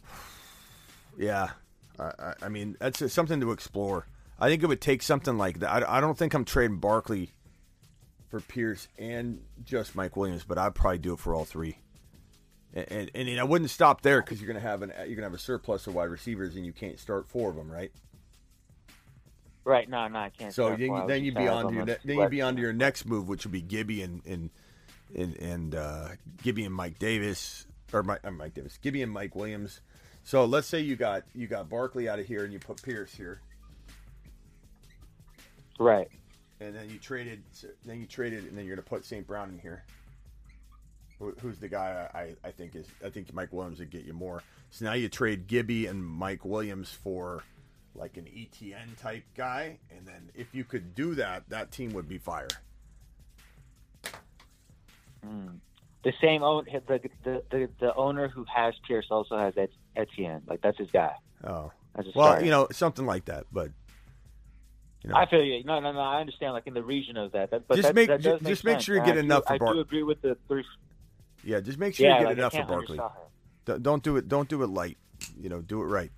yeah, 1.17 1.51
I, 1.99 2.33
I 2.41 2.49
mean, 2.49 2.75
that's 2.79 3.11
something 3.13 3.39
to 3.41 3.51
explore. 3.51 4.07
I 4.39 4.49
think 4.49 4.63
it 4.63 4.67
would 4.67 4.81
take 4.81 5.03
something 5.03 5.37
like 5.37 5.59
that. 5.59 5.71
I, 5.71 5.97
I 5.97 6.01
don't 6.01 6.17
think 6.17 6.33
I'm 6.33 6.45
trading 6.45 6.77
Barkley 6.77 7.31
for 8.29 8.39
Pierce 8.39 8.87
and 8.97 9.41
just 9.63 9.95
Mike 9.95 10.17
Williams, 10.17 10.43
but 10.43 10.57
I'd 10.57 10.75
probably 10.75 10.97
do 10.97 11.13
it 11.13 11.19
for 11.19 11.35
all 11.35 11.45
three. 11.45 11.77
And, 12.73 13.11
and, 13.13 13.29
and 13.29 13.39
I 13.39 13.43
wouldn't 13.43 13.69
stop 13.69 14.01
there 14.01 14.21
because 14.21 14.41
you're 14.41 14.47
gonna 14.47 14.59
have 14.59 14.81
an 14.81 14.91
you're 15.05 15.15
gonna 15.15 15.27
have 15.27 15.35
a 15.35 15.37
surplus 15.37 15.85
of 15.85 15.93
wide 15.93 16.09
receivers 16.09 16.55
and 16.55 16.65
you 16.65 16.73
can't 16.73 16.99
start 16.99 17.29
four 17.29 17.51
of 17.51 17.55
them, 17.55 17.71
right? 17.71 17.91
Right. 19.63 19.87
No, 19.87 20.07
no, 20.07 20.19
I 20.19 20.29
can't. 20.29 20.51
So 20.51 20.65
start 20.65 20.79
then, 20.79 20.87
four. 20.87 21.07
Then 21.07 21.23
you'd 21.23 21.35
be 21.35 21.47
on 21.47 21.67
to 21.67 21.73
your 21.73 21.85
ne- 21.85 21.97
then 22.03 22.17
you'd 22.17 22.31
be 22.31 22.41
on 22.41 22.55
to 22.55 22.61
your 22.61 22.73
next 22.73 23.05
move, 23.05 23.27
which 23.27 23.45
would 23.45 23.51
be 23.51 23.61
Gibby 23.61 24.01
and 24.01 24.25
and 24.25 24.49
and, 25.15 25.37
and 25.37 25.75
uh, 25.75 26.07
Gibby 26.41 26.65
and 26.65 26.73
Mike 26.73 26.97
Davis 26.97 27.67
or 27.93 28.01
Mike, 28.01 28.21
uh, 28.23 28.31
Mike 28.31 28.55
Davis, 28.55 28.79
Gibby 28.81 29.03
and 29.03 29.11
Mike 29.11 29.35
Williams. 29.35 29.79
So 30.23 30.45
let's 30.45 30.67
say 30.67 30.79
you 30.79 30.95
got 30.95 31.23
you 31.35 31.47
got 31.47 31.69
Barkley 31.69 32.07
out 32.09 32.19
of 32.19 32.25
here 32.25 32.43
and 32.43 32.53
you 32.53 32.59
put 32.59 32.81
Pierce 32.81 33.13
here, 33.13 33.39
Right. 35.79 36.07
and 36.61 36.73
then 36.75 36.89
you 36.89 36.97
traded 36.97 37.43
then 37.85 37.99
you 37.99 38.05
traded 38.07 38.45
and 38.45 38.57
then 38.57 38.65
you're 38.65 38.75
gonna 38.75 38.85
put 38.87 39.05
St. 39.05 39.25
Brown 39.27 39.49
in 39.49 39.59
here. 39.59 39.83
Who- 41.19 41.35
Who's 41.41 41.59
the 41.59 41.67
guy 41.67 42.09
I, 42.13 42.47
I 42.47 42.51
think 42.51 42.75
is 42.75 42.87
I 43.05 43.09
think 43.09 43.33
Mike 43.33 43.51
Williams 43.51 43.79
would 43.79 43.89
get 43.91 44.05
you 44.05 44.13
more. 44.13 44.41
So 44.71 44.85
now 44.85 44.93
you 44.93 45.09
trade 45.09 45.47
Gibby 45.47 45.87
and 45.87 46.03
Mike 46.03 46.45
Williams 46.45 46.89
for 46.91 47.43
like 47.95 48.17
an 48.17 48.25
ETN 48.25 48.97
type 48.99 49.23
guy, 49.35 49.77
and 49.95 50.07
then 50.07 50.31
if 50.33 50.55
you 50.55 50.63
could 50.63 50.95
do 50.95 51.13
that, 51.15 51.47
that 51.49 51.71
team 51.71 51.93
would 51.93 52.07
be 52.09 52.17
fire. 52.17 52.47
Mm. 55.23 55.59
The 56.03 56.13
same 56.21 56.43
own 56.43 56.65
the, 56.65 56.99
the 57.23 57.43
the 57.49 57.69
the 57.79 57.95
owner 57.95 58.27
who 58.27 58.45
has 58.53 58.73
Pierce 58.87 59.05
also 59.09 59.37
has 59.37 59.53
Et- 59.57 59.69
Etienne. 59.95 60.41
Like 60.47 60.61
that's 60.61 60.77
his 60.77 60.91
guy. 60.91 61.13
Oh, 61.45 61.71
a 61.95 62.03
well, 62.03 62.11
starter. 62.11 62.45
you 62.45 62.51
know 62.51 62.67
something 62.71 63.05
like 63.05 63.25
that, 63.25 63.45
but 63.51 63.69
you 65.03 65.09
know, 65.09 65.15
I 65.15 65.25
feel 65.29 65.43
you. 65.43 65.63
No, 65.63 65.79
no, 65.79 65.91
no. 65.91 65.99
I 65.99 66.19
understand. 66.19 66.53
Like 66.53 66.67
in 66.67 66.73
the 66.73 66.83
region 66.83 67.15
of 67.17 67.31
that, 67.33 67.51
that 67.51 67.67
but 67.67 67.75
Just 67.75 67.87
that, 67.87 67.95
make- 67.95 68.07
that 68.09 68.21
does 68.21 68.41
make 68.41 68.49
just 68.51 68.63
make 68.63 68.79
sure 68.81 68.95
you 68.95 69.01
And 69.01 69.05
get 69.07 69.17
I 69.17 69.21
do- 69.21 69.25
enough 69.25 69.43
for 69.45 69.53
I 69.53 69.57
do 69.73 69.79
agree 69.79 70.03
with 70.03 70.21
the 70.21 70.37
three. 70.47 70.65
yeah, 71.43 71.59
just 71.61 71.77
make 71.77 71.95
sure 71.95 72.05
Yeah, 72.07 72.13
you 72.15 72.19
get 72.21 72.27
like, 72.29 72.37
enough 72.37 72.51
for 72.53 72.63
Barkley. 72.65 72.99
undersell 72.99 73.29
him. 73.65 73.77
D- 73.77 73.81
Don't 73.83 74.03
do 74.03 74.17
it. 74.17 74.27
Don't 74.27 74.49
do 74.49 74.61
it 74.63 74.67
light. 74.67 74.97
You 75.39 75.47
know, 75.49 75.61
do 75.61 75.81
it 75.81 75.85
right. 75.85 76.11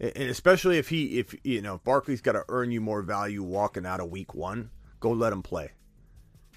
And 0.00 0.16
especially 0.30 0.78
if 0.78 0.88
he, 0.90 1.18
if 1.18 1.34
you 1.42 1.60
know, 1.60 1.74
if 1.74 1.82
Barkley's 1.84 2.20
got 2.20 2.32
to 2.32 2.44
earn 2.48 2.70
you 2.70 2.80
more 2.80 3.02
value 3.02 3.42
walking 3.42 3.84
out 3.84 3.98
of 4.00 4.10
week 4.10 4.32
one. 4.34 4.70
Go 5.00 5.10
let 5.10 5.32
him 5.32 5.42
play. 5.42 5.70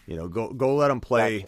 You 0.08 0.16
know, 0.16 0.28
go 0.28 0.50
go 0.52 0.76
let 0.76 0.90
him 0.92 1.00
play. 1.00 1.46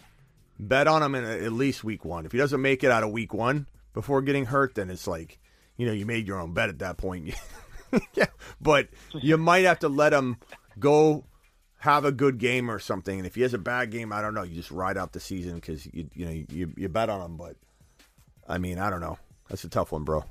Bet 0.58 0.86
on 0.86 1.02
him 1.02 1.14
in 1.14 1.24
at 1.24 1.52
least 1.52 1.84
week 1.84 2.04
one. 2.04 2.26
If 2.26 2.32
he 2.32 2.38
doesn't 2.38 2.62
make 2.62 2.84
it 2.84 2.90
out 2.90 3.02
of 3.02 3.10
week 3.10 3.34
one 3.34 3.66
before 3.92 4.22
getting 4.22 4.46
hurt, 4.46 4.74
then 4.76 4.90
it's 4.90 5.06
like, 5.06 5.38
you 5.76 5.86
know, 5.86 5.92
you 5.92 6.06
made 6.06 6.26
your 6.26 6.38
own 6.38 6.52
bet 6.52 6.68
at 6.68 6.78
that 6.78 6.96
point. 6.96 7.34
yeah, 8.14 8.26
but 8.60 8.88
you 9.12 9.36
might 9.36 9.64
have 9.64 9.80
to 9.80 9.88
let 9.88 10.12
him 10.12 10.36
go 10.78 11.24
have 11.78 12.04
a 12.04 12.12
good 12.12 12.38
game 12.38 12.70
or 12.70 12.78
something. 12.78 13.18
And 13.18 13.26
if 13.26 13.34
he 13.34 13.42
has 13.42 13.52
a 13.52 13.58
bad 13.58 13.90
game, 13.90 14.12
I 14.12 14.22
don't 14.22 14.34
know. 14.34 14.42
You 14.42 14.54
just 14.54 14.70
ride 14.70 14.96
out 14.96 15.12
the 15.12 15.20
season 15.20 15.56
because 15.56 15.86
you 15.86 16.08
you 16.14 16.24
know 16.24 16.44
you, 16.48 16.72
you 16.76 16.88
bet 16.88 17.10
on 17.10 17.20
him. 17.20 17.36
But 17.36 17.56
I 18.48 18.58
mean, 18.58 18.78
I 18.78 18.90
don't 18.90 19.00
know. 19.00 19.18
That's 19.48 19.64
a 19.64 19.68
tough 19.68 19.92
one, 19.92 20.04
bro. 20.04 20.24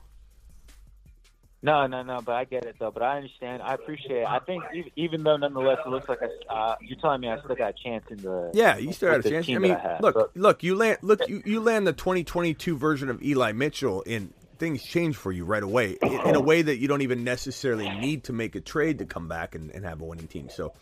No, 1.63 1.87
no, 1.87 2.03
no. 2.03 2.19
But 2.21 2.33
I 2.35 2.43
get 2.43 2.65
it 2.65 2.75
though. 2.77 2.91
But 2.91 3.03
I 3.03 3.15
understand. 3.17 3.63
I 3.63 3.73
appreciate 3.73 4.21
it. 4.23 4.27
I 4.27 4.39
think 4.39 4.63
even, 4.75 4.91
even 4.97 5.23
though 5.23 5.37
nonetheless 5.37 5.79
it 5.85 5.89
looks 5.89 6.09
like 6.09 6.19
I, 6.21 6.53
uh, 6.53 6.75
you're 6.81 6.99
telling 6.99 7.21
me 7.21 7.29
I 7.29 7.39
still 7.39 7.55
got 7.55 7.69
a 7.69 7.83
chance 7.83 8.03
in 8.11 8.17
the 8.17 8.51
Yeah, 8.53 8.77
you 8.77 8.91
still 8.91 9.09
got 9.09 9.25
a 9.25 9.29
chance. 9.29 9.49
I 9.49 9.57
mean, 9.59 9.71
I 9.71 9.97
look, 10.01 10.13
So- 10.15 10.29
look, 10.35 10.61
you 10.61 10.75
land, 10.75 10.97
look, 11.01 11.27
you, 11.29 11.41
you 11.45 11.61
land 11.61 11.87
the 11.87 11.93
2022 11.93 12.77
version 12.77 13.09
of 13.09 13.23
Eli 13.23 13.53
Mitchell, 13.53 14.03
and 14.05 14.33
things 14.59 14.83
change 14.83 15.15
for 15.15 15.31
you 15.31 15.45
right 15.45 15.63
away 15.63 15.97
in, 16.01 16.19
in 16.29 16.35
a 16.35 16.41
way 16.41 16.61
that 16.61 16.77
you 16.77 16.89
don't 16.89 17.01
even 17.01 17.23
necessarily 17.23 17.89
need 17.89 18.25
to 18.25 18.33
make 18.33 18.55
a 18.55 18.61
trade 18.61 18.99
to 18.99 19.05
come 19.05 19.29
back 19.29 19.55
and, 19.55 19.71
and 19.71 19.85
have 19.85 20.01
a 20.01 20.05
winning 20.05 20.27
team. 20.27 20.49
So, 20.49 20.73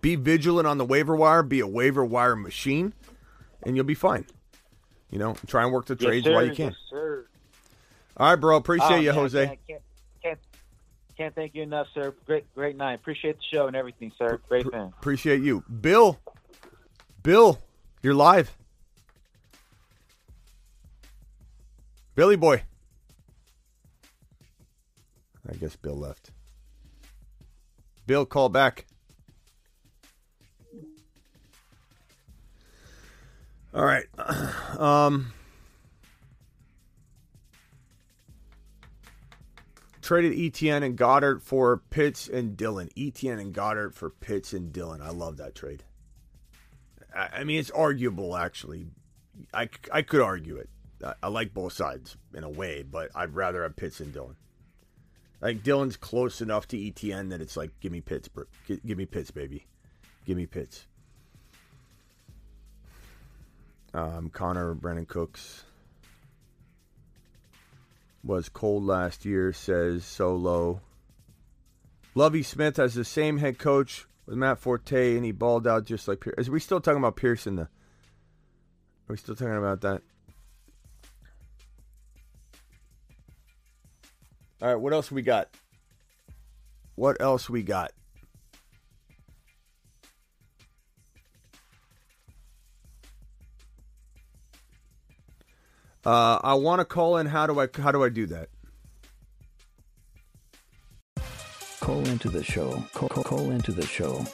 be 0.00 0.14
vigilant 0.14 0.68
on 0.68 0.78
the 0.78 0.84
waiver 0.84 1.16
wire. 1.16 1.42
Be 1.42 1.58
a 1.58 1.66
waiver 1.66 2.04
wire 2.04 2.36
machine, 2.36 2.94
and 3.64 3.74
you'll 3.74 3.84
be 3.84 3.94
fine. 3.94 4.26
You 5.10 5.18
know, 5.18 5.34
try 5.48 5.64
and 5.64 5.72
work 5.72 5.86
the 5.86 5.94
Yes, 5.94 6.04
trades 6.04 6.24
sir, 6.26 6.34
while 6.34 6.44
you 6.46 6.54
can. 6.54 6.66
Yes. 6.66 7.24
All 8.16 8.30
right, 8.30 8.36
bro. 8.36 8.56
Appreciate 8.56 8.90
Oh, 8.90 8.96
you, 8.96 9.08
man, 9.10 9.14
Jose. 9.14 9.58
Can't 11.18 11.34
thank 11.34 11.54
you 11.54 11.62
enough, 11.64 11.88
sir. 11.92 12.14
Great, 12.26 12.44
great 12.54 12.76
night. 12.76 12.94
Appreciate 12.94 13.36
the 13.36 13.56
show 13.56 13.66
and 13.66 13.74
everything, 13.74 14.12
sir. 14.16 14.40
Great 14.48 14.70
fan. 14.70 14.92
Appreciate 14.98 15.42
you, 15.42 15.64
Bill. 15.80 16.18
Bill, 17.24 17.58
you're 18.02 18.14
live. 18.14 18.56
Billy 22.14 22.36
boy. 22.36 22.62
I 25.50 25.54
guess 25.56 25.74
Bill 25.74 25.96
left. 25.96 26.30
Bill, 28.06 28.24
call 28.24 28.48
back. 28.48 28.86
All 33.74 33.84
right. 33.84 34.06
Um, 34.78 35.32
traded 40.08 40.32
ETN 40.32 40.82
and 40.82 40.96
Goedert 40.96 41.42
for 41.42 41.82
Pitts 41.90 42.28
and 42.28 42.56
Dillon. 42.56 42.88
ETN 42.96 43.38
and 43.38 43.52
Goedert 43.52 43.92
for 43.92 44.08
Pitts 44.08 44.54
and 44.54 44.72
Dillon. 44.72 45.02
I 45.02 45.10
love 45.10 45.36
that 45.36 45.54
trade. 45.54 45.84
I, 47.14 47.28
I 47.40 47.44
mean, 47.44 47.60
it's 47.60 47.70
arguable, 47.70 48.34
actually. 48.34 48.86
I, 49.52 49.68
I 49.92 50.00
could 50.00 50.22
argue 50.22 50.56
it. 50.56 50.70
I, 51.04 51.12
I 51.24 51.28
like 51.28 51.52
both 51.52 51.74
sides 51.74 52.16
in 52.32 52.42
a 52.42 52.48
way, 52.48 52.82
but 52.90 53.10
I'd 53.14 53.34
rather 53.34 53.62
have 53.64 53.76
Pitts 53.76 54.00
and 54.00 54.10
Dillon. 54.10 54.36
Like 55.42 55.62
Dillon's 55.62 55.98
close 55.98 56.40
enough 56.40 56.66
to 56.68 56.78
ETN 56.78 57.28
that 57.28 57.42
it's 57.42 57.58
like, 57.58 57.78
give 57.80 57.92
me 57.92 58.00
Pitts, 58.00 58.28
bro. 58.28 58.44
Give 58.66 58.96
me 58.96 59.04
Pitts, 59.04 59.30
baby. 59.30 59.66
Give 60.24 60.38
me 60.38 60.46
Pitts. 60.46 60.86
Um, 63.92 64.30
Conner 64.30 64.74
Brandin 64.74 65.06
Cooks 65.06 65.64
was 68.28 68.50
cold 68.50 68.84
last 68.84 69.24
year, 69.24 69.54
says 69.54 70.04
Solo. 70.04 70.82
Lovie 72.14 72.42
Smith 72.42 72.76
has 72.76 72.94
the 72.94 73.04
same 73.04 73.38
head 73.38 73.58
coach 73.58 74.06
with 74.26 74.36
Matt 74.36 74.58
Forte, 74.58 75.16
and 75.16 75.24
he 75.24 75.32
balled 75.32 75.66
out 75.66 75.86
just 75.86 76.06
like 76.06 76.20
Pierce. 76.20 76.34
Is 76.36 76.50
we 76.50 76.60
still 76.60 76.80
talking 76.80 76.98
about 76.98 77.16
Pearson? 77.16 77.56
The 77.56 77.62
are 77.62 77.68
we 79.08 79.16
still 79.16 79.34
talking 79.34 79.56
about 79.56 79.80
that? 79.80 80.02
All 84.60 84.68
right, 84.68 84.80
what 84.80 84.92
else 84.92 85.10
we 85.10 85.22
got? 85.22 85.48
What 86.96 87.22
else 87.22 87.48
we 87.48 87.62
got? 87.62 87.92
Uh, 96.04 96.38
I 96.42 96.54
want 96.54 96.80
to 96.80 96.84
call 96.84 97.16
in. 97.18 97.26
How 97.26 97.46
do 97.46 97.60
I 97.60 97.68
how 97.80 97.92
do 97.92 98.04
I 98.04 98.08
do 98.08 98.26
that? 98.26 98.48
Call 101.80 102.06
into 102.08 102.28
the 102.28 102.44
show. 102.44 102.84
Call, 102.92 103.08
call, 103.08 103.24
call 103.24 103.50
into 103.50 103.72
the 103.72 103.86
show. 103.86 104.24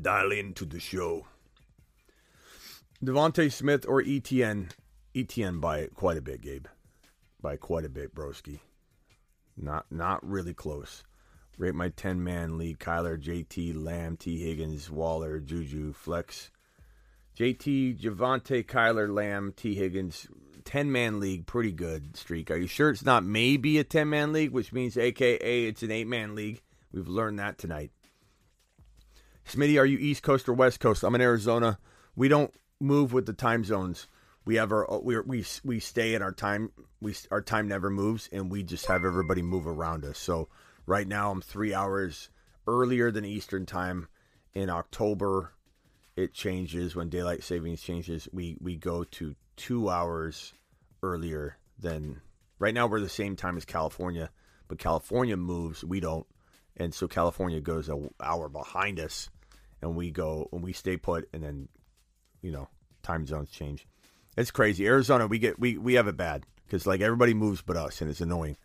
Dial 0.00 0.32
into 0.32 0.64
the 0.64 0.80
show. 0.80 1.26
DeVonta 3.04 3.50
Smith 3.52 3.86
or 3.88 4.02
ETN? 4.02 4.70
ETN 5.14 5.60
by 5.60 5.86
quite 5.94 6.16
a 6.16 6.22
bit, 6.22 6.40
Gabe. 6.40 6.66
By 7.40 7.56
quite 7.56 7.84
a 7.84 7.88
bit, 7.88 8.14
broski. 8.14 8.60
Not 9.56 9.86
not 9.90 10.26
really 10.26 10.54
close. 10.54 11.04
Rate 11.60 11.74
my 11.74 11.90
ten 11.90 12.24
man 12.24 12.58
league: 12.58 12.78
Kyler, 12.78 13.22
JT, 13.22 13.84
Lamb, 13.84 14.16
Tee 14.16 14.42
Higgins, 14.42 14.90
Waller, 14.90 15.38
Juju, 15.38 15.92
Flex. 15.92 16.50
JT, 17.38 18.00
Javante, 18.00 18.64
Kyler, 18.64 19.12
Lamb, 19.12 19.52
Tee 19.54 19.74
Higgins. 19.74 20.26
Ten 20.64 20.90
man 20.90 21.20
league, 21.20 21.46
pretty 21.46 21.72
good 21.72 22.16
streak. 22.16 22.50
Are 22.50 22.56
you 22.56 22.66
sure 22.66 22.90
it's 22.90 23.04
not 23.04 23.24
maybe 23.24 23.78
a 23.78 23.84
ten 23.84 24.08
man 24.08 24.32
league, 24.32 24.52
which 24.52 24.72
means 24.72 24.96
AKA 24.96 25.66
it's 25.66 25.82
an 25.82 25.90
eight 25.90 26.06
man 26.06 26.34
league 26.34 26.62
We've 26.92 27.08
learned 27.08 27.38
that 27.38 27.58
tonight. 27.58 27.92
Smitty, 29.48 29.80
are 29.80 29.86
you 29.86 29.98
East 29.98 30.22
Coast 30.22 30.48
or 30.48 30.52
West 30.52 30.80
Coast? 30.80 31.02
I'm 31.02 31.14
in 31.14 31.20
Arizona. 31.20 31.78
We 32.16 32.28
don't 32.28 32.52
move 32.80 33.12
with 33.12 33.26
the 33.26 33.32
time 33.32 33.64
zones. 33.64 34.06
We 34.44 34.56
have 34.56 34.72
our 34.72 35.00
we 35.00 35.18
we 35.20 35.44
we 35.64 35.80
stay 35.80 36.14
in 36.14 36.22
our 36.22 36.32
time. 36.32 36.72
We 37.00 37.14
our 37.30 37.42
time 37.42 37.68
never 37.68 37.90
moves, 37.90 38.28
and 38.32 38.50
we 38.50 38.62
just 38.62 38.86
have 38.86 39.04
everybody 39.04 39.42
move 39.42 39.66
around 39.66 40.04
us. 40.04 40.18
So 40.18 40.48
right 40.86 41.06
now, 41.06 41.30
I'm 41.30 41.42
three 41.42 41.74
hours 41.74 42.28
earlier 42.66 43.10
than 43.10 43.24
Eastern 43.24 43.66
time. 43.66 44.08
In 44.52 44.68
October, 44.68 45.52
it 46.16 46.34
changes 46.34 46.96
when 46.96 47.08
daylight 47.08 47.44
savings 47.44 47.82
changes. 47.82 48.28
We 48.32 48.56
we 48.60 48.76
go 48.76 49.04
to 49.04 49.36
two 49.56 49.88
hours 49.88 50.52
earlier 51.02 51.56
than 51.78 52.20
right 52.58 52.74
now. 52.74 52.86
We're 52.86 53.00
the 53.00 53.08
same 53.08 53.36
time 53.36 53.56
as 53.56 53.64
California, 53.64 54.30
but 54.66 54.78
California 54.78 55.36
moves. 55.36 55.84
We 55.84 56.00
don't, 56.00 56.26
and 56.76 56.92
so 56.92 57.06
California 57.06 57.60
goes 57.60 57.88
an 57.88 58.10
hour 58.20 58.48
behind 58.48 58.98
us, 58.98 59.30
and 59.80 59.94
we 59.94 60.10
go 60.10 60.48
and 60.52 60.62
we 60.62 60.72
stay 60.72 60.96
put, 60.96 61.28
and 61.32 61.42
then 61.42 61.68
you 62.42 62.50
know 62.50 62.68
time 63.02 63.26
zones 63.26 63.50
change. 63.50 63.86
It's 64.36 64.50
crazy. 64.50 64.86
Arizona, 64.86 65.26
we 65.28 65.38
get 65.38 65.60
we 65.60 65.78
we 65.78 65.94
have 65.94 66.08
it 66.08 66.16
bad 66.16 66.44
because 66.66 66.86
like 66.86 67.00
everybody 67.00 67.34
moves 67.34 67.62
but 67.62 67.76
us, 67.76 68.00
and 68.00 68.10
it's 68.10 68.20
annoying 68.20 68.56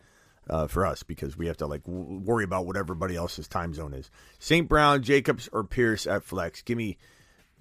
uh, 0.49 0.67
for 0.67 0.85
us 0.85 1.03
because 1.03 1.37
we 1.37 1.47
have 1.47 1.57
to 1.57 1.67
like 1.67 1.83
w- 1.83 2.19
worry 2.19 2.43
about 2.43 2.65
what 2.65 2.77
everybody 2.77 3.15
else's 3.15 3.47
time 3.47 3.73
zone 3.73 3.93
is. 3.93 4.09
St. 4.39 4.67
Brown, 4.67 5.01
Jacobs, 5.01 5.49
or 5.51 5.63
Pierce 5.63 6.07
at 6.07 6.23
flex. 6.23 6.61
Give 6.61 6.77
me. 6.77 6.97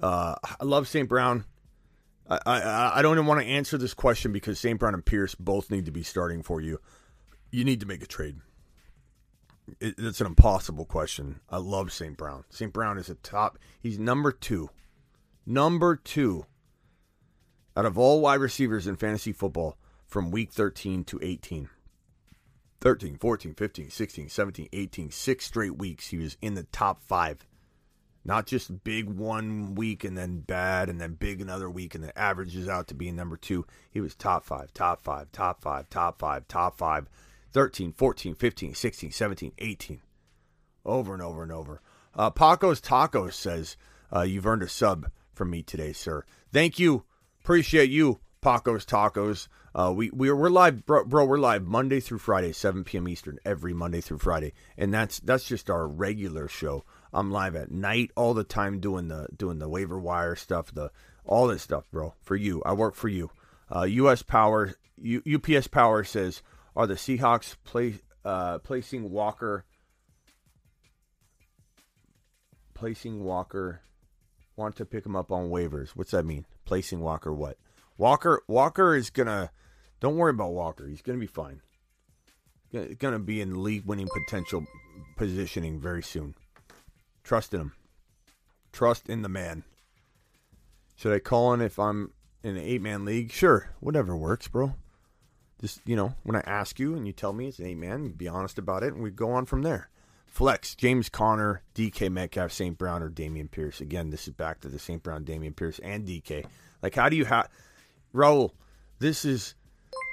Uh, 0.01 0.35
I 0.61 0.65
love 0.65 0.89
St. 0.89 1.09
Brown. 1.09 1.45
I, 2.29 2.39
I 2.47 2.99
I 2.99 3.03
don't 3.03 3.17
even 3.17 3.27
want 3.27 3.41
to 3.41 3.47
answer 3.47 3.79
this 3.79 3.95
question 3.95 4.33
because 4.33 4.59
St. 4.59 4.79
Brown 4.79 4.95
and 4.95 5.05
Pierce 5.05 5.35
both 5.35 5.71
need 5.71 5.87
to 5.87 5.93
be 5.93 6.03
starting 6.03 6.43
for 6.43 6.61
you. 6.61 6.81
You 7.51 7.65
need 7.65 7.81
to 7.81 7.87
make 7.87 8.03
a 8.03 8.07
trade. 8.07 8.37
It, 9.81 9.95
it's 9.99 10.21
an 10.21 10.27
impossible 10.27 10.85
question. 10.85 11.41
I 11.49 11.59
love 11.59 11.93
St. 11.93 12.17
Brown. 12.17 12.45
St. 12.51 12.73
Brown 12.73 12.99
is 12.99 13.09
a 13.09 13.15
top. 13.15 13.59
He's 13.81 13.99
number 13.99 14.33
two. 14.33 14.71
Number 15.47 15.97
two 15.97 16.47
out 17.77 17.87
of 17.87 17.99
all 17.99 18.21
wide 18.21 18.41
receivers 18.41 18.87
in 18.87 18.97
fantasy 18.97 19.33
football 19.33 19.77
from 20.07 20.31
week 20.31 20.53
13 20.53 21.05
to 21.05 21.19
18. 21.23 21.69
13, 22.85 23.17
14, 23.17 23.55
15, 23.55 23.89
16, 23.89 24.29
17, 24.29 24.69
18, 24.71 25.11
six 25.11 25.47
straight 25.47 25.79
weeks 25.79 26.09
he 26.09 26.19
was 26.19 26.37
in 26.43 26.53
the 26.53 26.65
top 26.65 27.03
five. 27.03 27.47
Not 28.27 28.47
just 28.47 28.85
big 28.85 29.09
one 29.09 29.75
week 29.75 30.05
and 30.05 30.19
then 30.19 30.41
bad 30.41 30.91
and 30.91 31.01
then 31.01 31.15
big 31.15 31.41
another 31.41 31.71
week 31.71 31.95
and 31.95 32.05
then 32.05 32.13
averages 32.15 32.69
out 32.69 32.89
to 32.89 32.95
being 32.95 33.17
number 33.17 33.39
two. 33.39 33.67
He 33.91 34.03
was 34.03 34.15
top 34.15 34.45
five, 34.45 34.75
top 34.75 35.03
five, 35.03 35.33
top 35.33 35.63
five, 35.63 35.89
top 35.89 36.19
five, 36.19 36.47
top 36.47 36.77
five, 36.77 37.09
13, 37.53 37.93
14, 37.93 38.35
15, 38.35 38.75
16, 38.75 39.11
17, 39.11 39.53
18. 39.57 40.01
Over 40.85 41.15
and 41.15 41.23
over 41.23 41.43
and 41.43 41.53
over. 41.53 41.81
Uh, 42.15 42.29
Paco's 42.29 42.83
Tacos 42.83 43.33
says, 43.33 43.79
uh, 44.15 44.23
You've 44.23 44.47
earned 44.47 44.63
a 44.63 44.69
sub 44.69 45.11
from 45.33 45.49
me 45.49 45.63
today, 45.63 45.95
sir. 45.95 46.27
Thank 46.53 46.79
you. 46.79 47.05
Appreciate 47.41 47.89
you, 47.89 48.21
Paco's 48.43 48.85
Tacos. 48.85 49.49
Uh, 49.75 49.93
we 49.94 50.09
we're, 50.11 50.36
we're 50.36 50.51
live, 50.51 50.86
bro, 50.86 51.05
bro. 51.05 51.25
We're 51.25 51.36
live 51.36 51.65
Monday 51.65 51.99
through 51.99 52.19
Friday, 52.19 52.53
7 52.53 52.85
p.m. 52.85 53.09
Eastern, 53.09 53.41
every 53.44 53.75
Monday 53.75 54.01
through 54.01 54.19
Friday, 54.19 54.53
and 54.78 54.94
that's 54.94 55.19
that's 55.19 55.49
just 55.49 55.69
our 55.69 55.89
regular 55.89 56.47
show. 56.47 56.85
I'm 57.12 57.33
live 57.33 57.57
at 57.57 57.73
night 57.73 58.12
all 58.15 58.35
the 58.35 58.44
time 58.44 58.78
doing 58.78 59.09
the 59.09 59.27
doing 59.36 59.59
the 59.59 59.69
waiver 59.69 59.99
wire 59.99 60.36
stuff, 60.36 60.73
the 60.73 60.93
all 61.25 61.49
this 61.49 61.62
stuff, 61.62 61.91
bro. 61.91 62.15
For 62.20 62.36
you, 62.36 62.62
I 62.65 62.73
work 62.73 62.94
for 62.94 63.09
you. 63.09 63.33
Uh, 63.75 63.83
U.S. 63.83 64.23
Power, 64.23 64.75
U, 64.99 65.20
UPS 65.27 65.67
Power 65.67 66.05
says, 66.05 66.43
are 66.77 66.86
the 66.86 66.94
Seahawks 66.94 67.57
play, 67.65 67.94
uh, 68.25 68.59
placing 68.59 69.11
Walker, 69.11 69.65
placing 72.75 73.25
Walker? 73.25 73.81
Want 74.55 74.77
to 74.77 74.85
pick 74.85 75.05
him 75.05 75.17
up 75.17 75.33
on 75.33 75.51
waivers? 75.51 75.91
What's 75.97 76.12
that 76.12 76.25
mean? 76.25 76.47
Placing 76.65 77.01
Walker? 77.01 77.33
What? 77.33 77.59
Walker? 77.99 78.43
Walker 78.47 78.94
is 78.94 79.11
gonna. 79.11 79.51
Don't 80.05 80.18
worry 80.18 80.33
about 80.33 80.52
Walker. 80.52 80.86
He's 80.86 81.00
gonna 81.00 81.16
be 81.16 81.26
fine. 81.26 81.62
Gonna 82.99 83.18
be 83.18 83.41
in 83.41 83.62
league 83.62 83.86
winning 83.86 84.07
potential 84.12 84.66
positioning 85.16 85.81
very 85.81 86.02
soon. 86.02 86.34
Trust 87.23 87.55
in 87.55 87.60
him. 87.62 87.73
Trust 88.70 89.08
in 89.08 89.23
the 89.23 89.31
man. 89.31 89.65
Should 90.94 91.15
I 91.15 91.20
call 91.20 91.55
in 91.55 91.62
if 91.62 91.78
I'm 91.78 92.12
in 92.42 92.50
an 92.50 92.62
eight 92.62 92.83
man 92.83 93.07
league? 93.07 93.33
Sure, 93.33 93.70
whatever 93.81 94.15
works, 94.15 94.47
bro. 94.47 94.74
Just 95.58 95.81
you 95.86 95.97
know, 95.97 96.16
when 96.23 96.36
I 96.36 96.41
ask 96.41 96.78
you 96.78 96.94
and 96.94 97.07
you 97.07 97.15
tell 97.15 97.33
me 97.33 97.49
it's 97.49 97.58
an 97.58 97.65
eight 97.65 97.78
man, 97.78 98.10
be 98.10 98.28
honest 98.28 98.58
about 98.58 98.83
it, 98.83 98.92
and 98.92 99.02
we 99.02 99.10
go 99.10 99.31
on 99.31 99.47
from 99.47 99.62
there. 99.62 99.89
Flex, 100.26 100.74
James 100.74 101.08
Conner, 101.08 101.62
DK 101.74 102.12
Metcalf, 102.12 102.52
St. 102.52 102.76
Brown, 102.76 103.02
or 103.02 103.08
Dameon 103.08 103.50
Pierce. 103.50 103.81
Again, 103.81 104.10
this 104.10 104.28
is 104.28 104.34
back 104.34 104.60
to 104.60 104.68
the 104.68 104.78
St. 104.78 105.02
Brown, 105.02 105.24
Dameon 105.24 105.57
Pierce, 105.57 105.78
and 105.78 106.07
DK. 106.07 106.44
Like, 106.83 106.94
how 106.94 107.08
do 107.08 107.16
you 107.16 107.24
have 107.24 107.49
Raul? 108.15 108.50
This 108.99 109.24
is 109.24 109.55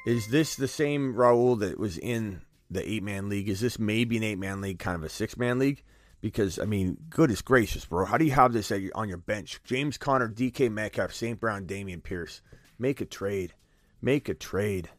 is 0.05 0.27
this 0.27 0.55
the 0.55 0.67
same 0.67 1.13
Raul 1.13 1.59
that 1.59 1.79
was 1.79 1.97
in 1.97 2.41
the 2.69 2.87
eight 2.89 3.03
man 3.03 3.29
league? 3.29 3.49
Is 3.49 3.59
this 3.59 3.77
maybe 3.77 4.17
an 4.17 4.23
eight 4.23 4.39
man 4.39 4.61
league, 4.61 4.79
kind 4.79 4.95
of 4.95 5.03
a 5.03 5.09
six 5.09 5.37
man 5.37 5.59
league? 5.59 5.83
Because 6.21 6.59
I 6.59 6.65
mean, 6.65 6.97
goodness 7.09 7.41
gracious, 7.41 7.85
bro, 7.85 8.05
how 8.05 8.17
do 8.17 8.25
you 8.25 8.31
have 8.31 8.53
this 8.53 8.69
your, 8.69 8.91
on 8.95 9.09
your 9.09 9.17
bench? 9.17 9.59
James 9.63 9.97
Conner, 9.97 10.29
DK 10.29 10.71
Metcalf, 10.71 11.13
St. 11.13 11.39
Brown, 11.39 11.65
Dameon 11.65 12.03
Pierce. 12.03 12.41
Make 12.77 13.01
a 13.01 13.05
trade. 13.05 13.53
Make 14.01 14.29
a 14.29 14.33
trade. 14.33 14.89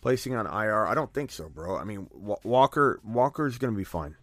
Placing 0.00 0.34
on 0.34 0.46
IR, 0.46 0.86
I 0.86 0.94
don't 0.94 1.12
think 1.12 1.32
so, 1.32 1.48
bro. 1.48 1.76
I 1.76 1.84
mean, 1.84 2.08
Walker 2.12 3.00
Walker's 3.04 3.58
going 3.58 3.74
to 3.74 3.78
be 3.78 3.84
fine. 3.84 4.16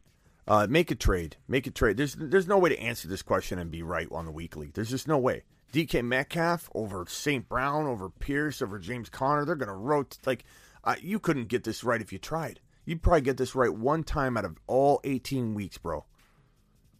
Uh, 0.47 0.67
make 0.69 0.91
a 0.91 0.95
trade. 0.95 1.37
Make 1.47 1.67
a 1.67 1.71
trade. 1.71 1.97
There's 1.97 2.15
there's 2.15 2.47
no 2.47 2.57
way 2.57 2.69
to 2.69 2.79
answer 2.79 3.07
this 3.07 3.21
question 3.21 3.59
and 3.59 3.71
be 3.71 3.83
right 3.83 4.07
on 4.11 4.25
the 4.25 4.31
weekly. 4.31 4.71
There's 4.73 4.89
just 4.89 5.07
no 5.07 5.17
way. 5.17 5.43
DK 5.75 6.05
Metcalf 6.05 6.69
over 6.73 7.05
St. 7.05 7.49
Brown 7.49 7.85
over 7.85 8.09
Pierce 8.09 8.61
over 8.61 8.79
James 8.79 9.09
Conner. 9.09 9.43
They're 9.43 9.55
going 9.55 9.67
to 9.67 9.75
rotate. 9.75 10.25
Like 10.25 10.45
uh, 10.85 10.95
you 11.01 11.19
couldn't 11.19 11.49
get 11.49 11.65
this 11.65 11.83
right 11.83 11.99
if 11.99 12.13
you 12.13 12.17
tried. 12.17 12.61
You'd 12.85 13.01
probably 13.01 13.21
get 13.21 13.35
this 13.35 13.55
right 13.55 13.73
one 13.73 14.05
time 14.05 14.37
out 14.37 14.45
of 14.45 14.57
all 14.67 15.01
18 15.03 15.53
weeks, 15.53 15.77
bro. 15.77 16.05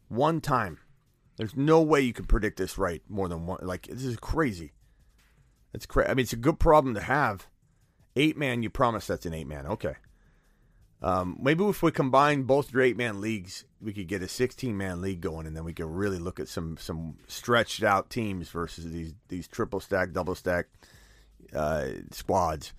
One 0.10 0.42
time. 0.42 0.80
There's 1.38 1.56
no 1.56 1.82
way 1.82 2.02
you 2.02 2.12
can 2.12 2.26
predict 2.26 2.58
this 2.58 2.78
right 2.78 3.02
more 3.08 3.30
than 3.30 3.46
one. 3.46 3.60
Like 3.62 3.88
this 3.88 4.04
is 4.04 4.18
crazy. 4.18 4.74
It's 5.74 5.86
crazy. 5.86 6.10
I 6.10 6.14
mean, 6.14 6.24
it's 6.24 6.34
a 6.34 6.38
good 6.38 6.60
problem 6.60 6.96
to 6.96 7.02
have. 7.02 7.48
Eight 8.18 8.36
man, 8.36 8.62
you 8.62 8.70
promise 8.70 9.08
that's 9.08 9.26
an 9.26 9.34
eight 9.34 9.48
man. 9.48 9.68
Okay. 9.68 9.96
Um, 11.06 11.38
maybe 11.40 11.64
if 11.66 11.84
we 11.84 11.92
combine 11.92 12.44
both 12.44 12.74
your 12.74 12.82
eight 12.82 12.98
man 12.98 13.22
leagues, 13.22 13.64
we 13.80 13.94
could 13.94 14.08
get 14.08 14.24
a 14.24 14.28
16 14.28 14.76
man 14.76 15.02
league 15.02 15.22
going, 15.22 15.46
and 15.46 15.56
then 15.56 15.64
we 15.64 15.72
could 15.72 15.86
really 15.86 16.18
look 16.18 16.40
at 16.40 16.48
some 16.48 16.78
some 16.78 17.18
stretched 17.28 17.84
out 17.84 18.10
teams 18.10 18.50
versus 18.50 18.92
these 18.92 19.14
these 19.28 19.48
triple 19.48 19.80
stack, 19.80 20.14
double 20.14 20.34
stack 20.34 20.66
uh, 21.54 21.90
squads. 22.10 22.74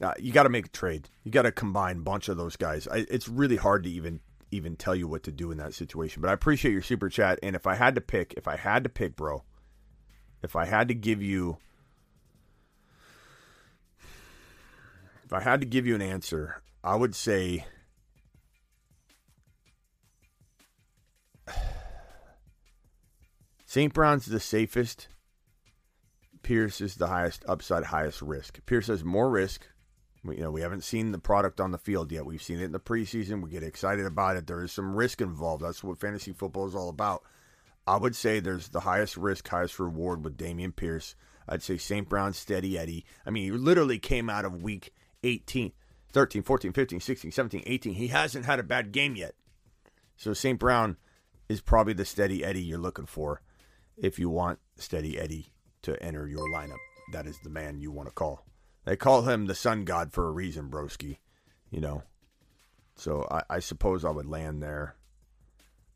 Uh, 0.00 0.12
you 0.18 0.32
got 0.32 0.42
to 0.42 0.48
make 0.48 0.66
a 0.66 0.70
trade. 0.70 1.08
You 1.22 1.30
got 1.30 1.42
to 1.42 1.52
combine 1.52 1.98
a 1.98 2.00
bunch 2.00 2.28
of 2.28 2.36
those 2.36 2.56
guys. 2.56 2.88
I, 2.88 3.06
it's 3.08 3.28
really 3.28 3.56
hard 3.56 3.84
to 3.84 3.90
even 3.90 4.18
even 4.50 4.74
tell 4.74 4.96
you 4.96 5.06
what 5.06 5.22
to 5.22 5.30
do 5.30 5.52
in 5.52 5.58
that 5.58 5.72
situation. 5.72 6.22
But 6.22 6.30
I 6.30 6.32
appreciate 6.32 6.72
your 6.72 6.82
super 6.82 7.08
chat. 7.08 7.38
And 7.44 7.54
if 7.54 7.64
I 7.64 7.76
had 7.76 7.94
to 7.94 8.00
pick, 8.00 8.34
if 8.36 8.48
I 8.48 8.56
had 8.56 8.82
to 8.82 8.90
pick, 8.90 9.14
bro, 9.14 9.44
if 10.42 10.56
I 10.56 10.64
had 10.64 10.88
to 10.88 10.94
give 10.94 11.22
you 11.22 11.58
if 15.24 15.32
I 15.32 15.40
had 15.40 15.60
to 15.60 15.66
give 15.66 15.86
you 15.86 15.94
an 15.94 16.02
answer, 16.02 16.60
I 16.86 16.94
would 16.94 17.14
say 17.16 17.66
St. 23.66 23.92
Brown's 23.92 24.26
the 24.26 24.38
safest. 24.38 25.08
Pierce 26.42 26.80
is 26.80 26.94
the 26.94 27.08
highest 27.08 27.44
upside, 27.48 27.82
highest 27.86 28.22
risk. 28.22 28.64
Pierce 28.66 28.86
has 28.86 29.02
more 29.02 29.28
risk. 29.28 29.66
We, 30.22 30.36
you 30.36 30.42
know, 30.42 30.52
we 30.52 30.60
haven't 30.60 30.84
seen 30.84 31.10
the 31.10 31.18
product 31.18 31.60
on 31.60 31.72
the 31.72 31.78
field 31.78 32.12
yet. 32.12 32.24
We've 32.24 32.40
seen 32.40 32.60
it 32.60 32.66
in 32.66 32.72
the 32.72 32.78
preseason. 32.78 33.42
We 33.42 33.50
get 33.50 33.64
excited 33.64 34.06
about 34.06 34.36
it. 34.36 34.46
There 34.46 34.62
is 34.62 34.70
some 34.70 34.94
risk 34.94 35.20
involved. 35.20 35.64
That's 35.64 35.82
what 35.82 35.98
fantasy 35.98 36.32
football 36.32 36.68
is 36.68 36.76
all 36.76 36.88
about. 36.88 37.24
I 37.84 37.96
would 37.96 38.14
say 38.14 38.38
there's 38.38 38.68
the 38.68 38.78
highest 38.80 39.16
risk, 39.16 39.48
highest 39.48 39.80
reward 39.80 40.22
with 40.22 40.36
Dameon 40.36 40.76
Pierce. 40.76 41.16
I'd 41.48 41.64
say 41.64 41.78
St. 41.78 42.08
Brown, 42.08 42.32
steady 42.32 42.78
Eddie. 42.78 43.04
I 43.26 43.30
mean, 43.30 43.42
he 43.42 43.50
literally 43.50 43.98
came 43.98 44.30
out 44.30 44.44
of 44.44 44.62
week 44.62 44.92
18, 45.24 45.72
13, 46.12 46.42
14, 46.42 46.72
15, 46.72 47.00
16, 47.00 47.32
17, 47.32 47.62
18. 47.66 47.94
He 47.94 48.08
hasn't 48.08 48.46
had 48.46 48.58
a 48.58 48.64
bad 48.64 48.92
game 48.92 49.16
yet. 49.16 49.34
So 50.16 50.32
St. 50.32 50.58
Brown 50.58 50.96
is 51.48 51.60
probably 51.60 51.92
the 51.92 52.04
steady 52.04 52.44
Eddie 52.44 52.62
you're 52.62 52.78
looking 52.78 53.06
for 53.06 53.42
if 53.96 54.18
you 54.18 54.30
want 54.30 54.58
steady 54.76 55.18
Eddie 55.18 55.52
to 55.82 56.02
enter 56.02 56.26
your 56.26 56.48
lineup. 56.48 56.78
That 57.12 57.26
is 57.26 57.38
the 57.42 57.50
man 57.50 57.78
you 57.78 57.90
want 57.92 58.08
to 58.08 58.14
call. 58.14 58.44
They 58.84 58.96
call 58.96 59.22
him 59.22 59.46
the 59.46 59.54
sun 59.54 59.84
god 59.84 60.12
for 60.12 60.26
a 60.26 60.32
reason, 60.32 60.70
broski. 60.70 61.18
You 61.70 61.80
know. 61.80 62.02
So 62.96 63.26
I, 63.30 63.42
I 63.50 63.58
suppose 63.58 64.04
I 64.04 64.10
would 64.10 64.26
land 64.26 64.62
there. 64.62 64.96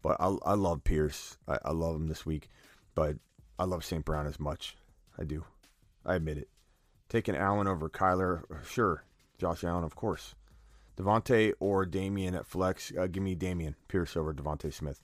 But 0.03 0.17
I, 0.21 0.37
I 0.45 0.55
love 0.55 0.85
Pierce. 0.85 1.39
I, 1.49 1.59
I 1.65 1.71
love 1.73 1.97
him 1.97 2.09
this 2.09 2.27
week. 2.27 2.49
But 2.95 3.17
I 3.59 3.65
love 3.65 3.85
St. 3.85 4.05
Brown 4.05 4.27
as 4.27 4.41
much. 4.41 4.77
I 5.19 5.25
do. 5.25 5.45
I 6.05 6.17
admit 6.17 6.39
it. 6.39 6.49
Taking 7.09 7.37
Allen 7.37 7.67
over 7.67 7.89
Kyler, 7.89 8.43
sure. 8.65 9.05
Josh 9.41 9.65
Allen, 9.65 9.85
of 9.85 9.97
course. 9.97 10.35
DeVonta 10.99 11.55
or 11.61 11.87
Dameon 11.87 12.37
at 12.37 12.47
flex. 12.47 12.93
Uh, 12.97 13.07
give 13.07 13.23
me 13.23 13.35
Dameon 13.35 13.75
Pierce 13.89 14.17
over 14.17 14.35
DeVonta 14.35 14.73
Smith. 14.73 15.01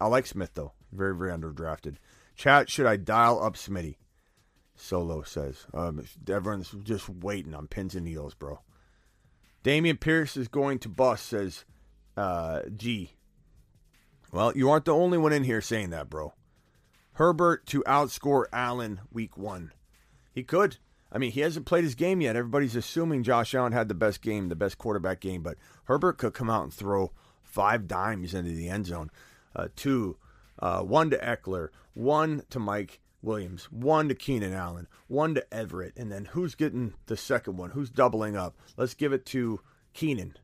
I 0.00 0.08
like 0.08 0.26
Smith 0.26 0.50
though. 0.54 0.72
Very 0.92 1.14
very 1.14 1.30
underdrafted. 1.30 1.96
Chat, 2.34 2.68
should 2.68 2.86
I 2.86 2.96
dial 2.96 3.42
up 3.42 3.54
Smitty? 3.54 3.96
Solo 4.74 5.22
says. 5.22 5.66
Um, 5.72 6.04
everyone's 6.28 6.74
just 6.82 7.08
waiting 7.08 7.54
on 7.54 7.68
pins 7.68 7.94
and 7.94 8.04
needles, 8.04 8.34
bro. 8.34 8.60
Dameon 9.62 10.00
Pierce 10.00 10.36
is 10.36 10.48
going 10.48 10.78
to 10.80 10.88
bust, 10.88 11.26
says 11.26 11.64
uh, 12.16 12.62
G. 12.74 13.12
Well, 14.32 14.56
you 14.56 14.70
aren't 14.70 14.86
the 14.86 14.94
only 14.94 15.18
one 15.18 15.32
in 15.32 15.44
here 15.44 15.60
saying 15.60 15.90
that, 15.90 16.08
bro. 16.08 16.32
Herbert 17.14 17.66
to 17.66 17.82
outscore 17.82 18.46
Allen 18.52 19.00
week 19.12 19.36
one. 19.36 19.72
He 20.32 20.42
could. 20.42 20.78
I 21.12 21.18
mean, 21.18 21.32
he 21.32 21.40
hasn't 21.40 21.66
played 21.66 21.84
his 21.84 21.94
game 21.94 22.20
yet. 22.20 22.36
Everybody's 22.36 22.76
assuming 22.76 23.22
Josh 23.22 23.54
Allen 23.54 23.72
had 23.72 23.88
the 23.88 23.94
best 23.94 24.22
game, 24.22 24.48
the 24.48 24.56
best 24.56 24.78
quarterback 24.78 25.20
game, 25.20 25.42
but 25.42 25.58
Herbert 25.84 26.18
could 26.18 26.34
come 26.34 26.50
out 26.50 26.62
and 26.62 26.72
throw 26.72 27.12
five 27.42 27.88
dimes 27.88 28.34
into 28.34 28.52
the 28.52 28.68
end 28.68 28.86
zone. 28.86 29.10
Uh, 29.54 29.68
two, 29.74 30.16
uh, 30.60 30.82
one 30.82 31.10
to 31.10 31.18
Ekeler, 31.18 31.70
one 31.94 32.44
to 32.50 32.60
Mike 32.60 33.00
Williams, 33.22 33.64
one 33.72 34.08
to 34.08 34.14
Keenan 34.14 34.52
Allen, 34.52 34.86
one 35.08 35.34
to 35.34 35.54
Everett, 35.54 35.94
and 35.96 36.10
then 36.10 36.26
who's 36.26 36.54
getting 36.54 36.94
the 37.06 37.16
second 37.16 37.56
one? 37.56 37.70
Who's 37.70 37.90
doubling 37.90 38.36
up? 38.36 38.56
Let's 38.76 38.94
give 38.94 39.12
it 39.12 39.26
to 39.26 39.60
Keenan. 39.92 40.36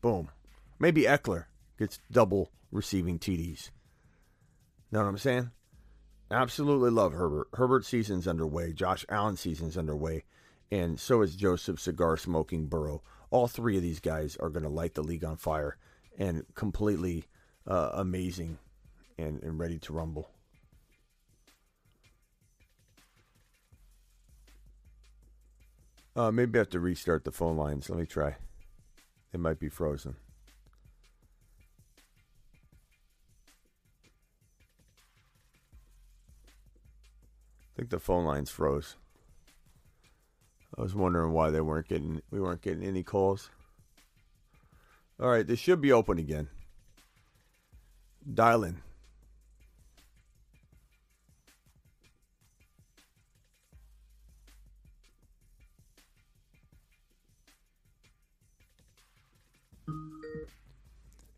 Boom. 0.00 0.30
Maybe 0.78 1.02
Ekeler 1.02 1.44
gets 1.78 2.00
double 2.10 2.50
receiving 2.70 3.18
TDs. 3.18 3.70
Know 4.90 5.00
what 5.00 5.08
I'm 5.08 5.18
saying? 5.18 5.50
Absolutely 6.34 6.90
love 6.90 7.12
Herbert. 7.12 7.46
Herbert 7.54 7.84
season's 7.84 8.26
underway. 8.26 8.72
Josh 8.72 9.06
Allen 9.08 9.36
season's 9.36 9.78
underway. 9.78 10.24
And 10.68 10.98
so 10.98 11.22
is 11.22 11.36
Joseph 11.36 11.78
Cigar 11.78 12.16
Smoking 12.16 12.66
Burrow. 12.66 13.02
All 13.30 13.46
three 13.46 13.76
of 13.76 13.84
these 13.84 14.00
guys 14.00 14.36
are 14.38 14.50
going 14.50 14.64
to 14.64 14.68
light 14.68 14.94
the 14.94 15.02
league 15.04 15.22
on 15.24 15.36
fire 15.36 15.76
and 16.18 16.44
completely 16.56 17.26
uh, 17.68 17.90
amazing 17.94 18.58
and, 19.16 19.44
and 19.44 19.60
ready 19.60 19.78
to 19.78 19.92
rumble. 19.92 20.28
Uh, 26.16 26.32
maybe 26.32 26.58
I 26.58 26.62
have 26.62 26.70
to 26.70 26.80
restart 26.80 27.22
the 27.22 27.30
phone 27.30 27.56
lines. 27.56 27.88
Let 27.88 28.00
me 28.00 28.06
try. 28.06 28.34
It 29.32 29.38
might 29.38 29.60
be 29.60 29.68
frozen. 29.68 30.16
I 37.74 37.76
think 37.76 37.90
the 37.90 37.98
phone 37.98 38.24
lines 38.24 38.50
froze. 38.50 38.94
I 40.78 40.82
was 40.82 40.94
wondering 40.94 41.32
why 41.32 41.50
they 41.50 41.60
weren't 41.60 41.88
getting 41.88 42.22
we 42.30 42.40
weren't 42.40 42.62
getting 42.62 42.84
any 42.84 43.02
calls. 43.02 43.50
All 45.20 45.28
right, 45.28 45.46
this 45.46 45.58
should 45.58 45.80
be 45.80 45.90
open 45.90 46.18
again. 46.18 46.48
Dial 48.32 48.62
in. 48.62 48.80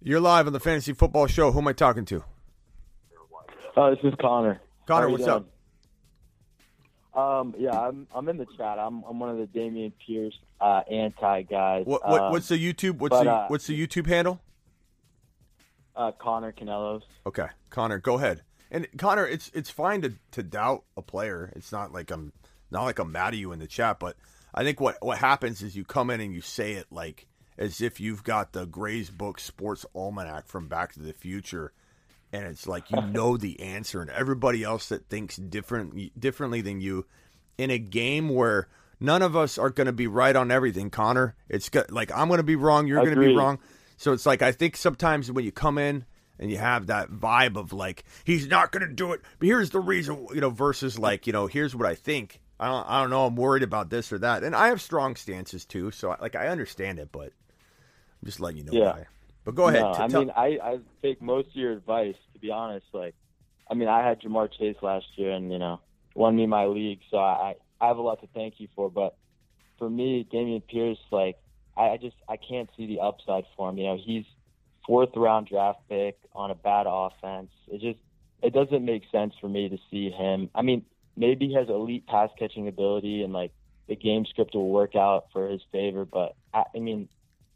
You're 0.03 0.21
live 0.21 0.47
on 0.47 0.53
the 0.53 0.61
Fantasy 0.61 0.93
Football 0.93 1.27
Show. 1.27 1.51
Who 1.51 1.59
am 1.59 1.69
I 1.69 1.73
talking 1.73 2.05
to? 2.05 2.23
Uh, 3.77 3.91
this 3.91 3.99
is 4.05 4.15
Connor. 4.21 4.61
Connor, 4.87 5.09
what's 5.09 5.25
doing? 5.25 5.37
up? 5.37 5.56
Um, 7.17 7.55
yeah, 7.59 7.71
I'm 7.71 8.07
I'm 8.15 8.29
in 8.29 8.37
the 8.37 8.47
chat. 8.57 8.79
I'm 8.79 9.03
I'm 9.05 9.19
one 9.19 9.31
of 9.31 9.39
the 9.39 9.47
Dameon 9.59 9.93
Pierce 10.07 10.39
uh, 10.61 10.83
anti 10.91 11.43
guys. 11.43 11.87
What, 11.87 12.07
what 12.07 12.23
Um, 12.23 12.33
what's 12.33 12.49
the 12.49 12.59
YouTube? 12.59 12.99
What's 12.99 13.17
but, 13.17 13.25
the 13.25 13.33
uh, 13.33 13.47
what's 13.49 13.67
the 13.67 13.87
YouTube 13.87 14.07
handle? 14.07 14.41
uh, 15.97 16.13
Connor 16.13 16.53
Canelos? 16.53 17.03
Okay, 17.27 17.47
Connor, 17.71 17.99
go 17.99 18.17
ahead. 18.17 18.43
And 18.71 18.87
Connor, 18.99 19.27
it's 19.27 19.51
it's 19.55 19.71
fine 19.71 20.03
to, 20.03 20.15
to 20.33 20.43
doubt 20.43 20.85
a 20.97 21.03
player. 21.03 21.53
It's 21.57 21.73
not 21.73 21.93
like 21.93 22.11
I'm 22.11 22.33
not 22.71 22.85
like 22.85 22.99
I'm 22.99 23.13
mad 23.13 23.29
at 23.29 23.37
you 23.37 23.53
in 23.53 23.59
the 23.59 23.67
chat, 23.67 23.99
but 23.99 24.17
I 24.55 24.65
think 24.65 24.81
what 24.81 24.99
what 25.01 25.19
happens 25.19 25.63
is 25.63 25.77
you 25.77 25.85
come 25.85 26.11
in 26.11 26.21
and 26.21 26.35
you 26.35 26.41
say 26.41 26.73
it 26.73 26.87
like 26.91 27.27
as 27.59 27.81
if 27.81 28.01
you've 28.01 28.25
got 28.25 28.53
the 28.53 28.67
Gray's 28.67 29.09
Book 29.09 29.39
Sports 29.41 29.87
Almanac 29.95 30.47
from 30.47 30.69
Back 30.69 30.93
to 30.95 31.01
the 31.01 31.13
Future, 31.13 31.73
and 32.33 32.45
it's 32.47 32.67
like 32.67 32.91
you 32.91 33.01
know 33.03 33.37
the 33.37 33.61
answer, 33.61 34.01
and 34.01 34.11
everybody 34.11 34.63
else 34.63 34.89
that 34.89 35.09
thinks 35.09 35.37
different 35.37 36.19
differently 36.19 36.61
than 36.61 36.81
you 36.81 37.07
in 37.59 37.71
a 37.71 37.79
game 37.79 38.29
where 38.29 38.69
none 39.01 39.23
of 39.23 39.37
us 39.37 39.59
are 39.59 39.71
going 39.71 39.87
to 39.87 39.93
be 39.93 40.07
right 40.07 40.37
on 40.37 40.51
everything. 40.51 40.91
Connor, 40.91 41.35
it's 41.49 41.71
like 41.91 42.11
I'm 42.13 42.29
going 42.29 42.39
to 42.39 42.45
be 42.45 42.57
wrong, 42.57 42.87
you're 42.87 42.99
going 43.03 43.15
to 43.15 43.21
be 43.21 43.35
wrong. 43.37 43.59
So 43.97 44.13
it's 44.13 44.27
like 44.27 44.43
I 44.43 44.53
think 44.53 44.77
sometimes 44.77 45.31
when 45.33 45.45
you 45.45 45.53
come 45.53 45.79
in 45.79 46.05
and 46.39 46.51
you 46.51 46.59
have 46.59 46.89
that 46.89 47.11
vibe 47.11 47.57
of 47.57 47.73
like 47.73 48.05
he's 48.25 48.47
not 48.47 48.71
going 48.73 48.87
to 48.87 48.93
do 48.95 49.13
it, 49.13 49.23
but 49.39 49.47
here's 49.47 49.71
the 49.71 49.81
reason, 49.81 50.27
you 50.35 50.41
know, 50.41 50.51
versus 50.51 50.99
like 50.99 51.27
you 51.27 51.33
know 51.33 51.47
here's 51.47 51.75
what 51.75 51.87
I 51.87 51.95
think. 51.95 52.41
I 52.59 52.69
don't, 52.69 52.89
I 52.89 53.01
don't 53.03 53.11
know. 53.11 53.27
I'm 53.27 53.37
worried 53.37 53.63
about 53.63 53.91
this 53.91 54.11
or 54.13 54.19
that, 54.19 54.43
and 54.43 54.57
I 54.57 54.69
have 54.69 54.81
strong 54.81 55.15
stances 55.17 55.65
too. 55.67 55.91
So 55.91 56.17
like 56.21 56.35
I 56.35 56.49
understand 56.49 56.99
it, 56.99 57.11
but 57.13 57.25
I'm 57.29 58.25
just 58.27 58.41
letting 58.41 58.59
you 58.59 58.65
know 58.65 58.73
Yeah. 58.73 58.93
why. 58.93 59.07
But 59.47 59.55
go 59.55 59.69
ahead. 59.69 59.83
No, 59.83 59.95
T- 59.95 60.01
I 60.01 60.09
mean, 60.09 60.31
I 60.37 60.47
I 60.61 60.79
take 61.03 61.23
most 61.23 61.51
of 61.51 61.55
your 61.55 61.73
advice. 61.73 62.17
To 62.35 62.41
be 62.41 62.51
honest, 62.51 62.87
like, 62.93 63.15
I 63.71 63.75
mean, 63.75 63.89
I 63.89 64.07
had 64.07 64.21
Ja'Marr 64.21 64.51
Chase 64.53 64.77
last 64.83 65.07
year, 65.15 65.31
and 65.31 65.53
you 65.53 65.59
know, 65.61 65.81
won 66.17 66.35
me 66.35 66.47
my 66.47 66.67
league. 66.67 66.99
So 67.13 67.19
I 67.19 67.55
I 67.81 67.87
have 67.87 67.97
a 67.97 68.03
lot 68.03 68.21
to 68.23 68.27
thank 68.35 68.59
you 68.59 68.67
for. 68.75 68.91
But 68.91 69.17
for 69.79 69.89
me, 69.89 70.27
Dameon 70.31 70.67
Pierce, 70.67 70.99
like, 71.13 71.39
I, 71.77 71.91
I 71.91 71.97
just 71.97 72.17
I 72.29 72.37
can't 72.37 72.69
see 72.77 72.89
the 72.89 72.99
upside 72.99 73.45
for 73.57 73.71
him. 73.71 73.79
You 73.79 73.85
know, 73.85 73.99
he's 74.05 74.25
fourth 74.85 75.11
round 75.15 75.47
draft 75.47 75.79
pick 75.89 76.19
on 76.35 76.51
a 76.51 76.57
bad 76.57 76.87
offense. 76.89 77.53
It 77.69 77.81
just 77.81 78.01
it 78.43 78.53
doesn't 78.53 78.85
make 78.85 79.05
sense 79.13 79.33
for 79.41 79.49
me 79.49 79.69
to 79.69 79.79
see 79.93 80.11
him. 80.11 80.51
I 80.57 80.63
mean, 80.63 80.85
maybe 81.17 81.47
he 81.47 81.55
has 81.55 81.69
elite 81.69 82.09
pass 82.09 82.31
catching 82.37 82.67
ability 82.67 83.23
and 83.23 83.33
like 83.33 83.53
the 83.87 83.95
game 83.95 84.27
script 84.27 84.57
will 84.57 84.71
work 84.71 84.97
out 84.97 85.27
for 85.33 85.49
his 85.49 85.61
favor, 85.71 86.05
but 86.05 86.35
I, 86.53 86.65
I 86.75 86.81
mean, 86.81 87.09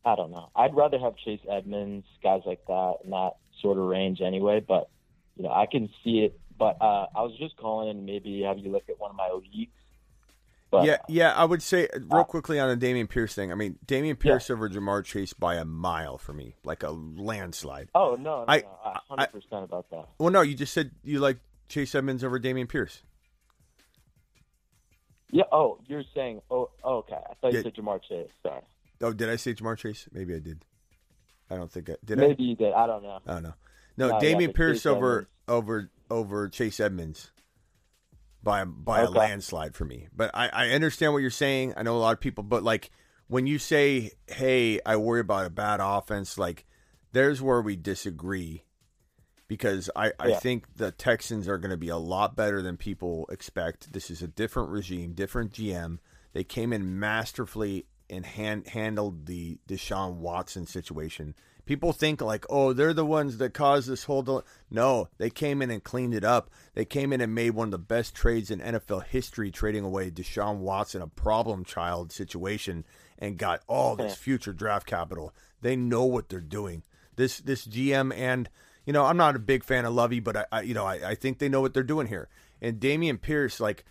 I 0.04 0.14
don't 0.16 0.30
know. 0.30 0.50
I'd 0.56 0.74
rather 0.74 0.98
have 0.98 1.16
Chase 1.16 1.40
Edmonds, 1.50 2.06
guys 2.22 2.42
like 2.46 2.64
that, 2.66 2.94
in 3.04 3.10
that 3.10 3.32
sort 3.60 3.76
of 3.78 3.84
range 3.84 4.20
anyway. 4.20 4.60
But 4.66 4.88
you 5.36 5.44
know, 5.44 5.50
I 5.50 5.66
can 5.66 5.88
see 6.02 6.20
it. 6.20 6.38
But 6.58 6.76
uh, 6.80 7.06
I 7.14 7.22
was 7.22 7.32
just 7.38 7.56
calling 7.56 7.88
and 7.90 8.04
maybe 8.06 8.42
have 8.42 8.58
you 8.58 8.70
look 8.70 8.84
at 8.88 8.98
one 9.00 9.10
of 9.10 9.16
my 9.16 9.30
leagues. 9.30 9.72
But 10.70 10.84
yeah, 10.84 10.98
yeah, 11.08 11.32
I 11.34 11.44
would 11.44 11.62
say 11.62 11.88
real 12.12 12.22
quickly 12.24 12.60
on 12.60 12.78
the 12.78 12.86
Dameon 12.86 13.08
Pierce 13.08 13.34
thing. 13.34 13.50
I 13.50 13.56
mean, 13.56 13.76
Dameon 13.86 14.18
Pierce 14.18 14.50
over 14.50 14.68
Ja'Marr 14.68 15.04
Chase 15.04 15.32
by 15.32 15.56
a 15.56 15.64
mile 15.64 16.16
for 16.16 16.32
me, 16.32 16.54
like 16.64 16.82
a 16.84 16.90
landslide. 16.90 17.88
oh 17.94 18.14
no, 18.14 18.40
no, 18.40 18.44
I- 18.46 18.58
no, 18.60 18.68
hundred 19.08 19.32
percent 19.32 19.64
about 19.64 19.90
that. 19.90 20.06
Well, 20.18 20.30
no, 20.30 20.42
you 20.42 20.54
just 20.54 20.72
said 20.72 20.92
you 21.02 21.18
like 21.18 21.38
Chase 21.68 21.94
Edmonds 21.94 22.22
over 22.22 22.38
Dameon 22.38 22.68
Pierce. 22.68 23.02
Yeah. 25.32 25.44
Oh, 25.52 25.78
you're 25.86 26.04
saying. 26.14 26.40
Oh, 26.50 26.70
oh, 26.82 26.98
okay. 26.98 27.14
I 27.14 27.34
thought 27.40 27.52
Yeah. 27.52 27.58
you 27.58 27.62
said 27.62 27.74
Ja'Marr 27.74 28.00
Chase. 28.08 28.30
Sorry. 28.42 28.60
Oh, 29.00 29.12
did 29.12 29.28
I 29.30 29.36
say 29.36 29.54
Ja'Marr 29.54 29.76
Chase? 29.78 30.08
Maybe 30.12 30.34
I 30.34 30.38
did. 30.38 30.64
I 31.50 31.56
don't 31.56 31.70
think 31.70 31.90
I 31.90 31.96
did. 32.04 32.18
Maybe 32.18 32.44
I? 32.44 32.46
you 32.48 32.56
did. 32.56 32.72
I 32.72 32.86
don't 32.86 33.02
know. 33.02 33.18
I 33.26 33.32
don't 33.34 33.42
know. 33.42 33.54
No, 33.96 34.08
No, 34.08 34.14
Dameon 34.20 34.46
but 34.46 34.54
Pierce 34.56 34.86
over 34.86 35.28
over 35.48 35.90
over 36.10 36.48
Chase 36.48 36.80
Edmonds 36.80 37.32
by 38.42 38.64
by 38.64 39.00
a 39.00 39.10
landslide 39.10 39.74
for 39.74 39.84
me. 39.84 40.08
But 40.14 40.30
I, 40.34 40.48
I 40.48 40.68
understand 40.70 41.12
what 41.12 41.18
you're 41.22 41.30
saying. 41.30 41.74
I 41.76 41.82
know 41.82 41.96
a 41.96 41.98
lot 41.98 42.12
of 42.12 42.20
people, 42.20 42.44
but 42.44 42.62
like 42.62 42.90
when 43.26 43.46
you 43.46 43.58
say, 43.58 44.12
"Hey, 44.26 44.80
I 44.86 44.96
worry 44.96 45.20
about 45.20 45.46
a 45.46 45.50
bad 45.50 45.80
offense," 45.82 46.38
like 46.38 46.66
there's 47.12 47.42
where 47.42 47.60
we 47.60 47.74
disagree 47.76 48.64
because 49.48 49.90
I, 49.96 50.12
I 50.20 50.28
Yeah. 50.28 50.38
think 50.38 50.76
the 50.76 50.92
Texans 50.92 51.48
are 51.48 51.58
going 51.58 51.72
to 51.72 51.76
be 51.76 51.88
a 51.88 51.96
lot 51.96 52.36
better 52.36 52.62
than 52.62 52.76
people 52.76 53.26
expect. 53.32 53.92
This 53.92 54.08
is 54.10 54.22
a 54.22 54.28
different 54.28 54.68
regime, 54.70 55.12
different 55.14 55.52
GM. 55.52 55.98
They 56.32 56.44
came 56.44 56.72
in 56.72 57.00
masterfully 57.00 57.86
and 58.10 58.26
hand, 58.26 58.68
handled 58.68 59.26
the 59.26 59.58
Deshaun 59.68 60.16
Watson 60.16 60.66
situation. 60.66 61.34
People 61.64 61.92
think 61.92 62.20
like, 62.20 62.44
oh, 62.50 62.72
they're 62.72 62.92
the 62.92 63.06
ones 63.06 63.38
that 63.38 63.54
caused 63.54 63.88
this 63.88 64.04
whole. 64.04 64.22
del-" 64.22 64.44
No, 64.70 65.08
they 65.18 65.30
came 65.30 65.62
in 65.62 65.70
and 65.70 65.84
cleaned 65.84 66.14
it 66.14 66.24
up. 66.24 66.50
They 66.74 66.84
came 66.84 67.12
in 67.12 67.20
and 67.20 67.34
made 67.34 67.50
one 67.50 67.68
of 67.68 67.72
the 67.72 67.78
best 67.78 68.14
trades 68.14 68.50
in 68.50 68.60
NFL 68.60 69.04
history, 69.06 69.50
trading 69.50 69.84
away 69.84 70.10
Deshaun 70.10 70.58
Watson, 70.58 71.02
a 71.02 71.06
problem 71.06 71.64
child 71.64 72.10
situation, 72.10 72.84
and 73.18 73.38
got 73.38 73.62
all 73.68 73.94
this 73.94 74.16
future 74.16 74.52
draft 74.52 74.86
capital. 74.86 75.32
They 75.60 75.76
know 75.76 76.04
what 76.04 76.28
they're 76.28 76.40
doing. 76.40 76.82
This 77.16 77.38
this 77.38 77.66
GM 77.66 78.16
and 78.16 78.48
you 78.84 78.92
know 78.92 79.04
I'm 79.04 79.16
not 79.16 79.36
a 79.36 79.40
big 79.40 79.62
fan 79.62 79.84
of 79.84 79.94
Lovie, 79.94 80.20
but 80.20 80.36
I, 80.36 80.46
I 80.50 80.60
you 80.62 80.74
know 80.74 80.86
I, 80.86 81.10
I 81.10 81.14
think 81.14 81.38
they 81.38 81.48
know 81.48 81.60
what 81.60 81.74
they're 81.74 81.82
doing 81.82 82.08
here. 82.08 82.28
And 82.62 82.80
Dameon 82.80 83.20
Pierce, 83.20 83.60
like, 83.60 83.84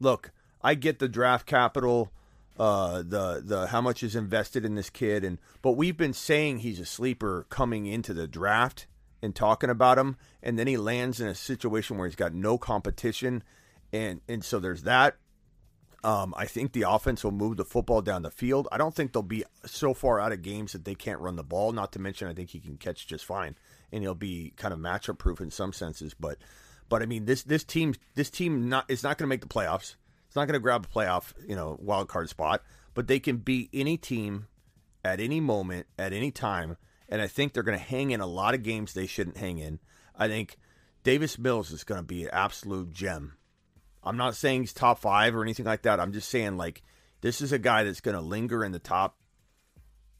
look, 0.00 0.30
I 0.62 0.74
get 0.74 0.98
the 0.98 1.08
draft 1.08 1.46
capital, 1.46 2.10
uh, 2.58 2.98
the 2.98 3.42
the 3.44 3.66
how 3.68 3.80
much 3.80 4.02
is 4.02 4.14
invested 4.14 4.64
in 4.64 4.74
this 4.74 4.90
kid, 4.90 5.24
and 5.24 5.38
but 5.62 5.72
we've 5.72 5.96
been 5.96 6.12
saying 6.12 6.58
he's 6.58 6.80
a 6.80 6.86
sleeper 6.86 7.46
coming 7.48 7.86
into 7.86 8.14
the 8.14 8.28
draft 8.28 8.86
and 9.22 9.34
talking 9.34 9.70
about 9.70 9.98
him, 9.98 10.16
and 10.42 10.58
then 10.58 10.66
he 10.66 10.76
lands 10.76 11.20
in 11.20 11.26
a 11.26 11.34
situation 11.34 11.96
where 11.96 12.06
he's 12.06 12.16
got 12.16 12.32
no 12.32 12.56
competition, 12.56 13.42
and 13.92 14.20
and 14.28 14.44
so 14.44 14.60
there's 14.60 14.82
that. 14.84 15.16
Um, 16.04 16.34
I 16.36 16.44
think 16.44 16.72
the 16.72 16.82
offense 16.82 17.24
will 17.24 17.32
move 17.32 17.56
the 17.56 17.64
football 17.64 18.02
down 18.02 18.22
the 18.22 18.30
field. 18.30 18.68
I 18.70 18.76
don't 18.76 18.94
think 18.94 19.12
they'll 19.12 19.22
be 19.22 19.42
so 19.64 19.94
far 19.94 20.20
out 20.20 20.32
of 20.32 20.42
games 20.42 20.72
that 20.72 20.84
they 20.84 20.94
can't 20.94 21.18
run 21.18 21.36
the 21.36 21.42
ball. 21.42 21.72
Not 21.72 21.92
to 21.92 21.98
mention, 21.98 22.28
I 22.28 22.34
think 22.34 22.50
he 22.50 22.60
can 22.60 22.76
catch 22.76 23.06
just 23.06 23.24
fine, 23.24 23.56
and 23.90 24.02
he'll 24.02 24.14
be 24.14 24.52
kind 24.56 24.74
of 24.74 24.78
matchup 24.78 25.16
proof 25.16 25.40
in 25.40 25.50
some 25.50 25.72
senses. 25.72 26.12
But, 26.12 26.36
but 26.90 27.02
I 27.02 27.06
mean, 27.06 27.24
this 27.24 27.42
this 27.42 27.64
team 27.64 27.94
this 28.14 28.30
team 28.30 28.68
not 28.68 28.84
is 28.88 29.02
not 29.02 29.18
going 29.18 29.26
to 29.26 29.30
make 29.30 29.40
the 29.40 29.48
playoffs. 29.48 29.96
It's 30.34 30.36
not 30.36 30.48
going 30.48 30.54
to 30.54 30.62
grab 30.62 30.84
a 30.84 30.88
playoff 30.88 31.32
you 31.46 31.54
know 31.54 31.78
wild 31.80 32.08
card 32.08 32.28
spot, 32.28 32.64
but 32.92 33.06
they 33.06 33.20
can 33.20 33.36
beat 33.36 33.70
any 33.72 33.96
team 33.96 34.48
at 35.04 35.20
any 35.20 35.38
moment 35.38 35.86
at 35.96 36.12
any 36.12 36.32
time, 36.32 36.76
and 37.08 37.22
I 37.22 37.28
think 37.28 37.52
they're 37.52 37.62
going 37.62 37.78
to 37.78 37.84
hang 37.84 38.10
in 38.10 38.20
a 38.20 38.26
lot 38.26 38.52
of 38.52 38.64
games 38.64 38.94
they 38.94 39.06
shouldn't 39.06 39.36
hang 39.36 39.58
in. 39.58 39.78
I 40.16 40.26
think 40.26 40.56
Davis 41.04 41.38
Mills 41.38 41.70
is 41.70 41.84
going 41.84 42.00
to 42.00 42.04
be 42.04 42.24
an 42.24 42.30
absolute 42.32 42.90
gem. 42.90 43.34
I'm 44.02 44.16
not 44.16 44.34
saying 44.34 44.62
he's 44.62 44.72
top 44.72 44.98
five 44.98 45.36
or 45.36 45.42
anything 45.44 45.66
like 45.66 45.82
that. 45.82 46.00
I'm 46.00 46.12
just 46.12 46.28
saying 46.28 46.56
like 46.56 46.82
this 47.20 47.40
is 47.40 47.52
a 47.52 47.58
guy 47.60 47.84
that's 47.84 48.00
going 48.00 48.16
to 48.16 48.20
linger 48.20 48.64
in 48.64 48.72
the 48.72 48.80
top 48.80 49.16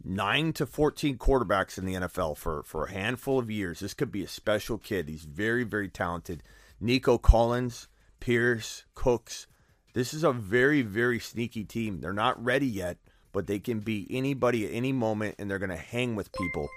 nine 0.05 0.53
to 0.53 0.65
14 0.65 1.19
quarterbacks 1.19 1.77
in 1.77 1.87
the 1.87 1.95
NFL 1.95 2.37
for 2.37 2.63
for 2.63 2.85
a 2.85 2.93
handful 2.93 3.41
of 3.41 3.51
years. 3.51 3.81
This 3.81 3.95
could 3.95 4.13
be 4.13 4.23
a 4.23 4.29
special 4.29 4.79
kid. 4.79 5.09
He's 5.09 5.25
very 5.25 5.65
very 5.65 5.89
talented. 5.89 6.45
Nico 6.79 7.19
Collins, 7.19 7.89
Pierce, 8.21 8.85
Cooks. 8.95 9.49
This 9.95 10.13
is 10.13 10.23
a 10.25 10.33
very 10.33 10.83
very 10.83 11.19
sneaky 11.19 11.65
team. 11.65 12.01
They're 12.01 12.13
not 12.13 12.43
ready 12.43 12.67
yet, 12.67 12.99
but 13.33 13.47
they 13.47 13.59
can 13.59 13.81
beat 13.81 14.09
anybody 14.11 14.67
at 14.67 14.73
any 14.73 14.93
moment, 14.93 15.37
and 15.39 15.51
they're 15.51 15.59
going 15.59 15.71
to 15.71 15.77
hang 15.77 16.15
with 16.15 16.33
people. 16.33 16.69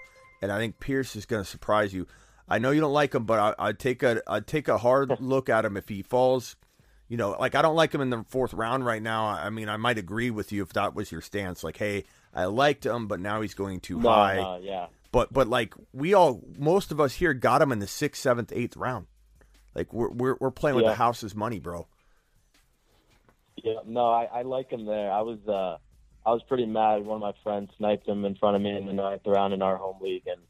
And 0.41 0.51
I 0.51 0.57
think 0.59 0.79
Pierce 0.79 1.15
is 1.15 1.25
going 1.25 1.43
to 1.43 1.49
surprise 1.49 1.93
you. 1.93 2.07
I 2.47 2.59
know 2.59 2.71
you 2.71 2.79
don't 2.79 2.93
like 2.93 3.13
him, 3.13 3.25
but 3.25 3.39
I, 3.59 3.67
I'd 3.67 3.79
take 3.79 4.03
a 4.03 4.21
I'd 4.27 4.47
take 4.47 4.67
a 4.69 4.77
hard 4.77 5.11
look 5.19 5.49
at 5.49 5.65
him 5.65 5.75
if 5.75 5.89
he 5.89 6.01
falls 6.01 6.55
you 7.09 7.15
know, 7.15 7.31
like 7.39 7.55
I 7.55 7.61
don't 7.61 7.75
like 7.75 7.93
him 7.93 8.01
in 8.01 8.09
the 8.09 8.25
fourth 8.27 8.53
round 8.53 8.85
right 8.85 9.01
now. 9.01 9.27
I 9.27 9.49
mean, 9.49 9.69
I 9.69 9.77
might 9.77 9.97
agree 9.97 10.29
with 10.29 10.51
you 10.51 10.61
if 10.63 10.73
that 10.73 10.93
was 10.93 11.11
your 11.11 11.21
stance. 11.21 11.63
Like, 11.63 11.77
hey, 11.77 12.03
I 12.33 12.45
liked 12.45 12.85
him, 12.85 13.07
but 13.07 13.19
now 13.19 13.41
he's 13.41 13.53
going 13.53 13.79
too 13.79 13.99
No, 13.99 14.09
high. 14.09 14.35
no, 14.35 14.57
yeah. 14.61 14.87
But 15.11 15.31
but 15.31 15.47
like 15.47 15.73
we 15.93 16.13
all, 16.13 16.41
most 16.57 16.91
of 16.91 16.99
us 16.99 17.13
here 17.13 17.33
got 17.33 17.61
him 17.61 17.71
in 17.71 17.79
the 17.79 17.87
sixth, 17.87 18.21
seventh, 18.21 18.51
eighth 18.53 18.75
round. 18.75 19.07
Like 19.73 19.93
we're 19.93 20.09
we're, 20.09 20.35
we're 20.39 20.51
playing 20.51 20.75
with 20.75 20.85
the 20.85 20.95
house's 20.95 21.33
money, 21.33 21.59
bro. 21.59 21.87
Yeah, 23.63 23.79
no, 23.85 24.07
I, 24.07 24.25
I 24.25 24.41
like 24.43 24.69
him 24.69 24.85
there. 24.85 25.11
I 25.11 25.21
was 25.21 25.39
uh 25.47 25.77
I 26.25 26.31
was 26.31 26.41
pretty 26.47 26.65
mad. 26.65 27.05
One 27.05 27.15
of 27.15 27.21
my 27.21 27.33
friends 27.43 27.71
sniped 27.77 28.07
him 28.07 28.25
in 28.25 28.35
front 28.35 28.55
of 28.55 28.61
me 28.61 28.75
in 28.75 28.85
the 28.85 28.93
ninth 28.93 29.21
round 29.25 29.53
in 29.53 29.61
our 29.61 29.77
home 29.77 29.97
league, 30.01 30.27
and 30.27 30.41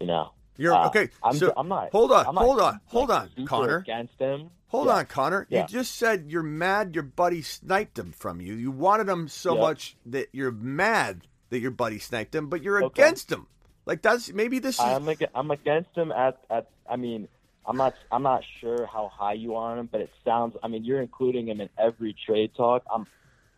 you 0.00 0.06
know. 0.06 0.32
You're 0.56 0.74
uh, 0.74 0.88
okay. 0.88 1.10
I'm, 1.22 1.36
so 1.36 1.52
I'm 1.56 1.68
not. 1.68 1.90
Hold 1.92 2.10
on, 2.10 2.26
I'm 2.26 2.34
not, 2.34 2.44
hold 2.44 2.60
on, 2.60 2.80
hold 2.86 3.08
like, 3.10 3.30
on, 3.38 3.46
Connor. 3.46 3.76
Against 3.78 4.18
him. 4.18 4.50
Hold 4.68 4.88
Yeah. 4.88 4.94
on, 4.96 5.06
Connor. 5.06 5.46
Yeah. 5.48 5.62
You 5.62 5.66
just 5.68 5.96
said 5.96 6.26
you're 6.28 6.42
mad 6.42 6.94
your 6.94 7.04
buddy 7.04 7.42
sniped 7.42 7.98
him 7.98 8.12
from 8.12 8.40
you. 8.40 8.54
You 8.54 8.70
wanted 8.70 9.08
him 9.08 9.28
so 9.28 9.54
much 9.56 9.96
that 10.06 10.28
you're 10.32 10.50
mad 10.50 11.26
that 11.50 11.60
your 11.60 11.70
buddy 11.70 11.98
sniped 12.00 12.34
him, 12.34 12.48
but 12.48 12.62
you're 12.62 12.82
Okay. 12.82 13.02
against 13.02 13.30
him. 13.30 13.46
Like 13.86 14.02
that's 14.02 14.32
maybe 14.32 14.58
this 14.58 14.74
is 14.74 14.80
I'm 14.80 15.08
ag- 15.08 15.28
I'm 15.34 15.50
against 15.50 15.94
him 15.94 16.10
at 16.10 16.38
at. 16.50 16.68
I 16.90 16.96
mean, 16.96 17.28
I'm 17.68 17.76
not 17.76 17.94
I'm 18.10 18.22
not 18.22 18.42
sure 18.60 18.86
how 18.86 19.08
high 19.14 19.34
you 19.34 19.54
are 19.56 19.72
on 19.72 19.78
him, 19.78 19.88
but 19.92 20.00
it 20.00 20.10
sounds. 20.24 20.56
I 20.62 20.68
mean, 20.68 20.84
you're 20.84 21.02
including 21.02 21.48
him 21.48 21.60
in 21.60 21.68
every 21.78 22.16
trade 22.26 22.52
talk. 22.56 22.82
I'm. 22.92 23.06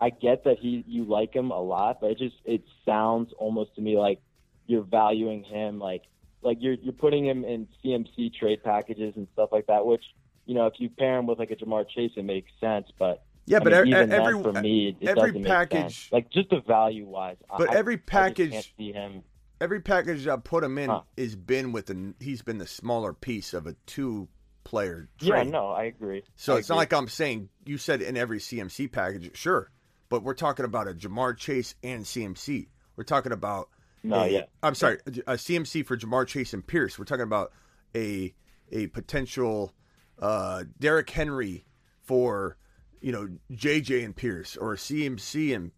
I 0.03 0.09
get 0.11 0.45
that 0.45 0.59
he 0.59 0.83
you 0.89 1.05
like 1.05 1.35
him 1.35 1.51
a 1.51 1.61
lot, 1.61 2.01
but 2.01 2.11
it 2.13 2.19
just 2.19 2.35
it 2.45 2.63
sounds 2.85 3.33
almost 3.39 3.75
to 3.77 3.81
me 3.83 3.97
like 3.99 4.21
you're 4.67 4.83
valuing 4.83 5.45
him 5.45 5.79
like 5.79 6.03
like 6.43 6.57
you're 6.61 6.75
you're 6.75 6.93
putting 6.95 7.25
him 7.27 7.45
in 7.45 7.69
CMC 7.85 8.35
trade 8.35 8.65
packages 8.65 9.15
and 9.17 9.29
stuff 9.35 9.51
like 9.53 9.67
that. 9.67 9.87
Which 9.87 10.03
you 10.47 10.55
know, 10.55 10.67
if 10.67 10.75
you 10.79 10.89
pair 10.89 11.19
him 11.19 11.27
with 11.27 11.39
like 11.39 11.51
a 11.53 11.57
Ja'Marr 11.57 11.87
Chase, 11.89 12.13
it 12.17 12.25
makes 12.25 12.51
sense. 12.61 12.89
But 12.99 13.23
Yeah, 13.47 13.59
I 13.59 13.61
but 13.61 13.73
mean, 13.73 13.87
e- 13.87 13.91
even 13.91 14.11
every- 14.13 14.43
for 14.43 14.53
me, 14.55 14.97
it 15.01 15.07
every 15.09 15.33
package- 15.45 16.09
like 16.11 16.31
just 16.31 16.49
the 16.51 16.61
value 16.63 17.07
wise. 17.07 17.37
But 17.57 17.71
I, 17.71 17.77
every 17.77 17.95
I 17.95 17.99
package- 17.99 18.53
can't 18.53 18.69
see 18.79 18.93
him. 18.93 19.23
Every 19.61 19.81
package 19.81 20.27
I 20.27 20.37
put 20.37 20.65
him 20.65 20.79
in 20.79 20.89
Huh. 20.91 21.03
is 21.17 21.37
been 21.37 21.73
with 21.73 21.87
the 21.87 22.15
he's 22.21 22.43
been 22.43 22.59
the 22.59 22.67
smaller 22.67 23.13
piece 23.13 23.53
of 23.55 23.67
a 23.67 23.75
two 23.87 24.29
player 24.65 25.09
Yeah, 25.21 25.43
no, 25.43 25.69
I 25.69 25.85
agree. 25.85 26.23
So 26.37 26.55
I 26.55 26.59
it's 26.59 26.69
not 26.69 26.77
like 26.77 26.93
I'm 26.93 27.09
saying 27.09 27.49
you 27.67 27.77
said 27.79 28.01
in 28.03 28.17
every 28.17 28.39
CMC 28.39 28.91
package, 28.91 29.37
sure, 29.37 29.71
but 30.09 30.23
we're 30.23 30.35
talking 30.35 30.65
about 30.65 30.89
a 30.89 30.93
Ja'Marr 30.95 31.37
Chase 31.37 31.75
and 31.83 32.05
CMC. 32.05 32.69
We're 32.97 33.05
talking 33.05 33.33
about 33.33 33.69
No, 34.03 34.21
a- 34.21 34.29
yeah. 34.29 34.45
I'm 34.63 34.75
sorry, 34.75 34.99
a 35.27 35.35
CMC 35.37 35.85
for 35.87 35.97
Ja'Marr 35.97 36.27
Chase 36.27 36.55
and 36.55 36.67
Pierce. 36.67 36.99
We're 36.99 37.05
talking 37.05 37.23
about 37.25 37.53
a 37.95 38.35
a 38.73 38.87
potential 38.89 39.75
uh, 40.19 40.65
Derrick 40.79 41.11
Henry 41.11 41.67
for 42.03 42.57
you 43.01 43.13
know 43.13 43.29
JJ 43.53 44.05
and 44.05 44.15
Pierce, 44.17 44.57
or 44.57 44.75
CMC 44.77 45.55
and 45.57 45.73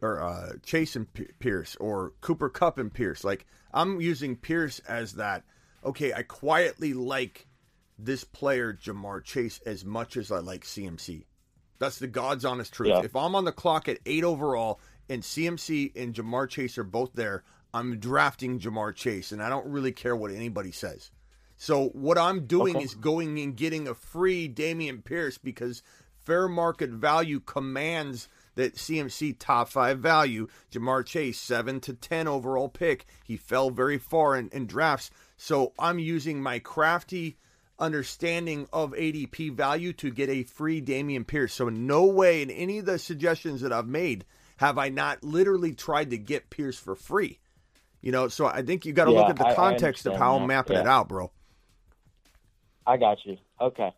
or 0.00 0.20
uh, 0.22 0.52
Chase 0.64 0.96
and 0.96 1.12
P- 1.12 1.28
Pierce, 1.38 1.76
or 1.76 2.12
Cooper 2.20 2.48
Kupp 2.48 2.78
and 2.78 2.92
Pierce. 2.92 3.24
Like 3.24 3.46
I'm 3.72 4.00
using 4.00 4.36
Pierce 4.36 4.78
as 4.80 5.14
that. 5.14 5.44
Okay, 5.84 6.12
I 6.12 6.22
quietly 6.22 6.92
like 6.94 7.46
this 7.98 8.24
player 8.24 8.72
Ja'Marr 8.72 9.24
Chase 9.24 9.60
as 9.66 9.84
much 9.84 10.16
as 10.16 10.30
I 10.30 10.38
like 10.38 10.64
CMC. 10.64 11.24
That's 11.78 11.98
the 11.98 12.06
God's 12.08 12.44
honest 12.44 12.72
truth. 12.72 12.88
Yeah. 12.90 13.02
If 13.02 13.14
I'm 13.16 13.34
on 13.34 13.44
the 13.44 13.52
clock 13.52 13.88
at 13.88 13.98
eight 14.06 14.24
overall 14.24 14.80
and 15.08 15.22
CMC 15.22 15.92
and 15.96 16.14
Ja'Marr 16.14 16.48
Chase 16.48 16.78
are 16.78 16.84
both 16.84 17.12
there, 17.14 17.44
I'm 17.72 17.98
drafting 17.98 18.58
Ja'Marr 18.58 18.94
Chase, 18.94 19.30
and 19.32 19.42
I 19.42 19.48
don't 19.48 19.66
really 19.66 19.92
care 19.92 20.16
what 20.16 20.32
anybody 20.32 20.72
says. 20.72 21.10
So 21.56 21.88
what 21.88 22.18
I'm 22.18 22.46
doing 22.46 22.76
Okay. 22.76 22.84
is 22.84 22.94
going 22.94 23.38
and 23.40 23.56
getting 23.56 23.88
a 23.88 23.94
free 23.94 24.48
Dameon 24.48 25.04
Pierce 25.04 25.38
because 25.38 25.82
fair 26.24 26.48
market 26.48 26.90
value 26.90 27.40
commands 27.40 28.28
that 28.58 28.74
CMC 28.74 29.36
top 29.38 29.68
five 29.68 30.00
value. 30.00 30.48
Ja'Marr 30.72 31.06
Chase 31.06 31.38
seven 31.38 31.80
to 31.80 31.94
ten 31.94 32.28
overall 32.28 32.68
pick. 32.68 33.06
He 33.24 33.36
fell 33.36 33.70
very 33.70 33.98
far 33.98 34.36
in, 34.36 34.48
in 34.50 34.66
drafts. 34.66 35.10
So 35.36 35.72
I'm 35.78 35.98
using 35.98 36.42
my 36.42 36.58
crafty 36.58 37.38
understanding 37.78 38.66
of 38.72 38.90
ADP 38.90 39.54
value 39.54 39.92
to 39.94 40.10
get 40.10 40.28
a 40.28 40.42
free 40.42 40.82
Dameon 40.82 41.26
Pierce. 41.26 41.54
So 41.54 41.68
in 41.68 41.86
no 41.86 42.04
way 42.04 42.42
in 42.42 42.50
any 42.50 42.78
of 42.78 42.86
the 42.86 42.98
suggestions 42.98 43.60
that 43.60 43.72
I've 43.72 43.86
made 43.86 44.24
have 44.56 44.76
I 44.76 44.88
not 44.88 45.22
literally 45.22 45.72
tried 45.72 46.10
to 46.10 46.18
get 46.18 46.50
Pierce 46.50 46.76
for 46.76 46.96
free. 46.96 47.38
You 48.00 48.10
know, 48.10 48.26
so 48.26 48.46
I 48.46 48.62
think 48.62 48.84
you 48.84 48.92
got 48.92 49.04
to 49.04 49.12
Yeah, 49.12 49.20
look 49.20 49.30
at 49.30 49.36
the 49.36 49.54
context 49.54 50.06
of 50.06 50.16
how 50.16 50.36
that. 50.36 50.42
I'm 50.42 50.48
mapping 50.48 50.76
it 50.76 50.86
out, 50.86 51.08
bro. 51.08 51.30
I 52.86 52.96
got 52.96 53.18
you. 53.24 53.36
Okay. 53.60 53.92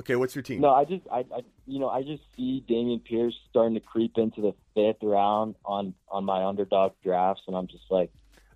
Okay, 0.00 0.16
what's 0.16 0.34
your 0.34 0.42
team? 0.42 0.60
No, 0.62 0.70
I 0.70 0.84
just, 0.84 1.02
I, 1.12 1.18
I, 1.18 1.42
you 1.66 1.78
know, 1.80 1.88
I 1.88 2.02
just 2.02 2.22
see 2.36 2.64
Dameon 2.68 3.02
Pierce 3.04 3.34
starting 3.50 3.74
to 3.74 3.80
creep 3.80 4.16
into 4.18 4.40
the 4.40 4.54
fifth 4.74 5.02
round 5.02 5.56
on 5.64 5.94
on 6.08 6.24
my 6.24 6.44
underdog 6.44 6.92
drafts, 7.02 7.42
and 7.46 7.56
I'm 7.56 7.66
just 7.66 7.84
like, 7.90 8.10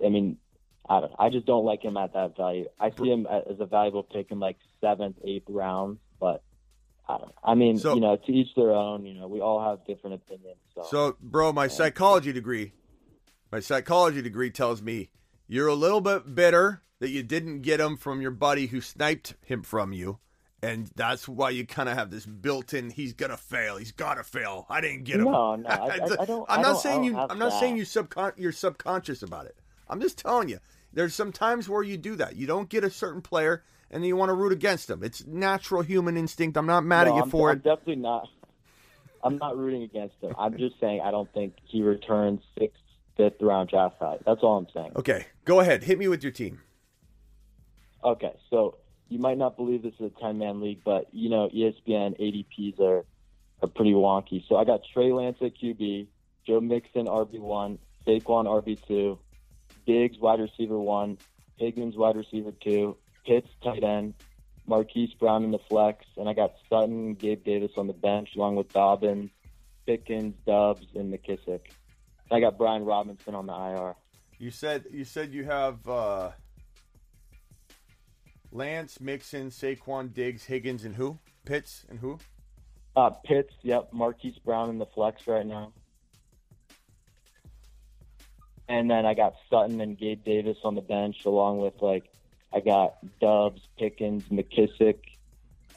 I 0.05 0.09
mean, 0.09 0.37
I 0.89 1.01
don't, 1.01 1.13
I 1.19 1.29
just 1.31 1.47
don't 1.47 1.65
like 1.65 1.83
him 1.83 1.97
at 1.97 2.13
that 2.15 2.37
value. 2.37 2.67
I 2.79 2.91
see 2.91 3.11
him 3.11 3.27
as 3.27 3.59
a 3.61 3.67
valuable 3.67 4.03
pick 4.03 4.31
in 4.31 4.39
like 4.41 4.57
seventh, 4.81 5.17
eighth 5.25 5.49
round, 5.49 5.99
but 6.19 6.43
I 7.09 7.19
don't. 7.19 7.33
I 7.43 7.55
mean, 7.55 7.79
So- 7.79 7.95
you 7.95 8.01
know, 8.01 8.17
to 8.17 8.33
each 8.33 8.55
their 8.55 8.71
own. 8.73 9.05
You 9.05 9.15
know, 9.15 9.29
we 9.29 9.41
all 9.41 9.63
have 9.63 9.85
different 9.87 10.15
opinions. 10.15 10.59
So, 10.75 10.83
So, 10.91 11.17
bro, 11.21 11.53
my 11.53 11.67
psychology 11.67 12.33
degree, 12.33 12.73
my 13.51 13.61
psychology 13.61 14.23
degree 14.23 14.51
tells 14.51 14.81
me 14.83 15.11
you're 15.49 15.69
a 15.69 15.75
little 15.75 16.01
bit 16.01 16.35
bitter 16.35 16.83
that 17.01 17.11
you 17.11 17.23
didn't 17.23 17.63
get 17.63 17.81
him 17.81 17.97
from 17.97 18.21
your 18.21 18.31
buddy 18.31 18.67
who 18.69 18.81
sniped 18.81 19.35
him 19.45 19.63
from 19.63 19.93
you, 19.93 20.19
and 20.63 20.91
that's 20.95 21.27
why 21.29 21.51
you 21.51 21.67
kind 21.67 21.89
of 21.89 21.97
have 21.97 22.11
this 22.11 22.27
built-in. 22.27 22.91
He's 22.91 23.13
gonna 23.13 23.37
fail. 23.37 23.77
He's 23.77 23.93
gotta 23.93 24.23
fail. 24.25 24.67
I 24.69 24.81
didn't 24.81 25.05
get 25.05 25.17
him. 25.17 25.25
No, 25.25 25.57
no, 25.57 25.69
I- 25.69 25.75
I- 26.19 26.23
I 26.23 26.25
don't- 26.27 26.47
I'm 26.49 26.63
not 26.63 26.73
don't- 26.73 26.81
saying 26.81 27.05
you. 27.05 27.17
I'm 27.19 27.39
not 27.39 27.59
saying 27.61 27.77
you 27.77 27.85
subcon. 27.85 28.33
You're 28.37 28.53
subconscious 28.53 29.23
about 29.23 29.47
it. 29.47 29.57
I'm 29.89 30.01
just 30.01 30.19
telling 30.19 30.49
you. 30.49 30.59
There's 30.93 31.15
some 31.15 31.31
times 31.33 31.69
where 31.69 31.83
you 31.85 31.97
do 31.97 32.17
that. 32.17 32.35
You 32.37 32.47
don't 32.49 32.69
get 32.69 32.83
a 32.83 32.91
certain 32.91 33.23
player, 33.23 33.63
and 33.93 34.03
then 34.03 34.09
you 34.09 34.17
want 34.17 34.31
to 34.31 34.35
root 34.35 34.53
against 34.53 34.89
them. 34.89 35.05
It's 35.05 35.25
natural 35.25 35.83
human 35.83 36.17
instinct. 36.17 36.57
I'm 36.57 36.67
not 36.67 36.85
mad 36.85 37.07
No, 37.07 37.13
at 37.13 37.17
you 37.17 37.23
I'm, 37.23 37.31
for 37.31 37.51
I'm 37.51 37.59
it. 37.59 37.63
definitely 37.63 37.97
not. 37.97 38.29
I'm 39.23 39.37
not 39.37 39.57
rooting 39.57 39.83
against 39.83 40.17
him. 40.21 40.35
I'm 40.39 40.57
just 40.59 40.81
saying 40.81 41.01
I 41.05 41.11
don't 41.13 41.33
think 41.33 41.55
he 41.65 41.83
returns 41.83 42.41
sixth, 42.59 42.81
fifth 43.17 43.41
round 43.41 43.69
draft 43.69 44.01
value. 44.01 44.19
That's 44.27 44.41
all 44.43 44.59
I'm 44.59 44.67
saying. 44.75 44.93
Okay, 44.97 45.27
go 45.45 45.61
ahead. 45.61 45.85
Hit 45.85 45.97
me 45.99 46.09
with 46.09 46.23
your 46.25 46.33
team. 46.33 46.61
Okay, 48.03 48.33
so 48.49 48.77
you 49.11 49.19
might 49.19 49.37
not 49.37 49.57
believe 49.57 49.83
this 49.83 49.93
is 49.99 50.13
a 50.17 50.21
10 50.21 50.39
man 50.39 50.61
league, 50.61 50.81
but 50.85 51.09
you 51.13 51.29
know 51.29 51.51
ESPN 51.55 52.19
ADPs 52.19 52.81
are 52.81 53.05
are 53.63 53.69
pretty 53.69 53.93
wonky. 53.93 54.43
So 54.49 54.57
I 54.57 54.65
got 54.65 54.81
Trey 54.95 55.13
Lance 55.13 55.37
at 55.43 55.53
QB, 55.59 56.07
Joe 56.47 56.61
Mixon 56.61 57.07
RB1, 57.07 57.79
Saquon 58.07 58.47
RB2, 58.47 59.19
Diggs 59.85 60.19
wide 60.19 60.41
receiver 60.41 60.79
one, 60.79 61.19
Higgins 61.57 61.97
wide 61.97 62.17
receiver 62.17 62.53
two, 62.53 62.97
Pitts 63.27 63.51
tight 63.63 63.83
end, 63.83 64.15
Marquise 64.67 65.13
Brown 65.19 65.45
in 65.45 65.51
the 65.51 65.59
flex, 65.59 66.07
and 66.17 66.29
I 66.29 66.33
got 66.33 66.55
Sutton, 66.71 67.15
Gabe 67.15 67.45
Davis 67.45 67.73
on 67.77 67.89
the 67.89 67.93
bench 67.93 68.31
along 68.37 68.57
with 68.57 68.73
Dobbins, 68.73 69.31
Pickens, 69.87 70.37
Doubs, 70.47 70.87
and 70.95 71.13
McKissic. 71.13 71.61
I 72.31 72.39
got 72.39 72.57
Brian 72.57 72.85
Robinson 72.85 73.35
on 73.35 73.47
the 73.47 73.53
IR. 73.53 73.97
You 74.39 74.53
said 74.53 74.85
you 74.93 75.05
said 75.05 75.33
you 75.33 75.45
have 75.45 75.87
uh, 75.89 76.31
Lance, 78.53 79.01
Mixon, 79.01 79.51
Saquon, 79.51 80.13
Diggs, 80.13 80.45
Higgins, 80.45 80.85
and 80.85 80.97
who? 80.97 81.19
Pitts 81.45 81.85
and 81.89 81.99
who? 81.99 82.19
Uh, 82.97 83.11
Pitts, 83.11 83.55
yep. 83.63 83.93
Marquise 83.93 84.39
Brown 84.45 84.71
in 84.71 84.79
the 84.79 84.87
flex 84.87 85.27
right 85.27 85.47
now. 85.47 85.73
And 88.69 88.91
then 88.91 89.07
I 89.07 89.15
got 89.15 89.35
Sutton 89.49 89.81
and 89.81 89.99
Gabe 89.99 90.25
Davis 90.25 90.59
on 90.65 90.75
the 90.75 90.81
bench, 90.81 91.25
along 91.25 91.59
with 91.59 91.81
like 91.81 92.05
I 92.53 92.61
got 92.61 92.99
Doubs, 93.21 93.63
Pickens, 93.79 94.25
McKissic. 94.25 94.99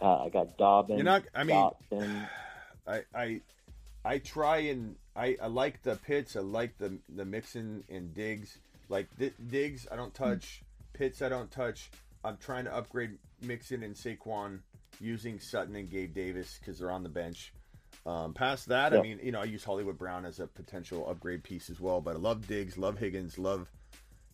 Uh, 0.01 0.25
I 0.25 0.29
got 0.29 0.57
Dobbins. 0.57 0.97
You're 0.97 1.05
not. 1.05 1.23
I 1.33 1.43
mean, 1.43 1.55
Dotson. 1.55 2.29
I 2.87 3.01
I 3.15 3.41
I 4.05 4.17
try 4.19 4.57
and 4.57 4.95
I, 5.15 5.37
I 5.41 5.47
like 5.47 5.81
the 5.81 5.95
Pitts. 5.95 6.35
I 6.35 6.41
like 6.41 6.77
the 6.77 6.97
the 7.15 7.25
Mixon 7.25 7.83
and 7.89 8.13
Diggs. 8.13 8.57
Like 8.89 9.07
Di- 9.17 9.33
Diggs, 9.47 9.87
I 9.91 9.95
don't 9.95 10.13
touch. 10.13 10.63
Pitts, 10.93 11.21
I 11.21 11.29
don't 11.29 11.49
touch. 11.49 11.89
I'm 12.23 12.37
trying 12.37 12.65
to 12.65 12.75
upgrade 12.75 13.17
Mixon 13.41 13.83
and 13.83 13.95
Saquon 13.95 14.59
using 14.99 15.39
Sutton 15.39 15.75
and 15.75 15.89
Gabe 15.89 16.13
Davis 16.13 16.57
because 16.59 16.79
they're 16.79 16.91
on 16.91 17.03
the 17.03 17.09
bench. 17.09 17.53
Um, 18.05 18.33
past 18.33 18.67
that, 18.67 18.93
I 18.93 19.01
mean, 19.01 19.19
you 19.23 19.31
know, 19.31 19.41
I 19.41 19.45
use 19.45 19.63
Hollywood 19.63 19.97
Brown 19.97 20.25
as 20.25 20.39
a 20.39 20.47
potential 20.47 21.09
upgrade 21.09 21.43
piece 21.43 21.69
as 21.69 21.79
well. 21.79 22.01
But 22.01 22.15
I 22.15 22.19
love 22.19 22.47
Diggs, 22.47 22.77
love 22.77 22.97
Higgins, 22.97 23.37
love 23.37 23.71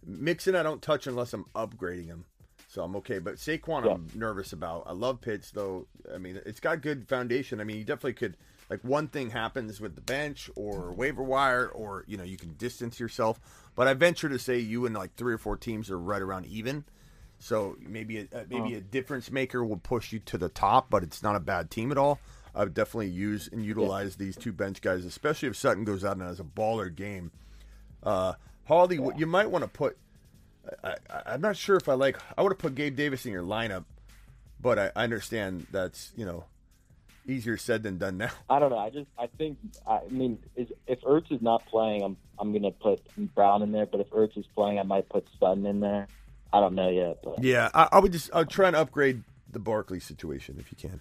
Mixon. 0.06 0.56
I 0.56 0.64
don't 0.64 0.82
touch 0.82 1.08
unless 1.08 1.34
I'm 1.34 1.46
upgrading 1.56 2.08
him, 2.08 2.26
so 2.68 2.84
I'm 2.84 2.96
okay. 2.96 3.20
But 3.20 3.36
Saquon, 3.36 3.84
I'm 3.94 4.08
nervous 4.16 4.54
about. 4.54 4.84
I 4.88 4.94
love 4.94 5.22
Pitts 5.22 5.52
though. 5.52 5.88
I 6.14 6.18
mean, 6.18 6.40
it's 6.46 6.60
got 6.60 6.82
good 6.82 7.08
foundation. 7.08 7.60
I 7.60 7.64
mean, 7.64 7.78
you 7.78 7.84
definitely 7.84 8.14
could 8.14 8.38
like 8.70 8.84
one 8.84 9.08
thing 9.08 9.32
happens 9.32 9.80
with 9.82 9.96
the 9.96 10.02
bench 10.02 10.50
or 10.56 10.92
waiver 10.94 11.24
wire, 11.24 11.68
or 11.68 12.06
you 12.08 12.18
know, 12.18 12.24
you 12.24 12.38
can 12.38 12.54
distance 12.54 13.00
yourself. 13.00 13.40
But 13.76 13.88
I 13.88 13.94
venture 13.94 14.30
to 14.30 14.40
say 14.40 14.58
you 14.58 14.86
and 14.86 14.96
like 14.96 15.16
three 15.16 15.34
or 15.34 15.38
four 15.38 15.58
teams 15.58 15.92
are 15.92 16.00
right 16.00 16.22
around 16.22 16.48
even. 16.48 16.86
So 17.40 17.78
maybe 17.80 18.20
a, 18.20 18.46
maybe 18.50 18.76
a 18.76 18.82
difference 18.82 19.32
maker 19.32 19.64
will 19.64 19.78
push 19.78 20.12
you 20.12 20.20
to 20.20 20.38
the 20.38 20.50
top, 20.50 20.90
but 20.90 21.04
it's 21.04 21.24
not 21.24 21.36
a 21.36 21.40
bad 21.40 21.72
team 21.72 21.92
at 21.92 21.98
all. 21.98 22.20
I 22.54 22.64
would 22.64 22.74
definitely 22.74 23.10
use 23.10 23.48
and 23.52 23.64
utilize 23.64 24.18
these 24.18 24.36
two 24.36 24.52
bench 24.52 24.82
guys, 24.82 25.06
especially 25.06 25.48
if 25.50 25.56
Sutton 25.56 25.86
goes 25.86 26.04
out 26.04 26.18
and 26.18 26.22
has 26.22 26.40
a 26.40 26.44
baller 26.44 26.94
game. 26.94 27.32
Uh, 28.04 28.34
Harley, 28.66 29.00
what 29.00 29.20
you 29.20 29.26
might 29.26 29.50
want 29.50 29.64
to 29.64 29.70
put. 29.70 29.98
I, 30.84 30.96
I, 31.10 31.22
I'm 31.28 31.42
not 31.42 31.56
sure 31.56 31.78
if 31.78 31.88
I 31.88 31.94
like. 31.94 32.18
I 32.38 32.42
would 32.42 32.52
have 32.52 32.60
put 32.60 32.76
Gabe 32.76 32.96
Davis 32.96 33.26
in 33.26 33.32
your 33.32 33.44
lineup, 33.44 33.86
but 34.60 34.78
I, 34.78 34.92
I 34.96 35.04
understand 35.04 35.68
that's 35.72 36.12
you 36.16 36.26
know 36.26 36.46
easier 37.28 37.58
said 37.58 37.84
than 37.84 37.98
done 37.98 38.18
now. 38.18 38.32
I 38.50 38.60
don't 38.60 38.72
know. 38.72 38.78
I 38.78 38.90
just 38.90 39.08
I 39.18 39.28
think 39.28 39.58
I 39.88 40.02
mean 40.10 40.40
is, 40.56 40.68
if 40.88 41.02
Ertz 41.02 41.32
is 41.32 41.42
not 41.42 41.66
playing, 41.68 42.04
I'm 42.04 42.18
I'm 42.38 42.52
gonna 42.52 42.72
put 42.72 43.02
Brown 43.36 43.62
in 43.62 43.72
there. 43.72 43.86
But 43.86 44.02
if 44.02 44.10
Ertz 44.10 44.38
is 44.38 44.46
playing, 44.56 44.80
I 44.80 44.84
might 44.84 45.08
put 45.10 45.28
Sutton 45.40 45.66
in 45.66 45.80
there. 45.80 46.08
I 46.52 46.60
don't 46.60 46.76
know 46.76 46.90
yet, 46.90 47.18
but 47.24 47.44
Yeah, 47.44 47.70
I, 47.74 47.90
I 47.94 48.00
would 48.00 48.12
just 48.12 48.30
I'd 48.34 48.50
try 48.50 48.68
and 48.68 48.76
upgrade 48.76 49.24
the 49.52 49.60
Barkley 49.60 50.00
situation 50.00 50.58
if 50.60 50.72
you 50.72 50.90
can. 50.90 51.00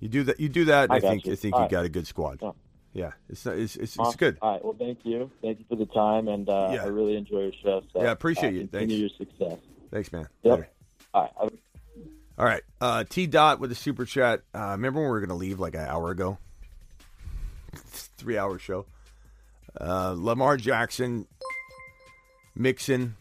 You 0.00 0.08
do 0.08 0.22
that. 0.24 0.40
You 0.40 0.48
do 0.48 0.64
that. 0.66 0.84
And 0.84 0.92
I, 0.92 0.96
I 0.96 1.00
think 1.00 1.26
you. 1.26 1.32
I 1.32 1.36
think 1.36 1.54
All 1.54 1.60
you 1.60 1.64
right. 1.64 1.70
got 1.70 1.84
a 1.84 1.88
good 1.88 2.06
squad. 2.06 2.38
Yeah. 2.42 2.52
Yeah, 2.92 3.12
it's 3.28 3.46
it's 3.46 3.76
it's, 3.76 3.96
it's 3.96 4.16
good. 4.16 4.36
All 4.42 4.52
right. 4.52 4.64
Well, 4.64 4.74
thank 4.76 4.98
you. 5.04 5.30
Thank 5.42 5.60
you 5.60 5.64
for 5.68 5.76
the 5.76 5.86
time, 5.86 6.26
and 6.26 6.48
uh, 6.48 6.70
Yeah. 6.74 6.82
I 6.82 6.86
really 6.86 7.16
enjoy 7.16 7.42
your 7.42 7.52
show. 7.62 7.82
So, 7.92 8.02
Yeah, 8.02 8.08
I 8.08 8.12
appreciate 8.12 8.48
uh, 8.48 8.52
you. 8.52 8.60
Continue 8.66 9.08
Thanks. 9.08 9.20
your 9.20 9.28
success. 9.28 9.58
Thanks, 9.92 10.12
man. 10.12 10.26
Yep. 10.42 10.52
Later. 10.54 10.68
All 11.14 11.22
right. 11.40 11.52
All 12.36 12.44
right. 12.44 12.62
Uh, 12.80 13.04
T 13.08 13.28
Dot 13.28 13.60
with 13.60 13.70
the 13.70 13.76
super 13.76 14.04
chat. 14.04 14.40
Uh, 14.52 14.70
remember 14.70 14.98
when 15.00 15.08
we 15.08 15.10
were 15.12 15.20
going 15.20 15.28
to 15.28 15.36
leave 15.36 15.60
like 15.60 15.74
an 15.74 15.82
hour 15.86 16.10
ago? 16.10 16.38
Three 17.76 18.36
hour 18.36 18.58
show. 18.58 18.86
Uh, 19.80 20.14
Lamar 20.18 20.56
Jackson, 20.56 21.28
Mixon, 22.56 23.14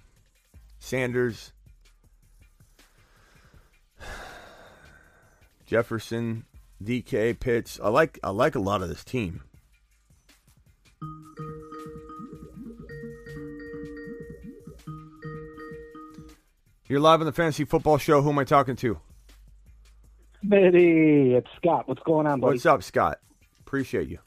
Sanders, 0.79 1.51
Jefferson, 5.69 6.45
DK, 6.83 7.39
Pitts. 7.39 7.79
I 7.83 7.89
like 7.89 8.17
I 8.23 8.31
like 8.31 8.55
a 8.55 8.59
lot 8.59 8.81
of 8.81 8.89
this 8.89 9.03
team. 9.03 9.43
You're 16.87 16.99
live 16.99 17.19
on 17.19 17.27
the 17.27 17.31
Fantasy 17.31 17.65
Football 17.65 17.99
Show. 17.99 18.23
Who 18.23 18.31
am 18.31 18.39
I 18.39 18.45
talking 18.45 18.75
to? 18.77 18.99
Smitty, 20.43 21.33
it's 21.33 21.47
Scott. 21.57 21.87
What's 21.87 22.01
going 22.01 22.25
on, 22.25 22.39
buddy? 22.39 22.53
What's 22.55 22.65
up, 22.65 22.81
Scott? 22.81 23.19
Appreciate 23.59 24.07
you. 24.07 24.17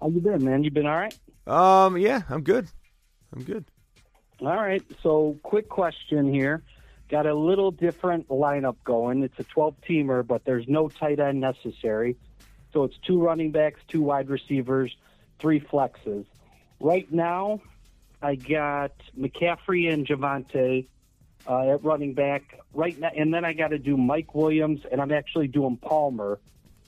How 0.00 0.08
you 0.08 0.20
been, 0.22 0.42
man? 0.42 0.64
You 0.64 0.70
been 0.70 0.86
all 0.86 0.96
right? 0.96 1.18
Um, 1.46 1.98
yeah, 1.98 2.22
I'm 2.30 2.40
good. 2.40 2.68
I'm 3.36 3.42
good. 3.42 3.66
All 4.40 4.46
right. 4.46 4.82
So, 5.02 5.36
quick 5.42 5.68
question 5.68 6.32
here. 6.32 6.62
Got 7.10 7.26
a 7.26 7.34
little 7.34 7.72
different 7.72 8.28
lineup 8.28 8.76
going. 8.84 9.24
It's 9.24 9.38
a 9.40 9.44
12 9.44 9.74
teamer, 9.88 10.24
but 10.24 10.44
there's 10.44 10.68
no 10.68 10.88
tight 10.88 11.18
end 11.18 11.40
necessary. 11.40 12.16
So 12.72 12.84
it's 12.84 12.96
two 12.98 13.20
running 13.20 13.50
backs, 13.50 13.80
two 13.88 14.00
wide 14.00 14.28
receivers, 14.28 14.96
three 15.40 15.58
flexes. 15.58 16.24
Right 16.78 17.12
now, 17.12 17.62
I 18.22 18.36
got 18.36 18.92
McCaffrey 19.18 19.92
and 19.92 20.06
Javonte 20.06 20.86
uh, 21.48 21.74
at 21.74 21.82
running 21.82 22.14
back. 22.14 22.60
Right 22.72 22.96
now, 22.96 23.10
and 23.16 23.34
then 23.34 23.44
I 23.44 23.54
got 23.54 23.68
to 23.68 23.78
do 23.78 23.96
Mike 23.96 24.32
Williams, 24.36 24.82
and 24.90 25.00
I'm 25.00 25.10
actually 25.10 25.48
doing 25.48 25.76
Palmer 25.78 26.38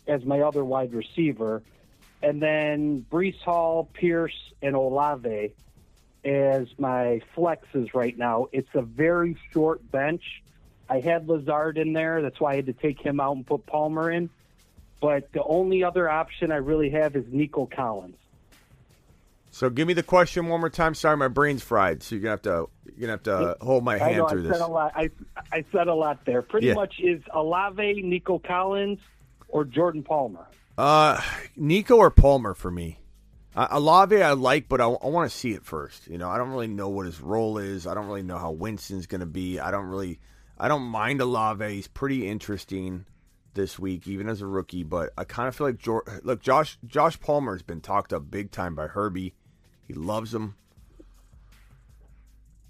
as 0.06 0.24
my 0.24 0.40
other 0.42 0.64
wide 0.64 0.92
receiver, 0.94 1.64
and 2.22 2.40
then 2.40 3.04
Breece 3.10 3.40
Hall, 3.40 3.90
Pierce, 3.92 4.36
and 4.62 4.76
Olave 4.76 5.52
as 6.24 6.68
my 6.78 7.20
flexes 7.36 7.94
right 7.94 8.16
now. 8.16 8.46
It's 8.52 8.68
a 8.74 8.82
very 8.82 9.36
short 9.52 9.88
bench. 9.90 10.22
I 10.88 11.00
had 11.00 11.28
Lazard 11.28 11.78
in 11.78 11.92
there. 11.92 12.22
That's 12.22 12.38
why 12.40 12.52
I 12.52 12.56
had 12.56 12.66
to 12.66 12.72
take 12.72 13.00
him 13.00 13.18
out 13.20 13.36
and 13.36 13.46
put 13.46 13.66
Palmer 13.66 14.10
in. 14.10 14.30
But 15.00 15.32
the 15.32 15.42
only 15.42 15.82
other 15.82 16.08
option 16.08 16.52
I 16.52 16.56
really 16.56 16.90
have 16.90 17.16
is 17.16 17.24
Nico 17.28 17.66
Collins. 17.66 18.16
So 19.50 19.68
give 19.68 19.86
me 19.86 19.92
the 19.94 20.02
question 20.02 20.48
one 20.48 20.60
more 20.60 20.70
time. 20.70 20.94
Sorry, 20.94 21.16
my 21.16 21.28
brain's 21.28 21.62
fried. 21.62 22.02
So 22.02 22.14
you're 22.14 22.22
gonna 22.22 22.30
have 22.32 22.42
to 22.42 22.68
you're 22.96 23.00
gonna 23.08 23.12
have 23.12 23.58
to 23.58 23.64
hold 23.64 23.84
my 23.84 23.96
I 23.96 23.98
hand 23.98 24.18
know 24.18 24.28
through 24.28 24.40
I 24.46 24.48
this. 24.48 24.52
said 24.58 24.64
a 24.64 24.66
lot. 24.70 24.92
I 24.94 25.10
I 25.52 25.64
said 25.72 25.88
a 25.88 25.94
lot 25.94 26.24
there. 26.24 26.40
Pretty 26.40 26.68
Yeah. 26.68 26.74
much 26.74 27.00
is 27.00 27.20
Olave, 27.34 28.00
Nico 28.02 28.38
Collins, 28.38 28.98
or 29.48 29.64
Jordan 29.64 30.02
Palmer. 30.04 30.46
Uh, 30.78 31.20
Nico 31.56 31.96
or 31.96 32.10
Palmer 32.10 32.54
for 32.54 32.70
me. 32.70 32.98
Olave 33.54 34.22
I 34.22 34.32
like, 34.32 34.68
but 34.68 34.80
I, 34.80 34.86
want 34.86 35.30
to 35.30 35.36
see 35.36 35.52
it 35.52 35.64
first. 35.64 36.08
You 36.08 36.16
know, 36.16 36.28
I 36.28 36.38
don't 36.38 36.50
really 36.50 36.68
know 36.68 36.88
what 36.88 37.06
his 37.06 37.20
role 37.20 37.58
is. 37.58 37.86
I 37.86 37.94
don't 37.94 38.06
really 38.06 38.22
know 38.22 38.38
how 38.38 38.50
Winston's 38.50 39.06
going 39.06 39.20
to 39.20 39.26
be. 39.26 39.60
I 39.60 39.70
don't 39.70 39.86
really, 39.86 40.20
I 40.58 40.68
don't 40.68 40.84
mind 40.84 41.20
Olave. 41.20 41.74
He's 41.74 41.88
pretty 41.88 42.28
interesting 42.28 43.04
this 43.54 43.78
week, 43.78 44.08
even 44.08 44.28
as 44.28 44.40
a 44.40 44.46
rookie. 44.46 44.84
But 44.84 45.12
I 45.18 45.24
kind 45.24 45.48
of 45.48 45.56
feel 45.56 45.66
like 45.66 46.24
look, 46.24 46.40
Josh 46.40 46.78
Josh 46.86 47.20
Palmer 47.20 47.52
has 47.52 47.62
been 47.62 47.82
talked 47.82 48.12
up 48.12 48.30
big 48.30 48.50
time 48.50 48.74
by 48.74 48.86
Herbie. 48.86 49.34
He 49.86 49.94
loves 49.94 50.32
him. 50.34 50.54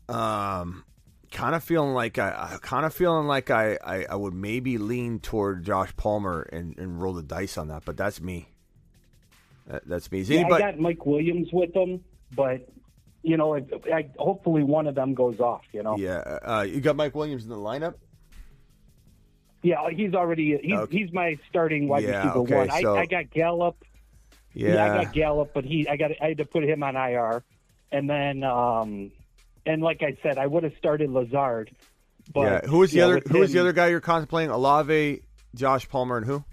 Um, 0.08 0.84
kind 1.30 1.54
of 1.54 1.62
feeling 1.62 1.94
like 1.94 2.18
I, 2.18 2.54
I 2.54 2.58
kind 2.60 2.84
of 2.84 2.92
feeling 2.92 3.26
like 3.26 3.50
I, 3.50 3.78
I, 3.84 4.04
I 4.10 4.14
would 4.16 4.34
maybe 4.34 4.78
lean 4.78 5.20
toward 5.20 5.64
Josh 5.64 5.94
Palmer 5.96 6.42
and, 6.52 6.76
and 6.78 7.00
roll 7.00 7.14
the 7.14 7.22
dice 7.22 7.56
on 7.56 7.68
that, 7.68 7.84
but 7.84 7.96
that's 7.96 8.20
me. 8.20 8.51
That, 9.66 9.86
that's 9.86 10.10
me. 10.10 10.20
Is 10.20 10.30
Yeah, 10.30 10.40
anybody? 10.40 10.64
I 10.64 10.70
got 10.72 10.80
Mike 10.80 11.06
Williams 11.06 11.48
with 11.52 11.72
them, 11.72 12.02
but 12.34 12.68
you 13.22 13.36
know, 13.36 13.54
I, 13.54 13.64
I, 13.92 14.10
hopefully 14.18 14.64
one 14.64 14.86
of 14.86 14.94
them 14.94 15.14
goes 15.14 15.38
off. 15.40 15.62
You 15.72 15.82
know. 15.82 15.96
yeah, 15.96 16.16
uh, 16.18 16.66
you 16.68 16.80
got 16.80 16.96
Mike 16.96 17.14
Williams 17.14 17.44
in 17.44 17.50
the 17.50 17.56
lineup. 17.56 17.94
Yeah, 19.62 19.88
he's 19.90 20.12
already 20.12 20.58
he's 20.60 20.78
he's 20.90 21.12
my 21.12 21.38
starting 21.48 21.86
wide 21.86 22.02
Yeah, 22.02 22.16
receiver 22.18 22.38
okay, 22.40 22.56
one. 22.56 22.70
I, 22.70 22.82
so- 22.82 22.96
I 22.96 23.06
got 23.06 23.30
Gallup. 23.30 23.76
Yeah, 24.54 24.84
I 24.84 25.04
got 25.04 25.14
Gallup, 25.14 25.52
but 25.54 25.64
he 25.64 25.88
I 25.88 25.96
got 25.96 26.10
I 26.20 26.28
had 26.28 26.38
to 26.38 26.44
put 26.44 26.64
him 26.64 26.82
on 26.82 26.94
IR, 26.96 27.42
and 27.90 28.10
then 28.10 28.42
um, 28.42 29.12
and 29.64 29.82
like 29.82 30.02
I 30.02 30.16
said, 30.22 30.36
I 30.36 30.46
would 30.46 30.64
have 30.64 30.74
started 30.76 31.10
Lazard. 31.10 31.74
But 32.34 32.40
yeah. 32.40 32.60
Who 32.68 32.78
was 32.78 32.90
the 32.90 32.98
yeah, 32.98 33.04
other? 33.04 33.22
Who 33.30 33.38
was 33.38 33.52
the 33.52 33.60
other 33.60 33.72
guy 33.72 33.88
you're 33.88 34.00
contemplating? 34.00 34.50
Olave, 34.50 35.22
Josh 35.54 35.88
Palmer, 35.88 36.18
and 36.18 36.26
who? 36.26 36.44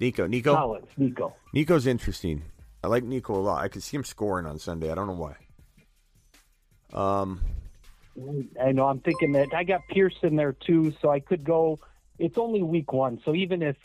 Nico. 0.00 0.26
Nico. 0.26 0.54
Collins, 0.54 0.88
Nico. 0.96 1.34
Nico's 1.54 1.86
interesting. 1.86 2.42
I 2.82 2.88
like 2.88 3.04
Nico 3.04 3.36
a 3.36 3.38
lot. 3.38 3.62
I 3.62 3.68
could 3.68 3.82
see 3.82 3.96
him 3.96 4.02
scoring 4.02 4.44
on 4.44 4.58
Sunday. 4.58 4.90
I 4.90 4.96
don't 4.96 5.06
know 5.06 5.14
why. 5.14 5.36
Um, 6.92 7.40
I 8.60 8.72
know. 8.72 8.86
I'm 8.86 8.98
thinking 8.98 9.32
that 9.32 9.54
I 9.54 9.62
got 9.62 9.80
Pierce 9.88 10.16
in 10.22 10.34
there 10.34 10.52
too, 10.52 10.92
so 11.00 11.10
I 11.10 11.20
could 11.20 11.44
go. 11.44 11.78
It's 12.18 12.38
only 12.38 12.62
week 12.62 12.92
one, 12.92 13.20
so 13.24 13.34
even 13.36 13.62
if 13.62 13.76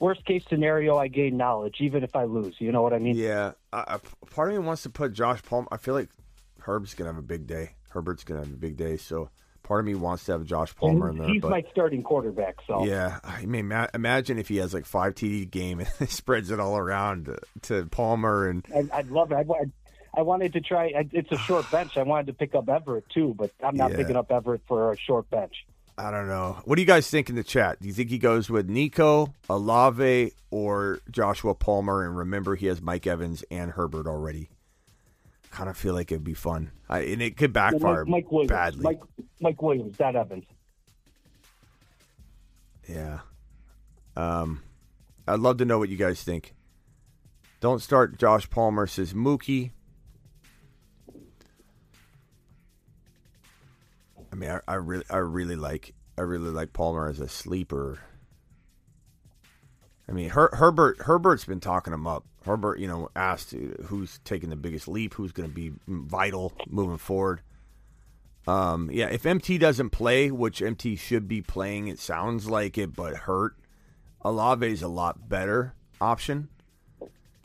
worst 0.00 0.24
case 0.24 0.44
scenario, 0.48 0.96
I 0.96 1.06
gain 1.06 1.36
knowledge, 1.36 1.76
even 1.78 2.02
if 2.02 2.16
I 2.16 2.24
lose. 2.24 2.56
You 2.58 2.72
know 2.72 2.82
what 2.82 2.92
I 2.92 2.98
mean? 2.98 3.16
Yeah, 3.16 3.52
I, 3.72 3.94
I, 3.94 3.98
part 4.30 4.50
of 4.50 4.58
me 4.58 4.66
wants 4.66 4.82
to 4.82 4.90
put 4.90 5.12
Josh 5.12 5.40
Palmer. 5.42 5.68
I 5.70 5.76
feel 5.76 5.94
like 5.94 6.10
Herb's 6.58 6.94
gonna 6.94 7.10
have 7.10 7.18
a 7.18 7.22
big 7.22 7.46
day. 7.46 7.76
Herbert's 7.90 8.24
gonna 8.24 8.40
have 8.40 8.52
a 8.52 8.56
big 8.56 8.76
day, 8.76 8.96
so 8.96 9.30
part 9.64 9.80
of 9.80 9.86
me 9.86 9.96
wants 9.96 10.24
to 10.26 10.32
have 10.32 10.44
Josh 10.44 10.76
Palmer 10.76 11.10
in 11.10 11.18
there. 11.18 11.26
He's 11.28 11.42
but 11.42 11.50
my 11.50 11.64
starting 11.72 12.04
quarterback, 12.04 12.56
so 12.66 12.84
yeah, 12.84 13.18
I 13.24 13.44
mean, 13.46 13.66
ma- 13.68 13.88
imagine 13.92 14.38
if 14.38 14.46
he 14.46 14.58
has 14.58 14.72
like 14.72 14.86
five 14.86 15.14
TD 15.16 15.50
game 15.50 15.80
and 15.98 16.08
spreads 16.08 16.52
it 16.52 16.60
all 16.60 16.76
around 16.76 17.24
to, 17.26 17.38
to 17.62 17.86
Palmer 17.86 18.48
and 18.48 18.64
I, 18.72 18.98
I'd 18.98 19.10
love 19.10 19.32
it. 19.32 19.34
I, 19.34 19.40
I, 19.40 19.64
I 20.16 20.22
wanted 20.22 20.52
to 20.52 20.60
try. 20.60 20.92
I, 20.96 21.08
it's 21.10 21.32
a 21.32 21.38
short 21.38 21.68
bench. 21.72 21.96
I 21.96 22.04
wanted 22.04 22.28
to 22.28 22.34
pick 22.34 22.54
up 22.54 22.68
Everett 22.68 23.08
too, 23.10 23.34
but 23.36 23.50
I'm 23.64 23.76
not 23.76 23.90
Yeah. 23.90 23.96
picking 23.96 24.14
up 24.16 24.30
Everett 24.30 24.60
for 24.68 24.92
a 24.92 24.96
short 24.96 25.28
bench. 25.30 25.66
I 25.96 26.10
don't 26.10 26.26
know. 26.28 26.58
What 26.64 26.74
do 26.76 26.82
you 26.82 26.86
guys 26.86 27.08
think 27.08 27.28
in 27.30 27.36
the 27.36 27.44
chat? 27.44 27.80
Do 27.80 27.86
you 27.86 27.94
think 27.94 28.10
he 28.10 28.18
goes 28.18 28.50
with 28.50 28.68
Nico, 28.68 29.32
Olave, 29.48 30.32
or 30.50 30.98
Joshua 31.10 31.54
Palmer? 31.54 32.04
And 32.04 32.16
remember, 32.16 32.56
he 32.56 32.66
has 32.66 32.82
Mike 32.82 33.06
Evans 33.06 33.44
and 33.50 33.70
Herbert 33.70 34.08
already. 34.08 34.48
Kind 35.54 35.70
of 35.70 35.76
feel 35.76 35.94
like 35.94 36.10
it'd 36.10 36.24
be 36.24 36.34
fun, 36.34 36.72
I, 36.88 37.02
and 37.02 37.22
it 37.22 37.36
could 37.36 37.52
backfire 37.52 38.04
Mike, 38.04 38.24
Mike 38.24 38.32
Williams. 38.32 38.50
badly. 38.50 38.82
Mike, 38.82 39.00
Mike 39.40 39.62
Williams, 39.62 40.00
not 40.00 40.16
Evans. 40.16 40.46
Yeah. 42.88 43.20
Um, 44.16 44.64
I'd 45.28 45.38
love 45.38 45.58
to 45.58 45.64
know 45.64 45.78
what 45.78 45.90
you 45.90 45.96
guys 45.96 46.24
think. 46.24 46.56
Don't 47.60 47.80
start 47.80 48.18
Josh 48.18 48.50
Palmer 48.50 48.88
says 48.88 49.14
Mookie. 49.14 49.70
I 54.32 54.34
mean, 54.34 54.50
I, 54.50 54.58
I 54.66 54.74
really, 54.74 55.04
I 55.08 55.18
really 55.18 55.54
like, 55.54 55.94
I 56.18 56.22
really 56.22 56.50
like 56.50 56.72
Palmer 56.72 57.08
as 57.08 57.20
a 57.20 57.28
sleeper. 57.28 58.00
I 60.08 60.12
mean, 60.12 60.30
Her, 60.30 60.50
Herbert, 60.52 61.02
Herbert's 61.02 61.44
been 61.44 61.60
talking 61.60 61.92
him 61.92 62.06
up. 62.06 62.24
Herbert, 62.44 62.78
you 62.78 62.86
know, 62.86 63.08
asked 63.16 63.54
who's 63.86 64.20
taking 64.24 64.50
the 64.50 64.56
biggest 64.56 64.86
leap, 64.86 65.14
who's 65.14 65.32
going 65.32 65.48
to 65.48 65.54
be 65.54 65.72
vital 65.86 66.52
moving 66.66 66.98
forward. 66.98 67.40
Um, 68.46 68.90
yeah, 68.92 69.06
if 69.06 69.24
MT 69.24 69.56
doesn't 69.56 69.90
play, 69.90 70.30
which 70.30 70.60
MT 70.60 70.96
should 70.96 71.26
be 71.26 71.40
playing, 71.40 71.88
it 71.88 71.98
sounds 71.98 72.48
like 72.48 72.76
it, 72.76 72.94
but 72.94 73.16
hurt. 73.16 73.56
Olave's 74.22 74.82
a 74.82 74.88
lot 74.88 75.28
better 75.28 75.74
option. 76.00 76.48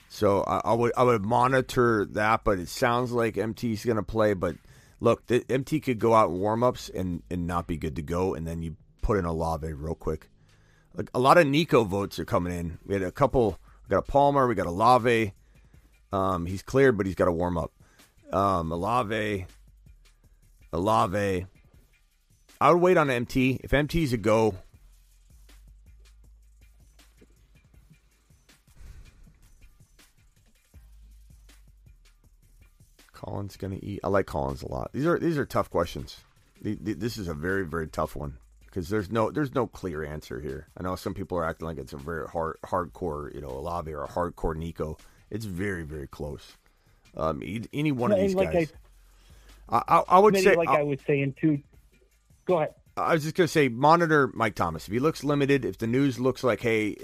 So 0.10 0.44
I, 0.46 0.62
I 0.66 0.74
would 0.74 0.92
I 0.98 1.04
would 1.04 1.24
monitor 1.24 2.06
that, 2.12 2.44
but 2.44 2.60
it 2.60 2.68
sounds 2.68 3.12
like 3.12 3.38
MT's 3.38 3.86
going 3.86 3.98
to 3.98 4.04
play. 4.04 4.34
But 4.34 4.56
look, 5.00 5.26
the, 5.28 5.46
MT 5.50 5.80
could 5.82 6.00
go 6.00 6.14
out 6.14 6.30
in 6.30 6.40
warm 6.40 6.64
ups 6.64 6.90
and, 6.90 7.22
and 7.30 7.48
not 7.48 7.68
be 7.68 7.78
good 7.78 7.96
to 7.98 8.02
go, 8.02 8.34
and 8.34 8.46
then 8.46 8.62
you 8.62 8.76
put 9.02 9.18
in 9.18 9.26
Olave 9.26 9.72
real 9.72 9.96
quick. 9.96 10.30
Like 10.96 11.10
a 11.14 11.20
lot 11.20 11.38
of 11.38 11.48
Nico 11.48 11.84
votes 11.84 12.20
are 12.20 12.26
coming 12.26 12.54
in. 12.54 12.80
We 12.86 12.94
had 12.94 13.04
a 13.04 13.12
couple. 13.12 13.60
We 13.88 13.94
got 13.94 14.00
a 14.00 14.12
Palmer. 14.12 14.48
We 14.48 14.56
got 14.56 14.68
Olave. 14.68 15.34
Um, 16.12 16.46
he's 16.46 16.64
cleared, 16.64 16.98
but 16.98 17.06
he's 17.06 17.16
got 17.16 17.26
to 17.26 17.32
warm 17.32 17.58
up. 17.58 17.72
Um, 18.32 18.72
Olave. 18.72 19.46
Olave. 20.74 21.46
I 22.62 22.72
would 22.72 22.82
wait 22.82 22.98
on 22.98 23.10
MT. 23.10 23.62
If 23.64 23.74
MT's 23.74 24.12
a 24.14 24.18
go, 24.18 24.56
Collins 33.14 33.58
to 33.58 33.86
eat. 33.86 34.00
I 34.04 34.08
like 34.08 34.26
Collins 34.26 34.64
a 34.64 34.68
lot. 34.72 34.92
These 34.94 35.06
are 35.06 35.20
these 35.20 35.38
are 35.38 35.46
tough 35.46 35.70
questions. 35.70 36.18
This 36.62 37.18
is 37.18 37.28
a 37.28 37.34
very 37.34 37.66
very 37.66 37.88
tough 37.88 38.16
one 38.16 38.38
because 38.70 38.90
there's 38.90 39.12
no 39.12 39.32
there's 39.32 39.54
no 39.56 39.68
clear 39.68 40.04
answer 40.04 40.40
here. 40.40 40.68
I 40.78 40.84
know 40.84 40.96
some 40.96 41.14
people 41.14 41.38
are 41.38 41.46
acting 41.46 41.68
like 41.68 41.78
it's 41.78 41.94
a 41.94 41.98
very 41.98 42.28
hard 42.28 42.58
hardcore 42.64 43.34
you 43.34 43.42
know 43.42 43.50
Olave 43.50 43.92
or 43.92 44.04
a 44.04 44.08
hardcore 44.08 44.56
Nico. 44.56 44.98
It's 45.30 45.46
very 45.46 45.84
very 45.84 46.08
close. 46.08 46.58
Um, 47.18 47.42
e- 47.44 47.66
any 47.74 47.92
one 47.92 48.12
of 48.12 48.20
these 48.20 48.36
like 48.36 48.52
guys. 48.54 48.74
I, 49.70 49.84
I, 49.88 50.04
I 50.08 50.20
would 50.20 50.38
say 50.38 50.56
like 50.56 50.70
I 50.70 50.84
was 50.84 51.00
saying 51.06 51.36
too. 51.40 51.60
Go 52.46 52.58
ahead. 52.58 52.74
I 52.98 53.14
was 53.14 53.24
just 53.24 53.36
gonna 53.36 53.48
say, 53.48 53.70
monitor 53.70 54.30
Mike 54.34 54.56
Thomas. 54.56 54.88
If 54.88 54.94
he 54.94 55.00
looks 55.00 55.24
limited, 55.24 55.64
if 55.64 55.78
the 55.78 55.88
news 55.88 56.20
looks 56.20 56.44
like, 56.44 56.60
hey, 56.60 56.98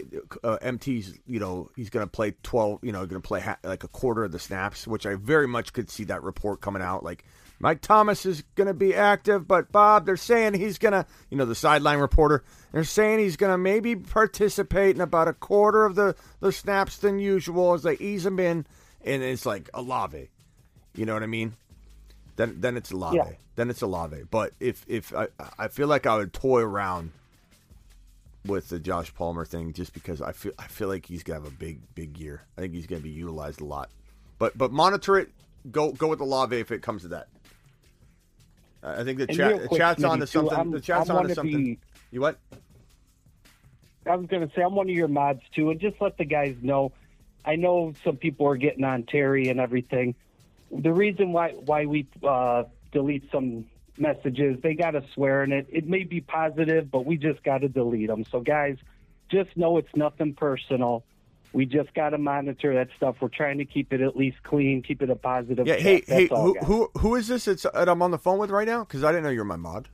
uh, 0.44 0.58
MT's, 0.62 1.18
you 1.26 1.40
know, 1.40 1.70
he's 1.76 1.90
gonna 1.90 2.08
play 2.08 2.34
twelve, 2.44 2.80
you 2.84 2.92
know, 2.92 3.06
gonna 3.06 3.22
play 3.22 3.40
ha- 3.40 3.58
like 3.64 3.84
a 3.84 3.88
quarter 3.88 4.24
of 4.24 4.32
the 4.32 4.40
snaps, 4.40 4.88
which 4.88 5.06
I 5.06 5.16
very 5.16 5.48
much 5.48 5.74
could 5.74 5.90
see 5.90 6.04
that 6.06 6.24
report 6.24 6.62
coming 6.62 6.82
out. 6.82 7.04
Like 7.04 7.24
Mike 7.60 7.82
Thomas 7.82 8.26
is 8.26 8.44
gonna 8.56 8.74
be 8.74 8.94
active, 8.94 9.48
but 9.48 9.72
Bob, 9.72 10.06
they're 10.06 10.18
saying 10.18 10.56
he's 10.56 10.78
gonna, 10.78 11.06
you 11.30 11.38
know, 11.38 11.46
the 11.46 11.56
sideline 11.56 12.00
reporter, 12.00 12.44
they're 12.72 12.84
saying 12.84 13.20
he's 13.20 13.38
gonna 13.38 13.58
maybe 13.58 13.96
participate 13.96 14.96
in 14.96 15.02
about 15.02 15.28
a 15.28 15.34
quarter 15.34 15.86
of 15.86 15.96
the 15.96 16.16
the 16.42 16.52
snaps 16.52 16.98
than 16.98 17.20
usual 17.20 17.74
as 17.74 17.84
they 17.84 17.96
ease 17.96 18.26
him 18.26 18.40
in, 18.40 18.66
and 19.04 19.24
it's 19.24 19.46
like 19.46 19.70
a 19.74 19.80
Olave, 19.80 20.30
you 20.96 21.06
know 21.06 21.14
what 21.14 21.24
I 21.24 21.28
mean? 21.28 21.54
Then 22.36 22.58
then 22.60 22.78
it's 22.78 22.92
Olave. 22.92 23.18
Yeah. 23.18 23.30
Then 23.56 23.70
it's 23.70 23.82
a 23.82 23.86
Olave. 23.86 24.24
But 24.30 24.54
if 24.60 24.84
if 24.88 25.14
I 25.16 25.28
I 25.58 25.68
feel 25.70 25.88
like 25.88 26.06
I 26.06 26.18
would 26.18 26.34
toy 26.34 26.62
around 26.62 27.12
with 28.46 28.70
the 28.70 28.80
Josh 28.80 29.14
Palmer 29.14 29.46
thing 29.46 29.74
just 29.74 29.94
because 29.94 30.22
I 30.22 30.32
feel 30.32 30.52
I 30.60 30.68
feel 30.68 30.88
like 30.88 31.06
he's 31.06 31.24
gonna 31.24 31.40
have 31.40 31.48
a 31.48 31.56
big 31.56 31.80
big 31.96 32.18
year. 32.18 32.44
I 32.58 32.62
think 32.62 32.74
he's 32.74 32.88
gonna 32.88 33.02
be 33.02 33.10
utilized 33.10 33.62
a 33.62 33.66
lot. 33.66 33.90
But 34.40 34.58
but 34.58 34.72
monitor 34.72 35.18
it. 35.18 35.30
Go 35.72 35.92
go 35.92 36.08
with 36.08 36.20
Olave 36.20 36.56
if 36.56 36.72
it 36.72 36.82
comes 36.82 37.04
to 37.04 37.08
that. 37.10 37.28
I 38.86 39.04
think 39.04 39.18
the 39.20 39.28
quick, 39.68 39.80
chat's 39.80 40.04
on 40.04 40.20
to 40.20 40.28
something. 40.28 40.56
I'm- 40.58 40.72
the 40.72 40.80
chat's 40.80 41.10
I'm 41.10 41.18
on 41.18 41.28
to 41.28 41.36
something. 41.36 41.64
the- 41.64 41.78
You 42.12 42.22
what? 42.22 42.38
I 44.08 44.16
was 44.16 44.28
going 44.28 44.48
to 44.48 44.54
say 44.56 44.62
I'm 44.62 44.76
one 44.76 44.88
of 44.88 44.96
your 44.96 45.08
mods 45.08 45.42
too, 45.56 45.72
and 45.72 45.80
just 45.80 46.00
let 46.00 46.18
the 46.18 46.26
guys 46.26 46.56
know. 46.62 46.92
I 47.44 47.56
know 47.56 47.94
some 48.04 48.18
people 48.18 48.48
are 48.48 48.56
getting 48.58 48.84
on 48.84 49.04
Terry 49.04 49.50
and 49.50 49.60
everything. 49.60 50.14
The 50.72 50.94
reason 50.94 51.32
why 51.32 51.52
why 51.54 51.86
we 51.86 52.08
uh, 52.24 52.66
delete 52.92 53.30
some 53.32 53.66
messages, 53.98 54.60
they 54.62 54.74
got 54.76 54.92
to 54.92 55.04
swear 55.14 55.44
in 55.44 55.52
it. 55.52 55.68
It 55.72 55.88
may 55.88 56.04
be 56.04 56.22
positive, 56.22 56.92
but 56.92 57.06
we 57.06 57.18
just 57.18 57.44
got 57.44 57.60
to 57.60 57.68
delete 57.70 58.08
them. 58.08 58.26
So 58.26 58.42
guys, 58.42 58.78
just 59.30 59.56
know 59.58 59.78
it's 59.78 59.96
nothing 59.96 60.34
personal. 60.34 61.04
We 61.56 61.66
just 61.66 61.94
got 61.94 62.10
to 62.10 62.18
monitor 62.18 62.74
that 62.74 62.90
stuff. 62.98 63.16
We're 63.22 63.30
trying 63.30 63.60
to 63.60 63.66
keep 63.66 63.94
it 63.94 64.02
at 64.02 64.18
least 64.18 64.36
clean, 64.44 64.84
keep 64.84 65.02
it 65.02 65.10
a 65.10 65.16
positive. 65.16 65.66
Yeah. 65.66 65.78
Hey 65.78 66.04
hey. 66.06 66.28
All, 66.28 66.48
Who 66.48 66.56
guys. 66.56 66.64
who 66.66 66.92
who 66.98 67.16
is 67.16 67.30
this? 67.30 67.48
It's 67.48 67.64
that 67.64 67.88
I'm 67.88 68.02
on 68.02 68.12
the 68.12 68.18
phone 68.18 68.40
with 68.40 68.50
right 68.52 68.68
now 68.68 68.84
because 68.84 69.06
I 69.06 69.14
didn't 69.14 69.24
know 69.24 69.30
you're 69.30 69.46
my 69.46 69.56
mod. 69.56 69.88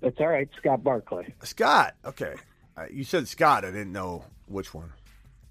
That's 0.00 0.18
all 0.18 0.28
right, 0.28 0.48
Scott 0.58 0.82
Barclay. 0.82 1.34
Scott. 1.42 1.96
Okay. 2.02 2.34
Uh, 2.78 2.86
you 2.90 3.04
said 3.04 3.28
Scott. 3.28 3.66
I 3.66 3.70
didn't 3.70 3.92
know 3.92 4.24
which 4.46 4.72
one. 4.72 4.90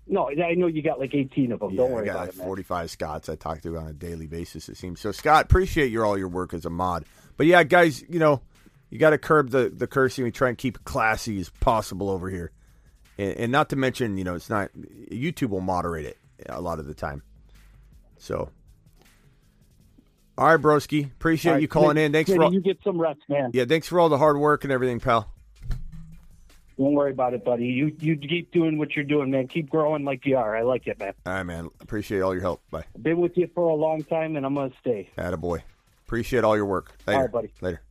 No, 0.07 0.29
I 0.29 0.55
know 0.55 0.65
you 0.65 0.81
got 0.81 0.99
like 0.99 1.13
18 1.13 1.51
of 1.51 1.59
them. 1.59 1.69
Yeah, 1.71 1.77
Don't 1.77 1.91
worry 1.91 2.09
I 2.09 2.13
got 2.13 2.15
about 2.15 2.25
like 2.25 2.33
it, 2.33 2.37
man. 2.39 2.47
45 2.47 2.91
Scots 2.91 3.29
I 3.29 3.35
talk 3.35 3.61
to 3.61 3.77
on 3.77 3.87
a 3.87 3.93
daily 3.93 4.25
basis, 4.25 4.67
it 4.67 4.77
seems. 4.77 4.99
So, 4.99 5.11
Scott, 5.11 5.45
appreciate 5.45 5.91
your 5.91 6.05
all 6.05 6.17
your 6.17 6.27
work 6.27 6.55
as 6.55 6.65
a 6.65 6.69
mod. 6.71 7.05
But 7.37 7.45
yeah, 7.45 7.63
guys, 7.63 8.03
you 8.09 8.17
know, 8.19 8.41
you 8.89 8.97
got 8.97 9.11
to 9.11 9.17
curb 9.19 9.51
the, 9.51 9.71
the 9.71 9.85
cursing. 9.87 10.23
We 10.23 10.31
try 10.31 10.49
and 10.49 10.57
keep 10.57 10.77
it 10.77 10.85
classy 10.85 11.39
as 11.39 11.49
possible 11.49 12.09
over 12.09 12.29
here. 12.31 12.51
And, 13.17 13.37
and 13.37 13.51
not 13.51 13.69
to 13.69 13.75
mention, 13.75 14.17
you 14.17 14.23
know, 14.23 14.35
it's 14.35 14.49
not, 14.49 14.71
YouTube 15.11 15.49
will 15.49 15.61
moderate 15.61 16.05
it 16.05 16.17
a 16.47 16.61
lot 16.61 16.79
of 16.79 16.85
the 16.85 16.93
time. 16.93 17.23
So, 18.17 18.49
all 20.37 20.47
right, 20.47 20.59
broski. 20.59 21.05
Appreciate 21.05 21.53
right, 21.53 21.61
you 21.61 21.67
calling 21.67 21.97
in. 21.97 22.11
Thanks 22.11 22.31
for 22.31 22.43
all, 22.43 22.53
you 22.53 22.61
get 22.61 22.79
some 22.83 22.99
rest, 22.99 23.19
man. 23.29 23.51
yeah, 23.53 23.65
thanks 23.65 23.87
for 23.87 23.99
all 23.99 24.09
the 24.09 24.17
hard 24.17 24.37
work 24.37 24.63
and 24.63 24.73
everything, 24.73 24.99
pal. 24.99 25.31
Don't 26.77 26.93
worry 26.93 27.11
about 27.11 27.33
it, 27.33 27.45
buddy. 27.45 27.67
You 27.67 27.95
you 27.99 28.17
keep 28.17 28.51
doing 28.51 28.77
what 28.77 28.97
you're 28.97 29.05
doing, 29.05 29.31
man. 29.31 29.47
Keep 29.47 29.69
growing 29.69 30.03
like 30.03 30.25
you 30.25 30.35
are. 30.35 30.57
I 30.57 30.63
like 30.63 30.87
it, 30.87 30.99
man. 30.99 31.13
All 31.25 31.33
right, 31.33 31.43
man. 31.43 31.69
Appreciate 31.79 32.19
all 32.19 32.33
your 32.33 32.41
help. 32.41 32.61
Bye. 32.69 32.83
Been 33.01 33.21
with 33.21 33.37
you 33.37 33.49
for 33.55 33.69
a 33.69 33.75
long 33.75 34.03
time, 34.03 34.35
and 34.35 34.45
I'm 34.45 34.55
gonna 34.55 34.73
stay. 34.81 35.09
Attaboy. 35.17 35.61
Appreciate 36.05 36.43
all 36.43 36.57
your 36.57 36.65
work. 36.65 36.91
Later. 37.07 37.17
All 37.17 37.23
right, 37.23 37.31
buddy. 37.31 37.51
Later. 37.61 37.81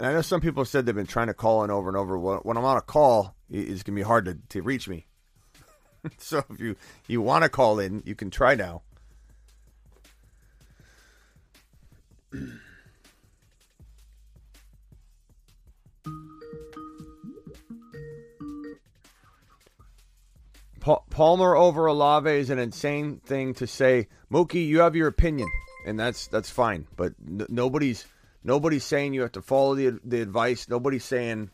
And 0.00 0.06
I 0.06 0.14
know 0.14 0.22
some 0.22 0.40
people 0.40 0.62
have 0.62 0.68
said 0.68 0.86
they've 0.86 0.94
been 0.94 1.04
trying 1.04 1.26
to 1.26 1.34
call 1.34 1.62
in 1.62 1.70
over 1.70 1.90
and 1.90 1.96
over. 1.96 2.16
When 2.16 2.56
I'm 2.56 2.64
on 2.64 2.78
a 2.78 2.80
call, 2.80 3.34
it's 3.50 3.82
going 3.82 3.94
to 3.94 4.00
be 4.00 4.00
hard 4.00 4.24
to, 4.24 4.38
to 4.48 4.62
reach 4.62 4.88
me. 4.88 5.04
so 6.16 6.42
if 6.48 6.58
you, 6.58 6.74
you 7.06 7.20
want 7.20 7.44
to 7.44 7.50
call 7.50 7.78
in, 7.78 8.02
you 8.06 8.14
can 8.14 8.30
try 8.30 8.54
now. 8.54 8.80
Pa- 20.80 21.02
Palmer 21.10 21.54
over 21.54 21.84
Olave 21.84 22.30
is 22.30 22.48
an 22.48 22.58
insane 22.58 23.20
thing 23.26 23.52
to 23.52 23.66
say. 23.66 24.08
Mookie, 24.32 24.66
you 24.66 24.80
have 24.80 24.96
your 24.96 25.08
opinion, 25.08 25.50
and 25.86 26.00
that's 26.00 26.26
that's 26.28 26.48
fine. 26.48 26.86
But 26.96 27.12
n- 27.28 27.44
nobody's 27.50 28.06
nobody's 28.44 28.84
saying 28.84 29.14
you 29.14 29.22
have 29.22 29.32
to 29.32 29.42
follow 29.42 29.74
the 29.74 29.98
the 30.04 30.20
advice. 30.20 30.68
Nobody's 30.68 31.04
saying, 31.04 31.50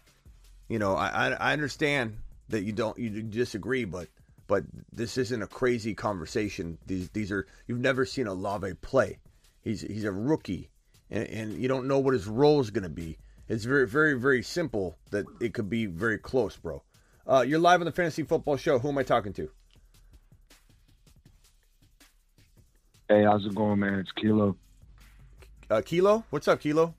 you 0.69 0.79
know, 0.79 0.95
I 0.95 1.31
I, 1.31 1.53
understand 1.53 2.19
that 2.49 2.63
you 2.63 2.73
don't 2.73 2.99
you 2.99 3.23
disagree, 3.23 3.85
but 3.85 4.09
but 4.47 4.65
this 4.93 5.19
isn't 5.19 5.43
a 5.43 5.47
crazy 5.47 5.95
conversation. 5.95 6.79
These 6.87 7.11
these 7.11 7.33
are 7.33 7.47
you've 7.67 7.81
never 7.81 8.05
seen 8.05 8.27
Olave 8.27 8.75
play. 8.75 9.19
He's 9.63 9.81
he's 9.81 10.05
a 10.05 10.13
rookie, 10.13 10.71
and, 11.11 11.29
and 11.29 11.53
you 11.61 11.69
don't 11.69 11.89
know 11.89 11.99
what 11.99 12.15
his 12.15 12.27
role 12.27 12.61
is 12.61 12.71
going 12.71 12.85
to 12.85 12.91
be. 12.91 13.19
It's 13.49 13.65
very 13.65 13.87
very 13.87 14.15
very 14.15 14.43
simple 14.43 14.97
that 15.11 15.27
it 15.41 15.55
could 15.55 15.69
be 15.69 15.87
very 15.87 16.19
close, 16.19 16.57
bro. 16.57 16.83
Uh, 17.29 17.45
you're 17.47 17.59
live 17.59 17.81
on 17.81 17.87
the 17.87 17.93
Fantasy 17.93 18.23
Football 18.23 18.57
Show. 18.57 18.79
Who 18.79 18.89
am 18.89 18.99
I 18.99 19.03
talking 19.03 19.33
to? 19.33 19.51
Hey, 23.09 23.25
how's 23.25 23.45
it 23.45 23.55
going, 23.55 23.81
man? 23.81 24.01
It's 24.01 24.11
Kilo. 24.13 24.57
Uh, 25.71 25.83
Kilo? 25.85 26.25
What's 26.31 26.49
up, 26.49 26.61
Kilo? 26.61 26.95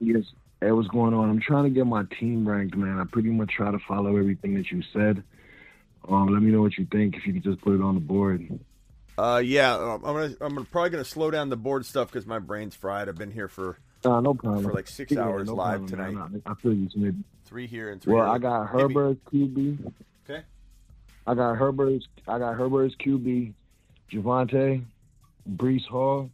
Yes. 0.00 0.24
Hey, 0.60 0.70
what's 0.72 0.88
going 0.88 1.12
on? 1.14 1.28
I'm 1.28 1.40
trying 1.40 1.64
to 1.64 1.70
get 1.70 1.86
my 1.86 2.04
team 2.18 2.48
ranked, 2.48 2.76
man. 2.76 2.98
I 2.98 3.04
pretty 3.04 3.30
much 3.30 3.50
try 3.56 3.70
to 3.70 3.78
follow 3.86 4.16
everything 4.16 4.54
that 4.54 4.70
you 4.70 4.82
said. 4.92 5.22
Um, 6.08 6.28
let 6.32 6.42
me 6.42 6.50
know 6.52 6.62
what 6.62 6.76
you 6.78 6.86
think. 6.90 7.16
If 7.16 7.26
you 7.26 7.32
could 7.32 7.42
just 7.42 7.60
put 7.62 7.74
it 7.74 7.82
on 7.82 7.94
the 7.94 8.00
board. 8.00 8.58
Uh, 9.16 9.40
yeah, 9.44 9.74
um, 9.74 10.04
I'm 10.04 10.14
gonna 10.14 10.34
I'm 10.40 10.54
gonna, 10.54 10.64
probably 10.70 10.90
gonna 10.90 11.04
slow 11.04 11.30
down 11.30 11.48
the 11.48 11.56
board 11.56 11.86
stuff 11.86 12.08
because 12.10 12.26
my 12.26 12.38
brain's 12.38 12.74
fried. 12.74 13.08
I've 13.08 13.16
been 13.16 13.30
here 13.30 13.48
for 13.48 13.78
Uh, 14.04 14.20
no 14.20 14.34
problem. 14.34 14.64
For 14.64 14.72
like 14.72 14.88
six 14.88 15.12
Yeah, 15.12 15.22
hours 15.22 15.46
no 15.48 15.54
live 15.54 15.86
problem, 15.86 15.88
tonight. 15.88 16.30
man. 16.32 16.42
I 16.46 16.54
feel 16.54 16.74
you, 16.74 16.88
Smith. 16.90 17.14
Three 17.44 17.66
here 17.66 17.90
and 17.90 18.00
three. 18.02 18.14
Well, 18.14 18.30
I 18.30 18.38
got 18.38 18.66
Herbert 18.68 19.18
QB. 19.26 19.92
Okay. 20.28 20.42
I 21.26 21.34
got 21.34 21.54
Herbert. 21.56 22.02
I 22.26 22.38
got 22.38 22.54
Herbert 22.54 22.84
as 22.86 22.94
QB. 22.96 23.52
Javonte, 24.12 24.84
Breece 25.48 25.86
Hall. 25.86 26.30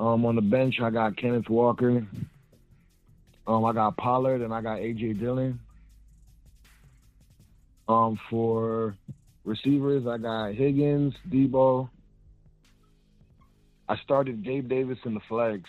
Um, 0.00 0.24
on 0.24 0.34
the 0.34 0.40
bench, 0.40 0.80
I 0.80 0.88
got 0.88 1.18
Kenneth 1.18 1.50
Walker. 1.50 2.06
Um, 3.46 3.64
I 3.66 3.72
got 3.74 3.98
Pollard 3.98 4.40
and 4.40 4.52
I 4.52 4.62
got 4.62 4.78
AJ 4.78 5.20
Dillon. 5.20 5.60
Um, 7.86 8.18
for 8.30 8.96
receivers, 9.44 10.06
I 10.06 10.16
got 10.16 10.54
Higgins, 10.54 11.12
Deebo. 11.28 11.90
I 13.90 13.96
started 13.98 14.42
Gabe 14.42 14.70
Davis 14.70 14.96
in 15.04 15.12
the 15.12 15.20
flags. 15.28 15.68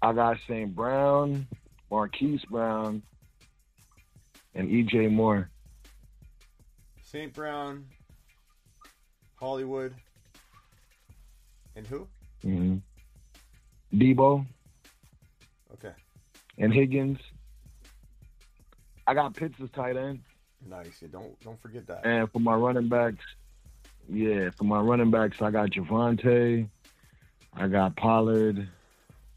I 0.00 0.12
got 0.12 0.36
St. 0.46 0.72
Brown, 0.72 1.48
Marquise 1.90 2.44
Brown, 2.48 3.02
and 4.54 4.68
EJ 4.68 5.10
Moore. 5.10 5.50
St. 7.02 7.34
Brown, 7.34 7.86
Hollywood, 9.40 9.92
and 11.74 11.84
who? 11.84 12.06
Hmm 12.42 12.76
Deebo 13.94 14.46
Okay. 15.74 15.92
and 16.58 16.72
Higgins. 16.72 17.18
I 19.06 19.14
got 19.14 19.34
Pitts 19.34 19.60
as 19.62 19.70
tight 19.70 19.96
end. 19.96 20.20
Nice. 20.68 20.98
Yeah, 21.02 21.08
don't 21.12 21.40
don't 21.40 21.60
forget 21.60 21.86
that. 21.88 22.04
And 22.06 22.30
for 22.30 22.38
my 22.38 22.54
running 22.54 22.88
backs, 22.88 23.24
yeah, 24.08 24.50
for 24.50 24.64
my 24.64 24.78
running 24.80 25.10
backs, 25.10 25.40
I 25.42 25.50
got 25.50 25.70
Javonte, 25.70 26.68
I 27.54 27.66
got 27.68 27.96
Pollard, 27.96 28.68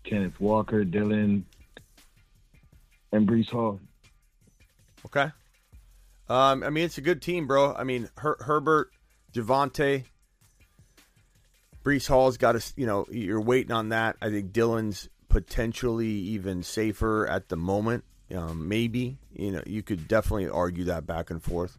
Kenneth 0.03 0.39
Walker, 0.39 0.83
Dillon, 0.83 1.45
and 3.11 3.27
Breece 3.27 3.49
Hall. 3.49 3.79
Okay. 5.05 5.31
Um, 6.29 6.63
I 6.63 6.69
mean, 6.69 6.85
it's 6.85 6.97
a 6.97 7.01
good 7.01 7.21
team, 7.21 7.47
bro. 7.47 7.73
I 7.73 7.83
mean, 7.83 8.09
Her- 8.17 8.37
Herbert, 8.39 8.91
Javonte, 9.33 10.03
Breece 11.83 12.07
Hall's 12.07 12.37
got 12.37 12.53
to, 12.53 12.73
you 12.77 12.85
know, 12.85 13.05
you're 13.11 13.41
waiting 13.41 13.71
on 13.71 13.89
that. 13.89 14.15
I 14.21 14.29
think 14.29 14.53
Dillon's 14.53 15.09
potentially 15.27 16.07
even 16.07 16.63
safer 16.63 17.27
at 17.27 17.49
the 17.49 17.57
moment. 17.57 18.05
Um, 18.33 18.67
maybe, 18.67 19.17
you 19.33 19.51
know, 19.51 19.63
you 19.65 19.83
could 19.83 20.07
definitely 20.07 20.49
argue 20.49 20.85
that 20.85 21.05
back 21.05 21.29
and 21.29 21.43
forth. 21.43 21.77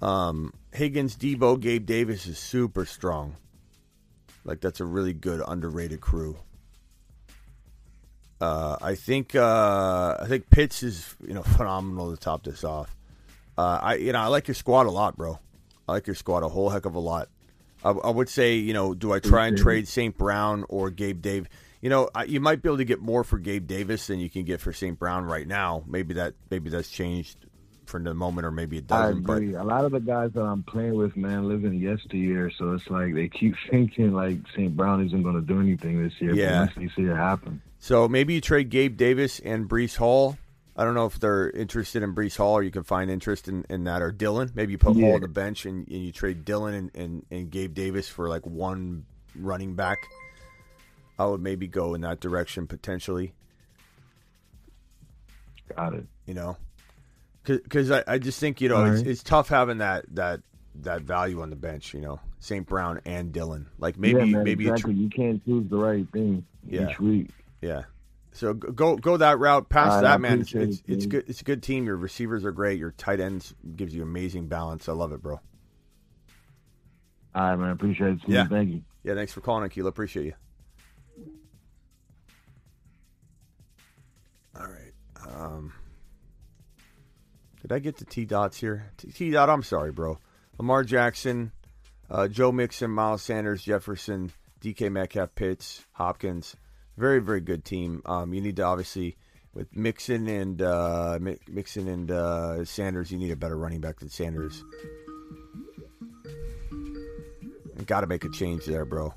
Um, 0.00 0.52
Higgins, 0.72 1.16
Deebo, 1.16 1.60
Gabe 1.60 1.86
Davis 1.86 2.26
is 2.26 2.38
super 2.38 2.84
strong. 2.84 3.36
Like 4.44 4.60
that's 4.60 4.80
a 4.80 4.84
really 4.84 5.12
good 5.12 5.42
underrated 5.46 6.00
crew. 6.00 6.36
Uh, 8.40 8.76
I 8.82 8.94
think 8.94 9.34
uh, 9.34 10.16
I 10.20 10.26
think 10.26 10.50
Pitts 10.50 10.82
is 10.82 11.14
you 11.26 11.32
know 11.32 11.42
phenomenal 11.56 12.10
to 12.10 12.20
top 12.20 12.42
this 12.44 12.64
off. 12.64 12.94
Uh, 13.56 13.78
I 13.80 13.94
you 13.94 14.12
know 14.12 14.20
I 14.20 14.26
like 14.26 14.48
your 14.48 14.54
squad 14.54 14.86
a 14.86 14.90
lot, 14.90 15.16
bro. 15.16 15.38
I 15.88 15.92
like 15.92 16.06
your 16.06 16.16
squad 16.16 16.42
a 16.42 16.48
whole 16.48 16.68
heck 16.68 16.84
of 16.84 16.94
a 16.94 17.00
lot. 17.00 17.28
I, 17.84 17.90
I 17.90 18.10
would 18.10 18.28
say 18.28 18.56
you 18.56 18.72
know 18.72 18.94
do 18.94 19.12
I 19.12 19.18
try 19.20 19.46
and 19.46 19.56
Mhm. 19.56 19.62
trade 19.62 19.88
St. 19.88 20.16
Brown 20.16 20.64
or 20.68 20.90
Gabe 20.90 21.20
Dave? 21.22 21.48
You 21.80 21.90
know 21.90 22.08
I, 22.14 22.24
you 22.24 22.40
might 22.40 22.62
be 22.62 22.68
able 22.68 22.78
to 22.78 22.84
get 22.84 23.00
more 23.00 23.24
for 23.24 23.38
Gabe 23.38 23.66
Davis 23.66 24.06
than 24.06 24.18
you 24.20 24.30
can 24.30 24.44
get 24.44 24.60
for 24.60 24.72
St. 24.72 24.98
Brown 24.98 25.24
right 25.24 25.46
now. 25.46 25.84
Maybe 25.86 26.14
that 26.14 26.34
maybe 26.50 26.70
that's 26.70 26.88
changed 26.88 27.36
for 27.86 28.00
the 28.00 28.14
moment, 28.14 28.46
or 28.46 28.50
maybe 28.50 28.78
it 28.78 28.86
doesn't. 28.86 29.24
But 29.26 29.34
agree. 29.42 29.52
A 29.54 29.62
lot 29.62 29.84
of 29.84 29.92
the 29.92 30.00
guys 30.00 30.32
that 30.32 30.40
I'm 30.40 30.62
playing 30.62 30.94
with, 30.94 31.18
man, 31.18 31.46
live 31.46 31.66
in 31.66 31.74
yesteryear, 31.78 32.50
so 32.56 32.72
it's 32.72 32.88
like 32.88 33.12
they 33.14 33.28
keep 33.28 33.54
thinking 33.70 34.14
like 34.14 34.38
St. 34.56 34.74
Brown 34.74 35.04
isn't 35.04 35.22
going 35.22 35.34
to 35.34 35.42
do 35.42 35.60
anything 35.60 36.02
this 36.02 36.14
year. 36.18 36.34
Yeah. 36.34 36.64
but 36.74 36.80
they 36.80 36.88
see 36.96 37.02
it 37.02 37.14
happen, 37.14 37.60
So 37.80 38.08
maybe 38.08 38.32
you 38.32 38.40
trade 38.40 38.70
Gabe 38.70 38.96
Davis 38.96 39.38
and 39.40 39.68
Breece 39.68 39.96
Hall. 39.96 40.38
I 40.76 40.84
don't 40.84 40.94
know 40.94 41.06
if 41.06 41.20
they're 41.20 41.50
interested 41.50 42.02
in 42.02 42.14
Breece 42.14 42.36
Hall 42.36 42.54
or 42.54 42.62
you 42.62 42.72
can 42.72 42.82
find 42.82 43.10
interest 43.10 43.46
in, 43.48 43.64
in 43.70 43.84
that 43.84 44.02
or 44.02 44.10
Dillon. 44.10 44.50
Maybe 44.54 44.72
you 44.72 44.78
put 44.78 44.96
Hall 44.96 45.14
on 45.14 45.20
the 45.20 45.28
bench 45.28 45.66
and, 45.66 45.86
and 45.86 46.04
you 46.04 46.10
trade 46.10 46.44
Dillon 46.44 46.74
and, 46.74 46.90
and, 46.94 47.26
and 47.30 47.50
Gabe 47.50 47.74
Davis 47.74 48.08
for 48.08 48.28
like 48.28 48.44
one 48.44 49.04
running 49.36 49.74
back. 49.74 49.98
I 51.18 51.26
would 51.26 51.40
maybe 51.40 51.68
go 51.68 51.94
in 51.94 52.00
that 52.00 52.18
direction 52.20 52.66
potentially. 52.66 53.34
got 55.76 55.94
it. 55.94 56.06
You 56.26 56.34
know, 56.34 56.56
because 57.44 57.90
I, 57.90 58.02
I 58.06 58.18
just 58.18 58.40
think 58.40 58.60
you 58.60 58.68
know 58.68 58.84
it's, 58.84 58.98
right. 58.98 59.06
it's 59.06 59.22
tough 59.22 59.48
having 59.48 59.78
that 59.78 60.06
that 60.14 60.40
that 60.76 61.02
value 61.02 61.42
on 61.42 61.50
the 61.50 61.56
bench. 61.56 61.94
You 61.94 62.00
know, 62.00 62.20
St. 62.40 62.66
Brown 62.66 63.00
and 63.04 63.32
Dillon. 63.32 63.68
Like 63.78 63.98
maybe 63.98 64.20
yeah, 64.20 64.24
man, 64.24 64.44
maybe 64.44 64.64
you 64.64 64.76
tr- 64.76 64.90
you 64.90 65.08
can't 65.08 65.44
choose 65.44 65.68
the 65.70 65.76
right 65.76 66.06
thing 66.12 66.44
Yeah. 66.66 66.90
each 66.90 66.98
week. 66.98 67.30
Yeah. 67.60 67.82
So 68.34 68.52
go 68.52 68.96
go 68.96 69.16
that 69.16 69.38
route. 69.38 69.68
Past 69.68 69.90
All 69.90 69.96
right, 69.96 70.02
that, 70.02 70.20
man. 70.20 70.40
It's 70.40 70.52
it's, 70.52 70.82
it's 70.88 71.06
good. 71.06 71.24
It's 71.28 71.40
a 71.40 71.44
good 71.44 71.62
team. 71.62 71.86
Your 71.86 71.96
receivers 71.96 72.44
are 72.44 72.50
great. 72.50 72.80
Your 72.80 72.90
tight 72.90 73.20
ends 73.20 73.54
gives 73.76 73.94
you 73.94 74.02
amazing 74.02 74.48
balance. 74.48 74.88
I 74.88 74.92
love 74.92 75.12
it, 75.12 75.22
bro. 75.22 75.40
All 77.34 77.42
right, 77.42 77.56
man. 77.56 77.70
Appreciate 77.70 78.14
it. 78.14 78.18
Steve. 78.22 78.34
Yeah. 78.34 78.48
Thank 78.48 78.70
you. 78.70 78.82
Yeah. 79.04 79.14
Thanks 79.14 79.32
for 79.32 79.40
calling, 79.40 79.68
Akila. 79.70 79.86
Appreciate 79.86 80.26
you. 80.26 80.34
All 84.58 84.66
right. 84.66 84.92
Um, 85.28 85.72
did 87.62 87.70
I 87.70 87.78
get 87.78 87.98
the 87.98 88.04
T 88.04 88.24
dots 88.24 88.58
here? 88.58 88.90
T- 88.96 89.12
T 89.12 89.30
dot. 89.30 89.48
I'm 89.48 89.62
sorry, 89.62 89.92
bro. 89.92 90.18
Lamar 90.58 90.82
Jackson, 90.82 91.52
uh, 92.10 92.26
Joe 92.26 92.50
Mixon, 92.50 92.90
Miles 92.90 93.22
Sanders, 93.22 93.62
Jefferson, 93.62 94.32
DK 94.60 94.90
Metcalf, 94.90 95.36
Pitts, 95.36 95.84
Hopkins. 95.92 96.56
Very, 96.96 97.20
very 97.20 97.40
good 97.40 97.64
team. 97.64 98.02
Um, 98.06 98.32
you 98.34 98.40
need 98.40 98.56
to 98.56 98.62
obviously 98.62 99.16
with 99.52 99.74
Mixon 99.74 100.28
and 100.28 100.60
uh, 100.60 101.18
Mixon 101.48 101.88
and 101.88 102.10
uh, 102.10 102.64
Sanders, 102.64 103.10
you 103.10 103.18
need 103.18 103.30
a 103.30 103.36
better 103.36 103.56
running 103.56 103.80
back 103.80 104.00
than 104.00 104.08
Sanders. 104.08 104.62
Got 107.86 108.00
to 108.00 108.06
make 108.06 108.24
a 108.24 108.30
change 108.30 108.64
there, 108.64 108.84
bro. 108.84 109.12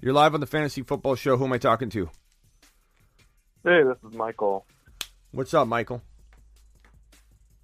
You're 0.00 0.12
live 0.12 0.34
on 0.34 0.40
the 0.40 0.46
Fantasy 0.46 0.82
Football 0.82 1.14
Show. 1.14 1.36
Who 1.36 1.44
am 1.44 1.52
I 1.52 1.58
talking 1.58 1.90
to? 1.90 2.10
Hey, 3.64 3.82
this 3.82 3.96
is 4.04 4.16
Michael. 4.16 4.66
What's 5.30 5.54
up, 5.54 5.68
Michael? 5.68 6.02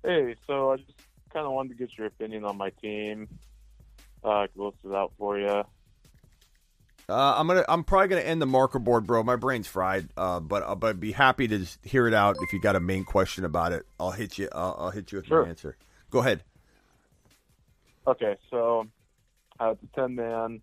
Hey, 0.05 0.36
so 0.47 0.73
I 0.73 0.76
just 0.76 0.93
kind 1.33 1.47
of 1.47 1.52
wanted 1.52 1.70
to 1.70 1.75
get 1.75 1.97
your 1.97 2.07
opinion 2.07 2.44
on 2.44 2.57
my 2.57 2.70
team. 2.70 3.28
Uh, 4.23 4.28
I 4.28 4.47
it 4.57 4.94
out 4.94 5.12
for 5.18 5.39
you. 5.39 5.65
Uh, 7.08 7.34
I'm 7.36 7.47
gonna. 7.47 7.65
I'm 7.68 7.84
probably 7.84 8.08
gonna 8.08 8.23
end 8.23 8.41
the 8.41 8.47
marker 8.47 8.78
board, 8.78 9.07
bro. 9.07 9.23
My 9.23 9.36
brain's 9.36 9.66
fried. 9.66 10.08
Uh, 10.16 10.41
but 10.41 10.62
uh, 10.62 10.74
but 10.74 10.99
be 11.00 11.12
happy 11.12 11.47
to 11.49 11.66
hear 11.83 12.07
it 12.07 12.15
out. 12.15 12.36
If 12.41 12.52
you 12.52 12.60
got 12.60 12.76
a 12.76 12.81
main 12.81 13.05
question 13.05 13.44
about 13.44 13.73
it, 13.73 13.84
I'll 14.00 14.10
hit 14.12 14.39
you. 14.39 14.49
I'll, 14.52 14.74
I'll 14.78 14.91
hit 14.91 15.12
you 15.12 15.18
with 15.18 15.26
Sure. 15.26 15.42
my 15.42 15.50
answer. 15.50 15.76
Go 16.10 16.20
ahead. 16.20 16.42
Okay, 18.07 18.36
so 18.50 18.86
uh, 19.60 19.70
it's 19.70 19.83
a 19.83 20.00
10 20.00 20.15
man. 20.15 20.62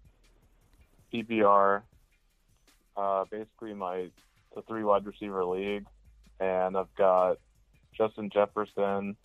Uh, 2.98 3.26
basically, 3.30 3.74
my 3.74 4.10
a 4.56 4.62
three 4.68 4.84
wide 4.84 5.06
receiver 5.06 5.44
league, 5.46 5.86
and 6.40 6.78
I've 6.78 6.94
got 6.96 7.38
Justin 7.98 8.30
Jefferson, 8.32 9.16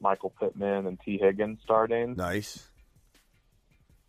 Michael 0.00 0.32
Pittman, 0.40 0.86
and 0.86 0.98
T. 1.04 1.18
Higgins 1.18 1.60
starting. 1.62 2.14
Nice. 2.16 2.68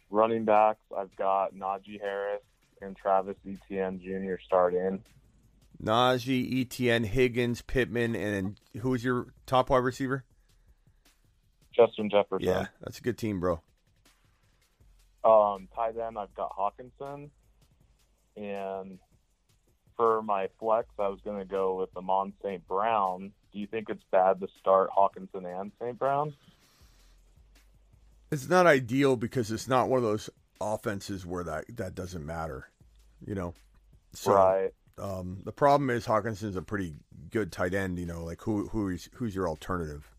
Running 0.09 0.45
backs, 0.45 0.83
I've 0.95 1.15
got 1.15 1.53
Najee 1.53 1.99
Harris 2.01 2.41
and 2.81 2.95
Travis 2.95 3.35
Etienne 3.47 3.99
Jr. 3.99 4.41
starting. 4.43 5.03
Najee, 5.81 6.65
Etn, 6.65 7.05
Higgins, 7.05 7.61
Pittman, 7.61 8.15
and 8.15 8.59
who's 8.81 9.03
your 9.03 9.27
top 9.45 9.69
wide 9.69 9.77
receiver? 9.77 10.25
Justin 11.73 12.09
Jefferson. 12.09 12.47
Yeah, 12.47 12.67
that's 12.81 12.99
a 12.99 13.01
good 13.01 13.17
team, 13.17 13.39
bro. 13.39 13.61
Um, 15.23 15.67
tight 15.75 15.97
end, 15.97 16.17
I've 16.17 16.33
got 16.33 16.51
Hockenson, 16.57 17.29
and 18.35 18.99
for 19.95 20.21
my 20.21 20.47
flex, 20.59 20.87
I 20.97 21.07
was 21.09 21.19
going 21.23 21.39
to 21.39 21.45
go 21.45 21.75
with 21.75 21.95
Amon 21.95 22.33
St. 22.41 22.65
Brown. 22.67 23.31
Do 23.51 23.59
you 23.59 23.67
think 23.67 23.89
it's 23.89 24.03
bad 24.11 24.39
to 24.39 24.47
start 24.59 24.89
Hockenson 24.97 25.45
and 25.45 25.71
St. 25.79 25.99
Brown? 25.99 26.33
It's 28.31 28.47
not 28.49 28.67
ideal 28.67 29.15
because 29.15 29.51
it's 29.51 29.67
not 29.67 29.89
one 29.89 29.97
of 29.97 30.03
those 30.03 30.29
offenses 30.61 31.25
where 31.25 31.43
that 31.43 31.65
that 31.77 31.95
doesn't 31.95 32.25
matter, 32.25 32.69
you 33.25 33.35
know. 33.35 33.53
So, 34.13 34.33
Right. 34.33 34.71
Um, 34.97 35.39
the 35.45 35.53
problem 35.53 35.89
is 35.89 36.05
Hockenson's 36.05 36.57
a 36.57 36.61
pretty 36.61 36.93
good 37.29 37.51
tight 37.53 37.73
end. 37.73 37.97
You 37.97 38.05
know, 38.05 38.23
like 38.25 38.41
who 38.41 38.67
who 38.67 38.89
is 38.89 39.09
who's 39.13 39.33
your 39.33 39.47
alternative? 39.47 40.11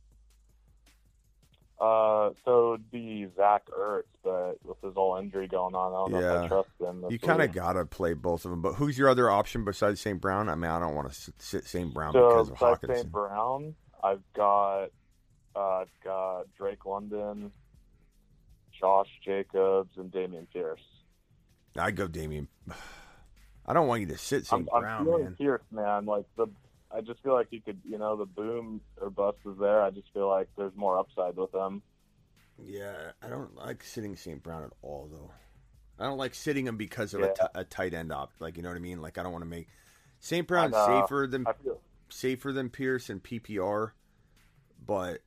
Uh, 1.80 2.30
so 2.44 2.74
it'd 2.74 2.90
be 2.90 3.26
Zach 3.36 3.62
Ertz, 3.70 4.02
but 4.22 4.54
with 4.64 4.78
his 4.82 4.92
whole 4.94 5.16
injury 5.16 5.48
going 5.48 5.74
on, 5.74 5.92
I 5.92 6.12
don't 6.12 6.12
know 6.22 6.36
if 6.36 6.44
I 6.44 6.48
trust 6.48 6.68
him. 6.78 7.04
you 7.08 7.18
kind 7.18 7.40
of 7.40 7.52
gotta 7.52 7.86
play 7.86 8.12
both 8.12 8.44
of 8.44 8.50
them. 8.50 8.60
But 8.60 8.74
who's 8.74 8.98
your 8.98 9.08
other 9.08 9.30
option 9.30 9.64
besides 9.64 9.98
St. 10.00 10.20
Brown? 10.20 10.50
I 10.50 10.56
mean, 10.56 10.70
I 10.70 10.78
don't 10.78 10.94
want 10.94 11.10
to 11.10 11.32
sit 11.38 11.64
St. 11.66 11.92
Brown 11.94 12.12
So 12.12 12.28
because 12.28 12.50
of 12.50 12.56
Hockenson. 12.56 12.96
St. 12.96 13.12
Brown, 13.12 13.74
I've 14.04 14.22
got 14.34 14.88
uh, 15.56 15.78
I've 15.78 16.00
got 16.04 16.44
Drake 16.54 16.84
London, 16.84 17.50
Josh 18.80 19.08
Jacobs, 19.24 19.90
and 19.96 20.10
Dameon 20.10 20.46
Pierce. 20.52 20.80
I 21.76 21.90
go 21.90 22.08
Dameon. 22.08 22.48
I 23.66 23.72
don't 23.72 23.86
want 23.86 24.00
you 24.00 24.06
to 24.08 24.18
sit 24.18 24.38
I'm, 24.50 24.64
St. 24.64 24.68
I'm 24.74 25.04
feeling 25.04 25.24
man. 25.24 25.34
Pierce, 25.36 25.62
man. 25.70 26.06
Like 26.06 26.24
the, 26.36 26.46
I 26.90 27.00
just 27.02 27.22
feel 27.22 27.34
like 27.34 27.48
you 27.50 27.60
could, 27.60 27.78
you 27.84 27.98
know, 27.98 28.16
the 28.16 28.24
boom 28.26 28.80
or 29.00 29.10
bust 29.10 29.38
is 29.46 29.56
there. 29.60 29.82
I 29.82 29.90
just 29.90 30.08
feel 30.12 30.28
like 30.28 30.48
there's 30.56 30.74
more 30.74 30.98
upside 30.98 31.36
with 31.36 31.52
them. 31.52 31.82
Yeah, 32.62 33.12
I 33.22 33.28
don't 33.28 33.54
like 33.54 33.84
sitting 33.84 34.16
St. 34.16 34.42
Brown 34.42 34.64
at 34.64 34.72
all, 34.82 35.08
though. 35.12 35.30
I 35.98 36.06
don't 36.06 36.18
like 36.18 36.34
sitting 36.34 36.66
him 36.66 36.76
because 36.76 37.14
of 37.14 37.20
a 37.20 37.26
Yeah. 37.26 37.32
ti- 37.34 37.48
a 37.54 37.64
tight 37.64 37.94
end 37.94 38.10
op. 38.12 38.32
Like 38.40 38.56
you 38.56 38.62
know 38.62 38.70
what 38.70 38.76
I 38.76 38.80
mean? 38.80 39.00
Like 39.02 39.18
I 39.18 39.22
don't 39.22 39.32
want 39.32 39.42
to 39.44 39.48
make 39.50 39.68
St. 40.18 40.46
Brown 40.46 40.72
safer 40.72 41.26
than 41.30 41.44
feel- 41.62 41.80
safer 42.08 42.52
than 42.52 42.70
Pierce 42.70 43.08
and 43.10 43.22
PPR, 43.22 43.92
but 44.84 45.20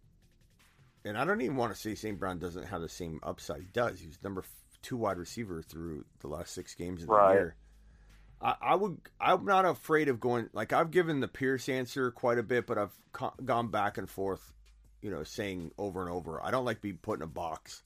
and 1.06 1.18
I 1.18 1.26
don't 1.26 1.42
even 1.42 1.56
want 1.58 1.74
to 1.74 1.80
say 1.80 1.96
St. 1.96 2.20
Brown 2.20 2.40
doesn't 2.40 2.64
have 2.66 2.82
the 2.82 2.90
same 2.90 3.20
upside. 3.24 3.62
He 3.62 3.68
does. 3.74 4.00
He 4.00 4.08
was 4.08 4.18
number 4.24 4.44
two 4.82 4.98
wide 4.98 5.18
receiver 5.18 5.62
through 5.62 6.06
the 6.20 6.28
last 6.28 6.54
six 6.54 6.76
games 6.76 7.02
of 7.04 7.08
the 7.08 7.14
Right. 7.14 7.34
year. 7.34 7.56
I, 8.42 8.56
I 8.62 8.76
would. 8.76 8.98
I'm 9.22 9.46
not 9.46 9.66
afraid 9.66 10.10
of 10.10 10.20
going. 10.20 10.50
Like 10.54 10.74
I've 10.74 10.92
given 10.92 11.20
the 11.22 11.28
Pierce 11.28 11.70
answer 11.70 12.12
quite 12.12 12.38
a 12.38 12.44
bit, 12.44 12.68
but 12.68 12.78
I've 12.78 12.94
co- 13.14 13.34
gone 13.44 13.70
back 13.70 13.98
and 13.98 14.10
forth. 14.10 14.54
You 15.02 15.12
know, 15.12 15.24
saying 15.24 15.72
over 15.78 16.02
and 16.02 16.10
over. 16.10 16.42
I 16.44 16.50
don't 16.52 16.64
like 16.66 16.82
being 16.82 16.98
put 16.98 17.20
in 17.20 17.24
a 17.24 17.28
box 17.28 17.84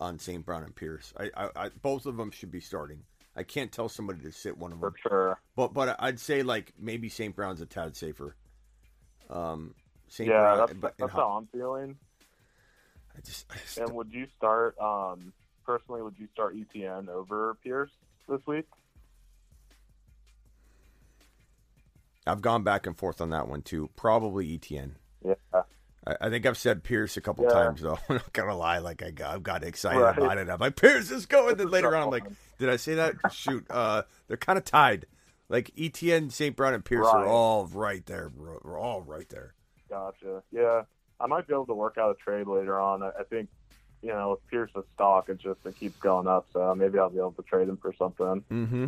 on 0.00 0.18
St. 0.18 0.44
Brown 0.44 0.62
and 0.64 0.74
Pierce. 0.74 1.12
I, 1.18 1.30
I, 1.36 1.48
I 1.56 1.68
both 1.82 2.06
of 2.06 2.16
them 2.16 2.30
should 2.30 2.50
be 2.50 2.60
starting. 2.60 3.02
I 3.36 3.42
can't 3.42 3.70
tell 3.72 3.88
somebody 3.88 4.20
to 4.22 4.32
sit 4.32 4.56
one 4.56 4.72
of 4.72 4.80
them. 4.80 4.92
For 4.92 5.08
sure. 5.08 5.40
But 5.56 5.74
but 5.74 5.96
I'd 5.98 6.18
say 6.20 6.42
like 6.42 6.72
maybe 6.78 7.08
St. 7.10 7.34
Brown's 7.36 7.60
a 7.60 7.66
tad 7.66 7.96
safer. 7.96 8.34
Um, 9.30 9.74
St. 10.08 10.28
Yeah, 10.28 10.40
Brown, 10.40 10.58
that's, 10.58 10.72
but 10.74 10.94
that's 10.98 11.12
how 11.12 11.28
I'm 11.30 11.46
feeling. 11.48 11.96
I 13.16 13.20
just, 13.20 13.46
and 13.78 13.92
would 13.94 14.12
you 14.12 14.26
start, 14.36 14.76
um, 14.80 15.32
personally, 15.64 16.02
would 16.02 16.16
you 16.18 16.28
start 16.32 16.56
ETN 16.56 17.08
over 17.08 17.56
Pierce 17.62 17.90
this 18.28 18.40
week? 18.46 18.66
I've 22.26 22.40
gone 22.42 22.62
back 22.62 22.86
and 22.86 22.96
forth 22.96 23.20
on 23.20 23.30
that 23.30 23.48
one 23.48 23.62
too. 23.62 23.90
Probably 23.96 24.58
ETN. 24.58 24.92
Yeah. 25.24 25.34
I, 26.06 26.16
I 26.22 26.30
think 26.30 26.46
I've 26.46 26.56
said 26.56 26.82
Pierce 26.82 27.16
a 27.16 27.20
couple 27.20 27.44
Yeah. 27.44 27.50
times 27.52 27.82
though. 27.82 27.98
I'm 28.08 28.16
not 28.16 28.32
gonna 28.32 28.56
lie, 28.56 28.78
like 28.78 29.02
I 29.02 29.10
got, 29.10 29.34
I've 29.34 29.42
got 29.42 29.62
excited 29.62 30.00
Right. 30.00 30.16
about 30.16 30.38
it. 30.38 30.48
I'm 30.48 30.58
like 30.58 30.76
Pierce 30.76 31.10
is 31.10 31.26
going. 31.26 31.56
Then 31.56 31.70
later 31.70 31.94
on, 31.94 32.04
I'm 32.04 32.10
like, 32.10 32.24
did 32.58 32.70
I 32.70 32.76
say 32.76 32.94
that? 32.94 33.16
Shoot, 33.30 33.66
uh, 33.70 34.02
they're 34.26 34.36
kind 34.36 34.58
of 34.58 34.64
tied. 34.64 35.06
Like 35.50 35.70
ETN, 35.76 36.32
St. 36.32 36.56
Brown, 36.56 36.72
and 36.72 36.84
Pierce 36.84 37.06
are 37.06 37.26
all 37.26 37.66
right 37.66 38.04
there. 38.06 38.32
We're 38.34 38.80
all 38.80 39.02
right 39.02 39.28
there. 39.28 39.52
Gotcha. 39.90 40.42
Yeah, 40.50 40.84
I 41.24 41.26
might 41.26 41.46
be 41.46 41.54
able 41.54 41.66
to 41.66 41.74
work 41.74 41.96
out 41.96 42.10
a 42.10 42.22
trade 42.22 42.46
later 42.46 42.78
on. 42.78 43.02
I, 43.02 43.08
I 43.20 43.22
think, 43.24 43.48
you 44.02 44.10
know, 44.10 44.32
with 44.32 44.46
Pierce's 44.48 44.84
stock, 44.94 45.30
it 45.30 45.38
just 45.38 45.60
it 45.64 45.74
keeps 45.74 45.96
going 45.96 46.26
up. 46.26 46.46
So 46.52 46.74
maybe 46.74 46.98
I'll 46.98 47.08
be 47.08 47.16
able 47.16 47.32
to 47.32 47.42
trade 47.42 47.66
him 47.66 47.78
for 47.78 47.94
something. 47.98 48.44
Mm-hmm. 48.52 48.86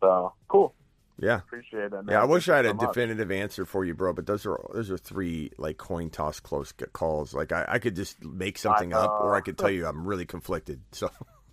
So 0.00 0.32
cool. 0.48 0.74
Yeah. 1.20 1.36
Appreciate 1.36 1.84
it. 1.84 1.92
Man. 1.92 2.06
Yeah, 2.08 2.22
I 2.22 2.24
wish 2.24 2.48
I 2.48 2.56
had 2.56 2.64
a 2.64 2.70
so 2.70 2.74
much. 2.74 2.86
definitive 2.88 3.30
answer 3.30 3.66
for 3.66 3.84
you, 3.84 3.94
bro. 3.94 4.14
But 4.14 4.24
those 4.26 4.46
are 4.46 4.58
those 4.72 4.90
are 4.90 4.96
three 4.96 5.50
like 5.58 5.76
coin 5.76 6.08
toss 6.08 6.40
close 6.40 6.72
calls. 6.94 7.34
Like 7.34 7.52
I, 7.52 7.66
I 7.68 7.78
could 7.78 7.94
just 7.94 8.24
make 8.24 8.56
something 8.56 8.94
up, 8.94 9.20
or 9.20 9.34
I 9.34 9.42
could 9.42 9.58
tell 9.58 9.70
you 9.70 9.86
I'm 9.86 10.06
really 10.06 10.26
conflicted. 10.26 10.80
So 10.92 11.10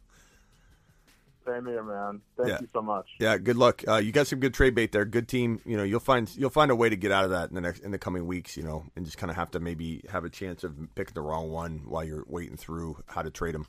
Same 1.45 1.65
here, 1.65 1.83
man. 1.83 2.21
Thank 2.37 2.49
Yeah. 2.49 2.57
you 2.61 2.67
so 2.71 2.81
much. 2.83 3.07
yeah, 3.19 3.37
good 3.39 3.57
luck. 3.57 3.83
Uh, 3.87 3.95
you 3.97 4.11
got 4.11 4.27
some 4.27 4.39
good 4.39 4.53
trade 4.53 4.75
bait 4.75 4.91
there. 4.91 5.05
Good 5.05 5.27
team. 5.27 5.59
You 5.65 5.75
know, 5.75 5.83
you'll 5.83 5.99
find 5.99 6.29
you'll 6.37 6.51
find 6.51 6.69
a 6.69 6.75
way 6.75 6.87
to 6.89 6.95
get 6.95 7.11
out 7.11 7.23
of 7.25 7.31
that 7.31 7.49
in 7.49 7.55
the 7.55 7.61
next 7.61 7.79
in 7.79 7.89
the 7.91 7.97
coming 7.97 8.27
weeks. 8.27 8.55
You 8.55 8.63
know, 8.63 8.85
and 8.95 9.05
just 9.05 9.17
kind 9.17 9.31
of 9.31 9.35
have 9.37 9.49
to 9.51 9.59
maybe 9.59 10.03
have 10.09 10.23
a 10.23 10.29
chance 10.29 10.63
of 10.63 10.75
picking 10.93 11.15
the 11.15 11.21
wrong 11.21 11.49
one 11.51 11.81
while 11.85 12.03
you're 12.03 12.23
waiting 12.27 12.57
through 12.57 12.97
how 13.07 13.23
to 13.23 13.31
trade 13.31 13.55
them. 13.55 13.65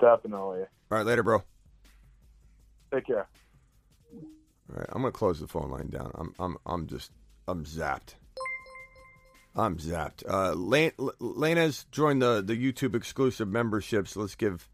Definitely. 0.00 0.60
All 0.60 0.66
right, 0.98 1.04
later, 1.06 1.22
bro. 1.22 1.42
Take 2.94 3.06
care. 3.06 3.26
All 4.14 4.76
right, 4.76 4.86
I'm 4.90 5.02
gonna 5.02 5.12
close 5.12 5.40
the 5.40 5.48
phone 5.48 5.70
line 5.70 5.90
down. 5.90 6.10
I'm 6.14 6.34
I'm 6.38 6.56
I'm 6.64 6.86
just 6.86 7.10
I'm 7.46 7.64
zapped. 7.64 8.14
I'm 9.56 9.76
zapped. 9.76 10.22
Uh, 10.28 10.52
Lane, 10.52 10.92
L- 10.98 11.12
Lena's 11.18 11.84
joined 11.90 12.22
the 12.22 12.42
the 12.42 12.54
YouTube 12.56 12.94
exclusive 12.94 13.48
memberships. 13.48 14.16
Let's 14.16 14.34
give. 14.34 14.68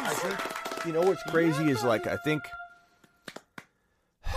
I 0.00 0.14
think 0.14 0.86
you 0.86 0.92
know 0.92 1.02
what's 1.02 1.22
crazy 1.24 1.70
is 1.70 1.82
like 1.84 2.06
I 2.06 2.16
think 2.16 2.42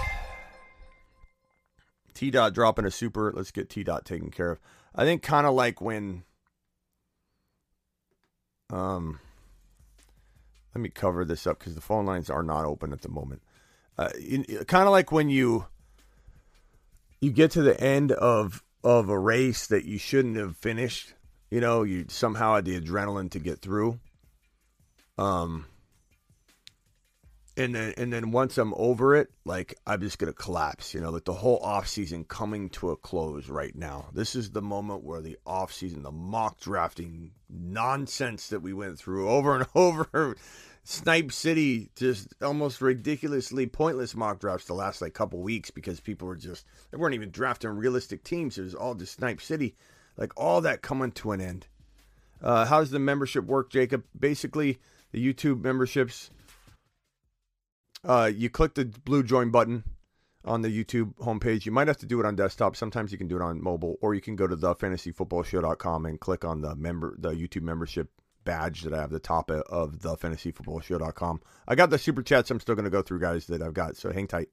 T 2.14 2.32
dot 2.32 2.53
dropping 2.53 2.85
a 2.85 2.92
super. 2.92 3.32
Let's 3.35 3.51
get 3.51 3.69
T 3.69 3.84
dot 3.84 4.06
taken 4.06 4.32
care 4.32 4.51
of. 4.51 4.60
I 4.93 5.06
think 5.06 5.22
kind 5.24 5.48
of 5.48 5.53
like 5.53 5.82
when 5.82 6.24
um 8.69 9.19
let 10.74 10.82
me 10.82 10.90
cover 10.90 11.26
this 11.26 11.45
up 11.45 11.60
because 11.60 11.76
the 11.76 11.82
phone 11.82 12.06
lines 12.06 12.30
are 12.30 12.43
not 12.43 12.66
open 12.66 12.93
at 12.93 13.01
the 13.01 13.10
moment. 13.10 13.42
Uh, 13.98 14.10
kind 14.68 14.85
of 14.85 14.92
like 14.92 15.11
when 15.11 15.30
you 15.30 15.66
you 17.19 17.32
get 17.32 17.51
to 17.51 17.61
the 17.61 17.80
end 17.80 18.11
of 18.11 18.64
of 18.84 19.10
a 19.10 19.19
race 19.19 19.68
that 19.68 19.85
you 19.85 19.98
shouldn't 19.98 20.38
have 20.38 20.58
finished. 20.58 21.14
You 21.51 21.61
know, 21.61 21.83
you 21.83 22.05
somehow 22.07 22.55
had 22.55 22.65
the 22.65 22.80
adrenaline 22.80 23.30
to 23.31 23.39
get 23.39 23.59
through. 23.59 23.99
Um, 25.17 25.65
and 27.57 27.75
then 27.75 27.93
and 27.97 28.11
then 28.11 28.31
once 28.31 28.57
I'm 28.57 28.73
over 28.75 29.15
it, 29.15 29.30
like 29.45 29.77
I'm 29.85 30.01
just 30.01 30.17
gonna 30.17 30.33
collapse. 30.33 30.93
You 30.93 31.01
know, 31.01 31.09
like 31.09 31.25
the 31.25 31.33
whole 31.33 31.59
off 31.59 31.88
season 31.88 32.23
coming 32.23 32.69
to 32.71 32.91
a 32.91 32.97
close 32.97 33.49
right 33.49 33.75
now. 33.75 34.09
This 34.13 34.35
is 34.35 34.51
the 34.51 34.61
moment 34.61 35.03
where 35.03 35.21
the 35.21 35.38
off 35.45 35.73
season, 35.73 36.03
the 36.03 36.11
mock 36.11 36.59
drafting 36.59 37.31
nonsense 37.49 38.47
that 38.47 38.61
we 38.61 38.73
went 38.73 38.97
through 38.97 39.30
over 39.35 39.55
and 39.57 39.67
over. 39.75 40.35
Snipe 40.83 41.31
City 41.31 41.91
just 41.95 42.33
almost 42.41 42.81
ridiculously 42.81 43.67
pointless 43.67 44.15
mock 44.15 44.39
drafts 44.39 44.65
the 44.65 44.73
last 44.73 45.01
like 45.01 45.13
couple 45.13 45.39
weeks 45.39 45.69
because 45.69 45.99
people 45.99 46.27
were 46.27 46.35
just 46.35 46.65
they 46.89 46.97
weren't 46.97 47.13
even 47.13 47.30
drafting 47.30 47.71
realistic 47.71 48.23
teams. 48.23 48.57
It 48.57 48.63
was 48.63 48.75
all 48.75 48.95
just 48.95 49.13
Snipe 49.13 49.41
City, 49.41 49.75
like 50.22 50.32
all 50.38 50.61
that 50.61 50.83
coming 50.83 51.11
to 51.11 51.32
an 51.32 51.41
end. 51.41 51.66
Uh, 52.43 52.66
how 52.66 52.80
does 52.80 52.91
the 52.91 53.00
membership 53.00 53.43
work, 53.43 53.72
Jacob? 53.72 54.03
Basically, 54.17 54.77
the 55.11 55.33
YouTube 55.33 55.64
memberships. 55.64 56.30
Uh, 58.03 58.30
you 58.33 58.48
click 58.48 58.75
the 58.75 58.85
blue 58.85 59.24
join 59.24 59.50
button 59.50 59.83
on 60.45 60.61
the 60.61 60.69
YouTube 60.69 61.16
homepage. 61.16 61.66
You 61.66 61.72
might 61.72 61.88
have 61.88 61.98
to 61.98 62.06
do 62.06 62.19
it 62.19 62.25
on 62.27 62.35
desktop. 62.35 62.75
Sometimes 62.75 63.11
you 63.11 63.17
can 63.17 63.27
do 63.27 63.35
it 63.35 63.41
on 63.41 63.64
mobile, 63.64 63.98
or 64.00 64.14
you 64.14 64.22
can 64.22 64.35
go 64.35 64.45
to 64.45 64.56
thefantasyfootballshow.com 64.56 66.06
and 66.06 66.19
click 66.19 66.45
on 66.45 66.61
the 66.61 66.75
member 66.75 67.16
the 67.17 67.32
YouTube 67.32 67.64
membership 67.64 68.11
badge 68.43 68.82
that 68.83 68.93
I 68.93 69.01
have 69.01 69.11
the 69.11 69.19
top 69.19 69.50
of- 69.50 69.61
of 69.64 69.98
thefantasyfootballshow.com. 70.00 71.41
I 71.67 71.74
got 71.74 71.90
the 71.90 71.98
super 71.98 72.22
chats. 72.22 72.51
I'm 72.51 72.59
still 72.59 72.75
going 72.75 72.85
to 72.85 72.91
go 72.91 73.01
through 73.01 73.22
guys 73.22 73.48
that 73.48 73.61
I've 73.64 73.74
got, 73.74 73.98
so 73.98 74.11
hang 74.11 74.27
tight. 74.27 74.50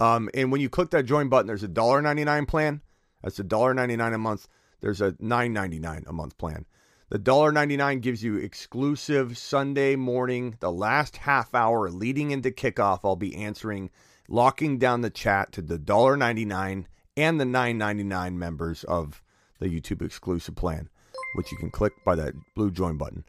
Um, 0.00 0.30
and 0.34 0.50
when 0.50 0.60
you 0.60 0.68
click 0.68 0.90
that 0.90 1.06
join 1.06 1.28
button, 1.28 1.46
there's 1.46 1.62
a 1.62 1.68
dollar 1.68 2.02
ninety 2.02 2.24
nine 2.24 2.46
plan. 2.46 2.82
That's 3.22 3.38
a 3.38 3.44
dollar 3.44 3.72
ninety 3.72 3.96
nine 3.96 4.12
a 4.12 4.18
month. 4.18 4.48
There's 4.80 5.00
a 5.00 5.12
$9.99 5.12 6.06
a 6.06 6.12
month 6.12 6.38
plan. 6.38 6.66
The 7.08 7.18
dollar 7.18 7.52
ninety 7.52 7.76
nine 7.76 8.00
gives 8.00 8.24
you 8.24 8.36
exclusive 8.36 9.38
Sunday 9.38 9.94
morning, 9.94 10.56
the 10.58 10.72
last 10.72 11.18
half 11.18 11.54
hour 11.54 11.88
leading 11.88 12.32
into 12.32 12.50
kickoff. 12.50 13.00
I'll 13.04 13.14
be 13.14 13.36
answering, 13.36 13.90
locking 14.28 14.78
down 14.78 15.02
the 15.02 15.10
chat 15.10 15.52
to 15.52 15.62
the 15.62 15.78
dollar 15.78 16.16
ninety 16.16 16.44
nine 16.44 16.88
and 17.16 17.38
the 17.38 17.44
nine 17.44 17.78
ninety 17.78 18.02
nine 18.02 18.36
members 18.40 18.82
of 18.82 19.22
the 19.60 19.68
YouTube 19.68 20.02
exclusive 20.02 20.56
plan, 20.56 20.88
which 21.36 21.52
you 21.52 21.58
can 21.58 21.70
click 21.70 21.92
by 22.04 22.16
that 22.16 22.34
blue 22.56 22.72
join 22.72 22.96
button. 22.96 23.24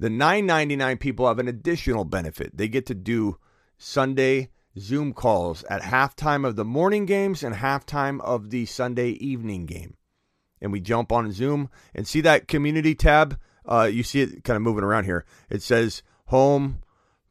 The 0.00 0.10
nine 0.10 0.44
ninety 0.44 0.74
nine 0.74 0.98
people 0.98 1.28
have 1.28 1.38
an 1.38 1.46
additional 1.46 2.04
benefit. 2.04 2.56
They 2.56 2.66
get 2.66 2.86
to 2.86 2.94
do 2.94 3.38
Sunday 3.78 4.50
Zoom 4.76 5.12
calls 5.12 5.62
at 5.70 5.82
halftime 5.82 6.44
of 6.44 6.56
the 6.56 6.64
morning 6.64 7.06
games 7.06 7.44
and 7.44 7.54
halftime 7.54 8.20
of 8.22 8.50
the 8.50 8.66
Sunday 8.66 9.10
evening 9.10 9.66
game 9.66 9.96
and 10.62 10.72
we 10.72 10.80
jump 10.80 11.12
on 11.12 11.30
Zoom 11.32 11.68
and 11.94 12.08
see 12.08 12.22
that 12.22 12.48
community 12.48 12.94
tab. 12.94 13.38
Uh, 13.66 13.90
you 13.92 14.02
see 14.02 14.22
it 14.22 14.44
kind 14.44 14.56
of 14.56 14.62
moving 14.62 14.84
around 14.84 15.04
here. 15.04 15.26
It 15.50 15.60
says 15.62 16.02
home, 16.26 16.78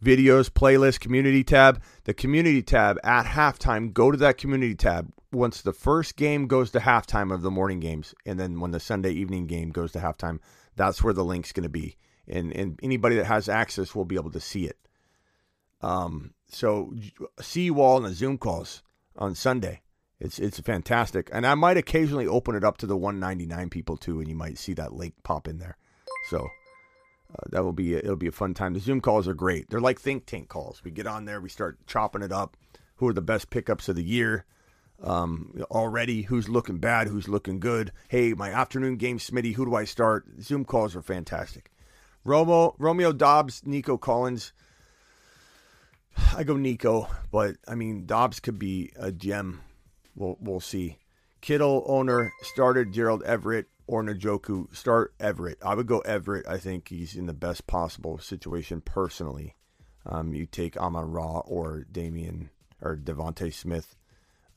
videos, 0.04 0.50
playlist, 0.50 1.00
community 1.00 1.44
tab. 1.44 1.82
The 2.04 2.14
community 2.14 2.62
tab 2.62 3.00
at 3.04 3.26
halftime, 3.26 3.94
go 3.94 4.12
to 4.12 4.18
that 4.18 4.38
community 4.38 4.76
tab 4.76 5.12
once 5.32 5.62
the 5.62 5.74
first 5.74 6.18
game 6.18 6.48
goes 6.48 6.72
to 6.72 6.80
halftime 6.80 7.34
of 7.34 7.42
the 7.42 7.52
morning 7.52 7.80
games. 7.80 8.14
And 8.26 8.40
then 8.40 8.60
when 8.60 8.72
the 8.72 8.80
Sunday 8.80 9.12
evening 9.12 9.48
game 9.48 9.72
goes 9.72 9.94
to 9.94 10.00
halftime, 10.00 10.40
that's 10.76 11.02
where 11.02 11.14
the 11.14 11.24
link's 11.24 11.54
going 11.54 11.64
to 11.64 11.70
be. 11.70 11.98
And, 12.28 12.52
and 12.56 12.80
anybody 12.84 13.16
that 13.16 13.26
has 13.26 13.50
access 13.50 13.96
will 13.96 14.06
be 14.06 14.16
able 14.16 14.32
to 14.32 14.40
see 14.40 14.66
it. 14.66 14.78
Um, 15.82 16.34
so 16.48 16.94
see 17.40 17.64
you 17.64 17.82
all 17.82 17.98
in 17.98 18.04
the 18.04 18.14
Zoom 18.14 18.38
calls 18.38 18.84
on 19.18 19.36
Sunday. 19.36 19.82
It's 20.22 20.38
it's 20.38 20.60
fantastic, 20.60 21.32
and 21.34 21.48
I 21.48 21.56
might 21.56 21.78
occasionally 21.78 22.28
open 22.28 22.54
it 22.54 22.64
up 22.64 22.78
to 22.78 22.86
the 22.86 22.96
199 22.96 23.70
people 23.72 23.98
too, 23.98 24.20
and 24.20 24.30
you 24.30 24.36
might 24.36 24.60
see 24.60 24.74
that 24.74 24.94
link 24.94 25.16
pop 25.24 25.48
in 25.48 25.58
there. 25.58 25.78
So 26.30 26.48
uh, 27.32 27.44
that 27.50 27.64
will 27.64 27.74
be 27.74 27.96
it'll 27.96 28.16
be 28.16 28.28
a 28.28 28.32
fun 28.32 28.54
time. 28.54 28.76
The 28.76 28.80
Zoom 28.80 29.02
calls 29.02 29.28
are 29.28 29.34
great. 29.34 29.72
They're 29.72 29.82
like 29.82 30.00
think 30.00 30.28
tank 30.28 30.48
calls. 30.48 30.84
We 30.84 30.92
get 30.92 31.08
on 31.08 31.26
there, 31.26 31.42
we 31.42 31.50
start 31.50 31.80
chopping 31.88 32.22
it 32.22 32.32
up. 32.32 32.56
Who 32.98 33.08
are 33.08 33.14
the 33.14 33.22
best 33.22 33.50
pickups 33.50 33.90
of 33.90 33.96
the 33.96 34.04
year? 34.04 34.46
Um, 35.02 35.64
already, 35.72 36.22
who's 36.22 36.48
looking 36.48 36.78
bad? 36.78 37.08
Who's 37.08 37.28
looking 37.28 37.60
good? 37.60 37.92
Hey, 38.08 38.34
my 38.34 38.52
afternoon 38.52 38.98
game, 38.98 39.18
Smitty. 39.18 39.56
Who 39.56 39.66
do 39.66 39.74
I 39.74 39.86
start? 39.86 40.28
Zoom 40.40 40.66
calls 40.66 40.96
are 40.96 41.02
fantastic. 41.02 41.72
Romo, 42.24 42.76
Romeo 42.78 43.12
Doubs, 43.12 43.64
Nico 43.66 43.98
Collins. 43.98 44.54
I 46.36 46.44
go 46.44 46.58
Nico, 46.58 47.08
but 47.32 47.56
I 47.68 47.74
mean 47.74 48.06
Dobbs 48.06 48.40
could 48.40 48.60
be 48.60 48.92
a 48.96 49.12
gem. 49.12 49.62
We'll 50.16 50.38
we'll 50.40 50.60
see. 50.60 50.98
Kittle 51.42 51.84
owner 51.88 52.32
started 52.42 52.94
Gerald 52.94 53.24
Everett 53.24 53.68
or 53.88 54.04
Njoku. 54.04 54.74
Start 54.76 55.14
Everett. 55.20 55.58
I 55.64 55.76
would 55.76 55.88
go 55.88 56.00
Everett. 56.00 56.48
I 56.48 56.58
think 56.58 56.90
he's 56.90 57.16
in 57.16 57.26
the 57.26 57.34
best 57.34 57.68
possible 57.68 58.18
situation 58.20 58.82
personally. 58.82 59.56
Um, 60.06 60.34
you 60.34 60.46
take 60.46 60.78
Amon 60.78 61.12
Ra 61.12 61.40
or 61.40 61.86
Damian 61.92 62.50
or 62.82 62.96
DeVonta 62.96 63.54
Smith. 63.54 63.96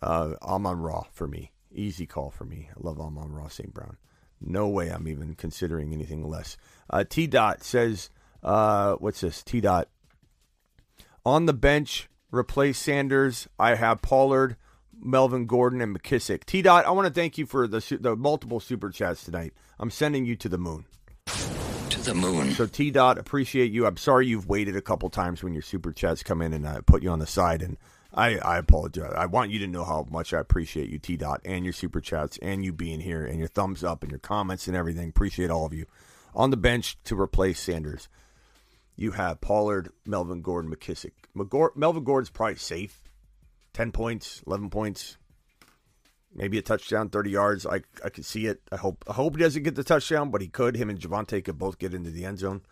Uh, 0.03 0.35
Amon 0.43 0.81
Ra 0.81 1.05
for 1.13 1.27
me. 1.27 1.53
Easy 1.73 2.07
call 2.07 2.31
for 2.31 2.45
me. 2.45 2.69
I 2.71 2.81
love 2.81 3.01
Amon 3.01 3.33
Ra 3.33 3.49
St. 3.49 3.73
Brown. 3.73 3.97
No 4.41 4.69
way 4.69 4.89
I'm 4.89 5.09
even 5.09 5.35
considering 5.35 5.93
anything 5.93 6.27
less. 6.29 6.57
Uh, 6.91 7.05
T 7.09 7.27
Dot 7.27 7.63
says, 7.63 8.11
uh, 8.43 8.95
what's 8.95 9.21
this? 9.21 9.43
T 9.43 9.61
Dot. 9.61 9.89
On 11.25 11.47
the 11.47 11.55
bench, 11.55 12.09
replace 12.31 12.79
Sanders. 12.79 13.49
I 13.59 13.75
have 13.75 14.03
Pollard, 14.03 14.57
Melvin 15.03 15.47
Gordon, 15.47 15.81
and 15.81 15.97
McKissick. 15.97 16.45
T 16.45 16.63
Dot, 16.63 16.87
I 16.87 16.91
want 16.91 17.07
to 17.09 17.13
thank 17.13 17.39
you 17.39 17.47
for 17.47 17.67
the 17.67 17.99
the 18.01 18.17
multiple 18.17 18.61
super 18.61 18.91
chats 18.91 19.25
tonight. 19.25 19.53
I'm 19.79 19.91
sending 19.91 20.25
you 20.25 20.37
to 20.37 20.49
the 20.49 20.59
moon. 20.59 20.85
To 21.27 22.01
the 22.01 22.15
moon. 22.15 22.53
So 22.53 22.67
T 22.67 22.91
Dot, 22.91 23.19
appreciate 23.19 23.73
you. 23.73 23.87
I'm 23.87 23.97
sorry 23.97 24.27
you've 24.27 24.49
waited 24.49 24.77
a 24.77 24.83
couple 24.83 25.11
times 25.11 25.43
when 25.43 25.53
your 25.53 25.63
super 25.63 25.93
chats 25.93 26.23
come 26.23 26.43
in 26.43 26.53
and 26.53 26.67
I 26.67 26.81
put 26.81 27.03
you 27.03 27.11
on 27.11 27.19
the 27.19 27.27
side 27.27 27.63
and. 27.63 27.77
I, 28.17 28.37
I 28.37 28.59
apologize. 28.59 29.13
I 29.17 29.27
want 29.27 29.51
you 29.51 29.59
to 29.59 29.67
know 29.67 29.83
how 29.83 30.07
much 30.09 30.33
I 30.33 30.39
appreciate 30.39 30.89
you, 30.89 31.01
T 31.01 31.17
Dot, 31.17 31.41
and 31.45 31.65
your 31.65 31.73
super 31.73 32.01
chats, 32.01 32.39
and 32.41 32.65
you 32.65 32.73
being 32.73 33.01
here, 33.01 33.27
and 33.27 33.41
your 33.41 33.49
thumbs 33.49 33.83
up, 33.83 34.05
and 34.05 34.13
your 34.13 34.21
comments, 34.21 34.69
and 34.69 34.77
everything. 34.77 35.09
Appreciate 35.09 35.51
all 35.51 35.67
of 35.67 35.75
you. 35.75 35.87
On 36.33 36.51
the 36.51 36.57
bench 36.57 36.97
to 37.07 37.21
replace 37.21 37.59
Sanders, 37.59 38.09
you 38.95 39.11
have 39.11 39.41
Pollard, 39.41 39.91
Melvin 40.07 40.43
Gordon, 40.43 40.73
McKissick. 40.73 41.11
McGor- 41.37 41.75
Melvin 41.75 42.05
Gordon's 42.05 42.31
probably 42.31 42.55
safe. 42.55 43.03
10 43.75 43.93
points, 43.93 44.43
11 44.47 44.71
points, 44.71 45.19
maybe 46.35 46.59
a 46.59 46.63
touchdown, 46.63 47.11
30 47.11 47.31
yards. 47.31 47.67
I, 47.67 47.83
I 48.05 48.09
could 48.09 48.25
see 48.25 48.47
it. 48.47 48.63
I 48.73 48.77
hope 48.77 49.05
I 49.09 49.13
hope 49.13 49.37
he 49.37 49.43
doesn't 49.43 49.63
get 49.63 49.75
the 49.75 49.85
touchdown, 49.85 50.31
but 50.31 50.41
he 50.41 50.49
could. 50.49 50.77
Him 50.77 50.89
and 50.89 50.99
Javonte 50.99 51.45
could 51.45 51.59
both 51.59 51.79
get 51.79 51.93
into 51.93 52.11
the 52.11 52.25
end 52.25 52.39
zone. 52.39 52.63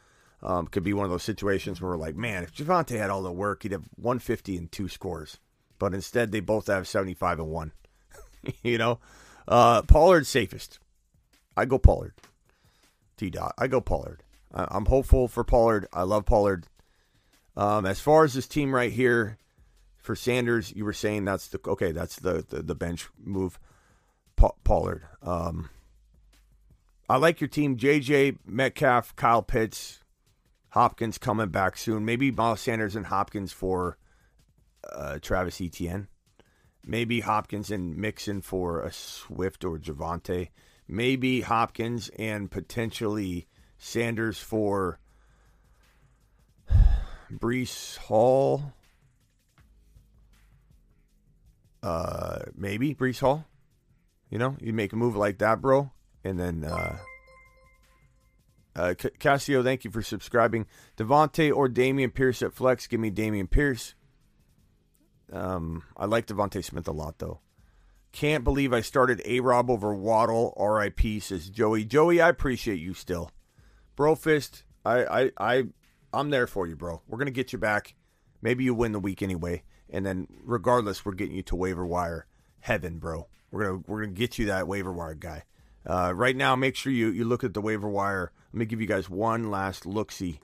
Um, 0.43 0.67
could 0.67 0.83
be 0.83 0.93
one 0.93 1.05
of 1.05 1.11
those 1.11 1.23
situations 1.23 1.81
where 1.81 1.93
we're 1.93 1.99
like, 1.99 2.17
man, 2.17 2.43
if 2.43 2.55
Javonte 2.55 2.99
had 2.99 3.11
all 3.11 3.23
the 3.23 3.31
work, 3.31 3.63
he'd 3.63 3.73
have 3.73 3.85
150 3.97 4.57
and 4.57 4.73
two 4.73 4.89
scores. 4.89 5.39
But 5.79 5.95
instead, 5.95 6.33
they 6.33 6.41
both 6.41 6.67
have 6.67 6.89
75 6.89 7.41
and 7.41 7.51
one. 7.51 7.73
you 8.63 8.79
know, 8.79 8.99
uh, 9.47 9.83
Pollard's 9.83 10.29
safest. 10.29 10.79
I 11.57 11.65
go 11.65 11.79
Pollard. 11.79 12.15
T 13.17 13.31
dot. 13.31 13.55
I 13.59 13.69
go 13.69 13.81
Pollard. 13.81 14.23
I, 14.53 14.67
I'm 14.71 14.87
hopeful 14.87 15.29
for 15.29 15.45
Pollard. 15.45 15.87
I 15.93 16.03
love 16.03 16.25
Pollard. 16.25 16.67
Um, 17.57 17.87
as 17.87 18.01
far 18.01 18.25
as 18.25 18.35
this 18.35 18.49
team 18.49 18.75
right 18.75 18.91
here 18.91 19.37
for 20.03 20.17
Sanders, 20.17 20.73
you 20.75 20.85
were 20.85 20.93
saying 20.93 21.25
that's 21.25 21.49
the 21.49 21.61
okay. 21.67 21.93
That's 21.93 22.17
the 22.17 22.45
the, 22.47 22.63
the 22.63 22.75
bench 22.75 23.09
move. 23.19 23.59
Pa- 24.37 24.53
Pollard. 24.65 25.05
Um, 25.23 25.71
I 27.09 27.17
like 27.17 27.41
your 27.41 27.49
team. 27.49 27.77
JJ 27.77 28.39
Metcalf, 28.45 29.15
Kyle 29.17 29.43
Pitts, 29.43 30.01
Hopkins 30.71 31.19
coming 31.19 31.49
back 31.49 31.77
soon. 31.77 32.05
Maybe 32.05 32.31
Miles 32.31 32.61
Sanders 32.61 32.97
and 32.97 33.07
Hopkins 33.07 33.53
for 33.53 33.97
uh, 34.91 35.19
Travis 35.21 35.61
Etienne. 35.61 36.09
Maybe 36.85 37.21
Hopkins 37.21 37.71
and 37.71 37.97
Mixon 37.97 38.41
for 38.41 38.81
a 38.81 38.93
Swift 38.93 39.65
or 39.65 39.79
Javonte. 39.79 40.49
Maybe 40.89 41.43
Hopkins 41.43 42.11
and 42.19 42.51
potentially 42.51 43.47
Sanders 43.79 44.41
for 44.41 44.99
Breece 47.33 47.99
Hall. 47.99 48.73
Uh, 51.83 52.41
maybe 52.55 52.95
Breece 52.95 53.21
Hall. 53.21 53.47
You 54.31 54.39
know, 54.39 54.57
you 54.61 54.73
make 54.73 54.93
a 54.93 54.97
move 54.97 55.15
like 55.15 55.39
that, 55.39 55.61
bro, 55.61 55.91
and 56.25 56.41
then 56.41 56.65
uh, 56.65 56.97
uh, 58.75 58.95
Cassio, 59.19 59.63
thank 59.63 59.85
you 59.85 59.91
for 59.91 60.03
subscribing. 60.03 60.67
DeVonta 60.97 61.55
or 61.55 61.69
Dameon 61.69 62.15
Pierce 62.15 62.43
at 62.43 62.55
flex. 62.55 62.87
Give 62.87 63.01
me 63.01 63.11
Dameon 63.11 63.51
Pierce. 63.51 63.95
Um, 65.31 65.83
I 65.97 66.07
like 66.07 66.27
DeVonta 66.27 66.65
Smith 66.65 66.89
a 66.89 66.93
lot, 66.93 67.19
though. 67.19 67.41
Can't 68.13 68.45
believe 68.45 68.73
I 68.73 68.81
started 68.83 69.23
A 69.25 69.41
Rob 69.41 69.71
over 69.71 69.95
Waddle. 69.95 70.55
R.I.P. 70.57 71.21
says 71.21 71.49
Joey. 71.49 71.85
Joey, 71.85 72.21
I 72.21 72.29
appreciate 72.29 72.79
you 72.79 72.95
still. 72.95 73.31
Bro 73.97 74.17
Fist, 74.17 74.65
I, 74.85 75.05
I, 75.05 75.31
I, 75.39 75.63
I'm 76.13 76.31
there 76.31 76.47
for 76.47 76.67
you, 76.67 76.77
bro. 76.77 77.03
We're 77.09 77.19
gonna 77.19 77.31
get 77.31 77.53
you 77.53 77.59
back. 77.59 77.95
Maybe 78.41 78.65
you 78.65 78.75
win 78.75 78.93
the 78.93 79.01
week 79.01 79.23
anyway, 79.23 79.63
and 79.93 80.05
then 80.05 80.27
regardless, 80.43 81.05
we're 81.05 81.13
getting 81.13 81.37
you 81.37 81.43
to 81.43 81.57
waiver 81.57 81.87
wire 81.87 82.27
heaven, 82.61 82.99
bro. 82.99 83.29
We're 83.51 83.65
gonna 83.65 83.83
we're 83.87 84.01
gonna 84.01 84.13
get 84.13 84.39
you 84.39 84.47
that 84.47 84.67
waiver 84.67 84.93
wire 84.93 85.15
guy. 85.15 85.45
Uh, 85.87 86.13
right 86.15 86.35
now, 86.35 86.57
make 86.57 86.75
sure 86.75 86.93
you 86.93 87.09
you 87.11 87.25
look 87.25 87.45
at 87.45 87.55
the 87.55 87.61
waiver 87.61 87.89
wire. 87.89 88.33
Let 88.53 88.59
me 88.59 88.65
give 88.65 88.81
you 88.81 88.87
guys 88.87 89.11
one 89.11 89.51
last 89.51 89.85
look 89.85 90.11
see 90.11 90.41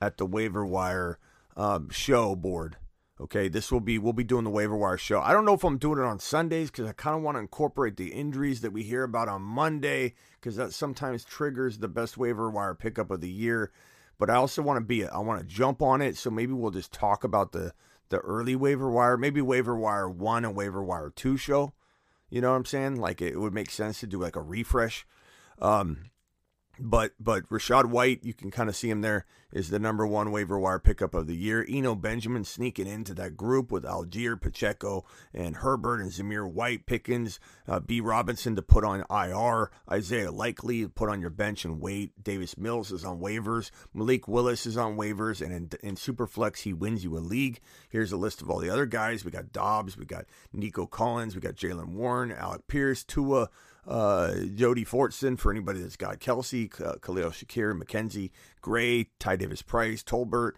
at 0.00 0.18
the 0.18 0.26
waiver 0.26 0.64
wire 0.64 1.18
um, 1.56 1.88
show 1.90 2.36
board. 2.36 2.76
Okay, 3.20 3.48
this 3.48 3.70
will 3.70 3.80
be 3.80 3.98
we'll 3.98 4.12
be 4.12 4.24
doing 4.24 4.44
the 4.44 4.50
waiver 4.50 4.76
wire 4.76 4.96
show. 4.96 5.20
I 5.20 5.32
don't 5.32 5.44
know 5.44 5.54
if 5.54 5.64
I'm 5.64 5.78
doing 5.78 5.98
it 5.98 6.04
on 6.04 6.18
Sundays 6.18 6.70
because 6.70 6.88
I 6.88 6.92
kind 6.92 7.16
of 7.16 7.22
want 7.22 7.36
to 7.36 7.40
incorporate 7.40 7.96
the 7.96 8.08
injuries 8.08 8.62
that 8.62 8.72
we 8.72 8.82
hear 8.82 9.04
about 9.04 9.28
on 9.28 9.42
Monday 9.42 10.14
because 10.40 10.56
that 10.56 10.72
sometimes 10.72 11.24
triggers 11.24 11.78
the 11.78 11.88
best 11.88 12.16
waiver 12.16 12.50
wire 12.50 12.74
pickup 12.74 13.10
of 13.10 13.20
the 13.20 13.28
year. 13.28 13.72
But 14.18 14.30
I 14.30 14.36
also 14.36 14.62
want 14.62 14.78
to 14.78 14.84
be 14.84 15.02
it. 15.02 15.10
I 15.12 15.18
want 15.18 15.40
to 15.40 15.46
jump 15.46 15.80
on 15.82 16.02
it, 16.02 16.16
so 16.16 16.30
maybe 16.30 16.52
we'll 16.52 16.70
just 16.70 16.92
talk 16.92 17.24
about 17.24 17.52
the 17.52 17.72
the 18.10 18.18
early 18.18 18.54
waiver 18.54 18.90
wire, 18.90 19.16
maybe 19.16 19.40
waiver 19.40 19.76
wire 19.76 20.08
one 20.08 20.44
and 20.44 20.54
waiver 20.54 20.82
wire 20.82 21.10
two 21.14 21.36
show. 21.36 21.72
You 22.28 22.40
know 22.40 22.50
what 22.50 22.56
I'm 22.56 22.64
saying? 22.64 22.96
Like 23.00 23.20
it 23.22 23.40
would 23.40 23.54
make 23.54 23.70
sense 23.70 24.00
to 24.00 24.06
do 24.06 24.20
like 24.20 24.36
a 24.36 24.42
refresh. 24.42 25.06
Um, 25.60 26.10
but 26.80 27.12
but 27.20 27.48
Rachaad 27.48 27.86
White, 27.86 28.24
you 28.24 28.34
can 28.34 28.50
kind 28.50 28.68
of 28.68 28.76
see 28.76 28.90
him 28.90 29.02
there, 29.02 29.26
is 29.52 29.70
the 29.70 29.78
number 29.78 30.06
one 30.06 30.30
waiver 30.30 30.58
wire 30.58 30.78
pickup 30.78 31.14
of 31.14 31.26
the 31.26 31.36
year. 31.36 31.66
Eno 31.68 31.94
Benjamin 31.94 32.44
sneaking 32.44 32.86
into 32.86 33.14
that 33.14 33.36
group 33.36 33.70
with 33.70 33.84
Allgeier, 33.84 34.40
Pacheco, 34.40 35.04
and 35.34 35.56
Herbert 35.56 36.00
and 36.00 36.10
Zamir 36.10 36.50
White, 36.50 36.86
Pickens, 36.86 37.38
uh, 37.68 37.80
B. 37.80 38.00
Robinson 38.00 38.56
to 38.56 38.62
put 38.62 38.84
on 38.84 39.04
IR, 39.10 39.70
Isaiah 39.90 40.30
Likely 40.30 40.82
to 40.82 40.88
put 40.88 41.08
on 41.08 41.20
your 41.20 41.30
bench 41.30 41.64
and 41.64 41.80
wait. 41.80 42.22
Davis 42.22 42.56
Mills 42.56 42.90
is 42.90 43.04
on 43.04 43.20
waivers. 43.20 43.70
Malik 43.92 44.26
Willis 44.26 44.66
is 44.66 44.76
on 44.76 44.96
waivers, 44.96 45.42
and 45.42 45.52
in, 45.52 45.88
in 45.88 45.94
Superflex 45.96 46.62
he 46.62 46.72
wins 46.72 47.04
you 47.04 47.16
a 47.16 47.20
league. 47.20 47.60
Here's 47.90 48.12
a 48.12 48.16
list 48.16 48.40
of 48.40 48.50
all 48.50 48.58
the 48.58 48.70
other 48.70 48.86
guys. 48.86 49.24
We 49.24 49.30
got 49.30 49.52
Doubs, 49.52 49.96
we 49.96 50.06
got 50.06 50.26
Nico 50.52 50.86
Collins, 50.86 51.34
we 51.34 51.40
got 51.40 51.56
Jaylen 51.56 51.94
Warren, 51.94 52.32
Alec 52.32 52.66
Pierce, 52.68 53.04
Tua 53.04 53.48
uh, 53.86 54.34
Jody 54.54 54.84
Fortson 54.84 55.38
for 55.38 55.50
anybody 55.50 55.80
that's 55.80 55.96
got 55.96 56.20
Kelce, 56.20 56.80
uh, 56.80 56.96
Khalil 56.96 57.30
Shakir, 57.30 57.78
McKenzie, 57.80 58.30
Gray, 58.60 59.08
Ty 59.18 59.36
Davis 59.36 59.62
Price, 59.62 60.02
Tolbert, 60.02 60.52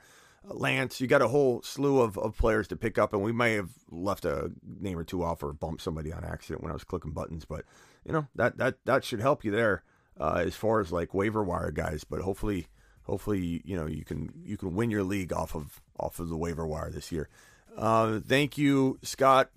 uh, 0.49 0.55
Lance. 0.55 1.01
You 1.01 1.07
got 1.07 1.23
a 1.23 1.29
whole 1.29 1.63
slew 1.63 2.01
of, 2.01 2.19
of 2.19 2.37
players 2.37 2.69
to 2.69 2.77
pick 2.77 2.99
up, 2.99 3.13
and 3.13 3.23
we 3.23 3.33
may 3.33 3.55
have 3.55 3.71
left 3.91 4.25
a 4.25 4.51
name 4.65 4.99
or 4.99 5.05
two 5.05 5.23
off 5.23 5.43
or 5.43 5.53
bumped 5.53 5.83
somebody 5.83 6.13
on 6.13 6.25
accident 6.25 6.63
when 6.63 6.71
I 6.71 6.75
was 6.75 6.85
clicking 6.85 7.13
buttons, 7.13 7.45
but 7.45 7.65
you 8.05 8.13
know 8.13 8.27
that 8.35 8.59
that 8.59 8.77
that 8.85 9.05
should 9.05 9.21
help 9.21 9.45
you 9.45 9.51
there 9.51 9.85
uh, 10.19 10.43
as 10.45 10.55
far 10.55 10.81
as 10.81 10.93
like 10.93 11.15
waiver 11.15 11.43
wire 11.43 11.71
guys. 11.71 12.05
But 12.05 12.21
hopefully, 12.21 12.67
hopefully 13.05 13.63
you 13.65 13.77
know 13.77 13.87
you 13.87 14.05
can 14.05 14.33
you 14.45 14.57
can 14.57 14.75
win 14.75 14.91
your 14.91 15.05
league 15.05 15.33
off 15.33 15.55
of 15.55 15.81
off 15.99 16.19
of 16.19 16.29
the 16.29 16.37
waiver 16.37 16.67
wire 16.67 16.91
this 16.91 17.13
year. 17.13 17.29
Uh, 17.77 18.21
thank 18.21 18.59
you, 18.59 18.99
Scott, 19.03 19.51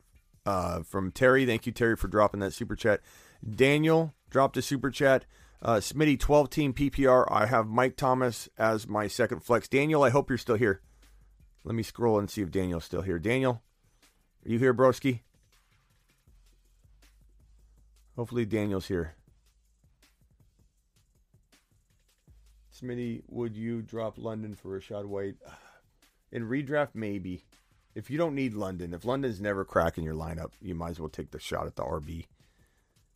uh, 0.45 0.84
from 0.84 1.11
Terry. 1.11 1.45
Thank 1.45 1.66
you, 1.66 1.72
Terry, 1.72 1.95
for 1.95 2.08
dropping 2.08 2.40
that 2.42 2.53
super 2.53 2.76
chat. 2.76 3.02
Daniel 3.49 4.14
dropped 4.30 4.57
a 4.57 4.61
super 4.61 4.90
chat. 4.90 5.25
Uh, 5.61 5.75
Smitty, 5.75 6.19
12 6.19 6.49
team 6.49 6.74
PPR. 6.74 7.25
I 7.30 7.45
have 7.45 7.67
Mike 7.67 7.95
Thomas 7.95 8.49
as 8.57 8.88
my 8.88 9.07
second 9.07 9.41
flex. 9.41 9.67
Daniel, 9.67 10.03
I 10.03 10.09
hope 10.09 10.30
you're 10.30 10.38
still 10.38 10.56
here. 10.56 10.82
Let 11.64 11.75
me 11.75 11.83
scroll 11.83 12.19
and 12.19 12.30
see 12.30 12.41
if 12.41 12.51
Daniel's 12.51 12.85
still 12.85 13.01
here. 13.01 13.17
Daniel, 13.17 13.64
are 14.45 14.51
you 14.51 14.59
here, 14.59 14.74
broski? 14.74 15.22
Hopefully, 18.15 18.45
Daniel's 18.45 18.88
here. 18.88 19.15
Smitty, 22.80 23.24
would 23.27 23.56
you 23.56 23.82
drop 23.82 24.17
London 24.17 24.53
for 24.53 24.80
Rachaad 24.80 25.06
White? 25.06 25.35
In 26.32 26.48
redraft, 26.48 26.90
maybe. 26.93 27.43
If 27.95 28.09
you 28.09 28.17
don't 28.17 28.35
need 28.35 28.53
London, 28.53 28.93
if 28.93 29.06
London's 29.06 29.40
never 29.40 29.64
cracking 29.64 30.03
your 30.03 30.14
lineup, 30.14 30.51
you 30.61 30.75
might 30.75 30.91
as 30.91 30.99
well 30.99 31.09
take 31.09 31.32
the 31.32 31.40
shot 31.40 31.65
at 31.65 31.77
the 31.77 31.83
RB 31.83 32.25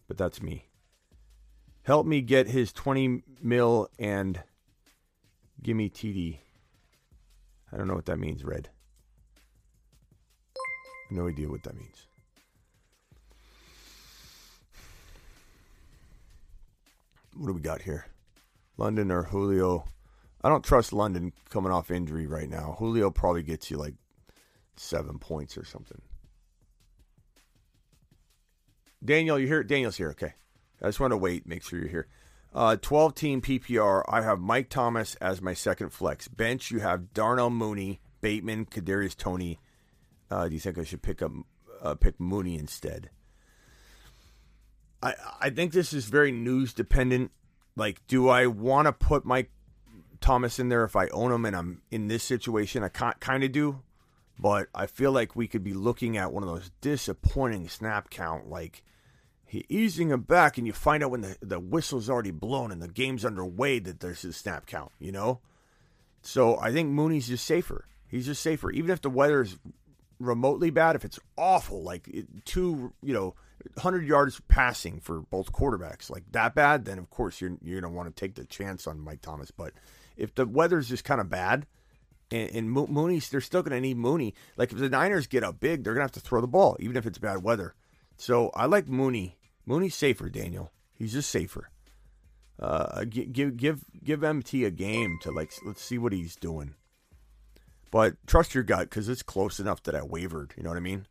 but 0.09 0.17
that's 0.17 0.41
me. 0.41 0.65
Help 1.83 2.05
me 2.05 2.19
get 2.19 2.47
his 2.47 2.73
20 2.73 3.23
mil 3.41 3.87
and 3.97 4.43
give 5.63 5.77
me 5.77 5.89
TD. 5.89 6.39
I 7.71 7.77
don't 7.77 7.87
know 7.87 7.93
what 7.93 8.07
that 8.07 8.19
means, 8.19 8.43
Red. 8.43 8.69
No 11.09 11.27
idea 11.27 11.47
what 11.47 11.63
that 11.63 11.77
means. 11.77 12.07
What 17.37 17.47
do 17.47 17.53
we 17.53 17.61
got 17.61 17.83
here? 17.83 18.07
London 18.77 19.11
or 19.11 19.23
Julio 19.23 19.85
I 20.41 20.47
don't 20.47 20.63
trust 20.63 20.93
London 20.93 21.33
coming 21.49 21.71
off 21.71 21.91
injury 21.91 22.25
right 22.25 22.49
now. 22.49 22.75
Julio 22.79 23.11
probably 23.11 23.43
gets 23.43 23.69
you 23.69 23.77
like 23.77 23.95
seven 24.77 25.19
points 25.19 25.57
or 25.57 25.65
something. 25.65 26.01
Daniel, 29.03 29.39
you 29.39 29.47
here? 29.47 29.63
Daniel's 29.63 29.97
here. 29.97 30.09
Okay. 30.09 30.33
I 30.81 30.87
just 30.87 30.99
want 30.99 31.11
to 31.11 31.17
wait, 31.17 31.45
make 31.47 31.63
sure 31.63 31.79
you're 31.79 31.89
here. 31.89 32.07
Uh, 32.53 32.75
12 32.75 33.15
team 33.15 33.41
PPR. 33.41 34.03
I 34.07 34.21
have 34.21 34.39
Mike 34.39 34.69
Thomas 34.69 35.15
as 35.15 35.41
my 35.41 35.53
second 35.53 35.91
flex. 35.91 36.27
Bench, 36.27 36.71
you 36.71 36.79
have 36.79 37.13
Darnell 37.13 37.49
Mooney, 37.49 37.99
Bateman, 38.21 38.65
Kadarius 38.65 39.15
Toney. 39.15 39.59
Uh, 40.31 40.47
do 40.47 40.53
you 40.55 40.59
think 40.59 40.77
I 40.77 40.83
should 40.83 41.01
pick 41.01 41.21
up 41.21 41.31
uh, 41.81 41.95
pick 41.95 42.19
Mooney 42.19 42.57
instead? 42.57 43.09
I 45.01 45.13
I 45.41 45.49
think 45.49 45.71
this 45.71 45.93
is 45.93 46.05
very 46.05 46.31
news 46.31 46.73
dependent. 46.73 47.31
Like, 47.75 48.05
do 48.07 48.29
I 48.29 48.47
want 48.47 48.87
to 48.87 48.93
put 48.93 49.25
Mike 49.25 49.51
Thomas 50.21 50.59
in 50.59 50.69
there 50.69 50.83
if 50.83 50.95
I 50.95 51.07
own 51.07 51.31
him 51.31 51.45
and 51.45 51.55
I'm 51.55 51.81
in 51.91 52.07
this 52.07 52.23
situation? 52.23 52.83
I 52.83 52.89
kind 52.89 53.43
of 53.43 53.51
do, 53.51 53.81
but 54.37 54.67
I 54.75 54.87
feel 54.87 55.11
like 55.11 55.35
we 55.35 55.47
could 55.47 55.63
be 55.63 55.73
looking 55.73 56.17
at 56.17 56.33
one 56.33 56.43
of 56.43 56.49
those 56.49 56.71
disappointing 56.81 57.69
snap 57.69 58.09
count 58.09 58.49
like 58.49 58.83
he 59.49 59.65
easing 59.67 60.09
him 60.09 60.21
back, 60.21 60.59
and 60.59 60.67
you 60.67 60.73
find 60.73 61.03
out 61.03 61.09
when 61.09 61.21
the, 61.21 61.35
the 61.41 61.59
whistle's 61.59 62.07
already 62.07 62.29
blown 62.29 62.71
and 62.71 62.79
the 62.79 62.87
game's 62.87 63.25
underway 63.25 63.79
that 63.79 63.99
there's 63.99 64.23
a 64.23 64.31
snap 64.31 64.67
count, 64.67 64.91
you 64.99 65.11
know? 65.11 65.39
So 66.21 66.59
I 66.59 66.71
think 66.71 66.89
Mooney's 66.89 67.27
just 67.27 67.45
safer. 67.45 67.87
He's 68.07 68.27
just 68.27 68.43
safer. 68.43 68.69
Even 68.69 68.91
if 68.91 69.01
the 69.01 69.09
weather's 69.09 69.57
remotely 70.19 70.69
bad, 70.69 70.95
if 70.95 71.03
it's 71.03 71.19
awful, 71.35 71.81
like 71.81 72.07
two, 72.45 72.93
you 73.01 73.11
know, 73.11 73.33
100 73.73 74.05
yards 74.05 74.39
passing 74.47 74.99
for 74.99 75.21
both 75.21 75.51
quarterbacks, 75.51 76.11
like 76.11 76.31
that 76.31 76.53
bad, 76.53 76.85
then 76.85 76.99
of 76.99 77.09
course 77.09 77.41
you're, 77.41 77.57
you're 77.63 77.81
going 77.81 77.91
to 77.91 77.97
want 77.97 78.15
to 78.15 78.19
take 78.19 78.35
the 78.35 78.45
chance 78.45 78.85
on 78.85 78.99
Mike 78.99 79.23
Thomas. 79.23 79.49
But 79.49 79.73
if 80.15 80.35
the 80.35 80.45
weather's 80.45 80.89
just 80.89 81.05
kind 81.05 81.19
of 81.19 81.27
bad, 81.27 81.65
and, 82.29 82.51
and 82.51 82.71
Mooney's, 82.71 83.29
they're 83.29 83.41
still 83.41 83.63
going 83.63 83.75
to 83.75 83.81
need 83.81 83.97
Mooney. 83.97 84.35
Like 84.57 84.71
if 84.71 84.77
the 84.77 84.89
Niners 84.89 85.25
get 85.25 85.43
up 85.43 85.59
big, 85.59 85.83
they're 85.83 85.95
going 85.95 86.07
to 86.07 86.13
have 86.13 86.23
to 86.23 86.27
throw 86.27 86.39
the 86.39 86.47
ball, 86.47 86.77
even 86.79 86.97
if 86.97 87.07
it's 87.07 87.17
bad 87.17 87.41
weather. 87.41 87.73
So 88.15 88.51
I 88.53 88.67
like 88.67 88.87
Mooney 88.87 89.38
Mooney's 89.69 89.93
safer, 89.93 90.29
Daniel. 90.29 90.71
He's 90.95 91.13
just 91.13 91.29
safer. 91.29 91.69
Uh, 92.59 93.05
give 93.05 93.55
give 93.55 93.85
give 94.03 94.23
MT 94.23 94.65
a 94.65 94.71
game 94.71 95.19
to 95.21 95.31
like 95.31 95.53
let's 95.63 95.83
see 95.83 95.99
what 95.99 96.11
he's 96.11 96.35
doing. 96.35 96.73
But 97.91 98.15
trust 98.25 98.55
your 98.55 98.63
gut 98.63 98.89
because 98.89 99.07
it's 99.07 99.21
close 99.21 99.59
enough 99.59 99.83
that 99.83 99.93
I 99.93 100.01
wavered. 100.01 100.55
You 100.57 100.63
know 100.63 100.69
what 100.69 100.77
I 100.77 100.81
mean? 100.81 101.05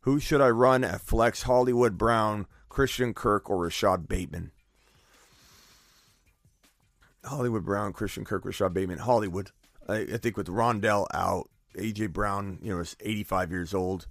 Who 0.00 0.20
should 0.20 0.42
I 0.42 0.50
run 0.50 0.84
at 0.84 1.00
flex? 1.00 1.42
Hollywood 1.42 1.96
Brown, 1.96 2.46
Christian 2.68 3.14
Kirk, 3.14 3.48
or 3.48 3.56
Rashod 3.56 4.06
Bateman? 4.06 4.52
Hollywood 7.24 7.64
Brown, 7.64 7.94
Christian 7.94 8.26
Kirk, 8.26 8.44
Rashod 8.44 8.74
Bateman. 8.74 8.98
Hollywood. 8.98 9.50
I, 9.88 10.00
I 10.00 10.16
think 10.18 10.36
with 10.36 10.48
Rondale 10.48 11.06
out, 11.14 11.48
AJ 11.76 12.12
Brown, 12.12 12.58
you 12.60 12.74
know, 12.74 12.80
is 12.80 12.94
85 13.00 13.50
years 13.50 13.74
old. 13.74 14.06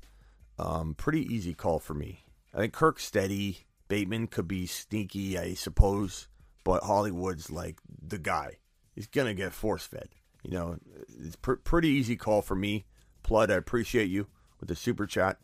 Um, 0.58 0.96
pretty 0.96 1.22
easy 1.22 1.54
call 1.54 1.78
for 1.78 1.94
me. 1.94 2.26
I 2.52 2.60
think 2.60 2.74
Kirk's 2.74 3.06
steady. 3.06 3.65
Bateman 3.88 4.28
could 4.28 4.48
be 4.48 4.66
sneaky, 4.66 5.38
I 5.38 5.54
suppose, 5.54 6.28
but 6.64 6.84
Hollywood's 6.84 7.52
like 7.52 7.80
the 8.08 8.18
guy. 8.18 8.58
He's 8.94 9.08
gonna 9.08 9.34
get 9.34 9.54
force 9.54 9.86
fed. 9.86 10.10
You 10.44 10.52
know, 10.52 10.78
it's 11.24 11.36
pr- 11.36 11.54
pretty 11.54 11.90
easy 11.90 12.16
call 12.16 12.42
for 12.42 12.56
me. 12.56 12.86
Blood, 13.28 13.52
I 13.52 13.56
appreciate 13.56 14.10
you 14.10 14.28
with 14.60 14.70
the 14.70 14.76
super 14.76 15.06
chat. 15.06 15.38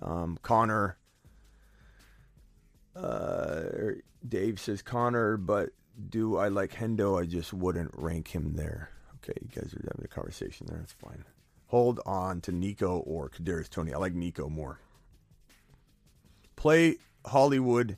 Um, 0.00 0.38
Connor, 0.42 0.96
uh, 2.96 3.62
Dave 4.26 4.60
says 4.60 4.82
Connor, 4.82 5.36
but 5.36 5.70
do 6.08 6.36
I 6.36 6.48
like 6.48 6.72
Hendo? 6.72 7.20
I 7.20 7.26
just 7.26 7.52
wouldn't 7.52 7.92
rank 7.94 8.28
him 8.28 8.54
there. 8.54 8.90
Okay, 9.16 9.38
you 9.40 9.48
guys 9.48 9.72
are 9.74 9.82
having 9.92 10.04
a 10.04 10.08
conversation 10.08 10.66
there. 10.68 10.78
That's 10.78 10.92
fine. 10.92 11.24
Hold 11.66 12.00
on 12.04 12.40
to 12.42 12.52
Nico 12.52 12.98
or 12.98 13.30
Kadarius 13.30 13.70
Toney. 13.70 13.94
I 13.94 13.98
like 13.98 14.14
Nico 14.14 14.48
more. 14.48 14.80
Play 16.56 16.96
Hollywood, 17.26 17.96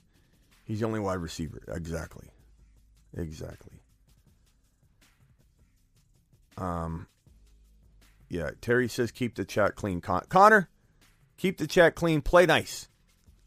he's 0.65 0.81
the 0.81 0.87
only 0.87 1.01
wide 1.01 1.15
receiver. 1.15 1.63
Exactly. 1.69 2.29
Exactly. 3.17 3.81
Um, 6.57 7.07
yeah, 8.29 8.51
Terry 8.61 8.89
says 8.89 9.11
keep 9.11 9.35
the 9.35 9.45
chat 9.45 9.75
clean. 9.75 10.01
Con- 10.01 10.27
Connor, 10.29 10.69
keep 11.37 11.59
the 11.59 11.67
chat 11.67 11.95
clean. 11.95 12.21
Play 12.21 12.47
nice. 12.47 12.89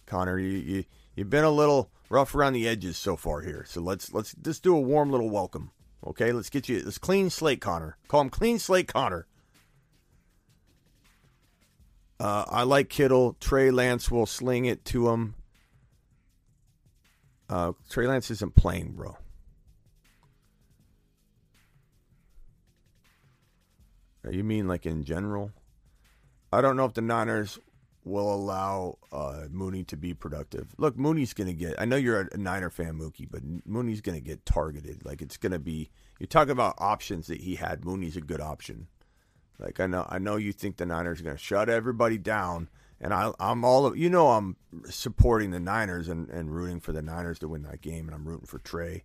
Connor, 0.06 0.38
you, 0.40 0.50
you 0.50 0.84
you've 1.16 1.30
been 1.30 1.44
a 1.44 1.52
little 1.52 1.92
rough 2.10 2.36
around 2.36 2.54
the 2.54 2.68
edges 2.68 2.98
so 2.98 3.16
far 3.16 3.42
here. 3.42 3.66
So 3.68 3.82
let's 3.82 4.14
let's 4.14 4.34
just 4.42 4.64
do 4.64 4.76
a 4.76 4.82
warm 4.82 5.12
little 5.12 5.30
welcome. 5.30 5.72
Okay, 6.06 6.32
let's 6.32 6.50
get 6.50 6.70
you 6.70 6.82
this 6.82 6.98
clean 6.98 7.30
slate, 7.30 7.62
Connor. 7.62 7.98
Call 8.08 8.22
him 8.22 8.30
clean 8.30 8.60
slate, 8.60 8.88
Connor. 8.88 9.28
Uh, 12.20 12.46
I 12.48 12.64
like 12.64 12.90
Kittle. 12.90 13.36
Trey 13.40 13.72
Lance 13.72 14.10
will 14.10 14.26
sling 14.26 14.66
it 14.66 14.86
to 14.86 15.10
him. 15.10 15.36
Uh, 17.50 17.74
Trey 17.90 18.08
Lance 18.08 18.30
isn't 18.32 18.56
playing, 18.56 18.94
bro. 18.94 19.18
You 24.30 24.44
mean 24.44 24.68
like 24.68 24.86
in 24.86 25.04
general? 25.04 25.52
I 26.52 26.62
don't 26.62 26.76
know 26.76 26.86
if 26.86 26.94
the 26.94 27.02
Niners 27.02 27.60
will 28.04 28.34
allow 28.34 28.98
uh, 29.12 29.44
Mooney 29.50 29.84
to 29.86 29.98
be 29.98 30.14
productive. 30.14 30.74
Look, 30.78 30.98
Mooney's 30.98 31.34
going 31.34 31.48
to 31.48 31.54
get. 31.54 31.76
I 31.78 31.86
know 31.86 31.98
you're 31.98 32.28
a 32.32 32.38
Niner 32.38 32.70
fan, 32.70 32.96
Mookie, 32.96 33.28
but 33.30 33.42
Mooney's 33.66 34.02
going 34.02 34.18
to 34.18 34.24
get 34.24 34.46
targeted. 34.46 35.06
Like 35.06 35.22
it's 35.22 35.38
going 35.38 35.52
to 35.52 35.60
be. 35.60 35.90
You're 36.20 36.28
talking 36.28 36.52
about 36.52 36.76
options 36.78 37.28
that 37.28 37.42
he 37.42 37.56
had. 37.56 37.86
Mooney's 37.86 38.18
a 38.18 38.22
good 38.22 38.42
option. 38.42 38.88
Like 39.60 39.80
I 39.80 39.88
know, 39.88 40.06
I 40.10 40.20
know 40.20 40.36
you 40.36 40.54
think 40.54 40.78
the 40.78 40.86
Niners 40.86 41.20
are 41.20 41.24
going 41.24 41.36
to 41.36 41.44
shut 41.44 41.70
everybody 41.70 42.18
down, 42.18 42.70
and 43.00 43.14
I, 43.14 43.32
am 43.40 43.64
all 43.64 43.86
of 43.86 43.98
you 43.98 44.10
know. 44.10 44.30
I'm 44.30 44.58
supporting 44.90 45.52
the 45.52 45.60
Niners 45.60 46.08
and, 46.08 46.30
and 46.30 46.54
rooting 46.54 46.80
for 46.80 46.92
the 46.92 47.02
Niners 47.02 47.40
to 47.40 47.48
win 47.48 47.64
that 47.64 47.82
game, 47.82 48.08
and 48.08 48.16
I'm 48.16 48.28
rooting 48.28 48.48
for 48.48 48.60
Trey. 48.60 49.04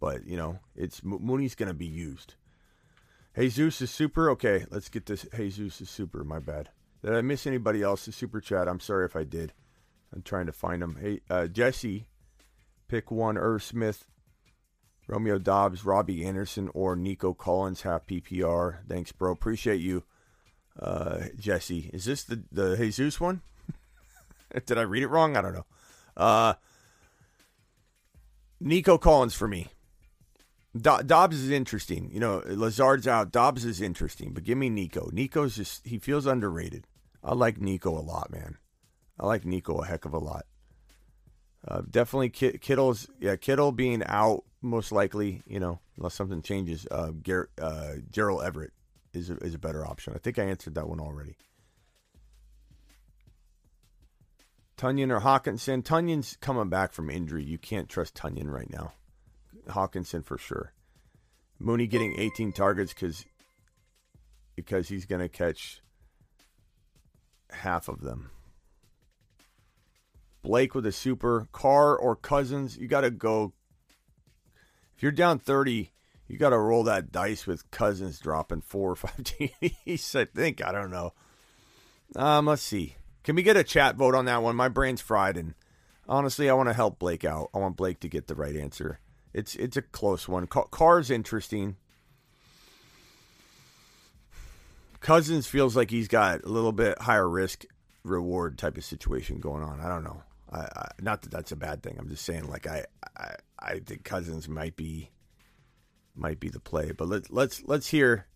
But 0.00 0.26
you 0.26 0.36
know, 0.36 0.58
it's 0.76 1.02
Mooney's 1.02 1.54
going 1.54 1.68
to 1.68 1.74
be 1.74 1.86
used. 1.86 2.34
Jesus 3.36 3.80
is 3.80 3.90
super. 3.90 4.30
Okay, 4.30 4.66
let's 4.70 4.88
get 4.88 5.06
this. 5.06 5.26
Jesus 5.34 5.80
is 5.80 5.90
super. 5.90 6.24
My 6.24 6.38
bad. 6.38 6.70
Did 7.02 7.14
I 7.14 7.22
miss 7.22 7.46
anybody 7.46 7.82
else? 7.82 8.04
The 8.04 8.12
super 8.12 8.40
chat. 8.40 8.68
I'm 8.68 8.80
sorry 8.80 9.06
if 9.06 9.16
I 9.16 9.24
did. 9.24 9.52
I'm 10.14 10.22
trying 10.22 10.46
to 10.46 10.52
find 10.52 10.82
them. 10.82 10.98
Hey, 11.00 11.20
uh, 11.30 11.46
Jesse, 11.46 12.06
pick 12.88 13.10
one. 13.10 13.38
Irv 13.38 13.62
Smith, 13.62 14.06
Romeo 15.08 15.38
Doubs, 15.38 15.86
Robbie 15.86 16.24
Anderson, 16.24 16.68
or 16.74 16.96
Nico 16.96 17.32
Collins. 17.32 17.82
Half 17.82 18.06
PPR. 18.06 18.86
Thanks, 18.86 19.10
bro. 19.10 19.32
Appreciate 19.32 19.80
you 19.80 20.04
uh, 20.78 21.24
Jesse. 21.38 21.90
Is 21.92 22.04
this 22.04 22.24
the 22.24 22.42
the 22.50 22.76
Jesus 22.76 23.20
one? 23.20 23.42
Did 24.66 24.78
I 24.78 24.82
read 24.82 25.02
it 25.02 25.08
wrong? 25.08 25.36
I 25.36 25.42
don't 25.42 25.54
know. 25.54 25.66
Uh, 26.16 26.54
Nico 28.60 28.98
Collins 28.98 29.34
for 29.34 29.48
me. 29.48 29.68
Do- 30.74 31.02
Doubs 31.04 31.38
is 31.38 31.50
interesting. 31.50 32.10
You 32.12 32.20
know, 32.20 32.42
Lazard's 32.46 33.06
out. 33.06 33.32
Doubs 33.32 33.64
is 33.64 33.80
interesting, 33.80 34.32
but 34.32 34.44
give 34.44 34.56
me 34.56 34.70
Nico. 34.70 35.10
Nico's 35.12 35.56
just 35.56 35.86
he 35.86 35.98
feels 35.98 36.26
underrated. 36.26 36.86
I 37.22 37.34
like 37.34 37.60
Nico 37.60 37.90
a 37.96 38.00
lot, 38.00 38.30
man. 38.30 38.56
I 39.18 39.26
like 39.26 39.44
Nico 39.44 39.78
a 39.78 39.86
heck 39.86 40.04
of 40.04 40.14
a 40.14 40.18
lot. 40.18 40.46
Uh, 41.66 41.82
definitely 41.88 42.30
Kittle's 42.30 43.08
yeah 43.20 43.36
Kittle 43.36 43.70
being 43.70 44.02
out 44.06 44.44
most 44.62 44.90
likely. 44.92 45.42
You 45.46 45.60
know, 45.60 45.80
unless 45.96 46.14
something 46.14 46.42
changes. 46.42 46.86
Uh, 46.90 47.10
Gar- 47.10 47.50
uh, 47.60 47.94
Gerald 48.10 48.42
Everett 48.42 48.72
is 49.14 49.30
a, 49.30 49.36
is 49.36 49.54
a 49.54 49.58
better 49.58 49.86
option. 49.86 50.12
I 50.14 50.18
think 50.18 50.38
I 50.38 50.44
answered 50.44 50.74
that 50.74 50.88
one 50.88 51.00
already. 51.00 51.36
Tonyan 54.76 55.12
or 55.12 55.20
Hockenson? 55.20 55.82
Tonyan's 55.82 56.36
coming 56.40 56.68
back 56.68 56.92
from 56.92 57.08
injury. 57.08 57.44
You 57.44 57.58
can't 57.58 57.88
trust 57.88 58.14
Tonyan 58.14 58.50
right 58.50 58.70
now. 58.70 58.92
Hockenson 59.68 60.24
for 60.24 60.38
sure. 60.38 60.72
Mooney 61.58 61.86
getting 61.86 62.18
18 62.18 62.52
targets 62.52 62.92
because 62.92 63.24
because 64.56 64.88
he's 64.88 65.06
going 65.06 65.20
to 65.20 65.28
catch 65.28 65.80
half 67.50 67.88
of 67.88 68.00
them. 68.00 68.30
Blake 70.42 70.74
with 70.74 70.86
a 70.86 70.92
super. 70.92 71.46
Carr 71.52 71.96
or 71.96 72.16
Cousins. 72.16 72.76
You 72.76 72.88
got 72.88 73.02
to 73.02 73.10
go. 73.10 73.52
If 74.96 75.02
you're 75.02 75.12
down 75.12 75.38
30, 75.38 75.92
you 76.32 76.38
got 76.38 76.50
to 76.50 76.58
roll 76.58 76.84
that 76.84 77.12
dice 77.12 77.46
with 77.46 77.70
Cousins 77.70 78.18
dropping 78.18 78.62
four 78.62 78.92
or 78.92 78.96
five 78.96 79.16
TDs. 79.22 80.16
I 80.18 80.24
think 80.24 80.64
I 80.64 80.72
don't 80.72 80.90
know. 80.90 81.12
Um, 82.16 82.46
let's 82.46 82.62
see. 82.62 82.96
Can 83.22 83.36
we 83.36 83.42
get 83.42 83.58
a 83.58 83.62
chat 83.62 83.96
vote 83.96 84.14
on 84.14 84.24
that 84.24 84.42
one? 84.42 84.56
My 84.56 84.68
brain's 84.68 85.02
fried, 85.02 85.36
and 85.36 85.54
honestly, 86.08 86.48
I 86.48 86.54
want 86.54 86.70
to 86.70 86.74
help 86.74 86.98
Blake 86.98 87.26
out. 87.26 87.50
I 87.54 87.58
want 87.58 87.76
Blake 87.76 88.00
to 88.00 88.08
get 88.08 88.28
the 88.28 88.34
right 88.34 88.56
answer. 88.56 88.98
It's 89.34 89.54
it's 89.56 89.76
a 89.76 89.82
close 89.82 90.26
one. 90.26 90.46
Carr's 90.46 91.10
interesting. 91.10 91.76
Cousins 95.00 95.46
feels 95.46 95.76
like 95.76 95.90
he's 95.90 96.08
got 96.08 96.44
a 96.44 96.48
little 96.48 96.72
bit 96.72 96.98
higher 96.98 97.28
risk 97.28 97.66
reward 98.04 98.56
type 98.56 98.78
of 98.78 98.84
situation 98.84 99.38
going 99.38 99.62
on. 99.62 99.80
I 99.80 99.88
don't 99.88 100.04
know. 100.04 100.22
I, 100.50 100.60
I, 100.60 100.88
not 101.00 101.22
that 101.22 101.30
that's 101.30 101.52
a 101.52 101.56
bad 101.56 101.82
thing. 101.82 101.96
I'm 101.98 102.08
just 102.08 102.24
saying, 102.24 102.48
like 102.48 102.66
I, 102.66 102.86
I, 103.16 103.34
I 103.58 103.78
think 103.80 104.04
Cousins 104.04 104.48
might 104.48 104.76
be 104.76 105.10
might 106.14 106.40
be 106.40 106.48
the 106.48 106.60
play. 106.60 106.92
But 106.92 107.08
let's 107.08 107.30
let's 107.30 107.62
let's 107.64 107.88
hear 107.88 108.26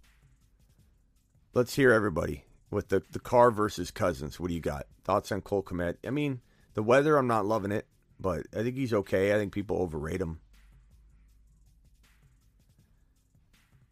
let's 1.55 1.75
hear 1.75 1.93
everybody 1.93 2.45
with 2.71 2.89
the 2.89 3.03
the 3.11 3.21
Carr 3.21 3.51
versus 3.51 3.91
Cousins. 3.91 4.41
What 4.41 4.49
do 4.49 4.55
you 4.55 4.61
got? 4.61 4.87
Thoughts 5.05 5.33
on 5.33 5.43
Cole 5.43 5.63
Kmet? 5.63 5.97
I 6.07 6.11
mean, 6.11 6.41
the 6.75 6.83
weather, 6.83 7.17
I'm 7.17 7.27
not 7.27 7.47
loving 7.47 7.73
it, 7.73 7.87
but 8.19 8.47
I 8.57 8.63
think 8.63 8.77
he's 8.77 8.93
okay. 8.93 9.35
I 9.35 9.39
think 9.39 9.53
people 9.53 9.81
overrate 9.81 10.21
him. 10.21 10.41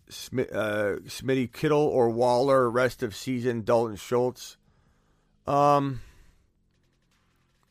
Smith, 0.09 0.53
uh, 0.53 0.97
Smitty 1.07 1.53
Kittle 1.53 1.79
or 1.81 2.11
Waller 2.11 2.71
rest 2.71 3.03
of 3.03 3.17
season. 3.17 3.63
Dalton 3.63 3.97
Schultz. 3.97 4.57
Um, 5.47 6.01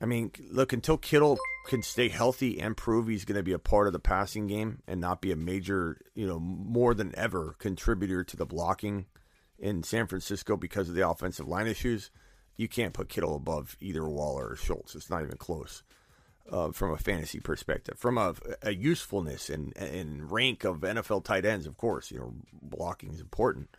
I 0.04 0.06
mean, 0.06 0.32
look 0.52 0.74
until 0.74 0.98
Kittle 0.98 1.40
can 1.68 1.82
stay 1.82 2.10
healthy 2.10 2.60
and 2.60 2.76
prove 2.76 3.08
he's 3.08 3.24
going 3.24 3.38
to 3.38 3.44
be 3.44 3.54
a 3.54 3.60
part 3.60 3.88
of 3.88 3.94
the 3.94 4.00
passing 4.00 4.48
game 4.48 4.82
and 4.86 5.00
not 5.00 5.22
be 5.22 5.32
a 5.32 5.38
major, 5.38 5.98
you 6.14 6.28
know, 6.28 6.40
more 6.40 6.94
than 6.94 7.18
ever 7.18 7.56
contributor 7.58 8.22
to 8.26 8.36
the 8.36 8.46
blocking 8.46 9.06
in 9.58 9.82
San 9.82 10.08
Francisco 10.08 10.58
because 10.58 10.90
of 10.90 10.96
the 10.96 11.08
offensive 11.08 11.48
line 11.48 11.68
issues. 11.68 12.12
You 12.58 12.68
can't 12.68 12.94
put 12.94 13.08
Kittle 13.08 13.38
above 13.38 13.78
either 13.80 14.06
Waller 14.06 14.50
or 14.50 14.56
Schultz. 14.58 14.94
It's 14.94 15.10
not 15.10 15.24
even 15.24 15.38
close 15.38 15.84
uh, 16.52 16.74
from 16.74 16.92
a 16.92 16.98
fantasy 16.98 17.40
perspective. 17.40 17.98
From 17.98 18.18
a, 18.18 18.36
a 18.62 18.74
usefulness 18.74 19.50
and, 19.50 19.72
and 19.78 20.30
rank 20.30 20.66
of 20.66 20.82
NFL 20.82 21.24
tight 21.24 21.46
ends, 21.46 21.66
of 21.66 21.78
course, 21.78 22.12
you 22.12 22.20
know, 22.20 22.34
blocking 22.62 23.14
is 23.14 23.22
important. 23.22 23.70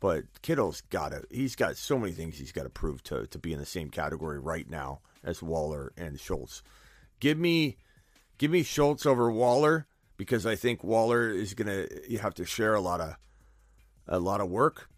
But 0.00 0.24
Kittle's 0.42 0.80
got 0.90 1.10
to, 1.10 1.22
he's 1.30 1.54
got 1.54 1.76
so 1.76 2.00
many 2.00 2.12
things 2.12 2.36
he's 2.36 2.50
got 2.50 2.64
to 2.64 2.68
prove 2.68 3.04
to, 3.04 3.28
to 3.28 3.38
be 3.38 3.52
in 3.52 3.60
the 3.60 3.66
same 3.66 3.90
category 3.90 4.40
right 4.40 4.68
now 4.68 5.02
as 5.24 5.42
Waller 5.42 5.92
and 5.96 6.18
Schultz. 6.18 6.62
Give 7.20 7.38
me, 7.38 7.76
give 8.38 8.50
me 8.50 8.62
Schultz 8.62 9.06
over 9.06 9.30
Waller 9.30 9.86
because 10.16 10.46
I 10.46 10.56
think 10.56 10.82
Waller 10.82 11.28
is 11.28 11.54
to, 11.54 11.88
you 12.08 12.18
have 12.18 12.34
to 12.34 12.44
share 12.44 12.74
a 12.74 12.80
lot 12.80 13.00
of, 13.00 13.16
a 14.06 14.18
lot 14.18 14.40
of 14.40 14.48
work. 14.48 14.88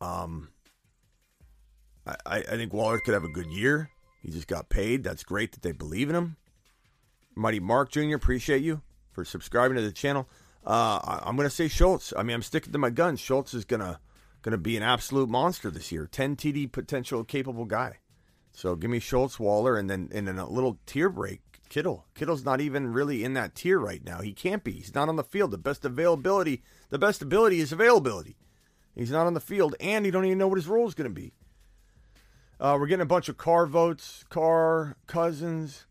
Um, 0.00 0.48
I, 2.06 2.38
I 2.38 2.40
think 2.40 2.72
Waller 2.72 2.98
could 2.98 3.14
have 3.14 3.24
a 3.24 3.28
good 3.28 3.50
year. 3.50 3.90
He 4.22 4.30
just 4.30 4.46
got 4.46 4.68
paid. 4.68 5.04
That's 5.04 5.24
great 5.24 5.52
that 5.52 5.62
they 5.62 5.72
believe 5.72 6.08
in 6.08 6.16
him. 6.16 6.36
Mighty 7.34 7.60
Mark 7.60 7.90
Jr., 7.92 8.14
appreciate 8.14 8.62
you 8.62 8.82
for 9.12 9.24
subscribing 9.24 9.76
to 9.76 9.82
the 9.82 9.92
channel. 9.92 10.28
Uh, 10.66 11.20
I, 11.22 11.28
am 11.28 11.36
going 11.36 11.48
to 11.48 11.54
say 11.54 11.68
Schultz. 11.68 12.12
I 12.16 12.22
mean, 12.22 12.34
I'm 12.34 12.42
sticking 12.42 12.72
to 12.72 12.78
my 12.78 12.90
guns. 12.90 13.20
Schultz 13.20 13.54
is 13.54 13.64
going 13.64 13.80
to 13.80 14.00
going 14.42 14.52
to 14.52 14.58
be 14.58 14.76
an 14.76 14.82
absolute 14.82 15.28
monster 15.28 15.70
this 15.70 15.90
year. 15.90 16.06
10 16.06 16.36
TD 16.36 16.70
potential 16.70 17.24
capable 17.24 17.64
guy. 17.64 17.98
So 18.58 18.74
give 18.74 18.90
me 18.90 18.98
Schultz, 18.98 19.38
Waller, 19.38 19.76
and 19.76 19.88
then 19.88 20.08
then 20.10 20.36
a 20.36 20.48
little 20.48 20.80
tier 20.84 21.08
break. 21.08 21.42
Kittle. 21.68 22.06
Kittle's 22.16 22.44
not 22.44 22.60
even 22.60 22.92
really 22.92 23.22
in 23.22 23.34
that 23.34 23.54
tier 23.54 23.78
right 23.78 24.04
now. 24.04 24.20
He 24.20 24.32
can't 24.32 24.64
be. 24.64 24.72
He's 24.72 24.96
not 24.96 25.08
on 25.08 25.14
the 25.14 25.22
field. 25.22 25.52
The 25.52 25.58
best 25.58 25.84
availability, 25.84 26.64
the 26.90 26.98
best 26.98 27.22
ability 27.22 27.60
is 27.60 27.70
availability. 27.70 28.36
He's 28.96 29.12
not 29.12 29.28
on 29.28 29.34
the 29.34 29.40
field, 29.40 29.76
and 29.78 30.04
you 30.04 30.10
don't 30.10 30.24
even 30.24 30.38
know 30.38 30.48
what 30.48 30.58
his 30.58 30.66
role 30.66 30.88
is 30.88 30.94
going 30.94 31.08
to 31.08 31.14
be. 31.14 31.34
Uh, 32.58 32.76
we're 32.80 32.88
getting 32.88 33.02
a 33.02 33.06
bunch 33.06 33.28
of 33.28 33.36
Carr 33.36 33.64
votes. 33.66 34.24
Carr, 34.28 34.96
Cousins, 35.06 35.86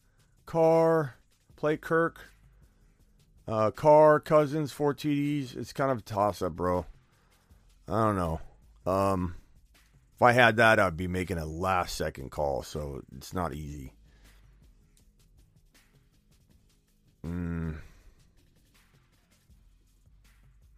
Carr, 0.45 1.15
play 1.55 1.77
Kirk. 1.77 2.19
Uh, 3.47 3.71
Cousins, 3.71 4.73
four 4.73 4.93
TDs. 4.93 5.55
It's 5.55 5.71
kind 5.71 5.89
of 5.89 5.99
a 5.99 6.01
toss 6.01 6.41
up, 6.41 6.51
bro. 6.57 6.85
I 7.87 8.03
don't 8.03 8.17
know. 8.17 8.41
Um, 8.85 9.35
if 10.17 10.21
I 10.21 10.33
had 10.33 10.57
that, 10.57 10.79
I'd 10.79 10.97
be 10.97 11.07
making 11.07 11.37
a 11.37 11.45
last 11.45 11.95
second 11.95 12.31
call, 12.31 12.63
so 12.63 13.01
it's 13.15 13.33
not 13.33 13.53
easy. 13.53 13.93
Mm. 17.25 17.77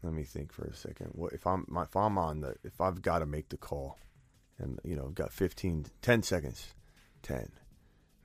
Let 0.04 0.14
me 0.14 0.24
think 0.24 0.52
for 0.52 0.66
a 0.66 0.76
second. 0.76 1.12
What 1.14 1.34
if 1.34 1.48
I'm 1.48 1.66
if 1.78 1.96
I'm 1.96 2.18
on 2.18 2.42
the 2.42 2.56
if 2.64 2.80
I've 2.80 3.02
got 3.02 3.20
to 3.20 3.26
make 3.26 3.50
the 3.50 3.58
call? 3.58 3.98
and 4.60 4.80
you 4.84 4.96
know 4.96 5.06
I've 5.08 5.16
got 5.16 5.32
15 5.32 5.86
10 6.02 6.24
seconds 6.24 6.68
10 7.24 7.52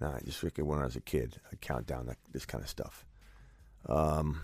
nah 0.01 0.19
just 0.25 0.43
like 0.43 0.59
when 0.59 0.79
i 0.79 0.85
was 0.85 0.97
a 0.97 1.01
kid 1.01 1.41
i 1.53 1.57
count 1.57 1.87
down 1.87 2.07
that, 2.07 2.19
this 2.33 2.45
kind 2.45 2.63
of 2.63 2.69
stuff 2.69 3.07
um 3.89 4.43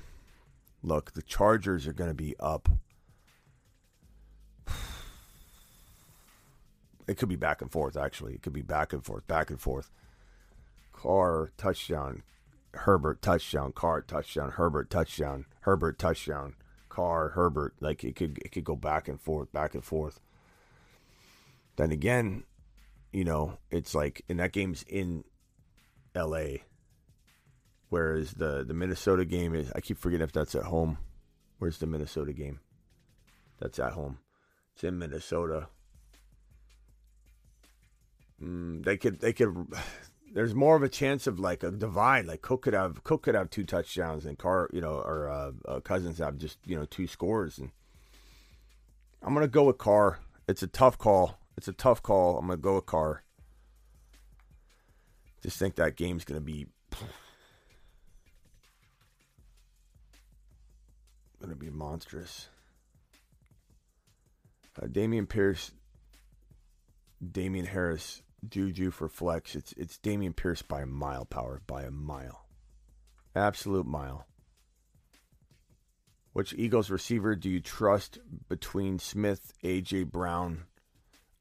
look 0.83 1.13
the 1.13 1.23
chargers 1.23 1.87
are 1.87 1.93
going 1.93 2.11
to 2.11 2.15
be 2.15 2.35
up 2.41 2.69
it 7.11 7.19
could 7.19 7.29
be 7.29 7.37
back 7.37 7.61
and 7.61 7.71
forth 7.71 7.97
actually 7.97 8.35
it 8.35 8.43
could 8.43 8.53
be 8.53 8.63
back 8.63 8.93
and 8.93 9.05
forth 9.05 9.27
back 9.27 9.51
and 9.51 9.61
forth 9.61 9.91
Carr 10.93 11.51
touchdown 11.57 12.23
herbert 12.75 13.21
touchdown 13.21 13.73
Carr 13.73 14.03
touchdown 14.03 14.53
herbert 14.53 14.91
touchdown 14.91 15.47
herbert 15.63 15.99
touchdown 15.99 16.55
Carr 16.89 17.31
herbert 17.31 17.75
like 17.81 18.05
it 18.05 18.17
could 18.17 18.39
it 18.39 18.53
could 18.53 18.65
go 18.65 18.77
back 18.77 19.09
and 19.09 19.21
forth 19.21 19.51
back 19.53 19.75
and 19.75 19.85
forth 19.85 20.21
then 21.81 21.93
again, 21.93 22.45
you 23.11 23.25
know, 23.25 23.57
it's 23.71 23.95
like, 23.95 24.23
and 24.29 24.39
that 24.39 24.53
game's 24.53 24.83
in 24.83 25.25
L.A. 26.15 26.65
Whereas 27.89 28.33
the 28.33 28.65
the 28.65 28.75
Minnesota 28.75 29.25
game 29.25 29.55
is, 29.55 29.73
I 29.75 29.81
keep 29.81 29.99
forgetting 29.99 30.25
if 30.25 30.33
that's 30.33 30.55
at 30.55 30.65
home. 30.65 30.99
Where's 31.59 31.79
the 31.79 31.87
Minnesota 31.87 32.35
game? 32.35 32.61
That's 33.59 33.79
at 33.79 33.93
home. 33.93 34.19
It's 34.75 34.85
in 34.85 34.99
Minnesota. 34.99 35.69
Mm, 38.43 38.85
they 38.85 38.97
could 38.97 39.21
they 39.21 39.33
could. 39.33 39.67
There's 40.33 40.55
more 40.55 40.77
of 40.77 40.85
a 40.85 40.89
chance 40.89 41.27
of 41.27 41.41
like 41.41 41.65
a 41.65 41.73
divide. 41.73 42.27
Like 42.27 42.41
Cook 42.41 42.63
could 42.63 42.75
have 42.75 43.03
Cook 43.03 43.23
could 43.23 43.35
have 43.35 43.51
two 43.51 43.65
touchdowns 43.65 44.25
and 44.25 44.39
Carr 44.39 44.71
you 44.73 44.81
know, 44.81 44.95
or 44.95 45.29
uh, 45.29 45.51
uh, 45.67 45.81
Cousins 45.81 46.19
have 46.19 46.39
just 46.39 46.59
you 46.65 46.77
know 46.77 46.85
two 46.85 47.09
scores. 47.09 47.59
And 47.59 47.71
I'm 49.23 49.35
gonna 49.35 49.49
go 49.49 49.65
with 49.65 49.79
Carr. 49.79 50.21
It's 50.47 50.63
a 50.63 50.69
tough 50.69 50.99
call. 50.99 51.41
It's 51.57 51.69
a 51.69 51.73
tough 51.73 52.03
call. 52.03 52.39
I'm 52.39 52.49
to 52.49 52.57
go 52.57 52.77
with 52.77 52.87
Carr. 52.87 53.23
Just 55.43 55.59
think 55.59 55.75
that 55.77 55.97
game's 55.97 56.25
to 56.25 56.41
be 56.41 56.67
to 61.41 61.57
be 61.57 61.71
monstrous. 61.71 62.49
Uh, 64.81 64.87
Dameon 64.87 65.29
Pierce, 65.29 65.73
Damien 67.33 67.67
Harris, 67.67 68.23
Juju 68.49 68.91
for 68.91 69.09
flex. 69.09 69.55
It's 69.55 69.73
it's 69.73 69.99
Dameon 69.99 70.35
Pierce 70.35 70.63
by 70.63 70.83
a 70.83 70.87
mile, 70.87 71.25
power 71.25 71.61
by 71.67 71.83
a 71.83 71.91
mile, 71.91 72.47
absolute 73.35 73.87
mile. 73.87 74.27
Which 76.33 76.55
Eagles 76.55 76.91
receiver 76.91 77.35
do 77.35 77.51
you 77.51 77.61
trust 77.61 78.19
between 78.49 79.01
Smith, 79.01 79.53
AJ 79.65 80.13
Brown, 80.13 80.67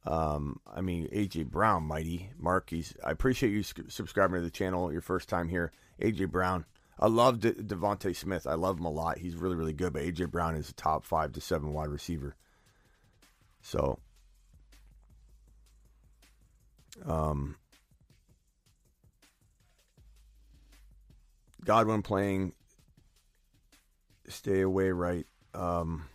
um, 0.05 0.59
I 0.65 0.81
mean, 0.81 1.07
AJ 1.09 1.47
Brown, 1.47 1.83
mighty 1.83 2.31
Mark. 2.37 2.69
He's. 2.69 2.95
I 3.03 3.11
appreciate 3.11 3.51
you 3.51 3.63
subscribing 3.63 4.35
to 4.35 4.41
the 4.41 4.49
channel. 4.49 4.91
Your 4.91 5.01
first 5.01 5.29
time 5.29 5.49
here, 5.49 5.71
AJ 6.01 6.31
Brown. 6.31 6.65
I 6.97 7.07
love 7.07 7.39
De- 7.39 7.53
DeVonta 7.53 8.15
Smith. 8.15 8.47
I 8.47 8.55
love 8.55 8.79
him 8.79 8.85
a 8.85 8.91
lot. 8.91 9.19
He's 9.19 9.35
really, 9.35 9.55
really 9.55 9.73
good. 9.73 9.93
But 9.93 10.03
AJ 10.03 10.31
Brown 10.31 10.55
is 10.55 10.69
a 10.69 10.73
top 10.73 11.05
five 11.05 11.33
to 11.33 11.41
seven 11.41 11.73
wide 11.73 11.89
receiver. 11.89 12.35
So, 13.61 13.99
um, 17.05 17.55
Godwin 21.63 22.01
playing. 22.01 22.53
Stay 24.27 24.61
away, 24.61 24.91
right? 24.91 25.25
Um, 25.53 26.05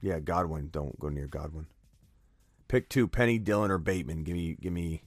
yeah, 0.00 0.20
Godwin. 0.20 0.68
Don't 0.70 0.98
go 0.98 1.08
near 1.08 1.26
Godwin. 1.26 1.66
Pick 2.68 2.88
two: 2.88 3.08
Penny, 3.08 3.38
Dillon, 3.38 3.70
or 3.70 3.78
Bateman. 3.78 4.24
Give 4.24 4.34
me, 4.34 4.56
give 4.60 4.72
me, 4.72 5.02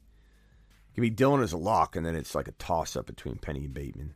give 0.96 1.02
me 1.02 1.10
Dillon 1.10 1.42
as 1.42 1.54
a 1.54 1.58
lock, 1.58 1.96
and 1.96 2.06
then 2.06 2.16
it's 2.16 2.36
like 2.36 2.48
a 2.48 2.54
toss 2.54 2.96
up 2.96 3.06
between 3.06 3.38
Penny 3.38 3.66
and 3.66 3.74
Bateman. 3.74 4.14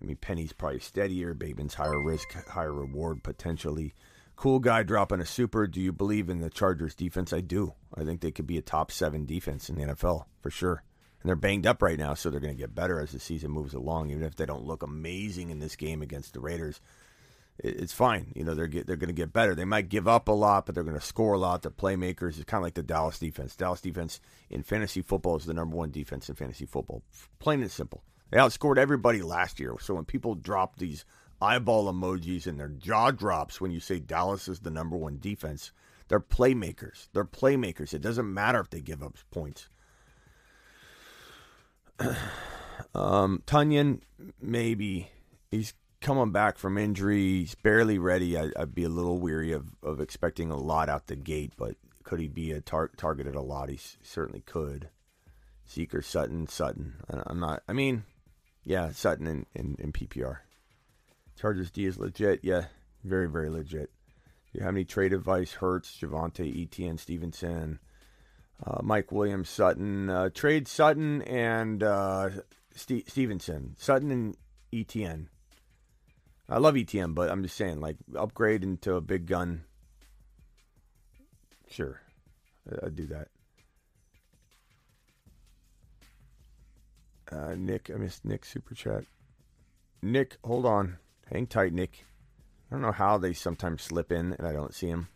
I 0.00 0.04
mean, 0.04 0.16
Penny's 0.16 0.52
probably 0.52 0.78
steadier. 0.78 1.34
Bateman's 1.34 1.74
higher 1.74 2.00
risk, 2.04 2.32
higher 2.48 2.72
reward 2.72 3.24
potentially. 3.24 3.94
Cool 4.38 4.60
guy 4.60 4.84
dropping 4.84 5.20
a 5.20 5.26
super. 5.26 5.66
Do 5.66 5.80
you 5.80 5.92
believe 5.92 6.28
in 6.28 6.38
the 6.38 6.48
Chargers 6.48 6.94
defense? 6.94 7.32
I 7.32 7.40
do. 7.40 7.74
I 7.92 8.04
think 8.04 8.20
they 8.20 8.30
could 8.30 8.46
be 8.46 8.56
a 8.56 8.62
top 8.62 8.92
seven 8.92 9.26
defense 9.26 9.68
in 9.68 9.74
the 9.74 9.82
NFL 9.82 10.26
for 10.40 10.50
sure. 10.52 10.84
And 11.20 11.28
they're 11.28 11.34
banged 11.34 11.66
up 11.66 11.82
right 11.82 11.98
now, 11.98 12.14
so 12.14 12.30
they're 12.30 12.38
going 12.38 12.54
to 12.54 12.58
get 12.58 12.72
better 12.72 13.00
as 13.00 13.10
the 13.10 13.18
season 13.18 13.50
moves 13.50 13.74
along. 13.74 14.10
Even 14.10 14.22
if 14.22 14.36
they 14.36 14.46
don't 14.46 14.64
look 14.64 14.84
amazing 14.84 15.50
in 15.50 15.58
this 15.58 15.74
game 15.74 16.02
against 16.02 16.34
the 16.34 16.40
Raiders, 16.40 16.80
it's 17.58 17.92
fine. 17.92 18.32
You 18.36 18.44
know, 18.44 18.54
they're 18.54 18.68
get, 18.68 18.86
they're 18.86 18.94
going 18.94 19.08
to 19.08 19.12
get 19.12 19.32
better. 19.32 19.56
They 19.56 19.64
might 19.64 19.88
give 19.88 20.06
up 20.06 20.28
a 20.28 20.32
lot, 20.32 20.66
but 20.66 20.76
they're 20.76 20.84
going 20.84 20.94
to 20.94 21.04
score 21.04 21.34
a 21.34 21.38
lot. 21.38 21.62
They're 21.62 21.72
playmakers. 21.72 22.36
It's 22.36 22.44
kind 22.44 22.60
of 22.60 22.64
like 22.64 22.74
the 22.74 22.84
Dallas 22.84 23.18
defense. 23.18 23.56
Dallas 23.56 23.80
defense 23.80 24.20
in 24.50 24.62
fantasy 24.62 25.02
football 25.02 25.34
is 25.34 25.46
the 25.46 25.52
number 25.52 25.76
one 25.76 25.90
defense 25.90 26.28
in 26.28 26.36
fantasy 26.36 26.64
football. 26.64 27.02
Plain 27.40 27.62
and 27.62 27.72
simple. 27.72 28.04
They 28.30 28.38
outscored 28.38 28.78
everybody 28.78 29.20
last 29.20 29.58
year. 29.58 29.74
So 29.80 29.94
when 29.94 30.04
people 30.04 30.36
drop 30.36 30.76
these 30.76 31.04
eyeball 31.40 31.92
emojis 31.92 32.46
and 32.46 32.58
their 32.58 32.68
jaw 32.68 33.10
drops 33.10 33.60
when 33.60 33.70
you 33.70 33.80
say 33.80 33.98
Dallas 33.98 34.48
is 34.48 34.60
the 34.60 34.70
number 34.70 34.96
one 34.96 35.18
defense, 35.18 35.72
they're 36.08 36.20
playmakers. 36.20 37.08
They're 37.12 37.24
playmakers. 37.24 37.92
It 37.92 38.02
doesn't 38.02 38.32
matter 38.32 38.60
if 38.60 38.70
they 38.70 38.80
give 38.80 39.02
up 39.02 39.16
points. 39.30 39.68
um, 42.94 43.42
Tonyan, 43.46 44.00
maybe 44.40 45.10
he's 45.50 45.74
coming 46.00 46.32
back 46.32 46.58
from 46.58 46.78
injury, 46.78 47.40
he's 47.40 47.54
barely 47.56 47.98
ready. 47.98 48.36
I, 48.36 48.50
would 48.56 48.74
be 48.74 48.84
a 48.84 48.88
little 48.88 49.18
weary 49.18 49.52
of, 49.52 49.66
of 49.82 50.00
expecting 50.00 50.50
a 50.50 50.56
lot 50.56 50.88
out 50.88 51.06
the 51.06 51.16
gate, 51.16 51.52
but 51.56 51.76
could 52.04 52.20
he 52.20 52.28
be 52.28 52.52
a 52.52 52.60
tar- 52.60 52.90
targeted 52.96 53.34
a 53.34 53.40
lot? 53.40 53.68
He 53.68 53.76
s- 53.76 53.98
certainly 54.02 54.40
could. 54.40 54.88
Seeker, 55.66 56.00
Sutton, 56.00 56.46
Sutton. 56.46 56.94
I, 57.10 57.30
am 57.30 57.40
not. 57.40 57.62
I 57.68 57.74
mean, 57.74 58.04
yeah, 58.64 58.90
Sutton 58.92 59.26
in, 59.26 59.46
in, 59.54 59.76
in 59.78 59.92
PPR. 59.92 60.38
Chargers 61.38 61.70
D 61.70 61.86
is 61.86 61.98
legit. 61.98 62.40
Yeah, 62.42 62.66
very 63.04 63.28
very 63.28 63.50
legit. 63.50 63.90
Do 64.52 64.58
you 64.58 64.64
have 64.64 64.74
any 64.74 64.84
trade 64.84 65.12
advice? 65.12 65.52
Hurts, 65.52 65.96
Javonte, 66.00 66.62
Etienne, 66.62 66.98
Stevenson, 66.98 67.78
uh, 68.66 68.80
Mike 68.82 69.12
Williams, 69.12 69.48
Sutton. 69.48 70.08
Uh, 70.08 70.30
trade 70.30 70.66
Sutton 70.66 71.22
and 71.22 71.82
uh, 71.82 72.30
St- 72.74 73.08
Stevenson. 73.08 73.76
Sutton 73.78 74.10
and 74.10 74.36
Etienne. 74.72 75.28
I 76.48 76.58
love 76.58 76.76
ETN, 76.76 77.14
but 77.14 77.30
I'm 77.30 77.42
just 77.42 77.56
saying, 77.56 77.80
like, 77.80 77.96
upgrade 78.16 78.62
into 78.62 78.94
a 78.94 79.02
big 79.02 79.26
gun. 79.26 79.64
Sure, 81.68 82.00
I'd 82.82 82.96
do 82.96 83.06
that. 83.08 83.28
Uh, 87.30 87.54
Nick, 87.54 87.90
I 87.94 87.98
missed 87.98 88.24
Nick 88.24 88.46
super 88.46 88.74
chat. 88.74 89.04
Nick, 90.00 90.38
hold 90.42 90.64
on, 90.64 90.96
hang 91.32 91.46
tight, 91.46 91.72
Nick. 91.72 92.04
I 92.70 92.74
don't 92.74 92.82
know 92.82 92.92
how 92.92 93.18
they 93.18 93.32
sometimes 93.32 93.82
slip 93.82 94.12
in 94.12 94.34
and 94.34 94.46
I 94.46 94.52
don't 94.52 94.74
see 94.74 94.90
them. 94.90 95.08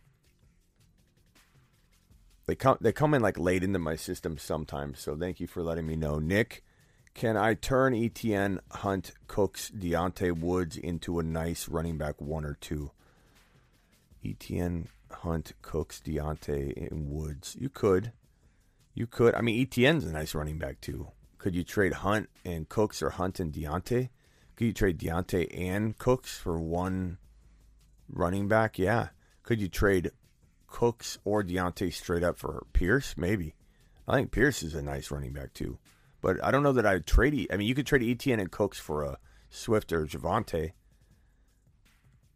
They 2.47 2.55
come, 2.57 2.79
they 2.81 2.93
come 2.93 3.15
in 3.15 3.23
like 3.23 3.39
late 3.39 3.63
into 3.63 3.79
my 3.79 3.97
system 3.97 4.39
sometimes. 4.39 5.01
So 5.01 5.17
thank 5.17 5.41
you 5.41 5.47
for 5.47 5.63
letting 5.63 5.87
me 5.87 5.97
know, 5.97 6.19
Nick. 6.19 6.65
Can 7.15 7.37
I 7.37 7.55
turn 7.55 7.93
ETN, 7.93 8.59
Hunt, 8.71 9.13
Cooks, 9.27 9.71
Diontae 9.71 10.39
Woods 10.39 10.77
into 10.77 11.19
a 11.19 11.23
nice 11.23 11.69
running 11.69 11.99
back 11.99 12.21
one 12.21 12.45
or 12.45 12.55
two? 12.55 12.91
ETN, 14.25 14.87
Hunt, 15.11 15.53
Cooks, 15.61 16.01
Diontae, 16.05 16.91
and 16.91 17.11
Woods. 17.11 17.57
You 17.59 17.69
could. 17.69 18.13
You 18.95 19.07
could. 19.07 19.35
I 19.35 19.43
mean, 19.43 19.65
ETN's 19.65 20.05
a 20.05 20.13
nice 20.13 20.35
running 20.35 20.59
back 20.59 20.81
too. 20.81 21.09
Could 21.39 21.55
you 21.55 21.65
trade 21.65 21.93
Hunt 21.93 22.29
and 22.45 22.69
Cooks 22.69 23.03
or 23.03 23.11
Hunt 23.11 23.41
and 23.41 23.53
Diontae? 23.53 24.09
Could 24.57 24.67
you 24.67 24.73
trade 24.73 24.99
Diontae 24.99 25.49
and 25.59 25.97
Cooks 25.99 26.39
for 26.39 26.61
one 26.61 27.19
running 28.09 28.49
back? 28.49 28.79
Yeah. 28.79 29.09
Could 29.43 29.61
you 29.61 29.69
trade 29.69 30.11
Cooks 30.67 31.19
or 31.25 31.43
Diontae 31.43 31.93
straight 31.93 32.23
up 32.23 32.39
for 32.39 32.67
Pierce? 32.73 33.15
Maybe. 33.17 33.55
I 34.07 34.17
think 34.17 34.31
Pierce 34.31 34.63
is 34.63 34.75
a 34.75 34.83
nice 34.83 35.11
running 35.11 35.33
back 35.33 35.55
too. 35.55 35.79
But 36.21 36.43
I 36.43 36.51
don't 36.51 36.63
know 36.63 36.73
that 36.73 36.87
I'd 36.87 37.07
trade. 37.07 37.49
I 37.53 37.57
mean, 37.57 37.67
you 37.67 37.75
could 37.75 37.87
trade 37.87 38.03
Etienne 38.03 38.41
and 38.41 38.51
Cooks 38.51 38.79
for 38.79 39.03
a 39.03 39.19
Swift 39.51 39.93
or 39.93 40.07
Javonte. 40.07 40.73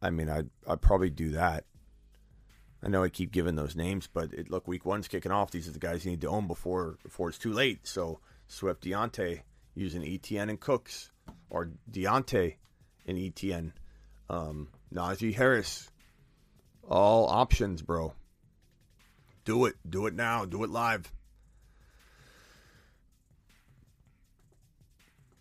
I 0.03 0.11
mean, 0.11 0.29
I'd 0.29 0.51
I'd 0.67 0.83
probably 0.83 1.11
do 1.11 1.31
that. 1.31 1.65
I 2.83 2.89
know 2.89 3.03
I 3.03 3.09
keep 3.09 3.33
giving 3.33 3.57
those 3.57 3.75
names, 3.75 4.09
but 4.13 4.33
it, 4.33 4.51
look, 4.51 4.69
week 4.69 4.85
one's 4.85 5.09
kicking 5.09 5.33
off. 5.33 5.51
These 5.51 5.69
are 5.69 5.73
the 5.73 5.79
guys 5.79 6.05
you 6.05 6.11
need 6.11 6.21
to 6.21 6.29
own 6.29 6.47
before 6.47 6.99
before 7.03 7.29
it's 7.29 7.39
too 7.39 7.53
late. 7.53 7.87
So 7.87 8.21
Swift, 8.49 8.85
Diontae, 8.85 9.43
using 9.75 10.05
Etienne 10.05 10.51
and 10.51 10.61
Cooks, 10.61 11.11
or 11.51 11.71
Diontae 11.91 12.57
and 13.07 13.19
ETN, 13.19 13.73
um, 14.29 14.69
Najee 14.93 15.35
Harris, 15.35 15.91
all 16.89 17.29
options, 17.29 17.83
bro. 17.83 18.15
Do 19.45 19.67
it, 19.67 19.77
do 19.89 20.07
it 20.07 20.15
now, 20.15 20.45
do 20.45 20.65
it 20.65 20.71
live. 20.71 21.11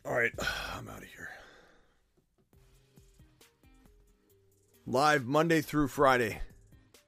All 0.06 0.14
right, 0.14 0.32
I'm 0.78 0.88
out 0.88 1.00
of 1.00 1.04
here. 1.04 1.30
Live 4.88 5.26
Monday 5.26 5.62
through 5.62 5.88
Friday, 5.88 6.40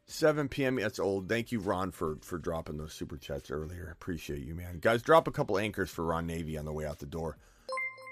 7 0.08 0.50
p.m. 0.50 0.78
That's 0.78 1.00
old. 1.00 1.30
Thank 1.30 1.52
you, 1.52 1.60
Ron, 1.60 1.92
for 1.92 2.18
for 2.24 2.40
dropping 2.40 2.78
those 2.78 2.94
super 2.94 3.18
chats 3.18 3.52
earlier. 3.52 3.90
Appreciate 3.92 4.40
you, 4.40 4.56
man. 4.56 4.80
Guys, 4.80 5.04
drop 5.04 5.28
a 5.28 5.32
couple 5.32 5.60
anchors 5.60 5.92
for 5.92 6.04
Ron 6.04 6.26
Navy 6.26 6.58
on 6.58 6.66
the 6.66 6.74
way 6.74 6.88
out 6.88 6.98
the 6.98 7.06
door. 7.06 7.38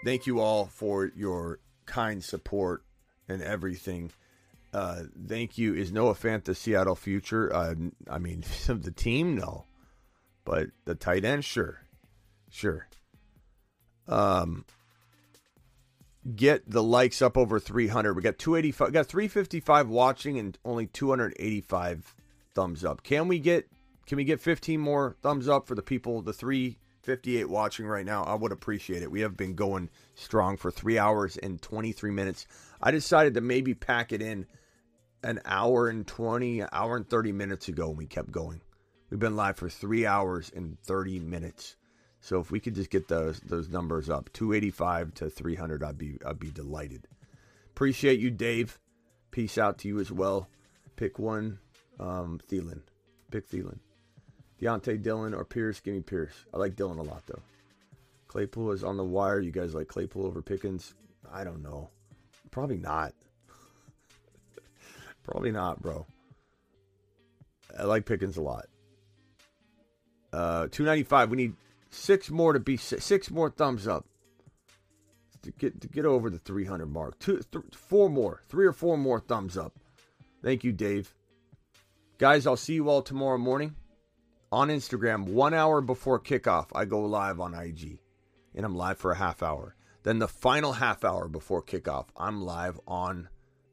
Thank 0.04 0.28
you 0.28 0.40
all 0.40 0.66
for 0.66 1.12
your 1.16 1.60
kind 1.86 2.24
support 2.24 2.84
and 3.28 3.42
everything. 3.42 4.12
Uh, 4.74 5.04
thank 5.28 5.58
you. 5.58 5.74
Is 5.74 5.92
Noah 5.92 6.16
Fant 6.16 6.44
the 6.44 6.54
Seattle 6.54 6.96
future? 6.96 7.54
Uh, 7.54 7.76
I 8.10 8.20
mean, 8.20 8.44
the 8.68 8.92
team, 8.92 9.36
no, 9.36 9.66
but 10.44 10.68
the 10.86 10.96
tight 10.96 11.26
end, 11.26 11.46
sure, 11.46 11.82
sure. 12.50 12.88
Um, 14.08 14.66
get 16.36 16.70
the 16.70 16.84
likes 16.84 17.22
up 17.22 17.38
over 17.38 17.60
300. 17.60 18.16
We 18.16 18.22
got 18.22 18.38
285, 18.38 18.94
got 18.94 19.08
355 19.08 19.90
watching 19.90 20.38
and 20.38 20.58
only 20.66 20.88
285 20.88 22.16
thumbs 22.54 22.84
up. 22.84 23.04
Can 23.04 23.28
we 23.28 23.40
get 23.40 23.68
can 24.06 24.18
we 24.18 24.24
get 24.24 24.40
15 24.40 24.80
more 24.80 25.16
thumbs 25.22 25.48
up 25.48 25.68
for 25.68 25.74
the 25.74 25.82
people 25.82 26.22
the 26.22 26.34
358 27.06 27.50
watching 27.50 27.86
right 27.86 28.06
now? 28.06 28.24
I 28.24 28.34
would 28.34 28.52
appreciate 28.52 29.04
it. 29.04 29.12
We 29.12 29.22
have 29.22 29.38
been 29.38 29.54
going 29.54 29.90
strong 30.16 30.58
for 30.58 30.72
3 30.72 30.98
hours 30.98 31.38
and 31.38 31.62
23 31.62 32.10
minutes. 32.10 32.48
I 32.82 32.90
decided 32.90 33.36
to 33.36 33.42
maybe 33.42 33.76
pack 33.76 34.12
it 34.12 34.24
in 34.24 34.48
an 35.24 35.40
hour 35.46 35.88
and 35.88 36.06
20, 36.06 36.64
hour 36.72 36.98
and 36.98 37.08
30 37.08 37.32
minutes 37.32 37.68
ago 37.68 37.90
and 37.90 37.98
we 37.98 38.08
kept 38.08 38.32
going. 38.32 38.62
We've 39.10 39.20
been 39.20 39.36
live 39.36 39.58
for 39.58 39.70
3 39.70 40.08
hours 40.08 40.52
and 40.56 40.80
30 40.82 41.20
minutes. 41.20 41.76
So 42.22 42.40
if 42.40 42.50
we 42.50 42.60
could 42.60 42.74
just 42.74 42.90
get 42.90 43.08
those 43.08 43.40
those 43.42 43.70
numbers 43.70 44.10
up, 44.10 44.34
285 44.34 45.14
to 45.16 45.30
300, 45.30 45.84
I'd 45.84 45.98
be 45.98 46.18
I'd 46.26 46.40
be 46.40 46.50
delighted. 46.50 47.08
Appreciate 47.70 48.20
you, 48.20 48.32
Dave. 48.32 48.80
Peace 49.30 49.60
out 49.60 49.78
to 49.80 49.88
you 49.88 50.00
as 50.00 50.12
well. 50.12 50.50
Pick 50.96 51.20
one, 51.20 51.60
um, 52.00 52.40
Thielen. 52.50 52.82
Pick 53.30 53.48
Thielen. 53.48 53.78
Diontae 54.62 55.02
Dillon 55.02 55.34
or 55.34 55.46
Pierce. 55.46 55.80
Give 55.80 55.94
me 55.94 56.02
Pierce. 56.02 56.34
I 56.54 56.58
like 56.58 56.76
Dillon 56.76 56.98
a 56.98 57.04
lot 57.04 57.24
though. 57.28 57.42
Claypool 58.28 58.72
is 58.72 58.84
on 58.84 58.98
the 58.98 59.04
wire. 59.04 59.40
You 59.40 59.52
guys 59.52 59.74
like 59.74 59.88
Claypool 59.88 60.26
over 60.26 60.42
Pickens? 60.42 60.94
I 61.32 61.44
don't 61.44 61.64
know. 61.64 61.90
Probably 62.52 62.78
not. 62.78 63.14
Probably 65.24 65.52
not, 65.52 65.82
bro. 65.82 66.06
I 67.78 67.84
like 67.84 68.06
Pickens 68.06 68.38
a 68.38 68.42
lot. 68.42 68.66
Uh, 70.32 70.68
295. 70.72 71.30
We 71.30 71.38
need 71.38 71.54
Six 71.96 72.30
more 72.30 72.52
to 72.52 72.60
be 72.60 72.76
six 72.76 73.32
more 73.32 73.50
thumbs 73.50 73.88
up 73.88 74.06
to 75.44 75.52
get 75.52 75.80
to 75.80 75.88
get 75.88 76.06
over 76.06 76.30
the 76.30 76.40
300 76.40 76.86
mark. 76.88 77.18
Two, 77.20 77.42
th- 77.52 77.64
four 77.72 78.10
more, 78.10 78.42
three 78.50 78.66
or 78.66 78.74
four 78.74 78.98
more 78.98 79.22
thumbs 79.22 79.58
up. 79.58 79.74
Thank 80.44 80.66
you, 80.66 80.74
Dave. 80.74 81.14
Guys, 82.18 82.46
I'll 82.46 82.58
see 82.58 82.74
you 82.74 82.90
all 82.90 83.02
tomorrow 83.02 83.38
morning 83.38 83.76
on 84.56 84.70
Instagram. 84.70 85.26
One 85.26 85.54
hour 85.54 85.82
before 85.82 86.18
kickoff, 86.18 86.68
I 86.74 86.86
go 86.86 87.02
live 87.02 87.42
on 87.42 87.54
IG, 87.54 88.00
and 88.56 88.66
I'm 88.66 88.74
live 88.74 88.98
for 88.98 89.12
a 89.12 89.18
half 89.18 89.44
hour. 89.44 89.76
Then 90.04 90.20
the 90.20 90.30
final 90.30 90.72
half 90.72 91.04
hour 91.04 91.28
before 91.28 91.62
kickoff, 91.62 92.06
I'm 92.16 92.42
live 92.42 92.80
on 92.88 93.28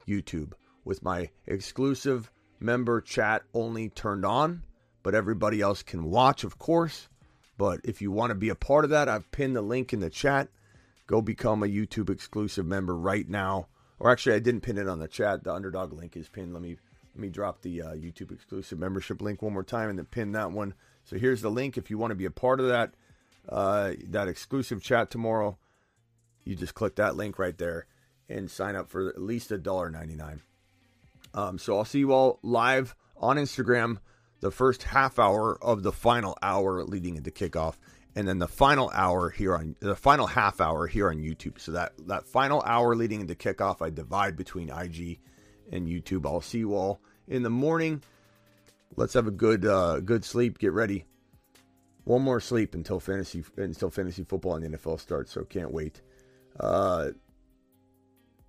YouTube 0.05 0.51
with 0.83 1.01
my 1.01 1.29
exclusive 1.47 2.29
member 2.59 2.99
chat 2.99 3.43
only 3.53 3.87
turned 3.87 4.25
on, 4.25 4.63
but 5.03 5.15
everybody 5.15 5.61
else 5.61 5.83
can 5.83 6.03
watch, 6.03 6.43
of 6.43 6.59
course. 6.59 7.07
But 7.57 7.79
if 7.85 8.01
you 8.01 8.11
want 8.11 8.31
to 8.31 8.35
be 8.35 8.49
a 8.49 8.55
part 8.55 8.83
of 8.83 8.89
that, 8.89 9.07
I've 9.07 9.31
pinned 9.31 9.55
the 9.55 9.61
link 9.61 9.93
in 9.93 10.01
the 10.01 10.09
chat. 10.09 10.49
Go 11.07 11.21
become 11.21 11.63
a 11.63 11.67
YouTube 11.67 12.09
exclusive 12.09 12.65
member 12.65 12.97
right 12.97 13.29
now. 13.29 13.67
Or 13.99 14.11
actually, 14.11 14.35
I 14.35 14.39
didn't 14.39 14.61
pin 14.61 14.77
it 14.77 14.89
on 14.89 14.99
the 14.99 15.07
chat. 15.07 15.45
The 15.45 15.53
underdog 15.53 15.93
link 15.93 16.17
is 16.17 16.27
pinned. 16.27 16.51
Let 16.51 16.61
me 16.61 16.75
let 17.13 17.21
me 17.21 17.29
drop 17.29 17.61
the 17.61 17.81
uh, 17.81 17.91
YouTube 17.91 18.31
exclusive 18.31 18.79
membership 18.79 19.21
link 19.21 19.41
one 19.41 19.53
more 19.53 19.63
time 19.63 19.89
and 19.89 19.99
then 19.99 20.05
pin 20.05 20.31
that 20.31 20.51
one. 20.51 20.73
So 21.03 21.17
here's 21.17 21.41
the 21.41 21.51
link 21.51 21.77
if 21.77 21.89
you 21.89 21.97
want 21.97 22.11
to 22.11 22.15
be 22.15 22.25
a 22.25 22.31
part 22.31 22.59
of 22.59 22.67
that 22.67 22.93
uh, 23.47 23.93
that 24.09 24.27
exclusive 24.27 24.81
chat 24.81 25.11
tomorrow. 25.11 25.57
You 26.43 26.55
just 26.55 26.73
click 26.73 26.95
that 26.95 27.15
link 27.15 27.37
right 27.37 27.57
there 27.57 27.85
and 28.29 28.49
sign 28.49 28.75
up 28.75 28.89
for 28.89 29.09
at 29.09 29.21
least 29.21 29.51
a 29.51 29.57
dollar 29.57 29.89
ninety 29.89 30.15
nine. 30.15 30.41
Um, 31.33 31.57
so 31.57 31.77
I'll 31.77 31.85
see 31.85 31.99
you 31.99 32.13
all 32.13 32.39
live 32.41 32.95
on 33.17 33.37
Instagram 33.37 33.99
the 34.39 34.51
first 34.51 34.83
half 34.83 35.19
hour 35.19 35.57
of 35.63 35.83
the 35.83 35.91
final 35.91 36.37
hour 36.41 36.83
leading 36.83 37.15
into 37.15 37.31
kickoff, 37.31 37.75
and 38.15 38.27
then 38.27 38.39
the 38.39 38.47
final 38.47 38.91
hour 38.93 39.29
here 39.29 39.55
on 39.55 39.75
the 39.79 39.95
final 39.95 40.27
half 40.27 40.59
hour 40.59 40.87
here 40.87 41.09
on 41.09 41.17
YouTube. 41.17 41.59
So 41.59 41.73
that 41.73 41.93
that 42.07 42.27
final 42.27 42.61
hour 42.65 42.95
leading 42.95 43.21
into 43.21 43.35
kickoff, 43.35 43.81
I 43.81 43.89
divide 43.89 44.35
between 44.35 44.69
IG 44.69 45.19
and 45.73 45.87
YouTube. 45.87 46.25
I'll 46.25 46.41
see 46.41 46.59
you 46.59 46.75
all 46.75 47.01
in 47.27 47.43
the 47.43 47.49
morning. 47.49 48.01
Let's 48.95 49.13
have 49.13 49.27
a 49.27 49.31
good 49.31 49.65
uh, 49.65 49.99
good 49.99 50.23
sleep. 50.23 50.59
Get 50.59 50.71
ready. 50.71 51.05
One 52.05 52.21
more 52.21 52.39
sleep 52.39 52.75
until 52.75 52.99
fantasy 52.99 53.43
until 53.57 53.89
fantasy 53.89 54.23
football 54.23 54.55
and 54.55 54.73
the 54.73 54.77
NFL 54.77 54.99
starts. 54.99 55.31
So 55.31 55.43
can't 55.43 55.71
wait. 55.71 56.01
Uh, 56.59 57.09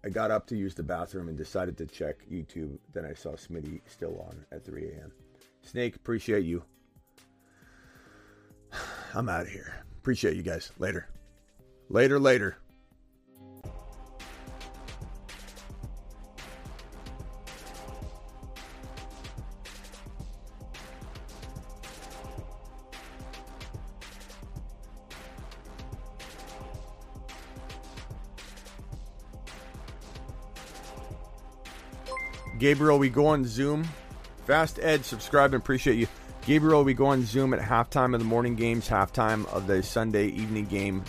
I 0.04 0.10
got 0.10 0.30
up 0.30 0.46
to 0.48 0.56
use 0.56 0.74
the 0.74 0.82
bathroom 0.82 1.28
and 1.28 1.38
decided 1.38 1.78
to 1.78 1.86
check 1.86 2.28
YouTube. 2.30 2.78
Then 2.92 3.06
I 3.06 3.14
saw 3.14 3.30
Smitty 3.30 3.80
still 3.86 4.20
on 4.28 4.44
at 4.52 4.64
3 4.64 4.84
a.m. 4.90 5.12
Snake, 5.62 5.96
appreciate 5.96 6.44
you. 6.44 6.62
I'm 9.14 9.30
out 9.30 9.42
of 9.42 9.48
here. 9.48 9.82
Appreciate 9.98 10.36
you 10.36 10.42
guys. 10.42 10.72
Later. 10.78 11.08
Later, 11.88 12.18
later. 12.20 12.58
Gabriel, 32.64 32.98
we 32.98 33.10
go 33.10 33.26
on 33.26 33.44
Zoom. 33.44 33.86
Fast 34.46 34.78
Ed, 34.80 35.04
subscribe 35.04 35.52
and 35.52 35.62
appreciate 35.62 35.98
you. 35.98 36.06
Gabriel, 36.46 36.82
we 36.82 36.94
go 36.94 37.04
on 37.04 37.22
Zoom 37.22 37.52
at 37.52 37.60
halftime 37.60 38.14
of 38.14 38.20
the 38.20 38.24
morning 38.24 38.54
games, 38.54 38.88
halftime 38.88 39.46
of 39.52 39.66
the 39.66 39.82
Sunday 39.82 40.28
evening 40.28 40.64
game. 40.64 41.04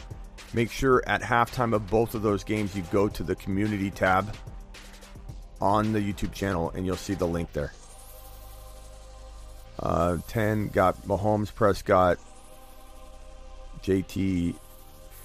Make 0.53 0.69
sure 0.69 1.01
at 1.07 1.21
halftime 1.21 1.73
of 1.73 1.89
both 1.89 2.13
of 2.13 2.23
those 2.23 2.43
games 2.43 2.75
you 2.75 2.83
go 2.91 3.07
to 3.07 3.23
the 3.23 3.35
community 3.35 3.89
tab 3.89 4.35
on 5.61 5.93
the 5.93 6.01
YouTube 6.01 6.33
channel 6.33 6.71
and 6.71 6.85
you'll 6.85 6.97
see 6.97 7.13
the 7.13 7.25
link 7.25 7.53
there. 7.53 7.71
Uh, 9.79 10.17
10 10.27 10.67
got 10.67 11.01
Mahomes, 11.03 11.55
Prescott, 11.55 12.17
JT, 13.81 14.55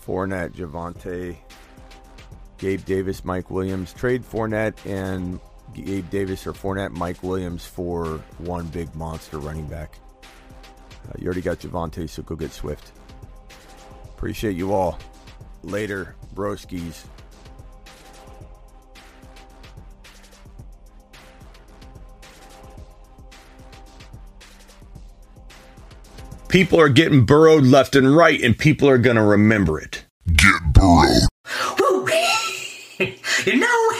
Fournette, 0.07 0.52
Javonte, 0.52 1.39
Gabe 2.59 2.84
Davis, 2.84 3.25
Mike 3.25 3.50
Williams. 3.50 3.92
Trade 3.92 4.23
Fournette 4.23 4.76
and 4.86 5.41
Gabe 5.75 6.09
Davis 6.11 6.47
or 6.47 6.53
Fournette, 6.53 6.91
Mike 6.91 7.23
Williams 7.23 7.65
for 7.65 8.23
one 8.39 8.67
big 8.67 8.95
monster 8.95 9.39
running 9.39 9.67
back. 9.67 9.99
Uh, 11.09 11.13
you 11.19 11.27
already 11.27 11.41
got 11.41 11.59
Javonte, 11.59 12.09
so 12.09 12.23
go 12.23 12.37
get 12.37 12.53
Swift. 12.53 12.93
Appreciate 14.05 14.57
you 14.57 14.73
all. 14.73 14.99
Later, 15.63 16.15
broskies. 16.35 17.05
People 26.49 26.81
are 26.81 26.89
getting 26.89 27.25
burrowed 27.25 27.65
left 27.65 27.95
and 27.95 28.17
right, 28.17 28.41
and 28.43 28.59
people 28.59 28.89
are 28.89 28.99
going 28.99 29.15
to 29.17 29.23
remember 29.23 29.81
it. 29.81 30.05
Get 30.35 30.61
burrowed. 30.73 31.23
You 33.47 33.57
know 33.57 33.91